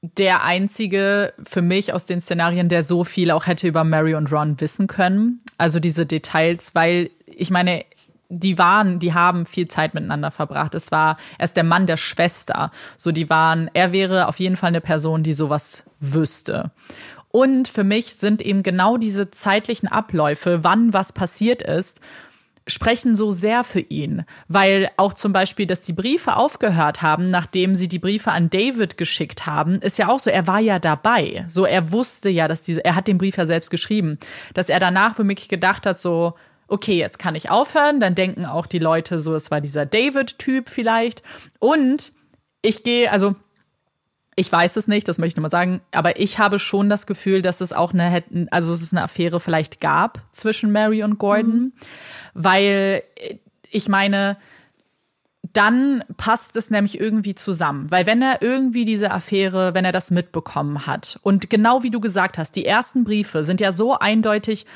der 0.02 0.42
einzige 0.42 1.32
für 1.44 1.62
mich 1.62 1.92
aus 1.94 2.06
den 2.06 2.20
Szenarien, 2.20 2.68
der 2.68 2.82
so 2.82 3.04
viel 3.04 3.30
auch 3.30 3.46
hätte 3.46 3.68
über 3.68 3.84
Mary 3.84 4.16
und 4.16 4.32
Ron 4.32 4.60
wissen 4.60 4.88
können. 4.88 5.40
Also 5.58 5.78
diese 5.78 6.06
Details, 6.06 6.74
weil 6.74 7.10
ich 7.26 7.50
meine, 7.50 7.84
die 8.28 8.58
waren, 8.58 8.98
die 8.98 9.14
haben 9.14 9.46
viel 9.46 9.68
Zeit 9.68 9.94
miteinander 9.94 10.32
verbracht. 10.32 10.74
Es 10.74 10.90
war, 10.90 11.18
er 11.38 11.44
ist 11.44 11.56
der 11.56 11.64
Mann 11.64 11.86
der 11.86 11.96
Schwester. 11.96 12.72
So, 12.96 13.12
die 13.12 13.30
waren, 13.30 13.70
er 13.74 13.92
wäre 13.92 14.26
auf 14.26 14.40
jeden 14.40 14.56
Fall 14.56 14.68
eine 14.68 14.80
Person, 14.80 15.22
die 15.22 15.34
sowas 15.34 15.84
wüsste. 16.00 16.72
Und 17.30 17.68
für 17.68 17.84
mich 17.84 18.14
sind 18.14 18.42
eben 18.42 18.62
genau 18.62 18.96
diese 18.96 19.30
zeitlichen 19.30 19.86
Abläufe, 19.88 20.64
wann 20.64 20.92
was 20.92 21.12
passiert 21.12 21.62
ist, 21.62 22.00
sprechen 22.66 23.16
so 23.16 23.30
sehr 23.30 23.64
für 23.64 23.80
ihn, 23.80 24.24
weil 24.48 24.90
auch 24.96 25.14
zum 25.14 25.32
Beispiel, 25.32 25.66
dass 25.66 25.82
die 25.82 25.92
Briefe 25.92 26.36
aufgehört 26.36 27.02
haben, 27.02 27.30
nachdem 27.30 27.74
sie 27.74 27.88
die 27.88 27.98
Briefe 27.98 28.30
an 28.30 28.50
David 28.50 28.96
geschickt 28.96 29.46
haben, 29.46 29.80
ist 29.80 29.98
ja 29.98 30.08
auch 30.08 30.20
so, 30.20 30.30
er 30.30 30.46
war 30.46 30.60
ja 30.60 30.78
dabei. 30.78 31.44
So, 31.48 31.64
er 31.64 31.92
wusste 31.92 32.30
ja, 32.30 32.48
dass 32.48 32.62
diese, 32.62 32.84
er 32.84 32.94
hat 32.94 33.08
den 33.08 33.18
Brief 33.18 33.36
ja 33.36 33.46
selbst 33.46 33.70
geschrieben, 33.70 34.18
dass 34.54 34.68
er 34.68 34.80
danach 34.80 35.18
mich 35.18 35.48
gedacht 35.48 35.86
hat, 35.86 35.98
so, 35.98 36.34
okay, 36.68 36.96
jetzt 36.96 37.18
kann 37.18 37.34
ich 37.34 37.50
aufhören, 37.50 38.00
dann 38.00 38.14
denken 38.14 38.46
auch 38.46 38.66
die 38.66 38.78
Leute 38.78 39.18
so, 39.18 39.34
es 39.34 39.50
war 39.50 39.60
dieser 39.60 39.84
David-Typ 39.84 40.68
vielleicht. 40.68 41.22
Und 41.58 42.12
ich 42.62 42.82
gehe, 42.84 43.10
also 43.10 43.34
ich 44.34 44.50
weiß 44.50 44.76
es 44.76 44.88
nicht, 44.88 45.08
das 45.08 45.18
möchte 45.18 45.32
ich 45.32 45.36
nur 45.36 45.42
mal 45.42 45.50
sagen, 45.50 45.80
aber 45.90 46.18
ich 46.18 46.38
habe 46.38 46.58
schon 46.58 46.88
das 46.88 47.06
Gefühl, 47.06 47.42
dass 47.42 47.60
es 47.60 47.72
auch 47.72 47.92
eine, 47.92 48.22
also 48.50 48.72
es 48.72 48.92
eine 48.92 49.02
Affäre 49.02 49.40
vielleicht 49.40 49.80
gab 49.80 50.20
zwischen 50.32 50.72
Mary 50.72 51.02
und 51.02 51.18
Gordon, 51.18 51.60
mhm. 51.60 51.72
weil 52.34 53.02
äh, 53.16 53.36
ich 53.70 53.88
meine, 53.88 54.36
dann 55.52 56.04
passt 56.16 56.56
es 56.56 56.70
nämlich 56.70 56.98
irgendwie 56.98 57.34
zusammen. 57.34 57.90
Weil 57.90 58.06
wenn 58.06 58.22
er 58.22 58.42
irgendwie 58.42 58.84
diese 58.84 59.10
Affäre, 59.10 59.74
wenn 59.74 59.84
er 59.84 59.92
das 59.92 60.10
mitbekommen 60.10 60.86
hat 60.86 61.18
und 61.22 61.50
genau 61.50 61.82
wie 61.82 61.90
du 61.90 62.00
gesagt 62.00 62.38
hast, 62.38 62.56
die 62.56 62.64
ersten 62.64 63.04
Briefe 63.04 63.44
sind 63.44 63.60
ja 63.60 63.72
so 63.72 63.98
eindeutig, 63.98 64.66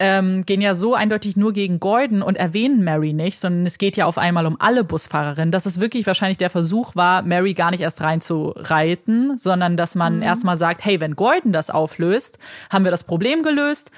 ähm, 0.00 0.44
gehen 0.44 0.60
ja 0.60 0.74
so 0.74 0.94
eindeutig 0.94 1.36
nur 1.36 1.52
gegen 1.52 1.78
Gordon 1.78 2.22
und 2.22 2.36
erwähnen 2.36 2.82
Mary 2.82 3.12
nicht, 3.12 3.38
sondern 3.38 3.64
es 3.64 3.78
geht 3.78 3.96
ja 3.96 4.06
auf 4.06 4.18
einmal 4.18 4.46
um 4.46 4.56
alle 4.60 4.82
Busfahrerinnen, 4.82 5.52
dass 5.52 5.66
es 5.66 5.78
wirklich 5.78 6.06
wahrscheinlich 6.06 6.38
der 6.38 6.50
Versuch 6.50 6.96
war, 6.96 7.22
Mary 7.22 7.54
gar 7.54 7.70
nicht 7.70 7.80
erst 7.80 8.00
reinzureiten, 8.00 9.38
sondern 9.38 9.76
dass 9.76 9.94
man 9.94 10.16
mhm. 10.16 10.22
erstmal 10.22 10.56
sagt, 10.56 10.84
hey, 10.84 10.98
wenn 10.98 11.14
Gordon 11.14 11.52
das 11.52 11.70
auflöst, 11.70 12.38
haben 12.70 12.84
wir 12.84 12.90
das 12.90 13.04
Problem 13.04 13.42
gelöst. 13.42 13.92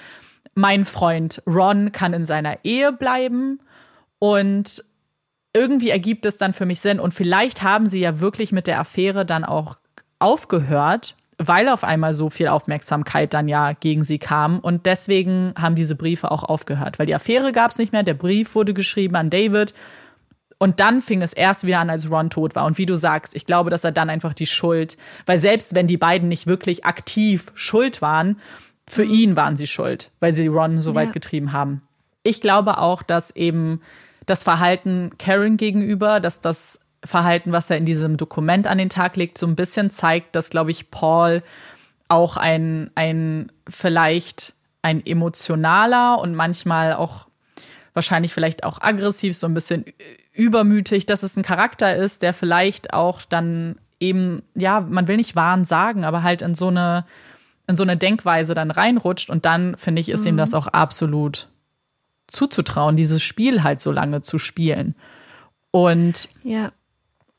Mein 0.55 0.85
Freund 0.85 1.43
Ron 1.47 1.93
kann 1.93 2.13
in 2.13 2.25
seiner 2.25 2.65
Ehe 2.65 2.93
bleiben 2.93 3.61
und 4.19 4.85
irgendwie 5.55 5.91
ergibt 5.91 6.27
es 6.27 6.37
dann 6.37 6.53
für 6.53 6.67
mich 6.67 6.81
Sinn 6.81 7.01
und 7.01 7.15
vielleicht 7.15 7.63
haben 7.63 7.87
sie 7.87 8.01
ja 8.01 8.21
wirklich 8.21 8.53
mit 8.53 8.67
der 8.67 8.81
Affäre 8.81 9.25
dann 9.25 9.45
auch 9.45 9.79
aufgehört 10.19 11.17
weil 11.39 11.69
auf 11.69 11.85
einmal 11.85 12.15
so 12.15 12.31
viel 12.31 12.49
Aufmerksamkeit 12.49 13.35
dann 13.35 13.49
ja 13.49 13.73
gegen 13.73 14.05
sie 14.05 14.19
kam. 14.19 14.59
Und 14.59 14.87
deswegen 14.87 15.53
haben 15.59 15.75
diese 15.75 15.95
Briefe 15.95 16.31
auch 16.31 16.45
aufgehört, 16.45 16.99
weil 16.99 17.07
die 17.07 17.15
Affäre 17.15 17.53
gab 17.53 17.71
es 17.71 17.79
nicht 17.79 17.93
mehr, 17.93 18.03
der 18.03 18.15
Brief 18.15 18.55
wurde 18.55 18.75
geschrieben 18.75 19.17
an 19.17 19.31
David. 19.31 19.75
Und 20.59 20.81
dann 20.81 21.03
fing 21.03 21.21
es 21.21 21.35
erst 21.35 21.67
wieder 21.67 21.81
an, 21.81 21.91
als 21.91 22.11
Ron 22.11 22.31
tot 22.31 22.55
war. 22.55 22.65
Und 22.65 22.79
wie 22.79 22.87
du 22.87 22.97
sagst, 22.97 23.37
ich 23.37 23.45
glaube, 23.45 23.69
dass 23.69 23.85
er 23.85 23.93
dann 23.93 24.09
einfach 24.09 24.33
die 24.33 24.47
Schuld, 24.47 24.97
weil 25.27 25.39
selbst 25.39 25.75
wenn 25.75 25.87
die 25.87 25.99
beiden 25.99 26.29
nicht 26.29 26.47
wirklich 26.47 26.87
aktiv 26.87 27.53
schuld 27.55 28.01
waren, 28.01 28.41
für 28.89 29.05
mhm. 29.05 29.11
ihn 29.11 29.37
waren 29.37 29.57
sie 29.57 29.67
schuld, 29.67 30.11
weil 30.21 30.33
sie 30.33 30.47
Ron 30.47 30.81
so 30.81 30.95
weit 30.95 31.13
getrieben 31.13 31.53
haben. 31.53 31.83
Ich 32.23 32.41
glaube 32.41 32.79
auch, 32.79 33.03
dass 33.03 33.35
eben 33.37 33.83
das 34.25 34.43
Verhalten 34.43 35.13
Karen 35.19 35.57
gegenüber, 35.57 36.21
dass 36.21 36.41
das 36.41 36.81
Verhalten, 37.07 37.53
was 37.53 37.71
er 37.71 37.77
in 37.77 37.87
diesem 37.87 38.17
Dokument 38.17 38.67
an 38.67 38.79
den 38.79 38.91
Tag 38.91 39.17
legt, 39.17 39.39
so 39.39 39.47
ein 39.47 39.57
bisschen 39.57 39.91
zeigt, 39.91 40.35
dass, 40.37 40.51
glaube 40.51 40.71
ich, 40.71 40.91
Paul 40.91 41.43
auch 42.09 42.37
ein, 42.37 42.91
ein 42.95 43.51
vielleicht 43.69 44.55
ein 44.83 45.05
emotionaler 45.05 46.21
und 46.21 46.35
manchmal 46.35 46.93
auch 46.93 47.27
wahrscheinlich 47.93 48.33
vielleicht 48.33 48.63
auch 48.63 48.81
aggressiv, 48.81 49.37
so 49.37 49.47
ein 49.47 49.55
bisschen 49.55 49.85
übermütig, 50.33 51.07
dass 51.07 51.23
es 51.23 51.37
ein 51.37 51.43
Charakter 51.43 51.97
ist, 51.97 52.23
der 52.23 52.35
vielleicht 52.35 52.93
auch 52.93 53.23
dann 53.23 53.77
eben, 53.99 54.43
ja, 54.55 54.81
man 54.81 55.09
will 55.09 55.17
nicht 55.17 55.35
wahren 55.35 55.65
sagen, 55.65 56.05
aber 56.05 56.23
halt 56.23 56.43
in 56.43 56.55
so 56.55 56.69
eine, 56.69 57.07
in 57.67 57.75
so 57.75 57.83
eine 57.83 57.97
Denkweise 57.97 58.55
dann 58.55 58.71
reinrutscht 58.71 59.31
und 59.31 59.45
dann, 59.45 59.77
finde 59.77 60.01
ich, 60.01 60.11
ist 60.11 60.21
mhm. 60.21 60.29
ihm 60.29 60.37
das 60.37 60.55
auch 60.55 60.67
absolut 60.67 61.49
zuzutrauen, 62.29 62.97
dieses 62.97 63.23
Spiel 63.23 63.63
halt 63.63 63.81
so 63.81 63.91
lange 63.91 64.21
zu 64.21 64.39
spielen. 64.39 64.95
Und 65.71 66.29
ja. 66.43 66.71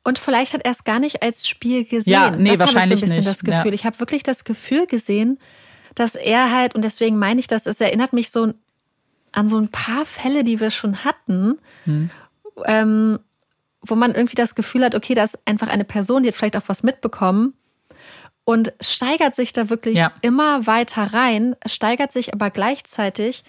Und 0.07 0.19
vielleicht 0.19 0.53
hat 0.53 0.63
er 0.63 0.71
es 0.71 0.85
gar 0.85 0.99
nicht 0.99 1.21
als 1.21 1.49
Spiel 1.49 1.83
gesehen. 1.83 2.13
Ja, 2.13 2.31
nee, 2.31 2.51
das 2.51 2.59
wahrscheinlich 2.59 2.93
ich 2.93 2.99
so 3.01 3.05
ein 3.07 3.09
bisschen 3.09 3.17
nicht. 3.17 3.27
das 3.27 3.39
Gefühl. 3.43 3.71
Ja. 3.71 3.73
Ich 3.73 3.85
habe 3.85 3.99
wirklich 3.99 4.23
das 4.23 4.45
Gefühl 4.45 4.87
gesehen, 4.87 5.37
dass 5.95 6.15
er 6.15 6.49
halt, 6.55 6.75
und 6.75 6.85
deswegen 6.85 7.19
meine 7.19 7.41
ich 7.41 7.47
das, 7.47 7.65
es 7.65 7.81
erinnert 7.81 8.13
mich 8.13 8.31
so 8.31 8.53
an 9.33 9.49
so 9.49 9.57
ein 9.57 9.67
paar 9.67 10.05
Fälle, 10.05 10.45
die 10.45 10.61
wir 10.61 10.71
schon 10.71 11.03
hatten, 11.03 11.57
hm. 11.83 12.09
ähm, 12.63 13.19
wo 13.81 13.95
man 13.95 14.15
irgendwie 14.15 14.37
das 14.37 14.55
Gefühl 14.55 14.85
hat, 14.85 14.95
okay, 14.95 15.13
da 15.13 15.25
ist 15.25 15.39
einfach 15.43 15.67
eine 15.67 15.83
Person, 15.83 16.23
die 16.23 16.29
hat 16.29 16.35
vielleicht 16.35 16.55
auch 16.55 16.67
was 16.67 16.83
mitbekommen 16.83 17.53
und 18.45 18.71
steigert 18.79 19.35
sich 19.35 19.51
da 19.51 19.69
wirklich 19.69 19.97
ja. 19.97 20.13
immer 20.21 20.65
weiter 20.67 21.03
rein, 21.11 21.57
steigert 21.65 22.13
sich 22.13 22.33
aber 22.33 22.49
gleichzeitig 22.49 23.43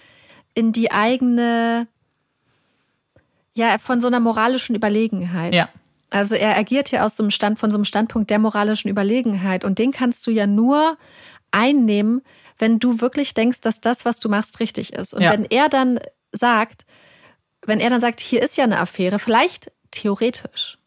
in 0.55 0.73
die 0.73 0.91
eigene, 0.91 1.87
ja, 3.53 3.77
von 3.77 4.01
so 4.01 4.07
einer 4.07 4.19
moralischen 4.19 4.75
Überlegenheit. 4.75 5.55
Ja. 5.55 5.69
Also 6.09 6.35
er 6.35 6.57
agiert 6.57 6.89
hier 6.89 7.05
aus 7.05 7.15
so 7.15 7.23
einem 7.23 7.31
Stand, 7.31 7.59
von 7.59 7.71
so 7.71 7.77
einem 7.77 7.85
Standpunkt 7.85 8.29
der 8.29 8.39
moralischen 8.39 8.89
Überlegenheit. 8.89 9.63
Und 9.63 9.79
den 9.79 9.91
kannst 9.91 10.25
du 10.27 10.31
ja 10.31 10.47
nur 10.47 10.97
einnehmen, 11.51 12.21
wenn 12.57 12.79
du 12.79 12.99
wirklich 13.01 13.33
denkst, 13.33 13.61
dass 13.61 13.81
das, 13.81 14.05
was 14.05 14.19
du 14.19 14.29
machst, 14.29 14.59
richtig 14.59 14.93
ist. 14.93 15.13
Und 15.13 15.21
ja. 15.21 15.31
wenn 15.31 15.45
er 15.45 15.69
dann 15.69 15.99
sagt, 16.31 16.85
wenn 17.65 17.79
er 17.79 17.89
dann 17.89 18.01
sagt, 18.01 18.19
hier 18.19 18.41
ist 18.41 18.57
ja 18.57 18.63
eine 18.63 18.79
Affäre, 18.79 19.19
vielleicht 19.19 19.71
theoretisch, 19.91 20.77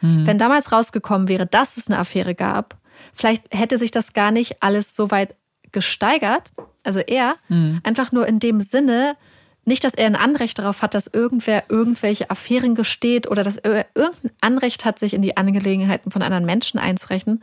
mhm. 0.00 0.26
wenn 0.26 0.38
damals 0.38 0.72
rausgekommen 0.72 1.28
wäre, 1.28 1.46
dass 1.46 1.76
es 1.76 1.88
eine 1.88 1.98
Affäre 1.98 2.34
gab, 2.34 2.76
vielleicht 3.14 3.44
hätte 3.52 3.78
sich 3.78 3.90
das 3.90 4.12
gar 4.12 4.30
nicht 4.30 4.62
alles 4.62 4.94
so 4.94 5.10
weit 5.10 5.34
gesteigert. 5.72 6.52
Also 6.84 7.00
er, 7.00 7.36
mhm. 7.48 7.80
einfach 7.84 8.12
nur 8.12 8.26
in 8.26 8.38
dem 8.38 8.60
Sinne, 8.60 9.16
nicht, 9.64 9.84
dass 9.84 9.94
er 9.94 10.06
ein 10.06 10.16
Anrecht 10.16 10.58
darauf 10.58 10.82
hat, 10.82 10.94
dass 10.94 11.06
irgendwer 11.06 11.64
irgendwelche 11.68 12.30
Affären 12.30 12.74
gesteht 12.74 13.30
oder 13.30 13.44
dass 13.44 13.58
er 13.58 13.86
irgendein 13.94 14.32
Anrecht 14.40 14.84
hat, 14.84 14.98
sich 14.98 15.14
in 15.14 15.22
die 15.22 15.36
Angelegenheiten 15.36 16.10
von 16.10 16.22
anderen 16.22 16.44
Menschen 16.44 16.80
einzurechnen. 16.80 17.42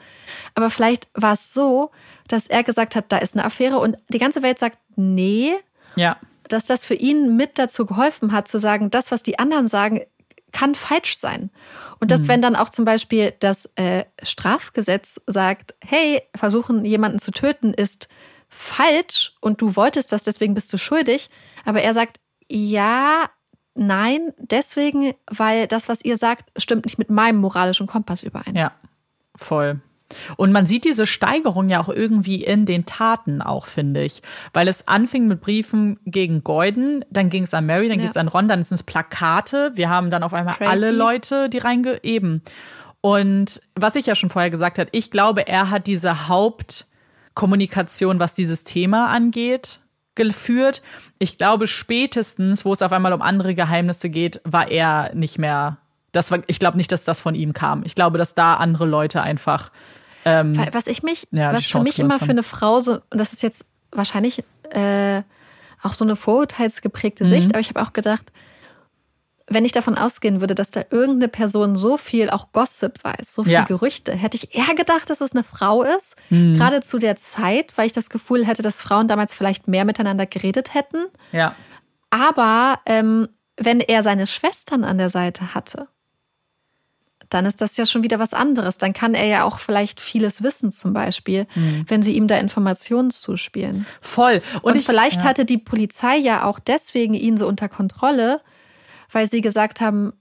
Aber 0.54 0.70
vielleicht 0.70 1.08
war 1.14 1.34
es 1.34 1.54
so, 1.54 1.92
dass 2.28 2.48
er 2.48 2.64
gesagt 2.64 2.96
hat, 2.96 3.06
da 3.10 3.18
ist 3.18 3.36
eine 3.36 3.46
Affäre 3.46 3.80
und 3.80 3.98
die 4.10 4.20
ganze 4.20 4.42
Welt 4.42 4.60
sagt, 4.60 4.78
nee. 4.96 5.54
Ja. 5.96 6.18
dass 6.48 6.66
das 6.66 6.86
für 6.86 6.94
ihn 6.94 7.36
mit 7.36 7.58
dazu 7.58 7.86
geholfen 7.86 8.32
hat, 8.32 8.48
zu 8.48 8.60
sagen, 8.60 8.92
das, 8.92 9.12
was 9.12 9.24
die 9.24 9.40
anderen 9.40 9.68
sagen, 9.68 10.02
kann 10.52 10.76
falsch 10.76 11.18
sein. 11.18 11.50
Und 12.00 12.12
dass, 12.12 12.22
mhm. 12.22 12.28
wenn 12.28 12.42
dann 12.42 12.56
auch 12.56 12.70
zum 12.70 12.86
Beispiel 12.86 13.34
das 13.40 13.70
äh, 13.76 14.06
Strafgesetz 14.24 15.22
sagt, 15.26 15.76
hey, 15.86 16.22
versuchen 16.36 16.86
jemanden 16.86 17.20
zu 17.20 17.32
töten 17.32 17.74
ist 17.74 18.08
falsch 18.50 19.34
und 19.42 19.62
du 19.62 19.76
wolltest 19.76 20.12
das, 20.12 20.24
deswegen 20.24 20.54
bist 20.54 20.74
du 20.74 20.78
schuldig. 20.78 21.30
Aber 21.66 21.82
er 21.82 21.94
sagt, 21.94 22.20
ja, 22.50 23.30
nein, 23.76 24.34
deswegen, 24.38 25.14
weil 25.30 25.68
das, 25.68 25.88
was 25.88 26.04
ihr 26.04 26.18
sagt, 26.18 26.52
stimmt 26.62 26.86
nicht 26.86 26.98
mit 26.98 27.10
meinem 27.10 27.40
moralischen 27.40 27.88
Kompass 27.88 28.24
überein. 28.24 28.56
Ja, 28.56 28.72
voll. 29.36 29.82
Und 30.38 30.52
man 30.52 30.66
sieht 30.66 30.86
diese 30.86 31.06
Steigerung 31.06 31.70
ja 31.70 31.80
auch 31.80 31.90
irgendwie 31.90 32.44
in 32.44 32.66
den 32.66 32.86
Taten 32.86 33.42
auch, 33.42 33.68
finde 33.68 34.04
ich. 34.04 34.22
Weil 34.54 34.68
es 34.68 34.88
anfing 34.88 35.28
mit 35.28 35.42
Briefen 35.42 36.00
gegen 36.06 36.44
Gordon, 36.44 37.06
dann 37.12 37.30
ging 37.30 37.44
es 37.44 37.54
an 37.54 37.68
Mary, 37.68 37.90
dann 37.90 38.00
ja. 38.00 38.06
geht 38.06 38.12
es 38.12 38.18
an 38.18 38.28
Ron, 38.28 38.48
dann 38.48 38.64
sind 38.64 38.76
es 38.76 38.84
Plakate. 38.84 39.72
Wir 39.76 39.90
haben 39.90 40.10
dann 40.10 40.24
auf 40.24 40.34
einmal 40.34 40.56
Tracy. 40.56 40.72
alle 40.72 40.92
Leute, 40.92 41.50
die 41.50 41.60
reingeben. 41.60 42.42
Und 43.02 43.62
was 43.76 43.96
ich 43.96 44.08
ja 44.08 44.16
schon 44.16 44.30
vorher 44.30 44.50
gesagt 44.50 44.80
habe, 44.80 44.90
ich 44.92 45.12
glaube, 45.12 45.48
er 45.48 45.70
hat 45.70 45.88
diese 45.88 46.28
Hauptkommunikation, 47.40 48.20
was 48.20 48.34
dieses 48.34 48.66
Thema 48.66 49.08
angeht, 49.08 49.80
geführt. 50.16 50.82
Ich 51.20 51.38
glaube, 51.38 51.68
spätestens, 51.68 52.66
wo 52.66 52.74
es 52.74 52.82
auf 52.82 52.92
einmal 52.92 53.14
um 53.14 53.22
andere 53.22 53.56
Geheimnisse 53.56 54.10
geht, 54.10 54.42
war 54.44 54.70
er 54.70 55.16
nicht 55.16 55.40
mehr. 55.40 55.78
Das 56.12 56.32
war, 56.32 56.40
ich 56.48 56.60
glaube 56.60 56.76
nicht, 56.76 56.92
dass 56.92 57.06
das 57.06 57.22
von 57.22 57.36
ihm 57.36 57.54
kam. 57.54 57.84
Ich 57.86 57.96
glaube, 57.96 58.18
dass 58.18 58.36
da 58.36 58.56
andere 58.56 58.86
Leute 58.86 59.22
einfach. 59.22 59.72
Ähm, 60.26 60.60
was 60.74 60.88
ich 60.88 61.02
mich, 61.02 61.28
ja, 61.32 61.54
was 61.54 61.66
für 61.66 61.80
mich 61.80 62.00
immer 62.00 62.20
für 62.20 62.32
eine 62.32 62.44
Frau 62.44 62.82
so, 62.82 62.96
und 63.10 63.18
das 63.18 63.32
ist 63.32 63.42
jetzt 63.42 63.66
wahrscheinlich 63.92 64.44
äh, 64.72 65.22
auch 65.82 65.94
so 65.94 66.04
eine 66.04 66.18
vorurteilsgeprägte 66.18 67.24
mhm. 67.24 67.30
Sicht, 67.30 67.52
aber 67.52 67.62
ich 67.62 67.70
habe 67.70 67.82
auch 67.82 67.94
gedacht, 67.94 68.34
wenn 69.50 69.66
ich 69.66 69.72
davon 69.72 69.96
ausgehen 69.96 70.42
würde, 70.42 70.56
dass 70.56 70.72
da 70.72 70.82
irgendeine 70.90 71.28
Person 71.28 71.76
so 71.76 71.98
viel 71.98 72.30
auch 72.30 72.52
Gossip 72.52 73.04
weiß, 73.04 73.34
so 73.34 73.44
viel 73.44 73.54
ja. 73.54 73.64
Gerüchte, 73.64 74.14
hätte 74.14 74.38
ich 74.38 74.56
eher 74.56 74.76
gedacht, 74.76 75.10
dass 75.10 75.22
es 75.22 75.34
eine 75.34 75.44
Frau 75.44 75.84
ist. 75.84 76.16
Mhm. 76.30 76.56
Gerade 76.56 76.82
zu 76.82 77.00
der 77.00 77.16
Zeit, 77.16 77.78
weil 77.78 77.88
ich 77.88 77.94
das 77.94 78.10
Gefühl 78.10 78.46
hätte, 78.46 78.62
dass 78.62 78.82
Frauen 78.82 79.08
damals 79.08 79.34
vielleicht 79.34 79.68
mehr 79.68 79.86
miteinander 79.86 80.26
geredet 80.26 80.74
hätten. 80.74 81.06
Ja. 81.32 81.56
Aber 82.10 82.80
ähm, 82.86 83.28
wenn 83.58 83.80
er 83.80 84.04
seine 84.04 84.28
Schwestern 84.28 84.84
an 84.84 84.98
der 84.98 85.10
Seite 85.10 85.54
hatte, 85.54 85.88
dann 87.30 87.46
ist 87.46 87.62
das 87.62 87.78
ja 87.78 87.86
schon 87.86 88.04
wieder 88.04 88.20
was 88.20 88.34
anderes. 88.34 88.78
Dann 88.78 88.94
kann 88.94 89.14
er 89.14 89.26
ja 89.26 89.44
auch 89.44 89.60
vielleicht 89.60 90.02
vieles 90.02 90.42
wissen, 90.44 90.72
zum 90.72 90.94
Beispiel, 90.94 91.46
mhm. 91.56 91.86
wenn 91.88 92.02
sie 92.02 92.14
ihm 92.14 92.28
da 92.28 92.38
Informationen 92.38 93.12
zuspielen. 93.12 93.86
Voll. 94.02 94.42
Und, 94.56 94.64
Und 94.64 94.76
ich, 94.78 94.86
vielleicht 94.86 95.22
ja. 95.22 95.28
hatte 95.28 95.46
die 95.46 95.60
Polizei 95.60 96.18
ja 96.18 96.44
auch 96.44 96.60
deswegen 96.60 97.14
ihn 97.14 97.38
so 97.38 97.48
unter 97.48 97.70
Kontrolle, 97.70 98.42
weil 99.12 99.30
sie 99.30 99.42
gesagt 99.42 99.82
haben, 99.82 100.14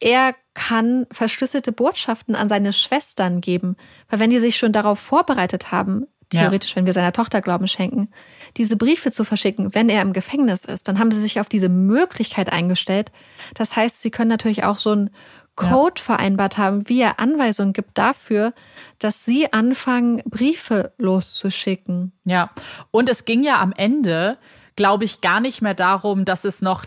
er 0.00 0.34
kann 0.54 1.06
verschlüsselte 1.12 1.72
Botschaften 1.72 2.34
an 2.34 2.48
seine 2.48 2.72
Schwestern 2.72 3.40
geben. 3.40 3.76
Weil 4.08 4.18
wenn 4.18 4.30
die 4.30 4.40
sich 4.40 4.56
schon 4.56 4.72
darauf 4.72 4.98
vorbereitet 4.98 5.70
haben, 5.70 6.06
theoretisch, 6.30 6.70
ja. 6.70 6.76
wenn 6.76 6.86
wir 6.86 6.92
seiner 6.92 7.12
Tochter 7.12 7.40
Glauben 7.40 7.68
schenken, 7.68 8.08
diese 8.56 8.76
Briefe 8.76 9.12
zu 9.12 9.24
verschicken, 9.24 9.74
wenn 9.74 9.88
er 9.88 10.02
im 10.02 10.12
Gefängnis 10.12 10.64
ist, 10.64 10.88
dann 10.88 10.98
haben 10.98 11.12
sie 11.12 11.20
sich 11.20 11.40
auf 11.40 11.48
diese 11.48 11.68
Möglichkeit 11.68 12.52
eingestellt. 12.52 13.12
Das 13.54 13.76
heißt, 13.76 14.02
sie 14.02 14.10
können 14.10 14.30
natürlich 14.30 14.64
auch 14.64 14.78
so 14.78 14.90
einen 14.90 15.10
Code 15.54 15.98
ja. 16.00 16.04
vereinbart 16.04 16.58
haben, 16.58 16.88
wie 16.88 17.00
er 17.00 17.20
Anweisungen 17.20 17.74
gibt 17.74 17.98
dafür, 17.98 18.54
dass 18.98 19.24
sie 19.24 19.52
anfangen, 19.52 20.22
Briefe 20.24 20.94
loszuschicken. 20.96 22.12
Ja, 22.24 22.50
und 22.90 23.08
es 23.08 23.24
ging 23.24 23.44
ja 23.44 23.60
am 23.60 23.72
Ende 23.72 24.38
glaube 24.76 25.04
ich, 25.04 25.20
gar 25.20 25.40
nicht 25.40 25.62
mehr 25.62 25.74
darum, 25.74 26.24
dass 26.24 26.44
es 26.44 26.62
noch 26.62 26.86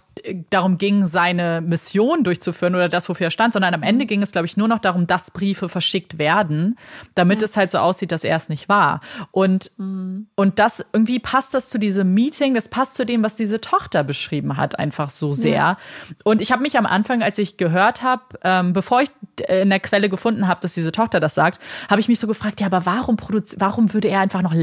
darum 0.50 0.78
ging, 0.78 1.06
seine 1.06 1.62
Mission 1.62 2.24
durchzuführen 2.24 2.76
oder 2.76 2.90
das, 2.90 3.10
wofür 3.10 3.28
er 3.28 3.32
stand, 3.32 3.54
sondern 3.54 3.74
am 3.74 3.84
Ende 3.84 4.06
ging 4.06 4.22
es, 4.22 4.32
glaube 4.32 4.46
ich, 4.46 4.58
nur 4.58 4.68
noch 4.68 4.80
darum, 4.80 5.08
dass 5.08 5.32
Briefe 5.32 5.70
verschickt 5.70 6.18
werden, 6.18 6.78
damit 7.16 7.42
ja. 7.42 7.46
es 7.46 7.58
halt 7.58 7.72
so 7.72 7.80
aussieht, 7.80 8.12
dass 8.12 8.24
er 8.24 8.36
es 8.38 8.50
nicht 8.50 8.70
war. 8.70 9.02
Und, 9.32 9.72
mhm. 9.78 10.28
und 10.36 10.60
das 10.60 10.86
irgendwie 10.94 11.20
passt 11.20 11.54
das 11.54 11.70
zu 11.70 11.78
diesem 11.78 12.14
Meeting, 12.14 12.54
das 12.54 12.70
passt 12.70 12.96
zu 12.96 13.06
dem, 13.06 13.24
was 13.24 13.36
diese 13.36 13.60
Tochter 13.62 14.04
beschrieben 14.04 14.58
hat, 14.58 14.80
einfach 14.80 15.10
so 15.10 15.34
sehr. 15.34 15.56
Ja. 15.56 15.78
Und 16.24 16.42
ich 16.42 16.52
habe 16.52 16.62
mich 16.62 16.78
am 16.78 16.86
Anfang, 16.86 17.22
als 17.22 17.38
ich 17.38 17.58
gehört 17.58 18.02
habe, 18.02 18.24
ähm, 18.44 18.74
bevor 18.74 19.02
ich 19.02 19.10
äh, 19.42 19.62
in 19.62 19.70
der 19.70 19.80
Quelle 19.80 20.10
gefunden 20.10 20.48
habe, 20.48 20.62
dass 20.62 20.74
diese 20.74 20.92
Tochter 20.92 21.20
das 21.20 21.36
sagt, 21.36 21.62
habe 21.90 22.00
ich 22.00 22.08
mich 22.08 22.20
so 22.20 22.28
gefragt, 22.28 22.62
ja, 22.62 22.68
aber 22.68 22.86
warum 22.86 23.18
produziert, 23.18 23.60
warum 23.62 23.94
würde 23.94 24.08
er 24.08 24.22
einfach 24.22 24.42
noch 24.42 24.54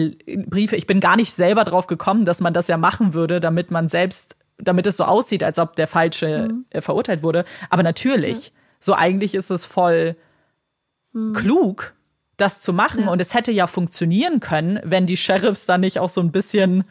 Briefe? 0.47 0.77
Ich 0.77 0.87
bin 0.87 1.01
gar 1.01 1.17
nicht 1.17 1.33
selber 1.33 1.65
drauf 1.65 1.87
gekommen, 1.87 2.25
dass 2.25 2.41
man 2.41 2.55
das 2.55 2.69
ja 2.69 2.77
machen 2.77 3.15
würde, 3.15 3.41
damit 3.41 3.71
man 3.71 3.89
selbst, 3.89 4.37
damit 4.63 4.87
es 4.87 4.97
so 4.97 5.05
aussieht, 5.05 5.43
als 5.45 5.59
ob 5.59 5.77
der 5.77 5.87
Falsche 5.87 6.49
mhm. 6.51 6.65
Äh, 6.71 6.81
verurteilt 6.81 7.23
wurde. 7.23 7.45
Aber 7.69 7.83
natürlich, 7.83 8.47
ja. 8.47 8.53
so 8.81 8.95
eigentlich 8.95 9.35
ist 9.35 9.51
es 9.51 9.67
voll 9.67 10.17
mhm. 11.13 11.33
klug, 11.33 11.95
das 12.37 12.63
zu 12.63 12.73
machen. 12.73 13.05
Ja. 13.05 13.11
Und 13.11 13.21
es 13.21 13.35
hätte 13.35 13.53
ja 13.53 13.67
funktionieren 13.67 14.41
können, 14.41 14.81
wenn 14.85 15.07
die 15.07 15.17
Sheriffs 15.17 15.67
dann 15.67 15.81
nicht 15.81 15.99
auch 15.99 16.09
so 16.09 16.21
ein 16.21 16.33
bisschen 16.33 16.85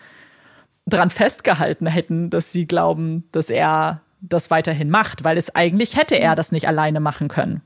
dran 0.86 1.10
festgehalten 1.10 1.88
hätten, 1.88 2.30
dass 2.30 2.52
sie 2.52 2.68
glauben, 2.68 3.28
dass 3.32 3.50
er 3.50 4.02
das 4.20 4.52
weiterhin 4.52 4.90
macht, 4.90 5.24
weil 5.24 5.38
es 5.38 5.56
eigentlich 5.56 5.96
hätte 5.96 6.16
er 6.20 6.36
das 6.36 6.52
nicht 6.52 6.68
alleine 6.68 7.00
machen 7.00 7.28
können. 7.28 7.62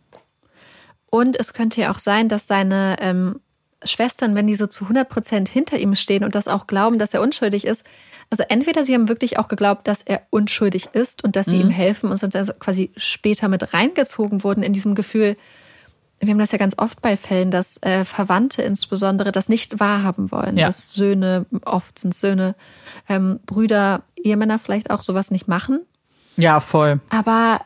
Und 1.10 1.38
es 1.40 1.53
könnte 1.53 1.82
ja 1.82 1.94
auch 1.94 1.99
sein, 1.99 2.30
dass 2.30 2.48
seine 2.48 2.98
ähm, 2.99 3.40
Schwestern, 3.84 4.36
wenn 4.36 4.48
die 4.48 4.56
so 4.56 4.68
zu 4.68 4.86
100 4.86 5.07
Prozent 5.07 5.49
hinter 5.49 5.77
ihm 5.77 5.95
stehen 5.95 6.23
und 6.23 6.36
das 6.36 6.48
auch 6.48 6.68
glauben, 6.68 6.99
dass 6.99 7.14
er 7.14 7.22
unschuldig 7.22 7.65
ist, 7.65 7.84
also 8.30 8.43
entweder 8.49 8.84
sie 8.84 8.93
haben 8.93 9.10
wirklich 9.10 9.38
auch 9.39 9.47
geglaubt, 9.47 9.88
dass 9.88 10.02
er 10.02 10.22
unschuldig 10.30 10.89
ist 10.93 11.23
und 11.23 11.35
dass 11.35 11.45
sie 11.45 11.57
mhm. 11.57 11.61
ihm 11.61 11.69
helfen 11.69 12.10
und 12.10 12.18
sind 12.18 12.35
also 12.35 12.53
quasi 12.53 12.91
später 12.97 13.47
mit 13.47 13.73
reingezogen 13.73 14.43
wurden 14.43 14.64
in 14.64 14.73
diesem 14.73 14.95
Gefühl. 14.95 15.38
Wir 16.19 16.31
haben 16.31 16.39
das 16.39 16.52
ja 16.52 16.57
ganz 16.57 16.76
oft 16.77 17.02
bei 17.02 17.18
Fällen, 17.18 17.52
dass 17.52 17.81
äh, 17.84 18.06
Verwandte 18.06 18.61
insbesondere 18.61 19.31
das 19.31 19.49
nicht 19.49 19.80
wahrhaben 19.80 20.31
wollen, 20.31 20.57
ja. 20.57 20.68
dass 20.68 20.93
Söhne, 20.93 21.45
oft 21.65 21.99
sind 21.99 22.15
Söhne, 22.15 22.56
ähm, 23.10 23.39
Brüder, 23.45 24.03
Ehemänner 24.15 24.57
vielleicht 24.57 24.91
auch 24.91 25.03
sowas 25.03 25.30
nicht 25.30 25.47
machen. 25.47 25.81
Ja, 26.38 26.60
voll. 26.60 26.99
Aber 27.10 27.61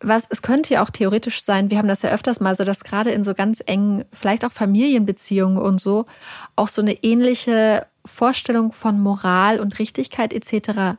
was, 0.00 0.26
es 0.28 0.42
könnte 0.42 0.74
ja 0.74 0.82
auch 0.84 0.90
theoretisch 0.90 1.42
sein, 1.42 1.70
wir 1.70 1.78
haben 1.78 1.88
das 1.88 2.02
ja 2.02 2.10
öfters 2.10 2.40
mal 2.40 2.56
so, 2.56 2.64
dass 2.64 2.84
gerade 2.84 3.10
in 3.10 3.24
so 3.24 3.34
ganz 3.34 3.62
engen, 3.64 4.04
vielleicht 4.12 4.44
auch 4.44 4.52
Familienbeziehungen 4.52 5.58
und 5.58 5.80
so, 5.80 6.06
auch 6.56 6.68
so 6.68 6.82
eine 6.82 7.02
ähnliche 7.02 7.86
Vorstellung 8.04 8.72
von 8.72 9.00
Moral 9.00 9.60
und 9.60 9.78
Richtigkeit 9.78 10.32
etc. 10.32 10.98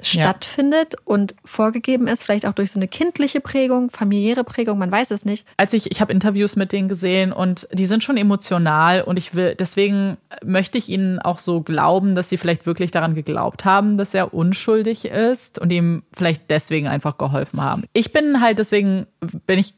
stattfindet 0.00 0.94
ja. 0.94 0.98
und 1.04 1.34
vorgegeben 1.44 2.06
ist, 2.08 2.24
vielleicht 2.24 2.46
auch 2.46 2.52
durch 2.52 2.72
so 2.72 2.78
eine 2.78 2.88
kindliche 2.88 3.40
Prägung, 3.40 3.90
familiäre 3.90 4.44
Prägung, 4.44 4.78
man 4.78 4.90
weiß 4.90 5.10
es 5.12 5.24
nicht. 5.24 5.46
Als 5.56 5.72
ich, 5.72 5.90
ich 5.90 6.00
habe 6.00 6.12
Interviews 6.12 6.56
mit 6.56 6.72
denen 6.72 6.88
gesehen 6.88 7.32
und 7.32 7.68
die 7.72 7.86
sind 7.86 8.02
schon 8.02 8.16
emotional 8.16 9.02
und 9.02 9.16
ich 9.16 9.34
will, 9.34 9.54
deswegen 9.54 10.16
möchte 10.44 10.78
ich 10.78 10.88
ihnen 10.88 11.20
auch 11.20 11.38
so 11.38 11.60
glauben, 11.60 12.14
dass 12.14 12.28
sie 12.28 12.36
vielleicht 12.36 12.66
wirklich 12.66 12.90
daran 12.90 13.14
geglaubt 13.14 13.64
haben, 13.64 13.96
dass 13.96 14.14
er 14.14 14.34
unschuldig 14.34 15.04
ist 15.04 15.58
und 15.58 15.70
ihm 15.70 16.02
vielleicht 16.12 16.50
deswegen 16.50 16.88
einfach 16.88 17.16
geholfen 17.16 17.60
haben. 17.60 17.84
Ich 17.92 18.12
bin 18.12 18.40
halt 18.40 18.58
deswegen, 18.58 19.06
bin 19.46 19.58
ich 19.58 19.74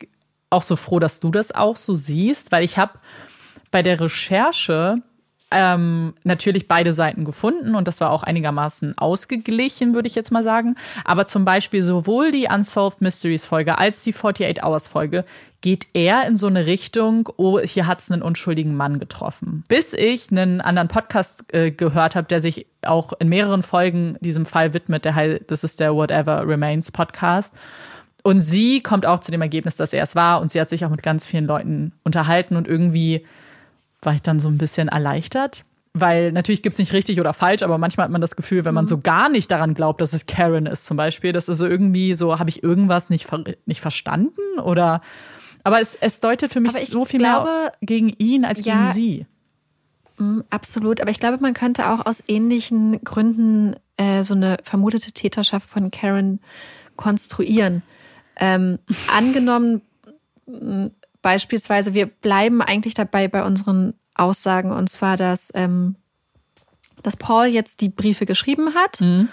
auch 0.49 0.63
so 0.63 0.77
froh, 0.77 0.99
dass 0.99 1.21
du 1.21 1.31
das 1.31 1.53
auch 1.53 1.77
so 1.77 1.93
siehst, 1.93 2.53
weil 2.53 2.65
ich 2.65 2.79
habe 2.79 2.93
bei 3.71 3.83
der 3.83 4.01
Recherche 4.01 5.03
ähm, 5.51 6.15
natürlich 6.25 6.67
beide 6.67 6.93
Seiten 6.93 7.25
gefunden 7.25 7.77
und 7.77 7.87
das 7.87 8.01
war 8.01 8.11
auch 8.11 8.25
einigermaßen 8.25 8.99
ausgeglichen, 8.99 9.95
würde 9.95 10.09
ich 10.09 10.17
jetzt 10.17 10.33
mal 10.33 10.43
sagen. 10.43 10.75
Aber 11.05 11.27
zum 11.27 11.45
Beispiel 11.45 11.83
sowohl 11.83 12.33
die 12.33 12.49
Unsolved 12.53 13.01
Mysteries 13.01 13.47
Folge 13.47 13.79
als 13.79 14.03
die 14.03 14.13
48 14.13 14.65
Hours 14.65 14.89
Folge 14.89 15.25
geht 15.61 15.87
eher 15.95 16.27
in 16.27 16.37
so 16.37 16.49
eine 16.49 16.67
Richtung, 16.67 17.29
oh, 17.37 17.61
hier 17.61 17.87
hat's 17.87 18.11
einen 18.11 18.23
unschuldigen 18.23 18.77
Mann 18.77 18.99
getroffen. 18.99 19.65
Bis 19.69 19.93
ich 19.95 20.31
einen 20.31 20.61
anderen 20.61 20.89
Podcast 20.89 21.45
äh, 21.53 21.71
gehört 21.71 22.17
habe, 22.17 22.27
der 22.27 22.41
sich 22.41 22.67
auch 22.83 23.13
in 23.19 23.29
mehreren 23.29 23.63
Folgen 23.63 24.17
diesem 24.21 24.47
Fall 24.47 24.75
widmet, 24.75 25.05
der 25.05 25.15
heißt, 25.15 25.43
das 25.49 25.65
ist 25.65 25.81
der 25.81 25.95
Whatever 25.95 26.47
Remains 26.47 26.93
Podcast. 26.93 27.55
Und 28.23 28.41
sie 28.41 28.81
kommt 28.81 29.07
auch 29.07 29.21
zu 29.21 29.31
dem 29.31 29.43
Ergebnis, 29.43 29.77
dass 29.77 29.93
er 29.93 30.03
es 30.03 30.17
war 30.17 30.41
und 30.41 30.51
sie 30.51 30.61
hat 30.61 30.69
sich 30.69 30.85
auch 30.85 30.91
mit 30.91 31.05
ganz 31.05 31.27
vielen 31.27 31.47
Leuten 31.47 31.93
unterhalten 32.03 32.57
und 32.57 32.67
irgendwie 32.67 33.25
war 34.03 34.15
ich 34.15 34.23
dann 34.23 34.41
so 34.41 34.49
ein 34.49 34.59
bisschen 34.59 34.89
erleichtert. 34.89 35.65
Weil 35.99 36.31
natürlich 36.31 36.63
gibt 36.63 36.75
es 36.75 36.79
nicht 36.79 36.93
richtig 36.93 37.21
oder 37.21 37.33
falsch, 37.33 37.63
aber 37.63 37.79
manchmal 37.79 38.05
hat 38.05 38.11
man 38.11 38.21
das 38.21 38.37
Gefühl, 38.37 38.67
wenn 38.67 38.75
man 38.75 38.85
mhm. 38.85 38.89
so 38.89 39.01
gar 39.01 39.31
nicht 39.31 39.51
daran 39.51 39.73
glaubt, 39.73 40.03
dass 40.03 40.13
es 40.13 40.27
Karen 40.27 40.67
ist, 40.67 40.85
zum 40.85 40.99
Beispiel, 40.99 41.33
dass 41.33 41.49
es 41.49 41.57
so 41.57 41.67
irgendwie 41.67 42.15
so, 42.15 42.39
habe 42.39 42.51
ich 42.51 42.63
irgendwas 42.63 43.09
nicht, 43.09 43.29
nicht 43.65 43.81
verstanden? 43.81 44.59
Oder 44.63 45.01
aber 45.65 45.81
es, 45.81 45.97
es 46.01 46.21
deutet 46.21 46.53
für 46.53 46.61
mich 46.61 46.73
so 46.87 47.05
viel 47.05 47.19
glaube, 47.19 47.49
mehr 47.49 47.73
gegen 47.81 48.11
ihn 48.11 48.45
als 48.45 48.65
ja, 48.65 48.83
gegen 48.83 48.93
sie. 48.93 49.27
Mm, 50.19 50.41
absolut, 50.51 51.01
aber 51.01 51.11
ich 51.11 51.19
glaube, 51.19 51.39
man 51.41 51.55
könnte 51.55 51.91
auch 51.91 52.07
aus 52.07 52.23
ähnlichen 52.29 53.03
Gründen 53.03 53.75
äh, 53.97 54.23
so 54.23 54.35
eine 54.35 54.59
vermutete 54.63 55.13
Täterschaft 55.13 55.69
von 55.69 55.91
Karen 55.91 56.41
konstruieren. 56.97 57.83
Ähm, 58.37 58.79
angenommen, 59.13 59.83
mm, 60.47 60.87
Beispielsweise, 61.27 61.93
wir 61.93 62.07
bleiben 62.07 62.63
eigentlich 62.63 62.95
dabei 62.95 63.27
bei 63.27 63.43
unseren 63.43 63.95
Aussagen, 64.15 64.71
und 64.71 64.89
zwar, 64.89 65.17
dass, 65.17 65.51
ähm, 65.57 65.97
dass 67.03 67.17
Paul 67.17 67.47
jetzt 67.47 67.81
die 67.81 67.89
Briefe 67.89 68.27
geschrieben 68.27 68.77
hat. 68.77 69.01
Mhm. 69.01 69.29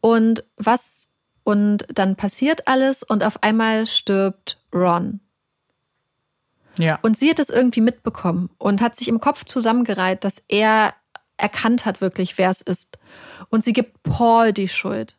Und 0.00 0.42
was, 0.56 1.12
und 1.44 1.86
dann 1.94 2.16
passiert 2.16 2.66
alles 2.66 3.04
und 3.04 3.22
auf 3.22 3.44
einmal 3.44 3.86
stirbt 3.86 4.58
Ron. 4.74 5.20
Ja. 6.76 6.98
Und 7.02 7.16
sie 7.16 7.30
hat 7.30 7.38
es 7.38 7.50
irgendwie 7.50 7.82
mitbekommen 7.82 8.50
und 8.58 8.80
hat 8.80 8.96
sich 8.96 9.06
im 9.06 9.20
Kopf 9.20 9.44
zusammengereiht, 9.44 10.24
dass 10.24 10.42
er 10.48 10.92
erkannt 11.36 11.86
hat 11.86 12.00
wirklich, 12.00 12.36
wer 12.36 12.50
es 12.50 12.62
ist. 12.62 12.98
Und 13.48 13.62
sie 13.62 13.72
gibt 13.72 14.02
Paul 14.02 14.52
die 14.52 14.66
Schuld. 14.66 15.14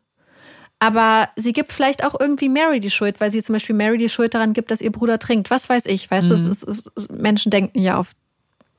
Aber 0.80 1.28
sie 1.34 1.52
gibt 1.52 1.72
vielleicht 1.72 2.04
auch 2.04 2.18
irgendwie 2.18 2.48
Mary 2.48 2.78
die 2.78 2.90
Schuld, 2.90 3.20
weil 3.20 3.30
sie 3.30 3.42
zum 3.42 3.54
Beispiel 3.54 3.74
Mary 3.74 3.98
die 3.98 4.08
Schuld 4.08 4.34
daran 4.34 4.52
gibt, 4.52 4.70
dass 4.70 4.80
ihr 4.80 4.92
Bruder 4.92 5.18
trinkt. 5.18 5.50
Was 5.50 5.68
weiß 5.68 5.86
ich, 5.86 6.10
weißt 6.10 6.26
mhm. 6.26 6.28
du, 6.28 6.34
es 6.34 6.46
ist, 6.46 6.62
es 6.62 6.84
ist, 6.94 7.12
Menschen 7.12 7.50
denken 7.50 7.80
ja 7.80 7.98
auf 7.98 8.14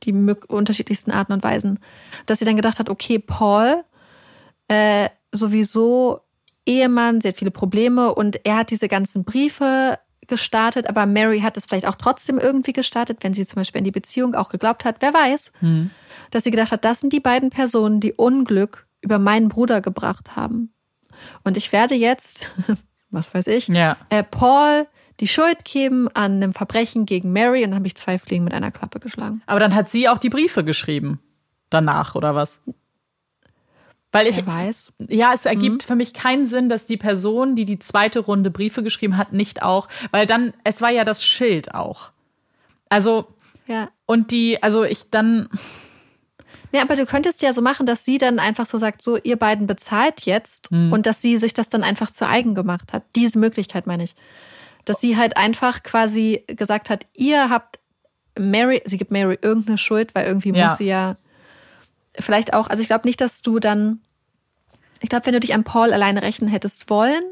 die 0.03 0.13
unterschiedlichsten 0.13 1.11
Arten 1.11 1.34
und 1.34 1.43
Weisen. 1.43 1.80
Dass 2.26 2.39
sie 2.39 2.45
dann 2.45 2.55
gedacht 2.55 2.80
hat, 2.80 2.89
okay, 2.89 3.19
Paul, 3.19 3.84
äh, 4.69 5.09
sowieso 5.31 6.21
Ehemann, 6.65 7.19
sie 7.19 7.30
hat 7.30 7.38
viele 7.38 7.51
Probleme 7.51 8.13
und 8.15 8.45
er 8.45 8.57
hat 8.57 8.71
diese 8.71 8.88
ganzen 8.88 9.26
Briefe 9.26 9.99
gestartet, 10.27 10.88
aber 10.88 11.05
Mary 11.05 11.41
hat 11.41 11.57
es 11.57 11.65
vielleicht 11.65 11.88
auch 11.88 11.95
trotzdem 11.95 12.38
irgendwie 12.38 12.71
gestartet, 12.71 13.17
wenn 13.21 13.34
sie 13.34 13.45
zum 13.45 13.55
Beispiel 13.55 13.80
in 13.80 13.85
die 13.85 13.91
Beziehung 13.91 14.35
auch 14.35 14.49
geglaubt 14.49 14.85
hat, 14.85 14.97
wer 14.99 15.13
weiß, 15.13 15.51
mhm. 15.59 15.89
dass 16.31 16.43
sie 16.43 16.51
gedacht 16.51 16.71
hat, 16.71 16.85
das 16.85 17.01
sind 17.01 17.11
die 17.11 17.19
beiden 17.19 17.49
Personen, 17.49 17.99
die 17.99 18.13
Unglück 18.13 18.88
über 19.01 19.19
meinen 19.19 19.49
Bruder 19.49 19.81
gebracht 19.81 20.35
haben. 20.35 20.71
Und 21.44 21.58
ich 21.58 21.72
werde 21.72 21.96
jetzt, 21.96 22.52
was 23.10 23.34
weiß 23.34 23.48
ich, 23.48 23.68
ja. 23.68 23.98
äh, 24.10 24.24
Paul 24.24 24.88
die 25.20 25.28
Schuld 25.28 25.66
geben 25.66 26.08
an 26.14 26.36
einem 26.36 26.54
Verbrechen 26.54 27.06
gegen 27.06 27.34
Mary 27.34 27.64
und 27.64 27.72
dann 27.72 27.80
habe 27.80 27.88
ich 27.88 27.96
zwei 27.96 28.18
Fliegen 28.18 28.46
mit 28.46 28.54
einer 28.54 28.72
Klappe 28.72 29.00
geschlagen. 29.00 29.41
Aber 29.48 29.60
dann 29.60 29.76
hat 29.76 29.90
sie 29.90 30.08
auch 30.08 30.18
die 30.18 30.30
Briefe 30.30 30.64
geschrieben. 30.64 31.20
Danach, 31.70 32.16
oder 32.16 32.36
was? 32.36 32.60
Weil 34.12 34.28
ich 34.28 34.38
Wer 34.38 34.48
weiß. 34.48 34.91
Ja, 35.08 35.34
es 35.34 35.46
ergibt 35.46 35.84
mhm. 35.84 35.88
für 35.88 35.96
mich 35.96 36.14
keinen 36.14 36.46
Sinn, 36.46 36.70
dass 36.70 36.88
die 36.88 36.98
Person, 36.98 37.56
die 37.56 37.66
die 37.66 37.80
zweite 37.80 38.22
Runde 38.22 38.50
Briefe 38.50 38.82
geschrieben 38.82 39.18
hat, 39.18 39.34
nicht 39.34 39.62
auch, 39.62 39.88
weil 40.12 40.26
dann, 40.26 40.54
es 40.64 40.82
war 40.82 40.90
ja 40.90 41.04
das 41.04 41.24
Schild 41.24 41.76
auch. 41.76 42.12
Also, 42.90 43.28
ja. 43.68 43.90
Und 44.06 44.32
die, 44.32 44.64
also 44.64 44.84
ich 44.84 45.10
dann. 45.12 45.50
Ja, 46.72 46.82
aber 46.84 46.96
du 46.96 47.06
könntest 47.06 47.41
ja 47.41 47.52
so 47.52 47.62
machen, 47.62 47.86
dass 47.86 48.06
sie 48.06 48.18
dann 48.18 48.40
einfach 48.40 48.66
so 48.66 48.78
sagt, 48.78 49.02
so 49.02 49.18
ihr 49.18 49.38
beiden 49.38 49.66
bezahlt 49.66 50.22
jetzt 50.22 50.72
mhm. 50.72 50.94
und 50.94 51.06
dass 51.06 51.22
sie 51.22 51.38
sich 51.38 51.54
das 51.54 51.70
dann 51.70 51.84
einfach 51.84 52.12
zu 52.12 52.28
eigen 52.28 52.54
gemacht 52.54 52.94
hat. 52.94 53.04
Diese 53.16 53.40
Möglichkeit 53.40 53.88
meine 53.88 54.04
ich. 54.04 54.16
Dass 54.86 55.02
sie 55.02 55.18
halt 55.18 55.36
einfach 55.38 55.84
quasi 55.84 56.44
gesagt 56.48 56.90
hat, 56.90 57.06
ihr 57.14 57.50
habt 57.50 57.80
Mary, 58.38 58.82
sie 58.86 58.98
gibt 58.98 59.12
Mary 59.12 59.38
irgendeine 59.41 59.78
Schuld, 59.78 60.14
weil 60.14 60.26
irgendwie 60.26 60.52
ja. 60.52 60.68
muss 60.68 60.78
sie 60.78 60.86
ja 60.86 61.18
vielleicht 62.18 62.54
auch, 62.54 62.68
also 62.68 62.82
ich 62.82 62.88
glaube 62.88 63.08
nicht, 63.08 63.22
dass 63.22 63.41
du 63.41 63.60
dann, 63.60 64.02
ich 65.02 65.10
glaube, 65.10 65.26
wenn 65.26 65.34
du 65.34 65.40
dich 65.40 65.54
an 65.54 65.64
Paul 65.64 65.94
alleine 65.94 66.22
rechnen 66.22 66.50
hättest 66.50 66.90
wollen, 66.90 67.24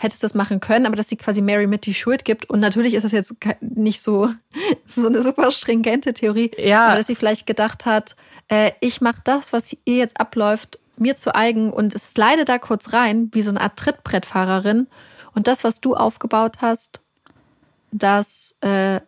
hättest 0.00 0.22
du 0.22 0.24
das 0.24 0.34
machen 0.34 0.60
können, 0.60 0.86
aber 0.86 0.96
dass 0.96 1.10
sie 1.10 1.16
quasi 1.16 1.42
Mary 1.42 1.66
mit 1.66 1.84
die 1.84 1.92
Schuld 1.92 2.24
gibt. 2.24 2.48
Und 2.48 2.58
natürlich 2.58 2.94
ist 2.94 3.02
das 3.02 3.12
jetzt 3.12 3.34
nicht 3.60 4.00
so, 4.00 4.30
so 4.86 5.06
eine 5.06 5.22
super 5.22 5.50
stringente 5.50 6.14
Theorie, 6.14 6.50
ja. 6.56 6.86
aber 6.86 6.96
dass 6.96 7.06
sie 7.06 7.14
vielleicht 7.14 7.46
gedacht 7.46 7.84
hat, 7.84 8.16
äh, 8.48 8.72
ich 8.80 9.02
mache 9.02 9.20
das, 9.24 9.52
was 9.52 9.76
ihr 9.84 9.96
jetzt 9.96 10.18
abläuft, 10.18 10.78
mir 10.96 11.16
zu 11.16 11.34
eigen 11.34 11.70
und 11.70 11.94
es 11.94 12.12
slide 12.12 12.46
da 12.46 12.58
kurz 12.58 12.94
rein, 12.94 13.28
wie 13.32 13.42
so 13.42 13.50
eine 13.50 13.60
Art 13.60 13.76
Trittbrettfahrerin. 13.76 14.86
Und 15.34 15.46
das, 15.46 15.64
was 15.64 15.80
du 15.80 15.94
aufgebaut 15.94 16.56
hast, 16.60 17.02
das, 17.92 18.56
äh, 18.62 19.00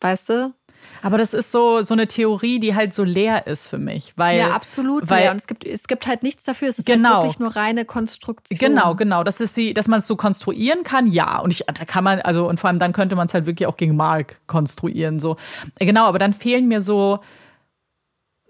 weißt 0.00 0.28
du, 0.30 0.54
aber 1.02 1.18
das 1.18 1.34
ist 1.34 1.52
so, 1.52 1.82
so 1.82 1.94
eine 1.94 2.08
Theorie, 2.08 2.58
die 2.58 2.74
halt 2.74 2.92
so 2.92 3.04
leer 3.04 3.46
ist 3.46 3.68
für 3.68 3.78
mich. 3.78 4.12
Weil, 4.16 4.38
ja, 4.38 4.50
absolut 4.50 5.08
weil, 5.08 5.22
leer. 5.22 5.30
Und 5.30 5.36
es 5.38 5.46
gibt, 5.46 5.64
es 5.64 5.86
gibt 5.86 6.06
halt 6.06 6.22
nichts 6.22 6.44
dafür. 6.44 6.68
Es 6.68 6.78
ist 6.78 6.86
genau. 6.86 7.08
halt 7.08 7.22
wirklich 7.22 7.38
nur 7.38 7.54
reine 7.54 7.84
Konstruktion. 7.84 8.58
Genau, 8.58 8.94
genau. 8.94 9.24
Das 9.24 9.40
ist 9.40 9.54
sie, 9.54 9.74
dass 9.74 9.88
man 9.88 10.00
es 10.00 10.06
so 10.06 10.16
konstruieren 10.16 10.82
kann, 10.82 11.06
ja. 11.06 11.38
Und 11.38 11.52
ich, 11.52 11.64
da 11.66 11.84
kann 11.84 12.04
man, 12.04 12.20
also, 12.20 12.48
und 12.48 12.58
vor 12.58 12.68
allem 12.68 12.78
dann 12.78 12.92
könnte 12.92 13.16
man 13.16 13.26
es 13.26 13.34
halt 13.34 13.46
wirklich 13.46 13.66
auch 13.66 13.76
gegen 13.76 13.96
Mark 13.96 14.40
konstruieren, 14.46 15.18
so. 15.18 15.36
Genau, 15.78 16.06
aber 16.06 16.18
dann 16.18 16.32
fehlen 16.32 16.68
mir 16.68 16.80
so, 16.80 17.20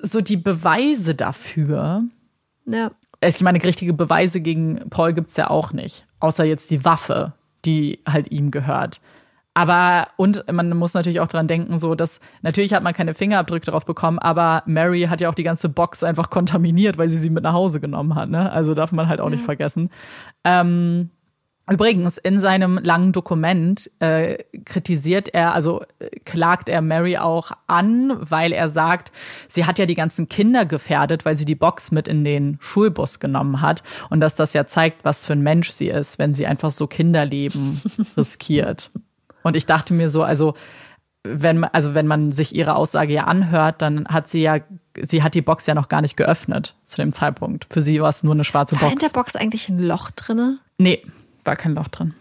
so 0.00 0.20
die 0.20 0.36
Beweise 0.36 1.14
dafür. 1.14 2.04
Ja. 2.66 2.92
Ich 3.20 3.40
meine, 3.40 3.62
richtige 3.62 3.92
Beweise 3.92 4.40
gegen 4.40 4.88
Paul 4.90 5.12
gibt 5.12 5.30
es 5.30 5.36
ja 5.36 5.50
auch 5.50 5.72
nicht. 5.72 6.06
Außer 6.20 6.44
jetzt 6.44 6.70
die 6.70 6.84
Waffe, 6.84 7.32
die 7.64 8.00
halt 8.06 8.30
ihm 8.30 8.50
gehört. 8.50 9.00
Aber, 9.58 10.06
und 10.16 10.44
man 10.52 10.70
muss 10.76 10.94
natürlich 10.94 11.18
auch 11.18 11.26
dran 11.26 11.48
denken, 11.48 11.78
so, 11.78 11.96
dass 11.96 12.20
natürlich 12.42 12.74
hat 12.74 12.84
man 12.84 12.94
keine 12.94 13.12
Fingerabdrücke 13.12 13.72
drauf 13.72 13.84
bekommen, 13.84 14.20
aber 14.20 14.62
Mary 14.66 15.08
hat 15.10 15.20
ja 15.20 15.28
auch 15.28 15.34
die 15.34 15.42
ganze 15.42 15.68
Box 15.68 16.04
einfach 16.04 16.30
kontaminiert, 16.30 16.96
weil 16.96 17.08
sie 17.08 17.18
sie 17.18 17.28
mit 17.28 17.42
nach 17.42 17.54
Hause 17.54 17.80
genommen 17.80 18.14
hat. 18.14 18.30
Ne? 18.30 18.52
Also 18.52 18.74
darf 18.74 18.92
man 18.92 19.08
halt 19.08 19.20
auch 19.20 19.30
nicht 19.30 19.44
vergessen. 19.44 19.90
Ähm, 20.44 21.10
Übrigens, 21.68 22.16
in 22.16 22.38
seinem 22.38 22.78
langen 22.78 23.12
Dokument 23.12 23.90
äh, 23.98 24.42
kritisiert 24.64 25.28
er, 25.34 25.52
also 25.52 25.82
äh, 25.98 26.08
klagt 26.24 26.70
er 26.70 26.80
Mary 26.80 27.18
auch 27.18 27.50
an, 27.66 28.16
weil 28.20 28.52
er 28.52 28.68
sagt, 28.68 29.12
sie 29.48 29.66
hat 29.66 29.78
ja 29.78 29.84
die 29.84 29.94
ganzen 29.94 30.30
Kinder 30.30 30.64
gefährdet, 30.64 31.26
weil 31.26 31.34
sie 31.34 31.44
die 31.44 31.56
Box 31.56 31.90
mit 31.90 32.08
in 32.08 32.24
den 32.24 32.56
Schulbus 32.60 33.20
genommen 33.20 33.60
hat 33.60 33.82
und 34.08 34.20
dass 34.20 34.34
das 34.34 34.54
ja 34.54 34.66
zeigt, 34.66 35.04
was 35.04 35.26
für 35.26 35.34
ein 35.34 35.42
Mensch 35.42 35.68
sie 35.68 35.88
ist, 35.88 36.18
wenn 36.18 36.32
sie 36.32 36.46
einfach 36.46 36.70
so 36.70 36.86
Kinderleben 36.86 37.82
riskiert. 38.16 38.90
Und 39.48 39.56
ich 39.56 39.66
dachte 39.66 39.94
mir 39.94 40.10
so, 40.10 40.22
also 40.22 40.54
wenn, 41.24 41.64
also 41.64 41.94
wenn 41.94 42.06
man 42.06 42.32
sich 42.32 42.54
ihre 42.54 42.76
Aussage 42.76 43.12
ja 43.12 43.24
anhört, 43.24 43.82
dann 43.82 44.06
hat 44.08 44.28
sie 44.28 44.42
ja, 44.42 44.58
sie 45.00 45.22
hat 45.22 45.34
die 45.34 45.42
Box 45.42 45.66
ja 45.66 45.74
noch 45.74 45.88
gar 45.88 46.00
nicht 46.00 46.16
geöffnet 46.16 46.76
zu 46.86 46.96
dem 46.96 47.12
Zeitpunkt. 47.12 47.66
Für 47.70 47.82
sie 47.82 48.00
war 48.00 48.08
es 48.08 48.22
nur 48.22 48.34
eine 48.34 48.44
schwarze 48.44 48.76
war 48.76 48.80
Box. 48.80 48.90
War 48.90 48.92
in 48.92 48.98
der 49.12 49.18
Box 49.20 49.36
eigentlich 49.36 49.68
ein 49.68 49.80
Loch 49.80 50.10
drinne? 50.12 50.58
Nee, 50.78 51.02
war 51.44 51.56
kein 51.56 51.74
Loch 51.74 51.88
drin. 51.88 52.14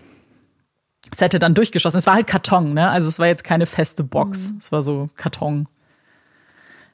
Es 1.11 1.21
hätte 1.21 1.39
dann 1.39 1.53
durchgeschossen. 1.53 1.97
Es 1.97 2.07
war 2.07 2.15
halt 2.15 2.27
Karton, 2.27 2.73
ne? 2.73 2.89
Also 2.89 3.07
es 3.07 3.19
war 3.19 3.27
jetzt 3.27 3.43
keine 3.43 3.65
feste 3.65 4.03
Box. 4.03 4.51
Mhm. 4.51 4.57
Es 4.57 4.71
war 4.71 4.81
so 4.81 5.09
Karton. 5.15 5.67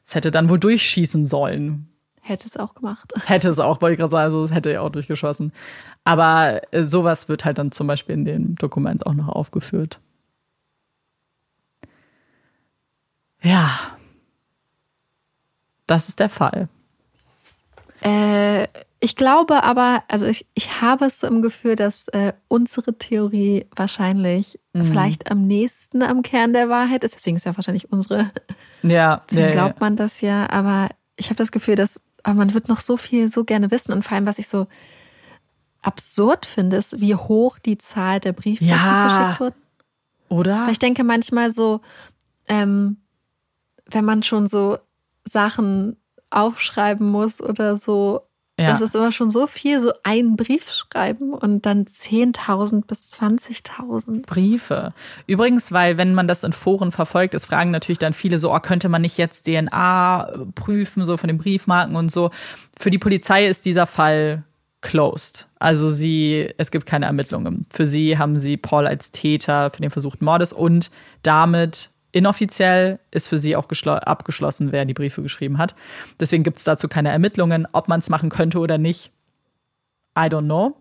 Es 0.05 0.14
hätte 0.14 0.30
dann 0.30 0.49
wohl 0.49 0.60
durchschießen 0.60 1.26
sollen. 1.26 1.88
Hätte 2.22 2.47
es 2.47 2.57
auch 2.57 2.76
gemacht. 2.76 3.11
Hätte 3.26 3.49
es 3.49 3.60
auch, 3.60 3.81
wollte 3.81 3.93
ich 3.93 3.99
gerade 3.99 4.11
sagen, 4.11 4.23
also 4.23 4.43
es 4.43 4.51
hätte 4.51 4.72
ja 4.72 4.81
auch 4.81 4.89
durchgeschossen. 4.89 5.51
Aber 6.05 6.61
äh, 6.72 6.84
sowas 6.84 7.27
wird 7.27 7.43
halt 7.43 7.57
dann 7.57 7.72
zum 7.72 7.88
Beispiel 7.88 8.15
in 8.15 8.23
dem 8.23 8.55
Dokument 8.55 9.05
auch 9.05 9.14
noch 9.14 9.27
aufgeführt. 9.27 9.99
Ja. 13.44 13.98
Das 15.86 16.10
ist 16.10 16.20
der 16.20 16.30
Fall. 16.30 16.70
Äh, 18.02 18.68
ich 18.99 19.15
glaube 19.15 19.64
aber, 19.64 20.03
also 20.07 20.26
ich, 20.26 20.48
ich 20.53 20.82
habe 20.82 21.06
es 21.06 21.20
so 21.20 21.28
im 21.28 21.41
Gefühl, 21.41 21.76
dass 21.76 22.07
äh, 22.10 22.34
unsere 22.48 22.98
Theorie 22.98 23.65
wahrscheinlich 23.76 24.60
mhm. 24.72 24.86
vielleicht 24.86 25.30
am 25.30 25.45
nächsten 25.45 26.02
am 26.02 26.22
Kern 26.22 26.53
der 26.53 26.70
Wahrheit 26.70 27.03
ist. 27.03 27.15
Deswegen 27.15 27.36
ist 27.36 27.45
ja 27.45 27.56
wahrscheinlich 27.56 27.91
unsere. 27.91 28.32
Ja. 28.82 29.24
Deswegen 29.30 29.48
ja, 29.48 29.52
glaubt 29.52 29.80
man 29.80 29.95
das 29.95 30.22
ja. 30.22 30.49
Aber 30.49 30.90
ich 31.15 31.28
habe 31.28 31.36
das 31.36 31.52
Gefühl, 31.52 31.76
dass 31.76 32.02
aber 32.24 32.36
man 32.36 32.53
wird 32.53 32.70
noch 32.70 32.80
so 32.80 32.98
viel 32.98 33.32
so 33.32 33.44
gerne 33.44 33.72
wissen. 33.72 33.91
Und 33.91 34.03
vor 34.03 34.15
allem, 34.15 34.26
was 34.26 34.40
ich 34.40 34.48
so 34.48 34.68
absurd 35.82 36.45
finde, 36.45 36.78
ist, 36.78 37.02
wie 37.02 37.15
hoch 37.15 37.60
die 37.60 37.78
Zahl 37.78 38.20
der 38.20 38.32
Briefe 38.32 38.64
ja. 38.64 38.76
die 38.76 39.14
geschickt 39.14 39.40
wurden. 39.41 39.61
Oder? 40.30 40.65
Weil 40.65 40.72
ich 40.72 40.80
denke 40.80 41.03
manchmal 41.03 41.52
so, 41.52 41.82
ähm, 42.48 42.98
wenn 43.91 44.05
man 44.05 44.23
schon 44.23 44.47
so 44.47 44.77
Sachen 45.26 45.97
aufschreiben 46.30 47.10
muss 47.10 47.41
oder 47.41 47.77
so, 47.77 48.22
ja. 48.60 48.72
das 48.72 48.81
ist 48.81 48.95
immer 48.95 49.11
schon 49.11 49.31
so 49.31 49.47
viel, 49.47 49.80
so 49.80 49.93
einen 50.03 50.35
Brief 50.35 50.72
schreiben 50.72 51.34
und 51.34 51.65
dann 51.65 51.85
10.000 51.85 52.85
bis 52.85 53.14
20.000. 53.14 54.26
Briefe. 54.26 54.93
Übrigens, 55.27 55.72
weil 55.72 55.97
wenn 55.97 56.14
man 56.14 56.27
das 56.27 56.43
in 56.43 56.53
Foren 56.53 56.91
verfolgt, 56.91 57.34
es 57.34 57.45
fragen 57.45 57.72
natürlich 57.72 57.99
dann 57.99 58.14
viele 58.14 58.38
so, 58.38 58.53
oh, 58.53 58.60
könnte 58.60 58.89
man 58.89 59.01
nicht 59.01 59.18
jetzt 59.18 59.47
DNA 59.47 60.45
prüfen, 60.55 61.05
so 61.05 61.18
von 61.18 61.27
den 61.27 61.38
Briefmarken 61.38 61.95
und 61.95 62.11
so. 62.11 62.31
Für 62.80 62.91
die 62.91 62.99
Polizei 62.99 63.47
ist 63.47 63.65
dieser 63.65 63.88
Fall 63.88 64.43
closed. 64.81 65.47
Also 65.57 65.89
sie, 65.89 66.49
es 66.57 66.69
gibt 66.69 66.85
keine 66.85 67.07
Ermittlungen. 67.07 67.65
Für 67.72 67.85
sie 67.85 68.18
haben 68.18 68.38
sie 68.38 68.57
Paul 68.57 68.85
als 68.85 69.11
Täter 69.11 69.72
für 69.72 69.81
den 69.81 69.89
versuchten 69.89 70.26
Mordes 70.26 70.53
und 70.53 70.91
damit 71.23 71.93
Inoffiziell 72.14 72.99
ist 73.10 73.27
für 73.27 73.40
sie 73.40 73.56
auch 73.56 73.68
abgeschlossen, 73.84 74.72
wer 74.72 74.85
die 74.85 74.94
Briefe 74.94 75.23
geschrieben 75.23 75.57
hat. 75.57 75.76
Deswegen 76.19 76.44
gibt 76.44 76.60
es 76.60 76.64
dazu 76.64 76.88
keine 76.88 77.10
Ermittlungen, 77.10 77.68
ob 77.72 77.88
man 77.88 77.99
es 77.99 78.10
machen 78.10 78.30
könnte 78.30 78.60
oder 78.60 78.77
nicht. 78.77 79.11
I 80.18 80.27
don't 80.27 80.45
know. 80.45 80.76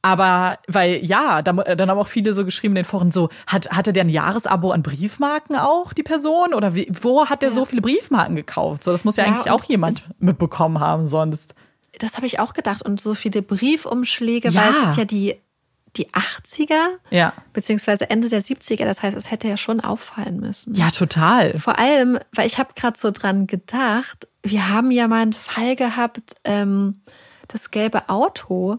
Aber, 0.00 0.58
weil, 0.68 1.04
ja, 1.04 1.42
dann, 1.42 1.56
dann 1.56 1.90
haben 1.90 1.98
auch 1.98 2.06
viele 2.06 2.32
so 2.32 2.44
geschrieben 2.44 2.72
in 2.72 2.82
den 2.82 2.84
Foren 2.84 3.10
so, 3.10 3.30
hat, 3.48 3.70
hatte 3.70 3.92
der 3.92 4.04
ein 4.04 4.08
Jahresabo 4.08 4.70
an 4.70 4.84
Briefmarken 4.84 5.56
auch, 5.56 5.92
die 5.92 6.04
Person? 6.04 6.54
Oder 6.54 6.76
wie, 6.76 6.90
wo 7.02 7.26
hat 7.26 7.42
der 7.42 7.50
ja. 7.50 7.54
so 7.56 7.64
viele 7.64 7.82
Briefmarken 7.82 8.36
gekauft? 8.36 8.84
So, 8.84 8.92
das 8.92 9.04
muss 9.04 9.16
ja, 9.16 9.24
ja 9.24 9.32
eigentlich 9.32 9.50
auch 9.50 9.64
jemand 9.64 10.00
mitbekommen 10.20 10.78
haben, 10.78 11.06
sonst. 11.06 11.56
Das 11.98 12.16
habe 12.16 12.26
ich 12.26 12.38
auch 12.38 12.54
gedacht. 12.54 12.82
Und 12.82 13.00
so 13.00 13.16
viele 13.16 13.42
Briefumschläge, 13.42 14.50
ja. 14.50 14.62
weil 14.62 14.70
es 14.70 14.82
sind 14.84 14.96
ja 14.96 15.04
die 15.04 15.36
die 15.96 16.08
80er, 16.10 16.98
ja. 17.10 17.32
beziehungsweise 17.52 18.08
Ende 18.10 18.28
der 18.28 18.42
70er. 18.42 18.84
Das 18.84 19.02
heißt, 19.02 19.16
es 19.16 19.30
hätte 19.30 19.48
ja 19.48 19.56
schon 19.56 19.80
auffallen 19.80 20.38
müssen. 20.38 20.74
Ja, 20.74 20.90
total. 20.90 21.58
Vor 21.58 21.78
allem, 21.78 22.18
weil 22.32 22.46
ich 22.46 22.58
habe 22.58 22.74
gerade 22.74 22.98
so 22.98 23.10
dran 23.10 23.46
gedacht, 23.46 24.28
wir 24.42 24.68
haben 24.68 24.90
ja 24.90 25.08
mal 25.08 25.22
einen 25.22 25.32
Fall 25.32 25.76
gehabt, 25.76 26.36
ähm, 26.44 27.02
das 27.48 27.70
gelbe 27.70 28.08
Auto 28.08 28.78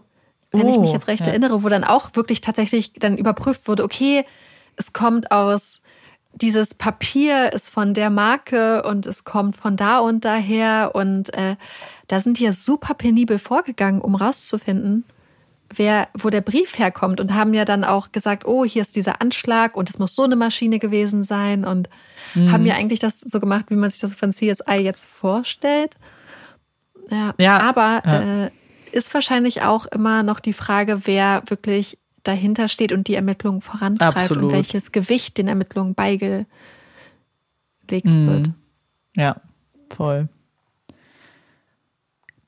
wenn 0.52 0.68
ich 0.68 0.78
mich 0.78 0.90
Oh, 0.90 0.92
jetzt 0.92 1.08
recht 1.08 1.22
ja. 1.22 1.28
erinnere, 1.28 1.62
wo 1.62 1.68
dann 1.68 1.84
auch 1.84 2.10
wirklich 2.14 2.40
tatsächlich 2.40 2.92
dann 2.94 3.16
überprüft 3.16 3.66
wurde, 3.68 3.84
okay, 3.84 4.24
es 4.76 4.92
kommt 4.92 5.30
aus 5.32 5.82
dieses 6.34 6.74
Papier 6.74 7.52
ist 7.52 7.70
von 7.70 7.92
der 7.92 8.08
Marke 8.08 8.82
und 8.84 9.04
es 9.04 9.24
kommt 9.24 9.56
von 9.56 9.76
da 9.76 9.98
und 9.98 10.24
daher 10.24 10.92
und 10.94 11.32
äh, 11.34 11.56
da 12.08 12.20
sind 12.20 12.38
die 12.38 12.44
ja 12.44 12.52
super 12.52 12.94
penibel 12.94 13.38
vorgegangen, 13.38 14.00
um 14.00 14.14
rauszufinden, 14.14 15.04
wer, 15.76 16.08
wo 16.18 16.30
der 16.30 16.40
Brief 16.40 16.78
herkommt 16.78 17.20
und 17.20 17.34
haben 17.34 17.54
ja 17.54 17.64
dann 17.64 17.84
auch 17.84 18.12
gesagt, 18.12 18.44
oh, 18.46 18.64
hier 18.64 18.82
ist 18.82 18.96
dieser 18.96 19.20
Anschlag 19.20 19.76
und 19.76 19.88
es 19.90 19.98
muss 19.98 20.14
so 20.14 20.22
eine 20.24 20.36
Maschine 20.36 20.78
gewesen 20.78 21.22
sein 21.22 21.64
und 21.64 21.88
haben 22.34 22.64
ja 22.66 22.74
eigentlich 22.76 23.00
das 23.00 23.20
so 23.20 23.40
gemacht, 23.40 23.66
wie 23.68 23.76
man 23.76 23.90
sich 23.90 24.00
das 24.00 24.14
von 24.14 24.32
CSI 24.32 24.78
jetzt 24.80 25.06
vorstellt. 25.06 25.96
Ja, 27.10 27.34
Ja, 27.38 27.58
aber 27.60 28.02
ja. 28.06 28.44
Äh, 28.46 28.50
ist 28.92 29.12
wahrscheinlich 29.14 29.62
auch 29.62 29.86
immer 29.86 30.22
noch 30.22 30.40
die 30.40 30.52
Frage, 30.52 31.02
wer 31.06 31.42
wirklich 31.48 31.98
dahinter 32.24 32.68
steht 32.68 32.92
und 32.92 33.08
die 33.08 33.14
Ermittlungen 33.14 33.60
vorantreibt 33.60 34.16
Absolut. 34.16 34.44
und 34.44 34.52
welches 34.52 34.92
Gewicht 34.92 35.38
den 35.38 35.48
Ermittlungen 35.48 35.94
beigelegt 35.94 36.46
Mhm. 38.04 38.28
wird. 38.28 38.50
Ja, 39.16 39.36
voll. 39.94 40.28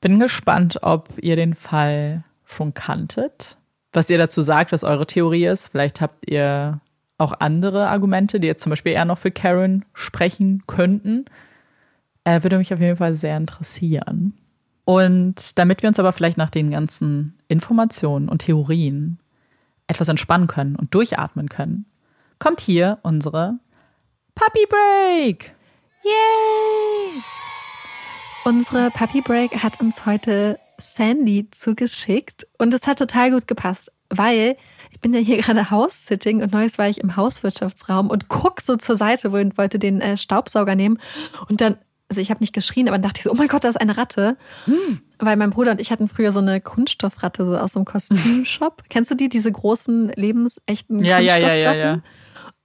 Bin 0.01 0.19
gespannt, 0.19 0.79
ob 0.83 1.09
ihr 1.21 1.35
den 1.35 1.55
Fall 1.55 2.23
schon 2.45 2.73
kanntet. 2.73 3.57
Was 3.91 4.09
ihr 4.09 4.17
dazu 4.17 4.41
sagt, 4.41 4.71
was 4.71 4.83
eure 4.83 5.07
Theorie 5.07 5.45
ist. 5.45 5.69
Vielleicht 5.69 6.01
habt 6.01 6.29
ihr 6.29 6.81
auch 7.17 7.33
andere 7.39 7.87
Argumente, 7.87 8.39
die 8.39 8.47
jetzt 8.47 8.63
zum 8.63 8.69
Beispiel 8.69 8.91
eher 8.91 9.05
noch 9.05 9.17
für 9.17 9.31
Karen 9.31 9.85
sprechen 9.93 10.63
könnten. 10.67 11.25
Äh, 12.23 12.43
würde 12.43 12.57
mich 12.57 12.73
auf 12.73 12.79
jeden 12.79 12.97
Fall 12.97 13.15
sehr 13.15 13.37
interessieren. 13.37 14.33
Und 14.83 15.57
damit 15.57 15.81
wir 15.81 15.89
uns 15.89 15.99
aber 15.99 16.11
vielleicht 16.11 16.37
nach 16.37 16.49
den 16.49 16.71
ganzen 16.71 17.37
Informationen 17.47 18.29
und 18.29 18.39
Theorien 18.39 19.19
etwas 19.87 20.09
entspannen 20.09 20.47
können 20.47 20.75
und 20.75 20.93
durchatmen 20.93 21.49
können, 21.49 21.85
kommt 22.37 22.61
hier 22.61 22.99
unsere 23.01 23.59
Puppy 24.35 24.65
Break. 24.69 25.55
Yay! 26.03 27.21
Unsere 28.43 28.91
Puppy 28.91 29.21
Break 29.21 29.63
hat 29.63 29.79
uns 29.79 30.05
heute 30.05 30.59
Sandy 30.81 31.49
zugeschickt 31.51 32.47
und 32.57 32.73
es 32.73 32.87
hat 32.87 32.99
total 32.99 33.31
gut 33.31 33.47
gepasst, 33.47 33.91
weil 34.09 34.55
ich 34.91 34.99
bin 35.01 35.13
ja 35.13 35.19
hier 35.19 35.37
gerade 35.41 35.69
House-Sitting 35.71 36.41
und 36.41 36.51
neues 36.51 36.77
war 36.77 36.87
ich 36.89 36.99
im 37.01 37.15
Hauswirtschaftsraum 37.15 38.09
und 38.09 38.27
guck 38.29 38.61
so 38.61 38.75
zur 38.77 38.95
Seite 38.95 39.29
und 39.29 39.57
wollte 39.57 39.79
den 39.79 40.01
äh, 40.01 40.17
Staubsauger 40.17 40.75
nehmen 40.75 40.99
und 41.49 41.61
dann, 41.61 41.77
also 42.09 42.21
ich 42.21 42.29
habe 42.29 42.41
nicht 42.41 42.53
geschrien, 42.53 42.87
aber 42.87 42.97
dann 42.97 43.03
dachte 43.03 43.19
ich 43.19 43.23
so, 43.23 43.31
oh 43.31 43.35
mein 43.35 43.47
Gott, 43.47 43.63
da 43.63 43.67
ist 43.69 43.81
eine 43.81 43.97
Ratte. 43.97 44.37
Weil 45.17 45.37
mein 45.37 45.49
Bruder 45.49 45.71
und 45.71 45.81
ich 45.81 45.91
hatten 45.91 46.07
früher 46.07 46.31
so 46.31 46.39
eine 46.39 46.61
Kunststoffratte 46.61 47.45
so 47.45 47.57
aus 47.57 47.73
so 47.73 47.79
einem 47.79 47.85
Kostümshop. 47.85 48.83
Kennst 48.89 49.09
du 49.11 49.15
die, 49.15 49.27
diese 49.29 49.51
großen, 49.51 50.09
lebensechten 50.09 51.03
Ja, 51.03 51.17
ja, 51.19 51.37
ja, 51.37 51.53
ja, 51.55 51.71
Kunststoffratten? 51.71 52.03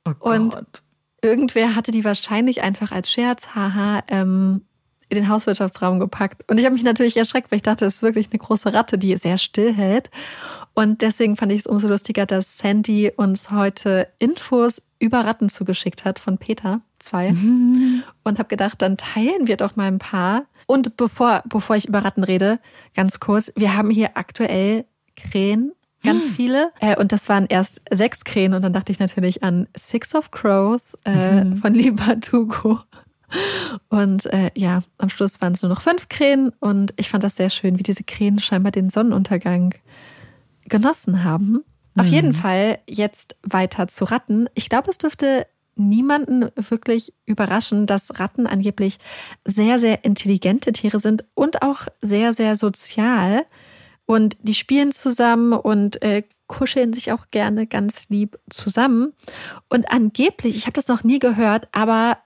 ja. 0.06 0.14
Oh 0.22 0.30
Und- 0.30 0.82
irgendwer 1.22 1.74
hatte 1.74 1.90
die 1.90 2.04
wahrscheinlich 2.04 2.62
einfach 2.62 2.92
als 2.92 3.10
Scherz, 3.10 3.48
haha, 3.54 4.02
ähm, 4.08 4.62
in 5.10 5.16
den 5.16 5.28
Hauswirtschaftsraum 5.28 6.00
gepackt. 6.00 6.48
Und 6.48 6.58
ich 6.58 6.64
habe 6.64 6.74
mich 6.74 6.84
natürlich 6.84 7.16
erschreckt, 7.16 7.50
weil 7.50 7.56
ich 7.56 7.62
dachte, 7.62 7.84
es 7.84 7.96
ist 7.96 8.02
wirklich 8.02 8.28
eine 8.30 8.38
große 8.38 8.72
Ratte, 8.72 8.96
die 8.96 9.16
sehr 9.16 9.38
still 9.38 9.72
hält. 9.72 10.10
Und 10.74 11.02
deswegen 11.02 11.36
fand 11.36 11.52
ich 11.52 11.60
es 11.60 11.66
umso 11.66 11.88
lustiger, 11.88 12.26
dass 12.26 12.58
Sandy 12.58 13.12
uns 13.16 13.50
heute 13.50 14.08
Infos 14.18 14.82
über 15.00 15.24
Ratten 15.24 15.48
zugeschickt 15.48 16.04
hat 16.04 16.18
von 16.18 16.38
Peter, 16.38 16.80
zwei. 16.98 17.30
Und 18.22 18.38
habe 18.38 18.48
gedacht, 18.48 18.80
dann 18.80 18.96
teilen 18.96 19.46
wir 19.46 19.56
doch 19.56 19.76
mal 19.76 19.88
ein 19.88 19.98
paar. 19.98 20.44
Und 20.66 20.96
bevor, 20.96 21.42
bevor 21.46 21.76
ich 21.76 21.88
über 21.88 22.04
Ratten 22.04 22.22
rede, 22.22 22.60
ganz 22.94 23.18
kurz, 23.18 23.50
wir 23.56 23.76
haben 23.76 23.90
hier 23.90 24.10
aktuell 24.14 24.84
Krähen, 25.16 25.72
ganz 26.02 26.30
viele. 26.30 26.72
Äh, 26.80 26.96
und 26.96 27.12
das 27.12 27.28
waren 27.28 27.46
erst 27.46 27.82
sechs 27.90 28.24
Krähen. 28.24 28.54
Und 28.54 28.62
dann 28.62 28.72
dachte 28.72 28.92
ich 28.92 28.98
natürlich 28.98 29.42
an 29.42 29.68
Six 29.76 30.14
of 30.14 30.30
Crows 30.30 30.96
äh, 31.04 31.44
von 31.60 31.74
Libertugo. 31.74 32.80
Und 33.88 34.26
äh, 34.26 34.50
ja, 34.56 34.82
am 34.98 35.08
Schluss 35.08 35.40
waren 35.40 35.52
es 35.52 35.62
nur 35.62 35.68
noch 35.68 35.82
fünf 35.82 36.08
Krähen. 36.08 36.50
Und 36.60 36.92
ich 36.96 37.08
fand 37.08 37.24
das 37.24 37.36
sehr 37.36 37.50
schön, 37.50 37.78
wie 37.78 37.82
diese 37.82 38.04
Krähen 38.04 38.40
scheinbar 38.40 38.72
den 38.72 38.90
Sonnenuntergang 38.90 39.74
genossen 40.64 41.24
haben. 41.24 41.64
Auf 41.98 42.06
Mhm. 42.06 42.12
jeden 42.12 42.34
Fall 42.34 42.78
jetzt 42.88 43.36
weiter 43.42 43.88
zu 43.88 44.04
Ratten. 44.04 44.48
Ich 44.54 44.68
glaube, 44.68 44.90
es 44.90 44.98
dürfte 44.98 45.46
niemanden 45.76 46.50
wirklich 46.56 47.12
überraschen, 47.26 47.86
dass 47.86 48.18
Ratten 48.20 48.46
angeblich 48.46 48.98
sehr, 49.44 49.78
sehr 49.78 50.04
intelligente 50.04 50.72
Tiere 50.72 50.98
sind 50.98 51.24
und 51.34 51.62
auch 51.62 51.86
sehr, 52.00 52.32
sehr 52.32 52.56
sozial. 52.56 53.44
Und 54.06 54.36
die 54.42 54.54
spielen 54.54 54.92
zusammen 54.92 55.52
und 55.52 56.02
äh, 56.02 56.24
kuscheln 56.48 56.92
sich 56.92 57.12
auch 57.12 57.30
gerne 57.30 57.66
ganz 57.66 58.08
lieb 58.08 58.38
zusammen. 58.50 59.12
Und 59.68 59.90
angeblich, 59.92 60.56
ich 60.56 60.66
habe 60.66 60.72
das 60.72 60.88
noch 60.88 61.04
nie 61.04 61.20
gehört, 61.20 61.68
aber 61.72 62.18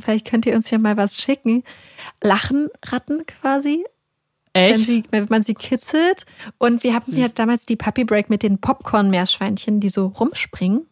vielleicht 0.00 0.26
könnt 0.26 0.46
ihr 0.46 0.54
uns 0.54 0.70
ja 0.70 0.78
mal 0.78 0.96
was 0.96 1.16
schicken, 1.16 1.64
lachen 2.22 2.68
Ratten 2.84 3.24
quasi 3.26 3.84
wenn, 4.56 4.74
Echt? 4.74 4.86
sie, 4.86 5.04
wenn 5.10 5.26
man 5.28 5.42
sie 5.42 5.54
kitzelt. 5.54 6.24
Und 6.58 6.82
wir 6.82 6.94
hatten 6.94 7.14
ja 7.14 7.28
damals 7.28 7.66
die 7.66 7.76
Puppy 7.76 8.04
Break 8.04 8.30
mit 8.30 8.42
den 8.42 8.58
Popcorn-Meerschweinchen, 8.58 9.80
die 9.80 9.90
so 9.90 10.06
rumspringen. 10.06 10.86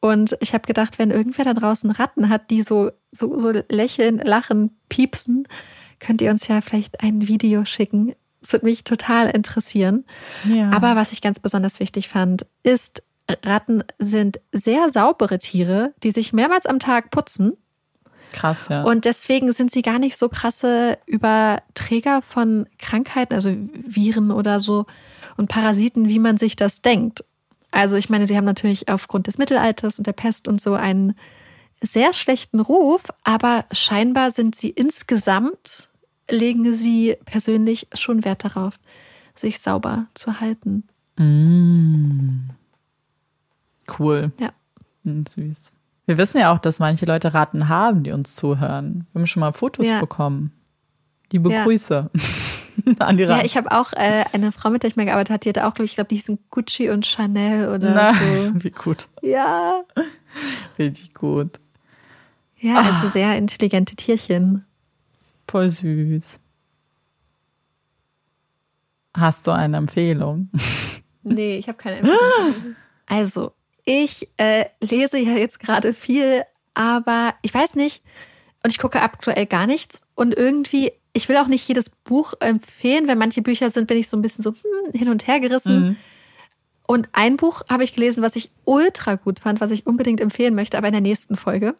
Und 0.00 0.36
ich 0.40 0.54
habe 0.54 0.66
gedacht, 0.66 0.98
wenn 0.98 1.10
irgendwer 1.10 1.44
da 1.44 1.54
draußen 1.54 1.90
Ratten 1.90 2.28
hat, 2.28 2.50
die 2.50 2.62
so, 2.62 2.90
so, 3.12 3.38
so 3.38 3.52
lächeln, 3.68 4.18
lachen, 4.18 4.76
piepsen, 4.88 5.46
könnt 6.00 6.22
ihr 6.22 6.30
uns 6.30 6.48
ja 6.48 6.60
vielleicht 6.62 7.02
ein 7.02 7.28
Video 7.28 7.64
schicken. 7.64 8.14
Es 8.42 8.52
würde 8.52 8.66
mich 8.66 8.82
total 8.82 9.28
interessieren. 9.28 10.04
ja. 10.44 10.70
Aber 10.70 10.96
was 10.96 11.12
ich 11.12 11.20
ganz 11.20 11.38
besonders 11.38 11.78
wichtig 11.78 12.08
fand, 12.08 12.46
ist, 12.62 13.02
Ratten 13.44 13.84
sind 13.98 14.40
sehr 14.50 14.88
saubere 14.90 15.38
Tiere, 15.38 15.94
die 16.02 16.10
sich 16.10 16.32
mehrmals 16.32 16.66
am 16.66 16.80
Tag 16.80 17.10
putzen. 17.10 17.52
Krass, 18.32 18.68
ja. 18.68 18.82
Und 18.82 19.04
deswegen 19.04 19.52
sind 19.52 19.70
sie 19.70 19.82
gar 19.82 19.98
nicht 19.98 20.16
so 20.16 20.28
krasse 20.28 20.98
Überträger 21.06 22.22
von 22.22 22.66
Krankheiten, 22.78 23.34
also 23.34 23.54
Viren 23.86 24.30
oder 24.30 24.60
so 24.60 24.86
und 25.36 25.48
Parasiten, 25.48 26.08
wie 26.08 26.18
man 26.18 26.36
sich 26.36 26.56
das 26.56 26.82
denkt. 26.82 27.24
Also 27.70 27.96
ich 27.96 28.10
meine, 28.10 28.26
sie 28.26 28.36
haben 28.36 28.44
natürlich 28.44 28.88
aufgrund 28.88 29.26
des 29.26 29.38
Mittelalters 29.38 29.98
und 29.98 30.06
der 30.06 30.12
Pest 30.12 30.48
und 30.48 30.60
so 30.60 30.74
einen 30.74 31.14
sehr 31.82 32.12
schlechten 32.12 32.60
Ruf, 32.60 33.02
aber 33.24 33.64
scheinbar 33.72 34.32
sind 34.32 34.54
sie 34.54 34.70
insgesamt, 34.70 35.88
legen 36.28 36.74
sie 36.74 37.16
persönlich 37.24 37.88
schon 37.94 38.24
Wert 38.24 38.44
darauf, 38.44 38.78
sich 39.34 39.60
sauber 39.60 40.06
zu 40.14 40.40
halten. 40.40 40.84
Mm. 41.16 42.50
Cool. 43.98 44.32
Ja. 44.38 44.50
Mm, 45.04 45.24
Süß. 45.26 45.72
Wir 46.10 46.18
wissen 46.18 46.38
ja 46.38 46.52
auch, 46.52 46.58
dass 46.58 46.80
manche 46.80 47.06
Leute 47.06 47.34
Ratten 47.34 47.68
haben, 47.68 48.02
die 48.02 48.10
uns 48.10 48.34
zuhören. 48.34 49.06
Wir 49.12 49.20
haben 49.20 49.26
schon 49.28 49.38
mal 49.42 49.52
Fotos 49.52 49.86
Ja. 49.86 50.00
bekommen. 50.00 50.50
Liebe 51.30 51.52
Ja. 51.52 51.62
Grüße 51.62 52.10
an 52.98 53.16
die 53.16 53.22
Ja, 53.22 53.34
Ratten. 53.36 53.46
ich 53.46 53.56
habe 53.56 53.70
auch 53.70 53.92
äh, 53.92 54.24
eine 54.32 54.50
Frau, 54.50 54.70
mit 54.70 54.82
der 54.82 54.90
ich 54.90 54.96
mal 54.96 55.04
gearbeitet 55.04 55.30
habe, 55.30 55.38
die 55.38 55.50
hatte 55.50 55.68
auch, 55.68 55.74
glaube 55.74 55.84
ich, 55.84 55.92
ich 55.92 55.94
glaube, 55.94 56.08
die 56.08 56.16
hießen 56.16 56.40
Gucci 56.50 56.90
und 56.90 57.06
Chanel 57.06 57.68
oder 57.68 57.94
Na, 57.94 58.14
so. 58.14 58.50
wie 58.64 58.70
gut. 58.72 59.06
Ja. 59.22 59.82
Richtig 60.80 61.14
gut. 61.14 61.60
Ja, 62.58 62.80
also 62.82 63.06
sehr 63.08 63.36
intelligente 63.36 63.94
Tierchen. 63.94 64.64
Voll 65.46 65.70
süß. 65.70 66.40
Hast 69.16 69.46
du 69.46 69.52
eine 69.52 69.76
Empfehlung? 69.76 70.50
Nee, 71.22 71.56
ich 71.58 71.68
habe 71.68 71.78
keine 71.78 71.98
Empfehlung. 71.98 72.74
Also, 73.12 73.52
ich 73.92 74.28
äh, 74.36 74.66
lese 74.80 75.18
ja 75.18 75.32
jetzt 75.36 75.58
gerade 75.58 75.92
viel, 75.94 76.42
aber 76.74 77.34
ich 77.42 77.52
weiß 77.52 77.74
nicht 77.74 78.04
und 78.62 78.70
ich 78.72 78.78
gucke 78.78 79.02
aktuell 79.02 79.46
gar 79.46 79.66
nichts 79.66 80.00
und 80.14 80.36
irgendwie, 80.36 80.92
ich 81.12 81.28
will 81.28 81.36
auch 81.38 81.48
nicht 81.48 81.66
jedes 81.66 81.90
Buch 81.90 82.34
empfehlen, 82.38 83.08
wenn 83.08 83.18
manche 83.18 83.42
Bücher 83.42 83.68
sind, 83.68 83.88
bin 83.88 83.98
ich 83.98 84.08
so 84.08 84.16
ein 84.16 84.22
bisschen 84.22 84.42
so 84.44 84.50
hm, 84.52 84.92
hin 84.92 85.08
und 85.08 85.26
her 85.26 85.40
gerissen. 85.40 85.80
Mhm. 85.80 85.96
Und 86.86 87.08
ein 87.12 87.36
Buch 87.36 87.62
habe 87.68 87.82
ich 87.82 87.94
gelesen, 87.94 88.22
was 88.22 88.36
ich 88.36 88.50
ultra 88.64 89.16
gut 89.16 89.40
fand, 89.40 89.60
was 89.60 89.72
ich 89.72 89.86
unbedingt 89.86 90.20
empfehlen 90.20 90.54
möchte, 90.54 90.78
aber 90.78 90.86
in 90.88 90.92
der 90.92 91.00
nächsten 91.00 91.36
Folge. 91.36 91.74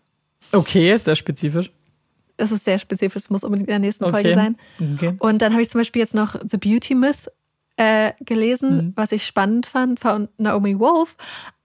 Okay, 0.51 0.97
sehr 0.99 1.15
spezifisch. 1.17 1.71
Das 2.39 2.51
ist 2.51 2.65
sehr 2.65 2.79
spezifisch, 2.79 3.23
es 3.23 3.31
muss 3.31 3.45
unbedingt 3.45 3.69
in 3.69 3.73
der 3.73 3.79
nächsten 3.79 4.05
Okay. 4.05 4.13
Folge 4.13 4.35
sein. 4.35 4.57
Okay. 4.95 5.15
Und 5.21 5.43
dann 5.43 5.53
habe 5.53 5.63
ich 5.63 5.69
zum 5.69 5.81
Beispiel 5.81 6.01
jetzt 6.01 6.15
noch 6.15 6.35
The 6.49 6.57
Beauty 6.57 6.95
Myth 6.97 7.31
äh, 7.77 8.13
gelesen, 8.21 8.77
Mhm. 8.77 8.93
was 8.97 9.13
ich 9.13 9.25
spannend 9.25 9.67
fand 9.67 10.01
von 10.01 10.29
Naomi 10.39 10.79
Wolf. 10.79 11.17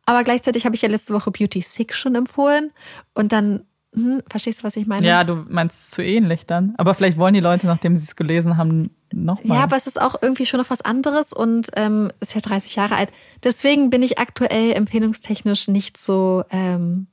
Aber 0.06 0.24
gleichzeitig 0.24 0.66
habe 0.66 0.76
ich 0.76 0.82
ja 0.82 0.90
letzte 0.90 1.14
Woche 1.14 1.32
Beauty 1.32 1.62
Sick 1.62 1.94
schon 1.94 2.16
empfohlen. 2.16 2.72
Und 3.14 3.32
dann, 3.32 3.66
hm, 3.94 4.22
verstehst 4.30 4.60
du, 4.60 4.64
was 4.64 4.76
ich 4.76 4.86
meine? 4.86 5.06
Ja, 5.06 5.24
du 5.24 5.46
meinst 5.50 5.92
zu 5.92 6.04
ähnlich 6.04 6.46
dann. 6.46 6.76
Aber 6.78 6.94
vielleicht 6.94 7.18
wollen 7.18 7.34
die 7.34 7.40
Leute, 7.40 7.66
nachdem 7.66 7.96
sie 7.96 8.04
es 8.04 8.16
gelesen 8.16 8.58
haben, 8.58 8.92
nochmal. 9.12 9.58
Ja, 9.58 9.64
aber 9.64 9.78
es 9.78 9.88
ist 9.88 10.00
auch 10.00 10.16
irgendwie 10.22 10.46
schon 10.46 10.60
noch 10.60 10.70
was 10.70 10.82
anderes 10.82 11.34
und 11.34 11.70
ähm, 11.76 12.12
ist 12.20 12.36
ja 12.36 12.42
30 12.42 12.76
Jahre 12.76 12.96
alt. 12.96 13.10
Deswegen 13.44 13.90
bin 13.90 14.04
ich 14.04 14.20
aktuell 14.20 14.74
empfehlungstechnisch 14.74 15.68
nicht 15.68 15.98
so 15.98 16.44
ähm, 16.52 17.08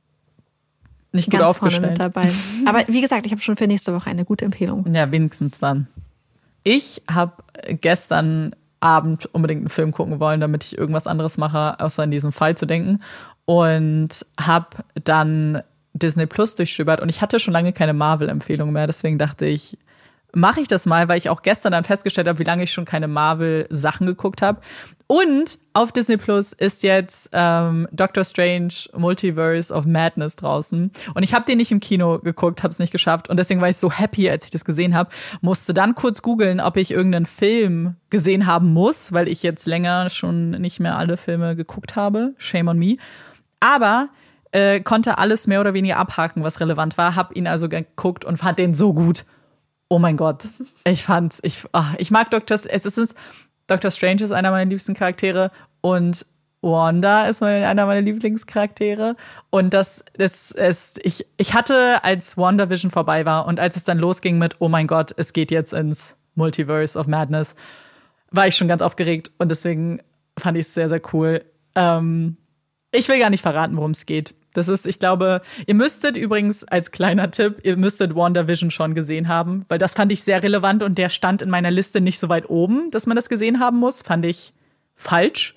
nicht 1.13 1.31
gut 1.31 1.41
ganz 1.41 1.57
vorne 1.57 1.75
aufgestellt. 1.75 1.91
mit 1.91 2.01
dabei. 2.01 2.33
Aber 2.67 2.85
wie 2.89 3.01
gesagt, 3.01 3.27
ich 3.27 3.33
habe 3.33 3.43
schon 3.43 3.57
für 3.57 3.67
nächste 3.67 3.95
Woche 3.95 4.11
eine 4.11 4.25
gute 4.25 4.45
Empfehlung. 4.45 4.93
Ja, 4.93 5.11
wenigstens 5.11 5.59
dann. 5.59 5.89
Ich 6.65 7.03
habe 7.09 7.43
gestern 7.69 8.55
Abend 8.83 9.27
unbedingt 9.33 9.61
einen 9.61 9.69
Film 9.69 9.93
gucken 9.93 10.21
wollen, 10.21 10.41
damit 10.41 10.65
ich 10.65 10.77
irgendwas 10.77 11.07
anderes 11.07 11.39
mache, 11.39 11.79
außer 11.81 12.05
in 12.05 12.11
diesem 12.11 12.33
Fall 12.33 12.57
zu 12.57 12.67
denken. 12.67 13.01
Und 13.45 14.27
habe 14.39 14.69
dann 15.03 15.63
Disney 15.95 16.27
Plus 16.27 16.55
durchstöbert 16.55 17.01
und 17.01 17.09
ich 17.09 17.21
hatte 17.21 17.39
schon 17.39 17.53
lange 17.53 17.73
keine 17.73 17.93
Marvel-Empfehlung 17.93 18.73
mehr. 18.73 18.87
Deswegen 18.87 19.19
dachte 19.19 19.47
ich, 19.47 19.79
mache 20.33 20.61
ich 20.61 20.69
das 20.69 20.87
mal, 20.87 21.09
weil 21.09 21.19
ich 21.19 21.29
auch 21.29 21.43
gestern 21.43 21.73
dann 21.73 21.85
festgestellt 21.85 22.29
habe, 22.29 22.39
wie 22.39 22.45
lange 22.45 22.63
ich 22.63 22.73
schon 22.73 22.85
keine 22.85 23.09
Marvel-Sachen 23.09 24.07
geguckt 24.07 24.43
habe. 24.43 24.61
Und 25.13 25.59
auf 25.75 25.93
Disney 25.93 26.17
Plus 26.17 26.55
ist 26.55 26.83
jetzt 26.83 27.29
ähm, 27.35 27.87
Doctor 27.93 28.25
Strange 28.25 28.73
Multiverse 28.97 29.71
of 29.71 29.85
Madness 29.85 30.37
draußen. 30.37 30.91
Und 31.13 31.23
ich 31.23 31.35
habe 31.35 31.45
den 31.45 31.59
nicht 31.59 31.71
im 31.71 31.81
Kino 31.81 32.19
geguckt, 32.19 32.63
habe 32.63 32.73
es 32.73 32.79
nicht 32.79 32.93
geschafft. 32.93 33.29
Und 33.29 33.37
deswegen 33.37 33.61
war 33.61 33.69
ich 33.69 33.77
so 33.77 33.93
happy, 33.93 34.31
als 34.31 34.47
ich 34.47 34.51
das 34.51 34.65
gesehen 34.65 34.95
habe. 34.95 35.11
Musste 35.43 35.75
dann 35.75 35.95
kurz 35.95 36.23
googeln, 36.23 36.61
ob 36.61 36.79
ich 36.79 36.91
irgendeinen 36.91 37.27
Film 37.27 37.97
gesehen 38.09 38.47
haben 38.47 38.73
muss, 38.73 39.13
weil 39.13 39.29
ich 39.29 39.43
jetzt 39.43 39.67
länger 39.67 40.09
schon 40.09 40.53
nicht 40.53 40.81
mehr 40.81 40.97
alle 40.97 41.19
Filme 41.19 41.57
geguckt 41.57 41.95
habe. 41.95 42.33
Shame 42.39 42.69
on 42.69 42.79
me. 42.79 42.97
Aber 43.61 44.09
äh, 44.53 44.81
konnte 44.81 45.19
alles 45.19 45.47
mehr 45.47 45.61
oder 45.61 45.75
weniger 45.75 45.99
abhaken, 45.99 46.43
was 46.43 46.59
relevant 46.59 46.97
war. 46.97 47.17
Hab 47.17 47.37
ihn 47.37 47.47
also 47.47 47.69
geguckt 47.69 48.25
und 48.25 48.39
fand 48.39 48.59
den 48.59 48.73
so 48.73 48.95
gut. 48.95 49.27
Oh 49.91 49.99
mein 49.99 50.17
Gott, 50.17 50.45
ich 50.85 51.03
fand's, 51.03 51.39
ich, 51.43 51.65
ach, 51.73 51.97
ich 51.99 52.11
mag 52.11 52.31
Dr. 52.31 52.59
Es 52.67 52.87
ist 52.87 53.15
Doctor 53.67 53.91
Strange 53.91 54.23
ist 54.23 54.33
einer 54.33 54.51
meiner 54.51 54.69
liebsten 54.69 54.95
Charaktere 54.95 55.51
und 55.81 56.27
Wanda 56.63 57.27
ist 57.27 57.43
einer 57.43 57.87
meiner 57.87 58.01
Lieblingscharaktere. 58.01 59.17
Und 59.51 59.75
das, 59.75 60.05
das 60.15 60.53
ist, 60.53 61.01
ich, 61.05 61.27
ich 61.37 61.55
hatte, 61.55 62.05
als 62.05 62.37
WandaVision 62.37 62.91
vorbei 62.91 63.27
war 63.27 63.47
und 63.47 63.59
als 63.59 63.77
es 63.77 63.85
dann 63.85 63.99
losging 63.99 64.39
mit, 64.39 64.57
oh 64.61 64.69
mein 64.69 64.87
Gott, 64.87 65.13
es 65.17 65.33
geht 65.33 65.51
jetzt 65.51 65.73
ins 65.73 66.17
Multiverse 66.37 66.99
of 66.99 67.09
Madness, 67.09 67.57
war 68.31 68.47
ich 68.47 68.57
schon 68.57 68.69
ganz 68.69 68.81
aufgeregt 68.81 69.33
und 69.39 69.51
deswegen 69.51 70.01
fand 70.39 70.57
ich 70.57 70.67
es 70.67 70.75
sehr, 70.75 70.89
sehr 70.89 71.03
cool. 71.13 71.45
Ähm, 71.75 72.37
ich 72.93 73.09
will 73.09 73.19
gar 73.19 73.31
nicht 73.31 73.43
verraten, 73.43 73.77
worum 73.77 73.91
es 73.91 74.07
geht. 74.07 74.35
Das 74.53 74.69
ist, 74.69 74.87
ich 74.87 74.99
glaube, 74.99 75.41
ihr 75.67 75.75
müsstet 75.75 76.17
übrigens 76.17 76.65
als 76.65 76.91
kleiner 76.91 77.31
Tipp, 77.31 77.61
ihr 77.63 77.77
müsstet 77.77 78.15
WandaVision 78.15 78.71
schon 78.71 78.95
gesehen 78.95 79.29
haben, 79.29 79.65
weil 79.69 79.79
das 79.79 79.95
fand 79.95 80.13
ich 80.13 80.23
sehr 80.23 80.43
relevant 80.43 80.83
und 80.83 80.99
der 80.99 81.09
stand 81.09 81.43
in 81.43 81.51
meiner 81.51 81.71
Liste 81.71 82.01
nicht 82.01 82.19
so 82.19 82.29
weit 82.29 82.51
oben, 82.51 82.91
dass 82.91 83.07
man 83.07 83.17
das 83.17 83.29
gesehen 83.29 83.61
haben 83.61 83.79
muss. 83.79 84.03
Fand 84.03 84.27
ich 84.27 84.53
falsch. 84.95 85.55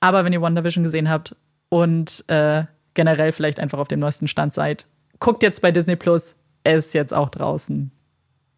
Aber 0.00 0.24
wenn 0.24 0.32
ihr 0.32 0.42
WandaVision 0.42 0.82
gesehen 0.82 1.08
habt 1.08 1.36
und 1.68 2.24
äh, 2.28 2.64
generell 2.94 3.32
vielleicht 3.32 3.60
einfach 3.60 3.78
auf 3.78 3.88
dem 3.88 4.00
neuesten 4.00 4.28
Stand 4.28 4.52
seid, 4.52 4.86
guckt 5.20 5.42
jetzt 5.42 5.62
bei 5.62 5.70
Disney 5.70 5.96
Plus. 5.96 6.34
Er 6.64 6.76
ist 6.76 6.92
jetzt 6.94 7.14
auch 7.14 7.28
draußen. 7.28 7.90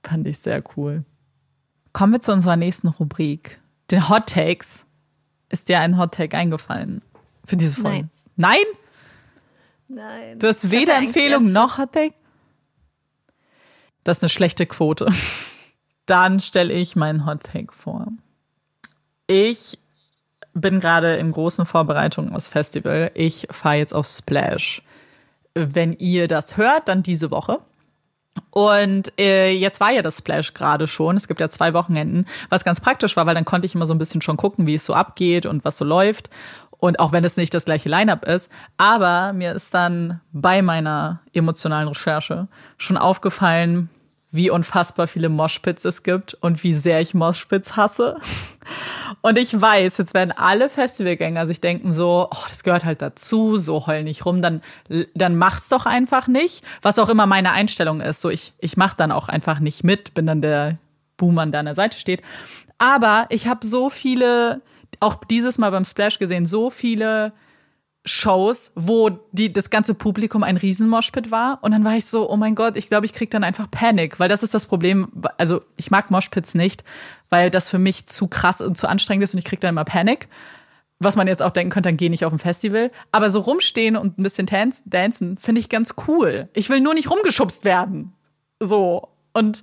Fand 0.03 0.27
ich 0.27 0.39
sehr 0.39 0.63
cool. 0.77 1.05
Kommen 1.93 2.15
wir 2.15 2.21
zu 2.21 2.33
unserer 2.33 2.57
nächsten 2.57 2.89
Rubrik. 2.89 3.61
Den 3.91 4.09
Hot 4.09 4.29
Takes. 4.29 4.87
Ist 5.51 5.69
dir 5.69 5.81
ein 5.81 5.99
Hot 5.99 6.15
Take 6.15 6.37
eingefallen 6.37 7.03
für 7.45 7.57
diese 7.59 7.81
Folge? 7.81 8.09
Nein? 8.37 8.57
Nein? 8.65 8.82
Nein. 9.95 10.39
Du 10.39 10.49
hast 10.49 10.71
weder 10.71 10.97
Empfehlung 10.97 11.53
noch 11.53 11.77
Hottake? 11.77 12.15
Das 14.05 14.19
ist 14.19 14.23
eine 14.23 14.31
schlechte 14.31 14.65
Quote. 14.65 15.07
Dann 16.07 16.41
stelle 16.41 16.73
ich 16.73 16.97
meinen 16.97 17.27
Hot 17.27 17.45
Take 17.45 17.73
vor. 17.73 18.09
Ich 19.27 19.79
bin 20.55 20.81
gerade 20.81 21.17
in 21.17 21.31
großen 21.31 21.67
Vorbereitungen 21.67 22.35
aus 22.35 22.49
Festival. 22.49 23.11
Ich 23.15 23.47
fahre 23.51 23.77
jetzt 23.77 23.95
auf 23.95 24.07
Splash. 24.07 24.83
Wenn 25.55 25.93
ihr 25.93 26.27
das 26.27 26.57
hört, 26.57 26.89
dann 26.89 27.03
diese 27.03 27.31
Woche. 27.31 27.61
Und 28.51 29.13
äh, 29.19 29.51
jetzt 29.51 29.81
war 29.81 29.93
ja 29.93 30.03
das 30.03 30.19
Splash 30.19 30.55
gerade 30.55 30.87
schon. 30.87 31.17
Es 31.17 31.29
gibt 31.29 31.41
ja 31.41 31.49
zwei 31.51 31.75
Wochenenden, 31.75 32.27
was 32.49 32.65
ganz 32.65 32.81
praktisch 32.81 33.17
war, 33.17 33.27
weil 33.27 33.35
dann 33.35 33.45
konnte 33.45 33.67
ich 33.67 33.75
immer 33.75 33.87
so 33.87 33.95
ein 33.95 33.99
bisschen 33.99 34.23
schon 34.23 34.39
gucken, 34.39 34.67
wie 34.67 34.75
es 34.75 34.87
so 34.87 34.95
abgeht 34.95 35.45
und 35.47 35.65
was 35.65 35.77
so 35.77 35.85
läuft. 35.85 36.31
Und 36.83 36.99
auch 36.99 37.13
wenn 37.13 37.23
es 37.23 37.37
nicht 37.37 37.55
das 37.55 37.65
gleiche 37.65 37.89
Line-up 37.89 38.27
ist, 38.27 38.51
aber 38.77 39.33
mir 39.35 39.53
ist 39.53 39.73
dann 39.73 40.21
bei 40.33 40.63
meiner 40.63 41.21
emotionalen 41.33 41.87
Recherche 41.87 42.49
schon 42.77 42.97
aufgefallen, 42.97 43.89
wie 44.33 44.51
unfassbar 44.51 45.07
viele 45.07 45.29
Moshpits 45.29 45.85
es 45.85 46.03
gibt 46.03 46.35
und 46.35 46.65
wie 46.65 46.75
sehr 46.75 47.01
ich 47.01 47.15
Moshpits 47.15 47.77
hasse. 47.77 48.17
Und 49.21 49.39
ich 49.39 49.61
weiß, 49.61 49.97
jetzt 49.99 50.13
werden 50.13 50.33
alle 50.33 50.69
Festivalgänger 50.69 51.47
sich 51.47 51.61
denken 51.61 51.93
so, 51.93 52.27
oh, 52.29 52.45
das 52.49 52.65
gehört 52.65 52.85
halt 52.85 53.01
dazu, 53.01 53.59
so 53.59 53.87
heul 53.87 54.03
nicht 54.03 54.27
rum, 54.27 54.43
dann, 54.43 54.61
dann 55.15 55.37
mach's 55.37 55.69
doch 55.69 55.87
einfach 55.87 56.27
nicht. 56.27 56.65
Was 56.81 56.99
auch 56.99 57.09
immer 57.09 57.27
meine 57.27 57.53
Einstellung 57.53 58.01
ist. 58.01 58.21
So, 58.23 58.29
ich, 58.29 58.55
ich 58.59 58.77
mach 58.77 58.95
dann 58.95 59.13
auch 59.13 59.29
einfach 59.29 59.61
nicht 59.61 59.85
mit, 59.85 60.15
bin 60.15 60.27
dann 60.27 60.43
der 60.43 60.79
Boomer, 61.17 61.47
der 61.47 61.61
an 61.61 61.67
der 61.67 61.77
Seite 61.77 61.97
steht. 61.97 62.23
Aber 62.79 63.27
ich 63.29 63.47
habe 63.47 63.65
so 63.65 63.89
viele 63.89 64.63
auch 65.01 65.25
dieses 65.25 65.59
Mal 65.59 65.71
beim 65.71 65.85
Splash 65.85 66.19
gesehen, 66.19 66.47
so 66.47 66.71
viele 66.71 67.33
Shows, 68.05 68.73
wo 68.75 69.11
die, 69.31 69.53
das 69.53 69.71
ganze 69.71 69.95
Publikum 69.95 70.43
ein 70.43 70.57
Riesenmoshpit 70.57 71.31
war. 71.31 71.61
Und 71.63 71.71
dann 71.71 71.85
war 71.85 71.97
ich 71.97 72.07
so, 72.07 72.29
oh 72.29 72.37
mein 72.37 72.57
Gott, 72.57 72.77
ich 72.77 72.89
glaube, 72.89 73.07
ich 73.07 73.13
krieg 73.13 73.31
dann 73.31 73.45
einfach 73.45 73.71
Panik, 73.71 74.19
weil 74.19 74.29
das 74.29 74.43
ist 74.43 74.55
das 74.55 74.67
Problem. 74.67 75.09
Also 75.39 75.63
ich 75.77 75.91
mag 75.91 76.11
Moshpits 76.11 76.55
nicht, 76.55 76.83
weil 77.31 77.51
das 77.51 77.71
für 77.71 77.79
mich 77.79 78.07
zu 78.07 78.27
krass 78.27 78.61
und 78.61 78.77
zu 78.77 78.89
anstrengend 78.89 79.23
ist 79.23 79.35
und 79.35 79.39
ich 79.39 79.45
krieg 79.45 79.61
dann 79.61 79.71
immer 79.71 79.85
Panik. 79.85 80.29
Was 80.99 81.17
man 81.17 81.29
jetzt 81.29 81.43
auch 81.43 81.51
denken 81.51 81.71
könnte, 81.71 81.89
dann 81.89 81.97
geh 81.97 82.09
nicht 82.09 82.25
auf 82.25 82.33
ein 82.33 82.39
Festival. 82.39 82.91
Aber 83.13 83.31
so 83.31 83.41
rumstehen 83.41 83.97
und 83.97 84.19
ein 84.19 84.23
bisschen 84.23 84.47
dancen, 84.85 85.37
finde 85.39 85.61
ich 85.61 85.69
ganz 85.69 85.95
cool. 86.07 86.49
Ich 86.55 86.71
will 86.71 86.81
nur 86.81 86.95
nicht 86.95 87.11
rumgeschubst 87.11 87.65
werden. 87.65 88.13
So. 88.59 89.09
Und 89.33 89.63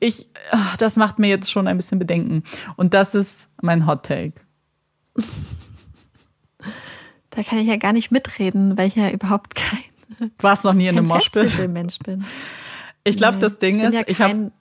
ich, 0.00 0.28
das 0.78 0.96
macht 0.96 1.18
mir 1.18 1.28
jetzt 1.28 1.50
schon 1.50 1.66
ein 1.66 1.76
bisschen 1.76 1.98
Bedenken. 1.98 2.42
Und 2.76 2.94
das 2.94 3.14
ist 3.14 3.48
mein 3.60 3.86
Hot 3.86 4.04
Take. 4.04 4.34
Da 7.30 7.42
kann 7.42 7.58
ich 7.58 7.66
ja 7.66 7.76
gar 7.76 7.92
nicht 7.92 8.10
mitreden, 8.10 8.78
weil 8.78 8.88
ich 8.88 8.96
ja 8.96 9.10
überhaupt 9.10 9.54
kein. 9.54 9.80
Du 10.18 10.30
warst 10.38 10.64
noch 10.64 10.72
nie 10.72 10.86
in 10.86 10.96
einem 10.96 11.06
Moshpit? 11.06 11.68
Mensch 11.68 11.98
bin. 11.98 12.24
Ich 13.04 13.16
glaube, 13.16 13.34
nee, 13.34 13.40
das 13.40 13.58
Ding 13.58 13.78
ich 13.80 13.84
ist, 13.84 13.94
ja 13.94 14.02
ich 14.06 14.20
habe. 14.20 14.52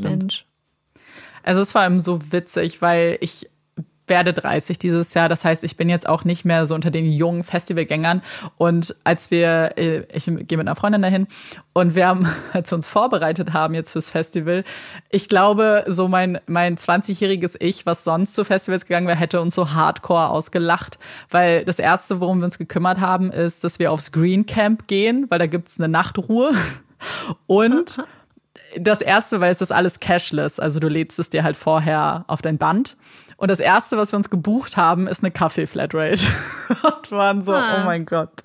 Mensch. 0.00 0.46
Also 1.42 1.60
es 1.60 1.74
war 1.74 1.86
eben 1.86 2.00
so 2.00 2.32
witzig, 2.32 2.82
weil 2.82 3.18
ich 3.20 3.48
werde 4.06 4.32
30 4.32 4.78
dieses 4.78 5.14
Jahr. 5.14 5.28
Das 5.28 5.44
heißt, 5.44 5.64
ich 5.64 5.76
bin 5.76 5.88
jetzt 5.88 6.08
auch 6.08 6.24
nicht 6.24 6.44
mehr 6.44 6.66
so 6.66 6.74
unter 6.74 6.90
den 6.90 7.10
jungen 7.10 7.44
Festivalgängern. 7.44 8.22
Und 8.56 8.96
als 9.04 9.30
wir, 9.30 9.72
äh, 9.76 10.04
ich 10.12 10.24
gehe 10.24 10.58
mit 10.58 10.60
einer 10.60 10.76
Freundin 10.76 11.02
dahin 11.02 11.26
und 11.72 11.94
wir 11.94 12.06
haben, 12.06 12.26
als 12.52 12.70
wir 12.70 12.76
uns 12.76 12.86
vorbereitet 12.86 13.52
haben 13.52 13.74
jetzt 13.74 13.92
fürs 13.92 14.10
Festival, 14.10 14.64
ich 15.10 15.28
glaube, 15.28 15.84
so 15.86 16.08
mein, 16.08 16.40
mein 16.46 16.76
20-jähriges 16.76 17.56
Ich, 17.60 17.86
was 17.86 18.04
sonst 18.04 18.34
zu 18.34 18.44
Festivals 18.44 18.86
gegangen 18.86 19.06
wäre, 19.06 19.18
hätte 19.18 19.40
uns 19.40 19.54
so 19.54 19.72
hardcore 19.72 20.30
ausgelacht. 20.30 20.98
Weil 21.30 21.64
das 21.64 21.78
erste, 21.78 22.20
worum 22.20 22.38
wir 22.38 22.46
uns 22.46 22.58
gekümmert 22.58 23.00
haben, 23.00 23.30
ist, 23.30 23.64
dass 23.64 23.78
wir 23.78 23.92
aufs 23.92 24.12
Green 24.12 24.46
Camp 24.46 24.88
gehen, 24.88 25.26
weil 25.28 25.38
da 25.38 25.46
gibt's 25.46 25.78
eine 25.78 25.88
Nachtruhe. 25.88 26.52
Und 27.46 28.02
das 28.78 29.00
erste, 29.00 29.40
weil 29.40 29.52
es 29.52 29.60
ist 29.60 29.72
alles 29.72 30.00
cashless. 30.00 30.58
Also 30.58 30.80
du 30.80 30.88
lädst 30.88 31.18
es 31.18 31.30
dir 31.30 31.42
halt 31.42 31.56
vorher 31.56 32.24
auf 32.26 32.42
dein 32.42 32.58
Band. 32.58 32.96
Und 33.36 33.50
das 33.50 33.60
erste, 33.60 33.96
was 33.96 34.12
wir 34.12 34.16
uns 34.16 34.30
gebucht 34.30 34.76
haben, 34.76 35.06
ist 35.06 35.22
eine 35.22 35.30
Kaffee-Flatrate. 35.30 36.26
und 36.82 37.10
waren 37.10 37.42
so, 37.42 37.52
ah. 37.52 37.80
oh 37.80 37.84
mein 37.84 38.04
Gott. 38.04 38.42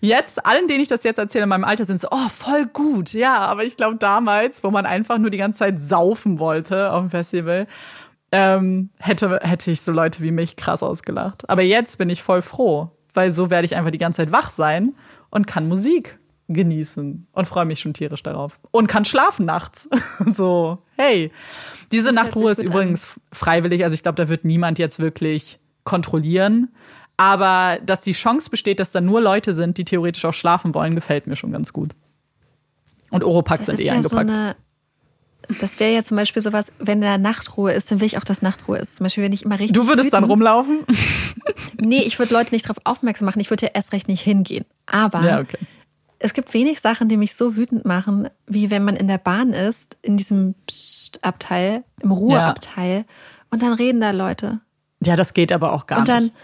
Jetzt, 0.00 0.44
allen, 0.46 0.68
denen 0.68 0.80
ich 0.80 0.88
das 0.88 1.02
jetzt 1.02 1.18
erzähle 1.18 1.44
in 1.44 1.48
meinem 1.48 1.64
Alter, 1.64 1.84
sind 1.84 2.00
so, 2.00 2.08
oh, 2.10 2.28
voll 2.28 2.66
gut. 2.66 3.12
Ja, 3.12 3.38
aber 3.38 3.64
ich 3.64 3.76
glaube 3.76 3.96
damals, 3.96 4.62
wo 4.64 4.70
man 4.70 4.86
einfach 4.86 5.18
nur 5.18 5.30
die 5.30 5.38
ganze 5.38 5.60
Zeit 5.60 5.80
saufen 5.80 6.38
wollte 6.38 6.92
auf 6.92 7.00
dem 7.00 7.10
Festival, 7.10 7.66
ähm, 8.32 8.90
hätte, 8.98 9.40
hätte 9.42 9.70
ich 9.70 9.80
so 9.82 9.90
Leute 9.90 10.22
wie 10.22 10.30
mich 10.30 10.56
krass 10.56 10.82
ausgelacht. 10.82 11.48
Aber 11.50 11.62
jetzt 11.62 11.98
bin 11.98 12.08
ich 12.08 12.22
voll 12.22 12.42
froh, 12.42 12.90
weil 13.12 13.32
so 13.32 13.50
werde 13.50 13.64
ich 13.64 13.76
einfach 13.76 13.90
die 13.90 13.98
ganze 13.98 14.18
Zeit 14.18 14.32
wach 14.32 14.50
sein 14.50 14.94
und 15.30 15.46
kann 15.46 15.68
Musik 15.68 16.19
genießen 16.52 17.26
und 17.32 17.46
freue 17.46 17.64
mich 17.64 17.80
schon 17.80 17.94
tierisch 17.94 18.22
darauf. 18.22 18.58
Und 18.70 18.86
kann 18.88 19.04
schlafen 19.04 19.46
nachts. 19.46 19.88
so, 20.32 20.78
hey. 20.96 21.30
Diese 21.92 22.12
Nachtruhe 22.12 22.50
ist 22.50 22.62
übrigens 22.62 23.04
an. 23.04 23.22
freiwillig, 23.32 23.84
also 23.84 23.94
ich 23.94 24.02
glaube, 24.02 24.16
da 24.16 24.28
wird 24.28 24.44
niemand 24.44 24.78
jetzt 24.78 24.98
wirklich 24.98 25.58
kontrollieren. 25.84 26.68
Aber 27.16 27.78
dass 27.84 28.00
die 28.00 28.12
Chance 28.12 28.50
besteht, 28.50 28.80
dass 28.80 28.92
da 28.92 29.00
nur 29.00 29.20
Leute 29.20 29.54
sind, 29.54 29.78
die 29.78 29.84
theoretisch 29.84 30.24
auch 30.24 30.34
schlafen 30.34 30.74
wollen, 30.74 30.94
gefällt 30.94 31.26
mir 31.26 31.36
schon 31.36 31.52
ganz 31.52 31.72
gut. 31.72 31.90
Und 33.10 33.24
Oropax 33.24 33.66
sind 33.66 33.78
eh 33.78 33.84
ja 33.84 33.92
eingepackt. 33.94 34.30
So 34.30 35.56
das 35.60 35.80
wäre 35.80 35.92
ja 35.92 36.04
zum 36.04 36.16
Beispiel 36.16 36.42
sowas, 36.42 36.70
wenn 36.78 37.00
da 37.00 37.18
Nachtruhe 37.18 37.72
ist, 37.72 37.90
dann 37.90 38.00
will 38.00 38.06
ich 38.06 38.18
auch, 38.18 38.24
dass 38.24 38.40
Nachtruhe 38.40 38.78
ist. 38.78 38.96
Zum 38.96 39.04
Beispiel, 39.04 39.24
wenn 39.24 39.32
ich 39.32 39.44
immer 39.44 39.58
richtig. 39.58 39.72
Du 39.72 39.88
würdest 39.88 40.06
wütend, 40.06 40.12
dann 40.14 40.24
rumlaufen? 40.24 40.84
nee, 41.80 42.02
ich 42.02 42.18
würde 42.18 42.32
Leute 42.32 42.54
nicht 42.54 42.66
darauf 42.66 42.78
aufmerksam 42.84 43.26
machen. 43.26 43.40
Ich 43.40 43.50
würde 43.50 43.66
ja 43.66 43.72
erst 43.74 43.92
recht 43.92 44.06
nicht 44.06 44.20
hingehen. 44.20 44.64
Aber 44.86 45.22
ja, 45.24 45.40
okay 45.40 45.58
es 46.20 46.34
gibt 46.34 46.52
wenig 46.54 46.80
Sachen, 46.80 47.08
die 47.08 47.16
mich 47.16 47.34
so 47.34 47.56
wütend 47.56 47.84
machen, 47.84 48.28
wie 48.46 48.70
wenn 48.70 48.84
man 48.84 48.94
in 48.94 49.08
der 49.08 49.18
Bahn 49.18 49.52
ist, 49.52 49.96
in 50.02 50.18
diesem 50.18 50.54
Abteil, 51.22 51.82
im 52.02 52.12
Ruheabteil, 52.12 52.98
ja. 52.98 53.04
und 53.50 53.62
dann 53.62 53.72
reden 53.72 54.00
da 54.00 54.10
Leute. 54.10 54.60
Ja, 55.02 55.16
das 55.16 55.32
geht 55.32 55.50
aber 55.50 55.72
auch 55.72 55.86
gar 55.86 55.96
nicht. 55.96 56.00
Und 56.00 56.08
dann, 56.08 56.22
nicht. 56.24 56.34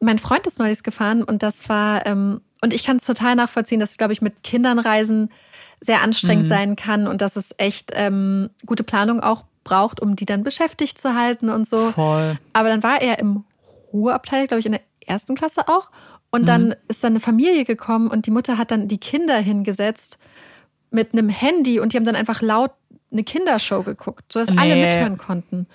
mein 0.00 0.18
Freund 0.18 0.46
ist 0.46 0.58
neulich 0.58 0.82
gefahren 0.82 1.22
und 1.22 1.42
das 1.42 1.68
war, 1.68 2.06
ähm, 2.06 2.40
und 2.62 2.72
ich 2.72 2.82
kann 2.82 2.96
es 2.96 3.04
total 3.04 3.36
nachvollziehen, 3.36 3.78
dass, 3.78 3.98
glaube 3.98 4.14
ich, 4.14 4.22
mit 4.22 4.42
Kindern 4.42 4.78
reisen 4.78 5.30
sehr 5.82 6.02
anstrengend 6.02 6.46
mhm. 6.46 6.50
sein 6.50 6.76
kann 6.76 7.06
und 7.06 7.20
dass 7.20 7.36
es 7.36 7.54
echt 7.58 7.92
ähm, 7.94 8.48
gute 8.64 8.84
Planung 8.84 9.20
auch 9.20 9.44
braucht, 9.64 10.00
um 10.00 10.16
die 10.16 10.24
dann 10.24 10.44
beschäftigt 10.44 10.98
zu 10.98 11.14
halten 11.14 11.50
und 11.50 11.68
so. 11.68 11.92
Voll. 11.92 12.38
Aber 12.54 12.68
dann 12.70 12.82
war 12.82 13.02
er 13.02 13.18
im 13.18 13.44
Ruheabteil, 13.92 14.46
glaube 14.46 14.60
ich, 14.60 14.66
in 14.66 14.72
der 14.72 14.80
ersten 15.06 15.34
Klasse 15.34 15.68
auch. 15.68 15.90
Und 16.36 16.48
dann 16.48 16.74
ist 16.88 17.02
dann 17.02 17.12
eine 17.14 17.20
Familie 17.20 17.64
gekommen 17.64 18.08
und 18.08 18.26
die 18.26 18.30
Mutter 18.30 18.58
hat 18.58 18.70
dann 18.70 18.88
die 18.88 18.98
Kinder 18.98 19.36
hingesetzt 19.38 20.18
mit 20.90 21.12
einem 21.12 21.28
Handy 21.28 21.80
und 21.80 21.92
die 21.92 21.96
haben 21.96 22.04
dann 22.04 22.16
einfach 22.16 22.42
laut 22.42 22.72
eine 23.10 23.24
Kindershow 23.24 23.82
geguckt, 23.82 24.32
sodass 24.32 24.48
alle 24.56 24.76
Nee. 24.76 24.86
mithören 24.86 25.16
konnten. 25.18 25.66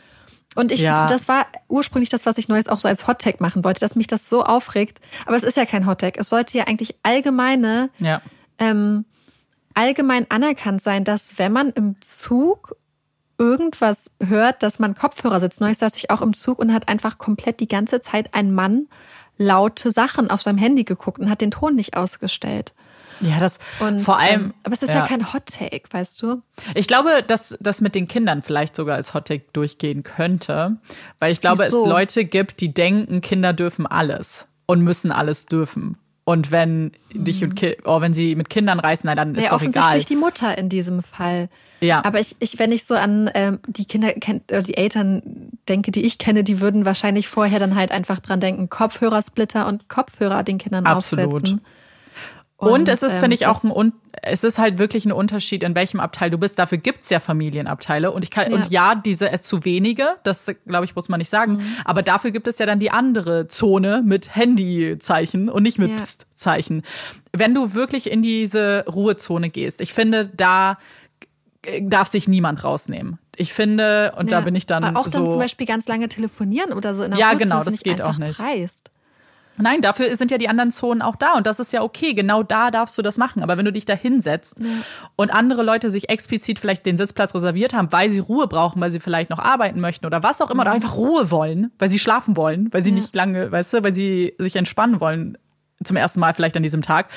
Und 0.56 0.72
ich, 0.72 0.82
Ja. 0.82 1.08
das 1.08 1.28
war 1.28 1.46
ursprünglich 1.70 2.10
das, 2.10 2.26
was 2.26 2.38
ich 2.38 2.48
Neues 2.50 2.68
auch 2.68 2.80
so 2.80 2.88
als 2.88 3.08
Hottag 3.08 3.40
machen 3.42 3.64
wollte, 3.64 3.80
dass 3.80 3.96
mich 3.96 4.08
das 4.08 4.30
so 4.30 4.44
aufregt. 4.44 5.00
Aber 5.26 5.36
es 5.36 5.44
ist 5.44 5.58
ja 5.58 5.66
kein 5.66 5.86
Hottag. 5.86 6.18
Es 6.18 6.30
sollte 6.30 6.58
ja 6.58 6.66
eigentlich 6.68 6.96
allgemeine, 7.04 7.90
Ja. 8.00 8.22
ähm, 8.60 9.06
allgemein 9.74 10.30
anerkannt 10.30 10.82
sein, 10.82 11.04
dass 11.06 11.40
wenn 11.40 11.54
man 11.54 11.70
im 11.72 11.96
Zug 12.02 12.76
irgendwas 13.38 14.12
hört, 14.24 14.62
dass 14.62 14.78
man 14.78 14.94
Kopfhörer 14.94 15.40
sitzt. 15.40 15.62
Neulich 15.62 15.80
saß 15.80 15.96
ich 15.96 16.12
auch 16.12 16.22
im 16.22 16.34
Zug 16.34 16.60
und 16.60 16.72
hat 16.74 16.88
einfach 16.90 17.18
komplett 17.18 17.60
die 17.60 17.68
ganze 17.68 18.02
Zeit 18.02 18.34
ein 18.36 18.54
Mann 18.54 18.88
laute 19.42 19.92
Sachen 19.92 20.30
auf 20.30 20.42
seinem 20.42 20.58
Handy 20.58 20.84
geguckt 20.84 21.20
und 21.20 21.30
hat 21.30 21.42
den 21.42 21.52
Ton 21.52 21.76
nicht 21.76 21.98
ausgestellt. 21.98 22.74
Ja, 23.20 23.40
das 23.40 23.60
Und, 23.80 24.00
vor 24.00 24.18
allem. 24.20 24.46
ähm, 24.46 24.54
aber 24.64 24.74
es 24.74 24.82
ist 24.82 24.90
ja, 24.90 25.06
kein 25.06 25.32
Hot 25.32 25.46
Take, 25.46 25.84
weißt 25.92 26.22
du? 26.24 26.42
Ich 26.74 26.88
glaube, 26.88 27.24
dass 27.26 27.56
das 27.60 27.80
mit 27.80 27.94
den 27.94 28.08
Kindern 28.08 28.42
vielleicht 28.42 28.76
sogar 28.76 28.96
als 28.96 29.14
Hottake 29.14 29.46
durchgehen 29.54 30.02
könnte, 30.02 30.78
weil 31.20 31.32
ich 31.32 31.40
glaube, 31.40 31.64
Wieso? 31.66 31.84
es 31.84 31.90
Leute 31.90 32.26
gibt, 32.26 32.62
die 32.62 32.74
denken, 32.74 33.22
Kinder 33.22 33.54
dürfen 33.54 33.86
alles 33.86 34.48
und 34.66 34.82
müssen 34.82 35.12
alles 35.12 35.46
dürfen. 35.46 35.98
Und 36.24 36.50
wenn 36.52 36.94
dich 37.14 37.44
und 37.44 37.56
Ki 37.56 37.78
oh, 37.86 38.02
wenn 38.02 38.14
sie 38.14 38.36
mit 38.36 38.50
Kindern 38.50 38.80
reisen, 38.80 39.04
na, 39.06 39.16
dann 39.16 39.36
ist 39.36 39.38
Mhm. 39.38 39.44
Ja, 39.44 39.50
doch 39.50 39.56
offensichtlich 39.58 39.94
egal. 39.96 40.06
die 40.06 40.16
Mutter 40.16 40.58
in 40.58 40.70
diesem 40.70 41.04
Fall. 41.04 41.50
Ja. 41.82 42.06
Aber 42.06 42.20
ich, 42.20 42.36
ich, 42.40 42.60
wenn 42.60 42.72
ich 42.72 42.86
so 42.86 42.94
an 42.94 43.30
ähm, 43.34 43.60
die 43.68 43.86
Kinder, 43.86 44.16
äh, 44.16 44.62
die 44.64 44.78
Eltern 44.78 45.52
denke, 45.68 45.92
die 45.92 46.06
ich 46.06 46.18
kenne, 46.20 46.44
die 46.44 46.60
würden 46.60 46.86
wahrscheinlich 46.86 47.28
vorher 47.28 47.60
dann 47.60 47.76
halt 47.76 47.92
einfach 47.92 48.20
dran 48.20 48.40
denken, 48.40 48.70
Kopfhörersplitter 48.70 49.68
und 49.68 49.90
Kopfhörer 49.90 50.44
den 50.44 50.60
Kindern 50.60 50.86
Absolut. 50.86 51.26
aufsetzen. 51.34 51.62
Und, 52.58 52.90
es 52.90 53.02
ist, 53.02 53.16
ähm, 53.16 53.22
finde 53.22 53.34
ich, 53.34 53.48
auch 53.48 53.64
ein, 53.64 53.92
es 54.22 54.44
ist 54.44 54.60
halt 54.60 54.78
wirklich 54.78 55.06
ein 55.06 55.12
Unterschied, 55.12 55.64
in 55.64 55.74
welchem 55.74 56.00
Abteil 56.00 56.30
du 56.30 56.38
bist. 56.38 56.60
Dafür 56.60 56.78
gibt's 56.78 57.10
ja 57.10 57.20
Familienabteile. 57.20 58.12
Und 58.12 58.24
ich 58.24 58.30
kann, 58.30 58.52
Ja. 58.52 58.56
und 58.56 58.70
ja, 58.70 58.94
diese 58.94 59.32
es 59.32 59.42
zu 59.42 59.66
wenige, 59.66 60.06
das 60.22 60.46
glaube 60.68 60.86
ich, 60.86 60.96
muss 60.96 61.10
man 61.10 61.18
nicht 61.18 61.32
sagen. 61.32 61.54
Mhm. 61.54 61.66
Aber 61.86 62.04
dafür 62.04 62.30
gibt 62.30 62.48
es 62.48 62.60
ja 62.60 62.68
dann 62.68 62.80
die 62.80 62.92
andere 62.92 63.48
Zone 63.48 64.04
mit 64.06 64.36
Handyzeichen 64.36 65.50
und 65.50 65.64
nicht 65.64 65.80
mit 65.80 65.90
Ja. 65.90 65.96
Psst-Zeichen. 65.96 66.84
Wenn 67.36 67.56
du 67.56 67.74
wirklich 67.74 68.12
in 68.12 68.22
diese 68.22 68.86
Ruhezone 68.88 69.50
gehst, 69.50 69.82
ich 69.82 69.92
finde, 69.96 70.28
da 70.28 70.78
darf 71.82 72.08
sich 72.08 72.28
niemand 72.28 72.64
rausnehmen. 72.64 73.20
Ich 73.36 73.54
finde, 73.54 74.14
und 74.18 74.32
da 74.32 74.40
Ja. 74.40 74.46
bin 74.46 74.56
ich 74.56 74.66
dann 74.66 74.96
auch 74.96 75.04
dann 75.08 75.26
so. 75.26 75.34
zum 75.34 75.40
Beispiel 75.40 75.68
ganz 75.68 75.88
lange 75.88 76.10
telefonieren 76.10 76.74
oder 76.74 76.96
so 76.96 77.04
in 77.04 77.12
der 77.12 77.20
Ja, 77.20 77.30
Ruhezone 77.30 77.50
genau, 77.50 77.64
das 77.64 77.80
geht 77.82 78.02
auch 78.02 78.18
nicht. 78.18 78.40
Dreist. 78.40 78.90
Nein, 79.58 79.82
dafür 79.82 80.16
sind 80.16 80.32
ja 80.32 80.38
die 80.40 80.48
anderen 80.50 80.72
Zonen 80.72 81.02
auch 81.04 81.16
da 81.16 81.34
und 81.36 81.46
das 81.46 81.60
ist 81.60 81.72
ja 81.72 81.84
okay. 81.84 82.14
Genau 82.16 82.42
da 82.42 82.72
darfst 82.72 82.98
du 82.98 83.02
das 83.04 83.18
machen. 83.18 83.44
Aber 83.44 83.58
wenn 83.58 83.66
du 83.66 83.72
dich 83.74 83.86
da 83.86 83.94
hinsetzt 83.94 84.56
und 85.18 85.30
andere 85.32 85.62
Leute 85.62 85.92
sich 85.92 86.10
explizit 86.10 86.58
vielleicht 86.58 86.86
den 86.86 86.98
Sitzplatz 86.98 87.36
reserviert 87.36 87.74
haben, 87.76 87.92
weil 87.92 88.10
sie 88.10 88.20
Ruhe 88.20 88.48
brauchen, 88.48 88.82
weil 88.82 88.90
sie 88.90 89.00
vielleicht 89.00 89.30
noch 89.30 89.40
arbeiten 89.40 89.80
möchten 89.80 90.06
oder 90.06 90.24
was 90.24 90.42
auch 90.42 90.50
immer, 90.50 90.62
oder 90.64 90.72
einfach 90.72 90.96
Ruhe 90.96 91.30
wollen, 91.30 91.70
weil 91.78 91.90
sie 91.90 92.00
schlafen 92.00 92.38
wollen, 92.38 92.70
weil 92.72 92.82
sie 92.84 92.90
Ja. 92.90 92.96
nicht 92.96 93.16
lange, 93.16 93.52
weißt 93.52 93.74
du, 93.76 93.84
weil 93.84 93.94
sie 93.94 94.34
sich 94.40 94.56
entspannen 94.56 95.00
wollen 95.00 95.38
zum 95.84 95.98
ersten 95.98 96.20
Mal 96.20 96.34
vielleicht 96.34 96.58
an 96.58 96.64
diesem 96.64 96.82
Tag, 96.82 97.10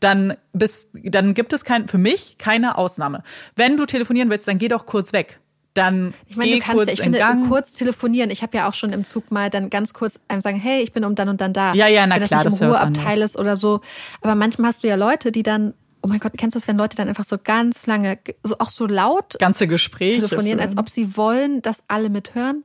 dann 0.00 0.36
bist, 0.52 0.90
dann 0.94 1.34
gibt 1.34 1.52
es 1.52 1.64
kein, 1.64 1.88
für 1.88 1.98
mich 1.98 2.38
keine 2.38 2.78
Ausnahme. 2.78 3.22
Wenn 3.56 3.76
du 3.76 3.86
telefonieren 3.86 4.30
willst, 4.30 4.48
dann 4.48 4.58
geh 4.58 4.68
doch 4.68 4.86
kurz 4.86 5.12
weg. 5.12 5.40
Dann 5.74 6.12
Ich 6.26 6.36
meine, 6.36 6.50
geh 6.50 6.58
du 6.58 6.64
kannst 6.64 6.76
kurz 6.76 6.88
ja, 6.88 6.92
ich 6.92 6.98
in 6.98 7.04
finde, 7.04 7.18
Gang. 7.18 7.48
kurz 7.48 7.72
telefonieren. 7.72 8.30
Ich 8.30 8.42
habe 8.42 8.56
ja 8.56 8.68
auch 8.68 8.74
schon 8.74 8.92
im 8.92 9.04
Zug 9.04 9.30
mal 9.30 9.48
dann 9.48 9.70
ganz 9.70 9.94
kurz 9.94 10.20
einem 10.28 10.40
sagen, 10.40 10.58
hey, 10.58 10.82
ich 10.82 10.92
bin 10.92 11.04
um 11.04 11.14
dann 11.14 11.30
und 11.30 11.40
dann 11.40 11.54
da. 11.54 11.72
Ja, 11.72 11.86
ja, 11.86 12.06
na 12.06 12.20
wenn 12.20 12.26
klar, 12.26 12.44
das 12.44 12.52
das 12.52 12.54
ist 12.54 12.60
nicht 12.60 12.68
im 12.68 12.74
was 12.74 12.80
Ruheabteil 12.80 13.22
ist 13.22 13.38
oder 13.38 13.56
so. 13.56 13.80
Aber 14.20 14.34
manchmal 14.34 14.68
hast 14.68 14.84
du 14.84 14.88
ja 14.88 14.96
Leute, 14.96 15.32
die 15.32 15.42
dann, 15.42 15.72
oh 16.02 16.08
mein 16.08 16.20
Gott, 16.20 16.32
kennst 16.36 16.54
du 16.54 16.58
das, 16.58 16.68
wenn 16.68 16.76
Leute 16.76 16.96
dann 16.96 17.08
einfach 17.08 17.24
so 17.24 17.38
ganz 17.42 17.86
lange, 17.86 18.18
so 18.42 18.56
auch 18.58 18.70
so 18.70 18.86
laut 18.86 19.38
ganze 19.38 19.66
Gespräche. 19.66 20.16
telefonieren, 20.16 20.60
als 20.60 20.74
führen. 20.74 20.80
ob 20.80 20.90
sie 20.90 21.16
wollen, 21.16 21.62
dass 21.62 21.84
alle 21.88 22.10
mithören? 22.10 22.64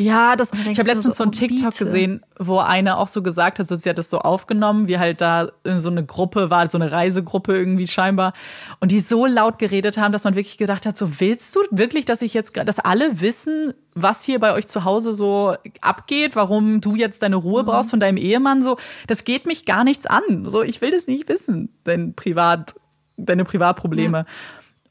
Ja, 0.00 0.36
das, 0.36 0.52
ich 0.52 0.78
habe 0.78 0.90
letztens 0.90 1.16
so, 1.16 1.24
ein 1.24 1.28
oh, 1.28 1.32
TikTok 1.32 1.72
bitte. 1.72 1.84
gesehen, 1.84 2.22
wo 2.38 2.58
eine 2.58 2.98
auch 2.98 3.08
so 3.08 3.20
gesagt 3.20 3.58
hat, 3.58 3.66
so, 3.66 3.76
sie 3.76 3.90
hat 3.90 3.98
das 3.98 4.10
so 4.10 4.20
aufgenommen, 4.20 4.86
wie 4.86 4.96
halt 4.96 5.20
da 5.20 5.50
so 5.64 5.90
eine 5.90 6.06
Gruppe 6.06 6.50
war, 6.50 6.70
so 6.70 6.78
eine 6.78 6.92
Reisegruppe 6.92 7.56
irgendwie 7.56 7.88
scheinbar, 7.88 8.32
und 8.78 8.92
die 8.92 9.00
so 9.00 9.26
laut 9.26 9.58
geredet 9.58 9.98
haben, 9.98 10.12
dass 10.12 10.22
man 10.22 10.36
wirklich 10.36 10.56
gedacht 10.56 10.86
hat, 10.86 10.96
so 10.96 11.20
willst 11.20 11.56
du 11.56 11.60
wirklich, 11.72 12.04
dass 12.04 12.22
ich 12.22 12.32
jetzt, 12.32 12.56
dass 12.56 12.78
alle 12.78 13.20
wissen, 13.20 13.74
was 13.94 14.22
hier 14.22 14.38
bei 14.38 14.52
euch 14.52 14.68
zu 14.68 14.84
Hause 14.84 15.12
so 15.12 15.56
abgeht, 15.80 16.36
warum 16.36 16.80
du 16.80 16.94
jetzt 16.94 17.24
deine 17.24 17.36
Ruhe 17.36 17.64
brauchst 17.64 17.90
von 17.90 17.98
deinem 17.98 18.18
Ehemann, 18.18 18.62
so, 18.62 18.76
das 19.08 19.24
geht 19.24 19.46
mich 19.46 19.66
gar 19.66 19.82
nichts 19.82 20.06
an, 20.06 20.44
so, 20.44 20.62
ich 20.62 20.80
will 20.80 20.92
das 20.92 21.08
nicht 21.08 21.28
wissen, 21.28 21.70
dein 21.82 22.14
Privat, 22.14 22.76
deine 23.16 23.44
Privatprobleme. 23.44 24.26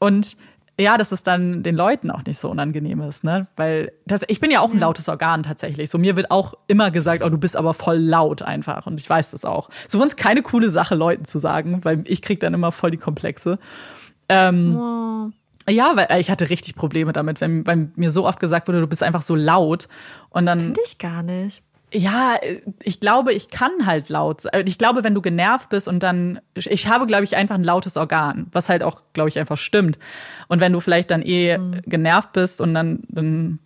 Und 0.00 0.36
ja, 0.80 0.96
dass 0.96 1.10
es 1.12 1.22
dann 1.22 1.62
den 1.62 1.74
Leuten 1.74 2.10
auch 2.10 2.24
nicht 2.24 2.38
so 2.38 2.48
unangenehm 2.48 3.00
ist, 3.02 3.24
ne? 3.24 3.48
Weil 3.56 3.92
das, 4.06 4.22
ich 4.28 4.38
bin 4.40 4.50
ja 4.50 4.60
auch 4.60 4.72
ein 4.72 4.78
lautes 4.78 5.08
Organ 5.08 5.42
tatsächlich. 5.42 5.90
So 5.90 5.98
mir 5.98 6.14
wird 6.16 6.30
auch 6.30 6.54
immer 6.68 6.90
gesagt, 6.90 7.22
oh, 7.24 7.28
du 7.28 7.38
bist 7.38 7.56
aber 7.56 7.74
voll 7.74 7.98
laut 7.98 8.42
einfach. 8.42 8.86
Und 8.86 9.00
ich 9.00 9.10
weiß 9.10 9.32
das 9.32 9.44
auch. 9.44 9.70
So 9.88 10.00
uns 10.00 10.16
keine 10.16 10.42
coole 10.42 10.70
Sache, 10.70 10.94
Leuten 10.94 11.24
zu 11.24 11.38
sagen, 11.38 11.84
weil 11.84 12.04
ich 12.06 12.22
krieg 12.22 12.38
dann 12.40 12.54
immer 12.54 12.70
voll 12.72 12.90
die 12.92 12.96
Komplexe. 12.96 13.58
Ähm, 14.28 14.76
Oh. 14.78 15.30
ja, 15.70 15.92
weil 15.96 16.06
äh, 16.10 16.20
ich 16.20 16.30
hatte 16.30 16.48
richtig 16.48 16.74
Probleme 16.76 17.12
damit, 17.12 17.40
wenn, 17.40 17.66
wenn 17.66 17.92
mir 17.96 18.10
so 18.10 18.26
oft 18.26 18.38
gesagt 18.40 18.68
wurde, 18.68 18.80
du 18.80 18.86
bist 18.86 19.02
einfach 19.02 19.22
so 19.22 19.34
laut. 19.34 19.88
Und 20.30 20.46
dann 20.46 20.60
Finde 20.60 20.80
ich 20.86 20.98
gar 20.98 21.22
nicht. 21.22 21.62
Ja, 21.92 22.36
ich 22.82 23.00
glaube, 23.00 23.32
ich 23.32 23.48
kann 23.48 23.86
halt 23.86 24.08
laut 24.08 24.42
sein. 24.42 24.66
Ich 24.66 24.78
glaube, 24.78 25.04
wenn 25.04 25.14
du 25.14 25.22
genervt 25.22 25.68
bist 25.70 25.88
und 25.88 26.02
dann, 26.02 26.40
ich 26.54 26.88
habe, 26.88 27.06
glaube 27.06 27.24
ich, 27.24 27.36
einfach 27.36 27.54
ein 27.54 27.64
lautes 27.64 27.96
Organ, 27.96 28.48
was 28.52 28.68
halt 28.68 28.82
auch, 28.82 29.02
glaube 29.12 29.28
ich, 29.28 29.38
einfach 29.38 29.56
stimmt. 29.58 29.98
Und 30.48 30.60
wenn 30.60 30.72
du 30.72 30.80
vielleicht 30.80 31.10
dann 31.10 31.22
eh 31.22 31.58
Mhm. 31.58 31.80
genervt 31.86 32.32
bist 32.32 32.60
und 32.60 32.74
dann, 32.74 33.00
dann 33.08 33.58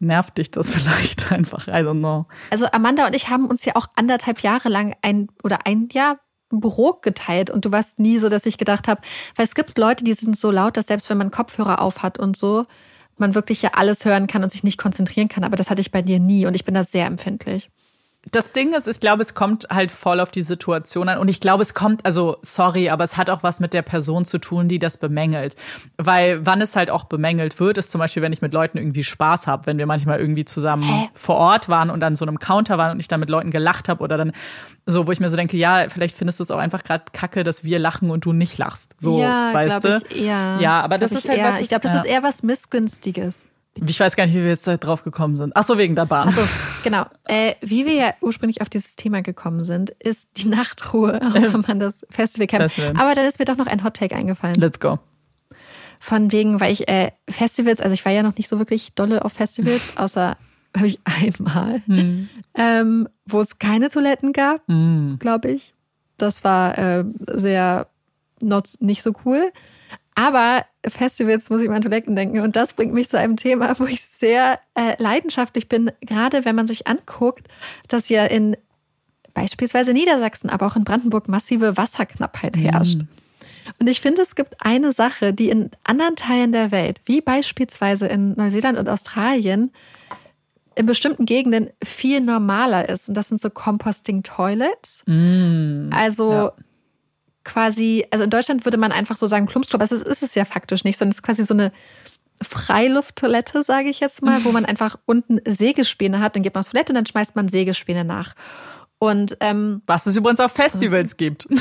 nervt 0.00 0.38
dich 0.38 0.50
das 0.50 0.72
vielleicht 0.72 1.30
einfach. 1.30 1.68
I 1.68 1.72
don't 1.82 1.98
know. 1.98 2.26
Also 2.50 2.66
Amanda 2.72 3.06
und 3.06 3.14
ich 3.14 3.28
haben 3.28 3.46
uns 3.46 3.64
ja 3.64 3.76
auch 3.76 3.86
anderthalb 3.96 4.40
Jahre 4.40 4.68
lang 4.68 4.94
ein 5.02 5.28
oder 5.44 5.66
ein 5.66 5.88
Jahr 5.92 6.18
Büro 6.50 6.94
geteilt 7.02 7.50
und 7.50 7.66
du 7.66 7.72
warst 7.72 7.98
nie 7.98 8.16
so, 8.16 8.30
dass 8.30 8.46
ich 8.46 8.56
gedacht 8.56 8.88
habe, 8.88 9.02
weil 9.36 9.44
es 9.44 9.54
gibt 9.54 9.76
Leute, 9.76 10.02
die 10.04 10.14
sind 10.14 10.34
so 10.38 10.50
laut, 10.50 10.78
dass 10.78 10.86
selbst 10.86 11.10
wenn 11.10 11.18
man 11.18 11.30
Kopfhörer 11.30 11.82
auf 11.82 12.02
hat 12.02 12.18
und 12.18 12.38
so, 12.38 12.64
man 13.20 13.34
wirklich 13.34 13.62
ja 13.62 13.70
alles 13.74 14.04
hören 14.04 14.26
kann 14.26 14.42
und 14.42 14.50
sich 14.50 14.64
nicht 14.64 14.78
konzentrieren 14.78 15.28
kann. 15.28 15.44
Aber 15.44 15.56
das 15.56 15.70
hatte 15.70 15.80
ich 15.80 15.90
bei 15.90 16.02
dir 16.02 16.18
nie 16.20 16.46
und 16.46 16.54
ich 16.54 16.64
bin 16.64 16.74
da 16.74 16.84
sehr 16.84 17.06
empfindlich. 17.06 17.70
Das 18.30 18.52
Ding 18.52 18.74
ist, 18.74 18.88
ich 18.88 19.00
glaube, 19.00 19.22
es 19.22 19.34
kommt 19.34 19.68
halt 19.70 19.90
voll 19.90 20.20
auf 20.20 20.30
die 20.32 20.42
Situation 20.42 21.08
an. 21.08 21.18
Und 21.18 21.28
ich 21.28 21.40
glaube, 21.40 21.62
es 21.62 21.72
kommt, 21.72 22.04
also 22.04 22.36
sorry, 22.42 22.90
aber 22.90 23.04
es 23.04 23.16
hat 23.16 23.30
auch 23.30 23.42
was 23.42 23.60
mit 23.60 23.72
der 23.72 23.82
Person 23.82 24.24
zu 24.24 24.38
tun, 24.38 24.68
die 24.68 24.78
das 24.78 24.98
bemängelt. 24.98 25.56
Weil 25.96 26.44
wann 26.44 26.60
es 26.60 26.76
halt 26.76 26.90
auch 26.90 27.04
bemängelt 27.04 27.58
wird, 27.60 27.78
ist 27.78 27.90
zum 27.90 28.00
Beispiel, 28.00 28.22
wenn 28.22 28.32
ich 28.32 28.42
mit 28.42 28.52
Leuten 28.52 28.76
irgendwie 28.76 29.04
Spaß 29.04 29.46
habe, 29.46 29.66
wenn 29.66 29.78
wir 29.78 29.86
manchmal 29.86 30.18
irgendwie 30.18 30.44
zusammen 30.44 30.82
Hä? 30.82 31.08
vor 31.14 31.36
Ort 31.36 31.68
waren 31.68 31.90
und 31.90 32.02
an 32.02 32.16
so 32.16 32.24
einem 32.24 32.38
Counter 32.38 32.76
waren 32.76 32.92
und 32.92 33.00
ich 33.00 33.08
dann 33.08 33.20
mit 33.20 33.30
Leuten 33.30 33.50
gelacht 33.50 33.88
habe 33.88 34.02
oder 34.02 34.18
dann 34.18 34.32
so, 34.84 35.06
wo 35.06 35.12
ich 35.12 35.20
mir 35.20 35.30
so 35.30 35.36
denke, 35.36 35.56
ja, 35.56 35.88
vielleicht 35.88 36.16
findest 36.16 36.40
du 36.40 36.42
es 36.42 36.50
auch 36.50 36.58
einfach 36.58 36.82
gerade 36.82 37.04
kacke, 37.12 37.44
dass 37.44 37.62
wir 37.62 37.78
lachen 37.78 38.10
und 38.10 38.24
du 38.24 38.32
nicht 38.32 38.58
lachst. 38.58 38.94
So, 38.98 39.20
ja, 39.20 39.54
weißt 39.54 39.84
du? 39.84 40.02
ich 40.10 40.22
eher. 40.22 40.58
Ja, 40.60 40.80
aber 40.80 40.98
das 40.98 41.12
ist 41.12 41.28
halt 41.28 41.38
eher, 41.38 41.48
was. 41.48 41.60
Ich 41.60 41.68
glaube, 41.68 41.82
das 41.82 41.92
ja. 41.92 42.00
ist 42.00 42.06
eher 42.06 42.22
was 42.22 42.42
Missgünstiges. 42.42 43.46
Ich 43.86 44.00
weiß 44.00 44.16
gar 44.16 44.26
nicht, 44.26 44.34
wie 44.34 44.42
wir 44.42 44.48
jetzt 44.48 44.66
drauf 44.66 45.02
gekommen 45.02 45.36
sind. 45.36 45.52
Ach 45.54 45.62
so, 45.62 45.78
wegen 45.78 45.94
der 45.94 46.06
Bahn. 46.06 46.28
Also, 46.28 46.42
genau. 46.82 47.06
Äh, 47.24 47.54
wie 47.60 47.86
wir 47.86 47.94
ja 47.94 48.14
ursprünglich 48.20 48.60
auf 48.60 48.68
dieses 48.68 48.96
Thema 48.96 49.22
gekommen 49.22 49.64
sind, 49.64 49.90
ist 49.90 50.36
die 50.38 50.48
Nachtruhe 50.48 51.20
auf 51.26 51.54
Amandas 51.54 52.06
Festivalcamp. 52.10 52.62
Festival. 52.62 53.00
Aber 53.00 53.14
dann 53.14 53.26
ist 53.26 53.38
mir 53.38 53.44
doch 53.44 53.56
noch 53.56 53.66
ein 53.66 53.84
Hottake 53.84 54.14
eingefallen. 54.14 54.56
Let's 54.56 54.80
go. 54.80 54.98
Von 56.00 56.30
wegen, 56.32 56.60
weil 56.60 56.72
ich 56.72 56.88
äh, 56.88 57.10
Festivals, 57.28 57.80
also 57.80 57.92
ich 57.92 58.04
war 58.04 58.12
ja 58.12 58.22
noch 58.22 58.36
nicht 58.36 58.48
so 58.48 58.58
wirklich 58.58 58.94
dolle 58.94 59.24
auf 59.24 59.32
Festivals, 59.32 59.82
außer 59.96 60.36
glaube 60.72 60.88
ich 60.88 61.00
einmal, 61.04 61.82
ähm, 62.54 63.08
wo 63.26 63.40
es 63.40 63.58
keine 63.58 63.88
Toiletten 63.88 64.32
gab, 64.32 64.62
glaube 65.18 65.50
ich. 65.50 65.74
Das 66.18 66.44
war 66.44 66.78
äh, 66.78 67.04
sehr 67.32 67.88
not, 68.40 68.76
nicht 68.80 69.02
so 69.02 69.12
cool. 69.24 69.50
Aber 70.14 70.64
Festivals 70.90 71.50
muss 71.50 71.62
ich 71.62 71.68
mal 71.68 71.76
an 71.76 71.82
Toiletten 71.82 72.16
denken. 72.16 72.40
Und 72.40 72.56
das 72.56 72.72
bringt 72.72 72.92
mich 72.92 73.08
zu 73.08 73.18
einem 73.18 73.36
Thema, 73.36 73.78
wo 73.78 73.84
ich 73.84 74.02
sehr 74.02 74.58
äh, 74.74 75.00
leidenschaftlich 75.02 75.68
bin, 75.68 75.90
gerade 76.00 76.44
wenn 76.44 76.54
man 76.54 76.66
sich 76.66 76.86
anguckt, 76.86 77.48
dass 77.88 78.08
ja 78.08 78.24
in 78.24 78.56
beispielsweise 79.34 79.92
Niedersachsen, 79.92 80.50
aber 80.50 80.66
auch 80.66 80.76
in 80.76 80.84
Brandenburg 80.84 81.28
massive 81.28 81.76
Wasserknappheit 81.76 82.56
herrscht. 82.56 82.98
Und 83.78 83.88
ich 83.88 84.00
finde, 84.00 84.22
es 84.22 84.34
gibt 84.34 84.56
eine 84.60 84.92
Sache, 84.92 85.32
die 85.32 85.50
in 85.50 85.70
anderen 85.84 86.16
Teilen 86.16 86.52
der 86.52 86.70
Welt, 86.70 87.00
wie 87.04 87.20
beispielsweise 87.20 88.06
in 88.06 88.32
Neuseeland 88.34 88.78
und 88.78 88.88
Australien, 88.88 89.70
in 90.74 90.86
bestimmten 90.86 91.26
Gegenden 91.26 91.70
viel 91.82 92.20
normaler 92.20 92.88
ist. 92.88 93.08
Und 93.08 93.14
das 93.16 93.28
sind 93.28 93.40
so 93.40 93.50
Composting 93.50 94.22
Toilets. 94.22 95.04
Also 95.92 96.32
Ja. 96.32 96.52
Quasi, 97.44 98.06
also 98.10 98.24
in 98.24 98.30
Deutschland 98.30 98.64
würde 98.64 98.76
man 98.76 98.92
einfach 98.92 99.16
so 99.16 99.26
sagen 99.26 99.46
Plumpsklo, 99.46 99.76
aber 99.76 99.84
es 99.84 99.92
ist, 99.92 100.22
es 100.22 100.34
ja 100.34 100.44
faktisch 100.44 100.84
nicht, 100.84 100.98
sondern 100.98 101.12
es 101.12 101.18
ist 101.18 101.22
quasi 101.22 101.44
so 101.44 101.54
eine 101.54 101.72
Freilufttoilette, 102.42 103.64
sage 103.64 103.88
ich 103.88 104.00
jetzt 104.00 104.22
mal, 104.22 104.44
wo 104.44 104.52
man 104.52 104.64
einfach 104.64 104.98
unten 105.06 105.40
Sägespäne 105.44 106.20
hat. 106.20 106.36
Dann 106.36 106.42
geht 106.42 106.54
man 106.54 106.60
aufs 106.60 106.70
Toilette 106.70 106.92
und 106.92 106.94
dann 106.94 107.06
schmeißt 107.06 107.34
man 107.34 107.48
Sägespäne 107.48 108.04
nach. 108.04 108.34
Und 108.98 109.36
ähm, 109.40 109.82
was 109.86 110.06
es 110.06 110.16
übrigens 110.16 110.40
auf 110.40 110.52
Festivals 110.52 111.16
gibt. 111.16 111.48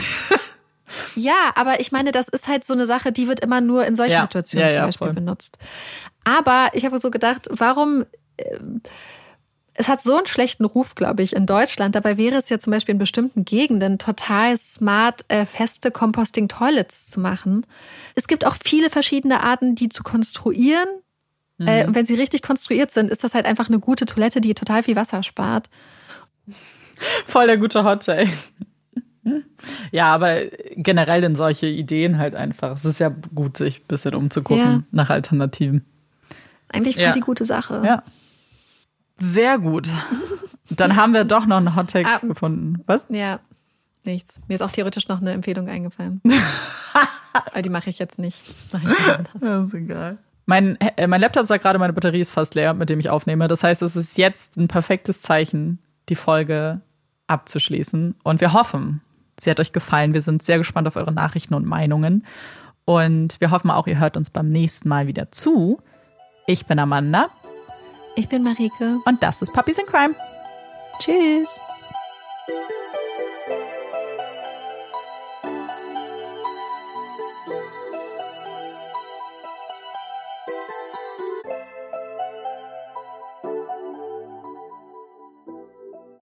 Ja, 1.16 1.52
aber 1.56 1.80
ich 1.80 1.92
meine, 1.92 2.12
das 2.12 2.28
ist 2.28 2.48
halt 2.48 2.64
so 2.64 2.74
eine 2.74 2.86
Sache, 2.86 3.12
die 3.12 3.28
wird 3.28 3.42
immer 3.42 3.62
nur 3.62 3.86
in 3.86 3.96
solchen 3.96 4.14
ja, 4.14 4.22
Situationen 4.22 4.68
ja, 4.68 4.74
zum 4.74 4.86
Beispiel 4.86 5.08
voll. 5.08 5.14
benutzt. 5.14 5.58
Aber 6.24 6.70
ich 6.74 6.86
habe 6.86 7.00
so 7.00 7.12
gedacht, 7.12 7.48
warum. 7.52 8.06
Äh, 8.38 8.58
es 9.78 9.88
hat 9.88 10.02
so 10.02 10.18
einen 10.18 10.26
schlechten 10.26 10.66
Ruf, 10.66 10.96
glaube 10.96 11.22
ich, 11.22 11.36
in 11.36 11.46
Deutschland. 11.46 11.94
Dabei 11.94 12.18
wäre 12.18 12.36
es 12.36 12.50
ja 12.50 12.58
zum 12.58 12.72
Beispiel 12.72 12.94
in 12.94 13.00
bestimmten 13.00 13.46
Gegenden 13.46 14.00
total 14.00 14.58
smart, 14.58 15.24
äh, 15.28 15.46
feste 15.46 15.92
Composting-Toilets 15.92 17.08
zu 17.08 17.20
machen. 17.20 17.66
Es 18.16 18.28
gibt 18.28 18.46
auch 18.46 18.56
viele 18.62 18.90
verschiedene 18.90 19.42
Arten, 19.44 19.76
die 19.76 19.90
zu 19.90 20.02
konstruieren. 20.02 20.88
Mhm. 21.60 21.68
Äh, 21.68 21.86
und 21.86 21.94
wenn 21.96 22.08
sie 22.08 22.16
richtig 22.16 22.42
konstruiert 22.42 22.90
sind, 22.92 23.12
ist 23.12 23.24
das 23.24 23.36
halt 23.36 23.46
einfach 23.46 23.70
eine 23.70 23.80
gute 23.80 24.08
Toilette, 24.08 24.42
die 24.42 24.56
total 24.56 24.82
viel 24.82 24.96
Wasser 24.96 25.22
spart. 25.22 25.70
Voll 27.28 27.46
der 27.46 27.58
gute 27.58 27.84
Hot 27.84 28.04
Take. 28.04 28.32
Ja, 29.92 30.14
aber 30.14 30.46
generell 30.76 31.24
in 31.24 31.36
solche 31.36 31.68
Ideen 31.68 32.18
halt 32.18 32.34
einfach. 32.34 32.78
Es 32.78 32.86
ist 32.86 33.00
ja 33.00 33.14
gut, 33.36 33.58
sich 33.58 33.82
ein 33.82 33.88
bisschen 33.88 34.16
umzugucken 34.16 34.64
ja. 34.64 34.84
nach 34.92 35.10
Alternativen. 35.10 35.86
Eigentlich 36.70 36.96
voll 36.96 37.04
ja. 37.04 37.12
die 37.12 37.20
gute 37.20 37.46
Sache. 37.46 37.82
Ja. 37.86 38.04
Sehr 39.20 39.60
gut. 39.60 39.90
Dann 40.70 40.96
haben 40.96 41.14
wir 41.14 41.24
doch 41.24 41.46
noch 41.46 41.58
einen 41.58 41.76
Hottake 41.76 42.08
ah, 42.08 42.20
gefunden. 42.20 42.84
Was? 42.86 43.06
Ja, 43.10 43.40
nichts. 44.04 44.42
Mir 44.48 44.56
ist 44.56 44.62
auch 44.62 44.72
theoretisch 44.72 45.08
noch 45.08 45.22
eine 45.22 45.32
Empfehlung 45.32 45.70
eingefallen. 45.70 46.22
aber 47.34 47.62
die 47.62 47.70
mache 47.70 47.90
ich 47.90 48.00
jetzt 48.00 48.20
nicht. 48.20 48.42
das 48.72 49.68
ist 49.68 49.74
egal. 49.74 50.18
Mein, 50.46 50.80
äh, 50.80 51.08
mein 51.08 51.22
Laptop 51.22 51.46
sagt 51.46 51.64
gerade, 51.64 51.78
meine 51.78 51.94
Batterie 51.94 52.22
ist 52.22 52.32
fast 52.32 52.56
leer, 52.56 52.74
mit 52.74 52.90
dem 52.90 53.00
ich 53.00 53.10
aufnehme. 53.10 53.48
Das 53.48 53.64
heißt, 53.64 53.82
es 53.82 53.96
ist 53.96 54.18
jetzt 54.18 54.58
ein 54.58 54.68
perfektes 54.68 55.22
Zeichen, 55.22 55.80
die 56.10 56.16
Folge 56.16 56.82
abzuschließen. 57.28 58.16
Und 58.24 58.42
wir 58.42 58.54
hoffen, 58.54 59.02
sie 59.40 59.52
hat 59.52 59.60
euch 59.60 59.74
gefallen. 59.74 60.14
Wir 60.14 60.22
sind 60.22 60.44
sehr 60.44 60.58
gespannt 60.58 60.88
auf 60.88 60.96
eure 60.96 61.12
Nachrichten 61.12 61.54
und 61.54 61.66
Meinungen. 61.66 62.26
Und 62.86 63.42
wir 63.42 63.52
hoffen 63.52 63.70
auch, 63.70 63.88
ihr 63.88 64.00
hört 64.00 64.16
uns 64.16 64.30
beim 64.30 64.50
nächsten 64.50 64.88
Mal 64.88 65.08
wieder 65.08 65.32
zu. 65.32 65.82
Ich 66.46 66.66
bin 66.66 66.80
Amanda. 66.80 67.30
Ich 68.18 68.28
bin 68.28 68.42
Marike. 68.42 69.00
Und 69.06 69.22
das 69.22 69.44
ist 69.44 69.54
Puppies 69.54 69.78
in 69.78 69.86
Crime. 69.86 70.16
Tschüss. 71.00 71.48